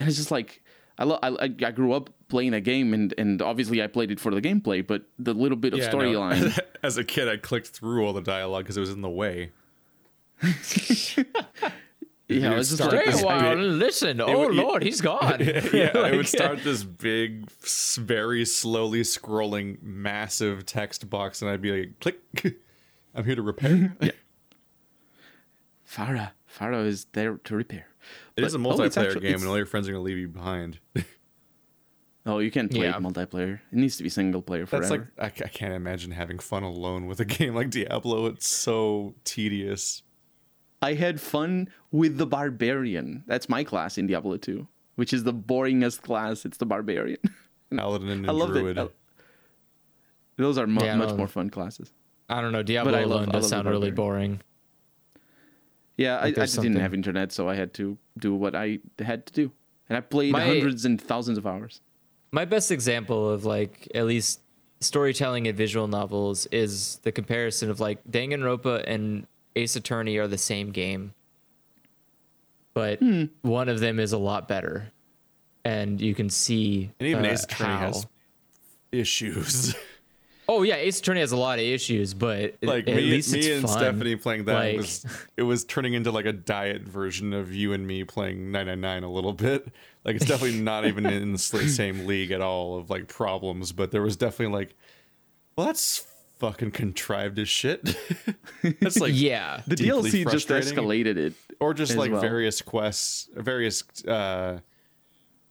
and 0.00 0.08
it's 0.08 0.16
just 0.18 0.30
like 0.30 0.62
I, 0.98 1.04
lo- 1.04 1.18
I, 1.22 1.28
I 1.28 1.44
I 1.44 1.70
grew 1.70 1.92
up 1.92 2.10
playing 2.28 2.54
a 2.54 2.60
game 2.60 2.92
and, 2.92 3.14
and 3.18 3.40
obviously 3.40 3.82
I 3.82 3.86
played 3.86 4.10
it 4.10 4.18
for 4.20 4.34
the 4.34 4.40
gameplay, 4.42 4.84
but 4.86 5.02
the 5.18 5.32
little 5.32 5.56
bit 5.56 5.72
of 5.72 5.78
Yeah, 5.78 5.86
I 5.86 5.90
know. 5.92 5.98
storyline. 5.98 6.58
As 6.82 6.98
a 6.98 7.04
kid, 7.04 7.28
I 7.28 7.36
clicked 7.36 7.68
through 7.68 8.04
all 8.04 8.12
the 8.12 8.20
dialogue 8.20 8.64
because 8.64 8.76
it 8.76 8.80
was 8.80 8.90
in 8.90 9.00
the 9.00 9.08
way. 9.08 9.52
yeah, 12.28 12.50
would 12.50 12.58
it's 12.58 12.68
just 12.70 12.80
like 12.80 13.04
this 13.06 13.22
while 13.22 13.40
bit- 13.40 13.52
and 13.58 13.78
listen. 13.78 14.20
Oh 14.20 14.40
would- 14.46 14.54
Lord, 14.54 14.82
he's 14.82 15.00
gone. 15.00 15.40
yeah, 15.72 15.92
I 15.94 15.98
Like- 15.98 16.12
would 16.14 16.28
start 16.28 16.62
this 16.64 16.84
big, 16.84 17.48
very 17.96 18.44
slowly 18.44 19.00
scrolling, 19.02 19.80
massive 19.82 20.66
text 20.66 21.08
box, 21.08 21.40
and 21.42 21.50
I'd 21.50 21.62
be 21.62 21.70
like, 21.86 22.00
"Click, 22.00 22.56
I'm 23.18 23.24
here 23.24 23.34
to 23.36 23.42
repair." 23.42 23.96
Fara, 25.84 26.32
Fara 26.46 26.80
is 26.82 27.06
there 27.12 27.38
to 27.38 27.56
repair. 27.56 27.86
It 28.36 28.44
is 28.44 28.54
a 28.54 28.58
But- 28.58 28.78
oh, 28.78 28.82
it's 28.82 28.96
multiplayer 28.96 29.06
actu- 29.08 29.20
game, 29.20 29.28
it's- 29.30 29.42
and 29.42 29.50
all 29.50 29.56
your 29.56 29.66
friends 29.66 29.88
are 29.88 29.92
gonna 29.92 30.02
leave 30.04 30.18
you 30.18 30.28
behind. 30.28 30.78
Oh, 32.26 32.40
you 32.40 32.50
can't 32.50 32.70
play 32.70 32.84
Yeah. 32.84 32.98
multiplayer. 32.98 33.54
It 33.72 33.78
needs 33.78 33.96
to 33.96 34.02
be 34.02 34.10
single 34.10 34.42
player 34.42 34.66
forever. 34.66 34.82
That's 34.82 34.94
forever. 34.94 35.12
like 35.16 35.40
I, 35.40 35.44
I 35.46 35.48
can't 35.48 35.72
imagine 35.72 36.10
having 36.10 36.38
fun 36.38 36.62
alone 36.62 37.06
with 37.06 37.20
a 37.20 37.24
game 37.24 37.54
like 37.54 37.70
Diablo. 37.70 38.26
It's 38.26 38.46
so 38.46 39.14
tedious. 39.24 40.02
I 40.82 40.92
had 40.92 41.22
fun 41.22 41.70
with 41.90 42.18
the 42.18 42.26
barbarian. 42.26 43.24
That's 43.26 43.48
my 43.48 43.64
class 43.64 43.96
in 43.96 44.08
Diablo 44.08 44.36
2, 44.36 44.68
which 44.96 45.14
is 45.14 45.24
the 45.24 45.32
boringest 45.32 46.02
class. 46.02 46.44
It's 46.44 46.58
the 46.58 46.66
barbarian. 46.66 47.16
Paladin 47.74 48.10
and 48.10 48.28
I 48.28 48.32
love 48.32 48.50
Druid. 48.50 48.76
it. 48.76 48.94
Those 50.36 50.58
are 50.58 50.66
mu- 50.66 50.84
Yeah, 50.84 50.96
much 50.96 51.16
more 51.16 51.28
fun 51.28 51.48
classes. 51.48 51.94
I 52.28 52.40
don't 52.40 52.52
know. 52.52 52.62
Diablo 52.62 52.92
I 52.94 53.02
love- 53.04 53.10
alone 53.10 53.28
I 53.30 53.32
does 53.32 53.44
love 53.44 53.50
sound 53.50 53.68
really 53.68 53.90
boring. 53.90 54.40
Yeah, 55.96 56.16
I, 56.16 56.18
I 56.18 56.24
Like, 56.26 56.34
there's 56.36 56.50
just 56.50 56.56
didn't 56.62 56.74
something- 56.74 56.82
have 56.82 56.94
internet, 56.94 57.32
so 57.32 57.48
I 57.48 57.54
had 57.54 57.72
to 57.74 57.98
do 58.18 58.34
what 58.34 58.54
I 58.54 58.78
had 58.98 59.26
to 59.26 59.32
do. 59.32 59.52
And 59.88 59.96
I 59.96 60.00
played 60.00 60.32
My- 60.32 60.44
hundreds 60.44 60.84
and 60.84 61.00
thousands 61.00 61.38
of 61.38 61.46
hours. 61.46 61.80
My 62.30 62.44
best 62.44 62.70
example 62.70 63.30
of 63.30 63.44
like 63.46 63.88
at 63.94 64.04
least 64.04 64.40
storytelling 64.80 65.46
in 65.46 65.56
visual 65.56 65.88
novels 65.88 66.46
is 66.52 66.96
the 67.02 67.10
comparison 67.10 67.70
of 67.70 67.80
like 67.80 68.04
Danganronpa 68.04 68.84
and 68.86 69.26
Ace 69.56 69.74
Attorney 69.76 70.18
are 70.18 70.28
the 70.28 70.38
same 70.38 70.70
game, 70.70 71.14
but 72.74 72.98
Hmm. 73.00 73.24
one 73.42 73.68
of 73.68 73.80
them 73.80 73.98
is 73.98 74.12
a 74.12 74.18
lot 74.18 74.46
better, 74.46 74.92
and 75.64 76.00
you 76.00 76.14
can 76.14 76.28
see 76.30 76.90
and 77.00 77.08
even 77.08 77.24
uh, 77.24 77.30
Ace 77.30 77.44
Attorney 77.44 77.70
how. 77.70 77.78
has 77.86 78.06
issues. 78.92 79.74
Oh 80.50 80.62
yeah, 80.62 80.76
Ace 80.76 80.98
Attorney 81.00 81.20
has 81.20 81.32
a 81.32 81.36
lot 81.36 81.58
of 81.58 81.64
issues, 81.66 82.14
but 82.14 82.56
like 82.62 82.88
at 82.88 82.96
me, 82.96 83.02
least 83.02 83.32
me 83.34 83.40
it's 83.40 83.48
and 83.48 83.62
fun. 83.68 83.78
Stephanie 83.78 84.16
playing 84.16 84.44
that 84.46 84.54
Like- 84.54 84.76
was 84.78 85.04
it 85.36 85.42
was 85.42 85.64
turning 85.64 85.92
into 85.94 86.10
like 86.10 86.24
a 86.24 86.32
diet 86.32 86.82
version 86.82 87.34
of 87.34 87.54
you 87.54 87.74
and 87.74 87.86
me 87.86 88.04
playing 88.04 88.50
999 88.50 89.02
a 89.02 89.12
little 89.12 89.34
bit. 89.34 89.68
Like 90.04 90.16
it's 90.16 90.24
definitely 90.24 90.60
not 90.60 90.86
even 90.86 91.04
in 91.06 91.32
the 91.32 91.38
same 91.38 92.06
league 92.06 92.30
at 92.30 92.40
all 92.40 92.78
of 92.78 92.88
like 92.88 93.08
problems, 93.08 93.72
but 93.72 93.90
there 93.90 94.00
was 94.00 94.16
definitely 94.16 94.54
like, 94.58 94.74
well, 95.56 95.66
that's 95.66 96.06
fucking 96.38 96.70
contrived 96.70 97.38
as 97.38 97.48
shit. 97.48 97.94
that's 98.80 98.98
like 99.00 99.12
yeah, 99.14 99.60
The 99.66 99.74
DLC 99.76 100.30
just 100.30 100.48
escalated 100.48 101.18
it. 101.18 101.34
or 101.60 101.74
just 101.74 101.94
like 101.96 102.10
well. 102.12 102.20
various 102.22 102.62
quests, 102.62 103.28
various 103.34 103.84
uh, 104.06 104.60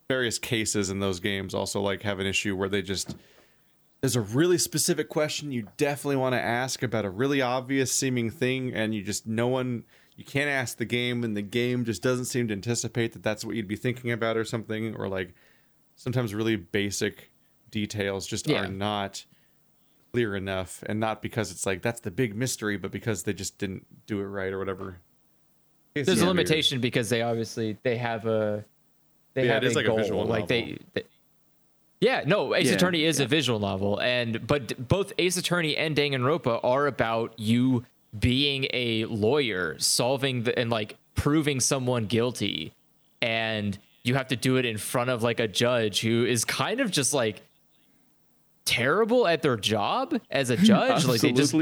various 0.08 0.38
cases 0.40 0.90
in 0.90 0.98
those 0.98 1.20
games 1.20 1.54
also 1.54 1.80
like 1.80 2.02
have 2.02 2.18
an 2.18 2.26
issue 2.26 2.56
where 2.56 2.68
they 2.68 2.82
just 2.82 3.14
there's 4.00 4.16
a 4.16 4.20
really 4.20 4.58
specific 4.58 5.08
question 5.08 5.50
you 5.52 5.68
definitely 5.76 6.16
want 6.16 6.34
to 6.34 6.40
ask 6.40 6.82
about 6.82 7.04
a 7.04 7.10
really 7.10 7.42
obvious 7.42 7.92
seeming 7.92 8.30
thing, 8.30 8.72
and 8.72 8.94
you 8.94 9.02
just 9.02 9.26
no 9.26 9.48
one 9.48 9.84
you 10.16 10.24
can't 10.24 10.48
ask 10.50 10.78
the 10.78 10.84
game, 10.84 11.22
and 11.24 11.36
the 11.36 11.42
game 11.42 11.84
just 11.84 12.02
doesn't 12.02 12.24
seem 12.24 12.48
to 12.48 12.52
anticipate 12.54 13.12
that 13.12 13.22
that's 13.22 13.44
what 13.44 13.54
you'd 13.54 13.68
be 13.68 13.76
thinking 13.76 14.10
about 14.10 14.36
or 14.36 14.44
something, 14.44 14.94
or 14.96 15.08
like 15.08 15.34
sometimes 15.96 16.34
really 16.34 16.56
basic 16.56 17.30
details 17.70 18.26
just 18.26 18.48
Yeah. 18.48 18.64
are 18.64 18.68
not 18.68 19.24
clear 20.12 20.34
enough, 20.34 20.82
and 20.86 20.98
not 20.98 21.20
because 21.22 21.50
it's 21.50 21.66
like 21.66 21.82
that's 21.82 22.00
the 22.00 22.10
big 22.10 22.34
mystery, 22.34 22.76
but 22.76 22.90
because 22.90 23.24
they 23.24 23.32
just 23.32 23.58
didn't 23.58 23.86
do 24.06 24.20
it 24.20 24.24
right 24.24 24.52
or 24.52 24.58
whatever. 24.58 24.98
It's 25.94 26.06
there's 26.06 26.20
a 26.20 26.24
weird. 26.24 26.36
limitation 26.36 26.80
because 26.80 27.08
they 27.10 27.22
obviously 27.22 27.76
they 27.82 27.96
have 27.96 28.26
a 28.26 28.64
they 29.34 29.46
Yeah, 29.46 29.54
have 29.54 29.64
it 29.64 29.66
is 29.68 29.72
a 29.74 29.76
like 29.76 29.84
a 29.84 29.88
goal. 29.88 29.96
visual 29.98 30.24
like 30.24 30.48
they, 30.48 30.78
they- 30.94 31.04
yeah 32.00 32.22
no 32.26 32.54
ace 32.54 32.66
Yeah, 32.66 32.74
attorney 32.74 33.04
is 33.04 33.18
yeah. 33.18 33.24
a 33.24 33.28
visual 33.28 33.58
novel 33.58 34.00
and 34.00 34.46
but 34.46 34.88
both 34.88 35.12
ace 35.18 35.36
attorney 35.36 35.76
and 35.76 35.96
danganronpa 35.96 36.60
are 36.62 36.86
about 36.86 37.34
you 37.38 37.84
being 38.18 38.66
a 38.72 39.04
lawyer 39.06 39.76
solving 39.78 40.44
the 40.44 40.58
and 40.58 40.70
like 40.70 40.96
proving 41.14 41.60
someone 41.60 42.06
guilty 42.06 42.72
and 43.20 43.78
you 44.04 44.14
have 44.14 44.28
to 44.28 44.36
do 44.36 44.56
it 44.56 44.64
in 44.64 44.78
front 44.78 45.10
of 45.10 45.22
like 45.22 45.40
a 45.40 45.48
judge 45.48 46.00
who 46.00 46.24
is 46.24 46.44
kind 46.44 46.80
of 46.80 46.90
just 46.90 47.12
like 47.12 47.42
terrible 48.64 49.26
at 49.26 49.42
their 49.42 49.56
job 49.56 50.18
as 50.30 50.50
a 50.50 50.56
judge. 50.70 51.04
Like 51.04 51.20
they 51.20 51.32
just 51.32 51.54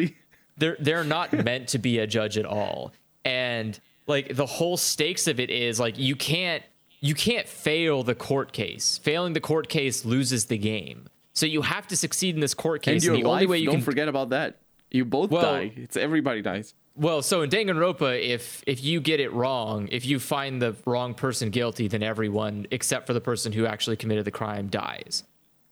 they're 0.56 0.76
they're 0.78 1.04
not 1.04 1.32
meant 1.32 1.68
to 1.68 1.78
be 1.78 1.98
a 1.98 2.06
judge 2.06 2.38
at 2.38 2.44
all. 2.44 2.92
And 3.24 3.78
like 4.06 4.36
the 4.36 4.46
whole 4.46 4.76
stakes 4.76 5.26
of 5.26 5.40
it 5.40 5.50
is 5.50 5.80
like 5.80 5.98
you 5.98 6.14
can't 6.16 6.62
you 7.00 7.14
can't 7.14 7.48
fail 7.48 8.02
the 8.02 8.14
court 8.14 8.52
case 8.52 8.98
failing 8.98 9.32
the 9.32 9.40
court 9.40 9.68
case 9.68 10.04
loses 10.04 10.46
the 10.46 10.58
game 10.58 11.06
so 11.34 11.44
you 11.46 11.62
have 11.62 11.86
to 11.86 11.96
succeed 11.96 12.34
in 12.34 12.40
this 12.40 12.54
court 12.54 12.86
and 12.86 12.94
case 12.94 13.04
your 13.04 13.14
and 13.14 13.22
the 13.24 13.28
life, 13.28 13.34
only 13.34 13.46
way 13.46 13.58
you 13.58 13.66
don't 13.66 13.76
can 13.76 13.84
forget 13.84 14.08
about 14.08 14.30
that. 14.30 14.56
You 14.90 15.04
both 15.04 15.30
Well- 15.30 15.42
die. 15.42 15.72
It's 15.76 15.96
everybody 15.96 16.40
dies. 16.42 16.72
well 16.94 17.20
so 17.20 17.42
in 17.42 17.50
danganronpa 17.50 18.22
if 18.22 18.62
if 18.66 18.82
you 18.82 19.00
get 19.00 19.20
it 19.20 19.30
wrong 19.32 19.88
if 19.92 20.06
you 20.06 20.18
find 20.18 20.62
the 20.62 20.74
wrong 20.86 21.12
person 21.12 21.50
guilty 21.50 21.88
then 21.88 22.02
everyone 22.02 22.66
except 22.70 23.06
for 23.06 23.12
the 23.12 23.20
person 23.20 23.52
who 23.52 23.66
actually 23.66 23.96
committed 23.96 24.24
the 24.24 24.30
crime 24.30 24.68
dies 24.68 25.22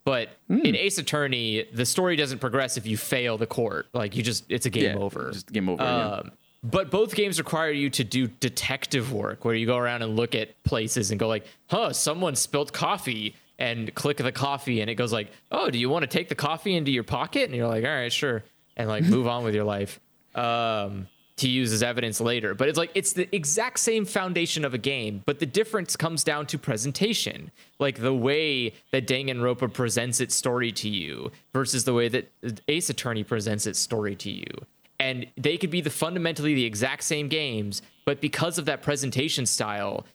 but 0.04 0.28
Hmm. 0.48 0.58
in 0.66 0.76
ace 0.76 0.98
attorney 0.98 1.64
the 1.72 1.86
story 1.86 2.16
doesn't 2.16 2.40
progress 2.40 2.76
if 2.76 2.86
you 2.86 2.98
fail 2.98 3.38
the 3.38 3.46
court 3.46 3.86
like 3.94 4.14
you 4.16 4.22
just 4.22 4.44
it's 4.50 4.66
a 4.66 4.70
game 4.70 4.98
Yeah, 4.98 5.02
over 5.02 5.30
just 5.32 5.50
game 5.50 5.70
over, 5.70 5.82
yeah. 5.82 6.20
But 6.64 6.90
both 6.90 7.14
games 7.14 7.38
require 7.38 7.70
you 7.70 7.90
to 7.90 8.02
do 8.02 8.26
detective 8.26 9.12
work 9.12 9.44
where 9.44 9.54
you 9.54 9.66
go 9.66 9.76
around 9.76 10.02
and 10.02 10.16
look 10.16 10.34
at 10.34 10.60
places 10.64 11.10
and 11.10 11.20
go 11.20 11.28
like 11.28 11.46
huh 11.68 11.92
someone 11.92 12.34
spilled 12.34 12.72
coffee 12.72 13.36
and 13.58 13.94
click 13.94 14.16
the 14.16 14.32
coffee 14.32 14.80
and 14.80 14.90
it 14.90 14.96
goes 14.96 15.12
like 15.12 15.30
oh 15.52 15.70
do 15.70 15.78
you 15.78 15.88
want 15.88 16.02
to 16.02 16.08
take 16.08 16.28
the 16.28 16.34
coffee 16.34 16.74
into 16.74 16.90
your 16.90 17.04
pocket 17.04 17.44
and 17.44 17.54
you're 17.54 17.68
like 17.68 17.84
all 17.84 17.90
right 17.90 18.12
sure 18.12 18.42
and 18.76 18.88
like 18.88 19.04
move 19.04 19.26
on 19.26 19.44
with 19.44 19.54
your 19.54 19.64
life 19.64 20.00
um, 20.34 21.06
to 21.36 21.48
use 21.48 21.72
as 21.72 21.82
evidence 21.82 22.20
later. 22.20 22.54
But 22.54 22.68
it's 22.68 22.78
like 22.78 22.90
it's 22.94 23.12
the 23.12 23.34
exact 23.34 23.80
same 23.80 24.04
foundation 24.04 24.64
of 24.64 24.74
a 24.74 24.78
game, 24.78 25.22
but 25.26 25.38
the 25.38 25.46
difference 25.46 25.96
comes 25.96 26.22
down 26.22 26.46
to 26.46 26.58
presentation, 26.58 27.50
like 27.78 28.00
the 28.00 28.14
way 28.14 28.72
that 28.92 29.06
Danganronpa 29.06 29.72
presents 29.72 30.20
its 30.20 30.34
story 30.34 30.72
to 30.72 30.88
you 30.88 31.32
versus 31.52 31.84
the 31.84 31.94
way 31.94 32.08
that 32.08 32.30
Ace 32.68 32.88
Attorney 32.90 33.24
presents 33.24 33.66
its 33.66 33.78
story 33.78 34.14
to 34.16 34.30
you. 34.30 34.46
And 35.00 35.26
they 35.36 35.56
could 35.56 35.70
be 35.70 35.80
the 35.80 35.90
fundamentally 35.90 36.54
the 36.54 36.64
exact 36.64 37.02
same 37.02 37.28
games, 37.28 37.82
but 38.04 38.20
because 38.20 38.58
of 38.58 38.66
that 38.66 38.82
presentation 38.82 39.44
style, 39.46 40.06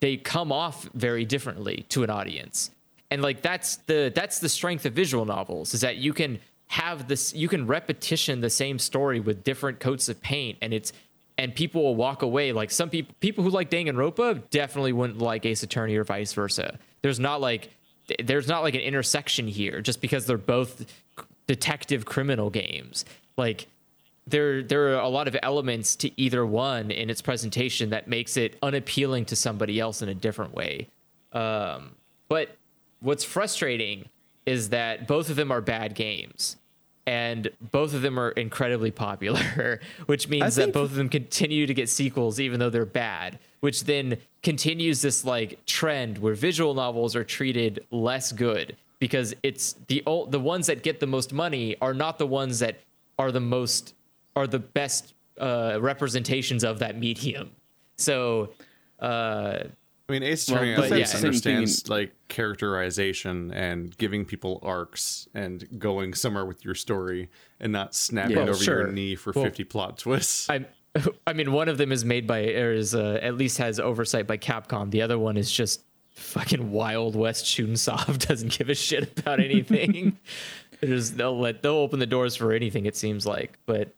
they 0.00 0.16
come 0.16 0.52
off 0.52 0.88
very 0.94 1.24
differently 1.24 1.86
to 1.88 2.02
an 2.02 2.10
audience. 2.10 2.70
And 3.10 3.22
like 3.22 3.40
that's 3.40 3.76
the 3.76 4.12
that's 4.14 4.40
the 4.40 4.48
strength 4.48 4.84
of 4.84 4.92
visual 4.92 5.24
novels 5.24 5.74
is 5.74 5.80
that 5.82 5.96
you 5.96 6.12
can 6.12 6.38
have 6.68 7.06
this 7.08 7.32
you 7.34 7.48
can 7.48 7.66
repetition 7.66 8.40
the 8.40 8.50
same 8.50 8.78
story 8.78 9.20
with 9.20 9.44
different 9.44 9.78
coats 9.78 10.08
of 10.08 10.20
paint 10.20 10.58
and 10.60 10.74
it's 10.74 10.92
and 11.38 11.54
people 11.54 11.82
will 11.82 11.94
walk 11.94 12.22
away. 12.22 12.52
Like 12.52 12.70
some 12.70 12.90
people 12.90 13.14
people 13.20 13.44
who 13.44 13.50
like 13.50 13.70
Danganronpa 13.70 14.50
definitely 14.50 14.92
wouldn't 14.92 15.18
like 15.18 15.46
Ace 15.46 15.62
Attorney 15.62 15.94
or 15.96 16.04
vice 16.04 16.32
versa. 16.32 16.78
There's 17.02 17.20
not 17.20 17.40
like 17.40 17.70
there's 18.22 18.48
not 18.48 18.62
like 18.62 18.74
an 18.74 18.80
intersection 18.80 19.46
here 19.46 19.80
just 19.80 20.00
because 20.00 20.26
they're 20.26 20.38
both 20.38 20.86
detective 21.46 22.04
criminal 22.04 22.50
games. 22.50 23.04
Like 23.36 23.68
there 24.26 24.62
there 24.62 24.88
are 24.88 25.00
a 25.00 25.08
lot 25.08 25.28
of 25.28 25.36
elements 25.42 25.96
to 25.96 26.20
either 26.20 26.44
one 26.44 26.90
in 26.90 27.10
its 27.10 27.22
presentation 27.22 27.90
that 27.90 28.08
makes 28.08 28.36
it 28.36 28.56
unappealing 28.62 29.24
to 29.26 29.36
somebody 29.36 29.78
else 29.78 30.02
in 30.02 30.08
a 30.08 30.14
different 30.14 30.54
way. 30.54 30.88
Um, 31.32 31.92
but 32.28 32.56
what's 33.00 33.24
frustrating 33.24 34.08
is 34.44 34.70
that 34.70 35.06
both 35.06 35.30
of 35.30 35.36
them 35.36 35.50
are 35.50 35.60
bad 35.60 35.94
games. 35.94 36.56
And 37.08 37.50
both 37.70 37.94
of 37.94 38.02
them 38.02 38.18
are 38.18 38.30
incredibly 38.30 38.90
popular, 38.90 39.80
which 40.06 40.28
means 40.28 40.56
that 40.56 40.72
both 40.72 40.90
of 40.90 40.96
them 40.96 41.08
continue 41.08 41.64
to 41.64 41.72
get 41.72 41.88
sequels 41.88 42.40
even 42.40 42.58
though 42.58 42.70
they're 42.70 42.84
bad, 42.84 43.38
which 43.60 43.84
then 43.84 44.16
continues 44.42 45.02
this 45.02 45.24
like 45.24 45.64
trend 45.66 46.18
where 46.18 46.34
visual 46.34 46.74
novels 46.74 47.14
are 47.14 47.22
treated 47.22 47.84
less 47.92 48.32
good 48.32 48.76
because 48.98 49.34
it's 49.44 49.74
the 49.86 50.02
the 50.30 50.40
ones 50.40 50.66
that 50.66 50.82
get 50.82 50.98
the 50.98 51.06
most 51.06 51.32
money 51.32 51.76
are 51.80 51.94
not 51.94 52.18
the 52.18 52.26
ones 52.26 52.58
that 52.58 52.80
are 53.18 53.30
the 53.30 53.40
most 53.40 53.94
are 54.36 54.46
the 54.46 54.58
best 54.60 55.14
uh, 55.40 55.78
representations 55.80 56.62
of 56.62 56.78
that 56.78 56.98
medium. 56.98 57.50
So 57.96 58.50
uh, 59.00 59.58
I 60.08 60.12
mean, 60.12 60.22
Ace 60.22 60.48
Well, 60.48 60.58
Attorney 60.58 60.76
but 60.76 60.84
I 60.84 60.88
think 60.88 61.00
yeah. 61.00 61.04
Same 61.06 61.20
thing 61.20 61.26
understands 61.56 61.88
like 61.88 62.12
characterization 62.28 63.50
and 63.52 63.96
giving 63.98 64.24
people 64.24 64.60
arcs 64.62 65.28
and 65.34 65.66
going 65.78 66.14
somewhere 66.14 66.44
with 66.46 66.64
your 66.64 66.74
story 66.74 67.28
and 67.60 67.72
not 67.72 67.94
snapping 67.94 68.36
Yeah. 68.36 68.42
it 68.42 68.44
Well, 68.44 68.54
over 68.54 68.62
sure. 68.64 68.80
your 68.82 68.92
knee 68.92 69.14
for 69.16 69.32
Well, 69.34 69.44
50 69.44 69.64
plot 69.64 69.98
twists. 69.98 70.48
I 70.48 70.66
I 71.26 71.32
mean 71.32 71.52
one 71.52 71.68
of 71.68 71.76
them 71.78 71.92
is 71.92 72.04
made 72.04 72.26
by 72.26 72.46
or 72.54 72.72
is 72.72 72.94
uh, 72.94 73.18
at 73.22 73.36
least 73.36 73.58
has 73.58 73.80
oversight 73.80 74.26
by 74.26 74.36
Capcom. 74.38 74.90
The 74.90 75.02
other 75.02 75.18
one 75.18 75.36
is 75.36 75.50
just 75.50 75.82
fucking 76.10 76.70
Wild 76.70 77.14
West 77.16 77.44
Chunsoft 77.44 78.26
doesn't 78.28 78.56
give 78.56 78.68
a 78.70 78.74
shit 78.74 79.18
about 79.18 79.40
anything. 79.40 80.18
They're 80.80 80.90
just 80.90 81.16
they'll 81.16 81.38
let 81.38 81.62
they'll 81.62 81.72
open 81.72 81.98
the 81.98 82.06
doors 82.06 82.36
for 82.36 82.52
anything 82.52 82.84
it 82.86 82.96
seems 82.96 83.26
like, 83.26 83.58
but 83.66 83.94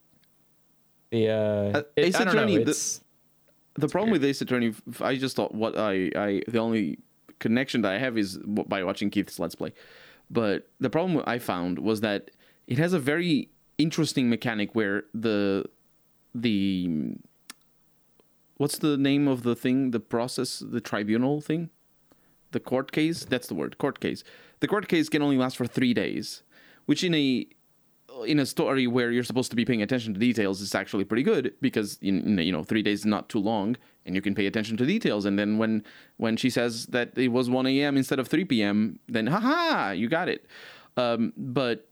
the 1.11 1.29
uh, 1.29 1.79
Uh, 1.79 1.83
it- 1.97 2.05
Ace 2.07 2.13
don't 2.19 2.27
know, 2.27 2.31
Attorney, 2.33 2.57
the- 2.65 2.71
it's 2.71 3.01
The 3.75 3.89
problem 3.89 4.11
with 4.11 4.25
Ace 4.25 4.41
Attorney, 4.41 4.75
I 5.01 5.17
just 5.17 5.37
thought 5.37 5.55
what 5.55 5.79
I, 5.79 6.11
I 6.17 6.43
the 6.49 6.59
only 6.59 6.99
connection 7.39 7.83
that 7.83 7.93
I 7.93 7.99
have 7.99 8.19
is 8.19 8.39
by 8.45 8.83
watching 8.83 9.09
Keith's 9.11 9.39
Let's 9.39 9.55
Play. 9.55 9.73
But 10.31 10.69
the 10.81 10.91
problem 10.91 11.23
I 11.27 11.39
found 11.39 11.79
was 11.79 12.01
that 12.01 12.31
it 12.67 12.79
has 12.79 12.93
a 12.93 12.99
very 12.99 13.51
interesting 13.79 14.29
mechanic 14.29 14.75
where 14.75 15.05
the 15.15 15.65
the 16.35 16.89
what's 18.57 18.79
the 18.79 18.97
name 18.97 19.29
of 19.29 19.43
the 19.43 19.55
thing? 19.55 19.93
The 19.93 20.01
process, 20.01 20.59
the 20.59 20.81
tribunal 20.81 21.41
thing, 21.41 21.71
the 22.51 22.61
court 22.61 22.93
case. 22.93 23.25
That's 23.25 23.47
the 23.47 23.55
word, 23.55 23.79
court 23.79 24.01
case. 24.01 24.25
The 24.61 24.67
court 24.69 24.89
case 24.89 25.09
can 25.09 25.23
only 25.23 25.39
last 25.39 25.57
for 25.57 25.67
three 25.67 25.95
days, 25.95 26.43
which 26.87 27.05
in 27.05 27.15
a 27.15 27.47
in 28.23 28.39
a 28.39 28.47
story 28.47 28.87
where 28.87 29.11
you're 29.11 29.25
supposed 29.25 29.51
to 29.51 29.57
be 29.57 29.65
paying 29.65 29.83
attention 29.83 30.15
to 30.15 30.21
details 30.21 30.61
is 30.61 30.75
actually 30.75 31.05
pretty 31.05 31.23
good 31.23 31.55
because 31.61 31.99
you 32.01 32.13
know 32.53 32.63
three 32.65 32.83
days 32.83 33.01
is 33.01 33.07
not 33.07 33.29
too 33.29 33.39
long 33.39 33.77
and 34.07 34.15
you 34.15 34.23
can 34.23 34.35
pay 34.35 34.47
attention 34.47 34.77
to 34.77 34.87
details 34.87 35.25
and 35.25 35.39
then 35.39 35.59
when 35.59 35.83
when 36.17 36.37
she 36.37 36.51
says 36.51 36.87
that 36.87 37.17
it 37.17 37.29
was 37.29 37.49
1 37.51 37.67
a.m 37.67 37.97
instead 37.97 38.19
of 38.19 38.29
3 38.29 38.45
p.m 38.45 38.99
then 39.09 39.27
haha 39.27 39.91
you 39.93 40.09
got 40.09 40.29
it 40.29 40.47
um, 40.97 41.33
but 41.37 41.89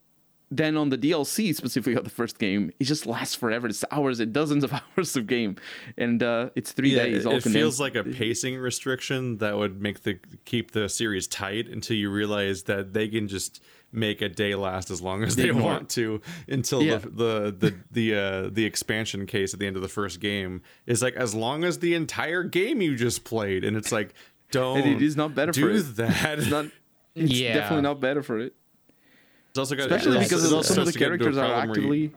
then 0.50 0.76
on 0.76 0.90
the 0.90 0.98
DLC 0.98 1.52
specifically 1.54 1.94
of 1.94 2.04
the 2.04 2.10
first 2.10 2.38
game, 2.38 2.70
it 2.78 2.84
just 2.84 3.04
lasts 3.04 3.34
forever. 3.34 3.66
It's 3.66 3.84
hours, 3.90 4.20
it 4.20 4.32
dozens 4.32 4.62
of 4.62 4.72
hours 4.96 5.16
of 5.16 5.26
game, 5.26 5.56
and 5.98 6.22
uh, 6.22 6.50
it's 6.54 6.70
three 6.70 6.90
Yeah, 6.94 7.02
days. 7.02 7.24
it, 7.24 7.26
all 7.26 7.34
it 7.34 7.42
feels 7.42 7.80
like 7.80 7.96
a 7.96 8.04
pacing 8.04 8.56
restriction 8.56 9.38
that 9.38 9.56
would 9.56 9.82
make 9.82 10.02
the 10.04 10.20
keep 10.44 10.70
the 10.70 10.88
series 10.88 11.26
tight 11.26 11.66
until 11.68 11.96
you 11.96 12.10
realize 12.10 12.62
that 12.64 12.92
they 12.92 13.08
can 13.08 13.26
just 13.26 13.60
make 13.92 14.20
a 14.20 14.28
day 14.28 14.54
last 14.54 14.90
as 14.90 15.00
long 15.00 15.22
as 15.22 15.36
they 15.36 15.48
Ignore 15.48 15.62
want 15.62 15.88
to 15.90 16.20
until 16.48 16.82
Yeah. 16.82 16.98
the 16.98 17.08
the 17.08 17.54
the 17.58 17.74
the, 17.90 18.14
uh, 18.14 18.50
the 18.52 18.64
expansion 18.64 19.26
case 19.26 19.54
at 19.54 19.60
the 19.60 19.66
end 19.66 19.76
of 19.76 19.82
the 19.82 19.88
first 19.88 20.20
game 20.20 20.62
is 20.86 21.02
like 21.02 21.14
as 21.14 21.34
long 21.34 21.64
as 21.64 21.78
the 21.78 21.94
entire 21.94 22.42
game 22.42 22.82
you 22.82 22.96
just 22.96 23.24
played, 23.24 23.64
and 23.64 23.76
it's 23.76 23.92
like 23.92 24.12
don't 24.50 24.78
and 24.80 24.96
it 24.96 25.02
is 25.02 25.16
not 25.16 25.34
better 25.34 25.52
do 25.52 25.60
for 25.62 25.70
it. 25.70 25.96
that. 25.96 26.38
It's 26.38 26.48
not. 26.50 26.66
It's 27.14 27.32
Yeah. 27.40 27.54
definitely 27.54 27.82
not 27.82 28.00
better 28.00 28.22
for 28.22 28.38
it, 28.38 28.54
It's 29.50 29.58
also 29.58 29.74
got, 29.76 29.90
especially 29.90 30.18
it 30.18 30.24
because 30.24 30.44
also- 30.44 30.56
also 30.56 30.74
some 30.74 30.80
of 30.82 30.86
the 30.86 30.92
starts 30.92 30.92
to 30.92 30.98
get 30.98 31.12
into 31.12 31.24
a 31.28 31.32
characters 31.32 31.38
are 31.38 31.64
you- 31.64 31.70
actively. 31.70 32.12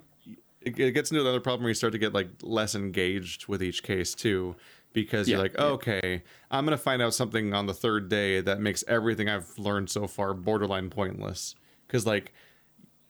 it, 0.61 0.77
it 0.79 0.91
gets 0.91 1.09
into 1.11 1.21
another 1.21 1.39
problem 1.39 1.63
where 1.63 1.69
you 1.69 1.75
start 1.75 1.93
to 1.93 1.99
get 1.99 2.13
like 2.13 2.27
less 2.41 2.75
engaged 2.75 3.47
with 3.47 3.63
each 3.63 3.81
case 3.83 4.13
too 4.13 4.55
because 4.93 5.27
you're 5.29 5.37
Yeah, 5.37 5.43
like 5.43 5.53
yeah. 5.57 5.63
okay 5.65 6.23
i'm 6.51 6.65
gonna 6.65 6.77
find 6.77 7.01
out 7.01 7.13
something 7.13 7.53
on 7.53 7.65
the 7.67 7.73
third 7.73 8.09
day 8.09 8.41
that 8.41 8.59
makes 8.59 8.83
everything 8.87 9.29
i've 9.29 9.57
learned 9.57 9.89
so 9.89 10.07
far 10.07 10.33
borderline 10.33 10.89
pointless 10.89 11.55
because 11.87 12.05
like 12.05 12.33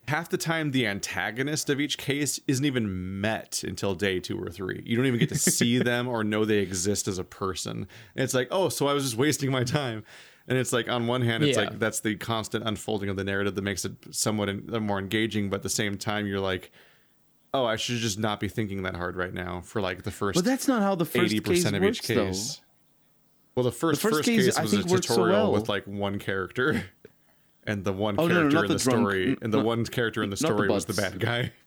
half 0.07 0.27
the 0.29 0.37
time 0.37 0.71
the 0.71 0.87
antagonist 0.87 1.69
of 1.69 1.79
each 1.79 1.97
case 1.97 2.39
isn't 2.47 2.65
even 2.65 3.21
met 3.21 3.63
until 3.63 3.93
day 3.93 4.19
two 4.19 4.37
or 4.41 4.49
three 4.49 4.81
you 4.85 4.97
don't 4.97 5.05
even 5.05 5.19
get 5.19 5.29
to 5.29 5.37
see 5.37 5.77
them 5.91 6.07
or 6.07 6.23
know 6.23 6.45
they 6.45 6.57
exist 6.57 7.07
as 7.07 7.17
a 7.19 7.23
person 7.23 7.87
and 8.15 8.23
it's 8.23 8.33
like 8.33 8.47
oh 8.51 8.69
so 8.69 8.87
i 8.87 8.93
was 8.93 9.03
just 9.03 9.15
wasting 9.17 9.51
my 9.51 9.63
time 9.63 10.03
and 10.47 10.57
it's 10.57 10.73
like 10.73 10.89
on 10.89 11.05
one 11.05 11.21
hand 11.21 11.43
it's 11.43 11.57
Yeah. 11.57 11.65
like 11.65 11.79
that's 11.79 11.99
the 11.99 12.15
constant 12.15 12.67
unfolding 12.67 13.07
of 13.09 13.15
the 13.17 13.23
narrative 13.23 13.53
that 13.55 13.61
makes 13.61 13.85
it 13.85 13.93
somewhat 14.09 14.81
more 14.81 14.97
engaging 14.99 15.49
but 15.49 15.57
at 15.57 15.63
the 15.63 15.69
same 15.69 15.95
time 15.97 16.25
you're 16.25 16.39
like 16.39 16.71
oh 17.53 17.65
i 17.65 17.75
should 17.75 17.97
just 17.97 18.19
not 18.19 18.39
be 18.39 18.47
thinking 18.47 18.83
that 18.83 18.95
hard 18.95 19.15
right 19.15 19.33
now 19.33 19.61
for 19.61 19.81
like 19.81 20.03
the 20.03 20.11
first 20.11 20.35
But 20.35 20.45
that's 20.45 20.67
not 20.67 20.81
how 20.81 20.95
the 20.95 21.05
first 21.05 21.33
80% 21.33 21.45
case 21.45 21.65
of 21.65 21.73
works, 21.73 21.83
each 21.97 22.03
case 22.03 22.61
well 23.55 23.63
the 23.63 23.71
first, 23.71 24.01
first 24.01 24.15
first, 24.17 24.25
case, 24.25 24.45
case, 24.45 24.57
I 24.57 24.61
was 24.61 24.71
think, 24.71 24.85
a 24.87 24.91
worked 24.91 25.05
so 25.05 25.15
tutorial 25.15 25.43
well. 25.43 25.51
with 25.53 25.67
like 25.69 25.85
one 25.85 26.19
character 26.19 26.83
and 27.65 27.83
the 27.83 27.93
one 27.93 28.15
Oh, 28.19 28.27
no, 28.27 28.33
no, 28.33 28.49
character 28.49 28.55
not 28.55 28.65
in 28.65 28.67
the 28.69 28.73
the, 28.75 28.83
drunk- 28.83 28.99
story 28.99 29.27
n- 29.31 29.37
and 29.41 29.53
the 29.53 29.57
not- 29.57 29.65
one 29.65 29.85
character 29.85 30.23
in 30.23 30.29
the 30.29 30.35
not 30.35 30.39
the 30.49 30.55
story 30.55 30.69
was 30.69 30.85
the 30.85 30.93
bad 30.93 31.19
guy. 31.19 31.51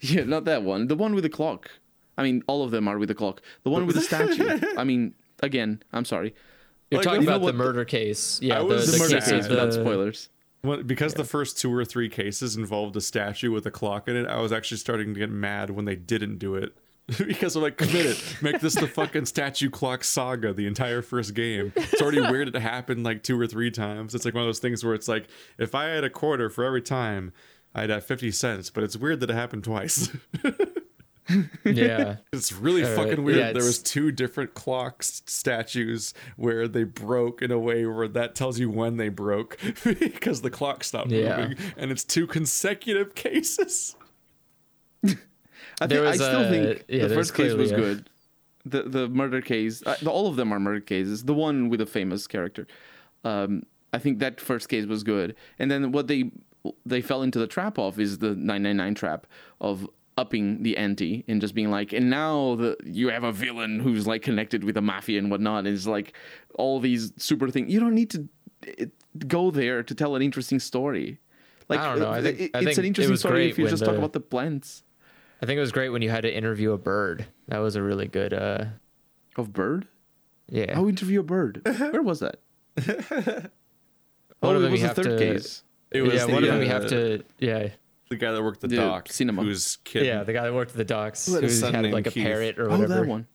Yeah, 0.00 0.22
not 0.22 0.44
that 0.44 0.62
one. 0.62 0.86
The 0.86 0.94
one 0.94 1.12
with 1.16 1.24
the 1.24 1.28
clock. 1.28 1.72
I 2.16 2.22
mean, 2.22 2.44
all 2.46 2.62
of 2.62 2.70
them 2.70 2.86
are 2.86 2.98
with 2.98 3.08
the 3.08 3.16
clock. 3.16 3.42
The 3.64 3.70
one 3.70 3.84
with 3.84 3.96
the 3.96 4.02
statue. 4.02 4.60
I 4.78 4.84
mean, 4.84 5.14
again, 5.40 5.82
I'm 5.92 6.04
sorry. 6.04 6.36
You're 6.90 6.98
Like, 7.00 7.04
talking 7.04 7.22
you 7.22 7.28
about 7.28 7.38
the 7.40 7.44
what 7.46 7.52
the- 7.52 7.58
murder 7.58 7.84
case. 7.84 8.38
Yeah, 8.40 8.56
I 8.56 8.58
the, 8.60 8.64
was 8.66 8.86
the, 8.86 8.92
The 8.92 8.98
murder 8.98 9.14
case 9.16 9.28
case, 9.28 9.44
of 9.46 9.48
but 9.50 9.64
not 9.64 9.72
spoilers. 9.74 10.28
Well, 10.62 10.82
because 10.82 11.14
the 11.14 11.24
first 11.24 11.58
two 11.58 11.72
or 11.72 11.84
three 11.84 12.08
cases 12.08 12.56
involved 12.56 12.96
a 12.96 13.00
statue 13.00 13.52
with 13.52 13.66
a 13.66 13.70
clock 13.70 14.08
in 14.08 14.16
it, 14.16 14.26
I 14.26 14.40
was 14.40 14.52
actually 14.52 14.78
starting 14.78 15.14
to 15.14 15.20
get 15.20 15.30
mad 15.30 15.70
when 15.70 15.84
they 15.84 15.96
didn't 15.96 16.38
do 16.38 16.54
it. 16.56 16.76
because 17.26 17.56
I'm 17.56 17.62
like, 17.62 17.78
commit 17.78 18.04
it. 18.04 18.22
Make 18.42 18.60
this 18.60 18.74
the 18.74 18.86
fucking 18.86 19.24
statue 19.24 19.70
clock 19.70 20.04
saga, 20.04 20.52
the 20.52 20.66
entire 20.66 21.00
first 21.00 21.32
game. 21.32 21.72
It's 21.74 22.02
already 22.02 22.20
weird 22.20 22.48
it 22.48 22.60
happened 22.60 23.02
like 23.02 23.22
two 23.22 23.40
or 23.40 23.46
three 23.46 23.70
times. 23.70 24.14
It's 24.14 24.26
like 24.26 24.34
one 24.34 24.42
of 24.42 24.48
those 24.48 24.58
things 24.58 24.84
where 24.84 24.94
it's 24.94 25.08
like, 25.08 25.26
if 25.56 25.74
I 25.74 25.84
had 25.84 26.04
a 26.04 26.10
quarter 26.10 26.50
for 26.50 26.64
every 26.64 26.82
time, 26.82 27.32
I'd 27.74 27.88
have 27.88 28.04
50 28.04 28.30
cents, 28.32 28.68
but 28.68 28.84
it's 28.84 28.96
weird 28.96 29.20
that 29.20 29.30
it 29.30 29.34
happened 29.34 29.64
twice. 29.64 30.10
Yeah. 31.64 32.16
It's 32.32 32.52
really 32.52 32.84
Uh, 32.84 32.94
fucking 32.96 33.22
weird. 33.22 33.38
yeah, 33.38 33.52
there 33.52 33.62
was 33.64 33.78
two 33.82 34.10
different 34.12 34.54
clock 34.54 35.02
statues 35.02 36.14
where 36.36 36.66
they 36.68 36.84
broke 36.84 37.42
in 37.42 37.50
a 37.50 37.58
way 37.58 37.84
where 37.86 38.08
that 38.08 38.34
tells 38.34 38.58
you 38.58 38.70
when 38.70 38.96
they 38.96 39.08
broke 39.08 39.58
because 39.84 40.40
the 40.42 40.50
clock 40.50 40.84
stopped 40.84 41.10
Yeah. 41.10 41.36
moving, 41.48 41.58
and 41.76 41.90
it's 41.90 42.04
two 42.04 42.26
consecutive 42.26 43.14
cases. 43.14 43.94
I, 45.80 45.86
There 45.86 46.00
think, 46.02 46.06
I 46.06 46.14
still 46.16 46.44
a- 46.44 46.50
think 46.50 46.84
yeah, 46.88 47.02
the 47.02 47.08
there's 47.08 47.12
first 47.30 47.34
case 47.34 47.52
was 47.54 47.70
clearly 47.70 47.90
a- 47.92 47.94
good. 47.94 48.10
The 48.64 48.82
the 48.82 49.08
murder 49.08 49.40
case, 49.40 49.82
uh, 49.86 49.96
the, 50.02 50.10
all 50.10 50.26
of 50.26 50.36
them 50.36 50.52
are 50.52 50.58
murder 50.60 50.80
cases. 50.80 51.24
The 51.24 51.34
one 51.34 51.68
with 51.68 51.78
the 51.80 51.86
famous 51.86 52.26
character, 52.26 52.66
um, 53.24 53.62
I 53.92 53.98
think 53.98 54.18
that 54.18 54.40
first 54.40 54.68
case 54.68 54.86
was 54.86 55.02
good. 55.04 55.36
And 55.58 55.70
then 55.70 55.92
what 55.92 56.06
they 56.08 56.32
they 56.84 57.00
fell 57.00 57.22
into 57.22 57.38
the 57.38 57.46
trap 57.46 57.78
of 57.78 57.98
is 58.00 58.18
the 58.18 58.30
999 58.34 58.94
trap 58.96 59.26
of 59.60 59.88
upping 60.18 60.62
the 60.62 60.76
ante 60.76 61.24
and 61.28 61.40
just 61.40 61.54
being 61.54 61.70
like, 61.70 61.92
and 61.92 62.10
now 62.10 62.56
the 62.56 62.76
you 62.84 63.08
have 63.08 63.24
a 63.24 63.32
villain 63.32 63.80
who's 63.80 64.06
like 64.06 64.22
connected 64.22 64.64
with 64.64 64.74
the 64.74 64.82
mafia 64.82 65.18
and 65.18 65.30
whatnot. 65.30 65.66
And 65.66 65.68
it's 65.68 65.86
like 65.86 66.12
all 66.54 66.80
these 66.80 67.12
super 67.16 67.48
things. 67.48 67.72
You 67.72 67.80
don't 67.80 67.94
need 67.94 68.10
to 68.10 68.28
it, 68.62 68.90
go 69.26 69.50
there 69.50 69.82
to 69.82 69.94
tell 69.94 70.16
an 70.16 70.22
interesting 70.22 70.58
story. 70.58 71.18
Like 71.68 71.80
I 71.80 71.86
don't 71.90 72.00
know. 72.00 72.10
I 72.10 72.22
think- 72.22 72.40
it- 72.40 72.50
I 72.54 72.60
it's 72.60 72.78
an 72.78 72.84
interesting 72.84 73.12
was 73.12 73.20
story 73.20 73.48
if 73.48 73.56
you 73.58 73.64
when 73.64 73.70
just 73.70 73.84
talk 73.84 73.96
about 73.96 74.12
the 74.12 74.20
plants 74.20 74.82
I 75.40 75.46
think 75.46 75.56
it 75.56 75.60
was 75.60 75.70
great 75.72 75.90
when 75.90 76.02
you 76.02 76.10
had 76.10 76.22
to 76.22 76.34
interview 76.34 76.72
a 76.72 76.78
bird. 76.78 77.26
That 77.46 77.58
was 77.58 77.76
a 77.76 77.82
really 77.82 78.08
good. 78.08 78.34
uh 78.34 78.64
of 79.36 79.52
bird. 79.52 79.86
Yeah. 80.48 80.74
How 80.74 80.88
interview 80.88 81.20
a 81.20 81.22
bird? 81.22 81.62
Where 81.78 82.02
was 82.02 82.20
that? 82.20 82.40
One 84.40 84.54
oh, 84.54 84.56
of 84.56 84.64
it 84.64 84.70
was 84.70 84.80
the 84.80 84.86
have 84.88 84.96
third 84.96 85.18
to- 85.18 85.18
case. 85.18 85.62
It 85.90 86.02
was 86.02 86.14
yeah. 86.14 86.26
the, 86.26 86.32
One 86.32 86.44
of 86.44 86.50
them 86.50 86.62
you 86.62 86.68
uh, 86.68 86.72
have 86.72 86.88
to. 86.88 87.24
Yeah. 87.38 87.68
The 88.10 88.16
guy 88.16 88.32
that 88.32 88.42
worked 88.42 88.60
the 88.60 88.68
The 88.68 88.76
dock, 88.76 89.08
cinema. 89.10 89.42
whose 89.42 89.76
kid. 89.84 90.06
Yeah. 90.06 90.22
The 90.24 90.32
guy 90.32 90.44
that 90.44 90.54
worked 90.54 90.70
at 90.72 90.76
the 90.76 90.84
docks, 90.84 91.26
Who 91.26 91.34
had 91.34 91.44
a 91.44 91.46
who 91.48 91.52
son 91.52 91.74
had 91.74 91.82
named 91.82 91.94
like 91.94 92.06
a 92.06 92.10
Keith. 92.10 92.24
parrot 92.24 92.58
or 92.58 92.66
Oh, 92.68 92.78
whatever. 92.78 92.94
that 93.00 93.06
one. 93.06 93.26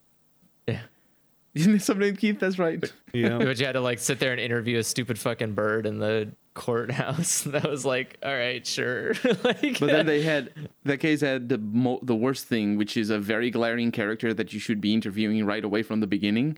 Yeah. 0.68 0.82
Isn't 1.54 1.76
it 1.76 1.82
something 1.84 2.02
named 2.08 2.18
Keith? 2.20 2.40
That's 2.40 2.58
right. 2.58 2.84
yeah. 3.14 3.38
But 3.38 3.60
you 3.60 3.66
had 3.66 3.74
to 3.74 3.82
like 3.82 4.00
sit 4.00 4.20
there 4.20 4.32
and 4.32 4.42
interview 4.42 4.80
a 4.80 4.84
stupid 4.84 5.20
fucking 5.20 5.54
bird 5.54 5.86
in 5.86 6.00
the 6.00 6.30
courthouse. 6.56 7.42
that 7.48 7.70
was 7.70 7.86
like, 7.86 8.18
all 8.24 8.34
right, 8.34 8.66
sure. 8.66 9.14
like, 9.44 9.80
But 9.80 9.88
then 9.88 10.06
they 10.08 10.22
had 10.24 10.52
that 10.86 10.98
case 10.98 11.22
had 11.22 11.50
the 11.50 11.58
mo- 11.60 12.00
the 12.02 12.16
worst 12.16 12.46
thing, 12.46 12.78
which 12.78 12.98
is 12.98 13.10
a 13.12 13.20
very 13.20 13.52
glaring 13.52 13.92
character 13.92 14.34
that 14.34 14.52
you 14.54 14.60
should 14.60 14.82
be 14.82 14.94
interviewing 14.94 15.46
right 15.46 15.64
away 15.64 15.84
from 15.84 16.00
the 16.00 16.08
beginning. 16.08 16.58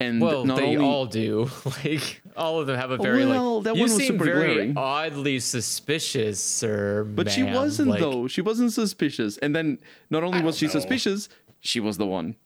And 0.00 0.18
well, 0.20 0.46
not 0.46 0.56
they 0.56 0.76
only 0.76 0.84
all 0.84 1.04
do. 1.06 1.50
Like, 1.84 2.22
all 2.36 2.58
of 2.58 2.66
them 2.66 2.76
have 2.78 2.90
a 2.90 2.96
very 2.96 3.26
Well, 3.26 3.56
like. 3.56 3.64
that 3.64 3.74
you 3.76 3.82
one 3.82 3.90
was 3.90 3.96
seem 3.98 4.06
super 4.12 4.24
very 4.24 4.54
glaring. 4.54 4.74
oddly 4.76 5.38
suspicious, 5.40 6.40
sir. 6.42 7.04
but 7.04 7.30
she 7.30 7.42
wasn't 7.42 7.90
Like, 7.90 8.00
though. 8.00 8.26
She 8.26 8.40
wasn't 8.40 8.72
suspicious. 8.72 9.36
And 9.38 9.54
then 9.54 9.78
not 10.08 10.24
only 10.24 10.40
was 10.40 10.56
she 10.56 10.66
know. 10.66 10.72
suspicious, 10.72 11.28
she 11.60 11.80
was 11.80 11.98
the 11.98 12.06
one. 12.06 12.36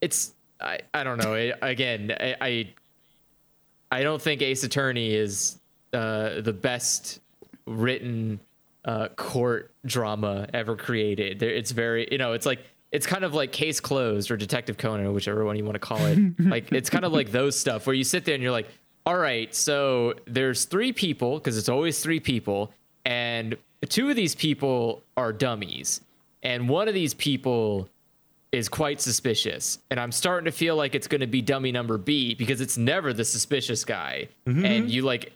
it's 0.00 0.34
I, 0.60 0.80
I 0.94 1.02
don't 1.04 1.18
know. 1.18 1.34
It, 1.34 1.58
again, 1.62 2.14
I, 2.20 2.36
I 2.40 2.74
I 3.90 4.02
don't 4.02 4.20
think 4.22 4.42
Ace 4.42 4.62
Attorney 4.62 5.14
is 5.14 5.58
uh, 5.92 6.40
the 6.40 6.52
best 6.52 7.20
written 7.66 8.40
uh, 8.84 9.08
court 9.16 9.72
drama 9.86 10.46
ever 10.52 10.76
created. 10.76 11.38
There, 11.40 11.50
it's 11.50 11.70
very 11.72 12.06
you 12.12 12.18
know, 12.18 12.32
it's 12.32 12.46
like 12.46 12.60
it's 12.92 13.06
kind 13.06 13.24
of 13.24 13.34
like 13.34 13.52
Case 13.52 13.80
Closed 13.80 14.30
or 14.30 14.36
Detective 14.36 14.76
Conan, 14.76 15.06
or 15.06 15.12
whichever 15.12 15.44
one 15.44 15.56
you 15.56 15.64
want 15.64 15.74
to 15.74 15.80
call 15.80 15.98
it. 15.98 16.18
like 16.38 16.70
it's 16.72 16.90
kind 16.90 17.04
of 17.04 17.12
like 17.12 17.32
those 17.32 17.58
stuff 17.58 17.86
where 17.86 17.94
you 17.94 18.04
sit 18.04 18.24
there 18.24 18.34
and 18.34 18.42
you're 18.42 18.52
like, 18.52 18.68
all 19.04 19.16
right, 19.16 19.52
so 19.54 20.14
there's 20.26 20.66
three 20.66 20.92
people 20.92 21.38
because 21.38 21.58
it's 21.58 21.68
always 21.68 22.00
three 22.00 22.20
people, 22.20 22.72
and 23.04 23.56
two 23.88 24.10
of 24.10 24.16
these 24.16 24.34
people 24.34 25.02
are 25.16 25.32
dummies, 25.32 26.02
and 26.42 26.68
one 26.68 26.86
of 26.86 26.94
these 26.94 27.14
people 27.14 27.88
is 28.52 28.68
quite 28.68 29.00
suspicious. 29.00 29.78
And 29.90 29.98
I'm 29.98 30.12
starting 30.12 30.44
to 30.44 30.52
feel 30.52 30.76
like 30.76 30.94
it's 30.94 31.08
going 31.08 31.22
to 31.22 31.26
be 31.26 31.40
dummy 31.40 31.72
number 31.72 31.96
B 31.96 32.34
because 32.34 32.60
it's 32.60 32.76
never 32.76 33.14
the 33.14 33.24
suspicious 33.24 33.84
guy. 33.84 34.28
Mm-hmm. 34.46 34.64
And 34.64 34.90
you 34.90 35.02
like, 35.02 35.32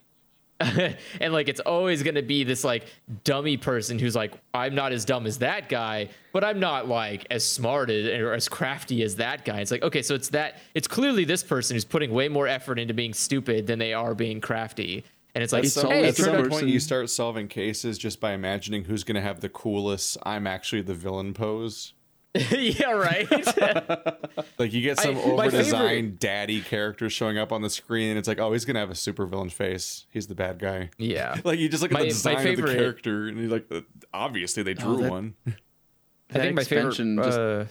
and 1.20 1.32
like 1.32 1.48
it's 1.48 1.60
always 1.60 2.02
going 2.02 2.14
to 2.14 2.22
be 2.22 2.42
this 2.42 2.64
like 2.64 2.86
dummy 3.24 3.56
person 3.56 3.98
who's 3.98 4.16
like, 4.16 4.32
I'm 4.54 4.74
not 4.74 4.92
as 4.92 5.04
dumb 5.04 5.26
as 5.26 5.38
that 5.38 5.68
guy, 5.68 6.08
but 6.32 6.44
I'm 6.44 6.58
not 6.58 6.88
like 6.88 7.26
as 7.30 7.44
smart 7.44 7.90
as, 7.90 8.06
or 8.06 8.32
as 8.32 8.48
crafty 8.48 9.02
as 9.02 9.16
that 9.16 9.44
guy. 9.44 9.60
It's 9.60 9.70
like, 9.70 9.82
okay, 9.82 10.00
so 10.00 10.14
it's 10.14 10.30
that, 10.30 10.56
it's 10.74 10.88
clearly 10.88 11.24
this 11.24 11.42
person 11.42 11.74
who's 11.74 11.84
putting 11.84 12.10
way 12.10 12.28
more 12.28 12.48
effort 12.48 12.78
into 12.78 12.94
being 12.94 13.12
stupid 13.12 13.66
than 13.66 13.78
they 13.78 13.92
are 13.92 14.14
being 14.14 14.40
crafty. 14.40 15.04
And 15.34 15.44
it's 15.44 15.52
like, 15.52 15.64
It's 15.64 15.74
So 15.74 15.90
hey, 15.90 16.08
at 16.08 16.16
some 16.16 16.34
out- 16.34 16.48
point, 16.48 16.68
you 16.68 16.80
start 16.80 17.10
solving 17.10 17.48
cases 17.48 17.98
just 17.98 18.20
by 18.20 18.32
imagining 18.32 18.84
who's 18.84 19.04
going 19.04 19.16
to 19.16 19.20
have 19.20 19.40
the 19.40 19.50
coolest 19.50 20.16
"I'm 20.22 20.46
actually 20.46 20.80
the 20.80 20.94
villain" 20.94 21.34
pose. 21.34 21.92
yeah, 22.50 22.90
right. 22.92 23.28
Like 24.58 24.72
you 24.72 24.80
get 24.82 24.98
some 24.98 25.14
my 25.14 25.20
over-designed 25.46 26.18
daddy 26.18 26.60
character 26.62 27.10
showing 27.10 27.36
up 27.38 27.52
on 27.52 27.60
the 27.62 27.68
screen, 27.70 28.08
and 28.10 28.18
it's 28.18 28.26
like, 28.28 28.38
oh, 28.38 28.52
he's 28.52 28.64
gonna 28.64 28.78
have 28.78 28.90
a 28.90 28.94
supervillain 28.94 29.52
face. 29.52 30.06
He's 30.10 30.26
the 30.28 30.34
bad 30.34 30.58
guy. 30.58 30.90
yeah. 30.98 31.36
Like 31.44 31.58
you 31.58 31.68
just 31.68 31.82
look 31.82 31.90
at 31.92 31.94
My- 31.94 32.00
my 32.00 32.04
the 32.04 32.08
design 32.10 32.46
of 32.48 32.56
the 32.56 32.62
character, 32.74 33.26
and 33.28 33.38
you're 33.38 33.50
like, 33.50 33.66
uh, 33.70 33.80
obviously 34.14 34.62
they 34.62 34.74
drew 34.74 35.02
that- 35.02 35.10
one. 35.10 35.34
I 36.30 36.38
think 36.38 36.54
my 36.56 36.64
favorite, 36.64 36.94
just- 36.94 37.38
uh, 37.38 37.64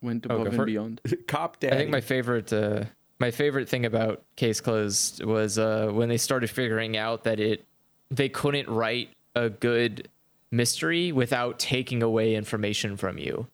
went 0.00 0.26
Oh, 0.28 0.34
above 0.34 0.44
go 0.44 0.48
and 0.50 0.56
for 0.56 0.64
beyond. 0.64 1.00
Cop 1.26 1.56
I 1.62 1.70
think 1.70 1.90
my 1.90 2.00
favorite 2.00 2.52
uh, 2.52 2.84
my 3.18 3.30
favorite 3.30 3.68
thing 3.68 3.84
about 3.84 4.22
Case 4.36 4.60
Closed 4.60 5.24
was 5.24 5.58
uh, 5.58 5.90
when 5.92 6.08
they 6.08 6.16
started 6.18 6.50
figuring 6.50 6.96
out 6.96 7.24
that 7.24 7.38
it 7.40 7.64
they 8.10 8.28
couldn't 8.28 8.68
write 8.68 9.10
a 9.34 9.48
good 9.50 10.08
mystery 10.50 11.12
without 11.12 11.58
taking 11.58 12.02
away 12.02 12.34
information 12.34 12.96
from 12.96 13.18
you. 13.18 13.46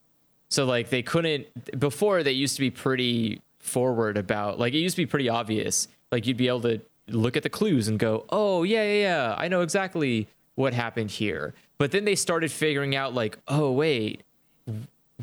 So 0.48 0.64
like 0.64 0.90
they 0.90 1.02
couldn't 1.02 1.46
before 1.78 2.22
they 2.22 2.32
used 2.32 2.54
to 2.56 2.60
be 2.60 2.70
pretty 2.70 3.40
forward 3.58 4.16
about 4.16 4.58
like 4.58 4.74
it 4.74 4.78
used 4.78 4.96
to 4.96 5.02
be 5.02 5.06
pretty 5.06 5.28
obvious. 5.28 5.88
Like 6.10 6.26
you'd 6.26 6.36
be 6.36 6.48
able 6.48 6.62
to 6.62 6.80
look 7.08 7.36
at 7.36 7.42
the 7.42 7.50
clues 7.50 7.88
and 7.88 7.98
go, 7.98 8.24
"Oh, 8.30 8.62
yeah, 8.62 8.82
yeah, 8.82 9.00
yeah. 9.00 9.34
I 9.36 9.48
know 9.48 9.60
exactly 9.62 10.28
what 10.54 10.72
happened 10.72 11.10
here." 11.10 11.54
But 11.76 11.90
then 11.90 12.04
they 12.04 12.14
started 12.14 12.50
figuring 12.50 12.96
out 12.96 13.14
like, 13.14 13.38
"Oh, 13.46 13.72
wait. 13.72 14.22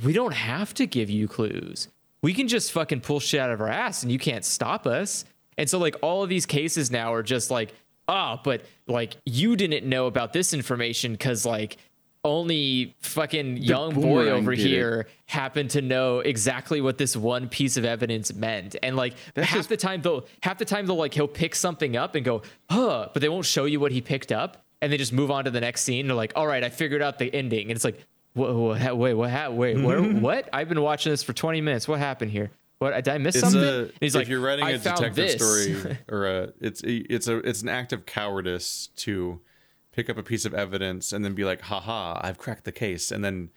We 0.04 0.14
don't 0.14 0.34
have 0.34 0.74
to 0.76 0.86
give 0.86 1.10
you 1.10 1.28
clues. 1.28 1.88
We 2.22 2.34
can 2.34 2.48
just 2.48 2.72
fucking 2.72 3.02
pull 3.02 3.20
shit 3.20 3.40
out 3.40 3.52
of 3.52 3.62
our 3.62 3.70
ass 3.70 4.04
and 4.04 4.12
you 4.12 4.20
can't 4.20 4.46
stop 4.46 4.86
us." 4.86 5.26
And 5.58 5.70
so 5.70 5.80
like 5.80 5.96
all 6.02 6.22
of 6.22 6.30
these 6.30 6.46
cases 6.46 6.92
now 6.92 7.14
are 7.14 7.24
just 7.24 7.50
like, 7.50 7.74
"Ah, 8.08 8.40
but 8.44 8.64
like 8.88 9.16
you 9.26 9.56
didn't 9.56 9.88
know 9.88 10.06
about 10.06 10.34
this 10.34 10.54
information 10.54 11.18
cuz 11.18 11.46
like 11.46 11.78
only 12.26 12.96
fucking 13.02 13.58
young 13.58 13.94
boy 13.94 14.30
over 14.30 14.56
did 14.56 14.66
it. 14.66 14.68
here 14.68 15.08
happened 15.28 15.70
to 15.72 15.82
know 15.82 16.20
exactly 16.20 16.82
what 16.82 16.98
this 16.98 17.16
one 17.16 17.48
piece 17.48 17.78
of 17.78 17.86
evidence 17.86 18.34
meant. 18.34 18.76
And 18.84 18.96
like 18.98 19.14
That's 19.34 19.48
half 19.48 19.58
just- 19.60 19.70
the 19.70 19.78
time 19.78 20.02
they'll 20.02 20.26
half 20.42 20.58
the 20.58 20.66
time 20.66 20.86
they'll 20.86 20.96
like 20.98 21.14
he'll 21.14 21.28
pick 21.28 21.56
something 21.56 21.96
up 21.96 22.16
and 22.16 22.26
go, 22.26 22.42
huh, 22.70 23.10
but 23.14 23.22
they 23.22 23.30
won't 23.30 23.46
show 23.46 23.66
you 23.66 23.80
what 23.80 23.92
he 23.94 24.02
picked 24.02 24.32
up. 24.32 24.66
And 24.82 24.92
they 24.92 24.98
just 24.98 25.14
move 25.14 25.32
on 25.32 25.46
to 25.46 25.52
the 25.52 25.62
next 25.62 25.82
scene. 25.84 26.08
They're 26.08 26.16
like, 26.16 26.34
all 26.36 26.46
right, 26.46 26.64
I 26.64 26.70
figured 26.70 27.02
out 27.02 27.18
the 27.18 27.34
ending. 27.34 27.64
And 27.70 27.72
it's 27.72 27.86
like, 27.86 27.98
what, 28.34 28.54
what, 28.54 28.82
ha- 28.82 28.94
wait, 28.94 29.14
what, 29.14 29.30
ha- 29.32 29.50
wait, 29.50 29.82
where, 29.82 30.02
what? 30.28 30.50
I've 30.52 30.68
been 30.68 30.82
watching 30.82 31.12
this 31.12 31.24
for 31.24 31.32
20 31.34 31.62
minutes. 31.62 31.88
What 31.88 32.00
happened 32.00 32.32
here? 32.32 32.52
What, 32.80 32.94
did 32.96 33.08
I 33.08 33.18
miss 33.18 33.36
it's 33.36 33.44
something? 33.50 33.64
a, 33.64 33.90
he's 34.02 34.14
if 34.14 34.20
like, 34.20 34.28
you're 34.28 34.42
writing 34.42 34.66
a 34.68 34.74
detective 34.78 35.16
this. 35.16 35.36
story 35.36 35.98
or 36.10 36.26
a 36.28 36.54
it's 36.60 36.82
it's 36.84 37.28
a 37.30 37.38
it's 37.38 37.62
an 37.62 37.70
act 37.70 37.94
of 37.94 38.06
cowardice 38.06 38.90
to 38.98 39.40
pick 39.96 40.10
up 40.10 40.18
a 40.18 40.24
piece 40.24 40.46
of 40.46 40.54
evidence 40.54 41.14
and 41.14 41.24
then 41.24 41.34
be 41.34 41.44
like 41.46 41.62
haha 41.62 42.20
i've 42.24 42.38
cracked 42.38 42.66
the 42.66 42.72
case 42.72 43.12
and 43.12 43.24
then 43.24 43.50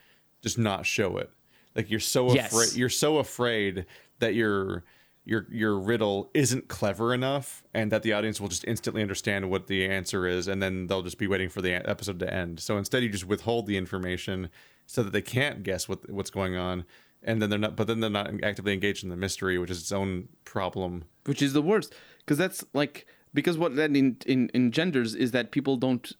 just 0.42 0.56
not 0.56 0.86
show 0.86 1.16
it. 1.16 1.30
Like 1.74 1.90
you're 1.90 1.98
so 2.00 2.32
Yes. 2.32 2.52
afraid 2.52 2.78
you're 2.78 2.88
so 2.88 3.18
afraid 3.18 3.86
that 4.20 4.34
your 4.34 4.84
your 5.24 5.46
your 5.50 5.76
riddle 5.78 6.30
isn't 6.32 6.68
clever 6.68 7.12
enough 7.12 7.62
and 7.74 7.90
that 7.92 8.02
the 8.02 8.12
audience 8.12 8.40
will 8.40 8.48
just 8.48 8.64
instantly 8.64 9.02
understand 9.02 9.50
what 9.50 9.66
the 9.66 9.84
answer 9.86 10.26
is 10.26 10.48
and 10.48 10.62
then 10.62 10.86
they'll 10.86 11.02
just 11.02 11.18
be 11.18 11.26
waiting 11.26 11.48
for 11.48 11.60
the 11.60 11.72
episode 11.72 12.18
to 12.20 12.32
end. 12.32 12.60
So 12.60 12.78
instead 12.78 13.02
you 13.02 13.08
just 13.08 13.26
withhold 13.26 13.66
the 13.66 13.76
information 13.76 14.48
so 14.86 15.02
that 15.02 15.12
they 15.12 15.22
can't 15.22 15.62
guess 15.64 15.88
what 15.88 16.08
what's 16.08 16.30
going 16.30 16.56
on 16.56 16.84
and 17.22 17.42
then 17.42 17.50
they're 17.50 17.58
not 17.58 17.74
but 17.76 17.88
then 17.88 17.98
they're 18.00 18.08
not 18.10 18.30
actively 18.44 18.72
engaged 18.72 19.02
in 19.02 19.10
the 19.10 19.16
mystery 19.16 19.58
which 19.58 19.70
is 19.70 19.80
its 19.80 19.92
own 19.92 20.28
problem. 20.44 21.04
Which 21.26 21.42
is 21.42 21.52
the 21.52 21.62
worst 21.62 21.92
because 22.20 22.38
that's 22.38 22.64
like 22.74 23.06
because 23.34 23.58
what 23.58 23.74
that 23.76 23.94
in, 23.94 24.16
in, 24.24 24.50
engenders 24.54 25.14
is 25.14 25.32
that 25.32 25.50
people 25.50 25.76
don't 25.76 26.12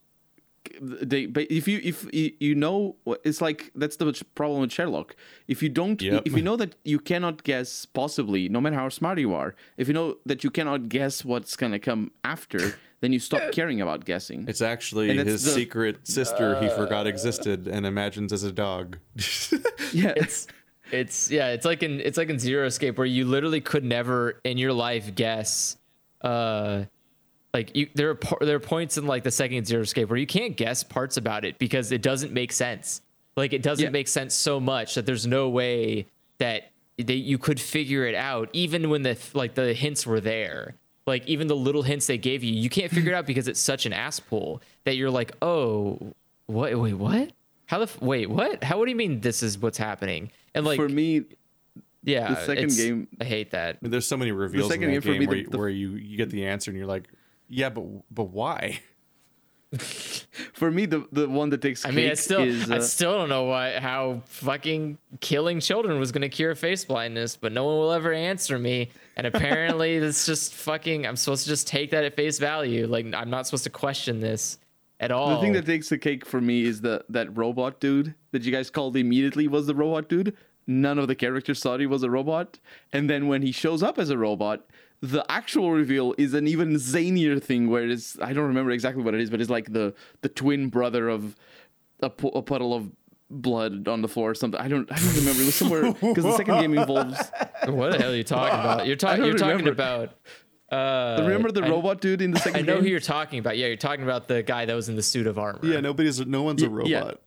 they 0.80 1.26
but 1.26 1.46
if 1.50 1.66
you 1.68 1.80
if 1.82 2.06
you, 2.12 2.32
you 2.40 2.54
know 2.54 2.96
it's 3.24 3.40
like 3.40 3.70
that's 3.74 3.96
the 3.96 4.12
problem 4.34 4.60
with 4.60 4.72
Sherlock 4.72 5.16
if 5.46 5.62
you 5.62 5.68
don't 5.68 6.00
Yep. 6.00 6.22
if 6.26 6.32
you 6.36 6.42
know 6.42 6.56
that 6.56 6.74
you 6.84 6.98
cannot 6.98 7.42
guess 7.44 7.86
possibly 7.86 8.48
no 8.48 8.60
matter 8.60 8.76
how 8.76 8.88
smart 8.88 9.18
you 9.18 9.32
are 9.34 9.54
if 9.76 9.88
you 9.88 9.94
know 9.94 10.16
that 10.26 10.44
you 10.44 10.50
cannot 10.50 10.88
guess 10.88 11.24
what's 11.24 11.56
gonna 11.56 11.78
come 11.78 12.10
after 12.24 12.60
then 13.00 13.12
you 13.12 13.18
stop 13.20 13.52
caring 13.52 13.80
about 13.80 14.04
guessing 14.04 14.44
It's 14.48 14.60
actually 14.62 15.16
his 15.16 15.44
the- 15.44 15.50
secret 15.50 16.06
sister 16.06 16.60
he 16.60 16.68
forgot 16.68 17.06
existed 17.06 17.66
and 17.68 17.86
imagines 17.86 18.32
as 18.32 18.42
a 18.42 18.52
dog. 18.52 18.98
yeah 19.92 20.12
it's 20.16 20.46
it's 20.92 21.30
yeah 21.30 21.48
it's 21.48 21.64
like 21.64 21.82
in 21.82 22.00
it's 22.00 22.18
like 22.18 22.30
in 22.30 22.38
zero 22.38 22.66
escape 22.66 22.98
where 22.98 23.06
you 23.06 23.24
literally 23.24 23.60
could 23.60 23.84
never 23.84 24.40
in 24.44 24.58
your 24.58 24.72
life 24.72 25.14
guess 25.14 25.76
uh 26.22 26.84
like 27.54 27.74
you 27.74 27.88
there 27.94 28.10
are 28.10 28.18
there 28.40 28.56
are 28.56 28.60
points 28.60 28.98
in 28.98 29.06
like 29.06 29.24
the 29.24 29.30
second 29.30 29.66
zero 29.66 29.82
escape 29.82 30.08
where 30.10 30.18
you 30.18 30.26
can't 30.26 30.56
guess 30.56 30.82
parts 30.82 31.16
about 31.16 31.44
it 31.44 31.58
because 31.58 31.92
it 31.92 32.02
doesn't 32.02 32.32
make 32.32 32.52
sense. 32.52 33.00
Like 33.36 33.52
it 33.52 33.62
doesn't 33.62 33.84
Yeah. 33.84 33.90
make 33.90 34.08
sense 34.08 34.34
so 34.34 34.60
much 34.60 34.94
that 34.96 35.06
there's 35.06 35.26
no 35.26 35.48
way 35.48 36.06
that 36.38 36.70
they, 36.98 37.14
you 37.14 37.38
could 37.38 37.60
figure 37.60 38.04
it 38.06 38.14
out 38.14 38.50
even 38.52 38.90
when 38.90 39.02
the 39.02 39.16
like 39.34 39.54
the 39.54 39.72
hints 39.72 40.06
were 40.06 40.20
there. 40.20 40.74
Like 41.06 41.26
even 41.26 41.46
the 41.46 41.56
little 41.56 41.82
hints 41.82 42.06
they 42.06 42.18
gave 42.18 42.44
you 42.44 42.52
you 42.52 42.68
can't 42.68 42.92
figure 42.92 43.12
it 43.12 43.14
out 43.14 43.26
because 43.26 43.48
it's 43.48 43.60
such 43.60 43.86
an 43.86 43.92
ass 43.92 44.20
pull 44.20 44.60
that 44.84 44.96
you're 44.96 45.10
like 45.10 45.32
oh 45.40 46.12
what 46.46 46.78
wait 46.78 46.94
what? 46.94 47.32
How 47.66 47.78
the 47.78 47.84
f- 47.84 48.00
wait 48.02 48.28
what? 48.28 48.62
How 48.64 48.78
what 48.78 48.84
do 48.86 48.90
you 48.90 48.96
mean 48.96 49.20
this 49.20 49.42
is 49.42 49.58
what's 49.58 49.78
happening? 49.78 50.30
And 50.54 50.66
like 50.66 50.76
for 50.76 50.88
me 50.88 51.24
yeah 52.04 52.34
the 52.34 52.44
second 52.46 52.76
game- 52.76 53.08
i 53.20 53.24
hate 53.24 53.50
that. 53.52 53.76
I 53.76 53.78
mean, 53.82 53.90
there's 53.90 54.06
so 54.06 54.16
many 54.16 54.32
reveals 54.32 54.66
in 54.66 54.70
second 54.70 54.86
that 54.88 54.92
game 54.92 55.00
for 55.00 55.08
game 55.12 55.20
me, 55.20 55.26
where, 55.26 55.36
the- 55.36 55.42
you, 55.42 55.48
the- 55.48 55.58
where 55.58 55.68
you, 55.68 55.90
you 55.92 56.16
get 56.16 56.30
the 56.30 56.46
answer 56.46 56.70
and 56.70 56.76
you're 56.78 56.86
like, 56.86 57.08
yeah, 57.48 57.70
but 57.70 57.84
but 58.10 58.24
why? 58.24 58.80
for 60.54 60.70
me 60.70 60.86
the 60.86 61.06
the 61.12 61.28
one 61.28 61.50
that 61.50 61.60
takes 61.60 61.84
I 61.84 61.90
mean, 61.90 62.10
I 62.10 62.14
still, 62.14 62.40
is 62.40 62.70
I 62.70 62.78
uh, 62.78 62.80
still 62.80 63.18
don't 63.18 63.28
know 63.28 63.44
why, 63.44 63.78
how 63.78 64.22
fucking 64.24 64.96
killing 65.20 65.60
children 65.60 66.00
was 66.00 66.10
gonna 66.10 66.30
cure 66.30 66.54
face 66.54 66.86
blindness, 66.86 67.36
but 67.36 67.52
no 67.52 67.66
one 67.66 67.76
will 67.76 67.92
ever 67.92 68.12
answer 68.12 68.58
me. 68.58 68.90
And 69.16 69.26
apparently, 69.34 69.96
it's 69.96 70.24
just 70.24 70.54
fucking. 70.54 71.06
I'm 71.06 71.16
supposed 71.16 71.44
to 71.44 71.50
just 71.50 71.68
take 71.68 71.90
that 71.90 72.04
at 72.04 72.16
face 72.16 72.38
value. 72.38 72.86
Like, 72.86 73.12
I'm 73.12 73.28
not 73.28 73.46
supposed 73.46 73.64
to 73.64 73.70
question 73.70 74.20
this 74.20 74.58
at 75.00 75.10
all. 75.10 75.34
The 75.34 75.40
thing 75.40 75.52
that 75.52 75.66
takes 75.66 75.90
the 75.90 75.98
cake 75.98 76.24
for 76.24 76.40
me 76.40 76.64
is 76.64 76.80
the 76.80 77.04
that 77.10 77.36
robot 77.36 77.78
dude 77.78 78.14
that 78.30 78.44
you 78.44 78.52
guys 78.52 78.70
called 78.70 78.96
immediately 78.96 79.48
was 79.48 79.66
the 79.66 79.74
robot 79.74 80.08
dude. 80.08 80.34
None 80.66 80.98
of 80.98 81.08
the 81.08 81.14
characters 81.14 81.60
thought 81.60 81.80
he 81.80 81.86
was 81.86 82.02
a 82.02 82.10
robot, 82.10 82.58
and 82.92 83.08
then 83.08 83.26
when 83.26 83.42
he 83.42 83.52
shows 83.52 83.82
up 83.82 83.98
as 83.98 84.10
a 84.10 84.18
robot, 84.18 84.66
the 85.00 85.24
actual 85.30 85.70
reveal 85.72 86.14
is 86.18 86.34
an 86.34 86.46
even 86.48 86.74
zanier 86.74 87.42
thing. 87.42 87.68
Where 87.70 87.88
it's 87.88 88.18
I 88.20 88.32
don't 88.32 88.46
remember 88.48 88.70
exactly 88.72 89.02
what 89.02 89.14
it 89.14 89.20
is, 89.20 89.30
but 89.30 89.40
it's 89.40 89.50
like 89.50 89.72
the 89.72 89.94
the 90.22 90.28
twin 90.28 90.68
brother 90.68 91.08
of 91.08 91.36
a, 92.00 92.10
pu- 92.10 92.28
a 92.28 92.42
puddle 92.42 92.74
of 92.74 92.90
blood 93.30 93.86
on 93.88 94.02
the 94.02 94.08
floor 94.08 94.30
or 94.30 94.34
something. 94.34 94.60
I 94.60 94.68
don't 94.68 94.90
I 94.90 94.96
don't 94.96 95.14
remember. 95.16 95.42
It 95.42 95.46
was 95.46 95.54
somewhere 95.54 95.92
because 95.92 96.24
the 96.24 96.36
second 96.36 96.60
game 96.60 96.76
involves. 96.78 97.18
what 97.66 97.92
the 97.92 97.98
hell 97.98 98.10
are 98.12 98.16
you 98.16 98.24
talking 98.24 98.58
about? 98.58 98.86
You're 98.86 98.94
I 98.94 98.96
talking 98.96 99.24
you're 99.24 99.34
talking 99.38 99.68
about. 99.68 100.14
Uh, 100.70 101.18
remember 101.22 101.50
the 101.50 101.62
I- 101.62 101.68
robot 101.70 102.00
dude 102.00 102.20
in 102.20 102.30
the 102.32 102.38
second 102.40 102.56
I 102.56 102.60
know 102.62 102.74
game? 102.74 102.84
who 102.84 102.90
you're 102.90 103.00
talking 103.00 103.38
about. 103.38 103.56
Yeah, 103.56 103.68
you're 103.68 103.76
talking 103.76 104.02
about 104.04 104.28
the 104.28 104.42
guy 104.42 104.64
that 104.66 104.74
was 104.74 104.88
in 104.88 104.96
the 104.96 105.02
suit 105.02 105.26
of 105.26 105.38
armor. 105.38 105.60
Yeah, 105.62 105.80
nobody's 105.80 106.24
no 106.26 106.42
one's 106.42 106.62
a 106.62 106.68
Y- 106.68 106.82
yeah. 106.86 106.98
robot. 106.98 107.20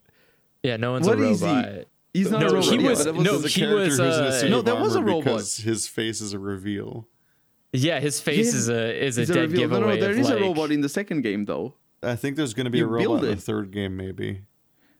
yeah. 0.64 0.78
No 0.78 0.92
one's 0.92 1.08
What 1.08 1.20
a 1.20 1.24
is 1.24 1.40
he? 1.40 1.48
robot. 1.48 1.86
He's 2.14 2.30
not 2.30 2.42
No, 2.42 2.48
a 2.48 2.54
robot. 2.56 2.66
he 2.72 2.78
was- 2.88 2.98
but 3.00 3.04
that 3.06 3.16
was 3.16 3.26
no, 3.26 3.32
a 3.32 3.48
he 3.48 3.66
was, 3.74 3.88
who's 3.98 4.00
in 4.00 4.06
uh, 4.06 4.28
a 4.28 4.32
suit 4.40 4.50
No, 4.52 4.62
that 4.62 4.80
was 4.80 4.96
a 4.96 5.02
robot. 5.02 5.24
because 5.24 5.58
his 5.58 5.88
face 5.88 6.22
is 6.22 6.34
a 6.34 6.40
reveal. 6.40 7.08
Yeah, 7.74 8.00
his 8.00 8.20
face 8.20 8.52
Yeah, 8.54 8.58
is 8.60 8.70
a 8.70 9.06
is 9.06 9.18
a 9.18 9.22
It's 9.22 9.32
dead 9.32 9.42
reveal. 9.42 9.62
giveaway. 9.62 9.80
No, 9.82 9.88
no, 9.96 9.96
there 10.02 10.12
of 10.12 10.18
is 10.20 10.30
like, 10.30 10.40
a 10.40 10.42
robot 10.42 10.72
in 10.72 10.82
the 10.82 10.90
second 10.90 11.22
game 11.22 11.46
though. 11.46 11.76
I 12.04 12.16
think 12.16 12.36
there's 12.36 12.54
going 12.54 12.66
to 12.66 12.70
be 12.72 12.80
You 12.80 12.86
a 12.86 12.88
robot 12.88 13.24
in 13.24 13.30
the 13.32 13.36
third 13.42 13.72
game, 13.72 13.96
maybe. 13.96 14.42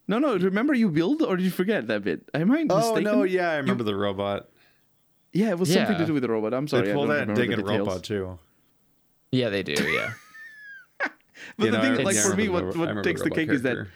No, 0.08 0.20
no. 0.20 0.38
Remember 0.38 0.74
you 0.74 0.90
build, 0.90 1.22
or 1.22 1.36
did 1.38 1.44
you 1.44 1.52
forget 1.52 1.88
that 1.88 2.04
bit? 2.04 2.30
Am 2.34 2.52
I 2.52 2.64
mistaken? 2.64 3.08
Oh 3.08 3.18
no, 3.18 3.24
yeah, 3.24 3.52
I 3.52 3.58
remember 3.58 3.84
the 3.84 3.96
robot. 3.96 4.50
Yeah, 5.34 5.50
it 5.50 5.60
was 5.60 5.72
something 5.74 5.98
to 5.98 6.06
do 6.06 6.14
with 6.14 6.24
the 6.24 6.30
robot. 6.30 6.54
I'm 6.54 6.68
sorry. 6.68 6.86
they 6.86 6.92
I 6.92 6.94
pull 6.94 7.08
don't 7.08 7.16
that 7.16 7.24
in 7.24 7.30
remember 7.30 7.42
Dig 7.56 7.66
the 7.66 7.72
and. 7.72 7.80
Robot 7.88 8.04
too. 8.04 8.40
Yeah, 9.32 9.50
they 9.50 9.64
do. 9.64 9.74
Yeah. 9.84 10.14
But 11.58 11.66
You 11.66 11.72
the 11.72 11.78
know, 11.78 11.84
thing, 11.84 12.00
I- 12.02 12.04
like 12.04 12.16
for 12.18 12.36
me, 12.36 12.50
what, 12.50 12.76
what 12.78 13.04
takes 13.04 13.22
the 13.22 13.30
robot 13.30 13.36
cake 13.38 13.50
is 13.50 13.62
that 13.64 13.74
character. 13.76 13.94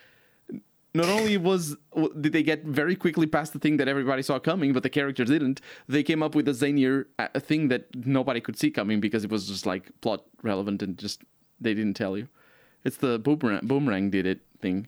Not 0.96 1.10
only 1.10 1.38
was 1.38 1.76
did 2.20 2.32
they 2.34 2.42
get 2.44 2.64
very 2.64 2.96
quickly 2.96 3.28
past 3.28 3.54
the 3.54 3.60
thing 3.60 3.78
that 3.78 3.88
everybody 3.88 4.22
saw 4.22 4.40
coming, 4.40 4.74
but 4.74 4.84
the 4.84 4.90
characters 4.90 5.30
didn't. 5.30 5.62
They 5.88 6.04
came 6.04 6.24
up 6.24 6.34
with 6.36 6.48
a 6.48 6.52
zanier 6.52 7.06
uh, 7.20 7.28
a 7.36 7.40
thing 7.40 7.68
that 7.68 7.94
nobody 8.06 8.40
could 8.42 8.58
see 8.58 8.72
coming 8.72 9.00
because 9.00 9.24
it 9.24 9.30
was 9.30 9.48
just 9.48 9.66
like 9.66 9.92
plot 10.02 10.24
relevant 10.42 10.82
and 10.82 10.98
just 10.98 11.22
they 11.60 11.74
didn't 11.74 11.96
tell 11.96 12.18
you. 12.18 12.28
It's 12.84 12.98
the 12.98 13.20
boomerang 13.20 13.62
boomerang 13.64 14.10
did 14.10 14.26
it 14.26 14.40
thing, 14.62 14.88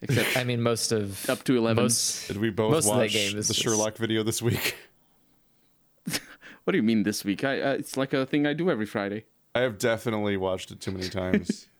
except 0.00 0.36
I 0.36 0.44
mean, 0.44 0.62
most 0.62 0.92
of 0.92 1.28
Up 1.28 1.42
to 1.44 1.56
11. 1.56 1.82
Most, 1.82 2.28
Did 2.28 2.38
we 2.38 2.50
both 2.50 2.72
most 2.72 2.88
of 2.88 2.96
watch 2.96 3.12
game 3.12 3.36
is 3.36 3.48
the 3.48 3.54
just- 3.54 3.64
Sherlock 3.64 3.96
video 3.96 4.22
this 4.22 4.40
week? 4.40 4.76
what 6.04 6.72
do 6.72 6.76
you 6.76 6.82
mean 6.82 7.02
this 7.02 7.24
week? 7.24 7.42
I 7.44 7.60
uh, 7.60 7.72
it's 7.72 7.96
like 7.96 8.12
a 8.12 8.24
thing 8.26 8.46
I 8.46 8.52
do 8.52 8.70
every 8.70 8.86
Friday. 8.86 9.24
I 9.54 9.60
have 9.60 9.78
definitely 9.78 10.36
watched 10.36 10.70
it 10.70 10.80
too 10.80 10.92
many 10.92 11.08
times. 11.08 11.66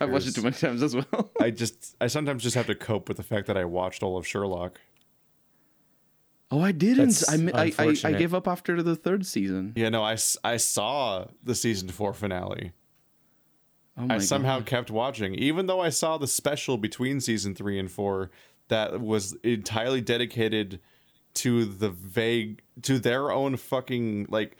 I've 0.00 0.10
watched 0.10 0.28
it 0.28 0.34
too 0.34 0.42
many 0.42 0.56
times 0.56 0.82
as 0.82 0.94
well. 0.94 1.30
I 1.40 1.50
just, 1.50 1.96
I 2.00 2.06
sometimes 2.06 2.42
just 2.42 2.54
have 2.56 2.66
to 2.66 2.74
cope 2.74 3.08
with 3.08 3.16
the 3.16 3.22
fact 3.22 3.46
that 3.46 3.56
I 3.56 3.64
watched 3.64 4.02
all 4.02 4.16
of 4.16 4.26
Sherlock. 4.26 4.80
oh, 6.50 6.62
I 6.62 6.72
didn't. 6.72 7.22
I, 7.28 7.34
I, 7.54 7.72
I 7.78 7.96
I 8.04 8.12
gave 8.12 8.32
up 8.34 8.48
after 8.48 8.82
the 8.82 8.96
third 8.96 9.26
season. 9.26 9.72
Yeah, 9.76 9.90
no, 9.90 10.02
I, 10.02 10.16
I 10.44 10.56
saw 10.56 11.26
the 11.42 11.54
season 11.54 11.88
four 11.90 12.14
finale. 12.14 12.72
Oh 13.98 14.06
my 14.06 14.14
I 14.14 14.18
somehow 14.18 14.58
God. 14.58 14.66
kept 14.66 14.90
watching, 14.90 15.34
even 15.34 15.66
though 15.66 15.80
I 15.80 15.88
saw 15.90 16.18
the 16.18 16.28
special 16.28 16.78
between 16.78 17.20
season 17.20 17.54
three 17.54 17.78
and 17.78 17.90
four 17.90 18.30
that 18.68 19.00
was 19.00 19.34
entirely 19.42 20.00
dedicated 20.00 20.80
to 21.34 21.64
the 21.64 21.90
vague, 21.90 22.62
to 22.82 22.98
their 22.98 23.30
own 23.30 23.56
fucking 23.56 24.26
like. 24.30 24.56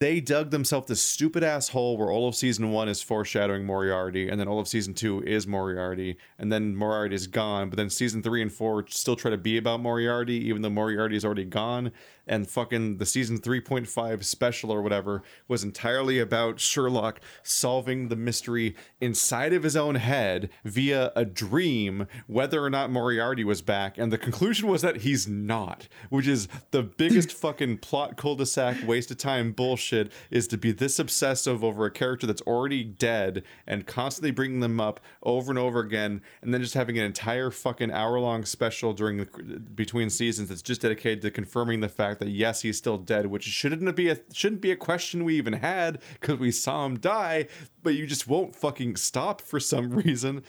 They 0.00 0.20
dug 0.20 0.50
themselves 0.50 0.86
this 0.86 1.02
stupid 1.02 1.42
ass 1.42 1.68
hole 1.68 1.96
where 1.96 2.10
all 2.10 2.28
of 2.28 2.36
season 2.36 2.70
one 2.70 2.88
is 2.88 3.02
foreshadowing 3.02 3.66
Moriarty, 3.66 4.28
and 4.28 4.38
then 4.38 4.46
all 4.46 4.60
of 4.60 4.68
season 4.68 4.94
two 4.94 5.20
is 5.24 5.46
Moriarty, 5.46 6.16
and 6.38 6.52
then 6.52 6.76
Moriarty 6.76 7.16
is 7.16 7.26
gone. 7.26 7.68
But 7.68 7.78
then 7.78 7.90
season 7.90 8.22
three 8.22 8.40
and 8.40 8.52
four 8.52 8.86
still 8.88 9.16
try 9.16 9.32
to 9.32 9.36
be 9.36 9.56
about 9.58 9.80
Moriarty, 9.80 10.36
even 10.46 10.62
though 10.62 10.70
Moriarty 10.70 11.16
is 11.16 11.24
already 11.24 11.44
gone. 11.44 11.90
And 12.28 12.48
fucking 12.48 12.98
the 12.98 13.06
season 13.06 13.40
3.5 13.40 14.24
special 14.24 14.70
or 14.70 14.82
whatever 14.82 15.22
was 15.48 15.64
entirely 15.64 16.18
about 16.18 16.60
Sherlock 16.60 17.20
solving 17.42 18.08
the 18.08 18.16
mystery 18.16 18.76
inside 19.00 19.52
of 19.52 19.62
his 19.62 19.76
own 19.76 19.94
head 19.94 20.50
via 20.64 21.12
a 21.16 21.24
dream, 21.24 22.06
whether 22.26 22.62
or 22.62 22.70
not 22.70 22.90
Moriarty 22.90 23.44
was 23.44 23.62
back. 23.62 23.96
And 23.98 24.12
the 24.12 24.18
conclusion 24.18 24.68
was 24.68 24.82
that 24.82 24.98
he's 24.98 25.26
not, 25.26 25.88
which 26.10 26.26
is 26.26 26.48
the 26.70 26.82
biggest 26.82 27.32
fucking 27.32 27.78
plot 27.78 28.16
cul-de-sac 28.16 28.86
waste 28.86 29.10
of 29.10 29.16
time 29.16 29.52
bullshit 29.52 30.12
is 30.30 30.46
to 30.48 30.58
be 30.58 30.70
this 30.70 30.98
obsessive 30.98 31.64
over 31.64 31.86
a 31.86 31.90
character 31.90 32.26
that's 32.26 32.42
already 32.42 32.84
dead 32.84 33.42
and 33.66 33.86
constantly 33.86 34.30
bringing 34.30 34.60
them 34.60 34.80
up 34.80 35.00
over 35.22 35.50
and 35.50 35.58
over 35.58 35.80
again 35.80 36.20
and 36.42 36.52
then 36.52 36.62
just 36.62 36.74
having 36.74 36.98
an 36.98 37.04
entire 37.04 37.50
fucking 37.50 37.90
hour 37.90 38.20
long 38.20 38.44
special 38.44 38.92
during 38.92 39.18
the 39.18 39.26
between 39.74 40.10
seasons 40.10 40.48
that's 40.48 40.62
just 40.62 40.82
dedicated 40.82 41.22
to 41.22 41.30
confirming 41.30 41.80
the 41.80 41.88
fact 41.88 42.17
that 42.18 42.28
yes 42.28 42.62
he's 42.62 42.76
still 42.76 42.98
dead 42.98 43.26
which 43.26 43.44
shouldn't 43.44 43.94
be 43.96 44.08
a 44.08 44.18
shouldn't 44.32 44.60
be 44.60 44.70
a 44.70 44.76
question 44.76 45.24
we 45.24 45.36
even 45.36 45.54
had 45.54 46.00
because 46.20 46.38
we 46.38 46.50
saw 46.50 46.84
him 46.86 46.98
die 46.98 47.46
but 47.82 47.94
you 47.94 48.06
just 48.06 48.28
won't 48.28 48.54
fucking 48.54 48.96
stop 48.96 49.40
for 49.40 49.58
some 49.60 49.90
reason 50.04 50.42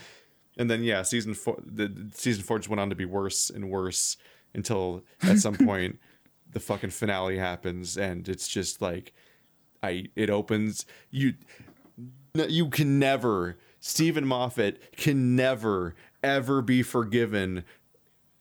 and 0.58 0.70
then 0.70 0.84
yeah 0.84 1.02
season 1.02 1.34
four 1.34 1.58
the 1.66 2.10
season 2.14 2.44
four 2.44 2.60
just 2.60 2.70
went 2.70 2.80
on 2.80 2.90
to 2.90 2.96
be 2.96 3.06
worse 3.06 3.50
and 3.50 3.70
worse 3.70 4.18
until 4.54 5.04
at 5.24 5.38
some 5.40 5.56
point 5.66 6.00
the 6.52 6.60
fucking 6.60 6.90
finale 6.90 7.38
happens 7.38 7.98
and 7.98 8.28
it's 8.28 8.48
just 8.48 8.82
like 8.82 9.14
i 9.84 10.06
it 10.16 10.30
opens 10.30 10.86
you 11.12 11.34
you 12.48 12.70
can 12.70 13.00
never 13.00 13.58
Steven 13.80 14.26
Moffat 14.26 14.96
can 14.98 15.36
never 15.36 15.96
ever 16.24 16.62
be 16.62 16.84
forgiven. 16.84 17.64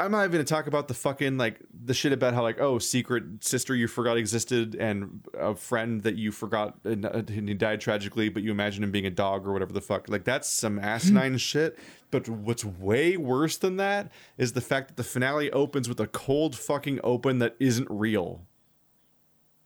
I'm 0.00 0.12
not 0.12 0.20
even 0.20 0.32
gonna 0.32 0.44
talk 0.44 0.68
about 0.68 0.86
the 0.86 0.94
fucking 0.94 1.38
like 1.38 1.60
the 1.84 1.92
shit 1.92 2.12
about 2.12 2.32
how 2.32 2.42
like 2.42 2.60
oh 2.60 2.78
secret 2.78 3.42
sister 3.44 3.74
you 3.74 3.88
forgot 3.88 4.16
existed 4.16 4.76
and 4.76 5.26
a 5.36 5.56
friend 5.56 6.02
that 6.04 6.14
you 6.14 6.30
forgot 6.30 6.78
and, 6.84 7.04
uh, 7.04 7.10
and 7.14 7.48
he 7.48 7.54
died 7.54 7.80
tragically 7.80 8.28
but 8.28 8.44
you 8.44 8.52
imagine 8.52 8.84
him 8.84 8.92
being 8.92 9.06
a 9.06 9.10
dog 9.10 9.46
or 9.46 9.52
whatever 9.52 9.72
the 9.72 9.80
fuck 9.80 10.08
like 10.08 10.24
that's 10.24 10.48
some 10.48 10.78
asinine 10.78 11.36
shit. 11.38 11.78
But 12.10 12.28
what's 12.28 12.64
way 12.64 13.16
worse 13.16 13.58
than 13.58 13.76
that 13.76 14.10
is 14.38 14.52
the 14.52 14.60
fact 14.60 14.88
that 14.88 14.96
the 14.96 15.04
finale 15.04 15.50
opens 15.50 15.88
with 15.88 16.00
a 16.00 16.06
cold 16.06 16.56
fucking 16.56 17.00
open 17.04 17.38
that 17.40 17.54
isn't 17.58 17.88
real. 17.90 18.46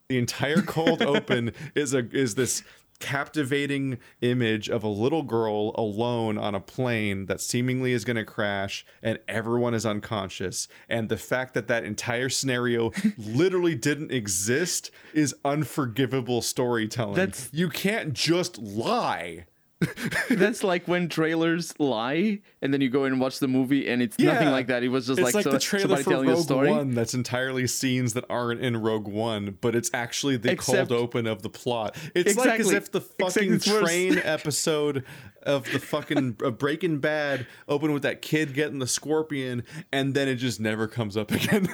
The 0.09 0.19
entire 0.19 0.63
cold 0.63 1.03
open 1.03 1.53
is 1.75 1.95
a 1.95 2.09
is 2.11 2.35
this 2.35 2.63
captivating 3.03 3.99
image 4.21 4.71
of 4.71 4.85
a 4.85 4.89
little 4.89 5.25
girl 5.25 5.75
alone 5.75 6.39
on 6.39 6.55
a 6.55 6.61
plane 6.61 7.27
that 7.27 7.41
seemingly 7.41 7.93
is 7.93 8.05
going 8.05 8.17
to 8.17 8.25
crash 8.25 8.87
and 9.03 9.19
everyone 9.27 9.75
is 9.75 9.85
unconscious. 9.85 10.69
And 10.89 11.09
the 11.09 11.17
fact 11.17 11.53
that 11.55 11.67
that 11.67 11.85
entire 11.85 12.29
scenario 12.29 12.93
literally 13.19 13.75
didn't 13.75 14.13
exist 14.13 14.93
is 15.13 15.35
unforgivable 15.45 16.43
storytelling. 16.43 17.17
That's- 17.17 17.51
you 17.53 17.69
can't 17.69 18.13
just 18.13 18.57
lie 18.59 19.47
That's 20.31 20.63
like 20.65 20.87
when 20.89 21.09
trailers 21.09 21.79
lie, 21.79 22.41
and 22.61 22.73
then 22.73 22.81
you 22.81 22.89
go 22.91 23.05
and 23.05 23.21
watch 23.21 23.39
the 23.39 23.49
movie, 23.49 23.89
and 23.89 24.03
it's 24.03 24.19
nothing 24.19 24.51
like 24.51 24.67
that. 24.69 24.83
It 24.83 24.89
was 24.89 25.07
just 25.07 25.19
it's 25.19 25.25
like, 25.27 25.35
like 25.35 25.45
so- 25.45 25.51
the 25.53 25.59
trailer 25.59 25.83
somebody 25.83 26.03
for 26.05 26.11
telling 26.11 26.29
a 26.31 26.37
story. 26.37 26.71
One 26.71 26.95
that's 26.95 27.15
entirely 27.15 27.67
scenes 27.67 28.15
that 28.15 28.25
aren't 28.31 28.61
in 28.61 28.77
Rogue 28.77 29.09
One, 29.09 29.59
but 29.61 29.75
it's 29.75 29.91
actually 29.93 30.37
the 30.37 30.51
Except- 30.53 30.89
cold 30.89 31.01
open 31.01 31.27
of 31.27 31.43
the 31.43 31.49
plot. 31.51 31.97
It's 32.15 32.37
like 32.37 32.61
as 32.61 32.71
if 32.71 32.91
the 32.93 33.01
fucking 33.01 33.61
train 33.61 34.19
episode 34.25 35.05
of 35.43 35.65
the 35.73 35.79
fucking 35.79 36.37
of 36.43 36.59
Breaking 36.59 36.99
Bad 36.99 37.47
opened 37.69 37.95
with 37.95 38.03
that 38.05 38.23
kid 38.23 38.55
getting 38.55 38.79
the 38.79 38.87
scorpion, 38.87 39.65
and 39.93 40.15
then 40.15 40.29
it 40.29 40.37
just 40.37 40.61
never 40.61 40.87
comes 40.89 41.17
up 41.17 41.31
again. 41.33 41.69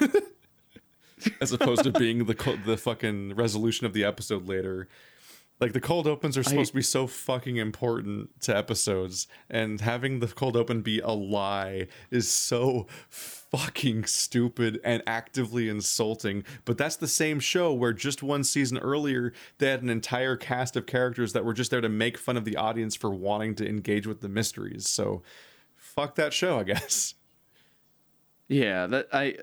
as 1.41 1.51
opposed 1.51 1.83
to 1.83 1.91
being 1.91 2.25
the 2.25 2.59
the 2.65 2.77
fucking 2.77 3.35
resolution 3.35 3.85
of 3.85 3.93
the 3.93 4.03
episode 4.03 4.47
later. 4.47 4.87
Like 5.59 5.73
the 5.73 5.81
cold 5.81 6.07
opens 6.07 6.37
are 6.37 6.43
supposed 6.43 6.71
to 6.71 6.75
be 6.77 6.81
so 6.81 7.05
fucking 7.05 7.57
important 7.57 8.41
to 8.43 8.55
episodes, 8.55 9.27
and 9.49 9.81
having 9.81 10.19
the 10.19 10.27
cold 10.27 10.55
open 10.55 10.81
be 10.81 10.99
a 10.99 11.09
lie 11.09 11.87
is 12.09 12.29
so 12.29 12.87
fucking 13.09 14.05
stupid 14.05 14.79
and 14.85 15.03
actively 15.05 15.67
insulting. 15.67 16.45
But 16.63 16.77
that's 16.77 16.95
the 16.95 17.09
same 17.09 17.41
show 17.41 17.73
where 17.73 17.91
just 17.91 18.23
one 18.23 18.45
season 18.45 18.77
earlier 18.77 19.33
they 19.57 19.67
had 19.67 19.81
an 19.81 19.89
entire 19.89 20.37
cast 20.37 20.77
of 20.77 20.85
characters 20.85 21.33
that 21.33 21.43
were 21.43 21.53
just 21.53 21.71
there 21.71 21.81
to 21.81 21.89
make 21.89 22.17
fun 22.17 22.37
of 22.37 22.45
the 22.45 22.55
audience 22.55 22.95
for 22.95 23.09
wanting 23.09 23.55
to 23.55 23.67
engage 23.67 24.07
with 24.07 24.21
the 24.21 24.29
mysteries. 24.29 24.87
So 24.87 25.23
fuck 25.75 26.15
that 26.15 26.31
show, 26.31 26.59
I 26.59 26.63
guess. 26.63 27.15
Yeah, 28.47 28.87
that 28.87 29.09
I 29.11 29.35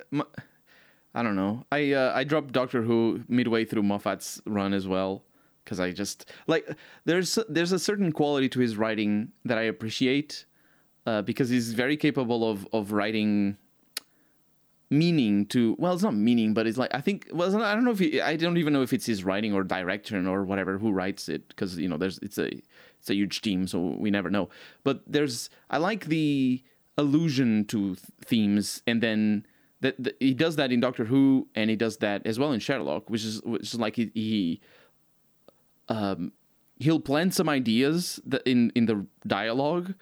I 1.15 1.23
don't 1.23 1.37
know. 1.37 1.67
I 1.71 1.93
uh, 1.93 2.13
I 2.15 2.25
dropped 2.25 2.53
Doctor 2.53 2.83
Who 2.83 3.23
midway 3.29 3.67
through 3.67 3.83
Moffat's 3.83 4.41
run 4.47 4.73
as 4.73 4.89
well 4.89 5.23
because 5.67 5.81
I 5.81 5.91
just 5.91 6.31
like 6.47 6.67
there's 7.05 7.39
there's 7.49 7.73
a 7.73 7.79
certain 7.79 8.13
quality 8.13 8.49
to 8.51 8.61
his 8.61 8.77
writing 8.77 9.33
that 9.45 9.59
I 9.59 9.63
appreciate 9.63 10.47
uh, 11.05 11.23
because 11.23 11.51
he's 11.51 11.75
very 11.75 11.97
capable 11.97 12.49
of 12.49 12.67
of 12.73 12.93
writing 12.93 13.59
meaning 14.89 15.45
to 15.47 15.75
well 15.81 15.93
it's 15.93 16.05
not 16.05 16.15
meaning 16.15 16.55
but 16.55 16.65
it's 16.65 16.79
like 16.79 16.95
i 16.95 17.01
think 17.01 17.27
well 17.33 17.61
i 17.61 17.75
don't 17.75 17.85
know 17.85 17.91
if 17.91 17.99
he, 17.99 18.21
i 18.21 18.37
don't 18.37 18.57
even 18.57 18.73
know 18.73 18.83
if 18.83 18.93
it's 18.93 19.05
his 19.05 19.25
writing 19.25 19.53
or 19.53 19.65
direction 19.65 20.29
or 20.29 20.45
whatever 20.45 20.79
who 20.79 20.93
writes 20.93 21.29
it 21.29 21.49
because 21.49 21.77
you 21.77 21.89
know 21.89 21.97
there's 21.97 22.19
it's 22.19 22.39
a 22.39 22.49
it's 23.01 23.11
a 23.11 23.15
huge 23.15 23.41
team 23.41 23.67
so 23.67 23.79
we 23.79 24.11
never 24.11 24.31
know. 24.31 24.49
But 24.85 25.03
there's 25.07 25.51
i 25.71 25.79
like 25.79 26.07
the 26.07 26.63
allusion 26.97 27.65
to 27.67 27.95
th- 27.95 27.99
themes 28.25 28.83
and 28.87 29.03
then 29.03 29.47
that 29.81 30.03
that 30.03 30.17
he 30.19 30.35
does 30.35 30.57
that 30.57 30.73
in 30.73 30.81
doctor 30.81 31.05
who 31.05 31.49
and 31.55 31.69
he 31.69 31.77
does 31.77 31.99
that 31.99 32.27
as 32.27 32.39
well 32.39 32.53
in 32.53 32.61
sherlock 32.61 33.11
which 33.11 33.25
is 33.25 33.43
which 33.43 33.63
is 33.63 33.81
like 33.81 33.97
he, 33.97 34.11
he 34.15 34.61
um 35.89 36.33
he'll 36.79 37.01
plant 37.01 37.35
some 37.35 37.49
ideas 37.49 38.21
in 38.45 38.71
in 38.75 38.87
the 38.87 39.07
dialogue 39.27 39.95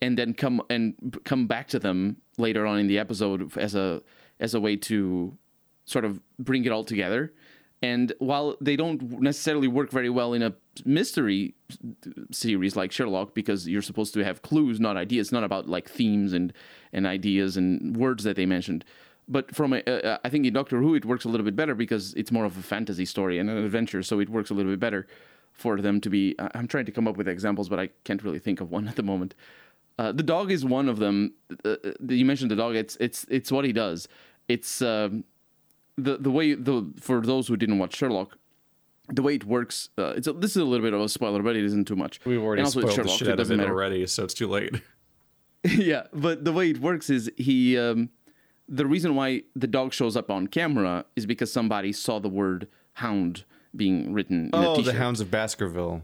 and 0.00 0.16
then 0.18 0.34
come 0.34 0.62
and 0.70 1.18
come 1.24 1.46
back 1.46 1.68
to 1.68 1.78
them 1.78 2.18
later 2.36 2.66
on 2.66 2.78
in 2.78 2.86
the 2.86 2.98
episode 2.98 3.56
as 3.56 3.74
a 3.74 4.02
as 4.40 4.54
a 4.54 4.60
way 4.60 4.76
to 4.76 5.36
sort 5.84 6.04
of 6.04 6.20
bring 6.38 6.64
it 6.64 6.72
all 6.72 6.84
together. 6.84 7.32
And 7.80 8.12
while 8.18 8.56
they 8.60 8.74
don't 8.74 9.20
necessarily 9.20 9.68
work 9.68 9.90
very 9.90 10.10
well 10.10 10.32
in 10.32 10.42
a 10.42 10.54
mystery 10.84 11.54
series 12.32 12.74
like 12.74 12.90
Sherlock 12.90 13.34
because 13.34 13.68
you're 13.68 13.82
supposed 13.82 14.14
to 14.14 14.24
have 14.24 14.42
clues 14.42 14.80
not 14.80 14.96
ideas 14.96 15.30
not 15.32 15.44
about 15.44 15.68
like 15.68 15.88
themes 15.88 16.32
and 16.32 16.52
and 16.92 17.06
ideas 17.06 17.56
and 17.56 17.96
words 17.96 18.24
that 18.24 18.36
they 18.36 18.46
mentioned 18.46 18.84
but 19.28 19.54
from 19.54 19.72
a, 19.72 19.80
uh, 19.80 20.18
I 20.24 20.28
think 20.28 20.46
in 20.46 20.52
Doctor 20.52 20.80
Who 20.80 20.94
it 20.94 21.04
works 21.04 21.24
a 21.24 21.28
little 21.28 21.44
bit 21.44 21.56
better 21.56 21.74
because 21.74 22.14
it's 22.14 22.32
more 22.32 22.44
of 22.44 22.56
a 22.56 22.62
fantasy 22.62 23.04
story 23.04 23.38
and 23.38 23.48
an 23.50 23.58
adventure 23.58 24.02
so 24.02 24.20
it 24.20 24.28
works 24.28 24.50
a 24.50 24.54
little 24.54 24.72
bit 24.72 24.80
better 24.80 25.06
for 25.52 25.80
them 25.80 26.00
to 26.00 26.10
be 26.10 26.34
I'm 26.54 26.68
trying 26.68 26.86
to 26.86 26.92
come 26.92 27.08
up 27.08 27.16
with 27.16 27.28
examples 27.28 27.68
but 27.68 27.78
I 27.78 27.90
can't 28.04 28.22
really 28.22 28.38
think 28.38 28.60
of 28.60 28.70
one 28.70 28.88
at 28.88 28.96
the 28.96 29.02
moment 29.02 29.34
uh, 29.98 30.12
the 30.12 30.22
dog 30.22 30.50
is 30.50 30.64
one 30.64 30.88
of 30.88 30.98
them. 30.98 31.34
Uh, 31.64 31.70
uh, 31.84 31.92
you 32.08 32.24
mentioned 32.24 32.50
the 32.50 32.56
dog. 32.56 32.76
It's 32.76 32.96
it's 33.00 33.26
it's 33.28 33.50
what 33.50 33.64
he 33.64 33.72
does. 33.72 34.06
It's 34.46 34.80
um, 34.80 35.24
the 35.96 36.16
the 36.18 36.30
way 36.30 36.54
the 36.54 36.88
for 37.00 37.20
those 37.20 37.48
who 37.48 37.56
didn't 37.56 37.78
watch 37.78 37.96
Sherlock, 37.96 38.38
the 39.08 39.22
way 39.22 39.34
it 39.34 39.44
works. 39.44 39.88
Uh, 39.98 40.14
it's 40.16 40.28
a, 40.28 40.32
this 40.32 40.52
is 40.52 40.58
a 40.58 40.64
little 40.64 40.86
bit 40.86 40.94
of 40.94 41.00
a 41.00 41.08
spoiler, 41.08 41.42
but 41.42 41.56
it 41.56 41.64
isn't 41.64 41.86
too 41.86 41.96
much. 41.96 42.20
We've 42.24 42.40
already 42.40 42.60
And 42.60 42.66
also 42.66 42.80
it's 42.80 42.92
spoiled 42.92 43.06
the 43.06 43.10
Sherlock, 43.10 43.18
shit 43.18 43.28
out 43.28 43.40
of 43.40 43.50
it 43.50 43.56
matter. 43.56 43.70
already, 43.70 44.06
so 44.06 44.22
it's 44.22 44.34
too 44.34 44.46
late. 44.46 44.80
yeah, 45.64 46.04
but 46.12 46.44
the 46.44 46.52
way 46.52 46.70
it 46.70 46.80
works 46.80 47.10
is 47.10 47.30
he. 47.36 47.76
Um, 47.76 48.10
the 48.68 48.86
reason 48.86 49.14
why 49.14 49.42
the 49.56 49.66
dog 49.66 49.92
shows 49.92 50.16
up 50.16 50.30
on 50.30 50.46
camera 50.46 51.04
is 51.16 51.26
because 51.26 51.52
somebody 51.52 51.92
saw 51.92 52.18
the 52.18 52.28
word 52.28 52.68
hound 52.94 53.44
being 53.74 54.12
written. 54.12 54.46
In 54.46 54.50
Oh, 54.54 54.80
the 54.80 54.92
Hounds 54.94 55.20
of 55.20 55.30
Baskerville. 55.30 56.02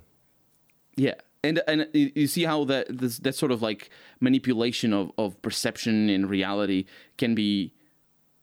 Yeah, 0.96 1.14
and 1.42 1.60
and 1.66 1.88
you 1.92 2.10
you 2.14 2.26
see 2.26 2.44
how 2.44 2.64
that 2.64 2.86
this 2.88 3.18
that 3.18 3.34
sort 3.34 3.52
of 3.52 3.60
like 3.62 3.90
manipulation 4.20 4.92
of 4.92 5.10
of 5.18 5.40
perception 5.42 6.08
and 6.08 6.30
reality 6.30 6.84
can 7.18 7.34
be 7.34 7.72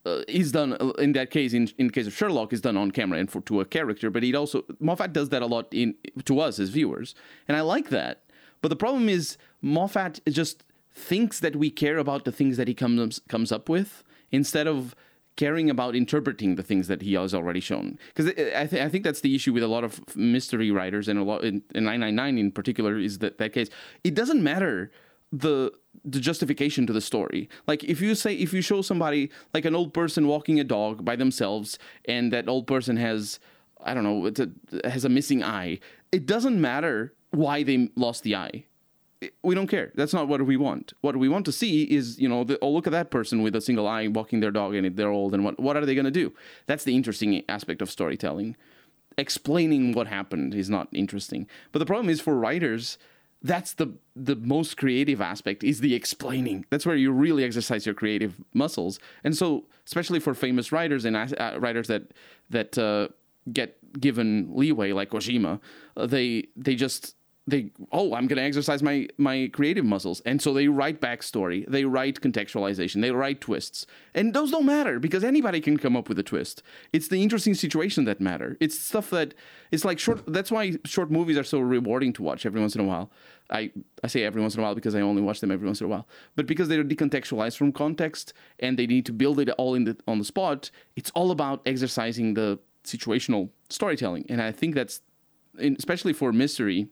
uh, 0.06 0.22
is 0.28 0.52
done 0.52 0.74
uh, 0.80 0.90
in 1.00 1.14
that 1.14 1.32
case 1.32 1.54
in 1.54 1.70
in 1.78 1.90
case 1.90 2.08
of 2.08 2.14
Sherlock 2.14 2.54
is 2.54 2.62
done 2.62 2.78
on 2.78 2.92
camera 2.92 3.20
and 3.20 3.32
for 3.32 3.42
to 3.42 3.62
a 3.62 3.66
character, 3.66 4.10
but 4.10 4.24
it 4.24 4.36
also 4.36 4.64
Moffat 4.80 5.14
does 5.14 5.30
that 5.30 5.42
a 5.42 5.46
lot 5.48 5.74
in 5.74 5.96
to 6.26 6.40
us 6.40 6.60
as 6.60 6.70
viewers, 6.70 7.16
and 7.48 7.56
I 7.58 7.62
like 7.62 7.90
that. 7.90 8.24
But 8.62 8.70
the 8.70 8.76
problem 8.76 9.10
is 9.10 9.38
Moffat 9.62 10.20
just 10.28 10.64
thinks 10.94 11.40
that 11.40 11.56
we 11.56 11.70
care 11.70 11.98
about 11.98 12.26
the 12.26 12.32
things 12.32 12.58
that 12.58 12.68
he 12.68 12.74
comes 12.74 13.20
comes 13.30 13.52
up 13.52 13.70
with 13.70 14.04
instead 14.32 14.68
of 14.68 14.96
caring 15.38 15.70
about 15.70 15.96
interpreting 15.96 16.56
the 16.56 16.64
things 16.64 16.88
that 16.88 17.02
he 17.02 17.14
has 17.14 17.34
already 17.34 17.60
shown. 17.60 17.98
Because 18.14 18.28
I, 18.28 18.68
th- 18.68 18.82
I 18.82 18.90
think 18.90 19.04
that's 19.04 19.22
the 19.22 19.34
issue 19.34 19.54
with 19.54 19.64
a 19.64 19.68
lot 19.68 19.84
of 19.84 20.02
mystery 20.16 20.72
writers 20.72 21.08
and 21.08 21.18
a 21.18 21.24
lot 21.24 21.44
in, 21.44 21.64
in 21.74 21.86
999 21.86 22.38
in 22.38 22.52
particular 22.52 22.98
is 22.98 23.20
that 23.20 23.38
that 23.38 23.54
case. 23.54 23.70
It 24.04 24.14
doesn't 24.14 24.44
matter 24.44 24.92
the 25.32 25.72
the 26.04 26.20
justification 26.20 26.86
to 26.88 26.94
the 26.94 27.02
story. 27.02 27.50
Like 27.68 27.84
if 27.84 28.02
you 28.02 28.16
say 28.16 28.34
if 28.34 28.54
you 28.54 28.62
show 28.62 28.82
somebody 28.82 29.32
like 29.54 29.66
an 29.66 29.76
old 29.76 29.94
person 29.94 30.28
walking 30.28 30.60
a 30.60 30.64
dog 30.64 31.06
by 31.06 31.16
themselves 31.16 31.80
and 32.06 32.34
that 32.34 32.48
old 32.50 32.68
person 32.68 32.98
has 32.98 33.40
I 33.84 33.94
don't 33.94 34.04
know, 34.04 34.28
a, 34.28 34.90
has 34.90 35.06
a 35.06 35.10
missing 35.10 35.44
eye. 35.44 35.80
It 36.12 36.26
doesn't 36.26 36.60
matter 36.60 37.14
why 37.32 37.64
they 37.64 37.90
lost 37.96 38.24
the 38.24 38.36
eye. 38.36 38.66
We 39.44 39.54
don't 39.54 39.68
care. 39.68 39.92
That's 39.96 40.14
not 40.14 40.28
what 40.28 40.44
we 40.46 40.58
want. 40.58 40.94
What 41.02 41.16
we 41.16 41.30
want 41.30 41.46
to 41.46 41.52
see 41.52 41.84
is, 41.84 42.20
you 42.20 42.28
know, 42.28 42.44
the, 42.44 42.58
oh, 42.62 42.72
look 42.72 42.88
at 42.88 42.92
that 42.92 43.12
person 43.12 43.44
with 43.44 43.56
a 43.56 43.62
single 43.62 43.88
eye 43.88 44.08
walking 44.08 44.40
their 44.40 44.52
dog 44.52 44.74
and 44.74 44.96
they're 44.96 45.10
old, 45.10 45.34
and 45.34 45.46
what, 45.46 45.60
what 45.60 45.78
are 45.78 45.86
they 45.86 45.94
going 45.94 46.06
to 46.06 46.12
do? 46.12 46.34
That's 46.66 46.84
the 46.84 46.96
interesting 46.96 47.44
aspect 47.48 47.82
of 47.82 47.92
storytelling. 47.92 48.56
Explaining 49.18 49.94
what 49.94 50.08
happened 50.08 50.56
is 50.56 50.70
not 50.70 50.88
interesting. 50.92 51.48
But 51.72 51.80
the 51.80 51.86
problem 51.86 52.10
is 52.10 52.20
for 52.20 52.36
writers, 52.36 52.98
that's 53.44 53.74
the 53.74 53.94
the 54.16 54.36
most 54.36 54.78
creative 54.78 55.20
aspect 55.20 55.64
is 55.64 55.80
the 55.80 55.96
explaining 55.96 56.66
that's 56.70 56.86
where 56.86 56.96
you 56.96 57.12
really 57.12 57.44
exercise 57.44 57.86
your 57.86 57.96
creative 57.96 58.36
muscles 58.54 59.00
and 59.24 59.36
so 59.36 59.66
especially 59.86 60.20
for 60.20 60.34
famous 60.34 60.72
writers 60.72 61.06
and 61.06 61.16
uh, 61.16 61.58
writers 61.58 61.88
that 61.88 62.04
that 62.50 62.78
uh, 62.78 63.08
get 63.52 63.78
given 64.00 64.48
leeway 64.54 64.92
like 64.92 65.10
Kojima 65.10 65.60
uh, 65.98 66.06
they 66.06 66.48
they 66.56 66.76
just 66.76 67.16
they 67.48 67.72
oh 67.92 68.14
i'm 68.14 68.28
going 68.28 68.38
to 68.38 68.44
exercise 68.44 68.84
my 68.84 69.08
my 69.18 69.50
creative 69.52 69.86
muscles. 69.86 70.22
And 70.26 70.42
so 70.42 70.54
they 70.54 70.68
write 70.68 71.02
backstory 71.02 71.66
they 71.68 71.86
write 71.86 72.22
contextualization 72.22 73.02
they 73.02 73.12
write 73.12 73.42
twists. 73.42 73.86
And 74.14 74.34
those 74.34 74.52
don't 74.52 74.66
matter 74.66 75.00
because 75.00 75.24
anybody 75.24 75.60
can 75.60 75.78
come 75.78 75.96
up 75.96 76.08
with 76.08 76.20
a 76.20 76.24
twist. 76.24 76.62
It's 76.94 77.08
the 77.08 77.22
interesting 77.22 77.56
situation 77.56 78.06
that 78.06 78.22
matter. 78.22 78.58
It's 78.60 78.78
stuff 78.78 79.10
that 79.10 79.34
it's 79.72 79.84
like 79.84 79.98
short 79.98 80.22
that's 80.28 80.52
why 80.52 80.78
short 80.86 81.10
movies 81.10 81.38
are 81.38 81.44
so 81.44 81.60
rewarding 81.60 82.14
to 82.14 82.24
watch 82.24 82.46
every 82.46 82.62
once 82.62 82.76
in 82.76 82.82
a 82.82 82.86
while. 82.86 83.12
I 83.50 83.72
i 84.04 84.08
say 84.08 84.24
every 84.24 84.42
once 84.42 84.54
in 84.54 84.60
a 84.60 84.64
while 84.64 84.76
because 84.76 84.96
i 84.96 85.02
only 85.02 85.22
watch 85.22 85.40
them 85.40 85.52
every 85.52 85.66
once 85.66 85.82
in 85.82 85.86
a 85.86 85.90
while. 85.90 86.08
But 86.36 86.46
because 86.46 86.68
they're 86.68 86.84
decontextualized 86.84 87.58
from 87.58 87.72
context 87.72 88.34
and 88.60 88.78
they 88.78 88.86
need 88.86 89.06
to 89.08 89.14
build 89.14 89.40
it 89.40 89.50
all 89.58 89.74
in 89.74 89.86
the 89.86 89.98
on 90.08 90.20
the 90.20 90.26
spot 90.26 90.70
it's 90.96 91.12
all 91.12 91.32
about 91.32 91.62
exercising 91.66 92.36
the 92.36 92.60
situational 92.84 93.50
storytelling. 93.70 94.26
And 94.30 94.42
i 94.44 94.52
think 94.52 94.76
that's 94.76 95.02
especially 95.60 96.14
for 96.14 96.32
mystery 96.32 96.88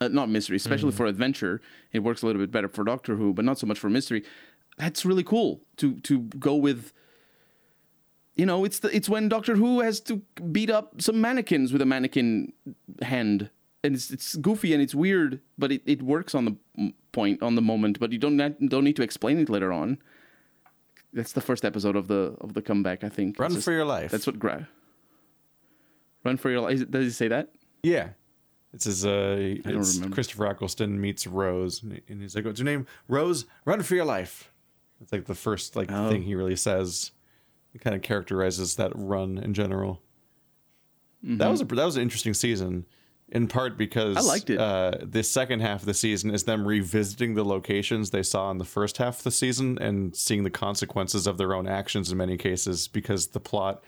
uh, 0.00 0.08
not 0.08 0.28
mystery, 0.28 0.56
especially 0.56 0.92
mm. 0.92 0.96
for 0.96 1.06
adventure. 1.06 1.60
It 1.92 2.00
works 2.00 2.22
a 2.22 2.26
little 2.26 2.40
bit 2.40 2.50
better 2.50 2.68
for 2.68 2.84
Doctor 2.84 3.16
Who, 3.16 3.32
but 3.32 3.44
not 3.44 3.58
so 3.58 3.66
much 3.66 3.78
for 3.78 3.90
mystery. 3.90 4.24
That's 4.78 5.04
really 5.04 5.24
cool 5.24 5.62
to 5.76 6.00
to 6.00 6.20
go 6.20 6.54
with. 6.54 6.92
You 8.34 8.46
know, 8.46 8.64
it's 8.64 8.78
the 8.78 8.94
it's 8.94 9.08
when 9.08 9.28
Doctor 9.28 9.56
Who 9.56 9.80
has 9.80 10.00
to 10.02 10.22
beat 10.52 10.70
up 10.70 11.02
some 11.02 11.20
mannequins 11.20 11.72
with 11.72 11.82
a 11.82 11.86
mannequin 11.86 12.52
hand, 13.02 13.50
and 13.84 13.94
it's 13.94 14.10
it's 14.10 14.36
goofy 14.36 14.72
and 14.72 14.82
it's 14.82 14.94
weird, 14.94 15.40
but 15.58 15.72
it, 15.72 15.82
it 15.84 16.02
works 16.02 16.34
on 16.34 16.44
the 16.44 16.92
point 17.12 17.42
on 17.42 17.54
the 17.54 17.62
moment. 17.62 17.98
But 17.98 18.12
you 18.12 18.18
don't 18.18 18.36
don't 18.68 18.84
need 18.84 18.96
to 18.96 19.02
explain 19.02 19.38
it 19.38 19.48
later 19.48 19.72
on. 19.72 19.98
That's 21.12 21.32
the 21.32 21.40
first 21.40 21.64
episode 21.64 21.96
of 21.96 22.06
the 22.08 22.36
of 22.40 22.54
the 22.54 22.62
comeback, 22.62 23.04
I 23.04 23.08
think. 23.08 23.38
Run 23.38 23.52
just, 23.52 23.64
for 23.64 23.72
your 23.72 23.84
life. 23.84 24.10
That's 24.10 24.26
what 24.26 24.38
Gra. 24.38 24.68
Run 26.24 26.36
for 26.36 26.50
your 26.50 26.60
life. 26.60 26.88
Does 26.90 27.04
he 27.04 27.10
say 27.10 27.28
that? 27.28 27.50
Yeah. 27.82 28.10
It 28.72 28.82
says, 28.82 29.04
uh, 29.04 29.36
it's 29.38 29.98
Christopher 30.10 30.46
Eccleston 30.46 31.00
meets 31.00 31.26
Rose, 31.26 31.82
and 31.82 32.22
he's 32.22 32.36
like, 32.36 32.44
"What's 32.44 32.60
your 32.60 32.66
name? 32.66 32.86
Rose. 33.08 33.46
Run 33.64 33.82
for 33.82 33.96
your 33.96 34.04
life." 34.04 34.52
It's 35.00 35.12
like 35.12 35.24
the 35.24 35.34
first 35.34 35.74
like 35.74 35.90
oh. 35.90 36.08
thing 36.10 36.22
he 36.22 36.34
really 36.34 36.56
says. 36.56 37.10
It 37.74 37.80
kind 37.80 37.94
of 37.94 38.02
characterizes 38.02 38.76
that 38.76 38.92
run 38.94 39.38
in 39.38 39.54
general. 39.54 40.02
Mm-hmm. 41.24 41.38
That 41.38 41.48
was 41.48 41.60
a 41.60 41.64
that 41.64 41.84
was 41.84 41.96
an 41.96 42.02
interesting 42.02 42.34
season, 42.34 42.86
in 43.28 43.48
part 43.48 43.76
because 43.76 44.16
I 44.16 44.20
liked 44.20 44.50
it. 44.50 44.58
Uh, 44.58 44.92
the 45.02 45.22
second 45.22 45.60
half 45.60 45.80
of 45.80 45.86
the 45.86 45.94
season 45.94 46.32
is 46.32 46.44
them 46.44 46.66
revisiting 46.66 47.34
the 47.34 47.44
locations 47.44 48.10
they 48.10 48.22
saw 48.22 48.50
in 48.50 48.58
the 48.58 48.64
first 48.64 48.98
half 48.98 49.18
of 49.18 49.24
the 49.24 49.30
season 49.30 49.78
and 49.80 50.14
seeing 50.14 50.44
the 50.44 50.50
consequences 50.50 51.26
of 51.26 51.38
their 51.38 51.54
own 51.54 51.66
actions 51.66 52.10
in 52.10 52.18
many 52.18 52.36
cases 52.36 52.88
because 52.88 53.28
the 53.28 53.40
plot 53.40 53.82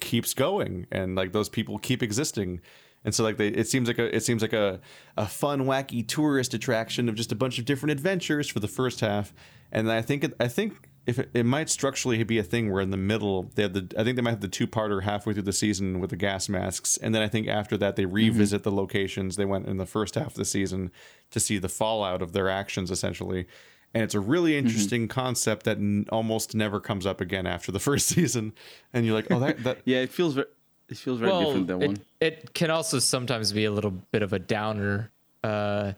keeps 0.00 0.34
going 0.34 0.86
and 0.92 1.16
like 1.16 1.32
those 1.32 1.48
people 1.48 1.78
keep 1.78 2.02
existing 2.02 2.60
and 3.04 3.14
so 3.14 3.22
like 3.22 3.36
they 3.36 3.48
it 3.48 3.68
seems 3.68 3.88
like 3.88 3.98
a 3.98 4.14
it 4.14 4.20
seems 4.20 4.42
like 4.42 4.52
a 4.52 4.80
a 5.16 5.26
fun 5.26 5.64
wacky 5.64 6.06
tourist 6.06 6.54
attraction 6.54 7.08
of 7.08 7.14
just 7.14 7.32
a 7.32 7.36
bunch 7.36 7.58
of 7.58 7.64
different 7.64 7.92
adventures 7.92 8.48
for 8.48 8.60
the 8.60 8.68
first 8.68 9.00
half 9.00 9.32
and 9.72 9.90
i 9.90 10.02
think 10.02 10.24
it, 10.24 10.34
i 10.40 10.48
think 10.48 10.88
if 11.06 11.18
it, 11.18 11.30
it, 11.32 11.46
might 11.46 11.70
structurally 11.70 12.22
be 12.22 12.38
a 12.38 12.42
thing 12.42 12.70
where 12.70 12.82
in 12.82 12.90
the 12.90 12.96
middle 12.96 13.50
they 13.54 13.62
have 13.62 13.72
the 13.72 13.88
i 13.98 14.04
think 14.04 14.16
they 14.16 14.22
might 14.22 14.30
have 14.30 14.40
the 14.40 14.48
two 14.48 14.66
parter 14.66 15.02
halfway 15.02 15.32
through 15.32 15.42
the 15.42 15.52
season 15.52 16.00
with 16.00 16.10
the 16.10 16.16
gas 16.16 16.48
masks 16.48 16.96
and 16.98 17.14
then 17.14 17.22
i 17.22 17.28
think 17.28 17.48
after 17.48 17.76
that 17.76 17.96
they 17.96 18.04
mm-hmm. 18.04 18.14
revisit 18.14 18.62
mm-hmm. 18.62 18.70
the 18.70 18.76
locations 18.76 19.36
they 19.36 19.44
went 19.44 19.66
in 19.66 19.76
the 19.76 19.86
first 19.86 20.14
half 20.14 20.28
of 20.28 20.34
the 20.34 20.44
season 20.44 20.90
to 21.30 21.40
see 21.40 21.58
the 21.58 21.68
fallout 21.68 22.22
of 22.22 22.32
their 22.32 22.48
actions 22.48 22.90
essentially 22.90 23.46
and 23.94 24.02
it's 24.02 24.14
a 24.14 24.20
really 24.20 24.52
mm-hmm. 24.52 24.66
interesting 24.66 25.02
mm-hmm. 25.02 25.20
concept 25.20 25.64
that 25.64 25.78
n- 25.78 26.04
almost 26.10 26.54
never 26.54 26.78
comes 26.78 27.06
up 27.06 27.22
again 27.22 27.46
after 27.46 27.72
the 27.72 27.80
first 27.88 28.08
season 28.08 28.52
and 28.92 29.06
you're 29.06 29.14
like 29.14 29.30
oh 29.30 29.38
that, 29.38 29.62
that 29.64 29.78
yeah 29.84 29.98
it 29.98 30.10
feels 30.10 30.34
very 30.34 30.46
it 30.88 30.96
feels 30.96 31.20
very 31.20 31.30
well, 31.30 31.44
different 31.44 31.66
than 31.66 31.82
it, 31.82 31.86
one. 31.86 31.98
It 32.20 32.54
can 32.54 32.70
also 32.70 32.98
sometimes 32.98 33.52
be 33.52 33.64
a 33.64 33.70
little 33.70 33.90
bit 33.90 34.22
of 34.22 34.32
a 34.32 34.38
downer, 34.38 35.10
because 35.42 35.92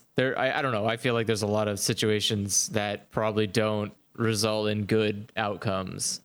uh, 0.00 0.04
there. 0.16 0.38
I, 0.38 0.58
I 0.58 0.62
don't 0.62 0.72
know. 0.72 0.86
I 0.86 0.96
feel 0.96 1.14
like 1.14 1.26
there's 1.26 1.42
a 1.42 1.46
lot 1.46 1.68
of 1.68 1.78
situations 1.78 2.68
that 2.68 3.10
probably 3.10 3.46
don't 3.46 3.92
result 4.14 4.68
in 4.68 4.84
good 4.84 5.32
outcomes. 5.36 6.20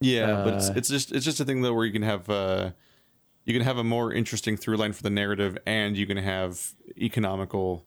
Yeah, 0.00 0.30
uh, 0.32 0.44
but 0.44 0.54
it's, 0.54 0.68
it's 0.68 0.88
just 0.88 1.12
it's 1.12 1.24
just 1.24 1.40
a 1.40 1.44
thing 1.44 1.62
though 1.62 1.74
where 1.74 1.84
you 1.84 1.92
can 1.92 2.02
have 2.02 2.28
uh, 2.30 2.70
you 3.44 3.52
can 3.52 3.62
have 3.62 3.78
a 3.78 3.84
more 3.84 4.12
interesting 4.12 4.56
through 4.56 4.76
line 4.76 4.92
for 4.92 5.02
the 5.02 5.10
narrative, 5.10 5.58
and 5.66 5.96
you 5.96 6.06
can 6.06 6.18
have 6.18 6.74
economical 6.96 7.84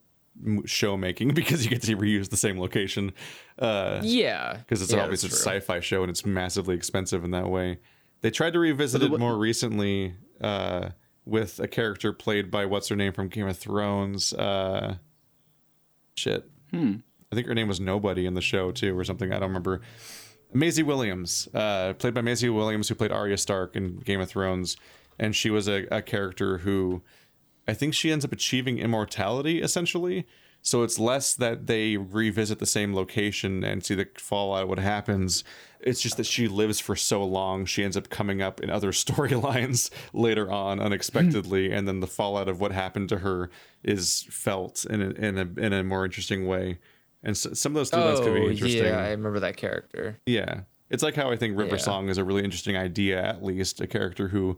show 0.65 0.97
making 0.97 1.29
because 1.33 1.63
you 1.63 1.69
get 1.69 1.81
to 1.83 1.95
reuse 1.95 2.29
the 2.29 2.37
same 2.37 2.59
location. 2.59 3.13
Uh, 3.57 4.01
yeah, 4.03 4.57
because 4.57 4.81
it's 4.81 4.91
yeah, 4.91 5.03
obviously 5.03 5.29
a 5.29 5.33
sci-fi 5.33 5.79
show 5.79 6.03
and 6.03 6.09
it's 6.09 6.25
massively 6.25 6.75
expensive 6.75 7.23
in 7.23 7.31
that 7.31 7.49
way. 7.49 7.79
They 8.21 8.31
tried 8.31 8.53
to 8.53 8.59
revisit 8.59 9.01
it 9.01 9.17
more 9.19 9.37
recently 9.37 10.13
uh, 10.39 10.89
with 11.25 11.59
a 11.59 11.67
character 11.67 12.13
played 12.13 12.51
by 12.51 12.65
what's 12.65 12.87
her 12.89 12.95
name 12.95 13.13
from 13.13 13.27
Game 13.29 13.47
of 13.47 13.57
Thrones. 13.57 14.33
Uh, 14.33 14.97
shit. 16.15 16.49
Hmm. 16.71 16.97
I 17.31 17.35
think 17.35 17.47
her 17.47 17.55
name 17.55 17.67
was 17.67 17.79
Nobody 17.79 18.25
in 18.25 18.33
the 18.33 18.41
show 18.41 18.71
too, 18.71 18.97
or 18.97 19.03
something. 19.03 19.31
I 19.31 19.39
don't 19.39 19.49
remember. 19.49 19.81
Maisie 20.53 20.83
Williams, 20.83 21.47
uh, 21.53 21.93
played 21.93 22.13
by 22.13 22.21
Maisie 22.21 22.49
Williams, 22.49 22.89
who 22.89 22.95
played 22.95 23.11
Arya 23.11 23.37
Stark 23.37 23.75
in 23.75 23.97
Game 23.99 24.19
of 24.19 24.29
Thrones, 24.29 24.75
and 25.17 25.35
she 25.35 25.49
was 25.49 25.67
a, 25.67 25.87
a 25.89 26.01
character 26.01 26.59
who, 26.59 27.01
I 27.67 27.73
think 27.73 27.93
she 27.93 28.11
ends 28.11 28.25
up 28.25 28.33
achieving 28.33 28.77
immortality 28.77 29.61
essentially. 29.61 30.27
So 30.61 30.83
it's 30.83 30.99
less 30.99 31.33
that 31.35 31.67
they 31.67 31.97
revisit 31.97 32.59
the 32.59 32.65
same 32.65 32.93
location 32.93 33.63
and 33.63 33.83
see 33.83 33.95
the 33.95 34.07
fallout, 34.17 34.67
what 34.67 34.77
happens, 34.77 35.43
it's 35.83 36.01
just 36.01 36.17
that 36.17 36.25
she 36.25 36.47
lives 36.47 36.79
for 36.79 36.95
so 36.95 37.23
long, 37.23 37.65
she 37.65 37.83
ends 37.83 37.97
up 37.97 38.09
coming 38.09 38.41
up 38.41 38.59
in 38.61 38.69
other 38.69 38.91
storylines 38.91 39.89
later 40.13 40.51
on 40.51 40.79
unexpectedly, 40.79 41.67
hmm. 41.67 41.73
and 41.73 41.87
then 41.87 41.99
the 41.99 42.07
fallout 42.07 42.47
of 42.47 42.59
what 42.59 42.71
happened 42.71 43.09
to 43.09 43.19
her 43.19 43.49
is 43.83 44.25
felt 44.29 44.85
in 44.85 45.01
a, 45.01 45.09
in 45.11 45.37
a 45.37 45.59
in 45.59 45.73
a 45.73 45.83
more 45.83 46.05
interesting 46.05 46.47
way. 46.47 46.79
And 47.23 47.37
so, 47.37 47.53
some 47.53 47.71
of 47.71 47.75
those 47.75 47.91
storylines 47.91 48.17
oh, 48.17 48.23
could 48.23 48.33
be 48.33 48.41
oh, 48.41 48.49
interesting. 48.49 48.85
Yeah, 48.85 48.99
I 48.99 49.11
remember 49.11 49.39
that 49.39 49.57
character. 49.57 50.19
Yeah, 50.25 50.61
it's 50.89 51.03
like 51.03 51.15
how 51.15 51.31
I 51.31 51.37
think 51.37 51.57
River 51.57 51.75
yeah. 51.75 51.81
Song 51.81 52.09
is 52.09 52.17
a 52.17 52.23
really 52.23 52.43
interesting 52.43 52.77
idea. 52.77 53.23
At 53.23 53.43
least 53.43 53.81
a 53.81 53.87
character 53.87 54.27
who 54.27 54.57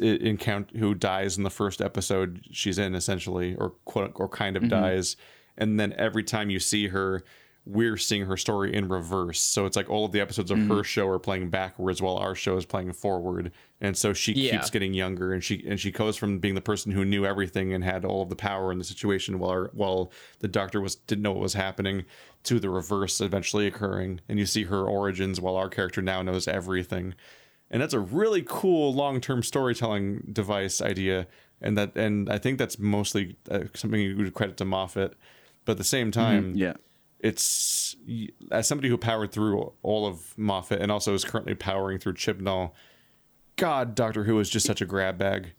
encounter 0.00 0.78
who 0.78 0.94
dies 0.94 1.36
in 1.36 1.44
the 1.44 1.50
first 1.50 1.80
episode 1.80 2.46
she's 2.50 2.78
in 2.78 2.94
essentially, 2.94 3.54
or 3.56 3.70
quote 3.84 4.12
or 4.14 4.28
kind 4.28 4.56
of 4.56 4.62
mm-hmm. 4.62 4.70
dies, 4.70 5.16
and 5.56 5.78
then 5.78 5.92
every 5.98 6.22
time 6.24 6.50
you 6.50 6.60
see 6.60 6.88
her 6.88 7.24
we're 7.64 7.96
seeing 7.96 8.26
her 8.26 8.36
story 8.36 8.74
in 8.74 8.88
reverse. 8.88 9.40
So 9.40 9.66
it's 9.66 9.76
like 9.76 9.88
all 9.88 10.04
of 10.04 10.12
the 10.12 10.20
episodes 10.20 10.50
of 10.50 10.58
mm-hmm. 10.58 10.72
her 10.72 10.84
show 10.84 11.06
are 11.08 11.20
playing 11.20 11.50
backwards 11.50 12.02
while 12.02 12.16
our 12.16 12.34
show 12.34 12.56
is 12.56 12.66
playing 12.66 12.92
forward. 12.92 13.52
And 13.80 13.96
so 13.96 14.12
she 14.12 14.32
yeah. 14.32 14.52
keeps 14.52 14.68
getting 14.68 14.94
younger 14.94 15.32
and 15.32 15.44
she 15.44 15.64
and 15.66 15.78
she 15.78 15.92
goes 15.92 16.16
from 16.16 16.38
being 16.38 16.56
the 16.56 16.60
person 16.60 16.90
who 16.90 17.04
knew 17.04 17.24
everything 17.24 17.72
and 17.72 17.84
had 17.84 18.04
all 18.04 18.22
of 18.22 18.30
the 18.30 18.36
power 18.36 18.72
in 18.72 18.78
the 18.78 18.84
situation 18.84 19.38
while 19.38 19.50
our, 19.50 19.70
while 19.74 20.10
the 20.40 20.48
doctor 20.48 20.80
was 20.80 20.96
didn't 20.96 21.22
know 21.22 21.32
what 21.32 21.40
was 21.40 21.54
happening 21.54 22.04
to 22.44 22.58
the 22.58 22.70
reverse 22.70 23.20
eventually 23.20 23.68
occurring. 23.68 24.20
And 24.28 24.40
you 24.40 24.46
see 24.46 24.64
her 24.64 24.84
origins 24.84 25.40
while 25.40 25.56
our 25.56 25.68
character 25.68 26.02
now 26.02 26.22
knows 26.22 26.48
everything. 26.48 27.14
And 27.72 27.82
that's 27.82 27.94
a 27.94 28.00
really 28.00 28.44
cool 28.46 28.94
long-term 28.94 29.42
storytelling 29.42 30.28
device 30.32 30.80
idea 30.80 31.26
and 31.60 31.76
that 31.78 31.96
and 31.96 32.30
I 32.30 32.38
think 32.38 32.58
that's 32.58 32.78
mostly 32.78 33.36
uh, 33.50 33.60
something 33.74 34.00
you 34.00 34.16
would 34.16 34.34
credit 34.34 34.56
to 34.58 34.64
Moffat. 34.64 35.14
But 35.64 35.72
at 35.72 35.78
the 35.78 35.84
same 35.84 36.10
mm-hmm. 36.10 36.20
time, 36.20 36.44
mm-hmm. 36.50 36.58
yeah 36.58 36.74
it's 37.22 37.96
as 38.50 38.66
somebody 38.66 38.88
who 38.88 38.98
powered 38.98 39.32
through 39.32 39.72
all 39.82 40.06
of 40.06 40.36
Moffat 40.36 40.80
and 40.80 40.90
also 40.90 41.14
is 41.14 41.24
currently 41.24 41.54
powering 41.54 41.98
through 41.98 42.14
Chibnall. 42.14 42.72
God, 43.56 43.94
Doctor 43.94 44.24
Who 44.24 44.40
is 44.40 44.50
just 44.50 44.66
such 44.66 44.80
a 44.80 44.84
grab 44.84 45.18
bag. 45.18 45.52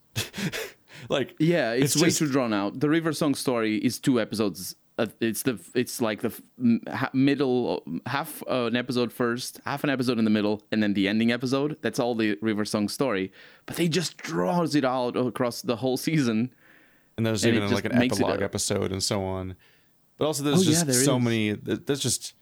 like, 1.10 1.36
yeah, 1.40 1.72
it's, 1.72 1.96
it's 1.96 2.02
way 2.02 2.10
just... 2.10 2.20
too 2.20 2.30
drawn 2.30 2.54
out. 2.54 2.82
The 2.82 2.90
River 2.90 3.14
Song 3.14 3.34
story 3.34 3.78
is 3.78 3.98
two 3.98 4.20
episodes. 4.20 4.76
Uh, 4.98 5.08
it's 5.20 5.42
the 5.42 5.60
it's 5.74 6.02
like 6.02 6.22
the 6.22 6.32
middle 7.14 7.84
half 8.06 8.44
uh, 8.48 8.66
an 8.66 8.76
episode 8.76 9.12
first, 9.12 9.60
half 9.66 9.84
an 9.84 9.90
episode 9.90 10.20
in 10.20 10.26
the 10.26 10.32
middle, 10.32 10.62
and 10.72 10.84
then 10.84 10.94
the 10.94 11.08
ending 11.08 11.32
episode. 11.32 11.78
That's 11.82 12.00
all 12.00 12.14
the 12.14 12.38
River 12.42 12.64
Song 12.64 12.88
story. 12.88 13.32
But 13.66 13.78
they 13.78 13.88
just 13.88 14.18
draws 14.18 14.76
it 14.76 14.86
out 14.86 15.18
across 15.18 15.62
the 15.64 15.78
whole 15.78 15.98
season. 15.98 16.52
And 17.18 17.26
there's 17.26 17.44
and 17.44 17.56
even 17.56 17.72
like 17.72 17.86
an 17.86 18.02
epilogue 18.02 18.42
episode 18.42 18.92
and 18.92 19.02
so 19.02 19.24
on. 19.24 19.56
But 20.18 20.26
also, 20.26 20.44
there's 20.44 20.62
oh, 20.62 20.64
just 20.64 20.86
yeah, 20.86 20.94
so 20.94 21.18
is. 21.18 21.24
many. 21.24 21.52
There's 21.54 22.00
just 22.00 22.34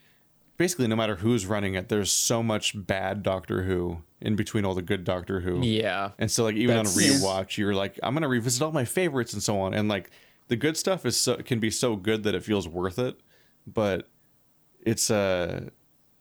basically 0.62 0.88
no 0.88 0.96
matter 0.96 1.16
who's 1.16 1.48
running 1.48 1.74
it, 1.74 1.90
there's 1.90 2.12
so 2.12 2.44
much 2.44 2.74
bad 2.76 3.24
Doctor 3.24 3.64
Who 3.64 4.04
in 4.20 4.36
between 4.36 4.64
all 4.64 4.76
the 4.76 4.84
good 4.84 5.04
Doctor 5.04 5.40
Who. 5.40 5.62
Yeah. 5.62 6.12
And 6.20 6.30
so 6.30 6.44
like 6.44 6.56
even 6.56 6.78
on 6.78 6.86
a 6.86 6.90
rewatch, 6.90 7.58
you're 7.58 7.74
like, 7.74 8.00
I'm 8.04 8.14
gonna 8.14 8.28
revisit 8.28 8.62
all 8.62 8.72
my 8.72 8.86
favorites 8.86 9.34
and 9.34 9.42
so 9.42 9.60
on. 9.60 9.74
And 9.74 9.88
like 9.88 10.12
the 10.52 10.58
good 10.58 10.76
stuff 10.76 11.06
is 11.06 11.16
so 11.16 11.38
can 11.38 11.62
be 11.62 11.72
so 11.72 11.96
good 11.96 12.24
that 12.24 12.36
it 12.36 12.44
feels 12.44 12.68
worth 12.68 13.00
it, 13.00 13.18
but 13.66 14.10
it's 14.82 15.10
uh 15.10 15.70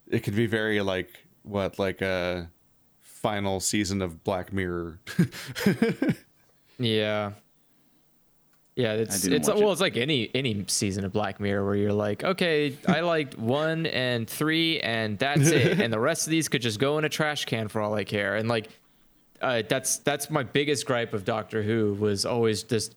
it 0.07 0.23
can 0.23 0.36
be 0.36 0.47
very 0.47 0.81
like 0.81 1.26
what 1.42 1.81
like 1.81 2.00
a 2.00 2.49
final 3.00 3.59
season 3.59 4.00
of 4.00 4.23
Black 4.23 4.52
Mirror. 4.52 5.00
Yeah. 6.81 7.33
Yeah, 8.76 8.94
it's 8.94 9.26
it's 9.26 9.49
watch 9.49 9.59
well, 9.59 9.68
it. 9.68 9.73
it's 9.73 9.81
like 9.83 9.97
any 9.99 10.31
any 10.34 10.65
season 10.68 11.05
of 11.05 11.12
Black 11.12 11.39
Mirror 11.39 11.67
where 11.67 11.75
you're 11.75 11.92
like, 11.92 12.25
okay, 12.25 12.75
I 12.89 13.00
liked 13.00 13.36
one 13.36 13.84
and 13.84 14.26
three, 14.26 14.81
and 14.81 15.18
that's 15.18 15.49
it, 15.49 15.81
and 15.83 15.92
the 15.92 15.99
rest 15.99 16.26
of 16.26 16.31
these 16.31 16.49
could 16.49 16.62
just 16.62 16.78
go 16.78 16.97
in 16.97 17.05
a 17.05 17.10
trash 17.10 17.44
can 17.44 17.68
for 17.68 17.83
all 17.83 17.92
I 17.92 18.05
care. 18.05 18.36
And 18.36 18.49
like, 18.49 18.68
uh, 19.42 19.65
that's 19.68 19.99
that's 19.99 20.31
my 20.31 20.44
biggest 20.44 20.86
gripe 20.86 21.12
of 21.12 21.26
Doctor 21.26 21.62
Who 21.62 21.94
was 22.00 22.25
always 22.25 22.62
just 22.62 22.94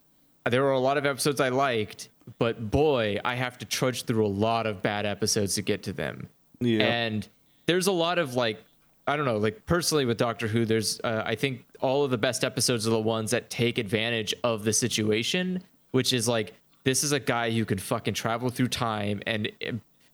there 0.50 0.62
were 0.64 0.72
a 0.72 0.80
lot 0.80 0.98
of 0.98 1.06
episodes 1.06 1.40
I 1.40 1.50
liked, 1.50 2.10
but 2.38 2.70
boy, 2.72 3.20
I 3.24 3.36
have 3.36 3.58
to 3.60 3.66
trudge 3.66 4.04
through 4.04 4.26
a 4.26 4.28
lot 4.28 4.66
of 4.66 4.82
bad 4.82 5.06
episodes 5.06 5.56
to 5.56 5.62
get 5.62 5.84
to 5.84 5.94
them. 5.94 6.28
Yeah. 6.60 6.86
And 6.86 7.28
there's 7.66 7.88
a 7.88 7.92
lot 7.92 8.20
of 8.20 8.36
like, 8.36 8.64
I 9.08 9.16
don't 9.16 9.26
know, 9.26 9.38
like 9.38 9.66
personally 9.66 10.06
with 10.06 10.18
Doctor 10.18 10.48
Who, 10.48 10.66
there's, 10.66 11.00
uh, 11.04 11.24
I 11.26 11.36
think 11.36 11.66
all 11.82 12.04
of 12.04 12.12
the 12.12 12.18
best 12.18 12.44
episodes 12.44 12.88
are 12.88 12.92
the 12.92 13.00
ones 13.00 13.32
that 13.32 13.50
take 13.50 13.78
advantage 13.78 14.34
of 14.44 14.64
the 14.64 14.74
situation, 14.74 15.64
which 15.92 16.14
is 16.14 16.28
like, 16.28 16.54
this 16.84 17.04
is 17.04 17.12
a 17.12 17.20
guy 17.20 17.52
who 17.52 17.66
can 17.66 17.78
fucking 17.78 18.14
travel 18.14 18.50
through 18.50 18.68
time 18.68 19.22
and 19.26 19.52
uh, 19.66 19.72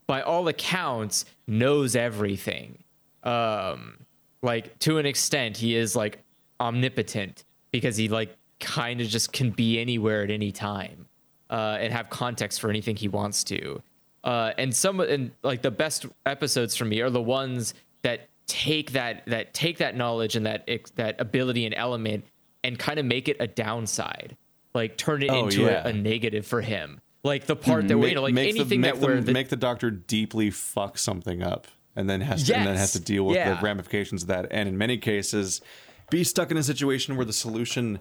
by 0.07 0.21
all 0.21 0.47
accounts 0.47 1.25
knows 1.47 1.95
everything. 1.95 2.79
Um, 3.23 3.97
like 4.41 4.77
to 4.79 4.97
an 4.97 5.05
extent, 5.05 5.57
he 5.57 5.75
is 5.75 5.95
like 5.95 6.23
omnipotent 6.59 7.43
because 7.71 7.97
he 7.97 8.07
like 8.07 8.35
kind 8.59 9.01
of 9.01 9.07
just 9.07 9.31
can 9.33 9.51
be 9.51 9.79
anywhere 9.79 10.23
at 10.23 10.31
any 10.31 10.51
time 10.51 11.07
uh, 11.49 11.77
and 11.79 11.93
have 11.93 12.09
context 12.09 12.59
for 12.61 12.69
anything 12.69 12.95
he 12.95 13.07
wants 13.07 13.43
to. 13.45 13.81
Uh, 14.23 14.51
and 14.57 14.75
some 14.75 14.99
and 14.99 15.31
like 15.43 15.61
the 15.61 15.71
best 15.71 16.05
episodes 16.25 16.75
for 16.75 16.85
me 16.85 16.99
are 17.01 17.09
the 17.09 17.21
ones 17.21 17.73
that 18.01 18.27
take 18.47 18.91
that 18.91 19.25
that 19.27 19.53
take 19.53 19.77
that 19.77 19.95
knowledge 19.95 20.35
and 20.35 20.45
that 20.45 20.67
that 20.95 21.19
ability 21.19 21.65
and 21.65 21.73
element 21.75 22.25
and 22.63 22.77
kind 22.77 22.99
of 22.99 23.05
make 23.05 23.29
it 23.29 23.37
a 23.39 23.47
downside, 23.47 24.35
like 24.73 24.97
turn 24.97 25.23
it 25.23 25.29
Oh, 25.29 25.45
into 25.45 25.61
yeah. 25.61 25.83
a, 25.85 25.89
a 25.89 25.93
negative 25.93 26.45
for 26.45 26.61
him. 26.61 26.99
Like 27.23 27.45
the 27.45 27.55
part 27.55 27.87
that 27.87 27.97
we 27.97 28.09
you 28.09 28.15
know, 28.15 28.21
like 28.21 28.33
make 28.33 28.49
anything 28.49 28.81
the, 28.81 28.87
that 28.87 28.95
make 28.95 29.01
the, 29.01 29.07
where 29.07 29.21
the, 29.21 29.31
make 29.33 29.49
the 29.49 29.55
doctor 29.55 29.91
deeply 29.91 30.51
fuck 30.51 30.97
something 30.97 31.41
up 31.41 31.67
and 31.95 32.09
then 32.09 32.21
has 32.21 32.43
to, 32.45 32.55
and 32.55 32.67
then 32.67 32.75
has 32.75 32.93
to 32.93 32.99
deal 32.99 33.25
with 33.25 33.35
yeah. 33.35 33.55
the 33.55 33.61
ramifications 33.61 34.23
of 34.23 34.27
that 34.29 34.47
and 34.51 34.69
in 34.69 34.77
many 34.77 34.97
cases 34.97 35.61
be 36.09 36.23
stuck 36.23 36.49
in 36.49 36.57
a 36.57 36.63
situation 36.63 37.17
where 37.17 37.25
the 37.25 37.33
solution 37.33 37.99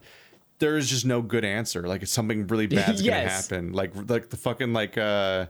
there 0.58 0.76
is 0.76 0.88
just 0.88 1.04
no 1.06 1.22
good 1.22 1.44
answer. 1.44 1.86
Like 1.86 2.02
it's 2.02 2.12
something 2.12 2.46
really 2.46 2.66
bad's 2.68 3.02
gonna 3.02 3.28
happen 3.28 3.72
like 3.72 3.92
like 4.08 4.30
the 4.30 4.36
fucking 4.36 4.72
like 4.72 4.98
uh 4.98 5.46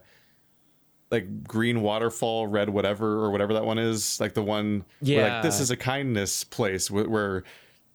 like 1.11 1.45
green 1.45 1.81
waterfall 1.81 2.47
red 2.47 2.69
whatever 2.69 3.25
or 3.25 3.31
whatever 3.31 3.55
that 3.55 3.65
one 3.65 3.79
is 3.79 4.21
like 4.21 4.35
the 4.35 4.43
one 4.43 4.85
where, 5.01 5.35
like 5.35 5.43
this 5.43 5.59
is 5.61 5.71
a 5.71 5.77
kindness 5.77 6.45
place 6.45 6.91
where, 6.91 7.09
where 7.09 7.45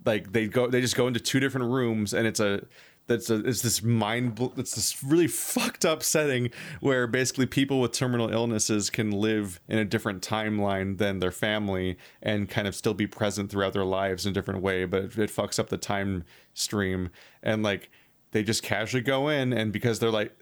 like 0.05 0.31
they 0.31 0.47
go 0.47 0.67
they 0.67 0.81
just 0.81 0.95
go 0.95 1.07
into 1.07 1.19
two 1.19 1.39
different 1.39 1.69
rooms 1.69 2.13
and 2.13 2.25
it's 2.25 2.39
a 2.39 2.65
that's 3.07 3.29
a 3.29 3.35
it's 3.45 3.61
this 3.61 3.83
mind 3.83 4.35
bl- 4.35 4.47
it's 4.57 4.75
this 4.75 5.03
really 5.03 5.27
fucked 5.27 5.85
up 5.85 6.01
setting 6.03 6.49
where 6.79 7.05
basically 7.05 7.45
people 7.45 7.81
with 7.81 7.91
terminal 7.91 8.29
illnesses 8.29 8.89
can 8.89 9.11
live 9.11 9.59
in 9.67 9.77
a 9.77 9.85
different 9.85 10.21
timeline 10.21 10.97
than 10.97 11.19
their 11.19 11.31
family 11.31 11.97
and 12.21 12.49
kind 12.49 12.67
of 12.67 12.75
still 12.75 12.93
be 12.93 13.07
present 13.07 13.51
throughout 13.51 13.73
their 13.73 13.85
lives 13.85 14.25
in 14.25 14.31
a 14.31 14.33
different 14.33 14.61
way 14.61 14.85
but 14.85 15.03
it, 15.03 15.17
it 15.17 15.29
fucks 15.29 15.59
up 15.59 15.69
the 15.69 15.77
time 15.77 16.23
stream. 16.53 17.09
And 17.41 17.63
like 17.63 17.89
they 18.31 18.43
just 18.43 18.63
casually 18.63 19.03
go 19.03 19.29
in 19.29 19.53
and 19.53 19.71
because 19.71 19.99
they're 19.99 20.11
like 20.11 20.35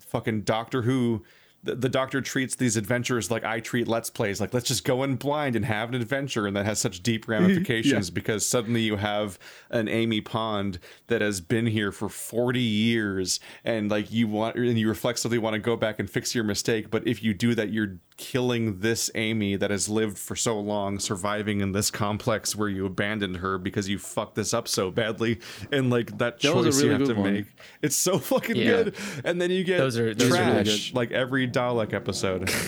fucking 0.00 0.42
doctor 0.42 0.82
who 0.82 1.24
the, 1.64 1.74
the 1.76 1.88
doctor 1.88 2.20
treats 2.20 2.56
these 2.56 2.76
adventures 2.76 3.30
like 3.30 3.44
I 3.44 3.60
treat 3.60 3.86
Let's 3.86 4.10
Plays. 4.10 4.40
Like, 4.40 4.52
let's 4.52 4.66
just 4.66 4.84
go 4.84 5.02
in 5.02 5.16
blind 5.16 5.54
and 5.54 5.64
have 5.64 5.90
an 5.90 5.94
adventure. 5.94 6.46
And 6.46 6.56
that 6.56 6.66
has 6.66 6.80
such 6.80 7.02
deep 7.02 7.28
ramifications 7.28 8.10
because 8.10 8.44
suddenly 8.44 8.80
you 8.80 8.96
have 8.96 9.38
an 9.70 9.88
Amy 9.88 10.20
Pond 10.20 10.78
that 11.06 11.20
has 11.20 11.40
been 11.40 11.66
here 11.66 11.92
for 11.92 12.08
40 12.08 12.60
years. 12.60 13.38
And 13.64 13.90
like, 13.90 14.12
you 14.12 14.26
want, 14.26 14.56
and 14.56 14.78
you 14.78 14.88
reflexively 14.88 15.38
want 15.38 15.54
to 15.54 15.60
go 15.60 15.76
back 15.76 15.98
and 15.98 16.10
fix 16.10 16.34
your 16.34 16.44
mistake. 16.44 16.90
But 16.90 17.06
if 17.06 17.22
you 17.22 17.32
do 17.32 17.54
that, 17.54 17.72
you're 17.72 17.98
killing 18.16 18.78
this 18.80 19.10
Amy 19.14 19.56
that 19.56 19.70
has 19.70 19.88
lived 19.88 20.18
for 20.18 20.36
so 20.36 20.58
long, 20.58 20.98
surviving 20.98 21.60
in 21.60 21.72
this 21.72 21.90
complex 21.90 22.54
where 22.54 22.68
you 22.68 22.86
abandoned 22.86 23.38
her 23.38 23.58
because 23.58 23.88
you 23.88 23.98
fucked 23.98 24.34
this 24.34 24.52
up 24.54 24.68
so 24.68 24.90
badly. 24.90 25.40
And 25.70 25.90
like, 25.90 26.18
that, 26.18 26.40
That 26.40 26.54
was 26.54 26.66
a 26.66 26.70
choice 26.70 26.82
you 26.82 26.90
have 26.90 27.04
to 27.04 27.14
one. 27.14 27.32
make. 27.32 27.46
It's 27.82 27.96
so 27.96 28.18
fucking 28.20 28.56
Yeah. 28.56 28.64
good. 28.64 28.96
And 29.24 29.40
then 29.40 29.50
you 29.50 29.64
get 29.64 29.78
Those 29.78 29.98
are- 29.98 30.14
those 30.14 30.30
are 30.30 30.34
really 30.40 30.64
trash, 30.64 30.88
good. 30.90 30.96
like 30.96 31.10
every 31.12 31.48
Dalek 31.48 31.92
episode. 31.92 32.50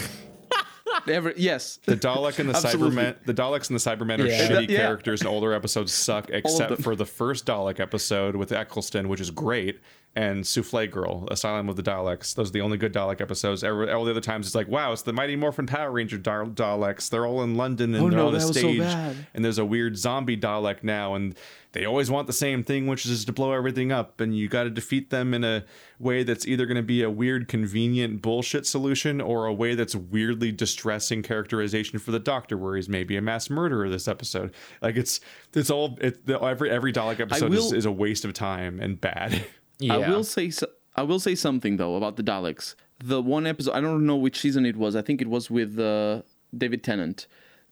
Every, 1.08 1.34
yes. 1.36 1.81
The 1.84 1.97
Dalek 1.97 2.39
and 2.39 2.48
the 2.48 2.55
Cybermen, 2.55 3.16
the 3.26 3.34
Daleks 3.34 3.68
and 3.68 3.78
the 3.78 3.81
Cybermen 3.81 4.20
are 4.20 4.26
Yeah. 4.26 4.48
shitty 4.48 4.70
Yeah. 4.70 4.78
characters, 4.78 5.20
and 5.20 5.28
older 5.28 5.52
episodes 5.52 5.92
suck, 5.92 6.31
except 6.31 6.81
for 6.82 6.97
the 6.97 7.05
first 7.05 7.44
Dalek 7.44 7.78
episode 7.78 8.36
with 8.36 8.52
Eccleston, 8.52 9.08
which 9.08 9.20
is 9.20 9.31
great, 9.31 9.81
and 10.17 10.44
Souffle 10.47 10.86
Girl, 10.91 11.26
Asylum 11.31 11.68
of 11.68 11.76
the 11.76 11.83
Daleks. 11.83 12.34
Those 12.34 12.51
are 12.51 12.52
the 12.52 12.60
only 12.60 12.76
good 12.76 12.93
Dalek 12.93 13.20
episodes. 13.20 13.65
Every, 13.65 13.91
all 13.91 14.05
the 14.05 14.12
other 14.12 14.20
times, 14.20 14.47
it's 14.47 14.55
like, 14.55 14.68
wow, 14.68 14.93
it's 14.93 15.02
the 15.02 15.12
Mighty 15.12 15.34
Morphin 15.34 15.67
Power 15.67 15.91
Ranger 15.91 16.18
Dal- 16.18 16.47
Daleks. 16.47 17.10
They're 17.10 17.26
all 17.26 17.43
in 17.43 17.57
London 17.57 17.94
and 17.94 18.05
Oh, 18.05 18.09
they're 18.10 18.18
no, 18.18 18.28
on 18.28 18.34
a 18.34 18.39
that 18.39 18.47
was 18.47 18.55
so 18.57 18.60
stage, 18.60 19.17
and 19.34 19.44
there's 19.44 19.59
a 19.59 19.65
weird 19.65 19.99
zombie 19.99 20.36
Dalek 20.36 20.84
now, 20.84 21.15
and 21.15 21.34
they 21.73 21.84
always 21.84 22.09
want 22.12 22.28
the 22.28 22.33
same 22.33 22.62
thing, 22.62 22.86
which 22.86 23.05
is 23.07 23.25
to 23.25 23.33
blow 23.33 23.52
everything 23.52 23.91
up, 23.91 24.20
and 24.20 24.36
you 24.36 24.49
got 24.49 24.62
to 24.62 24.70
defeat 24.70 25.10
them 25.10 25.34
in 25.34 25.43
a 25.43 25.65
way 25.99 26.23
that's 26.23 26.47
either 26.47 26.67
going 26.67 26.76
to 26.76 26.83
be 26.84 27.02
a 27.02 27.10
weird, 27.10 27.49
convenient 27.49 28.23
bullshit 28.23 28.65
solution 28.67 29.20
or 29.20 29.47
a 29.47 29.52
way 29.52 29.75
that's 29.75 29.97
weirdly 29.97 30.52
distressing 30.52 31.23
characterization 31.25 31.99
for 31.99 32.12
the 32.12 32.20
Doctor, 32.20 32.57
where 32.57 32.76
he's 32.76 32.89
maybe 32.89 33.17
a 33.17 33.23
mass 33.23 33.51
murderer 33.51 33.89
this 33.91 34.07
episode. 34.07 34.55
Like 34.81 34.94
it's 34.97 35.18
it's 35.52 35.70
all 35.70 35.99
it, 36.01 36.25
the, 36.26 36.41
every 36.41 36.70
every 36.70 36.93
Dalek 36.93 37.18
episode 37.18 37.52
is, 37.52 37.73
is 37.73 37.84
a 37.86 37.91
waste 37.93 38.25
of 38.25 38.33
time 38.34 38.78
and 38.78 39.01
bad. 39.01 39.44
yeah. 39.78 39.94
I 39.94 40.09
will 40.09 40.25
say 40.25 40.51
so, 40.51 40.67
I 40.97 41.03
will 41.03 41.19
say 41.20 41.35
something 41.35 41.77
though 41.77 41.97
about 41.97 42.17
the 42.17 42.23
Daleks. 42.23 42.75
The 42.99 43.20
one 43.20 43.47
episode 43.47 43.73
I 43.73 43.81
don't 43.81 44.07
know 44.07 44.17
which 44.17 44.41
season 44.41 44.65
it 44.67 44.77
was. 44.77 44.94
I 44.97 45.03
think 45.03 45.20
it 45.20 45.28
was 45.28 45.51
with 45.51 45.78
uh, 45.78 46.23
David 46.57 46.83
Tennant. 46.85 47.27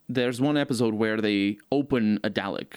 There's 0.09 0.41
one 0.41 0.57
episode 0.57 0.95
where 0.95 1.21
they 1.21 1.59
open 1.71 2.19
a 2.25 2.29
Dalek, 2.31 2.73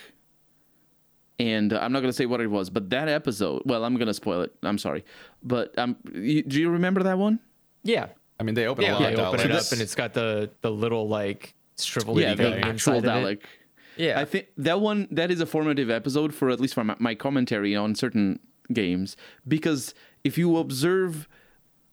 and 1.40 1.74
uh, 1.74 1.80
I'm 1.82 1.92
not 1.92 2.02
gonna 2.02 2.14
say 2.14 2.26
what 2.26 2.40
it 2.42 2.48
was, 2.48 2.70
but 2.70 2.90
that 2.92 3.08
episode. 3.10 3.64
Well, 3.66 3.84
I'm 3.84 3.95
gonna 3.98 4.14
spoil 4.14 4.42
it. 4.42 4.54
I'm 4.64 4.78
sorry, 4.78 5.04
but 5.44 5.78
um, 5.78 5.98
you, 6.14 6.44
do 6.44 6.60
you 6.60 6.70
remember 6.70 7.04
that 7.04 7.18
one? 7.18 7.40
yeah. 7.84 8.08
I 8.38 8.44
mean, 8.44 8.54
they 8.54 8.68
open 8.68 8.84
Yeah, 8.84 8.92
a 8.92 9.00
lot 9.00 9.00
they 9.04 9.14
of 9.14 9.20
open 9.20 9.40
Daleks. 9.40 9.45
it 9.45 9.52
up 9.54 9.72
and 9.72 9.82
it's 9.82 9.95
got 9.95 10.14
the 10.14 10.50
the 10.60 10.70
little 10.70 11.08
like 11.08 11.54
shriveled 11.80 12.20
yeah, 12.20 12.36
thing 12.36 12.52
the 12.52 12.68
actual 12.68 13.02
Dalek. 13.02 13.32
it. 13.34 13.42
Yeah, 13.95 14.20
I 14.20 14.26
think 14.26 14.48
that 14.58 14.82
one 14.82 15.08
that 15.12 15.32
is 15.32 15.40
a 15.40 15.45
formative 15.45 15.90
episode 15.90 16.34
for 16.36 16.50
at 16.50 16.60
least 16.60 16.74
for 16.74 16.84
my, 16.84 16.98
my 17.00 17.16
commentary 17.16 17.78
on 17.78 17.95
certain 17.95 18.40
games 18.74 19.16
because 19.48 19.94
if 20.24 20.38
you 20.38 20.58
observe 20.58 21.27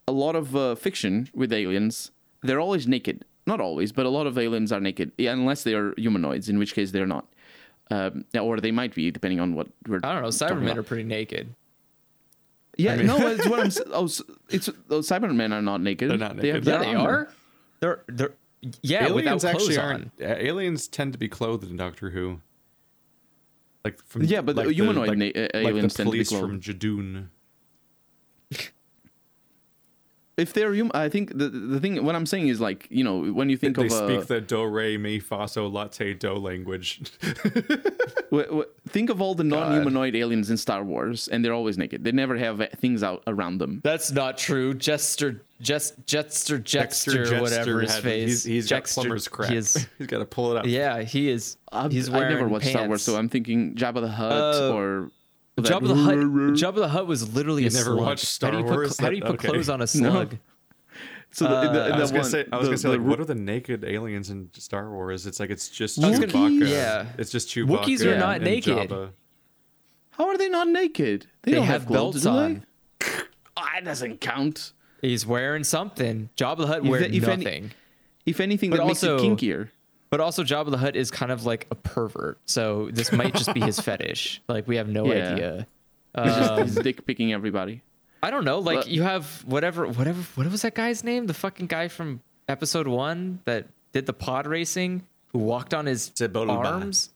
a 0.09 0.13
lot 0.13 0.35
of 0.37 0.55
uh, 0.57 0.75
fiction 0.75 1.29
with 1.35 1.53
aliens, 1.53 2.11
they're 2.43 2.61
always 2.61 2.87
naked. 2.89 3.25
Not 3.47 3.61
always, 3.61 3.91
but 3.93 4.07
a 4.07 4.09
lot 4.09 4.27
of 4.27 4.39
aliens 4.39 4.71
are 4.73 4.81
naked, 4.81 5.11
yeah, 5.19 5.33
unless 5.33 5.65
they 5.65 5.75
are 5.75 5.95
humanoids, 5.97 6.49
in 6.49 6.59
which 6.59 6.75
case 6.75 6.93
they're 6.93 7.07
not, 7.07 7.27
um, 7.91 8.25
or 8.41 8.59
they 8.61 8.71
might 8.71 8.95
be 8.95 9.11
depending 9.11 9.41
on 9.41 9.55
what 9.57 9.67
we're. 9.89 9.99
I 10.05 10.13
don't 10.15 10.23
know. 10.23 10.29
Cybermen 10.29 10.63
about. 10.65 10.79
are 10.79 10.83
pretty 10.85 11.03
naked. 11.03 11.55
Yeah, 12.79 12.97
no, 12.97 13.19
it's 13.27 13.47
what 13.49 13.61
I'm. 13.61 13.67
s- 13.77 13.81
Oh, 13.93 14.09
it's 14.49 14.71
those 14.89 15.09
Cybermen 15.09 15.53
are 15.53 15.61
not 15.61 15.81
naked. 15.81 16.09
They're 16.11 16.17
not 16.19 16.37
They 16.37 16.49
have 16.49 16.65
naked. 16.65 16.69
Yeah, 16.69 16.79
their 16.79 16.85
they 16.85 16.95
are. 16.95 17.29
They're 17.81 18.03
they're 18.09 18.33
yeah, 18.83 19.07
aliens 19.09 19.43
without 19.43 19.45
actually 19.57 19.75
clothes 19.75 19.79
aren't. 19.79 20.11
on. 20.21 20.27
uh, 20.31 20.35
Aliens 20.39 20.87
tend 20.87 21.13
to 21.13 21.19
be 21.19 21.29
clothed 21.29 21.69
in 21.69 21.77
Doctor 21.77 22.11
Who. 22.11 22.41
Like 23.85 24.03
from 24.05 24.23
Yeah, 24.25 24.43
but 24.43 24.57
the 24.57 24.65
like 24.65 24.75
humanoid 24.75 25.09
like, 25.09 25.19
na- 25.19 25.27
uh, 25.27 25.49
like 25.55 25.67
aliens 25.75 25.95
the 25.95 25.97
tend 26.05 26.07
to 26.09 26.13
be 26.13 26.25
police 26.25 26.31
from 26.31 26.61
Judoon. 26.61 27.29
If 30.43 30.53
they're 30.55 30.75
human, 30.75 30.93
I 30.95 31.09
think 31.09 31.25
the 31.41 31.49
the 31.49 31.79
thing. 31.81 31.93
What 32.07 32.15
I'm 32.19 32.27
saying 32.27 32.49
is 32.49 32.59
like 32.61 32.81
you 32.91 33.05
know 33.05 33.17
when 33.39 33.49
you 33.51 33.57
think 33.57 33.77
They 33.77 33.87
of 33.87 33.93
uh, 33.93 34.07
speak 34.07 34.27
the 34.27 34.41
do 34.41 34.65
re 34.65 34.97
mi 34.99 35.19
fa 35.21 35.47
so 35.49 35.67
latte 35.67 36.15
do 36.15 36.33
language. 36.51 36.91
W- 38.33 38.47
w- 38.47 38.65
think 38.89 39.11
of 39.11 39.21
all 39.21 39.35
the 39.35 39.45
non-humanoid 39.45 40.17
aliens 40.17 40.49
in 40.51 40.57
Star 40.57 40.83
Wars, 40.83 41.29
and 41.29 41.45
they're 41.45 41.53
always 41.53 41.77
naked. 41.77 42.03
They 42.03 42.13
never 42.13 42.35
have 42.39 42.67
things 42.79 43.03
out 43.03 43.23
around 43.27 43.59
them. 43.59 43.81
That's 43.85 44.11
not 44.11 44.39
true. 44.39 44.73
Jester, 44.73 45.43
Jest, 45.61 46.07
Jetster, 46.07 46.59
Jetster, 46.59 47.27
Jetster 47.27 47.41
whatever 47.43 47.81
his 47.83 47.93
had- 47.95 48.03
face. 48.03 48.29
He's, 48.45 48.45
he's 48.45 48.71
got 48.71 48.85
plumber's 48.87 49.29
crack. 49.29 49.51
he 49.51 49.57
is- 49.59 49.87
he's 49.99 50.07
got 50.07 50.19
to 50.21 50.25
pull 50.25 50.51
it 50.53 50.57
up. 50.59 50.67
yeah, 50.67 51.03
he 51.03 51.29
is. 51.29 51.59
I'm- 51.71 51.91
he's 51.91 52.09
I 52.09 52.27
never 52.29 52.49
watched 52.49 52.63
pants. 52.65 52.79
Star 52.79 52.89
Wars, 52.89 53.03
so 53.03 53.17
I'm 53.17 53.29
thinking 53.29 53.75
Jabba 53.75 54.01
the 54.01 54.09
Hutt 54.09 54.33
Uh, 54.33 54.73
or 54.75 55.11
Jabba 55.59 55.89
the 55.89 55.95
Hutt. 55.95 56.17
Jabba 56.17 56.75
the 56.77 56.89
Hutt 56.89 57.07
was 57.07 57.35
literally 57.35 57.63
You 57.65 57.69
a 57.69 57.73
never 57.73 57.85
slug. 57.85 57.99
watched 58.01 58.25
Star 58.27 58.51
how 58.51 58.57
do 58.59 58.63
you 58.63 58.69
put, 58.69 58.75
Wars? 58.75 58.99
How 58.99 59.11
do 59.11 59.17
you 59.17 59.23
put 59.23 59.31
okay. 59.33 59.49
clothes 59.49 59.69
on 59.69 59.83
a 59.83 59.87
slug? 59.99 60.37
So 61.31 61.47
the, 61.49 61.67
in 61.67 61.73
the, 61.73 61.87
in 61.87 61.93
I 61.93 61.99
was 62.01 62.11
gonna 62.11 62.23
one- 62.23 62.31
say, 62.31 62.47
I 62.53 62.57
was 62.57 62.65
the- 62.67 62.71
gonna 62.71 62.79
say, 62.79 62.89
like, 62.91 62.99
ro- 63.01 63.05
what 63.07 63.21
are 63.21 63.25
the 63.25 63.35
naked 63.35 63.85
aliens 63.85 64.31
in 64.31 64.51
Star 64.55 64.91
Wars? 64.91 65.27
It's 65.27 65.41
like 65.41 65.51
it's 65.51 65.69
just 65.69 66.03
I 66.03 66.09
was 66.11 66.19
Chewbacca. 66.21 66.33
gonna- 66.33 66.67
Yeah. 66.67 67.07
it's 67.19 67.31
just 67.31 67.49
Chewbacca. 67.49 67.85
Wookiees 67.85 68.05
are 68.05 68.19
not 68.19 68.37
and 68.37 68.45
naked. 68.45 68.77
Jabba. 68.91 69.11
How 70.11 70.29
are 70.29 70.37
they 70.37 70.49
not 70.51 70.69
naked? 70.69 71.27
They, 71.43 71.53
They 71.53 71.57
don't 71.57 71.67
have 71.67 71.83
have, 71.83 71.87
clothes, 71.89 72.23
belts 72.23 72.25
do 72.25 72.29
on. 72.31 72.67
They? 73.01 73.07
Ah, 73.57 73.69
that 73.75 73.85
doesn't 73.85 74.21
count. 74.23 74.73
He's 75.03 75.27
wearing 75.27 75.65
something. 75.65 76.31
Jabba 76.37 76.59
the 76.59 76.67
Hutt 76.67 76.79
If 76.79 76.85
wears 76.91 77.03
that- 77.03 77.15
if 77.15 77.29
any- 77.29 77.45
nothing. 77.45 77.71
If 78.25 78.41
anything, 78.41 78.71
But 78.71 78.77
that 78.79 78.87
makes 78.87 79.03
it 79.03 79.09
kinkier. 79.21 79.69
But 80.13 80.21
also, 80.21 80.45
Jabba 80.45 80.71
the 80.71 80.77
Hutt 80.77 80.95
is 80.95 81.11
kind 81.11 81.33
of 81.33 81.47
like 81.47 81.67
a 81.71 81.75
pervert, 81.75 82.39
so 82.45 82.91
this 82.93 83.11
might 83.13 83.35
just 83.35 83.53
be 83.55 83.61
his 83.61 83.81
fetish. 83.87 84.43
Like 84.47 84.69
we 84.69 84.77
have 84.77 84.87
no 84.87 85.07
Yeah. 85.11 85.33
idea. 85.33 85.67
He's 86.23 86.35
just 86.37 86.51
Um, 86.53 86.63
he's 86.65 86.75
dick 86.77 87.07
picking 87.07 87.33
everybody. 87.33 87.81
I 88.23 88.31
don't 88.31 88.45
know. 88.45 88.59
Like 88.59 88.81
But- 88.81 88.89
you 88.89 89.03
have 89.05 89.43
whatever, 89.47 89.87
whatever. 89.87 90.21
What 90.35 90.47
was 90.51 90.61
that 90.63 90.75
guy's 90.75 91.03
name? 91.03 91.27
The 91.29 91.35
fucking 91.35 91.67
guy 91.67 91.89
from 91.89 92.21
episode 92.47 92.87
one 92.87 93.41
that 93.47 93.69
did 93.93 94.05
the 94.05 94.13
pod 94.13 94.47
racing, 94.47 95.03
who 95.29 95.39
walked 95.39 95.73
on 95.73 95.87
his 95.87 96.11
Sebulba. 96.11 96.51
arms. 96.63 97.09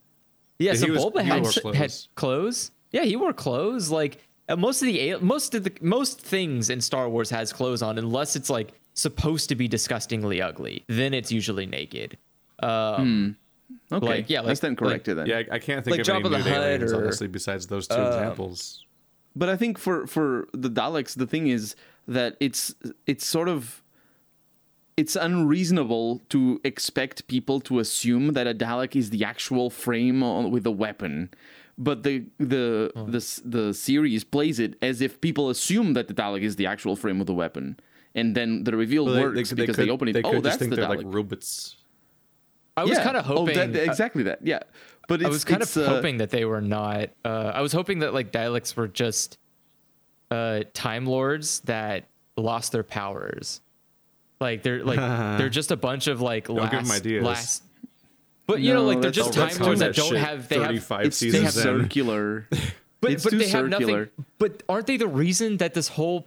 Yeah, 0.57 0.73
Yeah, 0.73 0.79
he 0.85 0.91
was- 0.91 1.03
Sebulba 1.05 1.21
had, 1.23 1.43
wore 1.43 1.51
had 1.51 1.61
clothes. 1.91 2.09
clothes. 2.15 2.71
Yeah, 2.91 3.03
he 3.03 3.15
wore 3.15 3.31
clothes. 3.31 3.91
Like 3.91 4.23
uh, 4.49 4.55
most 4.55 4.81
of 4.81 4.87
the 4.87 5.15
most 5.21 5.53
of 5.53 5.63
the 5.63 5.73
most 5.81 6.19
things 6.21 6.71
in 6.71 6.81
Star 6.81 7.07
Wars 7.07 7.29
has 7.29 7.53
clothes 7.53 7.83
on, 7.83 7.99
unless 7.99 8.35
it's 8.35 8.49
like 8.49 8.73
supposed 8.95 9.49
to 9.49 9.55
be 9.55 9.67
disgustingly 9.67 10.41
ugly. 10.41 10.83
Then 10.87 11.13
it's 11.13 11.31
usually 11.31 11.67
naked. 11.67 12.17
Um, 12.63 13.37
Okay, 13.91 14.05
Like, 14.05 14.29
yeah, 14.29 14.41
that's 14.41 14.47
like- 14.47 14.59
then 14.61 14.75
corrected 14.75 15.17
then. 15.17 15.27
Yeah, 15.27 15.37
I, 15.51 15.55
I 15.55 15.59
can't 15.59 15.83
think 15.83 15.97
Like 15.97 16.01
of 16.01 16.09
any 16.09 16.19
Jabba 16.19 16.29
the 16.31 16.37
new 16.37 16.43
Hutt 16.43 16.61
aliens, 16.61 16.93
or, 16.93 16.97
honestly, 17.03 17.27
besides 17.27 17.67
those 17.67 17.87
two 17.87 17.95
uh, 17.95 18.07
examples. 18.07 18.83
But 19.35 19.49
I 19.49 19.55
think 19.55 19.77
for 19.77 20.07
for 20.07 20.47
the 20.53 20.69
Daleks, 20.69 21.15
the 21.15 21.27
thing 21.27 21.47
is 21.47 21.75
that 22.07 22.35
it's 22.39 22.73
it's 23.05 23.25
sort 23.25 23.47
of 23.49 23.83
it's 24.97 25.15
unreasonable 25.15 26.21
to 26.29 26.59
expect 26.63 27.27
people 27.27 27.59
to 27.61 27.79
assume 27.79 28.33
that 28.33 28.47
a 28.47 28.53
Dalek 28.53 28.95
is 28.95 29.09
the 29.11 29.23
actual 29.23 29.69
frame 29.69 30.23
on, 30.23 30.49
with 30.49 30.65
a 30.65 30.71
weapon. 30.71 31.29
But 31.77 32.03
the 32.03 32.25
the 32.39 32.91
the 32.95 33.41
the 33.45 33.73
series 33.73 34.23
plays 34.23 34.59
it 34.59 34.75
as 34.81 34.99
if 35.01 35.21
people 35.21 35.49
assume 35.49 35.93
that 35.93 36.07
the 36.07 36.13
Dalek 36.15 36.41
is 36.41 36.55
the 36.55 36.65
actual 36.65 36.95
frame 36.95 37.21
of 37.21 37.27
the 37.27 37.33
weapon, 37.33 37.79
and 38.15 38.33
then 38.35 38.63
the 38.63 38.75
reveal 38.75 39.05
Well, 39.05 39.21
works 39.21 39.53
because 39.53 39.75
they, 39.75 39.83
could- 39.83 39.89
open 39.91 40.07
it. 40.07 40.13
They 40.13 40.23
oh, 40.23 40.31
could 40.31 40.43
that's 40.43 40.53
just 40.55 40.59
think 40.59 40.71
the 40.71 40.77
they're 40.77 40.85
Dalek. 40.89 41.03
like 41.05 41.13
robots. 41.13 41.75
I 42.77 42.83
was 42.83 42.91
Yeah. 42.97 43.03
kind 43.03 43.17
of 43.17 43.29
Oh, 43.29 43.37
hoping. 43.37 43.55
that- 43.73 43.75
exactly 43.83 44.23
that. 44.23 44.39
Yeah, 44.45 44.59
but 45.07 45.21
it's, 45.21 45.25
I 45.25 45.29
was 45.29 45.43
kind 45.43 45.61
of 45.63 45.77
uh, 45.77 45.87
hoping 45.89 46.17
that 46.17 46.29
they 46.29 46.45
were 46.45 46.61
not. 46.61 47.09
Uh, 47.25 47.51
I 47.53 47.61
was 47.61 47.73
hoping 47.73 47.99
that 47.99 48.13
like 48.13 48.31
Daleks 48.31 48.75
were 48.75 48.87
just 48.87 49.37
uh, 50.31 50.61
Time 50.73 51.05
Lords 51.05 51.61
that 51.61 52.05
lost 52.37 52.71
their 52.71 52.83
powers. 52.83 53.61
Like 54.39 54.61
they're 54.63 54.83
like 54.85 54.97
they're 55.39 55.49
just 55.49 55.71
a 55.71 55.77
bunch 55.77 56.07
of 56.07 56.21
like 56.21 56.47
give 56.47 56.55
last 56.57 56.73
'em 56.73 56.91
ideas. 56.91 57.25
last. 57.25 57.63
But 58.45 58.61
you 58.61 58.73
know, 58.73 58.83
like 58.85 59.01
they're 59.01 59.11
just 59.11 59.33
Time 59.33 59.57
Lords 59.59 59.79
that 59.79 59.87
that 59.87 59.95
don't 59.95 60.09
shit 60.09 60.19
have. 60.19 60.47
They 60.47 60.59
have. 60.59 60.71
it's 61.03 61.19
too 61.19 61.31
seasons 61.31 61.57
in. 61.57 61.63
circular. 61.63 62.47
But, 63.01 63.11
it's 63.11 63.23
but 63.23 63.29
too 63.31 63.37
they 63.39 63.47
have 63.49 63.67
nothing. 63.69 64.07
But 64.39 64.63
aren't 64.69 64.87
they 64.87 64.97
the 64.97 65.07
reason 65.07 65.57
that 65.57 65.73
this 65.73 65.87
whole 65.87 66.25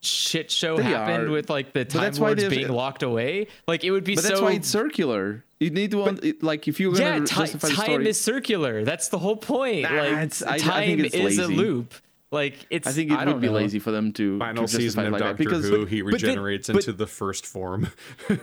shit 0.00 0.50
show 0.50 0.76
They 0.76 0.84
happened 0.84 1.28
are. 1.28 1.30
with 1.30 1.50
like 1.50 1.72
the 1.72 1.84
Time 1.84 2.02
that's 2.02 2.18
why 2.18 2.28
Lords 2.28 2.48
being 2.48 2.68
locked 2.68 3.02
away? 3.02 3.48
Like 3.66 3.84
it 3.84 3.90
would 3.90 4.04
be 4.04 4.14
But 4.14 4.24
so. 4.24 4.28
that's 4.30 4.40
why 4.40 4.52
it's 4.52 4.68
circular. 4.68 5.44
You 5.60 5.70
need 5.70 5.90
to 5.90 5.98
want 5.98 6.24
it, 6.24 6.42
like 6.42 6.68
if 6.68 6.78
you're 6.80 6.92
gonna 6.92 7.04
yeah, 7.04 7.18
ti- 7.24 7.34
justify 7.34 7.68
the 7.68 7.74
time 7.74 7.84
story. 7.86 8.08
is 8.08 8.20
circular. 8.20 8.84
That's 8.84 9.08
the 9.08 9.18
whole 9.18 9.36
point. 9.36 9.82
Nah, 9.82 9.90
like 9.90 10.12
it's- 10.12 10.42
I- 10.42 10.54
I 10.54 10.58
time 10.58 10.86
think 10.86 11.00
it's 11.00 11.14
is 11.14 11.38
a 11.38 11.48
loop. 11.48 11.94
Like 12.30 12.66
it's. 12.70 12.86
I 12.86 12.92
think 12.92 13.10
it 13.10 13.16
don't 13.16 13.26
would 13.34 13.40
be 13.40 13.46
know. 13.48 13.54
lazy 13.54 13.78
for 13.78 13.90
them 13.90 14.12
to 14.12 14.38
Final 14.38 14.66
to 14.66 14.72
justify 14.72 14.82
season 14.82 15.06
of 15.06 15.12
like 15.14 15.20
Doctor 15.22 15.36
because 15.44 15.64
Who, 15.68 15.84
he 15.86 16.02
but 16.02 16.12
then- 16.12 16.28
regenerates 16.28 16.66
but- 16.68 16.76
into 16.76 16.92
the 16.92 17.06
first 17.06 17.46
form. 17.46 17.88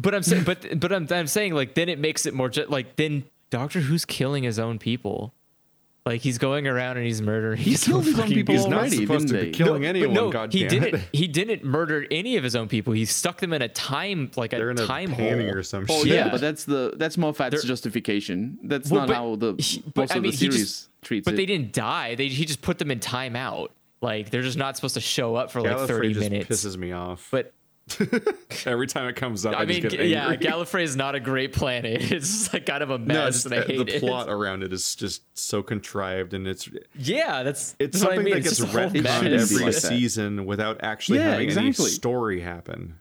But 0.00 0.14
I'm 0.14 0.22
saying, 0.22 0.44
but 0.44 0.78
but 0.78 0.92
I'm 0.92 1.08
I'm 1.10 1.26
saying 1.26 1.54
like 1.54 1.74
then 1.74 1.88
it 1.88 1.98
makes 1.98 2.24
it 2.24 2.32
more 2.32 2.48
ju- 2.48 2.66
like 2.68 2.94
then 2.94 3.24
Doctor 3.50 3.80
Who's 3.80 4.04
killing 4.04 4.44
his 4.44 4.58
own 4.60 4.78
people. 4.78 5.34
Like 6.06 6.22
he's 6.22 6.38
going 6.38 6.66
around 6.66 6.96
and 6.96 7.04
he's 7.04 7.20
murdering. 7.20 7.58
he 7.58 7.72
his 7.72 7.84
killed 7.84 8.04
his 8.06 8.18
own 8.18 8.28
people 8.28 8.54
He's 8.54 8.66
not 8.66 8.78
already, 8.80 8.96
supposed 8.96 9.28
didn't 9.28 9.40
to 9.40 9.46
be 9.46 9.52
killing 9.52 9.82
But 9.82 9.88
anyone. 9.88 10.14
no, 10.14 10.30
God 10.30 10.52
he 10.54 10.66
didn't. 10.66 10.94
it. 10.94 11.00
He 11.12 11.28
didn't 11.28 11.64
murder 11.64 12.06
any 12.10 12.36
of 12.38 12.44
his 12.44 12.56
own 12.56 12.66
people. 12.68 12.94
He 12.94 13.04
stuck 13.04 13.38
them 13.40 13.52
in 13.52 13.60
a 13.60 13.68
time 13.68 14.30
like 14.34 14.52
They're 14.52 14.68
a 14.68 14.72
in 14.72 14.78
a 14.80 14.86
time 14.86 15.12
panning 15.12 15.48
hole. 15.48 15.56
or 15.58 15.62
some 15.62 15.84
Oh 15.88 15.98
shit. 15.98 16.06
yeah, 16.06 16.14
Yeah. 16.14 16.28
but 16.30 16.40
that's 16.40 16.64
the 16.64 16.94
that's 16.96 17.16
Moffat's 17.18 17.50
They're- 17.56 17.68
justification. 17.68 18.58
That's 18.62 18.90
Well, 18.90 19.02
not 19.02 19.08
but 19.08 19.14
how 19.16 19.36
the 19.36 19.54
he- 19.58 19.82
most 19.84 19.94
but, 19.94 20.10
I 20.12 20.16
of 20.16 20.22
mean, 20.22 20.30
the 20.32 20.36
series 20.38 20.56
just- 20.58 20.88
treats 21.02 21.24
But 21.26 21.34
it. 21.34 21.36
they 21.36 21.46
didn't 21.46 21.72
die. 21.74 22.14
They 22.14 22.28
he 22.28 22.46
just 22.46 22.62
put 22.62 22.78
them 22.78 22.90
in 22.90 23.00
timeout. 23.00 23.68
Like 24.00 24.30
they're 24.30 24.42
just 24.42 24.56
not 24.56 24.76
supposed 24.76 24.94
to 24.94 25.00
show 25.00 25.34
up 25.34 25.50
for 25.50 25.60
like 25.60 25.76
thirty 25.88 26.14
just 26.14 26.30
minutes. 26.30 26.48
pisses 26.64 26.76
me 26.78 26.92
off. 26.92 27.28
But 27.30 27.52
Every 28.66 28.86
time 28.86 29.08
it 29.08 29.16
comes 29.16 29.44
up, 29.46 29.54
I, 29.54 29.62
I 29.62 29.64
mean, 29.64 29.82
just 29.82 29.96
get 29.96 30.06
yeah. 30.08 30.34
Gallifrey 30.36 30.82
is 30.82 30.96
not 30.96 31.14
a 31.14 31.20
great 31.20 31.52
planet. 31.52 32.00
It's 32.12 32.28
just 32.40 32.52
like 32.52 32.66
kind 32.66 32.82
of 32.82 32.90
a 32.90 32.98
mess, 32.98 33.44
no, 33.46 33.56
and 33.56 33.64
I 33.64 33.66
hate 33.66 33.86
the 33.86 33.96
it. 33.96 34.00
plot 34.00 34.28
around 34.28 34.62
it 34.62 34.72
is 34.72 34.94
just 34.94 35.22
so 35.38 35.62
contrived, 35.62 36.34
and 36.34 36.46
it's 36.46 36.68
Yeah, 36.94 37.42
that's 37.42 37.74
it's 37.78 38.00
that's 38.00 38.04
what 38.04 38.12
I 38.12 38.16
something 38.16 38.24
mean. 38.24 38.34
that 38.34 38.38
It's 38.50 38.60
gets 38.60 38.72
just 38.72 38.72
retconned 38.76 39.06
every 39.40 39.64
like 39.64 39.74
that. 39.74 39.80
season 39.82 40.46
without 40.46 40.80
actually 40.82 41.18
Yeah, 41.18 41.30
having 41.32 41.46
exactly. 41.48 41.66
any 41.84 41.90
story 41.90 42.40
happen. 42.40 42.98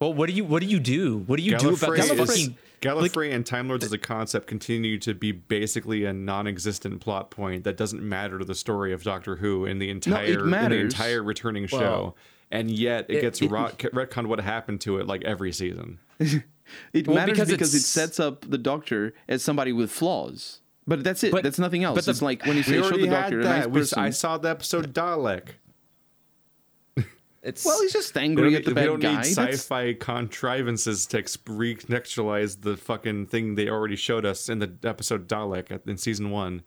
Well, 0.00 0.14
what 0.14 0.28
do 0.28 0.32
you 0.34 0.44
what 0.44 0.60
do 0.62 0.68
you 0.68 0.78
do? 0.80 1.18
What 1.26 1.38
do 1.38 1.42
you 1.42 1.58
do 1.58 1.68
about 1.74 1.90
Gallifrey, 1.96 2.20
is, 2.20 2.30
fucking? 2.30 2.56
Gallifrey 2.80 3.34
and 3.34 3.44
Time 3.44 3.66
Lords 3.66 3.84
as 3.84 3.92
a 3.92 3.98
concept 3.98 4.46
continue 4.46 4.98
to 5.00 5.12
be 5.12 5.32
basically 5.32 6.04
a 6.04 6.12
non-existent 6.12 7.00
plot 7.00 7.30
point 7.30 7.64
that 7.64 7.76
doesn't 7.76 8.00
matter 8.00 8.38
to 8.38 8.44
the 8.44 8.54
story 8.54 8.92
of 8.92 9.02
Doctor 9.02 9.36
Who 9.36 9.64
in 9.64 9.80
the 9.80 9.90
entire 9.90 10.44
in 10.44 10.50
the 10.50 10.76
entire 10.76 11.20
returning 11.22 11.66
show, 11.66 11.78
Well, 11.78 12.16
and 12.50 12.70
yet 12.70 13.06
it, 13.08 13.16
it- 13.16 13.20
gets 13.20 13.42
it- 13.42 13.50
rot, 13.50 13.78
retconned 13.78 14.26
what 14.26 14.40
happened 14.40 14.80
to 14.82 14.98
it 14.98 15.06
like 15.06 15.24
every 15.24 15.52
season. 15.52 15.98
It 16.92 17.06
Well, 17.06 17.16
matters 17.16 17.32
because 17.38 17.48
because, 17.50 17.74
it 17.74 17.80
sets 17.80 18.20
up 18.20 18.48
the 18.48 18.58
Doctor 18.58 19.14
as 19.28 19.42
somebody 19.42 19.72
with 19.72 19.90
flaws. 19.90 20.60
But 20.86 21.04
that's 21.04 21.22
it. 21.24 21.32
But- 21.32 21.42
that's 21.44 21.58
nothing 21.58 21.84
else. 21.84 21.94
but 21.96 22.04
the- 22.04 22.10
it's 22.10 22.22
like 22.22 22.42
when 22.44 22.56
you 22.56 22.64
We 22.66 22.82
say 22.82 22.82
show 22.82 22.96
the 22.96 23.06
Doctor 23.06 23.40
a 23.40 23.44
nice 23.44 23.66
We- 23.66 23.80
person. 23.80 23.98
I 24.00 24.10
saw 24.10 24.36
the 24.38 24.50
episode 24.50 24.92
Dalek. 24.94 25.48
It's 27.40 27.64
well, 27.64 27.80
he's 27.80 27.92
just 27.92 28.16
angry 28.18 28.50
don't, 28.50 28.54
at 28.56 28.64
the 28.64 28.70
we 28.72 28.74
bad 28.74 28.84
don't 28.86 29.02
need 29.02 29.24
sci-fi 29.24 29.94
contrivances 29.94 31.06
to 31.06 31.18
ex- 31.18 31.36
recontextualize 31.36 32.62
the 32.62 32.76
fucking 32.76 33.26
thing 33.26 33.54
they 33.54 33.68
already 33.68 33.94
showed 33.94 34.26
us 34.26 34.48
in 34.48 34.58
the 34.58 34.72
episode 34.82 35.28
Dalek 35.28 35.86
in 35.86 35.96
season 35.98 36.30
one. 36.30 36.62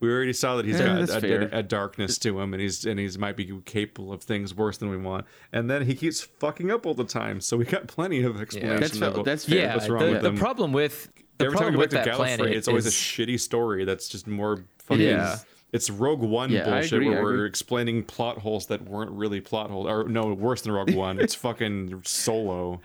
We 0.00 0.10
already 0.10 0.32
saw 0.32 0.56
that 0.56 0.64
he's 0.64 0.80
Yeah, 0.80 1.04
got 1.06 1.22
a, 1.22 1.54
a, 1.56 1.58
a 1.58 1.62
darkness 1.62 2.16
to 2.20 2.40
him, 2.40 2.54
and 2.54 2.60
he's 2.62 2.86
and 2.86 2.98
he's 2.98 3.18
might 3.18 3.36
be 3.36 3.52
capable 3.66 4.12
of 4.14 4.22
things 4.22 4.54
worse 4.54 4.78
than 4.78 4.88
we 4.88 4.96
want. 4.96 5.26
And 5.52 5.68
then 5.70 5.84
he 5.84 5.94
keeps 5.94 6.22
fucking 6.22 6.70
up 6.70 6.86
all 6.86 6.94
the 6.94 7.04
time, 7.04 7.40
so 7.42 7.58
we 7.58 7.66
got 7.66 7.86
plenty 7.86 8.22
of 8.22 8.40
explanation. 8.40 8.80
That's 8.80 8.98
fair- 8.98 9.08
of 9.08 9.24
that's 9.26 9.44
fair. 9.44 9.58
yeah. 9.58 9.74
what's 9.74 9.88
wrong 9.90 10.06
the, 10.06 10.12
with 10.12 10.22
the 10.22 10.28
him. 10.30 10.36
problem 10.38 10.72
with 10.72 11.10
the 11.36 11.44
Every 11.44 11.56
time 11.58 11.64
problem 11.64 11.74
we 11.74 11.80
with 11.80 11.90
go 11.90 11.96
back 11.98 12.04
to 12.06 12.10
Gallifrey, 12.44 12.52
it's 12.52 12.66
always 12.68 12.86
is 12.86 12.94
a 12.94 12.96
shitty 12.96 13.38
story 13.38 13.84
that's 13.84 14.08
just 14.08 14.26
more 14.26 14.64
fucking. 14.78 15.02
Yeah. 15.04 15.36
It's 15.72 15.88
Rogue 15.88 16.20
One 16.22 16.50
Yeah, 16.50 16.64
bullshit 16.64 16.94
agree, 16.94 17.08
where 17.10 17.18
I 17.20 17.22
we're 17.22 17.46
explaining 17.46 18.02
plot 18.02 18.38
holes 18.38 18.66
that 18.66 18.82
weren't 18.88 19.12
really 19.12 19.40
plot 19.40 19.70
holes, 19.70 19.86
or 19.86 20.08
no, 20.08 20.32
worse 20.34 20.62
than 20.62 20.72
Rogue 20.72 20.94
One. 20.94 21.20
It's 21.20 21.34
fucking 21.34 22.02
Solo. 22.04 22.80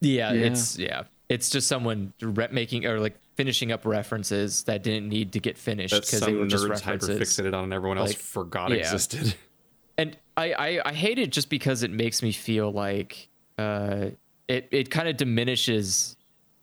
yeah, 0.00 0.32
Yeah. 0.32 0.46
it's 0.46 0.78
yeah, 0.78 1.02
it's 1.28 1.50
just 1.50 1.66
someone 1.68 2.12
re- 2.20 2.48
making 2.52 2.86
or 2.86 3.00
like 3.00 3.16
finishing 3.34 3.72
up 3.72 3.84
references 3.86 4.64
that 4.64 4.82
didn't 4.82 5.08
need 5.08 5.32
to 5.32 5.40
get 5.40 5.56
finished 5.58 5.94
because 5.94 6.20
they 6.20 6.34
were 6.34 6.46
just 6.46 6.68
references. 6.68 7.18
fixated 7.18 7.54
on 7.54 7.64
and 7.64 7.72
everyone 7.72 7.98
else 7.98 8.10
Like, 8.10 8.18
forgot 8.18 8.70
yeah. 8.70 8.76
existed. 8.78 9.34
and 9.98 10.16
I, 10.36 10.52
I 10.52 10.80
I 10.86 10.92
hate 10.92 11.18
it 11.18 11.32
just 11.32 11.48
because 11.48 11.82
it 11.82 11.90
makes 11.90 12.22
me 12.22 12.32
feel 12.32 12.70
like 12.72 13.28
uh 13.58 14.06
it 14.48 14.68
it 14.70 14.90
kind 14.90 15.08
of 15.08 15.16
diminishes 15.16 16.16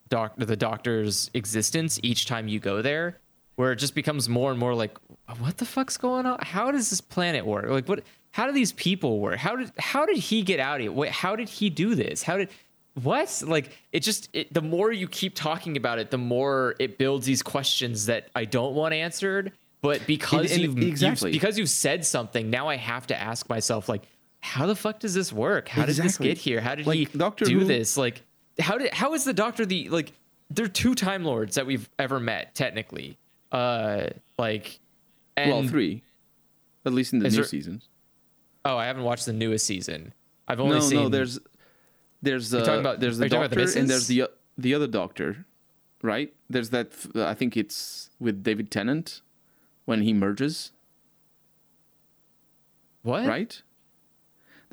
doc 0.10 0.34
the 0.38 0.56
doctor's 0.56 1.30
existence 1.34 2.00
each 2.02 2.26
time 2.26 2.48
you 2.48 2.60
go 2.60 2.82
there 2.82 3.20
where 3.56 3.72
it 3.72 3.76
just 3.76 3.94
becomes 3.94 4.28
more 4.28 4.50
and 4.52 4.60
more 4.60 4.74
like 4.74 4.98
what 5.40 5.58
the 5.58 5.66
fuck's 5.66 5.98
going 5.98 6.26
on 6.26 6.40
how 6.42 6.72
does 6.72 6.90
this 6.90 7.00
planet 7.02 7.46
work 7.46 7.68
like 7.70 7.88
what 7.88 8.04
how 8.32 8.48
do 8.48 8.52
these 8.52 8.72
people 8.74 9.20
work 9.20 9.38
how 9.38 9.56
did 9.56 9.72
how 9.78 10.06
did 10.06 10.18
he 10.18 10.42
get 10.42 10.60
out 10.60 10.78
of 10.78 10.82
here 10.82 10.92
Wait, 10.92 11.12
how 11.12 11.36
did 11.36 11.48
he 11.50 11.70
do 11.70 11.94
this 11.94 12.24
how 12.24 12.38
did 12.38 12.50
what? 12.96 13.44
Like 13.46 13.78
it 13.92 14.02
just 14.02 14.30
it, 14.34 14.54
the 14.54 14.62
more 14.62 14.92
you 14.92 15.08
keep 15.08 15.36
talking 15.36 15.78
about 15.78 16.00
it 16.00 16.12
the 16.12 16.18
more 16.18 16.76
it 16.80 16.98
builds 16.98 17.26
these 17.26 17.42
questions 17.42 18.08
that 18.08 18.30
i 18.36 18.46
don't 18.46 18.74
want 18.76 18.94
answered. 18.94 19.52
But 19.82 20.06
because 20.06 20.52
And- 20.52 20.52
and 20.52 20.62
you've, 20.62 20.78
you've 20.80 20.88
exactly. 20.90 21.32
because 21.32 21.58
you've 21.58 21.70
said 21.70 22.06
something 22.06 22.50
now 22.50 22.68
i 22.68 22.76
have 22.76 23.08
to 23.08 23.16
ask 23.20 23.48
myself 23.50 23.88
like 23.88 24.04
how 24.42 24.66
the 24.66 24.76
fuck 24.76 25.00
does 25.00 25.14
this 25.14 25.34
work? 25.34 25.68
How 25.68 25.86
did 25.86 25.96
this 25.98 26.18
get 26.18 26.38
here? 26.38 26.62
How 26.62 26.74
did 26.76 26.88
Like, 26.88 26.98
he 26.98 27.06
Doctor 27.06 27.44
do 27.46 27.60
Who- 27.60 27.66
this? 27.66 27.98
Like 27.98 28.22
how 28.60 28.78
did 28.78 28.94
how 28.94 29.14
is 29.14 29.24
the 29.24 29.34
doctor 29.34 29.66
the 29.66 29.90
like 29.90 30.12
there 30.50 30.66
are 30.66 30.70
two 30.70 30.96
time 30.96 31.24
lords 31.24 31.56
that 31.56 31.66
we've 31.66 31.90
ever 32.00 32.20
met 32.20 32.56
technically. 32.56 33.18
Uh 33.52 34.08
like 34.38 34.80
and 35.38 35.52
well, 35.52 35.68
three, 35.68 36.04
at 36.86 36.94
least 36.94 37.14
in 37.14 37.20
the 37.20 37.30
new 37.30 37.36
there- 37.36 37.44
seasons. 37.46 37.88
oh 38.66 38.76
i 38.78 38.86
haven't 38.88 39.04
watched 39.04 39.26
the 39.26 39.34
newest 39.34 39.66
season. 39.66 40.14
I've 40.48 40.60
only 40.60 40.80
No, 40.80 40.82
seen 40.82 41.00
no. 41.04 41.10
There's 41.10 41.40
there's 42.22 42.54
uh, 42.54 42.64
talking 42.64 42.80
about- 42.82 43.00
there's 43.00 43.18
the 43.18 43.26
you 43.26 43.30
talking 43.30 43.46
about 43.46 43.50
the 43.56 43.64
Doctor 43.66 43.80
and 43.80 43.90
there's 43.90 44.08
the 44.08 44.30
the 44.58 44.74
other 44.74 44.88
Doctor, 44.88 45.46
right? 46.02 46.34
There's 46.50 46.70
that. 46.72 46.92
I 47.16 47.34
think 47.34 47.56
it's 47.58 48.10
with 48.20 48.44
David 48.44 48.72
Tennant 48.72 49.22
when 49.86 50.02
he 50.02 50.14
merges, 50.14 50.72
what 53.04 53.26
right? 53.28 53.62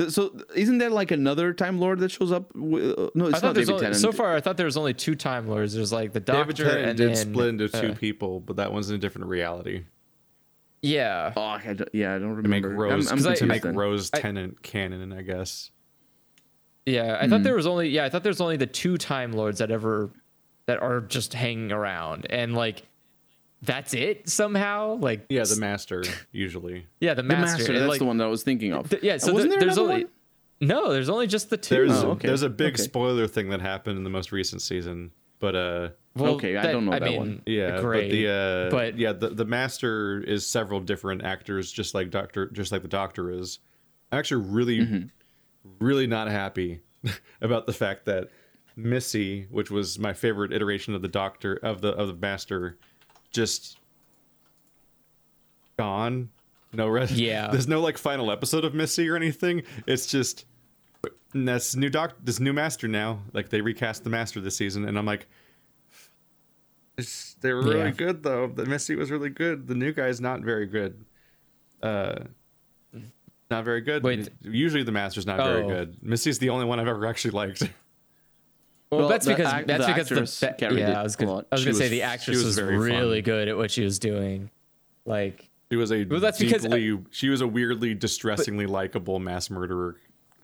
So 0.09 0.37
isn't 0.55 0.77
there 0.77 0.91
like 0.91 1.11
another 1.11 1.55
Time 1.55 1.79
Lord 1.79 2.01
that 2.01 2.11
shows 2.11 2.31
up? 2.31 2.51
uh, 2.55 2.59
No, 3.15 3.27
it's 3.27 3.41
not 3.41 3.55
David 3.55 3.71
only, 3.71 3.81
Tennant. 3.83 3.97
so 3.97 4.13
far. 4.13 4.37
I 4.37 4.41
thought 4.41 4.59
there 4.59 4.67
was 4.67 4.77
only 4.77 4.93
two 4.93 5.15
Time 5.15 5.49
Lords. 5.49 5.73
There's 5.73 5.91
like 5.93 6.13
the 6.13 6.21
Doctor 6.21 6.53
David 6.53 6.57
Doctor 6.57 6.65
Tennant 6.71 6.89
and 6.91 6.99
did 6.99 7.09
then, 7.11 7.17
split 7.33 7.49
into 7.49 7.69
two 7.71 7.93
uh, 7.93 7.95
people, 7.95 8.41
but 8.41 8.57
that 8.57 8.73
one's 8.73 8.91
in 8.91 8.97
a 8.97 8.99
different 8.99 9.29
reality. 9.29 9.85
Yeah, 10.83 11.33
Oh, 11.35 11.41
I 11.41 11.73
don't- 11.73 11.89
yeah, 11.95 12.15
I 12.15 12.19
don't 12.19 12.35
remember. 12.35 12.43
To 12.43 12.49
make. 12.49 12.79
Rose, 12.79 13.11
I'm, 13.11 13.27
I'm 13.27 13.35
to 13.37 13.47
make 13.47 13.63
then. 13.63 13.75
Rose 13.75 14.11
I- 14.13 14.21
Tennant 14.21 14.63
canon, 14.63 15.13
I 15.15 15.23
guess. 15.23 15.71
Yeah. 16.87 17.19
I 17.21 17.29
thought 17.29 17.43
there 17.43 17.55
was 17.57 17.67
only 17.67 17.89
yeah. 17.91 18.05
I 18.05 18.09
thought 18.09 18.23
there's 18.23 18.41
only 18.41 18.57
the 18.57 18.67
two 18.67 18.97
Time 18.97 19.33
Lords 19.33 19.59
that 19.59 19.71
ever 19.71 20.11
that 20.67 20.81
are 20.83 21.01
just 21.01 21.35
hanging 21.35 21.71
around, 21.73 22.27
and 22.31 22.55
like 22.55 22.83
that's 23.63 23.95
it 23.95 24.29
somehow. 24.29 24.95
Like 24.97 25.27
Yeah, 25.29 25.45
the 25.45 25.57
master 25.61 26.05
usually. 26.33 26.87
yeah, 27.01 27.15
the 27.15 27.23
The 27.23 27.29
master. 27.29 27.59
Master, 27.59 27.79
that's 27.79 27.89
like, 27.91 27.99
the 27.99 28.05
one 28.05 28.19
that 28.19 28.25
I 28.25 28.29
was 28.29 28.43
thinking 28.43 28.73
of. 28.73 28.89
th- 28.91 29.03
yeah, 29.03 29.17
so 29.19 29.33
wasn't 29.33 29.51
there- 29.51 29.61
there 29.61 29.69
there's 29.69 29.79
only 29.79 30.05
one? 30.05 30.13
no, 30.61 30.93
there's 30.93 31.09
only 31.09 31.27
just 31.27 31.51
the 31.51 31.57
two. 31.57 31.75
There's 31.75 32.03
Oh, 32.05 32.11
okay. 32.13 32.29
there's 32.29 32.43
a 32.43 32.49
big 32.51 32.75
Okay. 32.75 32.83
spoiler 32.83 33.27
thing 33.27 33.49
that 33.51 33.61
happened 33.61 33.97
in 33.99 34.05
the 34.05 34.11
most 34.11 34.31
recent 34.33 34.63
season, 34.63 35.11
but 35.39 35.55
uh 35.57 35.89
Well, 36.15 36.35
Okay, 36.35 36.57
I 36.57 36.71
don't 36.73 36.85
know 36.85 36.99
that 36.99 37.17
one. 37.17 37.43
yeah, 37.47 37.81
great. 37.81 38.09
but 38.09 38.11
the 38.13 38.29
uh 38.29 38.71
but 38.71 38.99
yeah, 38.99 39.13
the 39.13 39.31
the 39.31 39.45
master 39.45 40.21
is 40.21 40.47
several 40.47 40.81
different 40.81 41.23
actors 41.25 41.73
just 41.73 41.95
like 41.95 42.11
Doctor 42.11 42.47
just 42.51 42.73
like 42.73 42.83
the 42.83 42.89
doctor 42.89 43.31
is. 43.31 43.59
I'm 44.13 44.19
actually 44.19 44.45
really 44.47 44.79
Mm-hmm. 44.81 45.07
Really 45.81 46.07
not 46.07 46.29
happy 46.29 46.81
about 47.41 47.67
the 47.67 47.73
fact 47.73 48.05
that 48.07 48.29
Missy, 48.77 49.47
which 49.51 49.71
was 49.71 49.99
my 49.99 50.13
favorite 50.13 50.53
iteration 50.53 50.95
of 50.95 51.03
the 51.03 51.09
doctor 51.09 51.55
of 51.63 51.81
the 51.81 51.89
of 51.95 52.09
the 52.09 52.15
master, 52.15 52.77
just 53.33 53.79
gone. 55.79 56.31
No 56.73 56.87
res- 56.89 57.13
Yeah. 57.19 57.49
There's 57.49 57.69
no 57.69 57.81
like 57.81 57.99
final 57.99 58.31
episode 58.31 58.65
of 58.65 58.75
Missy 58.75 59.09
or 59.09 59.17
anything. 59.17 59.63
It's 59.87 60.07
just 60.07 60.45
that's 61.35 61.77
new 61.77 61.89
doc 61.91 62.15
this 62.23 62.41
new 62.41 62.53
master 62.53 62.89
now. 62.89 63.21
Like 63.33 63.49
they 63.51 63.61
recast 63.61 64.05
the 64.05 64.11
master 64.11 64.41
this 64.41 64.57
season, 64.57 64.87
and 64.87 64.99
I'm 64.99 65.07
like, 65.07 65.27
it's, 66.99 67.35
they 67.41 67.53
were 67.53 67.63
really 67.63 67.79
Yeah. 67.79 67.91
good 67.91 68.23
though. 68.23 68.47
The 68.49 68.65
Missy 68.67 68.97
was 68.97 69.11
really 69.11 69.31
good. 69.31 69.67
The 69.69 69.75
new 69.75 69.93
guy's 69.93 70.21
not 70.21 70.41
very 70.41 70.67
good. 70.67 71.05
Uh, 71.83 72.17
not 73.51 73.65
very 73.65 73.81
good. 73.81 74.03
Wait. 74.03 74.29
Usually 74.43 74.83
the 74.83 74.93
master's 74.93 75.27
not 75.27 75.37
very 75.39 75.63
Oh. 75.63 75.69
good. 75.69 75.97
Missy's 76.03 76.39
the 76.39 76.51
only 76.51 76.65
one 76.65 76.81
I've 76.81 76.89
ever 76.89 77.07
actually 77.07 77.31
liked. 77.33 77.63
Well, 78.91 79.01
Well, 79.01 79.09
that's 79.09 79.27
the 79.27 79.35
because 79.35 79.53
act- 79.53 79.67
that's 79.67 79.85
the 79.87 79.93
because 79.93 80.13
actress 80.13 80.41
the 80.41 80.47
ba- 80.47 80.55
carried 80.59 80.79
yeah. 80.79 81.01
I 81.01 81.03
was 81.03 81.17
gonna. 81.17 81.45
I 81.51 81.55
was 81.57 81.65
gonna 81.65 81.75
say 81.75 81.85
was- 81.85 81.91
the 81.91 82.03
actress 82.03 82.37
was 82.37 82.45
was, 82.57 82.61
really 82.61 83.21
fun. 83.21 83.25
good 83.25 83.49
at 83.49 83.57
what 83.57 83.71
she 83.71 83.83
was 83.83 83.99
doing. 83.99 84.51
Like 85.05 85.49
She 85.71 85.77
was 85.77 85.91
a 85.91 86.05
Well, 86.05 86.21
that's 86.21 86.39
because- 86.39 86.65
uh, 86.65 86.97
she 87.11 87.29
was 87.29 87.41
a 87.41 87.47
weirdly 87.49 87.95
distressingly 87.95 88.67
likable 88.67 89.19
mass 89.19 89.51
murderer 89.51 89.97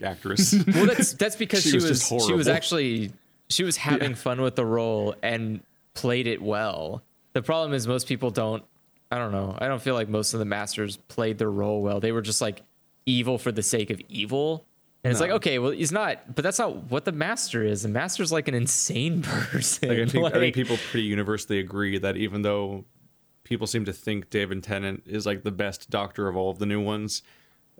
actress. 0.02 0.52
well, 0.74 0.86
that's 0.86 1.12
that's 1.12 1.36
because 1.36 1.62
She 1.62 1.70
she, 1.70 1.76
was 1.76 1.88
was, 2.10 2.24
she 2.26 2.32
was 2.32 2.48
actually 2.48 3.12
she 3.48 3.62
was 3.62 3.76
having 3.76 4.14
fun 4.16 4.40
with 4.40 4.56
the 4.56 4.64
role 4.66 5.14
and 5.22 5.60
played 5.94 6.26
it 6.26 6.42
well. 6.42 7.02
The 7.34 7.42
problem 7.42 7.72
is 7.74 7.86
most 7.86 8.08
people 8.08 8.30
don't. 8.30 8.64
I 9.12 9.18
don't 9.18 9.30
know. 9.30 9.56
I 9.60 9.68
don't 9.68 9.80
feel 9.82 9.94
like 9.94 10.08
most 10.08 10.32
of 10.34 10.38
the 10.40 10.46
masters 10.46 10.96
played 10.96 11.38
their 11.38 11.50
role 11.50 11.80
well. 11.82 12.00
They 12.00 12.10
were 12.12 12.22
just 12.22 12.40
like 12.40 12.62
evil 13.06 13.38
for 13.38 13.52
the 13.52 13.62
sake 13.62 13.90
of 13.90 14.00
evil. 14.08 14.66
And 15.04 15.10
it's 15.10 15.20
like, 15.20 15.32
okay, 15.32 15.58
well, 15.58 15.72
he's 15.72 15.90
not, 15.90 16.34
but 16.36 16.42
that's 16.42 16.60
not 16.60 16.90
what 16.90 17.04
the 17.04 17.10
master 17.10 17.64
is. 17.64 17.82
The 17.82 17.88
master's 17.88 18.30
like 18.30 18.46
an 18.46 18.54
insane 18.54 19.22
person. 19.22 19.88
Like, 19.88 19.98
I, 19.98 20.06
think, 20.06 20.24
I 20.26 20.30
think 20.30 20.54
people 20.54 20.76
pretty 20.90 21.06
universally 21.08 21.58
agree 21.58 21.98
that 21.98 22.16
even 22.16 22.42
though 22.42 22.84
people 23.42 23.66
seem 23.66 23.84
to 23.86 23.92
think 23.92 24.30
David 24.30 24.62
Tennant 24.62 25.02
is 25.06 25.26
like 25.26 25.42
the 25.42 25.50
best 25.50 25.90
Doctor 25.90 26.28
of 26.28 26.36
all 26.36 26.50
of 26.50 26.60
the 26.60 26.66
new 26.66 26.80
ones, 26.80 27.22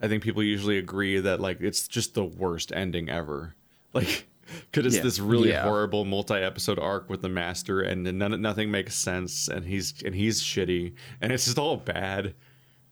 I 0.01 0.09
think 0.09 0.25
people 0.25 0.42
usually 0.42 0.78
agree 0.78 1.20
that 1.20 1.39
like 1.41 1.60
it's 1.60 1.86
just 1.86 2.15
the 2.15 2.25
worst 2.25 2.73
ending 2.73 3.09
ever. 3.09 3.55
Like, 3.94 4.26
because 4.70 4.86
it's 4.86 4.97
Yeah. 4.97 5.02
this 5.02 5.18
really 5.20 5.51
Yeah. 5.51 5.65
horrible 5.65 6.07
multi-episode 6.07 6.78
arc 6.78 7.10
with 7.10 7.20
the 7.20 7.28
Master, 7.28 7.83
and 7.83 8.02
none, 8.18 8.41
nothing 8.41 8.70
makes 8.70 8.94
sense, 8.97 9.49
and 9.49 9.67
he's 9.67 10.02
and 10.02 10.15
he's 10.15 10.42
shitty, 10.42 10.94
and 11.20 11.31
it's 11.31 11.44
just 11.44 11.59
all 11.59 11.76
bad. 11.76 12.34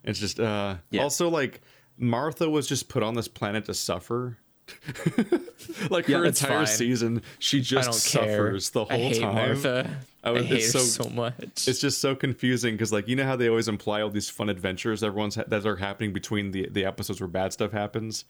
It's 0.05 0.21
just 0.21 0.39
uh 0.39 0.77
Yeah. 0.91 1.03
also 1.03 1.31
like 1.31 1.63
Martha 2.01 2.49
was 2.51 2.67
just 2.67 2.89
put 2.89 3.03
on 3.03 3.15
this 3.15 3.29
planet 3.29 3.67
to 3.67 3.75
suffer. 3.75 4.39
like 5.91 6.09
Yeah, 6.09 6.19
her 6.19 6.25
entire 6.27 6.59
fine. 6.59 6.67
season, 6.67 7.23
she 7.39 7.61
just 7.61 7.91
don't 8.13 8.25
care. 8.25 8.37
suffers 8.37 8.71
the 8.71 8.85
I 8.87 8.95
whole 8.99 9.09
hate 9.09 9.21
time. 9.21 9.35
Martha. 9.35 9.97
I 10.23 10.31
I, 10.33 10.43
hate 10.43 10.61
so- 10.63 10.79
so 10.79 11.09
much. 11.11 11.35
It's 11.67 11.81
just 11.81 12.01
so 12.01 12.15
confusing 12.15 12.75
because, 12.75 12.93
like, 12.93 13.09
you 13.09 13.17
know 13.17 13.25
how 13.25 13.37
they 13.37 13.49
always 13.49 13.69
imply 13.69 14.01
all 14.03 14.11
these 14.11 14.29
fun 14.31 14.49
adventures 14.49 15.03
everyone's 15.03 15.35
ha- 15.37 15.45
that 15.49 15.65
are 15.67 15.77
happening 15.77 16.13
between 16.13 16.51
the 16.53 16.69
the 16.71 16.85
episodes 16.85 17.21
where 17.21 17.29
bad 17.29 17.53
stuff 17.53 17.73
happens. 17.73 18.25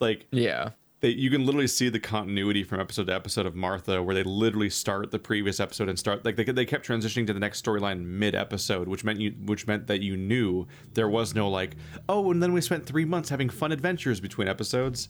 Like, 0.00 0.26
yeah. 0.30 0.70
They 1.02 1.10
you 1.10 1.30
can 1.30 1.44
literally 1.44 1.66
see 1.66 1.88
the 1.88 2.00
continuity 2.00 2.62
from 2.62 2.80
episode 2.80 3.08
to 3.08 3.14
episode 3.14 3.44
of 3.44 3.54
Martha, 3.54 4.02
where 4.02 4.14
they 4.14 4.22
literally 4.22 4.70
start 4.70 5.10
the 5.10 5.18
previous 5.18 5.60
episode 5.60 5.88
and 5.88 5.98
start 5.98 6.24
like 6.24 6.36
they 6.36 6.44
they 6.44 6.64
kept 6.64 6.86
transitioning 6.86 7.26
to 7.26 7.34
the 7.34 7.40
next 7.40 7.62
storyline 7.62 8.04
mid 8.04 8.34
episode, 8.34 8.88
which 8.88 9.04
meant 9.04 9.20
you 9.20 9.32
which 9.44 9.66
meant 9.66 9.88
that 9.88 10.00
you 10.00 10.16
knew 10.16 10.66
there 10.94 11.08
was 11.08 11.34
no 11.34 11.50
like 11.50 11.76
oh, 12.08 12.30
and 12.30 12.42
then 12.42 12.52
we 12.52 12.60
spent 12.60 12.86
three 12.86 13.04
months 13.04 13.28
having 13.28 13.50
fun 13.50 13.72
adventures 13.72 14.20
between 14.20 14.48
episodes. 14.48 15.08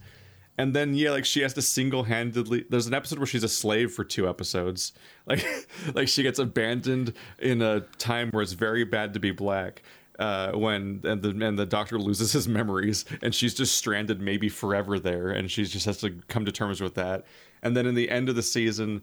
And 0.58 0.74
then 0.74 0.94
yeah, 0.94 1.10
like 1.10 1.24
she 1.24 1.42
has 1.42 1.54
to 1.54 1.62
single 1.62 2.04
handedly. 2.04 2.64
There's 2.68 2.86
an 2.86 2.94
episode 2.94 3.18
where 3.18 3.26
she's 3.26 3.44
a 3.44 3.48
slave 3.48 3.92
for 3.92 4.04
two 4.04 4.28
episodes. 4.28 4.92
Like, 5.24 5.46
like 5.94 6.08
she 6.08 6.24
gets 6.24 6.40
abandoned 6.40 7.14
in 7.38 7.62
a 7.62 7.82
time 7.98 8.30
where 8.32 8.42
it's 8.42 8.54
very 8.54 8.82
bad 8.82 9.14
to 9.14 9.20
be 9.20 9.30
black. 9.30 9.84
Uh, 10.22 10.52
when 10.52 11.00
and 11.04 11.20
the 11.20 11.30
and 11.46 11.58
the 11.58 11.66
doctor 11.66 11.98
loses 11.98 12.32
his 12.32 12.46
memories, 12.46 13.04
and 13.22 13.34
she's 13.34 13.54
just 13.54 13.74
stranded 13.74 14.20
maybe 14.20 14.48
forever 14.48 14.98
there, 15.00 15.30
and 15.30 15.50
she 15.50 15.64
just 15.64 15.84
has 15.86 15.98
to 15.98 16.10
come 16.28 16.44
to 16.44 16.52
terms 16.52 16.80
with 16.80 16.94
that. 16.94 17.24
And 17.64 17.76
then 17.76 17.86
in 17.86 17.94
the 17.96 18.08
end 18.08 18.28
of 18.28 18.36
the 18.36 18.42
season, 18.42 19.02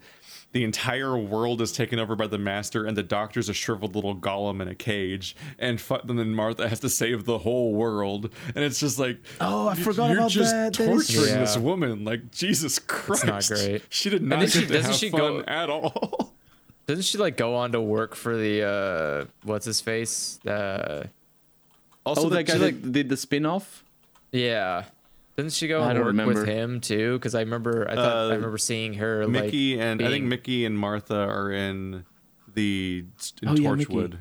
the 0.54 0.64
entire 0.64 1.18
world 1.18 1.62
is 1.62 1.72
taken 1.74 2.00
over 2.00 2.16
by 2.16 2.28
the 2.28 2.38
master, 2.38 2.86
and 2.86 2.96
the 2.96 3.04
doctor's 3.04 3.50
a 3.50 3.54
shriveled 3.54 3.96
little 3.96 4.16
golem 4.16 4.62
in 4.62 4.68
a 4.70 4.76
cage, 4.76 5.36
and, 5.60 5.80
fu- 5.80 5.96
and 5.96 6.18
then 6.20 6.34
Martha 6.34 6.68
has 6.70 6.80
to 6.82 6.90
save 6.90 7.26
the 7.26 7.40
whole 7.40 7.74
world, 7.74 8.30
and 8.56 8.64
it's 8.64 8.80
just 8.80 8.98
like, 8.98 9.18
Oh, 9.42 9.68
I 9.68 9.76
forgot 9.76 10.10
you're 10.10 10.20
about 10.20 10.32
just 10.32 10.52
that. 10.54 10.74
That 10.74 10.90
is- 10.90 11.08
torturing 11.08 11.40
this 11.40 11.56
Yeah. 11.56 11.62
woman. 11.62 12.06
Like 12.06 12.32
Jesus 12.32 12.80
Christ, 12.80 13.26
not 13.26 13.46
great. 13.48 13.84
She 13.90 14.10
did 14.10 14.24
not 14.24 14.40
then 14.40 14.48
she- 14.50 14.60
get 14.62 14.68
to 14.68 14.74
doesn't 14.74 14.92
have 14.92 15.00
she 15.00 15.10
fun 15.10 15.20
go- 15.20 15.44
at 15.48 15.70
all. 15.70 16.34
Doesn't 16.90 17.04
she 17.04 17.20
like 17.20 17.38
go 17.38 17.54
on 17.56 17.72
to 17.74 17.82
work 17.82 18.16
for 18.16 18.36
the 18.36 18.64
uh 18.64 19.26
what's 19.44 19.66
his 19.66 19.80
face? 19.80 20.44
Uh 20.46 21.06
Also, 22.04 22.26
oh, 22.26 22.30
that 22.30 22.46
guy 22.46 22.54
she- 22.54 22.60
that 22.60 22.92
did 22.92 23.10
the 23.10 23.18
spin 23.18 23.46
off? 23.46 23.84
yeah. 24.32 24.86
Doesn't 25.38 25.54
she 25.54 25.68
go 25.70 25.82
I 25.82 25.92
and 25.92 26.00
work 26.00 26.08
remember. 26.08 26.34
with 26.42 26.48
him 26.50 26.82
too? 26.82 27.14
Because 27.20 27.34
I 27.36 27.42
remember 27.42 27.88
I 27.90 27.94
thought 27.96 28.16
Uh, 28.18 28.30
I 28.32 28.36
remember 28.36 28.58
seeing 28.58 28.96
her 28.96 29.26
Mickey 29.28 29.76
like 29.78 29.86
and 29.86 30.02
I 30.02 30.10
think 30.10 30.26
Mickey 30.26 30.66
and 30.66 30.78
Martha 30.78 31.16
are 31.16 31.52
in 31.52 32.06
the 32.56 33.06
in 33.44 33.50
Oh. 33.50 33.54
Torchwood. 33.54 34.14
Yeah, 34.14 34.18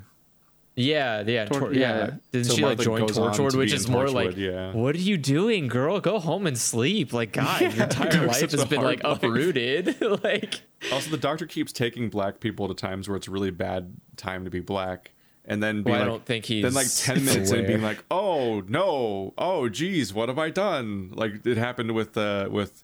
yeah, 0.85 1.45
Tor- 1.45 1.59
Tor- 1.59 1.73
yeah. 1.73 1.79
yeah. 1.97 2.09
Didn't 2.31 2.47
So 2.47 2.55
she 2.55 2.61
like 2.61 2.77
Martha 2.77 2.83
join 2.83 2.99
goes 3.01 3.15
to 3.15 3.21
Torchwood, 3.21 3.55
which 3.55 3.73
is 3.73 3.89
more 3.89 4.05
Torchwood, 4.05 4.13
like, 4.13 4.37
yeah. 4.37 4.71
what 4.73 4.95
are 4.95 4.99
you 4.99 5.17
doing, 5.17 5.67
girl? 5.67 5.99
Go 5.99 6.19
home 6.19 6.47
and 6.47 6.57
sleep. 6.57 7.11
Like, 7.11 7.31
God, 7.33 7.61
your 7.61 7.71
entire 7.71 8.13
You're 8.13 8.27
life 8.27 8.51
has 8.51 8.65
been 8.65 8.81
like 8.81 9.03
life. 9.03 9.21
uprooted. 9.23 10.01
like, 10.23 10.61
Also, 10.91 11.09
the 11.11 11.17
doctor 11.17 11.45
keeps 11.45 11.71
taking 11.73 12.09
black 12.09 12.39
people 12.39 12.67
to 12.67 12.73
times 12.73 13.07
where 13.09 13.17
it's 13.17 13.27
a 13.27 13.31
really 13.31 13.51
bad 13.51 13.93
time 14.15 14.45
to 14.45 14.49
be 14.49 14.59
black, 14.59 15.11
and 15.45 15.61
then 15.61 15.83
being 15.83 15.93
well, 15.95 15.95
I 15.95 16.05
like, 16.05 16.11
don't 16.13 16.25
think 16.25 16.45
he's 16.45 16.63
then 16.63 16.73
like 16.73 16.87
ten 16.95 17.25
minutes 17.25 17.51
in 17.51 17.65
being 17.65 17.81
like, 17.81 18.03
oh 18.11 18.61
no, 18.67 19.33
oh 19.37 19.67
geez, 19.69 20.13
what 20.13 20.29
have 20.29 20.39
I 20.39 20.49
done? 20.49 21.11
Like 21.13 21.45
it 21.45 21.57
happened 21.57 21.91
with 21.91 22.17
uh 22.17 22.47
with 22.51 22.83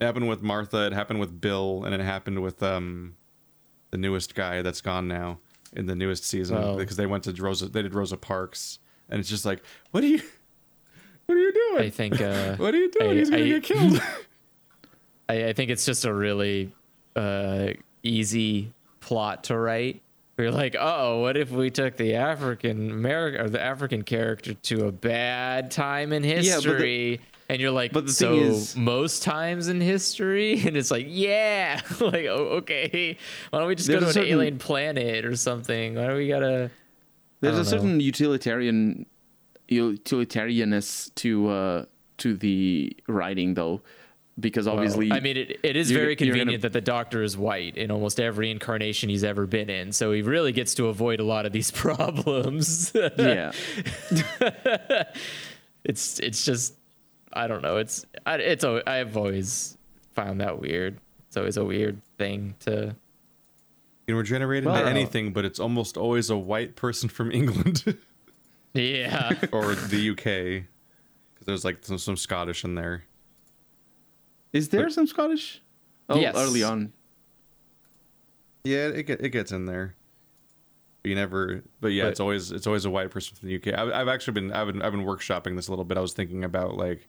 it 0.00 0.04
happened 0.04 0.28
with 0.28 0.40
Martha, 0.42 0.86
it 0.86 0.92
happened 0.92 1.20
with 1.20 1.40
Bill, 1.40 1.82
and 1.84 1.94
it 1.94 2.00
happened 2.00 2.40
with 2.42 2.62
um 2.62 3.16
the 3.90 3.98
newest 3.98 4.34
guy 4.34 4.62
that's 4.62 4.80
gone 4.80 5.08
now 5.08 5.38
in 5.78 5.86
the 5.86 5.94
newest 5.94 6.24
season 6.24 6.56
Well- 6.58 6.76
because 6.76 6.96
they 6.96 7.06
went 7.06 7.24
to 7.24 7.32
Rosa, 7.32 7.68
they 7.68 7.80
did 7.82 7.94
Rosa 7.94 8.16
Parks, 8.18 8.78
and 9.08 9.18
it's 9.20 9.28
just 9.30 9.44
like, 9.46 9.62
what 9.92 10.02
are 10.04 10.08
you, 10.08 10.20
what 11.26 11.36
are 11.36 11.40
you 11.40 11.52
doing? 11.52 11.84
I 11.86 11.90
think 11.90 12.20
uh, 12.20 12.56
what 12.56 12.74
are 12.74 12.78
you 12.78 12.90
doing? 12.90 13.10
I- 13.10 13.14
He's 13.14 13.30
gonna 13.30 13.42
I- 13.44 13.48
get 13.48 13.62
killed. 13.62 14.02
I, 15.30 15.46
I 15.48 15.52
think 15.52 15.70
it's 15.70 15.84
just 15.86 16.04
a 16.04 16.12
really 16.12 16.72
uh, 17.16 17.68
easy 18.02 18.72
plot 19.00 19.44
to 19.44 19.56
write. 19.58 20.02
You're 20.38 20.50
like, 20.52 20.76
oh, 20.78 21.20
what 21.20 21.36
if 21.36 21.50
we 21.50 21.68
took 21.70 21.96
the 21.96 22.14
African 22.14 22.90
American 22.90 23.40
or 23.40 23.48
the 23.48 23.60
African 23.60 24.02
character 24.02 24.54
to 24.54 24.86
a 24.86 24.92
bad 24.92 25.70
time 25.70 26.12
in 26.12 26.22
but 26.22 26.28
the- 26.28 26.34
history? 26.34 27.20
And 27.48 27.60
you're 27.60 27.70
like, 27.70 27.92
but 27.92 28.06
the 28.06 28.12
so 28.12 28.32
thing 28.38 28.42
is- 28.50 28.76
most 28.76 29.22
times 29.22 29.68
in 29.68 29.80
history, 29.80 30.60
and 30.66 30.76
it's 30.76 30.90
like, 30.90 31.06
yeah, 31.08 31.80
like, 32.00 32.26
oh, 32.26 32.58
okay, 32.62 33.16
why 33.50 33.58
don't 33.58 33.68
we 33.68 33.74
just 33.74 33.88
go 33.88 34.00
to 34.00 34.06
an 34.06 34.12
certain- 34.12 34.30
alien 34.30 34.58
planet 34.58 35.24
or 35.24 35.34
something? 35.36 35.94
Why 35.94 36.08
do 36.08 36.14
we 36.14 36.28
gotta? 36.28 36.70
There's 37.40 37.54
a 37.54 37.58
know. 37.58 37.62
certain 37.64 38.00
utilitarian 38.00 39.06
utilitarianness 39.70 41.14
to 41.16 41.48
uh 41.48 41.84
to 42.18 42.34
the 42.36 42.96
writing 43.06 43.54
though, 43.54 43.80
because 44.40 44.66
obviously 44.66 45.12
I 45.12 45.20
mean, 45.20 45.36
it, 45.36 45.60
it 45.62 45.76
is 45.76 45.90
very 45.90 46.08
you're 46.08 46.14
gonna- 46.16 46.30
convenient 46.32 46.62
that 46.62 46.72
the 46.72 46.80
Doctor 46.80 47.22
is 47.22 47.36
white 47.36 47.76
in 47.76 47.90
almost 47.92 48.18
every 48.18 48.50
incarnation 48.50 49.08
he's 49.08 49.22
ever 49.24 49.46
been 49.46 49.70
in, 49.70 49.92
so 49.92 50.10
he 50.12 50.22
really 50.22 50.50
gets 50.52 50.74
to 50.74 50.86
avoid 50.88 51.20
a 51.20 51.24
lot 51.24 51.46
of 51.46 51.52
these 51.52 51.70
problems. 51.84 52.92
yeah, 52.94 53.52
it's 55.84 56.18
it's 56.18 56.44
just 56.44 56.74
I 57.32 57.46
don't 57.46 57.62
know. 57.62 57.76
It's 57.76 58.04
I, 58.26 58.36
it's 58.36 58.64
a 58.64 58.82
I've 58.88 59.16
always 59.16 59.76
found 60.14 60.40
that 60.40 60.60
weird. 60.60 60.98
It's 61.28 61.36
always 61.36 61.56
a 61.56 61.64
weird 61.64 62.00
thing 62.16 62.54
to. 62.60 62.94
You 64.06 64.14
know, 64.14 64.20
regenerated 64.20 64.64
Well, 64.66 64.74
I 64.74 64.78
into 64.78 64.90
don't 64.90 64.96
anything, 64.98 65.32
but 65.34 65.44
it's 65.44 65.60
almost 65.60 65.96
always 65.98 66.30
a 66.30 66.36
white 66.38 66.76
person 66.76 67.08
from 67.10 67.30
England 67.32 67.96
Yeah. 68.72 69.32
or 69.52 69.74
the 69.74 70.10
UK. 70.10 70.64
Because 71.34 71.44
there's 71.46 71.64
like 71.64 71.84
some, 71.84 71.98
some 71.98 72.16
Scottish 72.16 72.64
in 72.64 72.74
there. 72.74 73.04
Is 74.54 74.70
there 74.70 74.84
But- 74.84 74.92
some 74.92 75.06
Scottish? 75.06 75.60
Oh, 76.08 76.18
Yes. 76.18 76.34
early 76.38 76.62
on. 76.62 76.94
Yeah, 78.64 78.88
it 78.88 79.02
get, 79.04 79.20
it 79.20 79.28
gets 79.30 79.52
in 79.52 79.66
there. 79.66 79.94
You 81.04 81.14
never, 81.14 81.62
but 81.80 81.88
yeah, 81.88 82.04
But- 82.04 82.10
it's 82.10 82.20
always 82.20 82.50
it's 82.50 82.66
always 82.66 82.84
a 82.86 82.90
white 82.90 83.10
person 83.10 83.36
from 83.36 83.48
the 83.48 83.56
UK. 83.56 83.68
I, 83.78 84.00
I've 84.00 84.08
actually 84.08 84.32
been 84.34 84.52
I've 84.52 84.66
been 84.66 84.82
I've 84.82 84.92
been 84.92 85.04
workshopping 85.04 85.54
this 85.56 85.68
a 85.68 85.70
little 85.72 85.84
bit. 85.84 85.96
I 85.96 86.00
was 86.00 86.12
thinking 86.12 86.44
about 86.44 86.76
like 86.76 87.08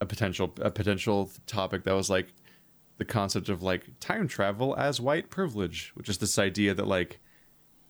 a 0.00 0.06
potential 0.06 0.52
a 0.60 0.70
potential 0.70 1.30
topic 1.46 1.84
that 1.84 1.94
was 1.94 2.10
like 2.10 2.28
the 2.98 3.04
concept 3.04 3.48
of 3.48 3.62
like 3.62 3.84
time 4.00 4.28
travel 4.28 4.76
as 4.76 5.00
white 5.00 5.30
privilege, 5.30 5.92
which 5.94 6.08
is 6.08 6.18
this 6.18 6.38
idea 6.38 6.74
that 6.74 6.86
like 6.86 7.20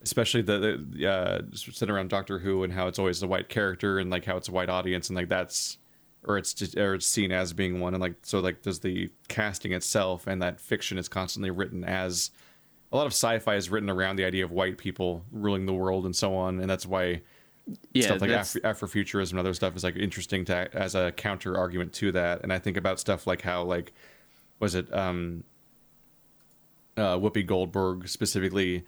especially 0.01 0.41
the, 0.41 0.83
the 0.89 1.07
uh 1.07 1.41
sitting 1.53 1.93
around 1.93 2.09
Doctor 2.09 2.39
Who 2.39 2.63
and 2.63 2.73
how 2.73 2.87
it's 2.87 2.99
always 2.99 3.21
a 3.21 3.27
white 3.27 3.49
character 3.49 3.99
and 3.99 4.09
like 4.09 4.25
how 4.25 4.37
it's 4.37 4.49
a 4.49 4.51
white 4.51 4.69
audience 4.69 5.09
and 5.09 5.15
like 5.15 5.29
that's 5.29 5.77
or 6.23 6.37
it's 6.37 6.53
just 6.53 6.77
or 6.77 6.95
it's 6.95 7.05
seen 7.05 7.31
as 7.31 7.53
being 7.53 7.79
one 7.79 7.93
and 7.93 8.01
like 8.01 8.15
so 8.23 8.39
like 8.39 8.61
does 8.61 8.79
the 8.79 9.09
casting 9.27 9.73
itself 9.73 10.27
and 10.27 10.41
that 10.41 10.59
fiction 10.59 10.97
is 10.97 11.07
constantly 11.07 11.49
written 11.49 11.83
as 11.83 12.31
a 12.91 12.97
lot 12.97 13.05
of 13.05 13.13
sci-fi 13.13 13.55
is 13.55 13.69
written 13.69 13.89
around 13.89 14.17
the 14.17 14.25
idea 14.25 14.43
of 14.43 14.51
white 14.51 14.77
people 14.77 15.23
ruling 15.31 15.65
the 15.65 15.73
world 15.73 16.05
and 16.05 16.15
so 16.15 16.35
on 16.35 16.59
and 16.59 16.69
that's 16.69 16.85
why 16.85 17.21
Yeah, 17.93 18.05
stuff 18.05 18.21
like 18.21 18.31
Afro- 18.31 18.61
Afrofuturism 18.61 19.31
and 19.31 19.39
other 19.39 19.53
stuff 19.53 19.75
is 19.75 19.83
like 19.83 19.95
interesting 19.95 20.45
to 20.45 20.69
as 20.73 20.95
a 20.95 21.11
counter 21.11 21.57
argument 21.57 21.93
to 21.93 22.11
that. 22.13 22.41
And 22.43 22.51
I 22.51 22.59
think 22.59 22.77
about 22.77 22.99
stuff 22.99 23.27
like 23.27 23.41
how 23.41 23.63
like 23.63 23.93
was 24.59 24.75
it 24.75 24.91
um 24.93 25.43
uh 26.97 27.17
Whoopi 27.17 27.45
Goldberg 27.45 28.07
specifically 28.07 28.83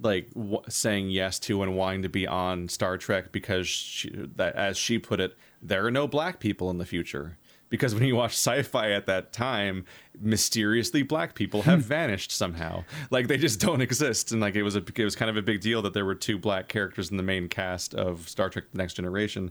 like 0.00 0.32
w- 0.34 0.62
saying 0.68 1.10
yes 1.10 1.38
to 1.40 1.62
and 1.62 1.76
wanting 1.76 2.02
to 2.02 2.08
be 2.08 2.26
on 2.26 2.68
Star 2.68 2.96
Trek 2.96 3.32
because 3.32 3.66
she, 3.66 4.10
that 4.36 4.54
as 4.54 4.76
she 4.78 4.98
put 4.98 5.20
it, 5.20 5.36
there 5.60 5.84
are 5.84 5.90
no 5.90 6.08
black 6.08 6.40
people 6.40 6.70
in 6.70 6.78
the 6.78 6.86
future. 6.86 7.38
Because 7.72 7.94
when 7.94 8.04
you 8.04 8.16
watch 8.16 8.32
sci-fi 8.32 8.90
at 8.90 9.06
that 9.06 9.32
time, 9.32 9.86
mysteriously 10.20 11.02
black 11.02 11.34
people 11.34 11.62
have 11.62 11.80
vanished 11.80 12.30
somehow. 12.30 12.84
Like 13.10 13.28
they 13.28 13.38
just 13.38 13.60
don't 13.60 13.80
exist, 13.80 14.30
and 14.30 14.42
like 14.42 14.56
it 14.56 14.62
was 14.62 14.76
a 14.76 14.82
it 14.94 15.04
was 15.04 15.16
kind 15.16 15.30
of 15.30 15.38
a 15.38 15.42
big 15.42 15.62
deal 15.62 15.80
that 15.80 15.94
there 15.94 16.04
were 16.04 16.14
two 16.14 16.38
black 16.38 16.68
characters 16.68 17.10
in 17.10 17.16
the 17.16 17.22
main 17.22 17.48
cast 17.48 17.94
of 17.94 18.28
Star 18.28 18.50
Trek: 18.50 18.64
The 18.72 18.76
Next 18.76 18.92
Generation. 18.92 19.50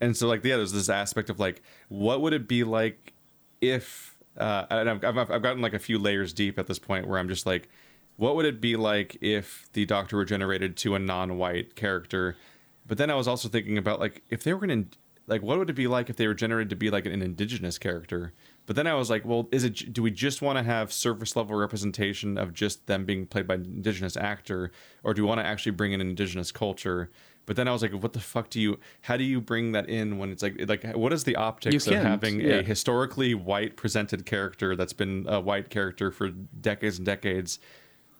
And 0.00 0.16
so 0.16 0.28
like 0.28 0.44
yeah, 0.44 0.58
there's 0.58 0.70
this 0.70 0.88
aspect 0.88 1.28
of 1.28 1.40
like, 1.40 1.60
what 1.88 2.20
would 2.20 2.32
it 2.32 2.46
be 2.46 2.62
like 2.62 3.14
if 3.60 4.16
uh, 4.38 4.66
and 4.70 4.88
I've, 4.88 5.04
I've 5.04 5.30
I've 5.32 5.42
gotten 5.42 5.60
like 5.60 5.74
a 5.74 5.80
few 5.80 5.98
layers 5.98 6.32
deep 6.32 6.60
at 6.60 6.68
this 6.68 6.78
point 6.78 7.08
where 7.08 7.18
I'm 7.18 7.28
just 7.28 7.46
like, 7.46 7.68
what 8.14 8.36
would 8.36 8.46
it 8.46 8.60
be 8.60 8.76
like 8.76 9.18
if 9.20 9.66
the 9.72 9.86
Doctor 9.86 10.18
regenerated 10.18 10.76
to 10.76 10.94
a 10.94 11.00
non-white 11.00 11.74
character? 11.74 12.36
But 12.86 12.96
then 12.96 13.10
I 13.10 13.16
was 13.16 13.26
also 13.26 13.48
thinking 13.48 13.76
about 13.76 13.98
like 13.98 14.22
if 14.30 14.44
they 14.44 14.54
were 14.54 14.60
gonna 14.60 14.84
like 15.26 15.42
what 15.42 15.58
would 15.58 15.70
it 15.70 15.74
be 15.74 15.86
like 15.88 16.08
if 16.08 16.16
they 16.16 16.26
were 16.26 16.34
generated 16.34 16.70
to 16.70 16.76
be 16.76 16.90
like 16.90 17.06
an 17.06 17.22
indigenous 17.22 17.78
character? 17.78 18.32
But 18.66 18.76
then 18.76 18.86
I 18.86 18.94
was 18.94 19.10
like, 19.10 19.24
well, 19.24 19.48
is 19.52 19.64
it 19.64 19.92
do 19.92 20.02
we 20.02 20.10
just 20.10 20.42
want 20.42 20.58
to 20.58 20.64
have 20.64 20.92
surface 20.92 21.36
level 21.36 21.56
representation 21.56 22.38
of 22.38 22.52
just 22.52 22.86
them 22.86 23.04
being 23.04 23.26
played 23.26 23.46
by 23.46 23.54
an 23.54 23.64
indigenous 23.64 24.16
actor, 24.16 24.70
or 25.02 25.14
do 25.14 25.22
we 25.22 25.28
want 25.28 25.40
to 25.40 25.46
actually 25.46 25.72
bring 25.72 25.92
in 25.92 26.00
an 26.00 26.08
indigenous 26.08 26.52
culture? 26.52 27.10
But 27.44 27.54
then 27.54 27.68
I 27.68 27.72
was 27.72 27.80
like, 27.80 27.92
what 27.92 28.12
the 28.12 28.20
fuck 28.20 28.50
do 28.50 28.60
you? 28.60 28.78
How 29.02 29.16
do 29.16 29.24
you 29.24 29.40
bring 29.40 29.72
that 29.72 29.88
in 29.88 30.18
when 30.18 30.30
it's 30.30 30.42
like 30.42 30.56
like 30.68 30.84
what 30.94 31.12
is 31.12 31.24
the 31.24 31.36
optics 31.36 31.86
of 31.86 31.94
having 31.94 32.40
yeah. 32.40 32.56
a 32.56 32.62
historically 32.62 33.34
white 33.34 33.76
presented 33.76 34.26
character 34.26 34.76
that's 34.76 34.92
been 34.92 35.26
a 35.28 35.40
white 35.40 35.70
character 35.70 36.10
for 36.10 36.30
decades 36.30 36.98
and 36.98 37.06
decades? 37.06 37.58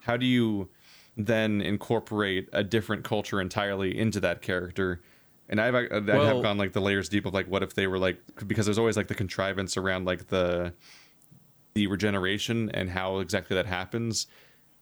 How 0.01 0.17
do 0.17 0.27
you 0.27 0.71
then 1.17 1.61
incorporate 1.61 2.49
a 2.53 2.63
different 2.63 3.03
culture 3.03 3.41
entirely 3.41 3.99
into 3.99 4.21
that 4.21 4.43
character? 4.43 5.03
And 5.49 5.61
I've 5.61 5.75
I 5.75 5.83
have 5.95 6.07
Well- 6.07 6.43
gone 6.43 6.59
like 6.59 6.73
the 6.73 6.81
layers 6.81 7.09
deep 7.09 7.25
of 7.27 7.35
like 7.35 7.47
what 7.47 7.63
if 7.63 7.75
they 7.75 7.87
were 7.87 7.99
like 7.99 8.19
because 8.47 8.67
there's 8.67 8.79
always 8.79 8.97
like 8.97 9.07
the 9.09 9.15
contrivance 9.15 9.77
around 9.77 10.05
like 10.05 10.29
the 10.29 10.73
the 11.75 11.87
regeneration 11.87 12.71
and 12.71 12.91
how 12.91 13.19
exactly 13.19 13.55
that 13.55 13.67
happens. 13.67 14.27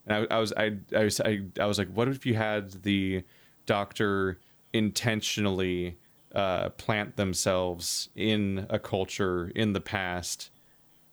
And 0.07 0.26
I, 0.31 0.36
I 0.36 0.39
was 0.39 0.52
I 0.57 0.76
I 0.97 1.05
was 1.05 1.20
I, 1.20 1.43
I 1.60 1.67
was 1.67 1.78
like, 1.78 1.89
what 1.89 2.09
if 2.09 2.25
you 2.25 2.34
had 2.34 2.83
the 2.83 3.25
doctor 3.67 4.39
intentionally 4.73 5.99
uh, 6.34 6.68
plant 6.70 7.17
themselves 7.17 8.09
in 8.17 8.67
a 8.70 8.78
culture 8.78 9.51
in 9.55 9.73
the 9.73 9.81
past, 9.81 10.51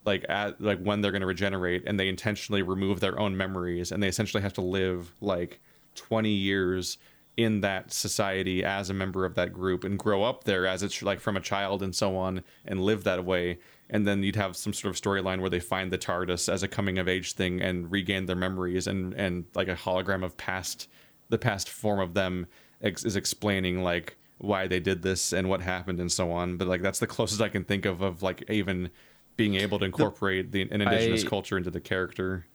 like 0.05 0.25
at 0.29 0.59
like 0.61 0.81
when 0.81 1.01
they're 1.01 1.11
going 1.11 1.21
to 1.21 1.27
regenerate, 1.27 1.83
and 1.85 1.99
they 1.99 2.07
intentionally 2.09 2.61
remove 2.61 2.99
their 2.99 3.19
own 3.19 3.35
memories, 3.37 3.91
and 3.91 4.01
they 4.01 4.07
essentially 4.07 4.41
have 4.43 4.53
to 4.53 4.61
live 4.61 5.13
like 5.21 5.59
twenty 5.95 6.31
years 6.33 6.97
in 7.37 7.61
that 7.61 7.93
society 7.93 8.63
as 8.63 8.89
a 8.89 8.93
member 8.93 9.25
of 9.25 9.35
that 9.35 9.53
group 9.53 9.83
and 9.83 9.97
grow 9.97 10.23
up 10.23 10.43
there 10.43 10.67
as 10.67 10.83
it's 10.83 11.01
like 11.01 11.19
from 11.19 11.37
a 11.37 11.41
child 11.41 11.81
and 11.81 11.95
so 11.95 12.17
on 12.17 12.43
and 12.65 12.81
live 12.81 13.03
that 13.03 13.23
way 13.23 13.57
and 13.89 14.07
then 14.07 14.23
you'd 14.23 14.35
have 14.35 14.55
some 14.55 14.73
sort 14.73 14.93
of 14.93 15.01
storyline 15.01 15.39
where 15.39 15.49
they 15.49 15.59
find 15.59 15.91
the 15.91 15.97
TARDIS 15.97 16.51
as 16.51 16.63
a 16.63 16.67
coming 16.67 16.97
of 16.97 17.07
age 17.07 17.33
thing 17.33 17.61
and 17.61 17.91
regain 17.91 18.25
their 18.25 18.35
memories 18.35 18.85
and 18.87 19.13
and 19.13 19.45
like 19.55 19.69
a 19.69 19.75
hologram 19.75 20.23
of 20.23 20.35
past 20.37 20.89
the 21.29 21.37
past 21.37 21.69
form 21.69 21.99
of 21.99 22.13
them 22.13 22.47
ex- 22.81 23.05
is 23.05 23.15
explaining 23.15 23.81
like 23.81 24.17
why 24.37 24.67
they 24.67 24.79
did 24.79 25.01
this 25.01 25.31
and 25.33 25.47
what 25.47 25.61
happened 25.61 25.99
and 25.99 26.11
so 26.11 26.31
on 26.31 26.57
but 26.57 26.67
like 26.67 26.81
that's 26.81 26.99
the 26.99 27.07
closest 27.07 27.41
I 27.41 27.49
can 27.49 27.63
think 27.63 27.85
of 27.85 28.01
of 28.01 28.21
like 28.21 28.43
even 28.49 28.89
being 29.37 29.55
able 29.55 29.79
to 29.79 29.85
incorporate 29.85 30.51
the 30.51 30.63
an 30.63 30.81
indigenous 30.81 31.23
I- 31.23 31.27
culture 31.27 31.57
into 31.57 31.71
the 31.71 31.79
character 31.79 32.45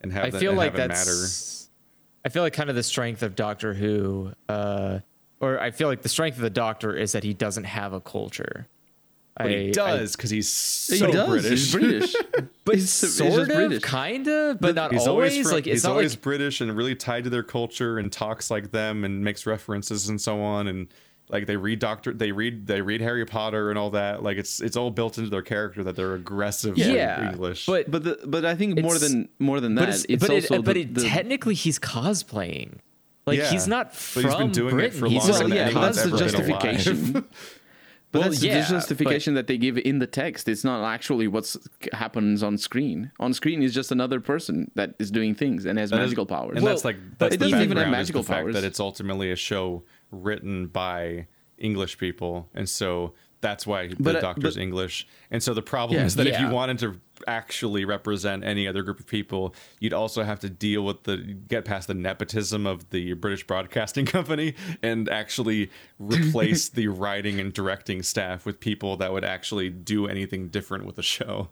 and 0.00 0.12
have 0.12 0.26
I 0.26 0.30
that, 0.30 0.40
feel 0.40 0.54
like 0.54 0.74
that's. 0.74 1.59
I 2.24 2.28
feel 2.28 2.42
like 2.42 2.52
kind 2.52 2.68
of 2.70 2.76
the 2.76 2.82
strength 2.82 3.22
of 3.22 3.34
Doctor 3.34 3.72
Who, 3.74 4.32
uh, 4.48 4.98
or 5.40 5.58
I 5.58 5.70
feel 5.70 5.88
like 5.88 6.02
the 6.02 6.08
strength 6.08 6.36
of 6.36 6.42
the 6.42 6.50
Doctor 6.50 6.94
is 6.94 7.12
that 7.12 7.24
he 7.24 7.32
doesn't 7.34 7.64
have 7.64 7.92
a 7.92 8.00
culture. 8.00 8.66
but 9.36 9.46
I- 9.46 9.50
he 9.50 9.70
does 9.70 10.16
because 10.16 10.28
he's 10.36 10.48
so 10.50 11.06
he 11.06 11.12
does. 11.12 11.28
British 11.28 11.50
He's 11.50 11.72
British. 11.72 12.14
but 12.64 12.74
He's- 12.74 13.00
he's 13.00 13.14
sort 13.14 13.30
just 13.30 13.40
of, 13.50 13.56
British. 13.56 13.82
kind 13.82 14.28
of, 14.28 14.60
but 14.60 14.74
not 14.74 14.92
he's 14.92 15.06
always. 15.06 15.32
always 15.32 15.46
from, 15.48 15.54
like 15.54 15.64
he's 15.64 15.84
always 15.86 16.12
like 16.12 16.20
British 16.22 16.60
and 16.60 16.76
really 16.76 16.94
tied 16.94 17.24
to 17.24 17.30
their 17.30 17.42
culture 17.42 17.98
and 17.98 18.12
talks 18.12 18.50
like 18.50 18.70
them 18.70 19.02
and 19.04 19.24
makes 19.24 19.46
references 19.46 20.08
and 20.10 20.20
so 20.20 20.42
on 20.42 20.66
and 20.68 20.88
like 21.30 21.46
they 21.46 21.56
read 21.56 21.78
Doctor 21.78 22.12
they 22.12 22.32
read 22.32 22.66
they 22.66 22.82
read 22.82 23.00
Harry 23.00 23.24
Potter 23.24 23.70
and 23.70 23.78
all 23.78 23.90
that 23.90 24.22
like 24.22 24.36
it's 24.36 24.60
it's 24.60 24.76
all 24.76 24.90
built 24.90 25.18
into 25.18 25.30
their 25.30 25.42
character 25.42 25.84
that 25.84 25.96
they're 25.96 26.14
aggressive 26.14 26.76
with 26.76 26.86
yeah, 26.86 27.30
English 27.30 27.66
but 27.66 27.90
but 27.90 28.04
the, 28.04 28.18
but 28.26 28.44
I 28.44 28.54
think 28.54 28.80
more 28.80 28.98
than 28.98 29.28
more 29.38 29.60
than 29.60 29.74
that, 29.76 29.80
but 29.80 29.88
it's, 29.90 30.04
it's, 30.08 30.20
but, 30.20 30.30
also 30.30 30.54
it, 30.56 30.64
but 30.64 30.74
the, 30.74 30.82
it, 30.82 30.94
the- 30.94 31.04
technically 31.04 31.54
he's 31.54 31.78
cosplaying. 31.78 32.78
Like 33.26 33.38
Yeah, 33.38 33.50
he's 33.50 33.68
not 33.68 33.88
but 33.88 33.96
from 33.96 34.22
he's 34.24 34.34
been 34.34 34.50
doing 34.50 34.68
it 34.68 34.76
Britain. 34.76 34.98
for 35.00 35.06
he's 35.06 35.18
longer 35.18 35.28
just 35.28 35.38
than 35.40 35.50
well, 35.50 35.58
yeah, 35.58 35.64
but 35.64 35.76
anyone's 35.76 35.96
that's 35.96 36.10
the 36.10 36.24
ever 36.24 36.42
been 36.42 36.50
alive. 36.50 36.62
justification. 36.76 37.28
But 38.12 38.20
Well, 38.22 38.28
that's 38.30 38.42
yeah, 38.42 38.60
the 38.60 38.68
justification 38.68 39.34
that 39.34 39.46
they 39.46 39.56
give 39.56 39.78
in 39.78 40.00
the 40.00 40.06
text. 40.06 40.48
It's 40.48 40.64
not 40.64 40.84
actually 40.84 41.28
what 41.28 41.54
happens 41.92 42.42
on 42.42 42.58
screen. 42.58 43.12
On 43.20 43.32
screen 43.32 43.62
is 43.62 43.72
just 43.72 43.92
another 43.92 44.18
person 44.20 44.70
that 44.74 44.94
is 44.98 45.10
doing 45.12 45.34
things 45.34 45.64
and 45.64 45.78
has 45.78 45.90
That 45.90 46.00
is- 46.00 46.06
magical 46.08 46.26
powers. 46.26 46.56
and 46.58 46.66
that's 46.66 46.84
like 46.84 46.96
that's 47.18 47.36
it 47.36 47.38
the 47.38 47.44
doesn't 47.46 47.62
even 47.62 47.76
have 47.76 47.88
magical 47.88 48.22
the 48.22 48.28
fact 48.28 48.40
powers. 48.42 48.54
that 48.54 48.64
it's 48.64 48.80
ultimately 48.80 49.30
a 49.30 49.36
show 49.36 49.84
written 50.10 50.66
by 50.66 51.26
English 51.58 51.98
people 51.98 52.48
and 52.54 52.68
so 52.68 53.14
that's 53.42 53.66
why 53.66 53.86
the 53.86 53.96
But, 53.98 54.16
uh, 54.16 54.20
doctor's 54.20 54.56
but- 54.56 54.62
English. 54.62 55.06
And 55.30 55.42
so 55.42 55.54
the 55.54 55.62
problem 55.62 56.00
Yeah. 56.00 56.06
is 56.06 56.16
that 56.16 56.26
if 56.26 56.38
you 56.40 56.48
wanted 56.50 56.78
to 56.80 57.00
actually 57.26 57.84
represent 57.84 58.44
any 58.44 58.66
other 58.68 58.82
group 58.82 59.00
of 59.00 59.06
people, 59.06 59.54
you'd 59.78 59.92
also 59.92 60.22
have 60.22 60.40
to 60.40 60.50
deal 60.50 60.82
with 60.84 61.02
the 61.04 61.16
get 61.18 61.64
past 61.64 61.88
the 61.88 61.94
nepotism 61.94 62.66
of 62.66 62.90
the 62.90 63.12
British 63.14 63.46
Broadcasting 63.46 64.06
Company 64.16 64.54
and 64.82 65.08
actually 65.08 65.70
replace 65.98 66.68
the 66.80 66.88
writing 66.88 67.40
and 67.40 67.52
directing 67.52 68.02
staff 68.02 68.44
with 68.46 68.60
people 68.60 68.96
that 68.98 69.12
would 69.12 69.24
actually 69.24 69.70
do 69.70 70.06
anything 70.06 70.48
different 70.48 70.84
with 70.86 70.96
the 70.96 71.02
show. 71.02 71.48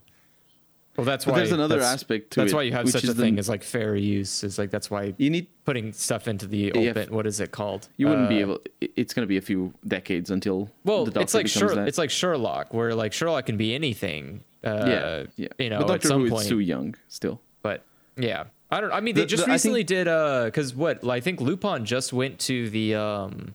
well, 0.97 1.05
that's 1.05 1.25
But 1.25 1.33
why 1.33 1.39
there's 1.39 1.53
another 1.53 1.77
that's- 1.77 1.95
aspect 1.95 2.33
to 2.33 2.41
That's 2.41 2.53
it, 2.53 2.57
why 2.57 2.63
you 2.63 2.73
have 2.73 2.89
such 2.91 3.05
is 3.05 3.11
a 3.11 3.15
the- 3.15 3.23
thing 3.23 3.39
as 3.39 3.49
like 3.49 3.63
fair 3.63 3.95
use. 3.95 4.43
Is 4.43 4.59
like 4.59 4.71
that's 4.71 4.91
why 4.91 5.15
you 5.17 5.31
need 5.31 5.47
putting 5.65 5.93
stuff 5.93 6.27
into 6.27 6.47
the 6.47 6.73
Yeah, 6.75 6.91
open. 6.91 7.15
What 7.15 7.27
is 7.27 7.39
it 7.41 7.53
called? 7.53 7.89
you 7.99 8.09
wouldn't 8.09 8.29
be 8.29 8.39
Uh, 8.39 8.41
able. 8.41 8.61
It's 8.81 9.15
going 9.15 9.23
to 9.23 9.29
be 9.29 9.37
a 9.37 9.41
few 9.43 9.75
decades 9.87 10.31
until 10.31 10.71
Well, 10.85 11.05
the 11.05 11.21
it's 11.21 11.35
like 11.35 11.45
becomes 11.47 11.71
Sher- 11.71 11.75
that. 11.77 11.87
it's 11.89 11.99
like 11.99 12.11
Sherlock, 12.11 12.75
where 12.75 12.95
like 12.95 13.13
Sherlock 13.13 13.47
can 13.47 13.57
be 13.57 13.75
anything. 13.75 14.43
Uh, 14.65 14.85
yeah, 14.87 15.23
yeah. 15.37 15.49
You 15.59 15.71
know, 15.71 15.79
but 15.79 15.85
at 15.85 15.89
Doctor 15.89 16.09
some 16.09 16.23
Who 16.23 16.31
point. 16.31 16.43
is 16.43 16.49
too 16.49 16.59
young 16.59 16.95
still. 17.09 17.41
But 17.63 17.85
yeah, 18.17 18.45
I 18.71 18.81
don't. 18.81 18.93
I 18.93 19.01
mean, 19.01 19.15
they 19.15 19.23
The- 19.23 19.27
just 19.29 19.45
the- 19.47 19.53
recently 19.53 19.81
think- 19.81 19.89
did 19.89 20.09
uh, 20.09 20.47
because 20.47 20.75
what? 20.75 21.07
I 21.09 21.21
think 21.21 21.41
Lupin 21.41 21.85
just 21.85 22.13
went 22.13 22.39
to 22.41 22.69
the 22.71 22.95
um, 22.97 23.55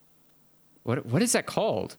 what 0.84 1.06
what 1.06 1.22
is 1.22 1.34
that 1.34 1.46
called? 1.46 1.98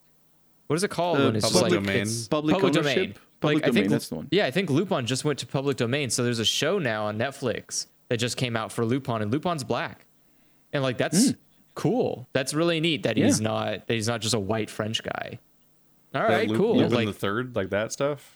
What 0.67 0.77
is 0.77 0.83
it 0.85 0.91
called 0.91 1.21
Uh, 1.21 1.25
when 1.27 1.37
it's 1.37 1.45
public 1.45 1.63
just 1.65 1.73
like 1.75 1.85
domain. 1.87 2.03
it's 2.03 2.29
Public 2.29 2.57
ownership? 2.57 2.83
domain? 2.83 3.15
Public 3.41 3.55
like, 3.57 3.65
I 3.65 3.67
domain, 3.67 3.83
think 3.83 3.91
that's 3.91 4.09
the 4.09 4.15
one. 4.15 4.29
Yeah, 4.31 4.47
I 4.47 4.51
think 4.51 4.71
Lupin 4.71 5.05
just 5.05 5.25
went 5.27 5.39
to 5.41 5.47
public 5.47 5.77
domain. 5.77 6.09
So 6.09 6.25
there's 6.25 6.39
a 6.39 6.45
show 6.47 6.79
now 6.79 7.05
on 7.05 7.19
Netflix 7.19 7.87
that 8.09 8.17
just 8.17 8.39
came 8.39 8.57
out 8.57 8.73
for 8.73 8.87
Lupin, 8.87 9.21
and 9.21 9.31
Lupin's 9.31 9.65
black, 9.65 10.07
and 10.73 10.83
like 10.83 10.97
that's 10.97 11.35
cool. 11.75 12.27
That's 12.33 12.55
really 12.55 12.81
neat 12.81 13.03
that 13.03 13.19
he's 13.19 13.39
Hmm. 13.39 13.45
Not 13.45 13.87
that 13.87 13.95
he's 13.95 14.09
not 14.09 14.23
just 14.23 14.33
a 14.35 14.41
white 14.41 14.71
French 14.71 15.03
guy. 15.03 15.39
All 16.15 16.23
right, 16.23 16.49
Lu- 16.49 16.57
cool. 16.57 16.77
Lupin 16.79 16.95
Like 16.95 17.07
the 17.09 17.13
third, 17.13 17.55
like 17.55 17.71
that 17.71 17.93
stuff. 17.93 18.34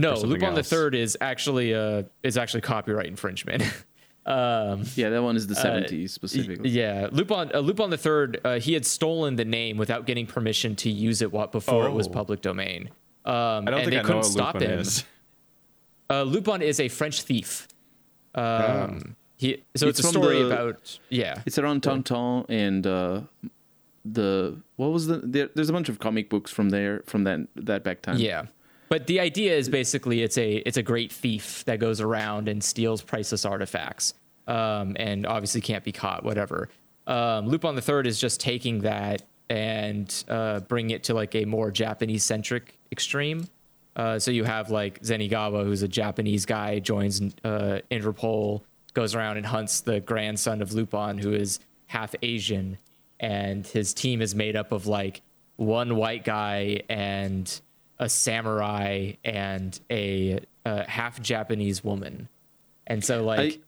No, 0.00 0.14
something 0.14 0.30
Lupin 0.30 0.54
the? 0.54 0.62
Third 0.62 0.94
is 0.94 1.16
actually 1.20 1.74
uh 1.74 2.02
is 2.22 2.36
actually 2.38 2.60
copyright 2.62 3.06
infringement. 3.06 3.62
um, 4.26 4.84
Yeah, 4.96 5.10
that 5.10 5.22
one 5.22 5.36
is 5.36 5.46
the 5.46 5.54
Uh, 5.58 5.64
70s 5.64 6.00
y- 6.00 6.06
specifically. 6.06 6.70
yeah, 6.70 7.08
Lupin 7.12 7.50
uh, 7.54 7.58
Lupin 7.60 7.90
the 7.90 7.96
Third. 7.96 8.40
Uh, 8.44 8.58
he 8.58 8.72
had 8.74 8.84
stolen 8.86 9.36
the 9.36 9.44
name 9.44 9.76
without 9.76 10.06
getting 10.06 10.26
permission 10.26 10.74
to 10.76 10.90
use 10.90 11.22
it 11.22 11.32
what 11.32 11.52
before 11.52 11.86
it 11.86 11.92
was 11.92 12.06
Oh. 12.08 12.10
public 12.10 12.40
domain. 12.42 12.90
Um, 13.24 13.34
I 13.34 13.70
don't 13.70 13.74
and 13.74 13.76
think 13.76 13.90
they 13.90 13.96
I 13.98 14.02
know 14.02 14.06
couldn't 14.06 14.16
what 14.18 14.26
stop 14.26 14.54
Lupin 14.54 14.70
him. 14.70 14.78
is. 14.80 15.04
Uh, 16.08 16.22
Lupin 16.22 16.62
is 16.62 16.78
a 16.80 16.88
French 16.88 17.22
thief. 17.22 17.66
Um, 18.34 19.16
he 19.36 19.62
so 19.76 19.88
it's, 19.88 19.98
It's 20.00 20.08
a 20.08 20.10
story 20.12 20.42
the- 20.42 20.46
about 20.52 20.98
yeah. 21.08 21.42
It's 21.46 21.58
around 21.58 21.82
Tintin 21.82 22.46
and 22.48 22.86
uh, 22.86 23.20
the 24.04 24.56
what 24.76 24.92
was 24.92 25.06
the 25.08 25.18
there, 25.18 25.48
there's 25.54 25.68
a 25.68 25.72
bunch 25.72 25.88
of 25.88 25.98
comic 25.98 26.30
books 26.30 26.50
from 26.50 26.70
there 26.70 27.02
from 27.06 27.24
that 27.24 27.40
that 27.56 27.82
back 27.84 28.02
time. 28.02 28.18
Yeah. 28.18 28.46
But 28.88 29.06
the 29.06 29.20
idea 29.20 29.56
is 29.56 29.68
basically 29.68 30.22
it's 30.22 30.38
a 30.38 30.56
it's 30.56 30.76
a 30.76 30.82
great 30.82 31.12
thief 31.12 31.64
that 31.64 31.78
goes 31.78 32.00
around 32.00 32.48
and 32.48 32.62
steals 32.62 33.02
priceless 33.02 33.44
artifacts. 33.44 34.14
Um, 34.46 34.96
and 35.00 35.26
obviously 35.26 35.60
can't 35.60 35.82
be 35.82 35.90
caught, 35.90 36.22
whatever. 36.22 36.68
Um, 37.08 37.48
Lupin 37.48 37.74
the 37.74 37.82
Third 37.82 38.06
is 38.06 38.20
just 38.20 38.40
taking 38.40 38.80
that 38.80 39.22
and 39.50 40.24
uh, 40.28 40.60
bring 40.60 40.90
it 40.90 41.04
to 41.04 41.14
like 41.14 41.34
a 41.34 41.44
more 41.44 41.70
Japanese 41.70 42.22
centric 42.22 42.78
extreme. 42.92 43.48
Uh, 43.96 44.18
so 44.18 44.30
you 44.30 44.44
have 44.44 44.70
like 44.70 45.02
Zenigata, 45.02 45.64
who's 45.64 45.82
a 45.82 45.88
Japanese 45.88 46.44
guy, 46.44 46.78
joins 46.78 47.20
uh, 47.44 47.80
Interpol, 47.90 48.62
goes 48.94 49.14
around 49.14 49.36
and 49.36 49.46
hunts 49.46 49.80
the 49.80 50.00
grandson 50.00 50.62
of 50.62 50.72
Lupin, 50.72 51.18
who 51.18 51.32
is 51.32 51.60
half 51.86 52.14
Asian, 52.22 52.78
and 53.20 53.66
his 53.66 53.94
team 53.94 54.20
is 54.20 54.34
made 54.34 54.54
up 54.54 54.70
of 54.70 54.86
like 54.86 55.22
one 55.56 55.96
white 55.96 56.24
guy 56.24 56.82
and 56.88 57.60
a 57.98 58.08
samurai 58.08 59.12
and 59.24 59.78
a 59.90 60.40
uh, 60.64 60.84
half 60.86 61.20
Japanese 61.20 61.82
woman. 61.84 62.28
And 62.86 63.04
so 63.04 63.24
like 63.24 63.60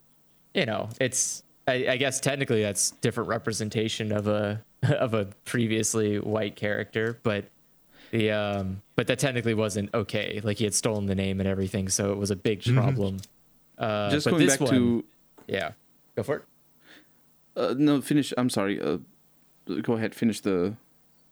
you 0.54 0.66
know, 0.66 0.88
it's 1.00 1.42
I, 1.66 1.86
I 1.90 1.96
guess 1.96 2.20
technically 2.20 2.62
that's 2.62 2.92
different 2.92 3.28
representation 3.28 4.12
of 4.12 4.26
a 4.26 4.62
of 4.82 5.14
a 5.14 5.26
previously 5.44 6.18
white 6.18 6.56
character, 6.56 7.18
but 7.22 7.44
the 8.10 8.30
um 8.30 8.82
but 8.96 9.06
that 9.08 9.18
technically 9.18 9.54
wasn't 9.54 9.92
okay. 9.94 10.40
Like 10.42 10.58
he 10.58 10.64
had 10.64 10.74
stolen 10.74 11.06
the 11.06 11.14
name 11.14 11.40
and 11.40 11.48
everything, 11.48 11.88
so 11.88 12.12
it 12.12 12.16
was 12.18 12.30
a 12.30 12.36
big 12.36 12.62
problem. 12.62 13.18
Uh, 13.76 14.10
Just 14.10 14.24
but 14.24 14.30
going 14.32 14.44
this 14.46 14.56
back 14.56 14.60
one- 14.62 14.74
to 14.74 15.04
yeah, 15.46 15.72
go 16.16 16.22
for 16.22 16.36
it. 16.36 16.42
uh, 17.56 17.74
no 17.76 18.00
finish. 18.00 18.32
I'm 18.36 18.50
sorry. 18.50 18.80
Uh, 18.80 18.98
go 19.82 19.92
ahead. 19.94 20.14
Finish 20.14 20.40
the. 20.40 20.74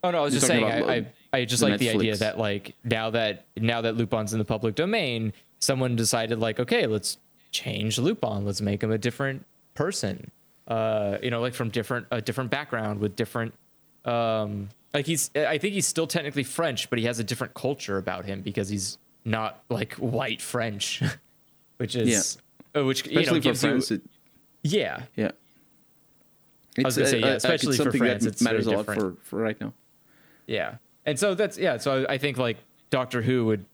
Oh 0.05 0.11
no, 0.11 0.19
I 0.19 0.23
was 0.23 0.35
You're 0.35 0.41
just 0.41 0.47
saying. 0.47 0.65
about, 0.65 0.89
I, 0.89 0.95
I 0.95 1.07
I 1.37 1.45
just 1.45 1.63
like 1.63 1.79
the 1.79 1.91
idea 1.91 2.17
that 2.17 2.39
like 2.39 2.75
now 2.85 3.11
that 3.11 3.47
now 3.57 3.83
that 3.83 3.97
Lupin's 3.97 4.33
in 4.33 4.39
the 4.39 4.45
public 4.45 4.75
domain, 4.75 5.33
someone 5.59 5.97
decided 5.97 6.39
like, 6.39 6.59
okay, 6.59 6.87
let's 6.87 7.19
change 7.51 7.99
Lupin. 7.99 8.45
Let's 8.45 8.61
make 8.61 8.83
him 8.83 8.91
a 8.91 8.99
different 8.99 9.45
person. 9.75 10.31
Uh, 10.67 11.19
you 11.23 11.31
know, 11.31 11.41
like 11.41 11.55
from 11.55 11.69
different 11.69 12.07
a 12.11 12.21
different 12.21 12.51
background 12.51 13.01
with 13.01 13.17
different. 13.17 13.55
Um, 14.05 14.69
like 14.95 15.07
he's. 15.07 15.31
I 15.35 15.59
think 15.59 15.75
he's 15.75 15.87
still 15.87 16.07
technically 16.07 16.45
French, 16.45 16.89
but 16.89 16.99
he 16.99 17.05
has 17.05 17.19
a 17.19 17.25
different 17.25 17.55
culture 17.55 17.99
about 17.99 18.25
him 18.25 18.41
because 18.41 18.69
he's 18.69 18.99
not 19.25 19.63
like 19.69 19.95
white 19.95 20.41
French, 20.41 21.03
which 21.77 21.95
is 21.97 22.39
uh, 22.75 22.85
which 22.85 23.07
you 23.07 23.15
know 23.15 23.21
Especially 23.21 23.41
for 23.41 23.45
gives 23.45 23.63
you- 23.63 23.69
France. 23.71 23.91
It, 23.91 24.03
yeah, 24.63 25.03
yeah. 25.15 25.31
was 26.83 26.97
gonna 26.97 27.09
say, 27.09 27.21
yeah, 27.21 27.27
uh, 27.27 27.31
uh, 27.33 27.37
especially 27.37 27.75
it's 27.77 27.85
for 27.85 27.93
France, 27.93 28.25
that 28.25 28.33
it's 28.33 28.43
matters 28.43 28.67
a 28.67 28.71
lot 28.71 28.79
different. 28.79 29.01
for, 29.21 29.25
for 29.25 29.39
right 29.39 29.61
now. 29.61 29.73
Yeah. 30.47 30.77
And 31.07 31.19
so 31.19 31.35
that's 31.35 31.57
yeah, 31.57 31.77
so 31.79 32.05
I 32.09 32.19
think 32.19 32.37
like 32.37 32.59
Doctor 32.91 33.23
Who 33.23 33.47
would 33.47 33.65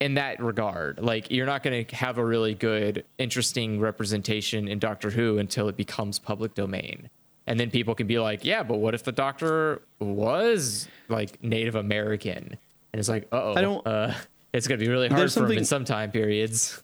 in 0.00 0.14
that 0.14 0.42
regard, 0.42 0.98
like 0.98 1.30
you're 1.30 1.46
not 1.46 1.62
going 1.62 1.86
to 1.86 1.96
have 1.96 2.18
a 2.18 2.24
really 2.24 2.54
good 2.54 3.04
interesting 3.18 3.78
representation 3.80 4.66
in 4.66 4.80
Doctor 4.80 5.10
Who 5.10 5.38
until 5.38 5.68
it 5.68 5.76
becomes 5.76 6.18
public 6.18 6.54
domain. 6.54 7.08
And 7.46 7.58
then 7.58 7.70
people 7.70 7.94
can 7.94 8.06
be 8.06 8.18
like, 8.18 8.44
"Yeah, 8.44 8.62
but 8.64 8.76
what 8.78 8.94
if 8.94 9.04
the 9.04 9.12
doctor 9.12 9.82
was 10.00 10.88
like 11.08 11.42
Native 11.42 11.76
American?" 11.76 12.56
And 12.92 12.98
it's 13.00 13.08
like, 13.08 13.28
"Uh-oh. 13.32 13.54
I 13.54 13.60
don't- 13.62 13.86
uh 13.86 14.14
it's 14.52 14.68
going 14.68 14.78
to 14.78 14.84
be 14.84 14.90
really 14.90 15.08
hard 15.08 15.32
for 15.32 15.46
him 15.46 15.52
in 15.58 15.64
some 15.64 15.84
time 15.84 16.10
periods." 16.10 16.82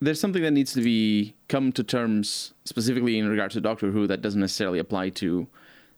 There's 0.00 0.20
something 0.20 0.42
that 0.42 0.50
needs 0.52 0.72
to 0.74 0.82
be 0.82 1.34
come 1.48 1.72
to 1.72 1.82
terms 1.82 2.52
specifically 2.64 3.18
in 3.18 3.28
regards 3.28 3.54
to 3.54 3.60
Doctor 3.60 3.90
Who 3.90 4.06
that 4.06 4.22
doesn't 4.22 4.40
necessarily 4.40 4.78
apply 4.78 5.10
to 5.10 5.46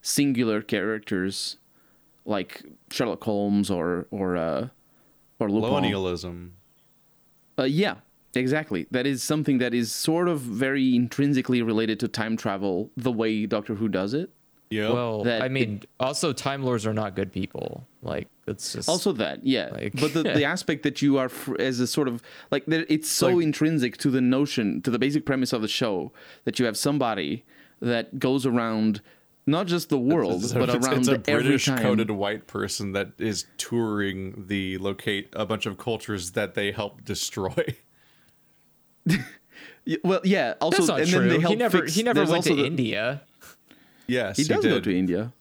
singular 0.03 0.63
characters 0.63 1.57
like 2.29 2.63
Sherlock 2.91 3.25
Holmes 3.25 3.71
or 3.71 4.07
or 4.11 4.37
uh, 4.37 4.69
or 5.41 5.51
Lupin. 5.51 5.69
Colonialism. 5.71 6.55
Uh, 7.59 7.65
yeah, 7.65 7.97
exactly. 8.35 8.87
That 8.91 9.07
is 9.07 9.23
something 9.23 9.59
that 9.59 9.75
is 9.75 9.91
sort 9.93 10.29
of 10.29 10.41
very 10.41 10.95
intrinsically 10.95 11.63
related 11.63 11.99
to 12.01 12.09
time 12.09 12.37
travel, 12.37 12.91
the 12.97 13.11
way 13.11 13.47
Doctor 13.47 13.75
Who 13.75 13.89
does 13.89 14.15
it. 14.15 14.31
Yeah. 14.71 14.91
Well, 14.93 15.25
That 15.25 15.41
I 15.43 15.49
mean, 15.49 15.83
also 15.99 16.35
Time 16.35 16.63
Lords 16.63 16.87
are 16.87 16.93
not 16.93 17.17
good 17.17 17.33
people. 17.33 17.87
Like 18.03 18.29
it's 18.47 18.75
just 18.75 18.87
Also, 18.89 19.13
that 19.13 19.45
yeah, 19.47 19.71
Like- 19.73 19.95
but 19.99 20.13
the, 20.13 20.23
the 20.23 20.45
aspect 20.55 20.83
that 20.83 21.01
you 21.01 21.17
are 21.19 21.31
fr- 21.31 21.57
as 21.59 21.81
a 21.81 21.87
sort 21.87 22.07
of 22.07 22.23
like 22.51 22.67
there, 22.67 22.85
it's 22.89 23.09
so 23.11 23.29
Like- 23.29 23.45
intrinsic 23.45 23.97
to 23.99 24.11
the 24.11 24.21
notion, 24.21 24.83
to 24.83 24.91
the 24.91 24.99
basic 24.99 25.25
premise 25.25 25.55
of 25.55 25.63
the 25.63 25.69
show 25.69 26.13
that 26.45 26.59
you 26.59 26.67
have 26.67 26.77
somebody 26.77 27.45
that 27.81 28.19
goes 28.19 28.45
around 28.45 29.01
not 29.49 29.67
just 29.67 29.89
the 29.89 29.99
world, 29.99 30.45
It's- 30.45 30.53
but 30.53 30.69
it's, 30.75 30.87
around 30.87 30.99
it's 30.99 31.09
a 31.09 31.13
every 31.27 31.43
British 31.45 31.65
time. 31.67 31.79
coded 31.79 32.11
white 32.11 32.47
person 32.47 32.93
that 32.93 33.13
is 33.19 33.47
touring 33.57 34.45
the 34.47 34.79
locate 34.79 35.29
a 35.33 35.45
bunch 35.47 35.67
of 35.67 35.79
cultures 35.79 36.33
that 36.33 36.55
they 36.55 36.71
help 36.73 37.05
destroy. 37.05 37.55
Well, 40.05 40.21
yeah. 40.23 40.55
Also, 40.61 40.79
That's 40.79 40.89
not 40.89 41.01
and 41.01 41.09
true. 41.09 41.21
then 41.31 41.41
they 41.43 41.49
He 41.49 41.57
never 41.57 41.79
fix- 41.81 41.95
he 41.95 42.03
never 42.03 42.25
went 42.27 42.45
to 42.45 42.55
the- 42.55 42.67
India. 42.67 43.23
yes, 44.07 44.37
He 44.37 44.45
does 44.45 44.61
did. 44.63 44.69
go 44.69 44.81
to 44.81 44.95
India. 44.95 45.33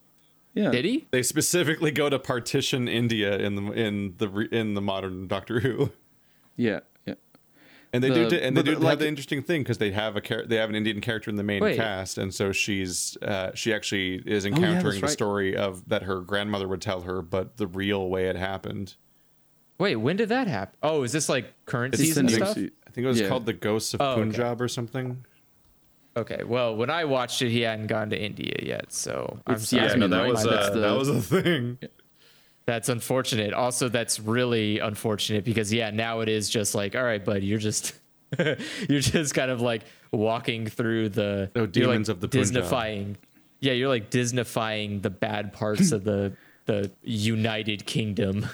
Yeah. 0.54 0.72
Did 0.72 0.86
he? 0.86 1.06
They 1.12 1.22
specifically 1.22 1.92
go 1.92 2.10
to 2.10 2.18
partition 2.18 2.88
India 2.88 3.38
in 3.38 3.56
the 3.56 3.72
in 3.74 4.16
the 4.18 4.30
re- 4.30 4.48
in 4.50 4.74
the 4.74 4.82
modern 4.82 5.28
Doctor 5.28 5.60
Who, 5.60 5.92
Yeah. 6.56 6.80
Yeah. 8.04 8.08
and 8.10 8.16
they 8.16 8.24
The- 8.24 8.30
do 8.30 8.36
and 8.38 8.58
they 8.58 8.62
do 8.64 8.74
the- 8.76 8.80
like- 8.82 8.90
have 8.92 9.00
the 9.00 9.08
interesting 9.08 9.42
thing 9.44 9.62
because 9.64 9.78
they 9.78 9.92
have 9.92 10.16
a 10.16 10.22
char- 10.22 10.46
they 10.46 10.56
have 10.58 10.70
an 10.70 10.76
Indian 10.76 11.02
character 11.02 11.30
in 11.30 11.36
the 11.36 11.44
main 11.44 11.62
Wait. 11.62 11.76
cast, 11.78 12.18
and 12.18 12.34
so 12.34 12.52
she's 12.52 13.18
uh, 13.22 13.52
she 13.54 13.74
actually 13.74 14.22
is 14.26 14.46
Oh, 14.46 14.50
yeah, 14.50 14.56
encountering 14.56 14.96
the 15.02 15.08
right. 15.08 15.12
story 15.12 15.56
of 15.56 15.88
that 15.90 16.04
her 16.04 16.22
grandmother 16.22 16.68
would 16.68 16.82
tell 16.82 17.02
her, 17.02 17.22
but 17.22 17.58
the 17.58 17.68
real 17.68 18.10
way 18.10 18.28
it 18.28 18.36
happened. 18.36 18.96
Wait, 19.80 19.96
when 19.98 20.16
did 20.18 20.30
that 20.30 20.48
happen? 20.48 20.76
Oh, 20.82 21.04
is 21.04 21.12
this 21.12 21.30
like 21.30 21.54
current 21.66 21.94
It's 21.94 22.04
season 22.04 22.28
stuff? 22.30 22.56
se- 22.56 22.72
I 22.88 22.90
think 22.92 23.06
it 23.06 23.08
was 23.08 23.20
Yeah. 23.22 23.28
called 23.30 23.46
the 23.46 23.54
Ghosts 23.54 23.94
of 23.94 24.02
Oh, 24.02 24.12
okay. 24.14 24.22
Punjab 24.22 24.62
or 24.62 24.68
something. 24.68 25.24
Okay, 26.16 26.44
well, 26.44 26.76
when 26.76 26.90
I 26.90 27.06
watched 27.06 27.44
it, 27.44 27.52
he 27.52 27.62
hadn't 27.62 27.86
gone 27.88 28.10
to 28.10 28.20
India 28.20 28.56
yet, 28.64 28.92
so 28.92 29.40
I'm 29.46 29.54
It's 29.56 29.70
sorry. 29.70 29.84
Yasmin, 29.84 30.10
right? 30.10 30.32
was 30.32 30.44
That's 30.44 30.70
uh, 30.70 30.74
the- 30.74 30.80
that 30.80 30.98
was 30.98 31.10
a 31.10 31.22
thing. 31.22 31.78
That's 32.68 32.90
unfortunate. 32.90 33.54
Also, 33.54 33.88
that's 33.90 34.20
really 34.20 34.80
unfortunate 34.80 35.44
because 35.46 35.72
yeah, 35.74 35.90
now 35.90 36.20
it 36.20 36.28
is 36.30 36.50
just 36.50 36.76
like, 36.76 36.96
all 36.96 37.04
right, 37.04 37.24
bud, 37.24 37.42
you're 37.42 37.58
just 37.60 37.94
you're 38.38 39.00
just 39.00 39.34
kind 39.34 39.50
of 39.50 39.62
like 39.62 39.84
walking 40.12 40.68
through 40.68 41.10
the 41.10 41.50
Oh, 41.56 41.60
you're, 41.62 41.68
demons 41.68 42.10
like, 42.10 42.16
of 42.16 42.22
the 42.22 42.28
Punjab. 42.28 42.64
Disneyfying. 42.66 43.16
Yeah, 43.62 43.72
you're 43.72 43.88
like 43.88 44.12
Disneyfying 44.12 45.02
the 45.02 45.10
bad 45.10 45.54
parts 45.54 45.92
of 45.94 46.04
the 46.04 46.34
the 46.66 46.92
United 47.04 47.86
Kingdom. 47.86 48.46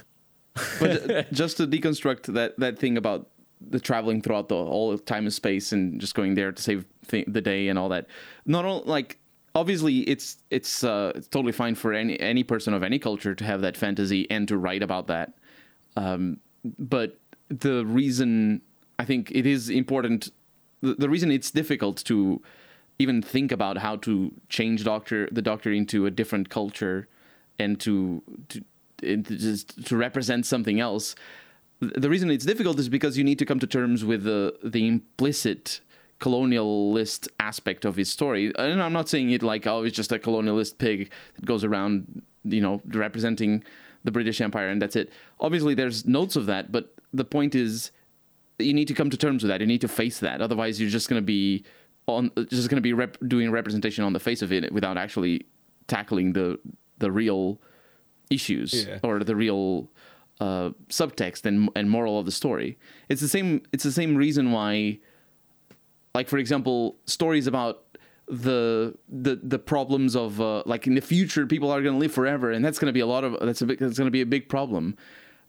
but 0.80 1.10
uh, 1.12 1.24
just 1.32 1.58
to 1.58 1.66
deconstruct 1.68 2.32
that 2.34 2.58
that 2.60 2.78
thing 2.78 2.98
about 2.98 3.30
the 3.68 3.80
traveling 3.80 4.22
throughout 4.22 4.48
the 4.48 4.56
whole 4.56 4.96
time 5.00 5.24
and 5.24 5.34
space 5.34 5.72
and 5.72 6.00
just 6.00 6.14
going 6.14 6.36
there 6.36 6.52
to 6.52 6.62
save 6.62 6.86
th- 7.08 7.26
the 7.28 7.42
day 7.42 7.70
and 7.70 7.80
all 7.80 7.90
that 7.90 8.06
not 8.46 8.64
all 8.66 8.84
like 8.86 9.18
obviously 9.56 10.00
it's 10.00 10.38
it's 10.50 10.84
uh 10.84 11.12
it's 11.16 11.28
totally 11.28 11.52
fine 11.52 11.76
for 11.76 11.94
any 11.94 12.20
any 12.20 12.44
person 12.44 12.74
of 12.74 12.84
any 12.84 13.00
culture 13.00 13.36
to 13.36 13.44
have 13.44 13.62
that 13.62 13.78
fantasy 13.78 14.30
and 14.30 14.48
to 14.48 14.58
write 14.58 14.84
about 14.84 15.08
that. 15.08 15.34
Um 15.96 16.40
but 16.80 17.20
the 17.50 17.86
reason 17.86 18.62
i 18.98 19.06
think 19.06 19.30
it 19.32 19.46
is 19.46 19.70
important 19.70 20.32
the, 20.82 20.96
the 20.96 21.10
reason 21.10 21.30
it's 21.30 21.52
difficult 21.52 21.98
to 22.06 22.42
even 23.00 23.22
think 23.22 23.52
about 23.52 23.78
how 23.78 23.96
to 23.98 24.32
change 24.50 24.84
doctor 24.84 25.28
the 25.32 25.42
doctor 25.42 25.72
into 25.72 26.06
a 26.06 26.12
different 26.12 26.50
culture 26.50 27.08
and 27.60 27.80
to 27.80 28.24
to, 28.50 28.64
just 29.18 29.86
to 29.86 29.98
represent 29.98 30.46
something 30.46 30.80
else. 30.80 31.16
The 31.80 32.10
reason 32.10 32.32
it's 32.32 32.46
difficult 32.46 32.80
is 32.80 32.88
because 32.88 33.18
you 33.18 33.24
need 33.24 33.40
to 33.40 33.46
come 33.46 33.60
to 33.60 33.68
terms 33.68 34.06
with 34.06 34.24
the 34.24 34.56
the 34.64 34.88
implicit 34.88 35.82
colonialist 36.24 37.28
aspect 37.40 37.86
of 37.86 37.96
his 37.96 38.10
story. 38.10 38.52
And 38.58 38.82
I'm 38.82 38.94
not 38.94 39.10
saying 39.10 39.32
it 39.32 39.44
like 39.44 39.68
oh, 39.68 39.84
it's 39.84 39.96
just 39.96 40.12
a 40.12 40.20
colonialist 40.20 40.78
pig 40.78 41.12
that 41.36 41.46
goes 41.46 41.64
around, 41.64 42.22
you 42.44 42.62
know, 42.62 42.82
representing 42.86 43.64
the 44.04 44.12
British 44.12 44.42
Empire 44.42 44.70
and 44.70 44.82
that's 44.82 44.96
it. 44.96 45.12
Obviously, 45.40 45.74
there's 45.74 46.06
notes 46.06 46.36
of 46.36 46.46
that, 46.48 46.72
but 46.72 46.94
the 47.14 47.26
point 47.26 47.56
is, 47.56 47.92
you 48.60 48.74
need 48.74 48.88
to 48.88 48.94
come 48.94 49.10
to 49.10 49.18
terms 49.18 49.44
with 49.44 49.50
that. 49.50 49.62
You 49.62 49.68
need 49.68 49.82
to 49.82 49.88
face 49.88 50.20
that. 50.20 50.42
Otherwise, 50.42 50.80
you're 50.80 50.90
just 51.00 51.10
going 51.10 51.22
to 51.22 51.26
be 51.26 51.64
on 52.08 52.32
just 52.50 52.70
going 52.70 52.82
to 52.84 52.88
be 52.90 52.94
rep- 52.94 53.18
doing 53.28 53.50
representation 53.52 54.04
on 54.04 54.14
the 54.14 54.20
face 54.20 54.42
of 54.42 54.52
it 54.52 54.72
without 54.74 54.98
actually 54.98 55.46
tackling 55.88 56.34
the 56.34 56.60
the 57.00 57.12
real 57.12 57.60
issues 58.30 58.70
Yeah. 58.74 59.00
or 59.04 59.24
the 59.24 59.36
real 59.36 59.90
uh, 60.40 60.70
subtext 60.90 61.46
and 61.46 61.70
and 61.76 61.90
moral 61.90 62.20
of 62.20 62.26
the 62.26 62.32
story. 62.32 62.78
It's 63.10 63.22
the 63.22 63.28
same. 63.38 63.62
It's 63.74 63.84
the 63.84 63.92
same 64.02 64.16
reason 64.16 64.52
why, 64.52 65.00
like 66.16 66.30
for 66.30 66.38
example, 66.38 66.98
stories 67.06 67.48
about 67.48 67.84
the 68.28 68.96
the 69.10 69.40
the 69.44 69.60
problems 69.60 70.16
of 70.16 70.40
uh, 70.40 70.64
like 70.66 70.88
in 70.88 70.96
the 70.96 71.02
future 71.02 71.46
people 71.46 71.70
are 71.72 71.82
going 71.82 71.94
to 71.94 72.00
live 72.00 72.12
forever 72.12 72.52
and 72.52 72.64
that's 72.64 72.80
going 72.80 72.88
to 72.88 72.94
be 72.94 73.02
a 73.02 73.06
lot 73.06 73.24
of 73.24 73.38
that's 73.42 73.62
a 73.62 73.66
big 73.66 73.80
that's 73.80 73.98
going 73.98 74.08
to 74.08 74.12
be 74.12 74.22
a 74.22 74.26
big 74.26 74.48
problem. 74.48 74.96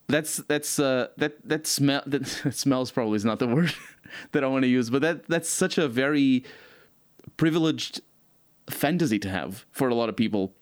That's 0.08 0.38
that's 0.38 0.78
uh 0.78 1.08
that 1.16 1.46
that 1.48 1.66
smell 1.66 2.02
that, 2.06 2.26
smells 2.26 2.90
probably 2.90 3.16
is 3.16 3.24
not 3.24 3.38
the 3.38 3.48
word 3.48 3.74
that 4.32 4.44
I 4.44 4.46
want 4.48 4.62
to 4.62 4.68
use 4.68 4.90
but 4.90 5.02
that 5.02 5.26
that's 5.28 5.48
such 5.48 5.78
a 5.78 5.88
very 5.88 6.44
privileged 7.36 8.00
fantasy 8.68 9.18
to 9.18 9.28
have 9.28 9.64
for 9.70 9.88
a 9.88 9.94
lot 9.94 10.08
of 10.08 10.16
people 10.16 10.52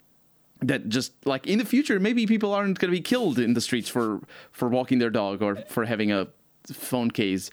that 0.61 0.89
just 0.89 1.13
like 1.27 1.47
in 1.47 1.59
the 1.59 1.65
future 1.65 1.99
maybe 1.99 2.27
people 2.27 2.53
aren't 2.53 2.79
going 2.79 2.91
to 2.91 2.97
be 2.97 3.03
killed 3.03 3.39
in 3.39 3.55
the 3.55 3.61
streets 3.61 3.89
for 3.89 4.21
for 4.53 4.69
walking 4.69 4.99
their 4.99 5.11
dog 5.11 5.43
or 5.43 5.57
for 5.69 5.87
having 5.87 6.13
a 6.13 6.29
phone 6.73 7.11
case 7.11 7.51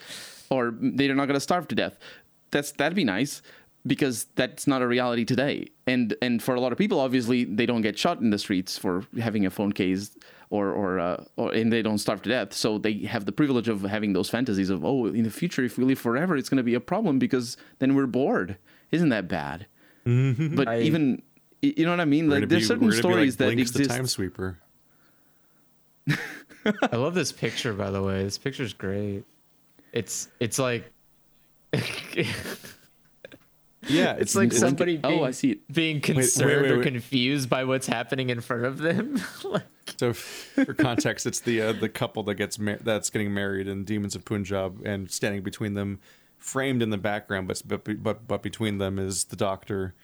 or 0.52 0.76
they're 0.80 1.16
not 1.16 1.26
going 1.26 1.36
to 1.36 1.40
starve 1.40 1.68
to 1.68 1.76
death 1.76 1.98
that's 2.52 2.72
that'd 2.74 2.96
be 2.96 3.04
nice 3.04 3.42
because 3.88 4.26
that's 4.36 4.68
not 4.68 4.82
a 4.82 4.88
reality 4.88 5.26
today. 5.26 5.68
And 5.88 6.16
and 6.22 6.42
for 6.44 6.56
a 6.56 6.60
lot 6.60 6.72
of 6.72 6.78
people, 6.78 7.00
obviously, 7.00 7.46
they 7.46 7.66
don't 7.66 7.82
get 7.82 7.98
shot 7.98 8.20
in 8.22 8.30
the 8.30 8.38
streets 8.40 8.78
for 8.78 9.04
having 9.20 9.46
a 9.46 9.50
phone 9.50 9.72
case 9.72 10.16
or 10.50 10.72
or 10.72 11.00
uh, 11.00 11.24
or 11.38 11.54
and 11.54 11.72
they 11.72 11.82
don't 11.82 11.98
starve 12.00 12.22
to 12.24 12.30
death. 12.30 12.54
So 12.54 12.78
they 12.78 12.94
have 13.06 13.26
the 13.26 13.32
privilege 13.32 13.68
of 13.68 13.82
having 13.84 14.14
those 14.14 14.30
fantasies 14.30 14.70
of 14.70 14.84
oh, 14.84 15.06
in 15.08 15.24
the 15.24 15.32
future, 15.32 15.64
if 15.64 15.78
we 15.78 15.86
live 15.86 16.00
forever, 16.00 16.36
it's 16.36 16.50
going 16.50 16.58
to 16.58 16.64
be 16.64 16.74
a 16.76 16.80
problem 16.80 17.20
because 17.20 17.58
then 17.80 17.96
we're 17.96 18.08
bored. 18.08 18.58
Isn't 18.92 19.10
that 19.10 19.28
bad? 19.28 19.68
But 20.06 20.68
I- 20.68 20.82
even 20.82 21.22
you 21.62 21.86
know 21.86 21.92
what 21.92 22.00
I 22.00 22.06
mean? 22.06 22.30
Like 22.30 22.48
there's 22.48 22.64
be- 22.64 22.68
certain 22.68 22.86
we're 22.88 22.92
gonna 22.92 23.02
be 23.02 23.10
stories 23.10 23.34
like 23.34 23.38
that 23.50 23.56
Blinks 23.56 23.72
the 23.72 23.80
exist. 23.80 23.98
time 23.98 24.08
sweeper. 24.08 24.58
I 26.92 26.96
love 26.96 27.14
this 27.14 27.32
picture, 27.32 27.74
by 27.74 27.92
the 27.92 28.02
way. 28.02 28.24
This 28.24 28.38
picture's 28.38 28.74
great. 28.74 29.24
It's 29.94 30.30
it's 30.40 30.60
like 30.60 30.92
Yeah, 33.88 34.18
it's 34.20 34.36
like 34.36 34.52
somebody 34.52 35.00
Oh, 35.04 35.10
being, 35.10 35.24
I 35.24 35.32
see 35.32 35.52
it. 35.52 35.74
being 35.74 35.96
wait, 35.98 36.04
concerned 36.04 36.64
wait, 36.64 36.72
or 36.72 36.84
confused 36.84 37.50
by 37.50 37.64
what's 37.64 37.88
happening 37.88 38.30
in 38.30 38.42
front 38.42 38.66
of 38.66 38.78
them. 38.78 39.20
like, 39.46 39.64
So, 39.98 40.12
for 40.14 40.74
context, 40.74 41.26
it's 41.26 41.40
the 41.40 41.62
uh, 41.62 41.72
the 41.74 41.88
couple 41.90 42.22
that 42.24 42.36
gets 42.36 42.60
mar- 42.60 42.78
that's 42.82 43.10
getting 43.10 43.34
married 43.34 43.68
in 43.68 43.86
Demons 43.86 44.16
of 44.16 44.26
Punjab, 44.26 44.82
and 44.86 45.10
standing 45.10 45.42
between 45.44 45.74
them, 45.76 46.00
framed 46.38 46.84
in 46.84 46.90
the 46.90 46.98
background, 46.98 47.48
but 47.48 47.62
but 47.66 48.04
but, 48.04 48.28
but 48.28 48.44
between 48.44 48.80
them 48.80 49.00
is 49.00 49.24
the 49.24 49.38
doctor, 49.38 49.96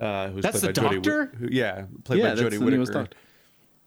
uh, 0.00 0.28
who's 0.30 0.42
That's 0.42 0.60
played 0.60 0.74
the 0.74 0.80
by 0.80 0.88
Jodie 0.88 0.94
doctor? 0.96 1.20
Whit- 1.26 1.34
who, 1.36 1.48
yeah, 1.56 1.84
played 2.04 2.18
Yeah, 2.18 2.30
by 2.30 2.34
that's 2.34 2.54
Jodie 2.56 2.58
Whittaker. 2.78 3.08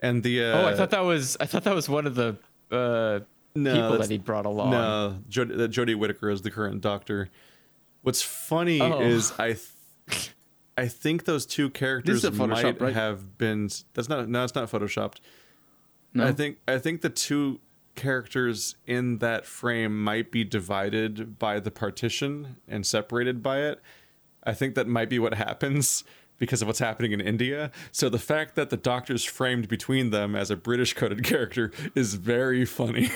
And 0.01 0.23
the 0.23 0.43
uh, 0.45 0.61
oh, 0.61 0.65
I 0.67 0.75
thought 0.75 0.91
that 0.91 1.03
was 1.03 1.35
I 1.41 1.45
thought 1.45 1.65
that 1.65 1.75
was 1.75 1.89
one 1.89 2.07
of 2.07 2.15
the 2.15 2.37
uh, 2.71 3.19
No, 3.55 3.73
people 3.73 3.97
that 3.99 4.09
he 4.09 4.17
brought 4.17 4.45
along. 4.45 4.71
No, 4.71 5.09
that 5.29 5.71
Jodie 5.71 5.95
Whittaker 5.95 6.29
is 6.29 6.41
the 6.41 6.51
current 6.51 6.81
doctor. 6.81 7.29
What's 8.01 8.21
funny 8.21 8.81
Oh. 8.81 9.01
is 9.01 9.31
I, 9.39 9.53
th- 10.09 10.31
I 10.77 10.87
think 10.87 11.23
those 11.25 11.45
two 11.45 11.69
characters 11.69 12.21
This 12.21 12.31
is 12.33 12.37
a 12.39 12.43
Photoshop, 12.43 12.49
might 12.49 12.81
right? 12.81 12.93
have 12.93 13.37
been. 13.37 13.69
That's 13.93 14.09
not. 14.09 14.27
No, 14.27 14.43
it's 14.43 14.55
not 14.55 14.69
photoshopped. 14.69 15.19
No? 16.13 16.27
I 16.27 16.31
think. 16.33 16.57
I 16.67 16.77
think 16.77 17.01
the 17.01 17.09
two 17.09 17.61
characters 17.95 18.75
in 18.85 19.19
that 19.19 19.45
frame 19.45 20.03
might 20.03 20.29
be 20.31 20.43
divided 20.43 21.39
by 21.39 21.61
the 21.61 21.71
partition 21.71 22.57
and 22.67 22.85
separated 22.85 23.41
by 23.41 23.61
it. 23.61 23.81
I 24.43 24.53
think 24.53 24.75
that 24.75 24.85
might 24.87 25.09
be 25.09 25.17
what 25.17 25.33
happens 25.35 26.03
because 26.37 26.61
of 26.61 26.67
what's 26.67 26.79
happening 26.79 27.11
in 27.13 27.21
India. 27.21 27.71
So 27.91 28.09
the 28.09 28.19
fact 28.19 28.55
that 28.55 28.69
the 28.69 28.77
doctor's 28.77 29.23
framed 29.23 29.67
between 29.67 30.09
them 30.09 30.35
as 30.35 30.51
a 30.51 30.55
British 30.55 30.93
coded 30.93 31.23
character 31.31 31.71
is 31.95 32.15
very 32.15 32.65
funny. 32.65 33.09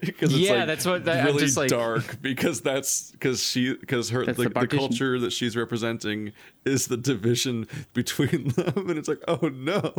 Because 0.00 0.32
it's 0.32 0.40
Yeah, 0.40 0.52
like 0.58 0.66
that's 0.66 0.84
what- 0.86 1.04
that- 1.06 1.20
I'm 1.20 1.26
really 1.26 1.40
just 1.40 1.56
like- 1.56 1.68
dark 1.70 2.18
because 2.22 2.60
that's 2.60 3.10
because 3.12 3.42
she 3.42 3.74
because 3.74 4.10
her 4.10 4.24
the, 4.24 4.32
the 4.34 4.48
the 4.50 4.66
culture 4.68 5.18
that 5.18 5.32
she's 5.32 5.56
representing 5.56 6.32
is 6.64 6.86
the 6.86 6.96
division 6.96 7.66
between 7.94 8.48
them, 8.48 8.88
and 8.90 8.98
it's 8.98 9.08
like 9.08 9.22
oh 9.28 9.48
no. 9.48 9.92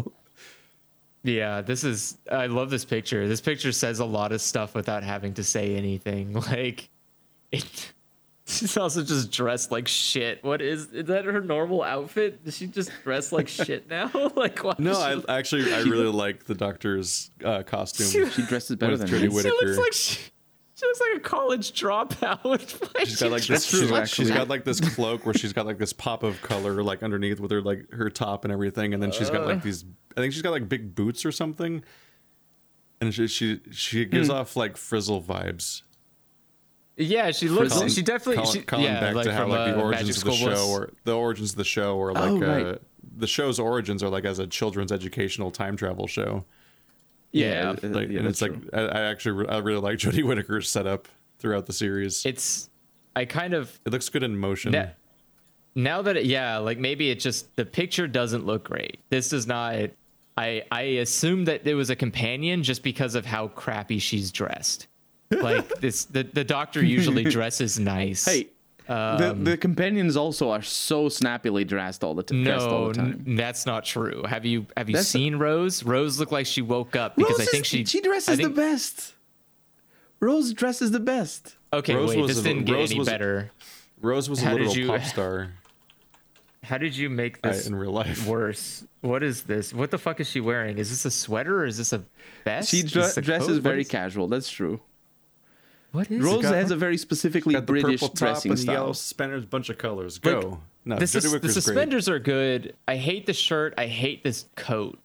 Yeah, 1.24 1.61
this 1.61 1.83
is 1.83 2.17
I 2.32 2.45
love 2.48 2.69
this 2.69 2.85
picture. 2.85 3.27
This 3.27 3.41
picture 3.41 3.72
says 3.72 3.99
a 3.99 4.06
lot 4.06 4.32
of 4.32 4.41
stuff 4.41 4.74
without 4.75 5.03
having 5.03 5.33
to 5.35 5.43
say 5.43 5.75
anything. 5.75 6.33
Like 6.33 6.90
it 7.51 7.93
She's 8.50 8.77
also 8.77 9.03
just 9.03 9.30
dressed 9.32 9.72
like 9.74 9.88
shit. 9.90 10.42
What 10.43 10.61
is 10.61 10.85
is 10.93 11.08
that 11.08 11.26
her 11.26 11.42
normal 11.42 11.84
outfit? 11.84 12.45
Does 12.45 12.56
she 12.56 12.67
just 12.67 12.90
dress 13.03 13.32
like 13.34 13.48
shit 13.50 13.90
now? 13.90 14.09
like 14.35 14.64
why 14.64 14.74
No, 14.77 14.93
does 14.93 15.26
I 15.27 15.38
actually 15.38 15.74
I 15.74 15.80
really 15.82 16.06
like 16.06 16.45
the 16.45 16.56
doctor's 16.56 17.30
uh, 17.43 17.64
costume. 17.64 18.08
She- 18.08 18.30
She 18.30 18.43
dresses 18.43 18.77
better 18.77 18.95
than 18.95 19.08
Jodie 19.09 19.14
me. 19.14 19.19
she, 19.19 19.27
Whittaker. 19.27 19.59
she 19.59 19.66
looks 19.66 19.77
like 19.77 19.93
she, 19.93 20.19
she 20.76 20.85
looks 20.85 21.01
like 21.01 21.17
a 21.17 21.19
college 21.19 21.72
dropout. 21.74 22.43
Why 22.95 23.03
She's 23.03 23.19
got 23.19 23.32
like 23.32 23.43
this. 23.45 23.66
She's, 23.66 23.92
like 23.92 24.08
she's 24.08 24.32
got 24.32 24.48
like 24.48 24.64
this 24.64 24.80
cloak 24.80 25.26
where 25.26 25.34
she's 25.34 25.51
got 25.51 25.66
like 25.66 25.77
this 25.77 25.92
pop 25.92 26.24
of 26.24 26.42
color 26.42 26.82
like 26.84 27.03
underneath 27.03 27.42
with 27.42 27.51
her 27.51 27.61
like 27.61 27.92
her 27.92 28.09
top 28.09 28.45
and 28.45 28.53
everything, 28.53 28.93
and 28.93 29.03
then 29.03 29.11
she's 29.11 29.30
got 29.30 29.42
Uh. 29.42 29.48
like 29.48 29.61
these. 29.64 29.84
I 30.16 30.22
think 30.22 30.32
she's 30.34 30.42
got 30.42 30.51
like 30.51 30.69
big 30.69 30.95
boots 30.95 31.26
or 31.26 31.32
something, 31.34 31.84
and 33.01 33.14
she 33.14 33.27
she 33.27 33.59
she 33.72 34.06
gives 34.06 34.30
off 34.30 34.56
like 34.56 34.77
frizzle 34.77 35.22
vibes. 35.22 35.82
Yeah, 36.98 37.32
she 37.32 37.48
looks. 37.48 37.74
Calling- 37.74 37.90
she 37.90 38.01
definitely. 38.01 38.38
calling, 38.43 38.59
she, 38.59 38.66
calling 38.66 38.85
yeah, 38.85 39.00
back 39.00 39.16
like 39.16 39.26
to 39.26 39.34
how 39.34 39.42
from, 39.42 39.51
like 39.51 39.74
the 39.76 39.80
origins 39.82 40.09
of 40.09 40.16
the 40.16 40.19
School 40.32 40.50
Bus. 40.50 40.59
show 40.59 40.69
or 40.69 40.90
the 41.03 41.16
origins 41.16 41.51
of 41.51 41.58
the 41.58 41.64
show 41.64 41.95
or 41.98 42.11
like 42.14 42.24
Oh, 42.24 42.38
uh, 42.43 42.64
right. 42.72 42.82
the 43.17 43.27
show's 43.27 43.59
origins 43.59 44.01
are 44.01 44.09
like 44.09 44.26
as 44.26 44.40
a 44.40 44.48
children's 44.48 44.92
educational 44.92 45.51
time 45.51 45.77
travel 45.77 46.08
show. 46.08 46.43
Yeah, 47.32 47.76
uh, 47.84 47.88
Like, 47.88 48.09
yeah, 48.09 48.19
and 48.19 48.27
it's 48.27 48.40
that's 48.40 48.42
like. 48.42 48.74
I, 48.74 48.80
I 48.88 49.01
actually 49.03 49.48
I 49.48 49.58
really 49.59 49.82
like 49.82 49.98
Jodie 50.00 50.24
Whittaker's 50.24 50.69
setup 50.69 51.08
throughout 51.40 51.66
the 51.67 51.74
series. 51.74 52.26
It's. 52.26 52.69
I 53.16 53.26
kind 53.26 53.53
of 53.53 53.80
it 53.85 53.92
looks 53.92 54.09
good 54.09 54.24
in 54.24 54.38
motion. 54.38 54.72
now, 54.72 54.92
now 55.76 56.01
that 56.03 56.17
it, 56.17 56.26
yeah, 56.26 56.58
like 56.58 56.77
maybe 56.80 57.09
it 57.11 57.19
just 57.19 57.56
the 57.56 57.66
picture 57.66 58.08
doesn't 58.08 58.45
look 58.45 58.64
great. 58.64 59.00
This 59.09 59.30
does 59.30 59.45
not. 59.48 59.90
I 60.38 60.64
I 60.72 60.82
assume 60.82 61.45
that 61.45 61.66
it 61.67 61.74
was 61.76 61.90
a 61.90 61.95
companion 61.95 62.64
just 62.64 62.82
because 62.84 63.16
of 63.16 63.26
how 63.26 63.48
crappy 63.50 64.00
she's 64.00 64.32
dressed. 64.32 64.88
Like 65.31 65.67
this, 65.81 66.06
the 66.06 66.23
the 66.23 66.43
doctor 66.43 66.83
usually 66.83 67.23
dresses 67.38 67.77
nice. 67.80 68.25
Hey, 68.25 68.47
the, 68.88 69.38
the 69.38 69.57
companions 69.57 70.15
also 70.15 70.49
are 70.51 70.61
so 70.61 71.09
snappily 71.09 71.65
dressed 71.65 72.03
all 72.03 72.14
the, 72.14 72.23
t- 72.23 72.43
dressed 72.45 72.65
all 72.65 72.81
No, 72.83 72.88
the 72.88 72.93
time. 72.93 73.23
n- 73.27 73.35
that's 73.35 73.65
not 73.65 73.83
true. 73.83 74.23
Have 74.23 74.45
you 74.45 74.65
have 74.77 74.88
you 74.89 74.93
That's- 74.93 75.09
seen 75.09 75.35
Rose? 75.35 75.83
Rose 75.83 76.17
looked 76.19 76.31
like 76.31 76.45
she 76.45 76.61
woke 76.61 76.95
up 76.95 77.17
because 77.17 77.38
Rose 77.39 77.47
I 77.47 77.51
think 77.51 77.61
is- 77.64 77.67
she 77.67 77.83
she 77.85 77.99
dresses 78.01 78.38
think- 78.38 78.56
the 78.56 78.61
best. 78.61 79.14
Rose 80.19 80.53
dresses 80.53 80.91
the 80.91 80.99
best. 81.01 81.57
Okay, 81.73 81.93
Rose 81.95 82.09
wait, 82.11 82.19
was 82.19 82.27
this 82.30 82.39
a- 82.39 82.43
didn't 82.47 82.64
get 82.65 82.73
Rose 82.73 82.91
any 82.91 82.99
was- 82.99 83.09
better. 83.09 83.51
Rose 84.01 84.30
was 84.30 84.41
a 84.41 84.45
How 84.45 84.51
did 84.57 84.67
literal 84.67 84.77
you- 84.77 84.88
pop 84.88 85.03
star 85.14 85.51
How 86.64 86.77
did 86.77 86.95
you 86.95 87.09
make 87.09 87.39
uh, 87.43 87.49
this 87.49 87.67
in 87.67 87.75
real 87.75 87.91
life. 87.91 88.25
worse? 88.25 88.85
What 89.01 89.23
is 89.23 89.43
this? 89.43 89.73
What 89.73 89.91
the 89.91 89.97
fuck 89.97 90.19
is 90.22 90.30
she 90.30 90.39
wearing? 90.39 90.77
Is 90.77 90.89
this 90.89 91.03
a 91.06 91.11
sweater 91.11 91.59
or 91.61 91.65
is 91.65 91.77
this 91.77 91.91
a 91.93 92.03
vest? 92.45 92.69
She 92.69 92.80
Is 92.80 92.91
dre- 92.91 93.11
dresses 93.22 93.57
coat? 93.57 93.61
Very 93.64 93.81
is- 93.81 93.88
casual. 93.89 94.27
That's 94.30 94.49
true. 94.49 94.80
What 95.98 96.11
is 96.11 96.24
Rose 96.24 96.45
it? 96.45 96.53
has 96.53 96.69
a 96.69 96.76
very 96.76 96.95
specifically 96.95 97.56
Got 97.56 97.61
the 97.66 97.74
British 97.74 98.01
purple 98.01 98.09
top 98.09 98.17
dressing 98.17 98.51
and 98.51 98.59
the 98.59 98.66
yellow 98.72 98.85
style. 98.92 98.93
suspenders, 98.93 99.45
bunch 99.45 99.69
of 99.69 99.80
colors. 99.80 100.24
Like, 100.24 100.42
Go. 100.42 100.59
no, 100.85 100.95
the, 100.98 101.06
Jodie 101.06 101.08
sus- 101.08 101.24
the 101.24 101.30
Whittaker's 101.30 101.53
great. 101.56 101.64
suspenders 101.64 102.08
are 102.08 102.19
good. 102.19 102.76
I 102.88 102.98
hate 102.98 103.26
the 103.26 103.34
shirt. 103.34 103.74
I 103.80 103.88
hate 103.88 104.24
this 104.24 104.45
coat. 104.56 105.00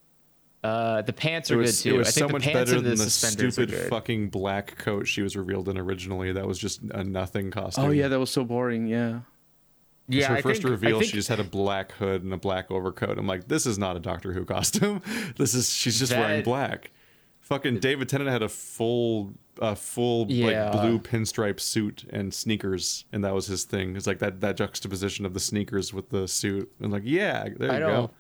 Uh, 0.63 1.01
the 1.01 1.15
pants 1.15 1.51
are 1.51 1.57
was, 1.57 1.81
good 1.83 1.89
too. 1.91 1.95
it 1.95 1.99
was 1.99 2.09
I 2.09 2.11
think 2.11 2.21
so 2.21 2.27
the 2.27 2.33
much 2.35 2.43
pants 2.43 2.59
better 2.59 2.77
and 2.77 2.87
than 2.87 2.97
the 2.99 3.05
the 3.05 3.11
stupid 3.11 3.73
fucking 3.89 4.29
black 4.29 4.77
coat 4.77 5.09
she 5.09 5.23
was 5.23 5.35
revealed 5.35 5.71
in 5.71 5.79
originally. 5.79 6.31
That 6.31 6.47
was 6.47 6.59
just 6.59 6.83
a 6.91 7.03
nothing 7.03 7.51
costume. 7.51 7.87
Oh 7.87 7.91
yeah, 7.91 8.09
that 8.09 8.21
was 8.21 8.29
so 8.29 8.45
boring. 8.45 8.87
Yeah. 8.87 9.21
Yeah, 10.09 10.27
her 10.27 10.37
I 10.37 10.43
first 10.43 10.61
think, 10.61 10.71
reveal, 10.73 10.97
I 10.97 11.01
think 11.01 11.11
she 11.11 11.17
just 11.17 11.29
had 11.31 11.41
a 11.41 11.45
black 11.45 11.93
hood 11.93 12.23
and 12.23 12.35
a 12.35 12.37
black 12.37 12.71
overcoat. 12.71 13.17
I'm 13.17 13.27
like, 13.27 13.49
this 13.49 13.65
is 13.65 13.79
not 13.79 13.97
a 13.97 14.01
Doctor 14.01 14.33
Who 14.35 14.45
costume. 14.45 15.01
This 15.39 15.55
is 15.55 15.71
she's 15.73 15.99
just 15.99 16.13
wearing 16.13 16.43
black. 16.43 16.91
Fucking 17.53 17.79
David 17.81 18.09
Tennant 18.09 18.31
had 18.31 18.43
a 18.43 18.49
full, 18.49 19.33
uh, 19.61 19.75
full 19.75 20.27
Yeah. 20.31 20.71
like 20.71 20.81
blue 20.83 20.99
pinstripe 20.99 21.61
suit 21.61 22.05
and 22.11 22.33
sneakers, 22.33 23.05
and 23.13 23.23
that 23.25 23.35
was 23.35 23.47
his 23.47 23.65
thing. 23.65 23.95
It's 23.97 24.07
like 24.07 24.19
that 24.21 24.41
that 24.41 24.57
juxtaposition 24.57 25.27
of 25.27 25.35
the 25.35 25.41
sneakers 25.41 25.93
with 25.93 26.09
the 26.09 26.27
suit. 26.27 26.73
And 26.81 26.91
like, 26.93 27.03
yeah, 27.05 27.49
there 27.59 27.69
you 27.69 27.77
I 27.77 27.79
go. 27.81 27.87
don't. 27.93 28.11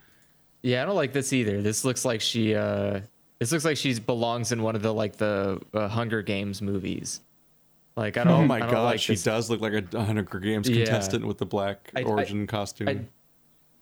Yeah, 0.62 0.82
I 0.82 0.84
don't 0.86 0.96
like 0.96 1.12
this 1.12 1.32
either. 1.32 1.62
This 1.62 1.84
looks 1.84 2.04
like 2.04 2.20
she. 2.20 2.54
uh 2.54 3.00
This 3.38 3.50
looks 3.52 3.64
like 3.64 3.76
she 3.76 3.98
belongs 3.98 4.52
in 4.52 4.62
one 4.62 4.76
of 4.76 4.82
the 4.82 4.92
like 4.92 5.16
the 5.16 5.60
uh, 5.74 5.88
Hunger 5.88 6.22
Games 6.22 6.60
movies. 6.62 7.20
Like 7.96 8.16
I 8.18 8.24
don't. 8.24 8.32
Oh 8.44 8.46
my 8.46 8.56
I 8.56 8.60
don't 8.60 8.70
god, 8.70 8.84
like 8.84 9.00
she 9.00 9.14
this. 9.14 9.24
does 9.24 9.48
look 9.50 9.60
like 9.60 9.72
a 9.94 10.04
Hunger 10.04 10.38
Games 10.40 10.68
Yeah. 10.68 10.84
contestant 10.84 11.26
with 11.26 11.38
the 11.38 11.46
black 11.46 11.90
I- 11.96 12.00
I- 12.00 12.04
origin 12.04 12.46
costume. 12.46 13.08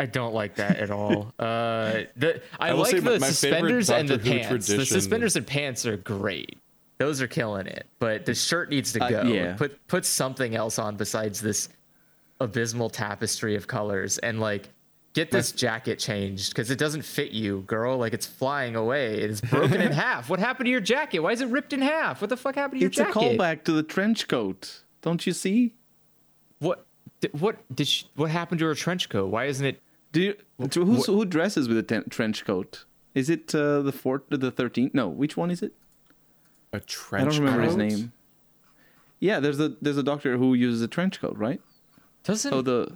I, 0.00 0.06
don't 0.06 0.34
like 0.34 0.56
that 0.56 0.78
at 0.78 0.90
all. 0.90 1.32
Uh, 1.38 2.04
the 2.16 2.40
I, 2.58 2.68
I 2.68 2.72
like 2.72 2.94
my- 2.94 3.00
the 3.12 3.18
my 3.20 3.26
suspenders 3.28 3.90
and 3.90 4.08
the 4.08 4.18
Who 4.18 4.30
pants. 4.30 4.66
The 4.68 4.84
suspenders 4.86 5.36
and 5.36 5.46
pants 5.46 5.86
are 5.86 5.96
great. 5.96 6.58
Those 6.98 7.22
are 7.22 7.26
killing 7.28 7.66
it. 7.66 7.86
But 7.98 8.26
the 8.26 8.34
shirt 8.34 8.68
needs 8.70 8.92
to 8.92 9.02
Uh, 9.02 9.08
go. 9.10 9.22
yeah. 9.22 9.54
Put 9.56 9.86
put 9.88 10.04
something 10.04 10.54
else 10.54 10.78
on 10.78 10.96
besides 10.96 11.40
this 11.40 11.68
abysmal 12.40 12.90
tapestry 12.90 13.54
of 13.56 13.66
colors. 13.66 14.18
And 14.18 14.40
like 14.40 14.68
get 15.12 15.30
this 15.30 15.50
jacket 15.52 15.98
changed 15.98 16.50
because 16.52 16.70
it 16.70 16.78
doesn't 16.78 17.02
fit 17.02 17.32
you, 17.32 17.62
girl. 17.66 17.96
Like 17.98 18.12
it's 18.12 18.26
flying 18.26 18.76
away. 18.76 19.14
It's 19.14 19.40
broken 19.40 19.80
in 19.80 19.92
half. 20.06 20.28
What 20.30 20.38
happened 20.40 20.66
to 20.66 20.70
your 20.70 20.80
jacket? 20.80 21.20
Why 21.20 21.32
is 21.32 21.40
it 21.40 21.48
ripped 21.48 21.72
in 21.72 21.80
half? 21.82 22.20
What 22.20 22.28
the 22.30 22.36
fuck 22.36 22.54
happened 22.54 22.80
to 22.80 22.82
your 22.82 22.90
jacket? 22.90 23.16
It's 23.16 23.16
a 23.16 23.36
callback 23.38 23.64
to 23.64 23.72
the 23.72 23.82
trench 23.82 24.28
coat. 24.28 24.82
Don't 25.02 25.26
you 25.26 25.32
see? 25.32 25.74
What? 26.58 26.84
What 27.32 27.56
did 27.74 27.86
she, 27.88 28.06
what 28.14 28.30
happened 28.30 28.58
to 28.60 28.66
her 28.66 28.74
trench 28.74 29.08
coat? 29.08 29.26
Why 29.30 29.46
isn't 29.46 29.64
it? 29.66 29.80
Do 30.12 30.20
you, 30.22 30.34
who's, 30.58 31.06
who 31.06 31.24
dresses 31.24 31.68
with 31.68 31.78
a 31.78 31.82
ten, 31.82 32.04
trench 32.10 32.44
coat? 32.44 32.84
Is 33.14 33.28
it 33.30 33.54
uh, 33.54 33.82
the 33.82 33.92
fourth, 33.92 34.22
the 34.28 34.50
thirteenth? 34.50 34.94
No, 34.94 35.08
which 35.08 35.36
one 35.36 35.50
is 35.50 35.62
it? 35.62 35.72
A 36.72 36.80
trench 36.80 37.22
I 37.26 37.30
don't 37.30 37.38
remember 37.44 37.62
his 37.62 37.76
name. 37.76 38.12
Yeah, 39.18 39.40
there's 39.40 39.60
a 39.60 39.70
there's 39.82 39.98
a 39.98 40.02
doctor 40.02 40.36
who 40.36 40.54
uses 40.54 40.82
a 40.82 40.88
trench 40.88 41.20
coat, 41.20 41.36
right? 41.36 41.60
Doesn't 42.24 42.52
Oh, 42.52 42.62
the 42.62 42.92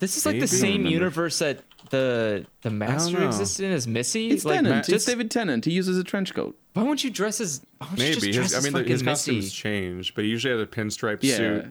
this 0.00 0.16
is 0.16 0.26
like 0.26 0.40
the 0.40 0.46
same 0.48 0.78
Remember. 0.78 0.90
universe 0.90 1.38
that 1.38 1.60
the 1.90 2.46
the 2.62 2.70
master 2.70 3.20
know. 3.20 3.26
existed 3.28 3.64
in 3.66 3.72
as 3.72 3.86
Missy? 3.86 4.30
it's 4.30 4.44
like, 4.44 4.56
Tennant. 4.56 4.84
just- 4.86 4.90
it's 4.90 5.04
David 5.06 5.30
Tennant. 5.30 5.64
He 5.64 5.70
uses 5.72 5.96
a 5.98 6.04
trench 6.04 6.34
coat. 6.34 6.58
Why 6.74 6.82
won't 6.82 7.04
you 7.04 7.10
dress 7.10 7.40
as? 7.40 7.62
Why 7.78 7.86
won't 7.86 7.98
you 8.00 8.04
Maybe. 8.06 8.20
just 8.20 8.32
dress 8.32 8.52
His, 8.52 8.54
I 8.54 8.60
mean, 8.66 8.72
the- 8.72 8.78
fucking 8.80 8.92
his 8.92 9.02
costumes 9.02 9.36
Missy? 9.44 9.50
changed, 9.50 10.14
but 10.14 10.24
he 10.24 10.30
usually 10.30 10.52
had 10.58 10.60
a 10.60 10.70
pinstripe 10.70 11.18
Yeah. 11.22 11.36
suit. 11.36 11.64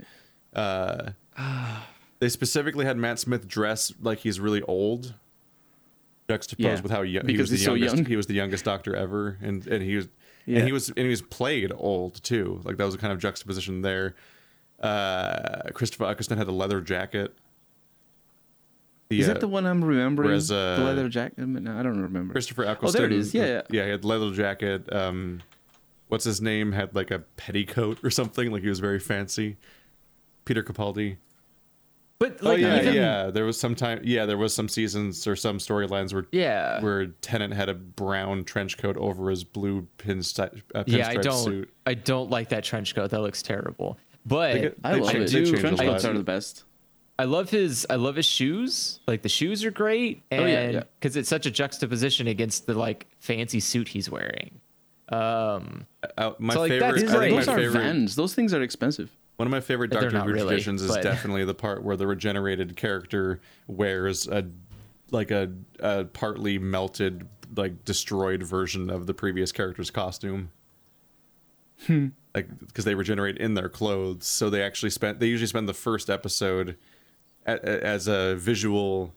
Uh, 0.54 1.12
they 2.24 2.30
specifically 2.30 2.85
had 2.85 2.95
Matt 2.98 3.19
Smith 3.19 3.48
dress 3.50 3.92
like 4.02 4.19
he's 4.19 4.40
really 4.40 4.61
old, 4.61 5.14
juxtaposed 6.30 6.64
Yeah, 6.66 6.82
with 6.82 6.92
how 6.92 7.02
young 7.02 7.26
he 7.26 7.34
because 7.34 7.42
was 7.43 7.50
the 7.50 7.56
he's 7.58 7.66
so 7.66 7.74
youngest. 7.74 7.95
young. 7.98 8.06
He 8.06 8.16
was 8.16 8.27
the 8.27 8.34
youngest 8.34 8.64
doctor 8.64 8.95
ever, 8.95 9.38
and 9.42 9.68
and 9.68 9.84
he 9.84 9.98
was 9.98 10.08
Yeah. 10.45 10.60
and 10.60 10.66
he 10.68 10.72
was 10.72 10.88
and 10.88 10.98
he 11.00 11.10
was 11.10 11.22
played 11.22 11.74
old 11.76 12.24
too. 12.24 12.61
Like 12.64 12.77
that 12.77 12.85
was 12.85 12.95
a 12.95 12.98
kind 12.98 13.11
of 13.11 13.19
juxtaposition 13.19 13.82
there. 13.82 14.16
Uh, 14.80 15.69
Christopher 15.74 16.06
Eccleston 16.06 16.38
had 16.38 16.48
a 16.48 16.52
leather 16.53 16.80
jacket. 16.80 17.34
Is 19.10 19.19
Yeah. 19.27 19.34
that 19.34 19.42
the 19.42 19.48
one 19.48 19.66
I'm 19.66 19.84
remembering? 19.84 20.30
Whereas, 20.30 20.48
the 20.48 20.77
uh, 20.80 20.84
leather 20.84 21.10
jacket. 21.10 21.38
No, 21.40 21.77
I 21.77 21.84
don't 21.84 22.02
remember. 22.02 22.32
Christopher 22.32 22.64
Eccleston. 22.66 23.00
Oh, 23.03 23.08
there 23.08 23.14
it 23.14 23.19
is. 23.19 23.34
Yeah, 23.34 23.45
yeah. 23.45 23.61
yeah. 23.69 23.84
He 23.85 23.90
had 23.92 24.06
leather 24.06 24.32
jacket. 24.32 24.92
Um, 24.93 25.42
what's 26.08 26.24
his 26.24 26.42
name? 26.42 26.72
Had 26.72 26.95
like 26.95 27.11
a 27.11 27.19
petticoat 27.19 28.00
or 28.03 28.10
something. 28.10 28.50
Like 28.50 28.64
he 28.64 28.69
was 28.69 28.80
very 28.80 29.00
fancy. 29.00 29.58
Peter 30.45 30.64
Capaldi. 30.64 31.18
But 32.24 32.38
Oh 32.42 32.56
yeah, 32.56 32.82
even, 32.82 32.93
yeah. 32.93 33.32
There 33.32 33.43
was 33.43 33.60
some 33.60 33.76
time. 33.76 34.00
Yeah, 34.03 34.26
there 34.26 34.38
was 34.38 34.53
some 34.53 34.69
seasons 34.69 35.27
or 35.27 35.35
some 35.35 35.58
storylines 35.58 36.14
where 36.14 36.26
yeah. 36.32 36.82
where 36.82 37.08
Tennant 37.22 37.53
had 37.53 37.68
a 37.69 37.74
brown 37.74 38.43
trench 38.45 38.77
coat 38.77 38.95
over 38.98 39.30
his 39.30 39.43
blue 39.43 39.88
pinstripe, 39.98 40.61
uh, 40.74 40.84
pinstripe 40.84 40.98
yeah, 40.98 41.10
I 41.10 41.16
don't. 41.16 41.43
suit. 41.43 41.74
I 41.85 41.93
don't 41.95 42.30
like 42.30 42.50
that 42.50 42.64
trench 42.64 42.95
coat. 42.95 43.10
That 43.10 43.19
looks 43.22 43.42
terrible. 43.42 43.98
But 44.26 44.53
get- 44.61 44.77
I 44.85 44.93
They 44.93 45.00
love 45.02 45.11
changed- 45.11 45.34
it. 45.34 45.38
they 45.38 45.45
changed 45.45 45.61
Trench 45.61 45.80
coats 45.80 46.06
are 46.06 46.14
the 46.14 46.24
best. 46.24 46.64
I 47.19 47.26
love 47.26 47.50
his. 47.50 47.85
I 47.90 47.95
love 47.95 48.16
his 48.16 48.26
shoes. 48.26 49.00
Like 49.06 49.22
the 49.22 49.30
shoes 49.30 49.66
are 49.66 49.72
great, 49.72 50.24
and 50.32 50.43
Oh, 50.43 50.45
yeah, 50.45 50.69
yeah. 50.69 50.84
because 51.00 51.16
it's 51.18 51.27
such 51.30 51.45
a 51.45 51.52
juxtaposition 51.52 52.27
against 52.27 52.66
the 52.68 52.74
like 52.74 53.06
fancy 53.19 53.60
suit 53.60 53.90
he's 53.90 54.10
wearing. 54.10 54.61
Um, 55.10 55.85
Uh, 56.18 56.32
my 56.40 56.53
So, 56.53 56.61
like, 56.61 56.72
favorite. 56.72 57.00
that's 57.02 57.14
great. 57.14 57.30
Those 57.32 57.48
my 57.48 57.53
are 57.53 57.58
favorite. 57.58 57.82
Vans. 57.82 58.16
Those 58.16 58.34
things 58.34 58.53
are 58.53 58.61
expensive. 58.61 59.11
One 59.38 59.48
of 59.48 59.52
my 59.52 59.62
favorite 59.62 59.90
Doctor 59.90 60.12
Who 60.12 60.32
really, 60.32 60.48
traditions 60.48 60.82
is 60.82 60.90
but- 60.90 61.03
definitely 61.03 61.44
the 61.45 61.56
part 61.56 61.84
where 61.84 61.98
the 61.98 62.08
regenerated 62.08 62.76
character 62.76 63.40
wears 63.68 64.28
a 64.28 64.45
like 65.12 65.32
a, 65.32 65.52
a 65.80 66.06
partly 66.06 66.58
melted, 66.58 67.28
like 67.56 67.86
destroyed 67.86 68.42
version 68.44 68.90
of 68.90 69.06
the 69.06 69.14
previous 69.14 69.52
character's 69.52 69.92
costume. 69.92 70.52
Like 72.36 72.48
because 72.60 72.86
they 72.86 72.95
regenerate 72.95 73.38
in 73.38 73.53
their 73.56 73.70
clothes, 73.70 74.26
so 74.26 74.50
they 74.50 74.64
actually 74.64 74.90
spend. 74.90 75.20
They 75.20 75.28
usually 75.28 75.48
spend 75.48 75.68
the 75.68 75.74
first 75.74 76.10
episode 76.10 76.78
as 77.45 78.08
a 78.08 78.36
visual 78.36 79.14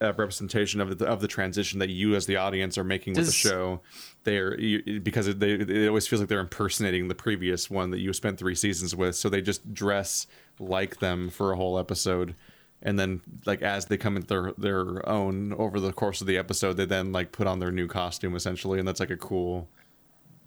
uh, 0.00 0.12
representation 0.16 0.80
of 0.80 0.98
the 0.98 1.06
of 1.06 1.20
the 1.20 1.28
transition 1.28 1.78
that 1.80 1.88
you 1.88 2.14
as 2.14 2.26
the 2.26 2.36
audience 2.36 2.78
are 2.78 2.84
making 2.84 3.14
with 3.14 3.26
the 3.26 3.32
show. 3.32 3.80
They're 4.24 4.58
you, 4.58 5.00
because 5.00 5.26
it, 5.26 5.40
they 5.40 5.52
it 5.52 5.88
always 5.88 6.06
feels 6.06 6.20
like 6.20 6.28
they're 6.28 6.40
impersonating 6.40 7.08
the 7.08 7.14
previous 7.14 7.68
one 7.70 7.90
that 7.90 7.98
you 7.98 8.12
spent 8.12 8.38
three 8.38 8.54
seasons 8.54 8.94
with. 8.94 9.16
So 9.16 9.28
they 9.28 9.40
just 9.40 9.74
dress 9.74 10.26
like 10.60 11.00
them 11.00 11.30
for 11.30 11.52
a 11.52 11.56
whole 11.56 11.78
episode, 11.78 12.34
and 12.82 12.98
then 12.98 13.20
like 13.46 13.62
as 13.62 13.86
they 13.86 13.96
come 13.96 14.16
into 14.16 14.28
their 14.28 14.52
their 14.56 15.08
own 15.08 15.52
over 15.54 15.80
the 15.80 15.92
course 15.92 16.20
of 16.20 16.26
the 16.26 16.38
episode, 16.38 16.74
they 16.74 16.84
then 16.84 17.12
like 17.12 17.32
put 17.32 17.46
on 17.46 17.58
their 17.58 17.72
new 17.72 17.88
costume 17.88 18.36
essentially, 18.36 18.78
and 18.78 18.86
that's 18.86 19.00
like 19.00 19.10
a 19.10 19.16
cool, 19.16 19.68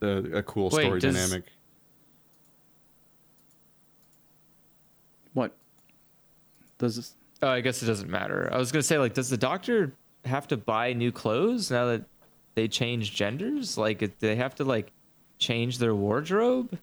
uh, 0.01 0.23
a 0.31 0.43
cool 0.43 0.69
Wait, 0.69 0.83
story 0.83 0.99
does- 0.99 1.13
dynamic. 1.15 1.45
What? 5.33 5.55
Does 6.77 6.95
this? 6.97 7.15
Oh, 7.42 7.50
I 7.50 7.61
guess 7.61 7.82
it 7.84 7.86
doesn't 7.88 8.10
matter. 8.10 8.50
I 8.52 8.58
was 8.58 8.72
gonna 8.72 8.84
say 8.84 8.98
like, 8.98 9.14
does 9.14 9.30
the 9.30 9.38
doctor 9.38 9.94
have 10.26 10.48
to 10.50 10.58
buy 10.58 10.94
new 10.94 11.11
clothes 11.11 11.72
now 11.72 11.88
that 11.88 12.03
they 12.56 12.68
change 12.68 13.14
genders? 13.16 13.78
Like, 13.78 14.00
do 14.00 14.11
they 14.20 14.36
have 14.36 14.56
to 14.56 14.64
like 14.64 14.92
change 15.40 15.78
their 15.80 15.95
wardrobe, 15.95 16.78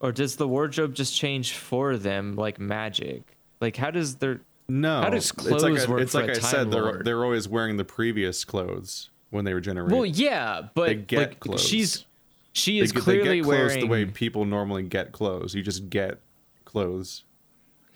or 0.00 0.12
does 0.12 0.36
the 0.36 0.48
wardrobe 0.48 0.94
just 0.94 1.14
change 1.14 1.52
for 1.54 1.96
them 1.96 2.34
like 2.36 2.58
magic? 2.58 3.22
Like, 3.60 3.76
how 3.76 3.90
does 3.90 4.16
their 4.16 4.40
No, 4.68 5.00
How 5.02 5.10
does 5.10 5.24
it's 5.24 5.32
clothes 5.32 5.62
like 5.62 5.78
I, 5.78 5.90
work 5.90 6.00
it's 6.00 6.12
for 6.12 6.20
like 6.20 6.28
a 6.28 6.32
I 6.32 6.34
Time 6.38 6.50
said, 6.50 6.70
they're 6.70 7.02
they're 7.04 7.24
always 7.24 7.48
wearing 7.48 7.76
the 7.76 7.84
previous 7.84 8.44
clothes 8.44 9.10
when 9.30 9.44
they 9.44 9.52
regenerate. 9.54 9.92
well, 9.92 10.06
yeah, 10.06 10.62
but 10.74 10.86
They 10.86 10.94
get 10.96 11.18
like 11.18 11.40
clothes. 11.40 11.62
she's 11.62 12.04
she 12.52 12.80
is 12.80 12.92
clearly 12.92 13.28
they 13.28 13.36
get 13.36 13.44
clothes 13.44 13.56
wearing 13.58 13.80
the 13.80 13.86
way 13.86 14.04
people 14.06 14.44
normally 14.44 14.82
get 14.82 15.12
clothes. 15.12 15.54
You 15.54 15.62
just 15.62 15.90
get 15.90 16.18
clothes. 16.64 17.24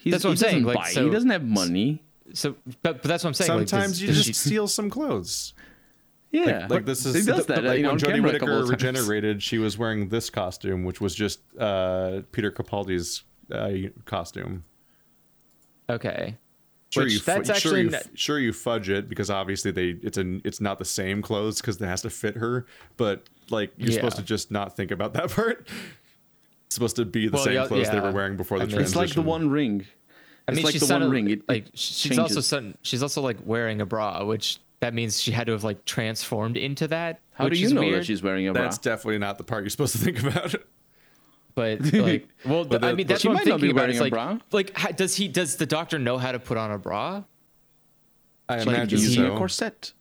He's, 0.02 0.12
That's 0.12 0.24
what 0.24 0.30
I'm 0.30 0.36
saying, 0.36 0.64
like, 0.64 0.86
so- 0.88 1.04
he 1.04 1.10
doesn't 1.10 1.30
have 1.30 1.44
money. 1.44 2.02
so. 2.34 2.56
But, 2.82 3.02
but 3.02 3.04
that's 3.04 3.22
what 3.24 3.28
I'm 3.28 3.34
saying. 3.34 3.52
like, 3.58 3.68
Sometimes 3.68 4.00
you 4.00 4.08
does 4.08 4.16
just 4.16 4.26
she- 4.28 4.32
steal 4.48 4.66
some 4.66 4.90
clothes. 4.90 5.54
Yeah, 6.32 6.66
Like 6.70 6.86
this 6.86 7.04
is 7.04 7.14
he 7.14 7.22
does 7.30 7.44
the- 7.46 7.54
that. 7.54 7.64
like 7.64 7.76
you 7.76 7.82
know, 7.82 7.90
when 7.90 7.98
Jodie 7.98 8.14
camera 8.14 8.30
a 8.30 8.38
couple 8.38 8.54
Whittaker 8.54 8.70
regenerated, 8.70 9.42
she 9.42 9.58
was 9.58 9.76
wearing 9.76 10.08
this 10.08 10.30
costume, 10.30 10.82
which 10.84 10.98
was 11.00 11.14
just 11.14 11.40
uh, 11.58 12.22
Peter 12.32 12.50
Capaldi's 12.50 13.22
uh, 13.52 13.90
costume. 14.06 14.64
okay. 15.90 16.36
Sure, 16.90 17.04
Which 17.04 17.12
you 17.14 17.18
fu- 17.20 17.24
that's 17.42 17.46
sure 17.46 17.54
actually 17.56 17.80
you, 17.82 17.90
not- 17.90 18.02
sure 18.18 18.38
you 18.38 18.52
fudge 18.52 18.90
it 18.90 19.08
because 19.08 19.30
obviously 19.30 19.70
they 19.70 19.96
it's 20.02 20.18
a 20.18 20.40
it's 20.44 20.60
not 20.60 20.78
the 20.78 20.84
same 20.84 21.22
clothes 21.22 21.58
because 21.60 21.80
it 21.80 21.86
has 21.86 22.02
to 22.02 22.10
fit 22.10 22.36
her. 22.36 22.66
But 22.98 23.28
like 23.48 23.72
you're 23.78 23.92
supposed 23.92 24.16
to 24.16 24.22
just 24.22 24.50
not 24.50 24.76
think 24.76 24.90
about 24.90 25.14
that 25.14 25.30
part. 25.34 25.66
It's 26.72 26.76
supposed 26.76 26.96
to 26.96 27.04
be 27.04 27.28
the 27.28 27.34
Well, 27.36 27.44
same 27.44 27.52
yeah, 27.52 27.66
clothes 27.66 27.90
they 27.90 28.00
were 28.00 28.12
wearing 28.12 28.38
before 28.38 28.58
the 28.58 28.62
I 28.64 28.66
mean- 28.66 28.76
transition. 28.76 29.02
It's 29.02 29.10
like 29.10 29.14
the 29.14 29.28
One 29.28 29.50
Ring. 29.50 29.84
I 30.48 30.52
It's 30.52 30.56
mean, 30.56 30.64
like 30.64 30.72
she's 30.72 30.88
the 30.88 30.94
One 30.94 31.10
Ring. 31.10 31.28
It, 31.28 31.32
it 31.40 31.44
like 31.48 31.66
she's 31.74 32.18
also 32.18 32.28
changes. 32.36 32.46
son, 32.46 32.78
she's 32.80 33.02
also 33.02 33.20
like 33.20 33.36
wearing 33.44 33.82
a 33.82 33.86
bra, 33.86 34.24
which 34.24 34.58
that 34.80 34.94
means 34.94 35.20
she 35.20 35.32
had 35.32 35.46
to 35.48 35.52
have 35.52 35.64
like 35.64 35.84
transformed 35.84 36.56
into 36.56 36.88
that. 36.88 37.20
How 37.34 37.50
do 37.50 37.58
you 37.58 37.66
is 37.66 37.72
know 37.74 37.82
weird. 37.82 38.00
that 38.00 38.06
she's 38.06 38.22
wearing 38.22 38.48
a 38.48 38.54
bra? 38.54 38.62
That's 38.62 38.78
definitely 38.78 39.18
not 39.18 39.36
the 39.36 39.44
part 39.44 39.64
you're 39.64 39.70
supposed 39.70 39.92
to 39.92 39.98
think 39.98 40.22
about. 40.22 40.54
But 41.54 41.82
like, 41.92 42.26
well, 42.46 42.64
But 42.64 42.82
I 42.82 42.94
mean, 42.94 43.06
that's 43.06 43.20
she 43.20 43.28
what 43.28 43.32
I'm 43.40 43.44
might 43.44 43.50
not 43.50 43.56
be 43.60 43.68
thinking 43.68 43.70
about. 43.72 43.80
wearing 43.82 43.90
It's 43.90 44.00
a 44.00 44.02
like, 44.04 44.12
bra. 44.12 44.38
like, 44.52 44.74
how, 44.78 44.90
does 44.92 45.14
he? 45.14 45.28
Does 45.28 45.56
the 45.56 45.66
doctor 45.66 45.98
know 45.98 46.16
how 46.16 46.32
to 46.32 46.38
put 46.38 46.56
on 46.56 46.70
a 46.70 46.78
bra? 46.78 47.24
I 48.48 48.56
like 48.58 48.66
imagine 48.68 48.98
using 48.98 49.24
so. 49.26 49.34
a 49.34 49.38
corset. 49.38 49.92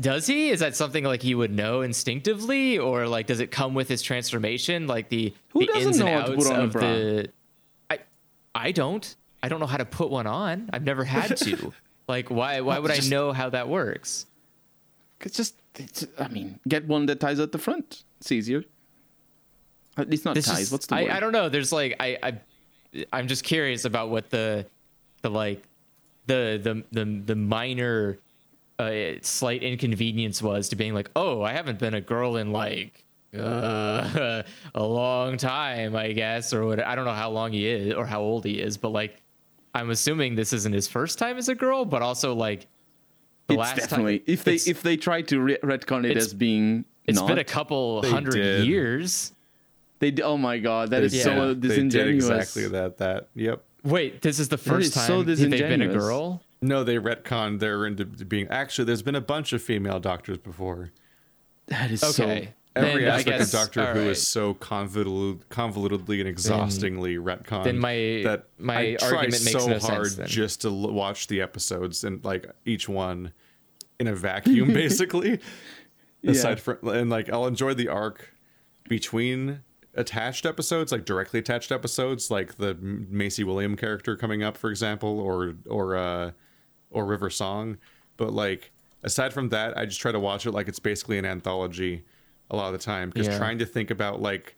Does 0.00 0.26
he? 0.26 0.50
Is 0.50 0.60
that 0.60 0.74
something 0.74 1.04
like 1.04 1.22
he 1.22 1.34
would 1.34 1.52
know 1.52 1.82
instinctively, 1.82 2.78
or 2.78 3.06
like 3.06 3.26
does 3.28 3.38
it 3.40 3.50
come 3.52 3.74
with 3.74 3.88
his 3.88 4.02
transformation? 4.02 4.86
Like 4.88 5.08
the 5.08 5.32
Who 5.50 5.60
the 5.60 5.66
doesn't 5.66 5.82
ins 5.88 5.96
and 6.00 6.08
know 6.08 6.18
how 6.20 6.26
to 6.26 6.32
outs 6.32 6.44
put 6.48 6.52
on 6.52 6.60
a 6.60 6.64
of 6.64 6.72
bra? 6.72 6.80
the. 6.82 7.28
I, 7.90 7.98
I 8.54 8.72
don't. 8.72 9.14
I 9.42 9.48
don't 9.48 9.60
know 9.60 9.66
how 9.66 9.76
to 9.76 9.84
put 9.84 10.10
one 10.10 10.26
on. 10.26 10.70
I've 10.72 10.82
never 10.84 11.04
had 11.04 11.36
to. 11.36 11.72
like, 12.08 12.28
why? 12.30 12.60
Why 12.62 12.78
would 12.80 12.90
I 12.90 12.98
know 13.08 13.32
how 13.32 13.50
that 13.50 13.68
works? 13.68 14.26
It's 15.20 15.36
just, 15.36 15.54
it's, 15.76 16.06
I 16.18 16.28
mean, 16.28 16.58
get 16.68 16.86
one 16.86 17.06
that 17.06 17.20
ties 17.20 17.38
at 17.40 17.52
the 17.52 17.58
front. 17.58 18.02
It's 18.20 18.30
easier. 18.32 18.64
At 19.96 20.10
least 20.10 20.24
not 20.24 20.34
This 20.34 20.46
ties. 20.46 20.60
is- 20.62 20.72
What's 20.72 20.86
the 20.86 20.96
I, 20.96 21.02
word? 21.04 21.10
I 21.12 21.20
don't 21.20 21.32
know. 21.32 21.48
There's 21.48 21.72
like 21.72 21.94
I 22.00 22.18
I 22.22 23.04
I'm 23.12 23.28
just 23.28 23.44
curious 23.44 23.84
about 23.84 24.10
what 24.10 24.28
the 24.30 24.66
the 25.22 25.30
like 25.30 25.62
the 26.26 26.60
the 26.62 26.84
the 27.04 27.22
the 27.26 27.34
minor 27.36 28.18
uh, 28.78 28.90
slight 29.22 29.62
inconvenience 29.62 30.42
was 30.42 30.68
to 30.70 30.76
being 30.76 30.94
like, 30.94 31.10
oh, 31.16 31.42
I 31.42 31.52
haven't 31.52 31.78
been 31.78 31.94
a 31.94 32.00
girl 32.00 32.36
in 32.36 32.52
like 32.52 33.04
uh, 33.36 34.42
a 34.74 34.82
long 34.82 35.36
time, 35.36 35.94
I 35.96 36.12
guess, 36.12 36.52
or 36.52 36.64
what? 36.66 36.80
I 36.84 36.94
don't 36.94 37.04
know 37.04 37.12
how 37.12 37.30
long 37.30 37.52
he 37.52 37.66
is 37.66 37.94
or 37.94 38.06
how 38.06 38.20
old 38.20 38.44
he 38.44 38.60
is, 38.60 38.76
but 38.76 38.90
like, 38.90 39.20
I'm 39.74 39.90
assuming 39.90 40.34
this 40.34 40.52
isn't 40.52 40.72
his 40.72 40.86
first 40.88 41.18
time 41.18 41.36
as 41.36 41.48
a 41.48 41.54
girl, 41.54 41.84
but 41.84 42.00
also 42.02 42.34
like 42.34 42.66
the 43.48 43.54
It's 43.54 43.58
last 43.60 43.76
definitely 43.76 44.18
time. 44.20 44.24
if 44.28 44.44
they 44.44 44.54
if 44.54 44.82
they 44.82 44.96
try 44.96 45.22
to 45.22 45.40
re- 45.40 45.58
retcon 45.62 46.08
it 46.08 46.16
as 46.16 46.32
being 46.32 46.84
it's 47.06 47.18
not, 47.18 47.28
been 47.28 47.38
a 47.38 47.44
couple 47.44 48.02
hundred 48.08 48.34
did. 48.34 48.66
years. 48.66 49.32
they 49.98 50.10
d- 50.10 50.22
oh 50.22 50.36
my 50.38 50.58
god 50.58 50.90
that 50.90 51.00
They 51.00 51.06
is 51.06 51.12
did- 51.12 51.22
so 51.24 51.48
they 51.48 51.54
did 51.54 51.60
disingenuous. 51.60 52.24
exactly 52.28 52.68
that. 52.68 52.98
That 52.98 53.28
yep. 53.34 53.62
Wait, 53.82 54.22
this 54.22 54.38
is 54.38 54.48
the 54.48 54.56
is 54.56 54.62
first 54.62 54.92
so 54.94 55.00
time 55.22 55.26
they've 55.26 55.36
been 55.38 55.52
a 55.52 55.56
disingenuous. 55.56 55.96
girl. 55.96 56.42
No, 56.64 56.82
they 56.84 56.96
retconned 56.96 57.60
their 57.60 57.84
into 57.86 58.04
being. 58.06 58.48
Actually, 58.48 58.86
there's 58.86 59.02
been 59.02 59.14
a 59.14 59.20
bunch 59.20 59.52
of 59.52 59.62
female 59.62 60.00
doctors 60.00 60.38
before. 60.38 60.90
That 61.66 61.90
is 61.90 62.02
Okay. 62.02 62.54
every 62.74 63.02
Then 63.04 63.10
I 63.12 63.14
aspect 63.16 63.38
guess- 63.38 63.52
of 63.54 63.60
Doctor 63.60 63.80
Who 63.80 63.86
alright. 64.00 64.06
is 64.12 64.26
so 64.26 64.54
convoluted, 64.54 65.48
convolutedly 65.50 66.20
and 66.20 66.28
exhaustingly 66.28 67.16
retconned. 67.16 67.64
then 67.64 67.78
my- 67.78 68.22
that 68.24 68.48
my 68.58 68.78
I 68.78 68.94
try 68.96 69.08
argument 69.08 69.44
makes 69.44 69.52
so 69.52 69.58
no 69.68 69.78
hard 69.78 70.06
sense 70.06 70.14
then. 70.16 70.26
just 70.26 70.62
to 70.62 70.68
l- 70.68 70.92
watch 70.92 71.26
the 71.26 71.40
episodes 71.40 72.02
and 72.04 72.24
like 72.24 72.50
each 72.64 72.88
one 72.88 73.32
in 74.00 74.06
a 74.06 74.14
vacuum, 74.14 74.68
basically. 74.72 75.40
Aside 76.26 76.60
from 76.60 76.78
and 76.88 77.10
like 77.10 77.28
I'll 77.30 77.46
enjoy 77.46 77.74
the 77.74 77.88
arc 77.88 78.30
between 78.88 79.60
attached 79.94 80.46
episodes, 80.46 80.90
like 80.90 81.04
directly 81.04 81.38
attached 81.40 81.70
episodes, 81.70 82.30
like 82.30 82.56
the 82.56 82.74
Maisie 82.80 83.44
William 83.44 83.76
character 83.76 84.16
coming 84.16 84.42
up, 84.42 84.56
for 84.56 84.70
example, 84.70 85.20
or 85.20 85.54
or 85.68 85.96
uh, 85.96 86.30
or 86.94 87.04
River 87.04 87.28
Song. 87.28 87.76
But 88.16 88.32
like 88.32 88.70
aside 89.02 89.32
from 89.34 89.50
that, 89.50 89.76
I 89.76 89.84
just 89.84 90.00
try 90.00 90.12
to 90.12 90.20
watch 90.20 90.46
it 90.46 90.52
like 90.52 90.68
it's 90.68 90.78
basically 90.78 91.18
an 91.18 91.24
anthology 91.26 92.04
a 92.50 92.56
lot 92.56 92.66
of 92.66 92.72
the 92.72 92.78
time 92.84 93.10
because 93.10 93.26
Yeah. 93.28 93.36
trying 93.38 93.58
to 93.58 93.66
think 93.66 93.90
about 93.90 94.20
like 94.22 94.56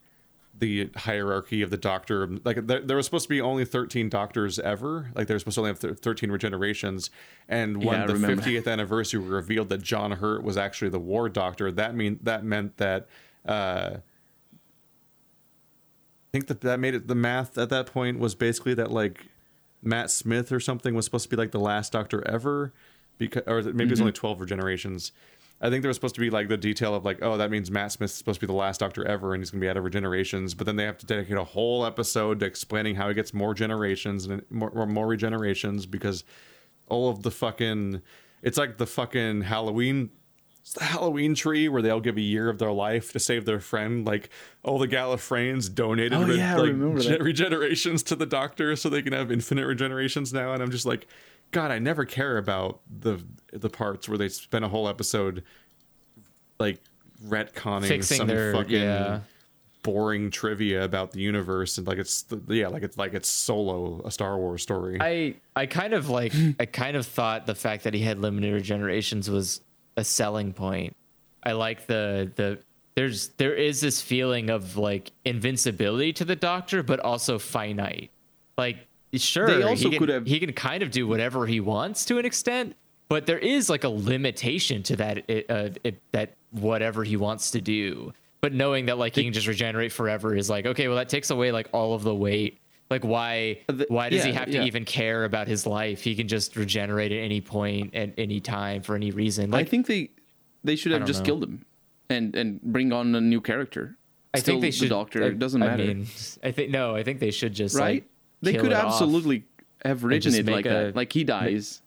the 0.58 0.88
hierarchy 0.96 1.60
of 1.60 1.68
the 1.70 1.76
doctor 1.76 2.26
like 2.44 2.66
there, 2.66 2.80
there 2.80 2.96
was 2.96 3.04
supposed 3.04 3.24
to 3.24 3.28
be 3.28 3.42
only 3.42 3.64
13 3.66 4.08
doctors 4.08 4.58
ever 4.58 5.10
like 5.14 5.26
there 5.26 5.34
was 5.34 5.42
supposed 5.42 5.56
to 5.56 5.60
only 5.60 5.68
have 5.70 5.78
thir- 5.78 5.92
13 5.94 6.30
regenerations 6.30 7.10
and 7.46 7.76
when 7.84 8.00
Yeah, 8.00 8.06
the 8.06 8.14
remember. 8.14 8.42
50th 8.42 8.66
anniversary 8.66 9.20
revealed 9.20 9.68
that 9.68 9.82
john 9.82 10.12
hurt 10.12 10.42
was 10.42 10.56
actually 10.56 10.88
the 10.88 10.98
war 10.98 11.28
doctor 11.28 11.70
that 11.72 11.94
mean 11.94 12.18
that 12.22 12.42
meant 12.42 12.78
that 12.78 13.06
uh 13.46 13.96
i 13.96 14.00
think 16.32 16.46
that 16.46 16.62
that 16.62 16.80
made 16.80 16.94
it 16.94 17.06
the 17.06 17.14
math 17.14 17.58
at 17.58 17.68
that 17.68 17.84
point 17.86 18.18
was 18.18 18.34
basically 18.34 18.72
that 18.72 18.90
like 18.90 19.26
matt 19.86 20.10
smith 20.10 20.52
or 20.52 20.60
something 20.60 20.94
was 20.94 21.04
supposed 21.04 21.24
to 21.24 21.30
be 21.30 21.36
like 21.36 21.52
the 21.52 21.60
last 21.60 21.92
doctor 21.92 22.26
ever 22.28 22.72
because 23.18 23.42
or 23.46 23.62
maybe 23.62 23.84
it 23.84 23.90
was 23.90 24.00
only 24.00 24.12
mm-hmm. 24.12 24.36
12 24.36 24.38
regenerations 24.40 25.12
I 25.60 25.70
think 25.70 25.82
there 25.82 25.88
was 25.88 25.96
supposed 25.96 26.14
to 26.16 26.20
be 26.20 26.28
like 26.28 26.48
the 26.48 26.58
detail 26.58 26.94
of 26.94 27.04
like, 27.04 27.18
oh, 27.22 27.38
that 27.38 27.50
means 27.50 27.70
Matt 27.70 27.92
Smith's 27.92 28.14
supposed 28.14 28.40
to 28.40 28.46
be 28.46 28.52
the 28.52 28.56
last 28.56 28.80
Doctor 28.80 29.06
ever, 29.06 29.32
and 29.32 29.40
he's 29.40 29.50
going 29.50 29.60
to 29.60 29.64
be 29.64 29.70
out 29.70 29.78
of 29.78 29.84
regenerations. 29.84 30.56
But 30.56 30.66
then 30.66 30.76
they 30.76 30.84
have 30.84 30.98
to 30.98 31.06
dedicate 31.06 31.36
a 31.36 31.44
whole 31.44 31.86
episode 31.86 32.40
to 32.40 32.46
explaining 32.46 32.96
how 32.96 33.08
he 33.08 33.14
gets 33.14 33.32
more 33.32 33.54
generations 33.54 34.26
and 34.26 34.42
more, 34.50 34.70
more, 34.74 34.86
more 34.86 35.06
regenerations 35.08 35.90
because 35.90 36.24
all 36.88 37.08
of 37.08 37.22
the 37.22 37.30
fucking, 37.30 38.02
it's 38.42 38.58
like 38.58 38.76
the 38.76 38.86
fucking 38.86 39.42
Halloween, 39.42 40.10
it's 40.66 40.72
the 40.72 40.82
Halloween 40.82 41.36
tree 41.36 41.68
where 41.68 41.80
they 41.80 41.90
all 41.90 42.00
give 42.00 42.16
a 42.16 42.20
year 42.20 42.48
of 42.48 42.58
their 42.58 42.72
life 42.72 43.12
to 43.12 43.20
save 43.20 43.44
their 43.44 43.60
friend. 43.60 44.04
Like 44.04 44.30
all 44.64 44.80
the 44.80 44.88
Gallifreyans 44.88 45.72
donated 45.72 46.14
Oh, 46.14 46.24
re- 46.24 46.36
yeah, 46.38 46.56
like, 46.56 46.72
that. 46.72 47.20
regenerations 47.20 48.04
to 48.06 48.16
the 48.16 48.26
Doctor 48.26 48.74
so 48.74 48.88
they 48.88 49.00
can 49.00 49.12
have 49.12 49.30
infinite 49.30 49.64
regenerations 49.64 50.32
now. 50.34 50.52
And 50.54 50.60
I'm 50.60 50.72
just 50.72 50.84
like, 50.84 51.06
God, 51.52 51.70
I 51.70 51.78
never 51.78 52.04
care 52.04 52.36
about 52.36 52.80
the 52.90 53.22
the 53.52 53.70
parts 53.70 54.08
where 54.08 54.18
they 54.18 54.28
spend 54.28 54.64
a 54.64 54.68
whole 54.68 54.88
episode 54.88 55.44
like 56.58 56.80
retconning 57.24 57.86
Fixing 57.86 58.18
some 58.18 58.26
their- 58.26 58.52
fucking 58.52 58.74
yeah. 58.82 59.20
boring 59.84 60.32
trivia 60.32 60.82
about 60.82 61.12
the 61.12 61.20
universe 61.20 61.78
and 61.78 61.86
like 61.86 61.98
it's 61.98 62.22
the, 62.22 62.42
yeah 62.48 62.66
like 62.66 62.82
it's 62.82 62.98
like 62.98 63.14
it's 63.14 63.28
solo 63.28 64.02
a 64.04 64.10
Star 64.10 64.36
Wars 64.36 64.62
story. 64.62 64.98
I 65.00 65.36
I 65.54 65.66
kind 65.66 65.94
of 65.94 66.08
like 66.10 66.32
I 66.58 66.66
kind 66.66 66.96
of 66.96 67.06
thought 67.06 67.46
the 67.46 67.54
fact 67.54 67.84
that 67.84 67.94
he 67.94 68.00
had 68.00 68.18
limited 68.18 68.52
regenerations 68.60 69.28
was 69.28 69.60
a 69.96 70.04
selling 70.04 70.52
point. 70.52 70.96
I 71.42 71.52
like 71.52 71.86
the 71.86 72.30
the 72.36 72.58
there's 72.96 73.28
there 73.36 73.54
is 73.54 73.80
this 73.80 74.00
feeling 74.00 74.50
of 74.50 74.76
like 74.76 75.12
invincibility 75.24 76.12
to 76.14 76.24
the 76.24 76.36
doctor, 76.36 76.82
but 76.82 76.98
also 77.00 77.38
finite. 77.38 78.10
Like 78.58 78.78
sure, 79.12 79.74
he 79.74 79.90
could 79.90 79.98
can, 79.98 80.08
have- 80.08 80.26
he 80.26 80.40
can 80.40 80.52
kind 80.52 80.82
of 80.82 80.90
do 80.90 81.06
whatever 81.06 81.46
he 81.46 81.60
wants 81.60 82.04
to 82.06 82.18
an 82.18 82.24
extent, 82.24 82.74
but 83.08 83.26
there 83.26 83.38
is 83.38 83.68
like 83.68 83.84
a 83.84 83.88
limitation 83.88 84.82
to 84.84 84.96
that 84.96 85.18
uh, 85.48 85.70
it, 85.84 86.00
that 86.12 86.34
whatever 86.50 87.04
he 87.04 87.16
wants 87.16 87.50
to 87.52 87.60
do. 87.60 88.12
But 88.40 88.52
knowing 88.52 88.86
that 88.86 88.98
like 88.98 89.14
he 89.14 89.24
can 89.24 89.32
just 89.32 89.46
regenerate 89.46 89.92
forever 89.92 90.34
is 90.34 90.48
like 90.48 90.66
okay, 90.66 90.88
well 90.88 90.96
that 90.96 91.08
takes 91.08 91.30
away 91.30 91.52
like 91.52 91.68
all 91.72 91.94
of 91.94 92.02
the 92.02 92.14
weight. 92.14 92.60
Like 92.88 93.04
why 93.04 93.60
why 93.88 94.10
does 94.10 94.22
he 94.22 94.30
yeah, 94.30 94.38
have 94.38 94.46
to 94.46 94.58
yeah. 94.58 94.64
even 94.64 94.84
care 94.84 95.24
about 95.24 95.48
his 95.48 95.66
life? 95.66 96.02
He 96.02 96.14
can 96.14 96.28
just 96.28 96.54
regenerate 96.54 97.10
at 97.10 97.18
any 97.18 97.40
point 97.40 97.94
at 97.94 98.14
any 98.16 98.40
time 98.40 98.82
for 98.82 98.94
any 98.94 99.10
reason. 99.10 99.50
Like, 99.50 99.66
I 99.66 99.68
think 99.68 99.86
they 99.86 100.10
they 100.62 100.76
should 100.76 100.92
have 100.92 101.04
just 101.04 101.20
know. 101.20 101.26
killed 101.26 101.42
him 101.44 101.64
and 102.08 102.34
and 102.36 102.62
bring 102.62 102.92
on 102.92 103.14
a 103.14 103.20
new 103.20 103.40
character. 103.40 103.96
I 104.34 104.38
Still 104.38 104.54
think 104.54 104.62
they 104.62 104.70
should. 104.70 104.84
The 104.84 104.94
doctor. 104.94 105.24
I, 105.24 105.28
it 105.28 105.38
doesn't 105.38 105.62
I 105.62 105.66
matter, 105.66 105.84
mean, 105.84 106.06
I 106.44 106.52
think 106.52 106.70
no. 106.70 106.94
I 106.94 107.02
think 107.02 107.20
they 107.20 107.30
should 107.30 107.54
just 107.54 107.74
right? 107.74 108.04
Like, 108.42 108.54
they 108.54 108.60
could 108.60 108.72
absolutely 108.72 109.44
have 109.84 110.04
written 110.04 110.34
it 110.34 110.46
like 110.46 110.66
a- 110.66 110.68
that. 110.68 110.96
Like 110.96 111.12
he 111.12 111.24
dies. 111.24 111.82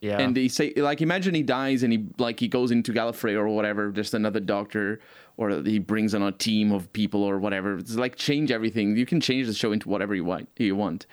Yeah. 0.00 0.18
and 0.18 0.36
they 0.36 0.48
say 0.48 0.72
like 0.74 1.00
imagine 1.00 1.32
he 1.32 1.44
dies 1.44 1.84
and 1.84 1.92
he 1.92 2.08
like 2.18 2.40
he 2.40 2.48
goes 2.48 2.72
into 2.72 2.92
Gallifrey 2.92 3.34
or 3.34 3.46
whatever, 3.46 3.92
just 3.92 4.14
another 4.14 4.40
doctor, 4.40 4.98
or 5.36 5.50
he 5.62 5.78
brings 5.78 6.14
on 6.14 6.22
a 6.22 6.32
team 6.32 6.72
of 6.72 6.92
people 6.92 7.22
or 7.22 7.38
whatever. 7.38 7.78
It's 7.78 7.94
like 7.96 8.16
change 8.16 8.50
everything. 8.50 8.96
You 8.96 9.06
can 9.06 9.20
change 9.20 9.46
the 9.46 9.54
show 9.54 9.72
into 9.72 9.88
whatever 9.88 10.14
you 10.14 10.24
want. 10.24 10.48
You 10.56 10.76
want, 10.76 11.06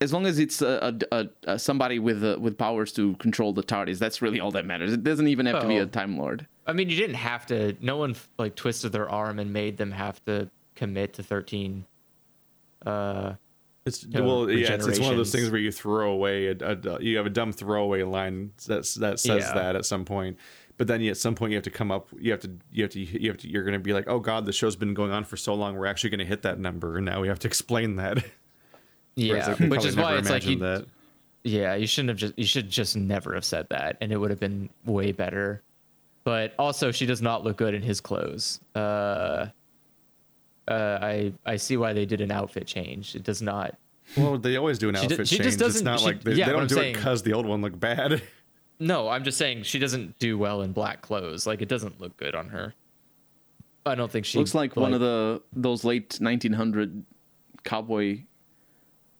as 0.00 0.12
long 0.12 0.26
as 0.26 0.38
it's 0.38 0.62
a, 0.62 0.96
a, 1.10 1.16
a, 1.16 1.28
a 1.54 1.58
somebody 1.58 1.98
with 1.98 2.24
uh, 2.24 2.36
with 2.40 2.56
powers 2.56 2.92
to 2.92 3.14
control 3.16 3.52
the 3.52 3.62
TARDIS. 3.62 3.98
That's 3.98 4.22
really 4.22 4.40
all 4.40 4.50
that 4.52 4.66
matters. 4.66 4.92
It 4.92 5.02
doesn't 5.04 5.28
even 5.28 5.46
have 5.46 5.60
to 5.62 5.68
be 5.68 5.78
a 5.78 5.86
Time 5.86 6.16
Lord. 6.16 6.46
I 6.66 6.72
mean, 6.72 6.88
you 6.88 6.96
didn't 6.96 7.16
have 7.16 7.46
to. 7.46 7.76
No 7.80 7.96
one 7.98 8.16
like 8.38 8.54
twisted 8.54 8.92
their 8.92 9.08
arm 9.10 9.38
and 9.38 9.52
made 9.52 9.76
them 9.76 9.92
have 9.92 10.24
to 10.24 10.48
commit 10.74 11.12
to 11.14 11.22
thirteen. 11.22 11.84
Uh, 12.86 13.34
It's 13.86 14.06
know, 14.06 14.24
well, 14.24 14.50
yeah, 14.50 14.72
it's, 14.72 14.86
it's 14.86 14.98
one 14.98 15.10
of 15.12 15.16
those 15.18 15.32
things 15.32 15.50
where 15.50 15.60
you 15.60 15.70
throw 15.72 16.10
away 16.12 16.46
a, 16.48 16.56
a- 16.60 17.02
you 17.02 17.16
have 17.18 17.26
a 17.26 17.30
dumb 17.30 17.52
throwaway 17.52 18.02
line 18.02 18.52
that's 18.66 18.94
that 18.94 19.20
says 19.20 19.44
Yeah. 19.44 19.54
that 19.54 19.76
at 19.76 19.84
some 19.84 20.04
point, 20.04 20.38
but 20.76 20.86
then 20.86 21.02
at 21.06 21.16
some 21.16 21.34
point 21.34 21.50
you 21.52 21.56
have 21.56 21.64
to 21.64 21.70
come 21.70 21.90
up, 21.90 22.08
you 22.18 22.30
have 22.32 22.40
to 22.40 22.50
you 22.72 22.82
have 22.84 22.92
to 22.92 23.00
you 23.00 23.28
have 23.30 23.38
to 23.38 23.48
you're 23.48 23.62
going 23.64 23.74
to 23.74 23.78
be 23.78 23.92
like, 23.92 24.08
oh 24.08 24.18
god, 24.20 24.46
the 24.46 24.52
show's 24.52 24.76
been 24.76 24.94
going 24.94 25.12
on 25.12 25.24
for 25.24 25.36
so 25.36 25.54
long, 25.54 25.76
we're 25.76 25.86
actually 25.86 26.10
going 26.10 26.18
to 26.18 26.24
hit 26.24 26.42
that 26.42 26.58
number, 26.58 26.96
and 26.96 27.06
now 27.06 27.20
we 27.20 27.28
have 27.28 27.38
to 27.40 27.46
explain 27.48 27.96
that. 27.96 28.24
Yeah, 29.16 29.54
like, 29.60 29.70
which 29.70 29.84
is 29.84 29.96
why 29.96 30.16
it's 30.16 30.28
like 30.28 30.44
you. 30.44 30.58
that. 30.58 30.86
Yeah, 31.44 31.76
you 31.76 31.86
shouldn't 31.86 32.08
have 32.08 32.16
just. 32.18 32.36
You 32.36 32.44
should 32.46 32.68
just 32.68 32.96
never 32.96 33.32
have 33.34 33.44
said 33.44 33.68
that, 33.68 33.96
and 34.00 34.10
it 34.10 34.16
would 34.16 34.30
have 34.30 34.40
been 34.40 34.68
way 34.86 35.12
better. 35.12 35.62
But 36.24 36.52
also, 36.58 36.90
she 36.90 37.06
does 37.06 37.22
not 37.22 37.44
look 37.44 37.56
good 37.56 37.74
in 37.74 37.82
his 37.82 38.00
clothes. 38.00 38.58
Uh, 38.74 39.46
uh, 40.66 40.98
I 41.00 41.32
I 41.46 41.56
see 41.58 41.76
why 41.76 41.92
they 41.92 42.06
did 42.06 42.20
an 42.22 42.32
outfit 42.32 42.66
change. 42.66 43.14
It 43.14 43.22
does 43.22 43.40
not. 43.40 43.76
Well, 44.16 44.36
they 44.36 44.56
always 44.56 44.80
do 44.80 44.88
an 44.88 44.96
She 44.96 45.02
outfit 45.02 45.28
she 45.28 45.36
change. 45.36 45.44
just 45.44 45.54
it's 45.60 45.62
doesn't- 45.62 45.84
not 45.84 46.00
she- 46.00 46.06
like 46.06 46.24
they, 46.24 46.32
yeah, 46.32 46.46
they 46.46 46.52
don't 46.52 46.66
do 46.68 46.74
saying- 46.74 46.94
it 46.94 46.98
because 46.98 47.22
the 47.22 47.34
old 47.34 47.46
one 47.46 47.62
looked 47.62 47.78
bad. 47.78 48.20
No, 48.78 49.08
I'm 49.08 49.24
just 49.24 49.38
saying 49.38 49.62
she 49.62 49.78
doesn't 49.78 50.18
do 50.18 50.36
well 50.36 50.62
in 50.62 50.72
black 50.72 51.02
clothes. 51.02 51.46
Like 51.46 51.62
it 51.62 51.68
doesn't 51.68 52.00
look 52.00 52.16
good 52.16 52.34
on 52.34 52.48
her. 52.48 52.74
I 53.86 53.94
don't 53.94 54.10
think 54.10 54.24
she 54.24 54.38
Looks 54.38 54.54
like, 54.54 54.76
one 54.76 54.94
of 54.94 55.00
the 55.00 55.42
those 55.52 55.84
late 55.84 56.16
1900 56.20 57.04
cowboy 57.64 58.16
people. 58.16 58.26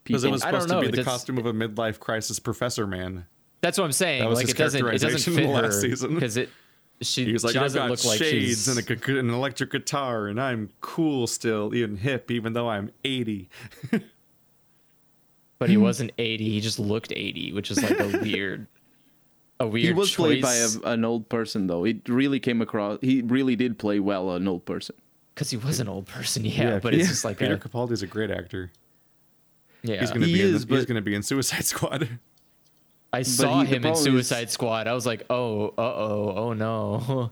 Because 0.05 0.25
it 0.25 0.31
was 0.31 0.43
supposed 0.43 0.69
to 0.71 0.81
be 0.81 0.87
the 0.89 0.97
does- 0.99 1.05
costume 1.05 1.39
of 1.39 1.47
a 1.47 1.53
midlife 1.53 1.99
crisis 2.01 2.39
professor 2.39 2.87
man. 2.87 3.27
That's 3.61 3.79
what 3.79 3.85
I'm 3.85 3.93
saying. 3.93 4.21
That 4.23 4.29
was 4.29 4.39
like 4.39 4.47
his 4.47 4.55
it 4.55 4.59
doesn't. 4.59 4.87
It 4.87 4.93
doesn't 4.93 5.09
characterization 5.11 5.35
fit 5.35 5.45
in 5.45 5.51
the 5.51 5.57
her 5.57 5.63
last 5.63 5.81
season. 5.81 6.15
because 6.15 6.37
it. 6.37 6.51
She, 7.01 7.25
He 7.25 7.33
was 7.33 7.43
like, 7.43 7.53
she 7.55 7.59
I've 7.59 7.65
doesn't 7.65 7.81
got 7.83 7.91
look 7.91 8.05
like 8.05 8.19
shades 8.19 8.65
she's, 8.65 8.69
and 8.69 8.89
a, 9.09 9.19
an 9.19 9.29
electric 9.31 9.73
guitar, 9.73 10.29
and 10.29 10.41
I'm 10.41 10.71
cool 10.81 11.27
still, 11.27 11.75
even 11.75 11.97
hip, 11.97 12.31
even 12.31 12.53
though 12.53 12.69
I'm 12.69 12.93
80. 13.05 13.49
but 15.59 15.69
he 15.71 15.77
wasn't 15.77 16.13
80. 16.19 16.49
He 16.51 16.61
just 16.61 16.79
looked 16.79 17.13
80, 17.15 17.53
which 17.53 17.71
is 17.73 17.83
like 17.83 17.99
a 17.99 18.19
weird, 18.23 18.67
a 19.65 19.69
weird. 19.69 19.87
he 19.87 19.93
was 19.93 20.11
choice. 20.11 20.17
played 20.17 20.43
by 20.43 20.55
a, 20.55 20.69
an 20.93 21.05
old 21.05 21.29
person 21.29 21.67
though. 21.67 21.85
It 21.85 22.09
really 22.09 22.41
came 22.41 22.61
across. 22.63 22.99
He 23.01 23.23
really 23.23 23.57
did 23.57 23.79
play 23.79 23.99
well 24.01 24.31
an 24.33 24.47
old 24.49 24.65
person. 24.65 24.95
because 25.35 25.51
he 25.51 25.57
was 25.57 25.81
an 25.81 25.89
old 25.89 26.07
person. 26.07 26.45
Yeah, 26.45 26.79
but 26.79 26.95
it's 26.95 27.03
Peter- 27.03 27.09
just 27.09 27.25
like 27.25 27.39
Peter 27.43 27.55
a, 27.55 27.59
Capaldi's 27.59 28.03
a 28.03 28.07
great 28.07 28.31
actor. 28.31 28.71
yeah. 29.83 30.01
He's 30.01 30.11
gonna 30.11 30.27
He 30.27 30.35
be 30.35 30.43
in, 30.43 30.55
is, 30.55 30.67
the- 30.67 30.75
he's 30.77 30.87
gonna 30.87 31.03
be 31.03 31.15
in 31.15 31.23
Suicide 31.23 31.65
Squad. 31.65 32.09
I 33.13 33.23
saw 33.23 33.61
he- 33.61 33.67
him 33.69 33.75
in 33.77 33.83
problem 33.83 33.99
is- 33.99 34.05
Suicide 34.29 34.51
Squad. 34.51 34.87
I 34.89 34.93
was 34.93 35.07
like, 35.07 35.25
oh, 35.31 35.69
uh 35.69 35.73
oh, 35.79 36.33
oh 36.37 36.53
no. 36.53 37.31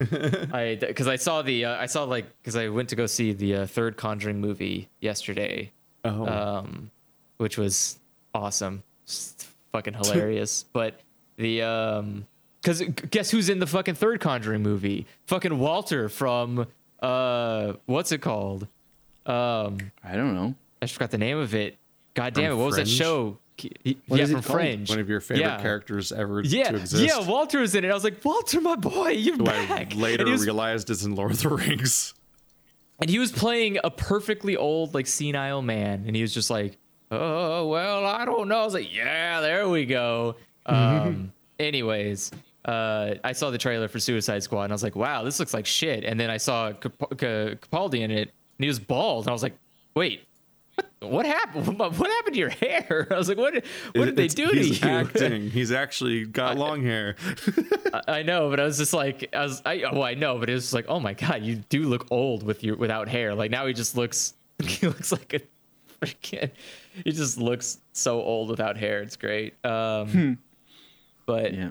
I 0.52 0.76
because 0.80 1.06
I 1.06 1.16
saw 1.16 1.42
the 1.42 1.66
uh, 1.66 1.76
I 1.76 1.86
saw 1.86 2.04
like 2.04 2.26
because 2.40 2.56
I 2.56 2.68
went 2.68 2.88
to 2.88 2.96
go 2.96 3.06
see 3.06 3.32
the 3.34 3.54
uh, 3.56 3.66
third 3.66 3.96
Conjuring 3.98 4.40
movie 4.40 4.88
yesterday, 5.00 5.72
Oh, 6.04 6.26
um, 6.26 6.90
which 7.36 7.58
was 7.58 7.98
awesome, 8.34 8.82
Just 9.06 9.46
fucking 9.72 9.92
hilarious. 9.94 10.64
but 10.72 11.00
the 11.40 11.62
um, 11.62 12.26
because 12.62 12.82
guess 13.10 13.30
who's 13.30 13.48
in 13.48 13.58
the 13.58 13.66
fucking 13.66 13.94
third 13.94 14.20
Conjuring 14.20 14.62
movie? 14.62 15.06
Fucking 15.26 15.58
Walter 15.58 16.08
from 16.08 16.66
uh, 17.00 17.72
what's 17.86 18.12
it 18.12 18.18
called? 18.18 18.66
Um, 19.26 19.78
I 20.04 20.14
don't 20.16 20.34
know. 20.34 20.54
I 20.82 20.86
just 20.86 20.94
forgot 20.94 21.10
the 21.10 21.18
name 21.18 21.38
of 21.38 21.54
it. 21.54 21.78
God 22.14 22.34
damn 22.34 22.44
it! 22.44 22.48
From 22.50 22.58
What 22.58 22.66
was 22.66 22.76
that 22.76 22.88
show? 22.88 23.38
What 24.06 24.18
yeah, 24.18 24.24
is 24.24 24.30
it 24.30 24.34
from 24.34 24.42
called? 24.42 24.58
Fringe. 24.60 24.88
one 24.88 25.00
of 25.00 25.08
your 25.10 25.20
favorite 25.20 25.44
yeah. 25.44 25.60
characters 25.60 26.12
ever 26.12 26.40
Yeah, 26.40 26.70
to 26.70 26.76
exist. 26.78 27.02
yeah. 27.04 27.28
Walter 27.28 27.60
was 27.60 27.74
in 27.74 27.84
it. 27.84 27.90
I 27.90 27.94
was 27.94 28.04
like, 28.04 28.24
Walter, 28.24 28.58
my 28.58 28.74
boy, 28.74 29.08
you're 29.10 29.36
who 29.36 29.44
back. 29.44 29.92
I 29.92 29.96
later 29.96 30.24
was, 30.24 30.42
realized 30.44 30.88
is 30.88 31.04
in 31.04 31.14
Lord 31.14 31.30
of 31.32 31.42
the 31.42 31.50
Rings. 31.50 32.14
and 33.02 33.10
he 33.10 33.18
was 33.18 33.30
playing 33.32 33.78
a 33.84 33.90
perfectly 33.90 34.56
old, 34.56 34.94
like 34.94 35.06
senile 35.06 35.60
man, 35.60 36.04
and 36.06 36.16
he 36.16 36.22
was 36.22 36.32
just 36.32 36.48
like, 36.48 36.78
oh 37.10 37.66
well, 37.68 38.06
I 38.06 38.24
don't 38.24 38.48
know. 38.48 38.60
I 38.60 38.64
was 38.64 38.72
like, 38.74 38.94
yeah, 38.94 39.42
there 39.42 39.68
we 39.68 39.84
go. 39.84 40.36
Um, 40.70 41.32
anyways, 41.58 42.30
uh, 42.64 43.14
I 43.24 43.32
saw 43.32 43.50
the 43.50 43.58
trailer 43.58 43.88
for 43.88 43.98
Suicide 43.98 44.42
Squad 44.42 44.64
and 44.64 44.72
I 44.72 44.74
was 44.74 44.82
like, 44.82 44.96
wow, 44.96 45.22
this 45.24 45.38
looks 45.38 45.54
like 45.54 45.66
shit. 45.66 46.04
And 46.04 46.18
then 46.18 46.30
I 46.30 46.36
saw 46.36 46.72
Cap- 46.72 46.98
Ca- 46.98 47.54
Capaldi 47.56 48.00
in 48.00 48.10
it 48.10 48.28
and 48.28 48.64
he 48.64 48.66
was 48.68 48.78
bald. 48.78 49.24
And 49.24 49.30
I 49.30 49.32
was 49.32 49.42
like, 49.42 49.56
wait, 49.94 50.24
what, 50.76 50.90
what 51.00 51.26
happened? 51.26 51.66
What, 51.78 51.98
what 51.98 52.10
happened 52.10 52.34
to 52.34 52.38
your 52.40 52.50
hair? 52.50 53.08
I 53.10 53.16
was 53.16 53.28
like, 53.28 53.38
what, 53.38 53.54
what 53.94 54.04
did 54.04 54.16
they 54.16 54.28
do 54.28 54.46
to 54.48 54.54
he's 54.54 54.80
you? 54.82 54.88
acting. 54.88 55.50
He's 55.50 55.72
actually 55.72 56.24
got 56.26 56.56
long 56.58 56.82
hair. 56.82 57.16
I- 57.92 58.18
I 58.18 58.22
know, 58.22 58.50
but 58.50 58.60
I 58.60 58.64
was 58.64 58.78
just 58.78 58.92
like, 58.92 59.28
I 59.34 59.42
was, 59.42 59.62
I, 59.66 59.82
well, 59.92 60.02
I 60.04 60.14
know, 60.14 60.38
but 60.38 60.48
it 60.50 60.54
was 60.54 60.72
like, 60.72 60.84
oh 60.88 61.00
my 61.00 61.14
God, 61.14 61.42
you 61.42 61.56
do 61.68 61.82
look 61.84 62.06
old 62.10 62.42
with 62.42 62.62
your, 62.62 62.76
without 62.76 63.08
hair. 63.08 63.34
Like 63.34 63.50
now 63.50 63.66
he 63.66 63.72
just 63.72 63.96
looks, 63.96 64.34
he 64.62 64.86
looks 64.86 65.10
like 65.12 65.32
a 65.34 65.40
freaking, 66.06 66.50
he 67.04 67.10
just 67.12 67.38
looks 67.38 67.78
so 67.92 68.20
old 68.22 68.48
without 68.50 68.76
hair. 68.76 69.02
It's 69.02 69.16
great. 69.16 69.54
Um, 69.64 70.38
but 71.30 71.54
Yeah. 71.54 71.70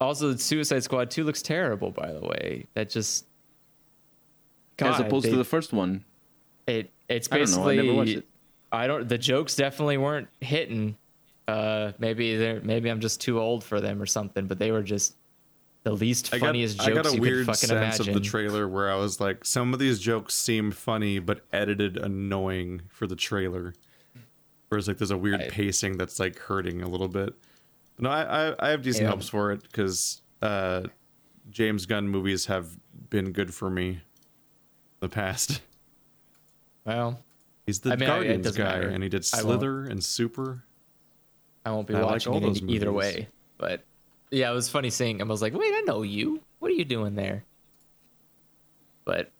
Also, 0.00 0.36
Suicide 0.36 0.82
Squad 0.84 1.10
2 1.10 1.24
looks 1.24 1.42
terrible, 1.42 1.90
by 1.90 2.12
the 2.12 2.20
way. 2.20 2.66
That 2.74 2.88
just. 2.90 3.26
As 4.80 5.00
opposed 5.00 5.26
they- 5.26 5.30
to 5.30 5.36
the 5.36 5.44
first 5.44 5.72
one. 5.72 6.04
It, 6.66 6.90
it's 7.08 7.28
I 7.32 7.38
don't 7.38 7.50
know, 7.52 7.62
I 7.68 7.76
basically. 7.76 7.96
never 8.04 8.18
it. 8.18 8.28
I 8.70 8.86
don't. 8.86 9.08
The 9.08 9.18
jokes 9.18 9.56
definitely 9.56 9.96
weren't 9.96 10.28
hitting. 10.40 10.96
Uh, 11.48 11.92
maybe 11.98 12.36
they're 12.36 12.60
maybe 12.60 12.90
I'm 12.90 13.00
just 13.00 13.20
too 13.22 13.40
old 13.40 13.64
for 13.64 13.80
them 13.80 14.00
or 14.02 14.06
something. 14.06 14.46
But 14.46 14.58
they 14.58 14.70
were 14.70 14.82
just 14.82 15.14
the 15.84 15.92
least 15.92 16.32
I 16.34 16.38
got, 16.38 16.46
funniest 16.48 16.80
I 16.82 16.90
got 16.92 17.06
a 17.06 17.14
you 17.14 17.20
weird 17.22 17.46
could 17.46 17.56
sense 17.56 17.70
imagine. 17.72 18.08
of 18.08 18.14
the 18.14 18.20
trailer 18.20 18.68
where 18.68 18.92
I 18.92 18.96
was 18.96 19.18
like, 19.18 19.46
some 19.46 19.72
of 19.72 19.78
these 19.80 19.98
jokes 19.98 20.34
seem 20.34 20.70
funny 20.70 21.18
but 21.18 21.40
edited 21.52 21.96
annoying 21.96 22.82
for 22.88 23.06
the 23.06 23.16
trailer. 23.16 23.72
Whereas 24.68 24.86
like 24.86 24.98
there's 24.98 25.10
a 25.10 25.16
weird 25.16 25.40
I- 25.40 25.48
pacing 25.48 25.96
that's 25.96 26.20
like 26.20 26.38
hurting 26.38 26.82
a 26.82 26.88
little 26.88 27.08
bit. 27.08 27.32
No, 27.98 28.10
I 28.10 28.50
I, 28.50 28.66
I 28.66 28.70
have 28.70 28.82
decent 28.82 29.04
Yeah. 29.04 29.10
hopes 29.10 29.28
for 29.28 29.52
it 29.52 29.62
because 29.62 30.22
uh, 30.42 30.82
James 31.50 31.86
Gunn 31.86 32.08
movies 32.08 32.46
have 32.46 32.76
been 33.10 33.32
good 33.32 33.52
for 33.54 33.68
me 33.70 33.88
in 33.88 34.00
the 35.00 35.08
past. 35.08 35.60
well, 36.84 37.20
He's 37.66 37.80
the 37.80 37.92
I 37.92 37.96
mean, 37.96 38.08
Guardians 38.08 38.56
guy, 38.56 38.64
matter. 38.64 38.88
and 38.88 39.02
he 39.02 39.08
did 39.08 39.24
Slither 39.24 39.84
and 39.84 40.02
Super. 40.02 40.64
I 41.66 41.70
won't 41.70 41.86
be 41.86 41.94
I 41.94 42.02
watching 42.02 42.34
it 42.34 42.40
those 42.40 42.62
either 42.62 42.90
way. 42.92 43.28
But 43.58 43.82
yeah, 44.30 44.50
it 44.50 44.54
was 44.54 44.68
funny 44.70 44.88
seeing 44.90 45.20
him. 45.20 45.28
I 45.30 45.32
was 45.32 45.42
like, 45.42 45.52
wait, 45.52 45.74
I 45.74 45.82
know 45.86 46.02
you. 46.02 46.40
What 46.60 46.70
are 46.70 46.74
you 46.74 46.84
doing 46.86 47.14
there? 47.14 47.44
But 49.04 49.30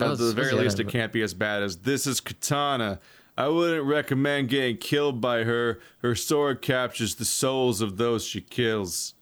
At 0.00 0.18
the 0.18 0.32
very 0.32 0.52
least, 0.52 0.80
it 0.80 0.88
can't 0.88 1.12
be 1.12 1.22
as 1.22 1.32
bad 1.34 1.62
as 1.62 1.78
this 1.78 2.06
is 2.06 2.20
Katana. 2.20 3.00
I 3.38 3.46
wouldn't 3.46 3.84
recommend 3.86 4.48
getting 4.48 4.78
killed 4.78 5.20
by 5.20 5.44
her. 5.44 5.78
Her 6.02 6.16
sword 6.16 6.60
captures 6.60 7.14
the 7.14 7.24
souls 7.24 7.80
of 7.80 7.96
those 7.96 8.24
she 8.26 8.40
kills. 8.40 9.14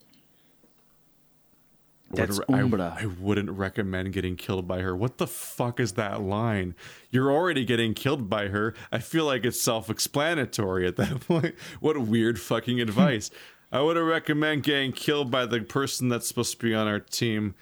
I 2.12 2.16
That's 2.16 2.38
wouldn't- 2.38 2.56
I- 2.58 2.62
Umbra. 2.62 2.80
Uh, 2.80 2.96
I, 3.00 3.06
wouldn't 3.06 3.50
recommend 3.50 4.14
getting 4.14 4.36
killed 4.36 4.66
by 4.66 4.80
her. 4.80 4.96
What 4.96 5.18
the 5.18 5.26
fuck 5.26 5.78
is 5.78 5.92
that 5.92 6.22
line? 6.22 6.74
You're 7.10 7.30
already 7.30 7.66
getting 7.66 7.92
killed 7.92 8.30
by 8.30 8.48
her. 8.48 8.72
I 8.90 9.00
feel 9.00 9.26
like 9.26 9.44
it's 9.44 9.60
self 9.60 9.90
explanatory 9.90 10.86
at 10.86 10.96
that 10.96 11.20
point. 11.28 11.54
What 11.80 11.96
a 11.96 12.00
weird 12.00 12.40
fucking 12.40 12.80
advice. 12.88 13.30
I 13.70 13.82
wouldn't 13.82 14.06
recommend 14.06 14.62
getting 14.62 14.92
killed 14.92 15.30
by 15.30 15.44
the 15.44 15.60
person 15.60 16.08
that's 16.08 16.26
supposed 16.26 16.52
to 16.58 16.64
be 16.66 16.74
on 16.74 16.86
our 16.86 17.00
team. 17.00 17.54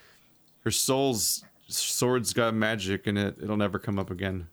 Her 0.60 0.70
soul's 0.70 1.42
sword's 1.66 2.32
got 2.32 2.54
magic 2.54 3.08
in 3.08 3.16
it. 3.16 3.38
It'll 3.42 3.56
never 3.56 3.80
come 3.80 3.98
up 3.98 4.10
again. 4.10 4.46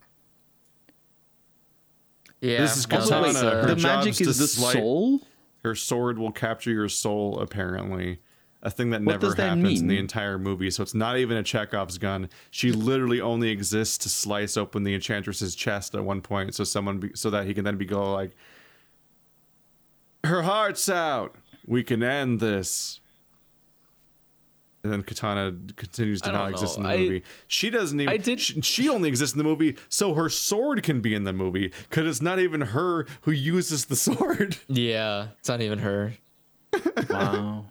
Yeah, 2.41 2.61
This 2.61 2.77
is 2.77 2.89
no, 2.89 2.97
Also, 2.97 3.21
wait, 3.23 3.35
uh, 3.35 3.61
her 3.61 3.75
the 3.75 3.81
magic 3.81 4.15
to 4.15 4.23
is 4.23 4.37
the 4.37 4.47
slight- 4.47 4.73
soul? 4.73 5.21
Her 5.63 5.75
sword 5.75 6.17
will 6.17 6.31
capture 6.31 6.71
your 6.71 6.89
soul, 6.89 7.39
apparently. 7.39 8.19
A 8.63 8.69
thing 8.69 8.89
that 8.91 9.01
What 9.03 9.21
never 9.21 9.33
that 9.33 9.57
happens 9.57 9.81
in 9.81 9.87
the 9.87 9.97
entire 9.97 10.37
movie. 10.37 10.69
So 10.69 10.83
it's 10.83 10.93
not 10.93 11.17
even 11.17 11.35
a 11.37 11.43
Chekhov's 11.43 11.97
gun. 11.97 12.29
She 12.51 12.71
literally 12.71 13.19
only 13.21 13.49
exists 13.49 13.97
to 13.99 14.09
slice 14.09 14.55
open 14.57 14.83
the 14.83 14.93
enchantress's 14.93 15.55
chest 15.55 15.95
at 15.95 16.03
one 16.03 16.21
point, 16.21 16.53
so 16.55 16.63
someone, 16.63 16.99
be, 16.99 17.11
so 17.15 17.29
that 17.31 17.45
he 17.47 17.53
can 17.55 17.63
then 17.63 17.77
be 17.77 17.85
go 17.85 18.11
like, 18.13 18.35
"Her 20.23 20.43
heart's 20.43 20.89
out. 20.89 21.35
We 21.65 21.83
can 21.83 22.03
end 22.03 22.39
this." 22.39 22.99
And 24.84 24.92
then 24.92 25.03
Katana 25.03 25.53
continues 25.76 26.22
to 26.22 26.32
not 26.32 26.45
don't 26.45 26.51
exist 26.53 26.77
in 26.77 26.84
the 26.84 26.90
I- 26.90 26.98
movie. 26.98 27.24
She 27.48 27.69
doesn't 27.69 28.00
even. 28.01 28.11
I 28.11 28.18
did- 28.18 28.40
She, 28.40 28.60
she 28.61 28.90
only 28.90 29.10
exists 29.10 29.35
in 29.35 29.38
the 29.38 29.43
movie 29.43 29.77
so 29.90 30.14
her 30.16 30.27
sword 30.27 30.82
can 30.82 31.01
be 31.01 31.14
in 31.14 31.24
the 31.24 31.34
movie 31.34 31.72
because 31.90 32.08
it's 32.08 32.22
not 32.22 32.40
even 32.40 32.61
her 32.61 33.06
who 33.22 33.32
uses 33.32 33.85
the 33.85 33.95
sword. 34.08 34.58
yeah, 34.68 35.27
it's 35.40 35.50
not 35.50 35.61
even 35.61 35.80
her. 35.80 36.14
Wow. 37.10 37.66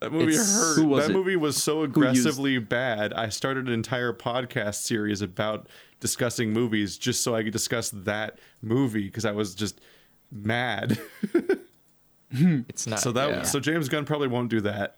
That 0.00 0.12
movie 0.12 0.32
It's- 0.32 0.52
hurt. 0.54 0.76
Who 0.76 0.86
was 0.88 1.06
that 1.06 1.10
it? 1.10 1.14
movie 1.16 1.36
was 1.36 1.60
so 1.62 1.80
used- 1.82 1.90
aggressively 1.96 2.58
bad. 2.58 3.12
I 3.14 3.28
started 3.28 3.66
an 3.66 3.72
entire 3.72 4.12
podcast 4.12 4.82
series 4.82 5.22
about 5.22 5.68
discussing 6.00 6.52
movies 6.52 6.98
just 6.98 7.22
so 7.22 7.34
I 7.34 7.42
could 7.44 7.52
discuss 7.52 7.90
that 7.90 8.38
movie 8.62 9.04
because 9.04 9.24
I 9.24 9.30
was 9.32 9.54
just 9.54 9.80
mad. 10.30 10.98
It's 12.34 12.86
not. 12.86 13.00
so 13.00 13.12
that 13.12 13.28
yeah. 13.30 13.42
so 13.42 13.60
James 13.60 13.90
Gunn 13.90 14.06
probably 14.06 14.28
won't 14.28 14.48
do 14.48 14.62
that. 14.62 14.96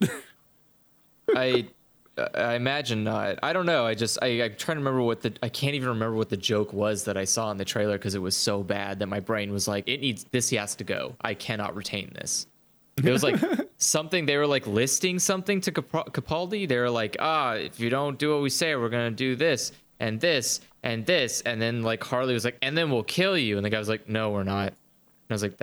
I 1.35 1.67
I 2.17 2.55
imagine 2.55 3.03
not. 3.03 3.41
I 3.43 3.53
don't 3.53 3.67
know. 3.67 3.85
I 3.85 3.95
just 3.95 4.19
I, 4.23 4.43
I'm 4.43 4.55
trying 4.55 4.77
to 4.77 4.81
remember 4.81 5.03
what 5.03 5.21
the 5.23 5.33
I 5.43 5.49
can't 5.49 5.75
even 5.75 5.89
remember 5.89 6.17
what 6.17 6.29
the 6.29 6.37
joke 6.37 6.73
was 6.73 7.05
that 7.05 7.17
I 7.17 7.25
saw 7.25 7.51
in 7.51 7.57
the 7.57 7.65
trailer 7.65 7.99
because 7.99 8.15
it 8.15 8.23
was 8.23 8.37
so 8.37 8.63
bad 8.63 9.01
that 9.01 9.07
my 9.07 9.21
brain 9.21 9.53
was 9.53 9.67
like, 9.67 9.89
it 9.89 10.01
needs 10.01 10.25
this. 10.31 10.49
He 10.49 10.57
has 10.57 10.75
to 10.77 10.85
go. 10.85 11.17
I 11.21 11.35
cannot 11.35 11.75
retain 11.75 12.13
this. 12.15 12.47
It 12.99 13.11
was 13.11 13.25
like 13.25 13.41
something 13.79 14.27
they 14.27 14.37
were 14.37 14.47
like 14.47 14.67
listing 14.67 15.19
something 15.19 15.61
to 15.63 15.73
Cap- 15.73 16.13
Capaldi. 16.13 16.69
They 16.69 16.79
were 16.79 16.91
like, 16.91 17.17
ah, 17.19 17.55
if 17.55 17.81
you 17.81 17.91
don't 17.91 18.19
do 18.19 18.33
what 18.33 18.43
we 18.43 18.51
say, 18.51 18.77
we're 18.77 18.89
gonna 18.91 19.11
do 19.11 19.35
this 19.35 19.73
and 19.99 20.21
this 20.21 20.61
and 20.85 21.05
this, 21.07 21.41
and 21.41 21.61
then 21.61 21.83
like 21.83 22.05
Harley 22.05 22.35
was 22.35 22.45
like, 22.45 22.59
and 22.63 22.77
then 22.77 22.91
we'll 22.91 23.03
kill 23.03 23.37
you, 23.37 23.57
and 23.57 23.65
the 23.65 23.71
guy 23.71 23.79
was 23.79 23.89
like, 23.89 24.09
no, 24.09 24.31
we're 24.31 24.45
not. 24.45 24.69
And 24.69 25.31
I 25.31 25.35
was 25.35 25.43
like, 25.43 25.59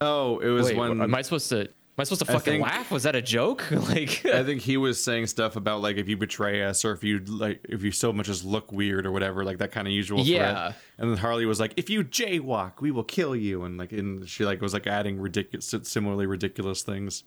oh, 0.00 0.38
it 0.40 0.48
was 0.48 0.66
wait, 0.66 0.76
when 0.76 1.00
am 1.00 1.14
I 1.14 1.22
supposed 1.22 1.48
to? 1.50 1.68
Am 1.98 2.02
I 2.02 2.04
supposed 2.04 2.20
to 2.20 2.26
fucking 2.26 2.52
think- 2.52 2.62
laugh? 2.64 2.92
Was 2.92 3.02
that 3.02 3.16
a 3.16 3.20
joke? 3.22 3.68
like, 3.72 4.24
I 4.24 4.44
think 4.44 4.60
he 4.62 4.76
was 4.76 5.02
saying 5.02 5.26
stuff 5.26 5.56
about 5.56 5.80
like 5.82 5.96
if 5.96 6.08
you 6.08 6.16
betray 6.16 6.62
us 6.62 6.84
or 6.84 6.92
if 6.92 7.02
you 7.02 7.18
like 7.18 7.58
if 7.68 7.82
you 7.82 7.90
so 7.90 8.12
much 8.12 8.28
as 8.28 8.44
look 8.44 8.70
weird 8.70 9.04
or 9.04 9.10
whatever, 9.10 9.44
like 9.44 9.58
that 9.58 9.72
kind 9.72 9.88
of 9.88 9.92
usual 9.92 10.20
Yeah. 10.20 10.52
threat. 10.70 10.76
And 10.98 11.10
then 11.10 11.16
Harley 11.18 11.44
was 11.44 11.58
like, 11.58 11.74
if 11.76 11.90
you 11.90 12.04
jaywalk, 12.04 12.80
we 12.80 12.92
will 12.92 13.02
kill 13.02 13.34
you. 13.34 13.64
And 13.64 13.78
like 13.78 13.90
and 13.90 14.28
she 14.28 14.44
like 14.44 14.60
was 14.60 14.72
like 14.72 14.86
adding 14.86 15.18
ridiculous 15.20 15.74
similarly 15.82 16.26
ridiculous 16.26 16.82
things. 16.82 17.24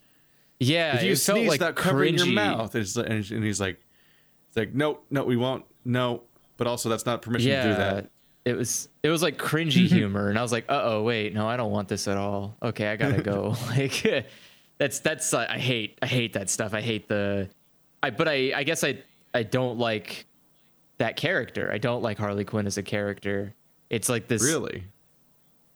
yeah, 0.61 0.95
if 0.95 1.03
you 1.03 1.15
sneeze 1.17 1.49
like 1.49 1.59
that 1.59 1.75
covering 1.75 2.15
your 2.17 2.27
mouth, 2.27 2.73
and, 2.73 2.83
it's, 2.83 2.95
and 2.95 3.29
and 3.29 3.43
he's 3.43 3.59
like, 3.59 3.81
it's 4.47 4.55
like, 4.55 4.73
no, 4.73 4.99
no, 5.09 5.25
we 5.25 5.35
won't, 5.35 5.65
no. 5.83 6.23
But 6.55 6.67
also, 6.67 6.87
that's 6.87 7.05
not 7.05 7.21
permission 7.21 7.51
to 7.51 7.63
do 7.63 7.73
that. 7.75 8.09
It 8.45 8.53
was 8.55 8.87
it 9.03 9.09
was 9.09 9.21
like 9.21 9.37
cringy 9.37 9.87
humor, 9.97 10.29
and 10.29 10.39
I 10.39 10.41
was 10.41 10.51
like, 10.53 10.65
uh 10.69 10.79
oh, 10.83 11.03
wait, 11.03 11.33
no, 11.33 11.45
I 11.47 11.57
don't 11.57 11.71
want 11.71 11.89
this 11.89 12.07
at 12.07 12.15
all. 12.17 12.55
Okay, 12.63 12.87
I 12.87 12.95
gotta 12.95 13.21
go. 13.33 13.55
like 13.69 14.05
that's 14.81 14.99
that's 14.99 15.31
uh, 15.31 15.45
I 15.47 15.59
hate 15.59 15.99
I 16.01 16.07
hate 16.07 16.33
that 16.33 16.49
stuff. 16.49 16.73
I 16.73 16.81
hate 16.81 17.07
the 17.07 17.47
I 18.01 18.09
but 18.09 18.27
I 18.27 18.51
I 18.55 18.63
guess 18.63 18.83
I 18.83 18.97
I 19.31 19.43
don't 19.43 19.77
like 19.77 20.25
that 20.97 21.17
character. 21.17 21.71
I 21.71 21.77
don't 21.77 22.01
like 22.01 22.17
Harley 22.17 22.43
Quinn 22.45 22.65
as 22.65 22.77
a 22.79 22.83
character. 22.83 23.53
It's 23.91 24.09
like 24.09 24.27
this 24.27 24.43
Really? 24.43 24.83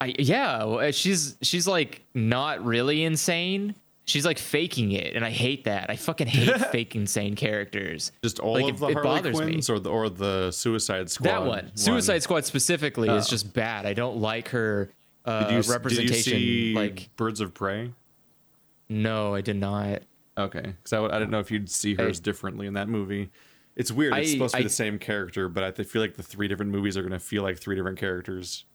I 0.02 0.16
yeah, 0.18 0.90
she's 0.90 1.38
she's 1.44 1.68
like 1.68 2.02
not 2.16 2.66
really 2.66 3.04
insane. 3.04 3.76
She's 4.08 4.26
like 4.26 4.38
faking 4.40 4.92
it, 4.92 5.16
and 5.16 5.24
I 5.24 5.30
hate 5.30 5.66
that. 5.66 5.90
I 5.92 5.96
fucking 5.96 6.28
hate 6.28 6.60
fake 6.72 6.96
insane 6.96 7.36
characters. 7.36 8.12
Just 8.24 8.40
all 8.40 8.54
Like, 8.54 8.64
of 8.66 8.70
it- 8.76 8.80
the 8.80 8.88
it 8.88 8.94
Harley 8.94 9.10
bothers 9.22 9.40
me. 9.40 9.46
Quinns, 9.46 9.70
or 9.70 9.80
the 9.80 9.90
or 9.92 10.10
the 10.10 10.50
Suicide 10.52 11.10
Squad? 11.12 11.28
That 11.30 11.46
one, 11.46 11.72
Suicide 11.78 12.22
Squad 12.24 12.46
specifically, 12.46 13.08
is 13.10 13.26
Oh. 13.28 13.30
just 13.30 13.54
bad. 13.54 13.86
I 13.86 13.94
don't 13.94 14.18
like 14.18 14.50
her 14.50 14.90
uh, 15.26 15.46
Did 15.46 15.52
you, 15.52 15.58
did 15.58 15.66
you 15.68 15.72
representation. 15.74 16.34
see 16.34 16.74
like, 16.76 17.10
Birds 17.16 17.40
of 17.42 17.54
Prey? 17.54 17.92
No, 18.90 19.34
I 19.36 19.42
did 19.42 19.56
not. 19.58 20.02
Okay, 20.38 20.62
because 20.62 20.94
I, 20.94 21.00
would- 21.00 21.12
I 21.12 21.20
didn't 21.20 21.32
know 21.32 21.40
if 21.40 21.50
you'd 21.52 21.70
see 21.70 21.96
hers 21.96 22.20
I- 22.20 22.24
differently 22.24 22.68
in 22.68 22.74
that 22.74 22.90
movie. 22.90 23.30
It's 23.76 23.92
weird. 23.92 24.16
It's 24.18 24.30
I- 24.30 24.34
supposed 24.34 24.54
to 24.54 24.58
be 24.60 24.64
I- 24.64 24.68
the 24.68 24.70
same 24.70 25.00
character, 25.00 25.48
but 25.50 25.64
I 25.64 25.72
th- 25.72 25.88
feel 25.88 26.02
like 26.02 26.16
the 26.16 26.24
three 26.24 26.48
different 26.48 26.72
movies 26.72 26.98
are 26.98 27.02
going 27.02 27.12
to 27.14 27.20
feel 27.20 27.44
like 27.44 27.58
three 27.58 27.76
different 27.76 27.98
characters. 28.00 28.66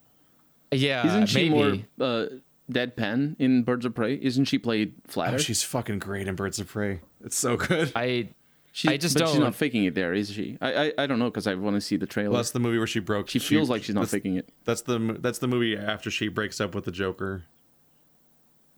Yeah, 0.73 1.07
Isn't 1.07 1.27
she 1.27 1.49
maybe. 1.51 1.87
more 1.99 2.07
uh, 2.07 2.27
deadpan 2.71 3.37
in 3.39 3.63
Birds 3.65 3.85
of 3.85 3.95
Prey? 3.95 4.19
Isn't 4.23 4.45
she 4.45 4.59
played 4.59 4.95
flatter? 5.07 5.35
Oh, 5.35 5.39
she's 5.39 5.63
fucking 5.63 5.99
great 5.99 6.29
in 6.29 6.35
Birds 6.37 6.59
of 6.61 6.69
Prey. 6.69 7.01
It's 7.25 7.37
so 7.37 7.57
good. 7.57 7.93
I 7.97 8.31
She's, 8.73 8.89
I 8.93 8.97
just 8.99 9.15
but 9.17 9.21
she's 9.23 9.27
don't- 9.31 9.35
She's 9.35 9.41
not 9.45 9.55
faking 9.57 9.85
it 9.85 9.97
there, 9.97 10.15
is 10.15 10.31
she? 10.31 10.57
I 10.61 10.73
I, 10.87 10.93
I 10.99 11.07
don't 11.09 11.19
know 11.19 11.29
because 11.29 11.49
I 11.49 11.55
want 11.57 11.75
to 11.75 11.81
see 11.81 11.97
the 11.97 12.07
trailer. 12.07 12.31
Well, 12.31 12.37
that's 12.39 12.53
the 12.53 12.61
movie 12.61 12.79
where 12.79 12.87
she 12.87 13.01
broke. 13.01 13.29
she 13.29 13.41
feels 13.41 13.69
like 13.69 13.83
she's 13.83 13.97
not 13.97 14.09
faking 14.09 14.37
it. 14.37 14.49
That's 14.65 14.83
the 14.83 15.17
that's 15.21 15.39
the 15.41 15.49
movie 15.49 15.77
after 15.77 16.09
she 16.11 16.29
breaks 16.29 16.61
up 16.61 16.73
with 16.75 16.85
the 16.85 16.93
Joker. 16.93 17.43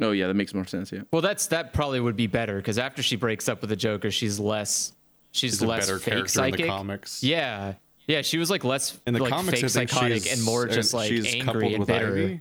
No, 0.02 0.12
yeah, 0.12 0.26
that 0.26 0.34
makes 0.34 0.52
more 0.52 0.66
sense. 0.66 0.92
Yeah. 0.92 1.00
well, 1.12 1.22
that's 1.22 1.46
that 1.48 1.72
probably 1.72 2.00
would 2.00 2.16
be 2.16 2.26
better 2.26 2.56
because 2.56 2.78
after 2.78 3.02
she 3.02 3.16
breaks 3.16 3.48
up 3.48 3.60
with 3.62 3.70
the 3.70 3.76
Joker, 3.76 4.10
she's 4.10 4.38
less. 4.38 4.92
She's, 5.34 5.52
She's 5.52 5.62
a 5.62 5.66
less 5.66 5.86
better 5.86 5.98
fake 5.98 6.12
character 6.12 6.28
psychic. 6.28 6.60
in 6.60 6.66
the 6.66 6.72
comics. 6.72 7.22
Yeah, 7.22 7.74
yeah, 8.06 8.20
she 8.20 8.36
was 8.36 8.50
like 8.50 8.64
less 8.64 8.98
In 9.06 9.14
the 9.14 9.22
like 9.22 9.32
comics, 9.32 9.60
fake 9.60 9.64
I 9.64 9.68
psychotic 9.68 10.30
and 10.30 10.42
more 10.42 10.64
uh, 10.68 10.72
just 10.72 10.92
like 10.92 11.08
she's 11.08 11.34
angry 11.34 11.70
and 11.70 11.78
with 11.78 11.88
bitter. 11.88 12.08
Ivy. 12.12 12.40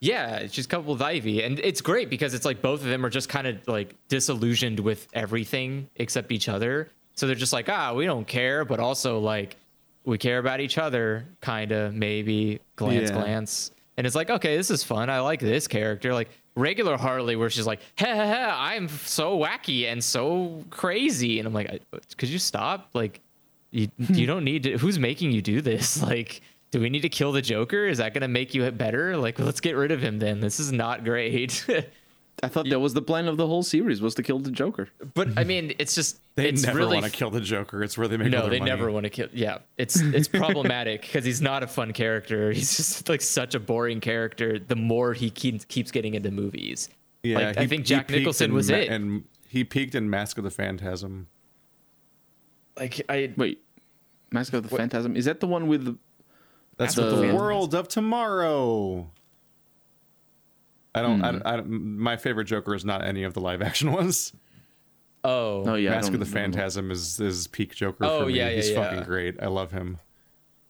Yeah, 0.00 0.46
she's 0.50 0.66
coupled 0.66 0.98
with 0.98 1.02
Ivy, 1.06 1.42
and 1.42 1.58
it's 1.58 1.82
great 1.82 2.08
because 2.08 2.32
it's 2.32 2.46
like 2.46 2.62
both 2.62 2.80
of 2.82 2.88
them 2.88 3.04
are 3.04 3.10
just 3.10 3.28
kind 3.28 3.46
of 3.46 3.56
like 3.68 3.94
disillusioned 4.08 4.80
with 4.80 5.06
everything 5.12 5.88
except 5.96 6.32
each 6.32 6.48
other. 6.48 6.88
So 7.14 7.26
they're 7.26 7.34
just 7.36 7.52
like, 7.52 7.68
ah, 7.68 7.92
we 7.92 8.06
don't 8.06 8.26
care, 8.26 8.64
but 8.64 8.80
also 8.80 9.18
like 9.18 9.56
we 10.04 10.16
care 10.16 10.38
about 10.38 10.60
each 10.60 10.78
other, 10.78 11.26
kind 11.42 11.70
of 11.70 11.92
maybe 11.94 12.60
glance, 12.76 13.10
Yeah. 13.10 13.16
glance, 13.22 13.70
and 14.00 14.06
it's 14.06 14.16
like, 14.16 14.30
okay, 14.30 14.56
this 14.56 14.70
is 14.70 14.82
fun. 14.82 15.10
I 15.10 15.20
like 15.20 15.40
this 15.40 15.68
character. 15.68 16.14
Like 16.14 16.30
regular 16.54 16.96
Harley, 16.96 17.36
where 17.36 17.50
she's 17.50 17.66
like, 17.66 17.80
ha 17.98 18.06
ha 18.06 18.26
ha, 18.26 18.56
I'm 18.58 18.88
so 18.88 19.38
wacky 19.38 19.92
and 19.92 20.02
so 20.02 20.64
crazy, 20.70 21.38
and 21.38 21.46
I'm 21.46 21.52
like, 21.52 21.82
could 22.16 22.30
you 22.30 22.38
stop? 22.38 22.88
Like, 22.94 23.20
you 23.72 23.88
you 23.98 24.26
don't 24.26 24.42
need 24.42 24.62
to. 24.62 24.78
Who's 24.78 24.98
making 24.98 25.32
you 25.32 25.42
do 25.42 25.60
this? 25.60 26.02
Like. 26.10 26.40
Do 26.72 26.78
we 26.80 26.88
need 26.88 27.02
to 27.02 27.08
kill 27.08 27.32
the 27.32 27.42
Joker? 27.42 27.86
Is 27.86 27.98
that 27.98 28.14
going 28.14 28.22
to 28.22 28.28
make 28.28 28.54
you 28.54 28.70
better? 28.70 29.16
Like, 29.16 29.40
let's 29.40 29.58
get 29.60 29.74
rid 29.74 29.90
of 29.90 30.00
him 30.00 30.20
then. 30.20 30.38
This 30.38 30.60
is 30.60 30.70
not 30.70 31.02
great. 31.02 31.66
I 32.42 32.48
thought 32.48 32.68
that 32.70 32.80
was 32.80 32.94
the 32.94 33.02
plan 33.02 33.28
of 33.28 33.36
the 33.36 33.46
whole 33.46 33.62
series 33.62 34.00
was 34.00 34.14
to 34.14 34.22
kill 34.22 34.38
the 34.38 34.50
Joker. 34.50 34.88
but 35.14 35.28
I 35.38 35.44
mean, 35.44 35.74
it's 35.78 35.94
just 35.94 36.18
They 36.36 36.48
it's 36.48 36.62
never 36.62 36.78
really 36.78 36.94
want 37.00 37.04
to 37.06 37.10
kill 37.12 37.30
the 37.30 37.40
Joker. 37.40 37.82
It's 37.82 37.98
where 37.98 38.08
they 38.08 38.16
make 38.16 38.26
all 38.26 38.30
no, 38.30 38.40
their 38.42 38.50
they 38.50 38.58
money. 38.60 38.70
never 38.70 38.90
want 38.90 39.04
to 39.04 39.10
kill. 39.10 39.28
Yeah, 39.32 39.58
it's 39.76 40.00
it's 40.00 40.26
problematic 40.42 41.02
because 41.02 41.24
he's 41.24 41.42
not 41.42 41.62
a 41.62 41.66
fun 41.66 41.92
character. 41.92 42.50
He's 42.52 42.76
just 42.76 43.08
like 43.08 43.20
such 43.20 43.54
a 43.54 43.60
boring 43.60 44.00
character. 44.00 44.58
The 44.58 44.76
more 44.76 45.12
he 45.12 45.28
keeps 45.30 45.64
keeps 45.66 45.90
getting 45.90 46.14
into 46.14 46.30
movies, 46.30 46.88
Yeah, 47.22 47.38
like, 47.40 47.58
I 47.58 47.66
think 47.66 47.84
Jack 47.84 48.08
Nicholson 48.10 48.54
was 48.54 48.70
Ma- 48.70 48.76
it. 48.78 48.88
and 48.88 49.24
he 49.48 49.64
peaked 49.64 49.94
in 49.94 50.08
Mask 50.08 50.38
of 50.38 50.44
the 50.44 50.50
Phantasm. 50.50 51.26
like 52.76 53.02
I 53.08 53.32
Wait, 53.36 53.60
Mask 54.32 54.52
of 54.54 54.62
the 54.68 54.74
Phantasm 54.74 55.16
is 55.16 55.26
that 55.26 55.40
the 55.40 55.46
one 55.46 55.66
with? 55.66 55.84
The, 55.84 55.96
That's 56.76 56.94
The- 56.94 57.02
what 57.02 57.10
the 57.26 57.34
world 57.34 57.74
of 57.74 57.88
tomorrow. 57.88 59.10
I 60.94 61.02
don't, 61.02 61.18
Hmm. 61.20 61.24
I, 61.24 61.30
don't- 61.32 61.46
I. 61.46 61.60
My 61.62 62.16
favorite 62.16 62.46
Joker 62.46 62.74
is 62.74 62.84
not 62.84 63.04
any 63.04 63.22
of 63.22 63.34
the 63.34 63.40
live 63.40 63.62
action 63.62 63.92
ones. 64.00 64.32
oh 65.24 65.64
oh 65.66 65.74
yeah, 65.74 65.90
Mask 65.90 66.08
of 66.08 66.12
don't 66.14 66.20
the 66.20 66.26
know. 66.26 66.32
Phantasm 66.32 66.90
is 66.90 67.20
is 67.20 67.46
peak 67.46 67.74
Joker 67.74 68.04
Oh, 68.04 68.20
for 68.20 68.26
me. 68.26 68.34
yeah, 68.34 68.48
yeah, 68.48 68.56
He's 68.56 68.70
yeah. 68.70 68.82
fucking 68.82 69.04
great. 69.04 69.36
I 69.42 69.46
love 69.46 69.70
him. 69.72 69.98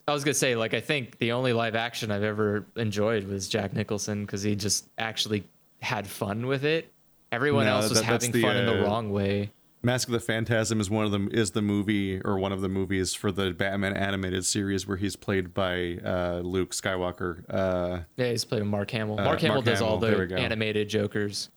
I 0.09 0.13
was 0.13 0.25
gonna 0.25 0.35
say 0.35 0.57
like 0.57 0.75
I 0.75 0.81
think 0.81 1.19
the 1.19 1.33
only 1.33 1.53
live 1.53 1.75
action 1.77 2.11
I've 2.11 2.25
ever 2.25 2.67
enjoyed 2.77 3.25
was 3.29 3.49
Jack 3.49 3.73
Nicholson 3.75 4.25
because 4.27 4.43
he 4.43 4.57
just 4.57 4.89
actually 4.99 5.45
had 5.81 6.07
fun 6.07 6.47
with 6.47 6.65
it. 6.65 6.93
Everyone 7.33 7.67
No, 7.67 7.77
else 7.77 7.91
was 7.91 8.01
that- 8.01 8.07
that's 8.09 8.25
having 8.27 8.33
the, 8.33 8.43
fun 8.43 8.57
in 8.57 8.67
the 8.67 8.81
uh, 8.83 8.85
wrong 8.85 9.11
way. 9.11 9.51
Mask 9.83 10.09
of 10.09 10.13
the 10.13 10.21
Phantasm 10.21 10.79
is 10.81 10.91
one 10.91 11.07
of 11.07 11.11
them. 11.11 11.31
Is 11.33 11.53
the 11.53 11.63
movie 11.63 12.21
or 12.21 12.39
one 12.39 12.53
of 12.53 12.61
the 12.61 12.69
movies 12.69 13.15
for 13.15 13.33
the 13.33 13.53
Batman 13.53 13.97
animated 13.97 14.45
series 14.45 14.87
where 14.87 14.99
he's 14.99 15.17
played 15.17 15.55
by 15.55 15.99
uh, 16.05 16.41
Luke 16.45 16.73
Skywalker. 16.73 17.45
Uh, 17.49 18.01
Yeah, 18.17 18.31
he's 18.31 18.45
playing 18.45 18.67
Mark 18.67 18.91
Hamill. 18.91 19.19
Uh, 19.19 19.25
Mark 19.25 19.41
Hamill 19.41 19.57
Mark 19.57 19.65
does 19.65 19.81
all 19.81 19.99
Hamill, 19.99 20.19
we 20.21 20.27
the 20.27 20.39
animated 20.39 20.89
Jokers. 20.91 21.49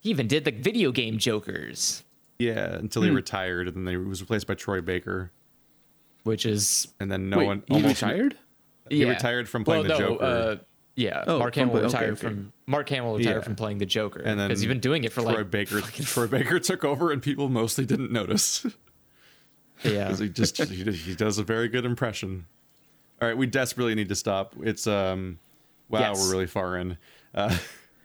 He 0.00 0.10
even 0.10 0.28
did 0.28 0.44
the 0.44 0.52
video 0.52 0.92
game 0.92 1.18
Jokers, 1.18 2.04
yeah, 2.38 2.74
until 2.74 3.02
he 3.02 3.10
retired, 3.10 3.68
and 3.68 3.86
then 3.86 3.92
he 3.92 3.96
was 3.96 4.20
replaced 4.20 4.48
by 4.48 4.54
Troy 4.54 4.80
Baker, 4.80 5.30
which 6.24 6.44
is 6.44 6.88
and 6.98 7.10
then 7.10 7.28
no 7.28 7.38
Wait, 7.38 7.46
one 7.46 7.62
he 7.68 7.74
almost 7.74 8.02
retired? 8.02 8.36
He 8.88 9.04
retired 9.04 9.48
from 9.48 9.64
playing 9.64 9.86
well, 9.86 9.98
the 9.98 10.04
no, 10.04 10.10
Joker. 10.10 10.60
Yeah, 10.94 11.24
Oh, 11.26 11.38
Mark 11.38 11.54
from 11.54 11.60
Hamill 11.70 11.72
play- 11.72 11.80
okay, 11.80 11.86
retired 11.96 12.12
okay. 12.12 12.20
from 12.20 12.52
Mark 12.66 12.88
Hamill 12.90 13.16
retired 13.16 13.36
Yeah. 13.36 13.42
from 13.42 13.56
playing 13.56 13.78
the 13.78 13.86
Joker, 13.86 14.20
and 14.20 14.38
then 14.38 14.48
because 14.48 14.60
he's 14.60 14.68
been 14.68 14.80
doing 14.80 15.04
it 15.04 15.12
for 15.12 15.22
Troy 15.22 15.32
like 15.36 15.50
Baker. 15.50 15.80
Troy 16.04 16.26
Baker 16.26 16.60
took 16.60 16.84
over, 16.84 17.10
and 17.10 17.22
people 17.22 17.48
mostly 17.48 17.86
didn't 17.86 18.12
notice. 18.12 18.66
yeah, 19.84 20.14
he 20.14 20.28
just 20.28 20.58
he, 20.62 20.92
he 20.92 21.14
does 21.14 21.38
a 21.38 21.42
very 21.42 21.68
good 21.68 21.84
impression. 21.86 22.46
All 23.20 23.28
right, 23.28 23.36
we 23.36 23.46
desperately 23.46 23.94
need 23.94 24.08
to 24.10 24.14
stop. 24.14 24.54
It's 24.62 24.86
um, 24.86 25.38
wow, 25.88 26.00
Yes. 26.00 26.20
we're 26.24 26.32
really 26.32 26.46
far 26.46 26.76
in. 26.76 26.98
Uh, 27.34 27.56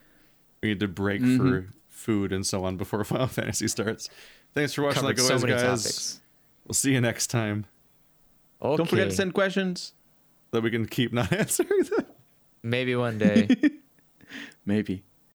we 0.62 0.70
need 0.70 0.80
to 0.80 0.88
break 0.88 1.20
Mm-hmm. 1.20 1.36
for 1.48 1.68
food 1.88 2.32
and 2.32 2.46
so 2.46 2.64
on 2.64 2.76
before 2.76 3.02
Final 3.04 3.26
Fantasy 3.26 3.68
starts. 3.68 4.08
Thanks 4.54 4.72
for 4.72 4.82
watching, 4.82 5.02
Covered 5.02 5.08
like 5.08 5.18
so 5.18 5.34
always, 5.34 5.42
many 5.44 5.54
guys. 5.56 5.82
topics. 5.82 6.20
We'll 6.66 6.74
see 6.74 6.92
you 6.92 7.00
next 7.00 7.26
time. 7.28 7.66
Okay. 8.62 8.76
Don't 8.76 8.88
forget 8.88 9.10
to 9.10 9.14
send 9.14 9.34
questions. 9.34 9.92
That 10.52 10.62
we 10.62 10.70
can 10.70 10.86
keep 10.86 11.12
not 11.12 11.30
answering 11.32 11.82
them. 11.82 12.06
Maybe 12.62 12.96
one 12.96 13.18
day. 13.18 13.48
Maybe. 14.66 15.04